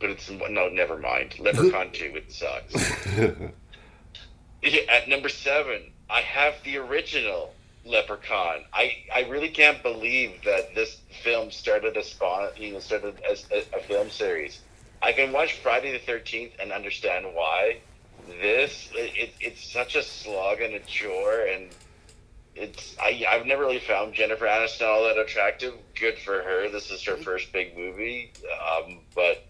but 0.00 0.10
it's 0.10 0.28
no, 0.28 0.68
never 0.68 0.98
mind. 0.98 1.38
Leprechaun 1.38 1.90
two, 1.92 2.12
it 2.16 2.32
sucks. 2.32 2.74
Yeah, 4.62 4.82
At 4.90 5.08
number 5.08 5.30
seven, 5.30 5.90
I 6.10 6.20
have 6.20 6.54
the 6.64 6.76
original 6.76 7.54
Leprechaun. 7.84 8.64
I, 8.72 8.96
I 9.14 9.26
really 9.28 9.48
can't 9.48 9.82
believe 9.82 10.42
that 10.44 10.74
this 10.74 11.00
film 11.22 11.50
started 11.50 11.96
a 11.96 12.02
spawn, 12.02 12.50
you 12.56 12.72
know, 12.72 12.78
started 12.80 13.20
as 13.28 13.46
a, 13.50 13.58
a 13.76 13.80
film 13.80 14.10
series. 14.10 14.60
I 15.02 15.12
can 15.12 15.32
watch 15.32 15.54
Friday 15.54 15.92
the 15.92 15.98
Thirteenth 15.98 16.52
and 16.60 16.72
understand 16.72 17.26
why. 17.32 17.78
This 18.40 18.90
it, 18.94 19.16
it, 19.16 19.34
it's 19.40 19.72
such 19.72 19.96
a 19.96 20.02
slog 20.02 20.60
and 20.60 20.74
a 20.74 20.80
chore, 20.80 21.46
and 21.46 21.70
it's 22.54 22.94
I 23.00 23.24
I've 23.28 23.46
never 23.46 23.62
really 23.62 23.78
found 23.78 24.12
Jennifer 24.12 24.44
Aniston 24.44 24.86
all 24.86 25.04
that 25.04 25.18
attractive. 25.18 25.72
Good 25.98 26.18
for 26.18 26.42
her. 26.42 26.68
This 26.68 26.90
is 26.90 27.02
her 27.04 27.16
first 27.16 27.50
big 27.50 27.76
movie, 27.76 28.32
um, 28.76 28.98
but 29.14 29.42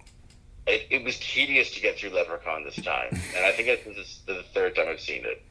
it, 0.68 0.86
it 0.90 1.04
was 1.04 1.18
tedious 1.18 1.72
to 1.72 1.80
get 1.80 1.98
through 1.98 2.10
Leprechaun 2.10 2.64
this 2.64 2.76
time, 2.76 3.08
and 3.10 3.44
I 3.44 3.50
think 3.50 3.84
this 3.84 3.96
is 3.96 4.20
the 4.26 4.44
third 4.54 4.76
time 4.76 4.86
I've 4.88 5.00
seen 5.00 5.24
it. 5.24 5.42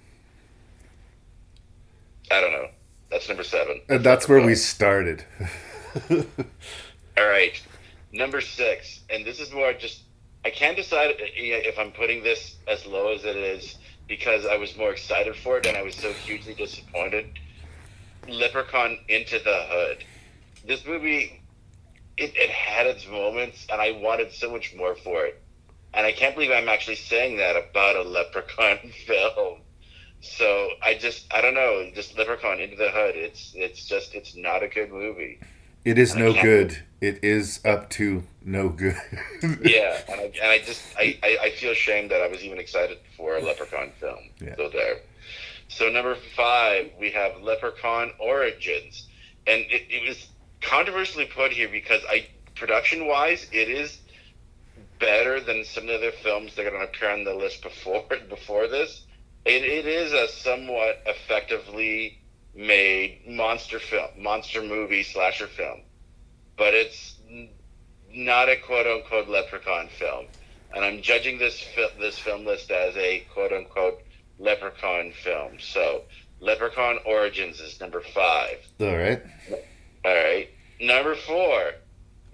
I 2.32 2.41
don't 2.41 2.51
know. 2.51 2.67
That's 3.11 3.27
number 3.27 3.43
seven. 3.43 3.82
And 3.90 4.03
that's 4.03 4.30
where 4.30 4.41
we 4.41 4.56
started. 4.56 5.24
All 6.11 7.27
right, 7.27 7.61
number 8.11 8.40
six, 8.41 9.01
and 9.09 9.25
this 9.25 9.40
is 9.40 9.53
where 9.53 9.67
I 9.67 9.74
just 9.74 10.03
I 10.45 10.49
can't 10.51 10.77
decide 10.77 11.11
uh, 11.11 11.16
if 11.17 11.77
I'm 11.77 11.91
putting 11.91 12.24
this 12.24 12.56
as 12.67 12.85
low 12.85 13.14
as 13.14 13.25
it 13.25 13.35
is 13.35 13.75
because 14.08 14.45
I 14.45 14.58
was 14.58 14.75
more 14.77 14.91
excited 14.91 15.35
for 15.35 15.58
it 15.58 15.66
and 15.66 15.75
I 15.75 15.82
was 15.82 15.95
so 15.95 16.14
hugely 16.14 16.53
disappointed. 16.53 17.25
Leprechaun 18.27 18.98
Into 19.09 19.40
the 19.40 19.66
Hood. 19.67 20.03
This 20.66 20.85
movie, 20.85 21.41
it, 22.17 22.35
it 22.35 22.49
had 22.49 22.88
its 22.88 23.08
moments 23.08 23.67
and 23.72 23.82
I 23.82 23.91
wanted 23.91 24.32
so 24.32 24.49
much 24.51 24.74
more 24.75 24.95
for 24.95 25.25
it. 25.25 25.41
And 25.93 26.06
I 26.06 26.11
can't 26.11 26.35
believe 26.35 26.51
I'm 26.51 26.69
actually 26.69 26.95
saying 26.95 27.38
that 27.38 27.56
about 27.58 27.95
a 27.98 28.03
Leprechaun 28.03 28.77
film. 29.06 29.61
So 30.22 30.69
I 30.83 30.95
just 30.95 31.33
I 31.33 31.41
don't 31.41 31.53
know, 31.53 31.89
just 31.93 32.17
Leprechaun 32.17 32.59
Into 32.59 32.75
the 32.75 32.89
Hood. 32.89 33.15
It's 33.15 33.53
it's 33.56 33.85
just 33.85 34.14
it's 34.15 34.35
not 34.35 34.64
a 34.64 34.67
good 34.67 34.91
movie. 34.91 35.39
It 35.85 35.98
is 35.98 36.11
And 36.14 36.25
no 36.25 36.33
good. 36.33 36.77
It 36.99 37.23
is 37.23 37.61
up 37.64 37.89
to 37.91 38.23
no 38.43 38.69
good. 38.69 38.98
yeah, 39.61 40.01
and 40.09 40.19
I, 40.19 40.31
and 40.41 40.51
I 40.51 40.59
just 40.59 40.83
I, 40.98 41.17
I, 41.23 41.38
I 41.43 41.49
feel 41.51 41.72
ashamed 41.72 42.11
that 42.11 42.22
I 42.22 42.27
was 42.27 42.43
even 42.43 42.59
excited 42.59 42.98
for 43.15 43.38
a 43.38 43.41
Leprechaun 43.41 43.91
film. 43.99 44.19
Yeah. 44.41 44.56
So 44.57 44.69
there. 44.69 44.99
So 45.69 45.88
number 45.89 46.15
five, 46.35 46.91
we 46.99 47.11
have 47.11 47.41
Leprechaun 47.41 48.11
Origins, 48.19 49.07
and 49.48 49.61
it, 49.69 49.83
it 49.89 50.07
was 50.07 50.27
controversially 50.61 51.25
put 51.25 51.51
here 51.51 51.69
because 51.69 52.01
I 52.09 52.27
production 52.56 53.07
wise, 53.07 53.48
it 53.53 53.69
is 53.69 53.99
better 54.99 55.39
than 55.39 55.64
some 55.64 55.83
of 55.83 55.89
the 55.89 55.95
other 55.95 56.11
films 56.11 56.56
that 56.56 56.65
are 56.65 56.72
going 56.72 56.81
to 56.81 56.88
appear 56.89 57.09
on 57.11 57.23
the 57.23 57.33
list 57.33 57.61
before 57.64 58.03
before 58.30 58.67
this. 58.67 59.03
It, 59.49 59.63
it 59.63 59.87
is 59.87 60.13
a 60.13 60.27
somewhat 60.27 61.01
effectively 61.07 62.19
made 62.53 63.21
monster 63.27 63.79
film, 63.79 64.09
monster 64.15 64.61
movie 64.61 65.01
slasher 65.01 65.47
film, 65.47 65.81
but 66.55 66.75
it's 66.75 67.15
not 68.13 68.47
a 68.47 68.57
quote 68.57 68.85
unquote 68.85 69.27
leprechaun 69.27 69.87
film. 69.87 70.27
And 70.75 70.85
I'm 70.85 71.01
judging 71.01 71.39
this 71.39 71.65
this 71.99 72.19
film 72.19 72.45
list 72.45 72.69
as 72.69 72.95
a 72.95 73.25
quote 73.33 73.51
unquote 73.51 74.03
leprechaun 74.37 75.13
film. 75.13 75.57
So 75.59 76.03
Leprechaun 76.41 76.99
Origins 77.05 77.59
is 77.59 77.81
number 77.81 78.01
five. 78.01 78.59
All 78.79 78.95
right. 78.95 79.21
All 80.05 80.13
right. 80.13 80.49
Number 80.79 81.15
four, 81.15 81.71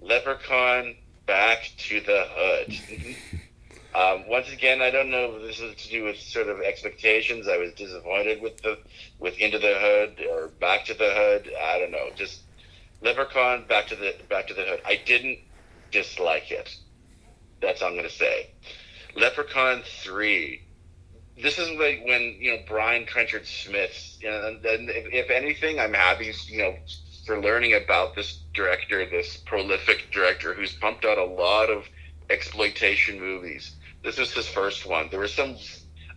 Leprechaun 0.00 0.96
Back 1.26 1.70
to 1.78 2.00
the 2.00 2.26
Hood. 2.28 2.76
um, 3.96 4.28
once 4.28 4.52
again, 4.52 4.82
I 4.82 4.90
don't 4.90 5.10
know 5.10 5.36
if 5.36 5.42
this 5.42 5.58
is 5.58 5.74
to 5.74 5.88
do 5.88 6.04
with 6.04 6.18
sort 6.18 6.48
of 6.48 6.60
expectations. 6.60 7.48
I 7.48 7.56
was 7.56 7.72
disappointed 7.72 8.42
with 8.42 8.60
the 8.60 8.78
with 9.18 9.38
Into 9.38 9.58
the 9.58 9.74
Hood 9.74 10.22
or 10.30 10.48
Back 10.48 10.84
to 10.86 10.94
the 10.94 11.10
Hood. 11.14 11.50
I 11.58 11.78
don't 11.78 11.92
know. 11.92 12.10
Just 12.14 12.42
Leprechaun 13.00 13.64
Back 13.66 13.86
to 13.86 13.96
the 13.96 14.14
Back 14.28 14.48
to 14.48 14.54
the 14.54 14.64
Hood. 14.64 14.82
I 14.84 15.00
didn't 15.06 15.38
dislike 15.92 16.50
it. 16.50 16.76
That's 17.62 17.80
all 17.80 17.88
I'm 17.88 17.94
going 17.94 18.06
to 18.06 18.14
say. 18.14 18.50
Leprechaun 19.16 19.82
three. 20.02 20.62
This 21.42 21.58
is 21.58 21.70
like 21.70 22.02
when 22.04 22.36
you 22.38 22.54
know 22.54 22.62
Brian 22.68 23.06
Trenchard 23.06 23.46
Smith. 23.46 24.18
You 24.20 24.28
know, 24.28 24.46
and, 24.48 24.66
and 24.66 24.90
if, 24.90 25.06
if 25.10 25.30
anything, 25.30 25.80
I'm 25.80 25.94
happy. 25.94 26.34
You 26.48 26.58
know, 26.58 26.76
for 27.24 27.40
learning 27.40 27.72
about 27.72 28.14
this 28.14 28.40
director, 28.52 29.08
this 29.08 29.38
prolific 29.38 30.10
director 30.12 30.52
who's 30.52 30.74
pumped 30.74 31.06
out 31.06 31.16
a 31.16 31.24
lot 31.24 31.70
of 31.70 31.86
exploitation 32.28 33.18
movies. 33.18 33.74
This 34.02 34.18
was 34.18 34.32
his 34.32 34.46
first 34.46 34.86
one. 34.86 35.08
There 35.10 35.20
was 35.20 35.32
some, 35.32 35.56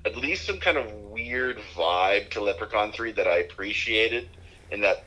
at 0.05 0.15
least 0.15 0.45
some 0.45 0.59
kind 0.59 0.77
of 0.77 0.91
weird 0.93 1.59
vibe 1.75 2.29
to 2.31 2.41
Leprechaun 2.41 2.91
3 2.91 3.13
that 3.13 3.27
I 3.27 3.39
appreciated, 3.39 4.29
in 4.71 4.81
that 4.81 5.05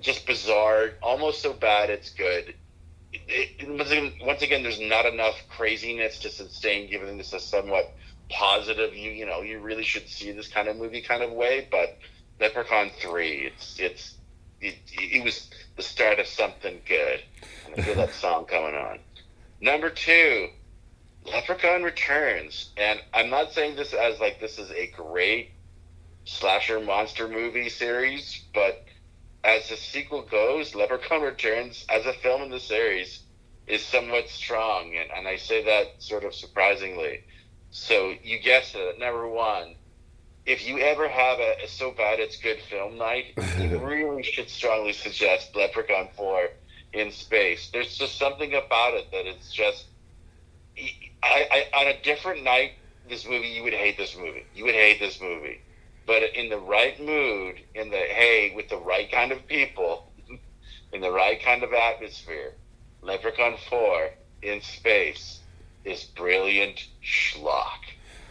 just 0.00 0.26
bizarre, 0.26 0.90
almost 1.02 1.42
so 1.42 1.52
bad 1.52 1.90
it's 1.90 2.10
good. 2.10 2.54
It, 3.12 3.68
once, 3.68 3.90
again, 3.90 4.12
once 4.22 4.42
again, 4.42 4.62
there's 4.62 4.80
not 4.80 5.06
enough 5.06 5.36
craziness 5.48 6.18
to 6.20 6.30
sustain 6.30 6.90
giving 6.90 7.18
this 7.18 7.32
a 7.32 7.40
somewhat 7.40 7.92
positive, 8.30 8.94
you 8.94 9.10
you 9.10 9.26
know, 9.26 9.42
you 9.42 9.60
really 9.60 9.84
should 9.84 10.08
see 10.08 10.32
this 10.32 10.48
kind 10.48 10.68
of 10.68 10.76
movie 10.76 11.02
kind 11.02 11.22
of 11.22 11.30
way, 11.32 11.68
but 11.70 11.98
Leprechaun 12.40 12.90
3, 13.00 13.28
it's, 13.28 13.78
it's, 13.78 14.14
it, 14.60 14.76
it 14.92 15.22
was 15.22 15.50
the 15.76 15.82
start 15.82 16.18
of 16.18 16.26
something 16.26 16.80
good. 16.88 17.20
And 17.66 17.78
I 17.78 17.82
feel 17.82 17.94
that 17.96 18.12
song 18.14 18.46
coming 18.46 18.74
on. 18.74 18.98
Number 19.60 19.90
two, 19.90 20.48
Leprechaun 21.24 21.82
Returns. 21.82 22.70
And 22.76 23.00
I'm 23.14 23.30
not 23.30 23.52
saying 23.52 23.76
this 23.76 23.94
as 23.94 24.20
like 24.20 24.40
this 24.40 24.58
is 24.58 24.70
a 24.70 24.88
great 24.88 25.50
slasher 26.24 26.80
monster 26.80 27.28
movie 27.28 27.68
series, 27.68 28.44
but 28.54 28.84
as 29.44 29.68
the 29.68 29.76
sequel 29.76 30.22
goes, 30.22 30.74
Leprechaun 30.74 31.22
Returns 31.22 31.84
as 31.88 32.06
a 32.06 32.12
film 32.12 32.42
in 32.42 32.50
the 32.50 32.60
series 32.60 33.22
is 33.66 33.84
somewhat 33.84 34.28
strong. 34.28 34.94
And, 34.96 35.10
and 35.16 35.28
I 35.28 35.36
say 35.36 35.64
that 35.64 36.02
sort 36.02 36.24
of 36.24 36.34
surprisingly. 36.34 37.24
So 37.70 38.14
you 38.22 38.38
guessed 38.38 38.74
it. 38.74 38.98
Number 38.98 39.28
one, 39.28 39.76
if 40.44 40.66
you 40.66 40.78
ever 40.78 41.08
have 41.08 41.38
a, 41.38 41.64
a 41.64 41.68
so 41.68 41.92
bad 41.92 42.20
it's 42.20 42.36
good 42.36 42.58
film 42.68 42.98
night, 42.98 43.34
you 43.58 43.78
really 43.78 44.22
should 44.22 44.48
strongly 44.48 44.92
suggest 44.92 45.54
Leprechaun 45.54 46.08
4 46.16 46.48
in 46.92 47.10
space. 47.10 47.70
There's 47.72 47.96
just 47.96 48.18
something 48.18 48.54
about 48.54 48.94
it 48.94 49.10
that 49.12 49.26
it's 49.26 49.52
just. 49.52 49.86
I, 51.22 51.66
I, 51.72 51.80
on 51.80 51.86
a 51.88 52.02
different 52.02 52.42
night, 52.44 52.72
this 53.08 53.26
movie, 53.26 53.48
you 53.48 53.62
would 53.62 53.72
hate 53.72 53.96
this 53.96 54.16
movie. 54.16 54.44
You 54.54 54.64
would 54.64 54.74
hate 54.74 54.98
this 54.98 55.20
movie. 55.20 55.60
But 56.06 56.22
in 56.34 56.48
the 56.48 56.58
right 56.58 56.98
mood, 57.00 57.60
in 57.74 57.90
the, 57.90 57.96
hey, 57.96 58.52
with 58.54 58.68
the 58.68 58.78
right 58.78 59.10
kind 59.10 59.32
of 59.32 59.46
people, 59.46 60.10
in 60.92 61.00
the 61.00 61.10
right 61.10 61.42
kind 61.42 61.62
of 61.62 61.72
atmosphere, 61.72 62.54
Leprechaun 63.02 63.56
4 63.68 64.10
in 64.42 64.60
space 64.60 65.40
is 65.84 66.04
brilliant 66.04 66.88
schlock. 67.04 67.80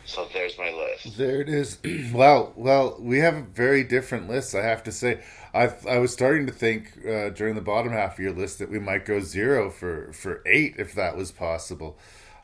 So 0.05 0.27
there's 0.33 0.57
my 0.57 0.71
list. 0.71 1.17
There 1.17 1.41
it 1.41 1.49
is. 1.49 1.77
wow. 2.13 2.51
Well, 2.55 2.97
we 2.99 3.19
have 3.19 3.35
a 3.35 3.41
very 3.41 3.83
different 3.83 4.27
lists, 4.29 4.55
I 4.55 4.61
have 4.63 4.83
to 4.83 4.91
say. 4.91 5.21
I 5.53 5.71
I 5.87 5.99
was 5.99 6.11
starting 6.11 6.47
to 6.47 6.51
think 6.51 6.97
uh, 7.07 7.29
during 7.29 7.55
the 7.55 7.61
bottom 7.61 7.91
half 7.91 8.13
of 8.13 8.19
your 8.19 8.33
list 8.33 8.59
that 8.59 8.69
we 8.69 8.79
might 8.79 9.05
go 9.05 9.19
zero 9.19 9.69
for, 9.69 10.11
for 10.11 10.41
eight 10.45 10.75
if 10.77 10.93
that 10.95 11.15
was 11.15 11.31
possible. 11.31 11.97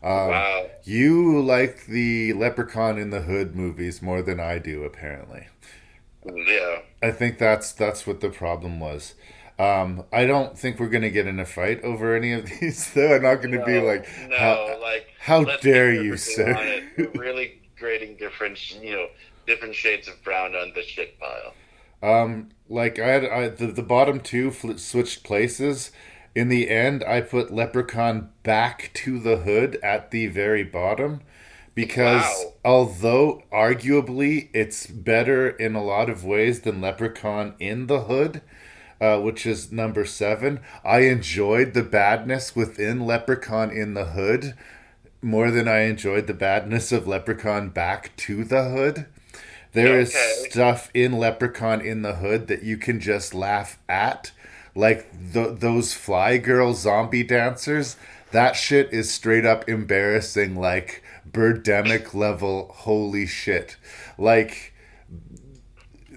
Um, 0.07 0.29
Wow. 0.29 0.69
You 0.83 1.41
like 1.41 1.85
the 1.87 2.33
Leprechaun 2.33 2.97
in 2.97 3.09
the 3.09 3.21
Hood 3.21 3.55
movies 3.55 4.01
more 4.01 4.21
than 4.21 4.39
I 4.39 4.57
do, 4.57 4.83
apparently. 4.83 5.47
Yeah. 6.25 6.79
I 7.01 7.11
think 7.11 7.37
that's 7.37 7.71
that's 7.73 8.07
what 8.07 8.21
the 8.21 8.29
problem 8.29 8.79
was. 8.79 9.15
Um, 9.59 10.05
I 10.13 10.25
don't 10.25 10.57
think 10.57 10.79
we're 10.79 10.89
gonna 10.89 11.09
get 11.09 11.27
in 11.27 11.39
a 11.39 11.45
fight 11.45 11.83
over 11.83 12.15
any 12.15 12.31
of 12.33 12.45
these, 12.59 12.93
though. 12.93 13.15
I'm 13.15 13.23
not 13.23 13.41
gonna 13.41 13.65
be 13.65 13.79
like, 13.81 14.07
no, 14.29 14.37
how, 14.37 14.81
like 14.81 15.07
how 15.19 15.43
dare 15.43 15.93
you, 15.93 16.17
sir? 16.17 16.83
really 17.15 17.61
grading 17.77 18.17
different, 18.17 18.59
you 18.81 18.91
know, 18.91 19.07
different 19.45 19.75
shades 19.75 20.07
of 20.07 20.23
brown 20.23 20.55
on 20.55 20.71
the 20.75 20.83
shit 20.83 21.17
pile. 21.19 21.53
Um, 22.03 22.49
like 22.69 22.99
I 22.99 23.07
had 23.07 23.25
I, 23.25 23.49
the 23.49 23.67
the 23.67 23.83
bottom 23.83 24.19
two 24.19 24.51
fl- 24.51 24.77
switched 24.77 25.23
places. 25.23 25.91
In 26.37 26.49
the 26.49 26.69
end, 26.69 27.03
I 27.03 27.21
put 27.21 27.51
Leprechaun 27.51 28.29
back 28.43 28.91
to 28.93 29.17
the 29.17 29.37
hood 29.37 29.79
at 29.81 30.11
the 30.11 30.27
very 30.27 30.63
bottom 30.63 31.21
because 31.73 32.21
Wow. 32.21 32.53
although 32.63 33.41
arguably 33.51 34.49
it's 34.53 34.85
better 34.85 35.49
in 35.49 35.73
a 35.73 35.83
lot 35.83 36.11
of 36.11 36.23
ways 36.23 36.59
than 36.59 36.79
Leprechaun 36.79 37.55
in 37.59 37.87
the 37.87 38.01
hood, 38.01 38.41
uh, 39.01 39.19
which 39.19 39.47
is 39.47 39.71
number 39.71 40.05
seven, 40.05 40.59
I 40.85 40.99
enjoyed 40.99 41.73
the 41.73 41.81
badness 41.81 42.55
within 42.55 43.07
Leprechaun 43.07 43.71
in 43.71 43.95
the 43.95 44.05
hood 44.05 44.53
more 45.23 45.49
than 45.49 45.67
I 45.67 45.85
enjoyed 45.85 46.27
the 46.27 46.35
badness 46.35 46.91
of 46.91 47.07
Leprechaun 47.07 47.69
back 47.69 48.15
to 48.17 48.43
the 48.43 48.65
hood. 48.65 49.07
There 49.73 49.99
is 49.99 50.11
Okay. 50.11 50.49
stuff 50.51 50.91
in 50.93 51.13
Leprechaun 51.13 51.81
in 51.81 52.03
the 52.03 52.13
Hood 52.15 52.47
that 52.47 52.61
you 52.61 52.77
can 52.77 52.99
just 52.99 53.33
laugh 53.33 53.79
at, 53.89 54.31
like 54.77 55.33
th- 55.33 55.59
those 55.59 55.93
fly 55.93 56.37
girl 56.37 56.73
zombie 56.73 57.23
dancers. 57.23 57.97
That 58.31 58.55
shit 58.55 58.93
is 58.93 59.09
straight 59.09 59.45
up 59.45 59.67
embarrassing, 59.67 60.55
like 60.55 61.03
Birdemic 61.29 62.13
level. 62.13 62.71
Holy 62.73 63.25
shit! 63.25 63.75
Like 64.17 64.73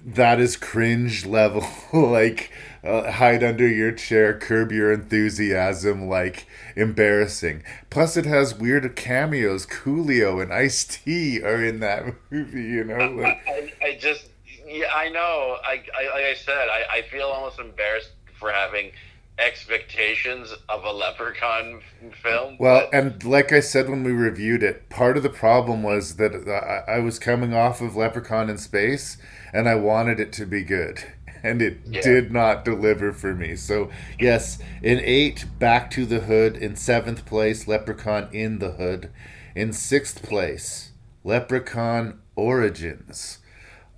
that 0.04 0.38
is 0.38 0.56
cringe 0.56 1.24
level. 1.24 1.66
like 1.92 2.52
uh, 2.84 3.12
hide 3.12 3.42
under 3.42 3.66
your 3.66 3.92
chair, 3.92 4.38
curb 4.38 4.72
your 4.72 4.92
enthusiasm. 4.92 6.06
Like 6.06 6.46
embarrassing. 6.76 7.62
Plus, 7.88 8.16
it 8.16 8.26
has 8.26 8.54
weird 8.54 8.94
cameos. 8.94 9.64
Coolio 9.64 10.42
and 10.42 10.52
Ice 10.52 10.84
T 10.84 11.42
are 11.42 11.64
in 11.64 11.80
that 11.80 12.04
movie. 12.30 12.62
You 12.62 12.84
know, 12.84 13.10
like 13.12 13.40
I, 13.48 13.72
I 13.82 13.98
just, 13.98 14.28
yeah, 14.66 14.92
I 14.94 15.08
know. 15.08 15.56
I, 15.64 15.82
I 15.98 16.14
like 16.14 16.24
I 16.24 16.34
said, 16.34 16.68
I, 16.68 16.98
I 16.98 17.02
feel 17.02 17.28
almost 17.28 17.58
embarrassed 17.58 18.10
for 18.40 18.50
having 18.50 18.90
expectations 19.38 20.52
of 20.68 20.84
a 20.84 20.90
Leprechaun 20.92 21.80
film. 22.22 22.56
Well, 22.58 22.88
and 22.92 23.22
like 23.24 23.52
I 23.52 23.60
said 23.60 23.88
when 23.88 24.02
we 24.02 24.12
reviewed 24.12 24.62
it, 24.62 24.88
part 24.88 25.16
of 25.16 25.22
the 25.22 25.30
problem 25.30 25.82
was 25.82 26.16
that 26.16 26.32
I, 26.48 26.94
I 26.94 26.98
was 26.98 27.18
coming 27.18 27.54
off 27.54 27.80
of 27.80 27.96
Leprechaun 27.96 28.50
in 28.50 28.58
Space, 28.58 29.16
and 29.52 29.68
I 29.68 29.74
wanted 29.76 30.18
it 30.20 30.32
to 30.34 30.46
be 30.46 30.62
good, 30.62 31.02
and 31.42 31.62
it 31.62 31.78
Yeah. 31.86 32.00
did 32.02 32.32
not 32.32 32.64
deliver 32.64 33.12
for 33.12 33.34
me. 33.34 33.56
So 33.56 33.90
yes, 34.18 34.58
in 34.82 34.98
eight, 35.00 35.46
Back 35.58 35.90
to 35.92 36.04
the 36.06 36.20
Hood. 36.20 36.56
In 36.56 36.76
seventh 36.76 37.24
place, 37.26 37.66
Leprechaun 37.68 38.28
in 38.32 38.58
the 38.58 38.72
Hood. 38.72 39.10
In 39.54 39.72
sixth 39.72 40.22
place, 40.22 40.92
Leprechaun 41.24 42.20
Origins. 42.36 43.38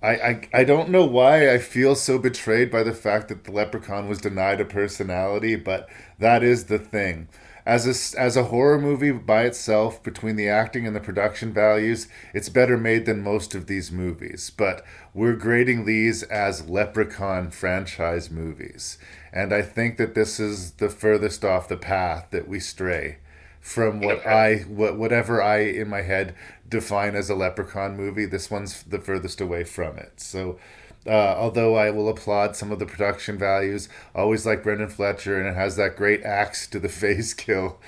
I, 0.03 0.09
I, 0.09 0.49
I 0.53 0.63
don't 0.65 0.89
know 0.89 1.05
why 1.05 1.51
I 1.53 1.57
feel 1.59 1.95
so 1.95 2.19
betrayed 2.19 2.69
by 2.69 2.83
the 2.83 2.93
fact 2.93 3.29
that 3.29 3.45
the 3.45 3.51
leprechaun 3.51 4.09
was 4.09 4.19
denied 4.19 4.59
a 4.59 4.65
personality, 4.65 5.55
but 5.55 5.89
that 6.19 6.43
is 6.43 6.65
the 6.65 6.77
thing. 6.77 7.29
As 7.65 7.87
a, 7.87 8.19
as 8.19 8.35
a 8.35 8.43
horror 8.45 8.77
movie 8.77 9.11
by 9.11 9.43
itself, 9.43 10.03
between 10.03 10.35
the 10.35 10.49
acting 10.49 10.85
and 10.85 10.93
the 10.93 10.99
production 10.99 11.53
values, 11.53 12.09
it's 12.33 12.49
better 12.49 12.77
made 12.77 13.05
than 13.05 13.23
most 13.23 13.55
of 13.55 13.67
these 13.67 13.89
movies. 13.89 14.51
But 14.55 14.83
we're 15.13 15.37
grading 15.37 15.85
these 15.85 16.23
as 16.23 16.67
Leprechaun 16.67 17.51
franchise 17.51 18.29
movies. 18.29 18.97
And 19.31 19.53
I 19.53 19.61
think 19.61 19.95
that 19.95 20.13
this 20.13 20.41
is 20.41 20.71
the 20.73 20.89
furthest 20.89 21.45
off 21.45 21.69
the 21.69 21.77
path 21.77 22.27
that 22.31 22.49
we 22.49 22.59
stray 22.59 23.19
from 23.63 24.01
what 24.01 24.27
I 24.27 24.57
what 24.67 24.97
whatever 24.97 25.41
I 25.41 25.59
in 25.59 25.87
my 25.87 26.01
head 26.01 26.35
define 26.67 27.15
as 27.15 27.29
a 27.29 27.35
leprechaun 27.35 27.95
movie. 27.95 28.25
This 28.25 28.49
one's 28.49 28.83
the 28.83 28.99
furthest 28.99 29.41
away 29.41 29.63
from 29.63 29.97
it. 29.97 30.13
So 30.17 30.57
uh, 31.05 31.35
although 31.37 31.75
I 31.75 31.91
will 31.91 32.07
applaud 32.07 32.55
some 32.55 32.71
of 32.71 32.79
the 32.79 32.85
production 32.85 33.37
values, 33.37 33.89
always 34.15 34.45
like 34.45 34.63
Brendan 34.63 34.89
Fletcher, 34.89 35.37
and 35.37 35.47
it 35.47 35.55
has 35.55 35.75
that 35.75 35.97
great 35.97 36.23
axe 36.23 36.65
to 36.67 36.79
the 36.79 36.89
face 37.03 37.33
kill. 37.33 37.79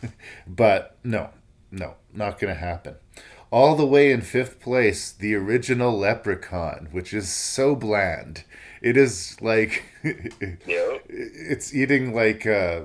but 0.46 0.96
no, 1.04 1.30
no, 1.70 1.94
not 2.12 2.38
gonna 2.38 2.54
happen. 2.54 2.96
All 3.50 3.76
the 3.76 3.86
way 3.86 4.10
in 4.10 4.20
fifth 4.20 4.58
place, 4.58 5.12
the 5.12 5.36
original 5.36 5.96
Leprechaun, 5.96 6.88
which 6.90 7.14
is 7.14 7.28
so 7.28 7.76
bland. 7.76 8.42
It 8.82 8.96
is 8.96 9.40
like 9.40 9.84
it's 10.02 11.72
eating 11.72 12.12
like 12.12 12.46
uh, 12.46 12.82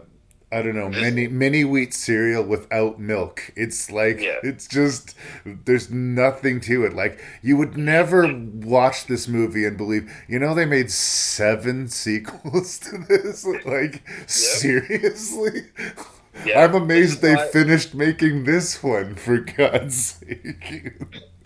I 0.51 0.63
don't 0.63 0.75
know 0.75 0.89
mini 0.89 1.27
mini 1.27 1.63
wheat 1.63 1.93
cereal 1.93 2.43
without 2.43 2.99
milk. 2.99 3.51
It's 3.55 3.91
like 3.91 4.17
it's 4.43 4.67
just 4.67 5.15
there's 5.45 5.91
nothing 5.91 6.59
to 6.61 6.85
it. 6.85 6.93
Like 6.93 7.19
you 7.43 7.55
would 7.57 7.77
never 7.77 8.33
watch 8.33 9.05
this 9.05 9.27
movie 9.27 9.65
and 9.65 9.77
believe 9.77 10.11
you 10.27 10.39
know 10.39 10.55
they 10.55 10.65
made 10.65 10.91
seven 10.91 11.87
sequels 11.89 12.79
to 12.79 12.97
this. 12.97 13.45
Like 13.65 14.01
seriously. 14.27 15.67
Yeah, 16.45 16.63
I'm 16.63 16.73
amazed 16.73 17.21
they 17.21 17.35
finished 17.35 17.93
making 17.93 18.45
this 18.45 18.81
one 18.81 19.15
for 19.15 19.39
God's 19.39 19.97
sake. 20.25 20.93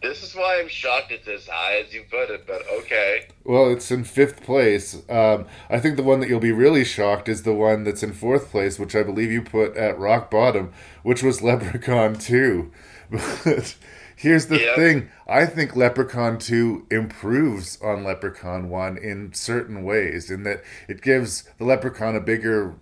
This 0.03 0.21
is 0.21 0.35
why 0.35 0.59
I'm 0.59 0.67
shocked 0.67 1.13
it's 1.13 1.29
as 1.29 1.47
high 1.47 1.77
as 1.77 1.93
you 1.93 2.03
put 2.11 2.29
it, 2.29 2.45
but 2.45 2.61
okay. 2.79 3.27
Well, 3.45 3.71
it's 3.71 3.89
in 3.89 4.03
fifth 4.03 4.43
place. 4.43 5.01
Um, 5.09 5.45
I 5.69 5.79
think 5.79 5.95
the 5.95 6.03
one 6.03 6.19
that 6.19 6.27
you'll 6.27 6.41
be 6.41 6.51
really 6.51 6.83
shocked 6.83 7.29
is 7.29 7.43
the 7.43 7.53
one 7.53 7.85
that's 7.85 8.03
in 8.03 8.11
fourth 8.11 8.51
place, 8.51 8.77
which 8.77 8.97
I 8.97 9.03
believe 9.03 9.31
you 9.31 9.41
put 9.41 9.77
at 9.77 9.97
rock 9.97 10.29
bottom, 10.29 10.73
which 11.03 11.23
was 11.23 11.41
Leprechaun 11.41 12.15
2. 12.15 12.69
But 13.11 13.77
here's 14.17 14.47
the 14.47 14.59
Yep. 14.59 14.75
thing 14.75 15.09
I 15.25 15.45
think 15.45 15.73
Leprechaun 15.75 16.37
2 16.37 16.87
improves 16.91 17.81
on 17.81 18.03
Leprechaun 18.03 18.69
1 18.69 18.97
in 18.97 19.33
certain 19.33 19.83
ways, 19.83 20.29
in 20.29 20.43
that 20.43 20.63
it 20.89 21.01
gives 21.01 21.43
the 21.59 21.63
Leprechaun 21.65 22.15
a 22.15 22.19
bigger 22.21 22.75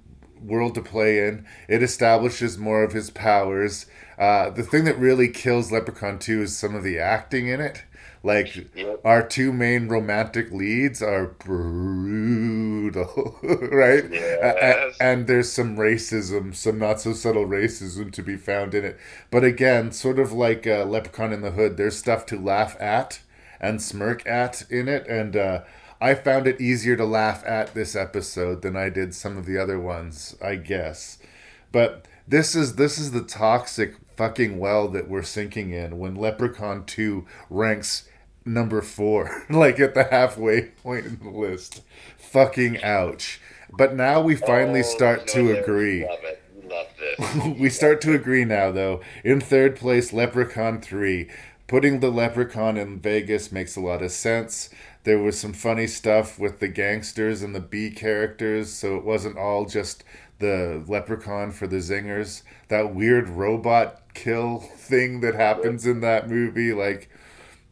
world 0.44 0.76
to 0.76 0.82
play 0.82 1.28
in. 1.28 1.46
It 1.68 1.84
establishes 1.84 2.58
more 2.58 2.84
of 2.84 2.94
his 2.94 3.10
powers. 3.10 3.86
Uh, 4.18 4.50
the 4.50 4.64
thing 4.64 4.86
that 4.86 4.98
really 4.98 5.30
kills 5.30 5.72
Leprechaun 5.72 6.20
2 6.20 6.44
is 6.44 6.58
some 6.58 6.76
of 6.76 6.84
the 6.84 7.00
acting 7.00 7.48
in 7.48 7.60
it. 7.60 7.84
Like, 8.24 8.68
our 9.04 9.28
two 9.28 9.52
main 9.52 9.88
romantic 9.88 10.52
leads 10.52 11.02
are 11.02 11.26
brutal, 11.26 13.40
right? 13.44 14.04
Yes. 14.12 14.96
and 15.02 15.26
there's 15.26 15.52
some 15.52 15.76
racism, 15.76 16.54
some 16.54 16.78
not 16.78 17.02
so 17.02 17.14
subtle 17.14 17.48
racism 17.48 18.12
to 18.12 18.22
be 18.22 18.38
found 18.38 18.76
in 18.76 18.86
it. 18.86 19.00
But 19.32 19.44
again, 19.44 19.92
sort 19.92 20.20
of 20.20 20.34
like 20.34 20.68
uh, 20.68 20.86
Leprechaun 20.86 21.34
in 21.34 21.42
the 21.42 21.50
Hood, 21.50 21.78
there's 21.78 21.98
stuff 21.98 22.28
to 22.28 22.40
laugh 22.40 22.80
at 22.80 23.22
and 23.60 23.82
smirk 23.82 24.24
at 24.28 24.70
in 24.70 24.88
it. 24.88 25.08
And 25.08 25.36
uh, 25.36 25.62
I 26.02 26.16
found 26.16 26.48
it 26.48 26.60
easier 26.60 26.96
to 26.96 27.06
laugh 27.06 27.44
at 27.46 27.76
this 27.76 27.96
episode 27.96 28.64
than 28.64 28.76
I 28.76 28.90
did 28.90 29.14
some 29.14 29.38
of 29.38 29.46
the 29.46 29.60
other 29.60 29.80
ones, 29.80 30.36
I 30.44 30.56
guess. 30.56 31.20
But 31.72 32.08
this 32.28 32.56
is 32.56 32.76
this 32.76 32.98
is 32.98 33.12
the 33.12 33.22
toxic 33.22 33.96
fucking 34.18 34.58
well 34.58 34.88
that 34.88 35.08
we're 35.08 35.22
sinking 35.22 35.72
in 35.72 36.00
when 36.00 36.16
Leprechaun 36.16 36.86
2 36.86 37.26
ranks 37.52 38.10
number 38.44 38.82
4 38.82 39.46
like 39.52 39.80
at 39.80 39.94
the 39.94 40.06
halfway 40.06 40.64
point 40.64 41.06
in 41.06 41.20
the 41.20 41.30
list. 41.30 41.84
Fucking 42.18 42.84
ouch. 42.84 43.40
But 43.72 43.94
now 43.96 44.22
we 44.22 44.36
finally 44.36 44.80
oh, 44.80 44.84
start 44.84 45.28
to 45.28 45.58
agree. 45.58 46.06
Love 46.06 46.20
it. 46.24 46.42
Love 46.68 46.88
this. 46.98 47.60
we 47.60 47.70
start 47.70 48.02
to 48.02 48.14
agree 48.14 48.44
now, 48.44 48.72
though. 48.72 49.02
In 49.24 49.40
third 49.40 49.76
place, 49.76 50.12
Leprechaun 50.12 50.82
3. 50.82 51.30
Putting 51.68 52.02
the 52.02 52.10
Leprechaun 52.10 52.76
in 52.76 53.00
Vegas 53.00 53.52
makes 53.52 53.78
a 53.78 53.82
lot 53.82 54.02
of 54.02 54.12
sense. 54.12 54.70
There 55.04 55.20
was 55.20 55.40
some 55.40 55.54
funny 55.54 55.88
stuff 55.88 56.38
with 56.38 56.60
the 56.60 56.68
gangsters 56.68 57.42
and 57.42 57.56
the 57.56 57.60
B 57.60 57.90
characters, 57.92 58.72
so 58.72 58.98
it 58.98 59.04
wasn't 59.04 59.38
all 59.38 59.66
just 59.66 60.04
the 60.40 60.84
Leprechaun 60.88 61.52
for 61.52 61.68
the 61.68 61.78
zingers. 61.78 62.44
That 62.68 62.94
weird 62.94 63.28
robot 63.30 64.02
kill 64.14 64.60
thing 64.76 65.22
that 65.22 65.36
happens 65.36 65.86
in 65.86 66.02
that 66.02 66.30
movie, 66.30 66.72
like 66.74 67.10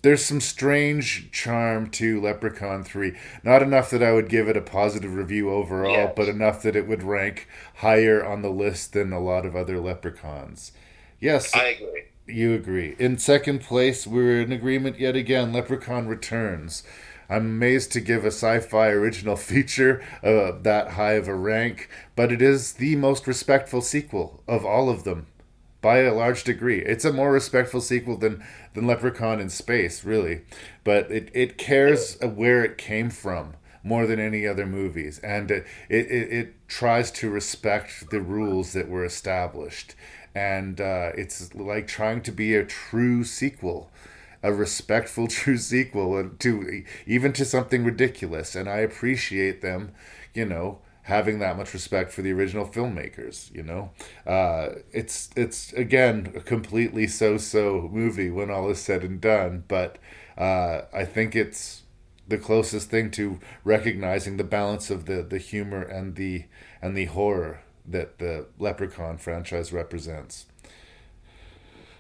there's 0.01 0.24
some 0.24 0.40
strange 0.41 1.30
charm 1.32 1.90
to 1.91 2.22
Leprechaun 2.22 2.83
3. 2.83 3.14
Not 3.43 3.61
enough 3.61 3.90
that 3.91 4.01
I 4.01 4.14
would 4.14 4.30
give 4.30 4.48
it 4.48 4.56
a 4.58 4.61
positive 4.61 5.14
review 5.14 5.51
overall, 5.51 5.91
Yes. 5.91 6.14
but 6.16 6.30
enough 6.30 6.61
that 6.64 6.75
it 6.75 6.88
would 6.88 7.03
rank 7.03 7.48
higher 7.75 8.25
on 8.25 8.41
the 8.41 8.49
list 8.49 8.93
than 8.93 9.11
a 9.14 9.19
lot 9.19 9.45
of 9.45 9.56
other 9.56 9.77
Leprechauns. 9.80 10.72
Yes, 11.19 11.53
I 11.53 11.64
agree. 11.80 12.03
you 12.27 12.53
agree. 12.53 12.95
In 12.98 13.17
second 13.17 13.59
place, 13.59 14.08
we're 14.08 14.40
in 14.41 14.53
agreement 14.53 14.99
yet 14.99 15.16
again 15.17 15.51
Leprechaun 15.51 16.08
Returns. 16.08 16.82
I'm 17.30 17.45
amazed 17.45 17.91
to 17.91 18.01
give 18.01 18.25
a 18.25 18.30
Syfy 18.30 18.91
original 18.91 19.35
feature 19.51 20.03
uh, 20.24 20.53
that 20.64 20.91
high 20.91 21.14
of 21.14 21.27
a 21.27 21.35
rank, 21.35 21.90
but 22.16 22.32
it 22.32 22.41
is 22.41 22.74
the 22.74 22.95
most 22.95 23.27
respectful 23.27 23.82
sequel 23.82 24.43
of 24.48 24.66
all 24.66 24.90
of 24.90 25.03
them 25.03 25.27
by 25.82 25.99
a 25.99 26.14
large 26.14 26.43
degree. 26.43 26.80
It's 26.80 27.06
a 27.06 27.14
more 27.14 27.32
respectful 27.32 27.82
sequel 27.82 28.17
than, 28.17 28.43
than 28.74 28.88
Leprechaun 28.88 29.40
in 29.40 29.49
Space, 29.49 30.03
really. 30.03 30.41
But 30.83 31.09
it, 31.11 31.30
it 31.33 31.58
cares 31.58 32.19
where 32.22 32.64
it 32.64 32.77
came 32.77 33.09
from 33.09 33.53
more 33.83 34.06
than 34.06 34.19
any 34.19 34.45
other 34.45 34.66
movies. 34.66 35.19
And 35.19 35.49
it, 35.51 35.66
it, 35.88 36.06
it, 36.08 36.33
it 36.33 36.67
tries 36.67 37.11
to 37.11 37.30
respect 37.30 38.09
the 38.09 38.22
rules 38.22 38.74
that 38.74 38.90
were 38.90 39.06
established. 39.06 39.95
And 40.35 40.82
uh, 40.82 41.11
it's 41.16 41.53
like 41.56 41.88
trying 41.88 42.22
to 42.24 42.32
be 42.32 42.56
a 42.56 42.66
true 42.66 43.24
sequel. 43.24 43.90
A 44.42 44.53
respectful, 44.53 45.27
true 45.40 45.58
sequel 45.58 46.30
to 46.40 46.84
even 47.06 47.34
to 47.34 47.45
something 47.45 47.84
ridiculous, 47.84 48.56
and 48.56 48.69
I 48.69 48.77
appreciate 48.77 49.61
them, 49.61 49.92
you 50.34 50.45
know, 50.45 50.80
having 51.03 51.40
that 51.40 51.58
much 51.58 51.74
respect 51.74 52.11
for 52.11 52.22
the 52.22 52.32
original 52.32 52.66
filmmakers. 52.66 53.53
You 53.53 53.64
know, 53.64 53.92
uh, 54.26 54.76
it's 54.92 55.30
it's 55.35 55.74
again 55.74 56.32
a 56.35 56.40
completely 56.42 57.08
so-so 57.08 57.90
movie 57.92 58.30
when 58.30 58.50
all 58.50 58.69
is 58.69 58.80
said 58.80 59.03
and 59.03 59.19
done, 59.19 59.64
but 59.68 59.98
uh, 60.38 60.82
I 60.93 61.06
think 61.06 61.35
it's 61.35 61.84
the 62.27 62.38
closest 62.38 62.90
thing 62.90 63.09
to 63.11 63.40
recognizing 63.64 64.38
the 64.38 64.43
balance 64.43 64.90
of 64.90 65.06
the 65.06 65.24
the 65.24 65.40
humor 65.40 65.82
and 65.82 66.16
the 66.16 66.45
and 66.82 66.95
the 66.95 67.06
horror 67.06 67.61
that 67.85 68.19
the 68.19 68.45
Leprechaun 68.59 69.18
franchise 69.18 69.74
represents. 69.74 70.45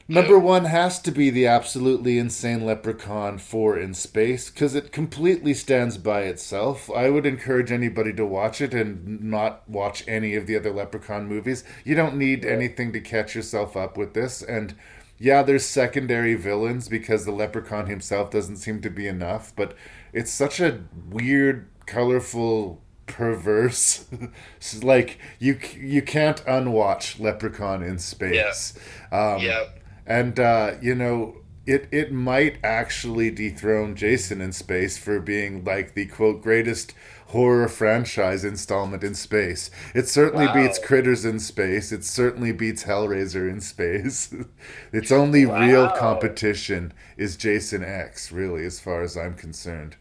Number 0.09 0.39
one 0.39 0.65
has 0.65 0.99
to 1.03 1.11
be 1.11 1.29
the 1.29 1.45
absolutely 1.45 2.17
insane 2.17 2.65
Leprechaun 2.65 3.37
4 3.37 3.77
in 3.77 3.93
space 3.93 4.49
because 4.49 4.73
it 4.73 4.91
completely 4.91 5.53
stands 5.53 5.99
by 5.99 6.21
itself. 6.21 6.89
I 6.89 7.11
would 7.11 7.27
encourage 7.27 7.71
anybody 7.71 8.11
to 8.13 8.25
watch 8.25 8.59
it 8.59 8.73
and 8.73 9.21
not 9.23 9.69
watch 9.69 10.03
any 10.07 10.33
of 10.35 10.47
the 10.47 10.55
other 10.57 10.71
Leprechaun 10.71 11.27
movies. 11.27 11.63
You 11.85 11.93
don't 11.93 12.17
need 12.17 12.43
anything 12.43 12.91
to 12.93 12.99
catch 12.99 13.35
yourself 13.35 13.77
up 13.77 13.97
with 13.97 14.15
this. 14.15 14.41
And 14.41 14.73
yeah, 15.19 15.43
there's 15.43 15.65
secondary 15.65 16.33
villains 16.33 16.89
because 16.89 17.25
the 17.25 17.31
Leprechaun 17.31 17.85
himself 17.85 18.31
doesn't 18.31 18.57
seem 18.57 18.81
to 18.81 18.89
be 18.89 19.05
enough, 19.07 19.53
but 19.55 19.75
it's 20.11 20.31
such 20.31 20.59
a 20.59 20.81
weird, 21.09 21.67
colorful 21.85 22.81
perverse 23.05 24.05
like 24.83 25.17
you 25.39 25.59
you 25.75 25.99
can't 25.99 26.43
unwatch 26.45 27.19
leprechaun 27.19 27.81
in 27.81 27.97
space 27.97 28.77
Yeah. 29.11 29.33
um 29.35 29.41
Yeah. 29.41 29.63
And 30.09 30.39
uh, 30.39 30.73
you 30.81 30.95
know, 30.95 31.37
it 31.65 31.87
it 31.91 32.11
might 32.11 32.57
actually 32.63 33.31
dethrone 33.31 33.95
Jason 33.95 34.41
in 34.41 34.51
space 34.51 34.97
for 34.97 35.21
being 35.21 35.63
like 35.63 35.93
the 35.93 36.07
quote 36.07 36.41
greatest 36.41 36.93
horror 37.27 37.67
franchise 37.67 38.43
installment 38.43 39.03
in 39.03 39.13
space. 39.13 39.69
It 39.93 40.07
certainly 40.07 40.47
Wow. 40.47 40.55
beats 40.55 40.79
Critters 40.79 41.25
in 41.25 41.39
space. 41.39 41.91
It 41.91 42.03
certainly 42.03 42.51
beats 42.51 42.85
Hellraiser 42.85 43.47
in 43.47 43.61
space. 43.61 44.33
its 44.91 45.11
only 45.11 45.45
real 45.45 45.89
competition 45.91 46.91
is 47.17 47.37
Jason 47.37 47.83
X, 47.83 48.31
really, 48.31 48.65
as 48.65 48.79
far 48.79 49.03
as 49.03 49.15
I'm 49.15 49.35
concerned. 49.35 49.95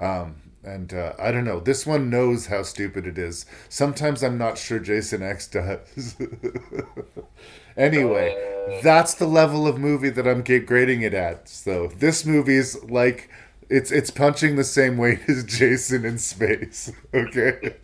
Um, 0.00 0.36
and 0.64 0.92
uh, 0.92 1.12
I 1.18 1.30
don't 1.30 1.44
know. 1.44 1.60
This 1.60 1.86
one 1.86 2.10
knows 2.10 2.46
how 2.46 2.64
stupid 2.64 3.06
it 3.06 3.18
is. 3.18 3.46
Sometimes 3.68 4.24
I'm 4.24 4.38
not 4.38 4.58
sure 4.58 4.80
Jason 4.80 5.22
X 5.22 5.46
does. 5.46 6.16
anyway, 7.76 8.80
that's 8.82 9.14
the 9.14 9.26
level 9.26 9.66
of 9.66 9.78
movie 9.78 10.10
that 10.10 10.26
I'm 10.26 10.42
grading 10.42 11.02
it 11.02 11.14
at. 11.14 11.48
So 11.48 11.88
this 11.88 12.24
movie's 12.24 12.82
like 12.84 13.30
it's 13.68 13.90
it's 13.90 14.10
punching 14.10 14.56
the 14.56 14.64
same 14.64 14.96
weight 14.96 15.20
as 15.28 15.44
Jason 15.44 16.04
in 16.04 16.18
space. 16.18 16.92
Okay. 17.14 17.76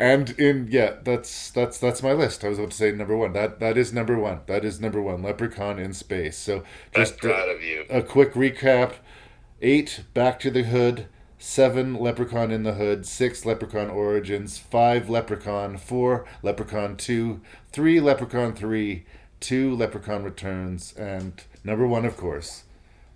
And 0.00 0.30
in 0.38 0.68
yeah, 0.70 0.96
that's 1.02 1.50
that's 1.50 1.78
that's 1.78 2.02
my 2.02 2.12
list. 2.12 2.44
I 2.44 2.48
was 2.48 2.58
about 2.58 2.70
to 2.70 2.76
say 2.76 2.92
number 2.92 3.16
one. 3.16 3.32
That 3.32 3.58
that 3.60 3.76
is 3.76 3.92
number 3.92 4.16
one. 4.18 4.40
That 4.46 4.64
is 4.64 4.80
number 4.80 5.02
one. 5.02 5.22
Leprechaun 5.22 5.78
in 5.78 5.92
space. 5.92 6.38
So 6.38 6.62
just 6.94 7.14
uh, 7.14 7.28
proud 7.28 7.48
of 7.48 7.62
you. 7.62 7.84
a 7.90 8.02
quick 8.02 8.34
recap: 8.34 8.94
eight, 9.60 10.04
Back 10.14 10.38
to 10.40 10.50
the 10.50 10.62
Hood; 10.62 11.06
seven, 11.48 11.94
Leprechaun 11.94 12.50
in 12.50 12.62
the 12.62 12.74
Hood; 12.74 13.06
six, 13.06 13.46
Leprechaun 13.46 13.88
Origins; 13.88 14.58
five, 14.58 15.08
Leprechaun; 15.08 15.78
four, 15.78 16.26
Leprechaun 16.42 16.94
Two; 16.96 17.40
three, 17.72 18.00
Leprechaun 18.00 18.52
Three; 18.52 19.06
two, 19.40 19.74
Leprechaun 19.74 20.22
Returns; 20.22 20.92
and 20.96 21.42
number 21.64 21.86
one, 21.86 22.04
of 22.04 22.18
course, 22.18 22.64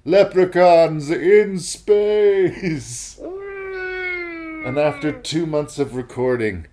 Leprechauns 0.06 1.10
in 1.10 1.58
space. 1.58 3.20
And 3.20 4.78
after 4.78 5.12
two 5.12 5.44
months 5.44 5.78
of 5.78 5.94
recording, 5.94 6.66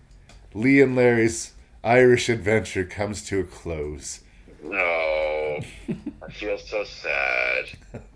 Lee 0.54 0.82
and 0.82 0.96
Larry's 0.96 1.54
Irish 1.84 2.30
adventure 2.30 2.86
comes 2.86 3.22
to 3.28 3.42
a 3.42 3.44
close. 3.44 4.22
No. 4.64 5.60
I 6.22 6.32
feel 6.32 6.58
so 6.58 6.86
sad. 6.86 7.66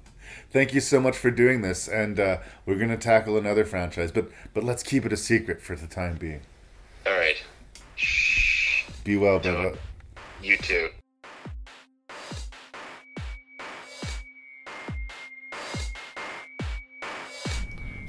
Thank 0.54 0.76
you 0.76 0.82
so 0.82 1.00
much 1.00 1.18
for 1.18 1.32
doing 1.32 1.64
this, 1.64 1.88
and 1.88 2.20
uh, 2.20 2.38
we're 2.68 2.76
going 2.76 2.92
to 2.92 2.98
tackle 2.98 3.38
another 3.40 3.66
franchise, 3.66 4.12
but 4.12 4.30
but 4.54 4.64
let's 4.64 4.84
keep 4.84 5.04
it 5.04 5.12
a 5.12 5.18
secret 5.18 5.64
for 5.64 5.76
the 5.76 5.88
time 5.88 6.16
being. 6.18 6.42
All 7.08 7.14
right. 7.14 7.44
Shh. 7.96 8.86
Be 9.04 9.18
well, 9.18 9.40
Beva. 9.40 9.76
You 10.44 10.58
too. 10.58 10.90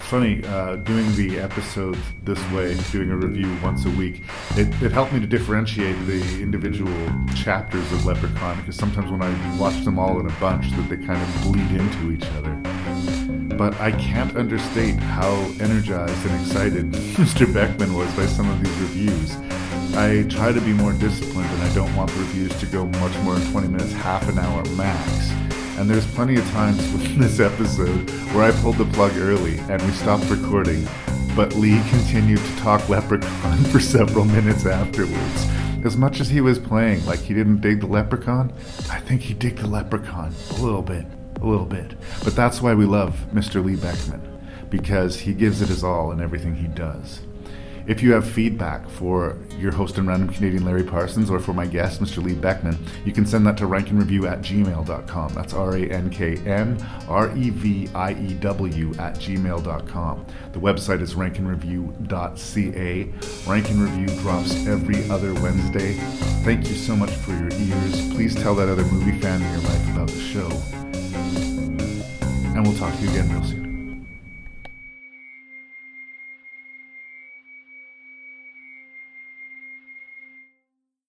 Funny, 0.00 0.44
uh, 0.44 0.76
doing 0.76 1.16
the 1.16 1.38
episodes 1.40 1.98
this 2.24 2.38
way, 2.50 2.76
doing 2.92 3.10
a 3.10 3.16
review 3.16 3.56
once 3.62 3.86
a 3.86 3.90
week, 3.90 4.22
it, 4.56 4.68
it 4.82 4.92
helped 4.92 5.12
me 5.12 5.18
to 5.18 5.26
differentiate 5.26 5.96
the 6.06 6.20
individual 6.40 6.92
chapters 7.34 7.90
of 7.92 8.06
Leprechaun 8.06 8.56
because 8.60 8.76
sometimes 8.76 9.10
when 9.10 9.20
I 9.20 9.58
watch 9.58 9.84
them 9.84 9.98
all 9.98 10.20
in 10.20 10.26
a 10.26 10.40
bunch, 10.40 10.70
that 10.70 10.88
they 10.88 10.96
kind 10.96 11.20
of 11.20 11.42
bleed 11.42 11.70
into 11.72 12.12
each 12.12 12.24
other. 12.36 12.54
But 13.56 13.74
I 13.80 13.90
can't 13.92 14.36
understate 14.36 14.94
how 14.94 15.32
energized 15.60 16.26
and 16.26 16.40
excited 16.40 16.92
Mr. 17.16 17.46
Beckmann 17.46 17.96
was 17.96 18.12
by 18.14 18.26
some 18.26 18.48
of 18.48 18.62
these 18.62 18.76
reviews. 18.78 19.36
I 19.96 20.24
try 20.28 20.52
to 20.52 20.60
be 20.60 20.72
more 20.72 20.92
disciplined 20.92 21.50
and 21.50 21.62
I 21.62 21.74
don't 21.74 21.94
want 21.96 22.10
the 22.10 22.20
reviews 22.20 22.56
to 22.60 22.66
go 22.66 22.86
much 22.86 23.16
more 23.18 23.34
than 23.34 23.50
20 23.50 23.68
minutes, 23.68 23.92
half 23.92 24.28
an 24.28 24.38
hour 24.38 24.64
max. 24.76 25.30
And 25.78 25.90
there's 25.90 26.06
plenty 26.14 26.36
of 26.36 26.48
times 26.50 26.80
in 27.06 27.18
this 27.18 27.40
episode 27.40 28.08
where 28.32 28.44
I 28.44 28.52
pulled 28.60 28.76
the 28.76 28.86
plug 28.86 29.16
early 29.16 29.58
and 29.68 29.82
we 29.82 29.90
stopped 29.90 30.30
recording, 30.30 30.86
but 31.34 31.54
Lee 31.54 31.82
continued 31.88 32.38
to 32.38 32.56
talk 32.56 32.88
Leprechaun 32.88 33.58
for 33.72 33.80
several 33.80 34.24
minutes 34.24 34.66
afterwards. 34.66 35.46
As 35.84 35.96
much 35.96 36.20
as 36.20 36.28
he 36.28 36.40
was 36.40 36.58
playing 36.58 37.04
like 37.06 37.18
he 37.18 37.34
didn't 37.34 37.60
dig 37.60 37.80
the 37.80 37.86
Leprechaun, 37.86 38.52
I 38.90 39.00
think 39.00 39.20
he 39.22 39.34
digged 39.34 39.58
the 39.58 39.66
Leprechaun 39.66 40.34
a 40.50 40.62
little 40.62 40.82
bit, 40.82 41.04
a 41.40 41.46
little 41.46 41.66
bit. 41.66 41.94
But 42.22 42.36
that's 42.36 42.62
why 42.62 42.74
we 42.74 42.86
love 42.86 43.26
Mr. 43.34 43.64
Lee 43.64 43.76
Beckmann, 43.76 44.22
because 44.70 45.18
he 45.20 45.34
gives 45.34 45.60
it 45.60 45.68
his 45.68 45.84
all 45.84 46.12
in 46.12 46.22
everything 46.22 46.54
he 46.54 46.68
does. 46.68 47.20
If 47.86 48.02
you 48.02 48.12
have 48.12 48.26
feedback 48.26 48.88
for 48.88 49.36
your 49.58 49.70
host 49.70 49.98
and 49.98 50.08
random 50.08 50.30
Canadian 50.30 50.64
Larry 50.64 50.84
Parsons 50.84 51.28
or 51.30 51.38
for 51.38 51.52
my 51.52 51.66
guest, 51.66 52.00
Mr. 52.00 52.22
Lee 52.22 52.34
Beckmann, 52.34 52.78
you 53.04 53.12
can 53.12 53.26
send 53.26 53.46
that 53.46 53.58
to 53.58 53.64
ranknreview 53.64 54.26
at 54.30 54.40
gmail.com. 54.40 55.34
That's 55.34 55.52
R 55.52 55.76
A 55.76 55.82
N 55.90 56.08
K 56.08 56.38
N 56.46 56.82
R 57.08 57.36
E 57.36 57.50
V 57.50 57.88
I 57.94 58.12
E 58.12 58.34
W 58.34 58.94
at 58.94 59.16
gmail.com. 59.16 60.26
The 60.52 60.58
website 60.58 61.02
is 61.02 61.14
ranknreview.ca. 61.14 63.12
Rankin 63.50 63.80
Review 63.80 64.06
drops 64.20 64.66
every 64.66 65.08
other 65.10 65.34
Wednesday. 65.34 65.92
Thank 66.42 66.68
you 66.68 66.74
so 66.74 66.96
much 66.96 67.10
for 67.10 67.32
your 67.32 67.50
ears. 67.52 68.14
Please 68.14 68.34
tell 68.34 68.54
that 68.54 68.68
other 68.68 68.84
movie 68.84 69.20
fan 69.20 69.42
in 69.42 69.50
your 69.50 69.60
life 69.60 69.90
about 69.90 70.08
the 70.08 70.20
show. 70.20 70.48
And 72.54 72.66
we'll 72.66 72.76
talk 72.76 72.94
to 72.94 73.02
you 73.02 73.10
again 73.10 73.30
real 73.30 73.44
soon. 73.44 73.63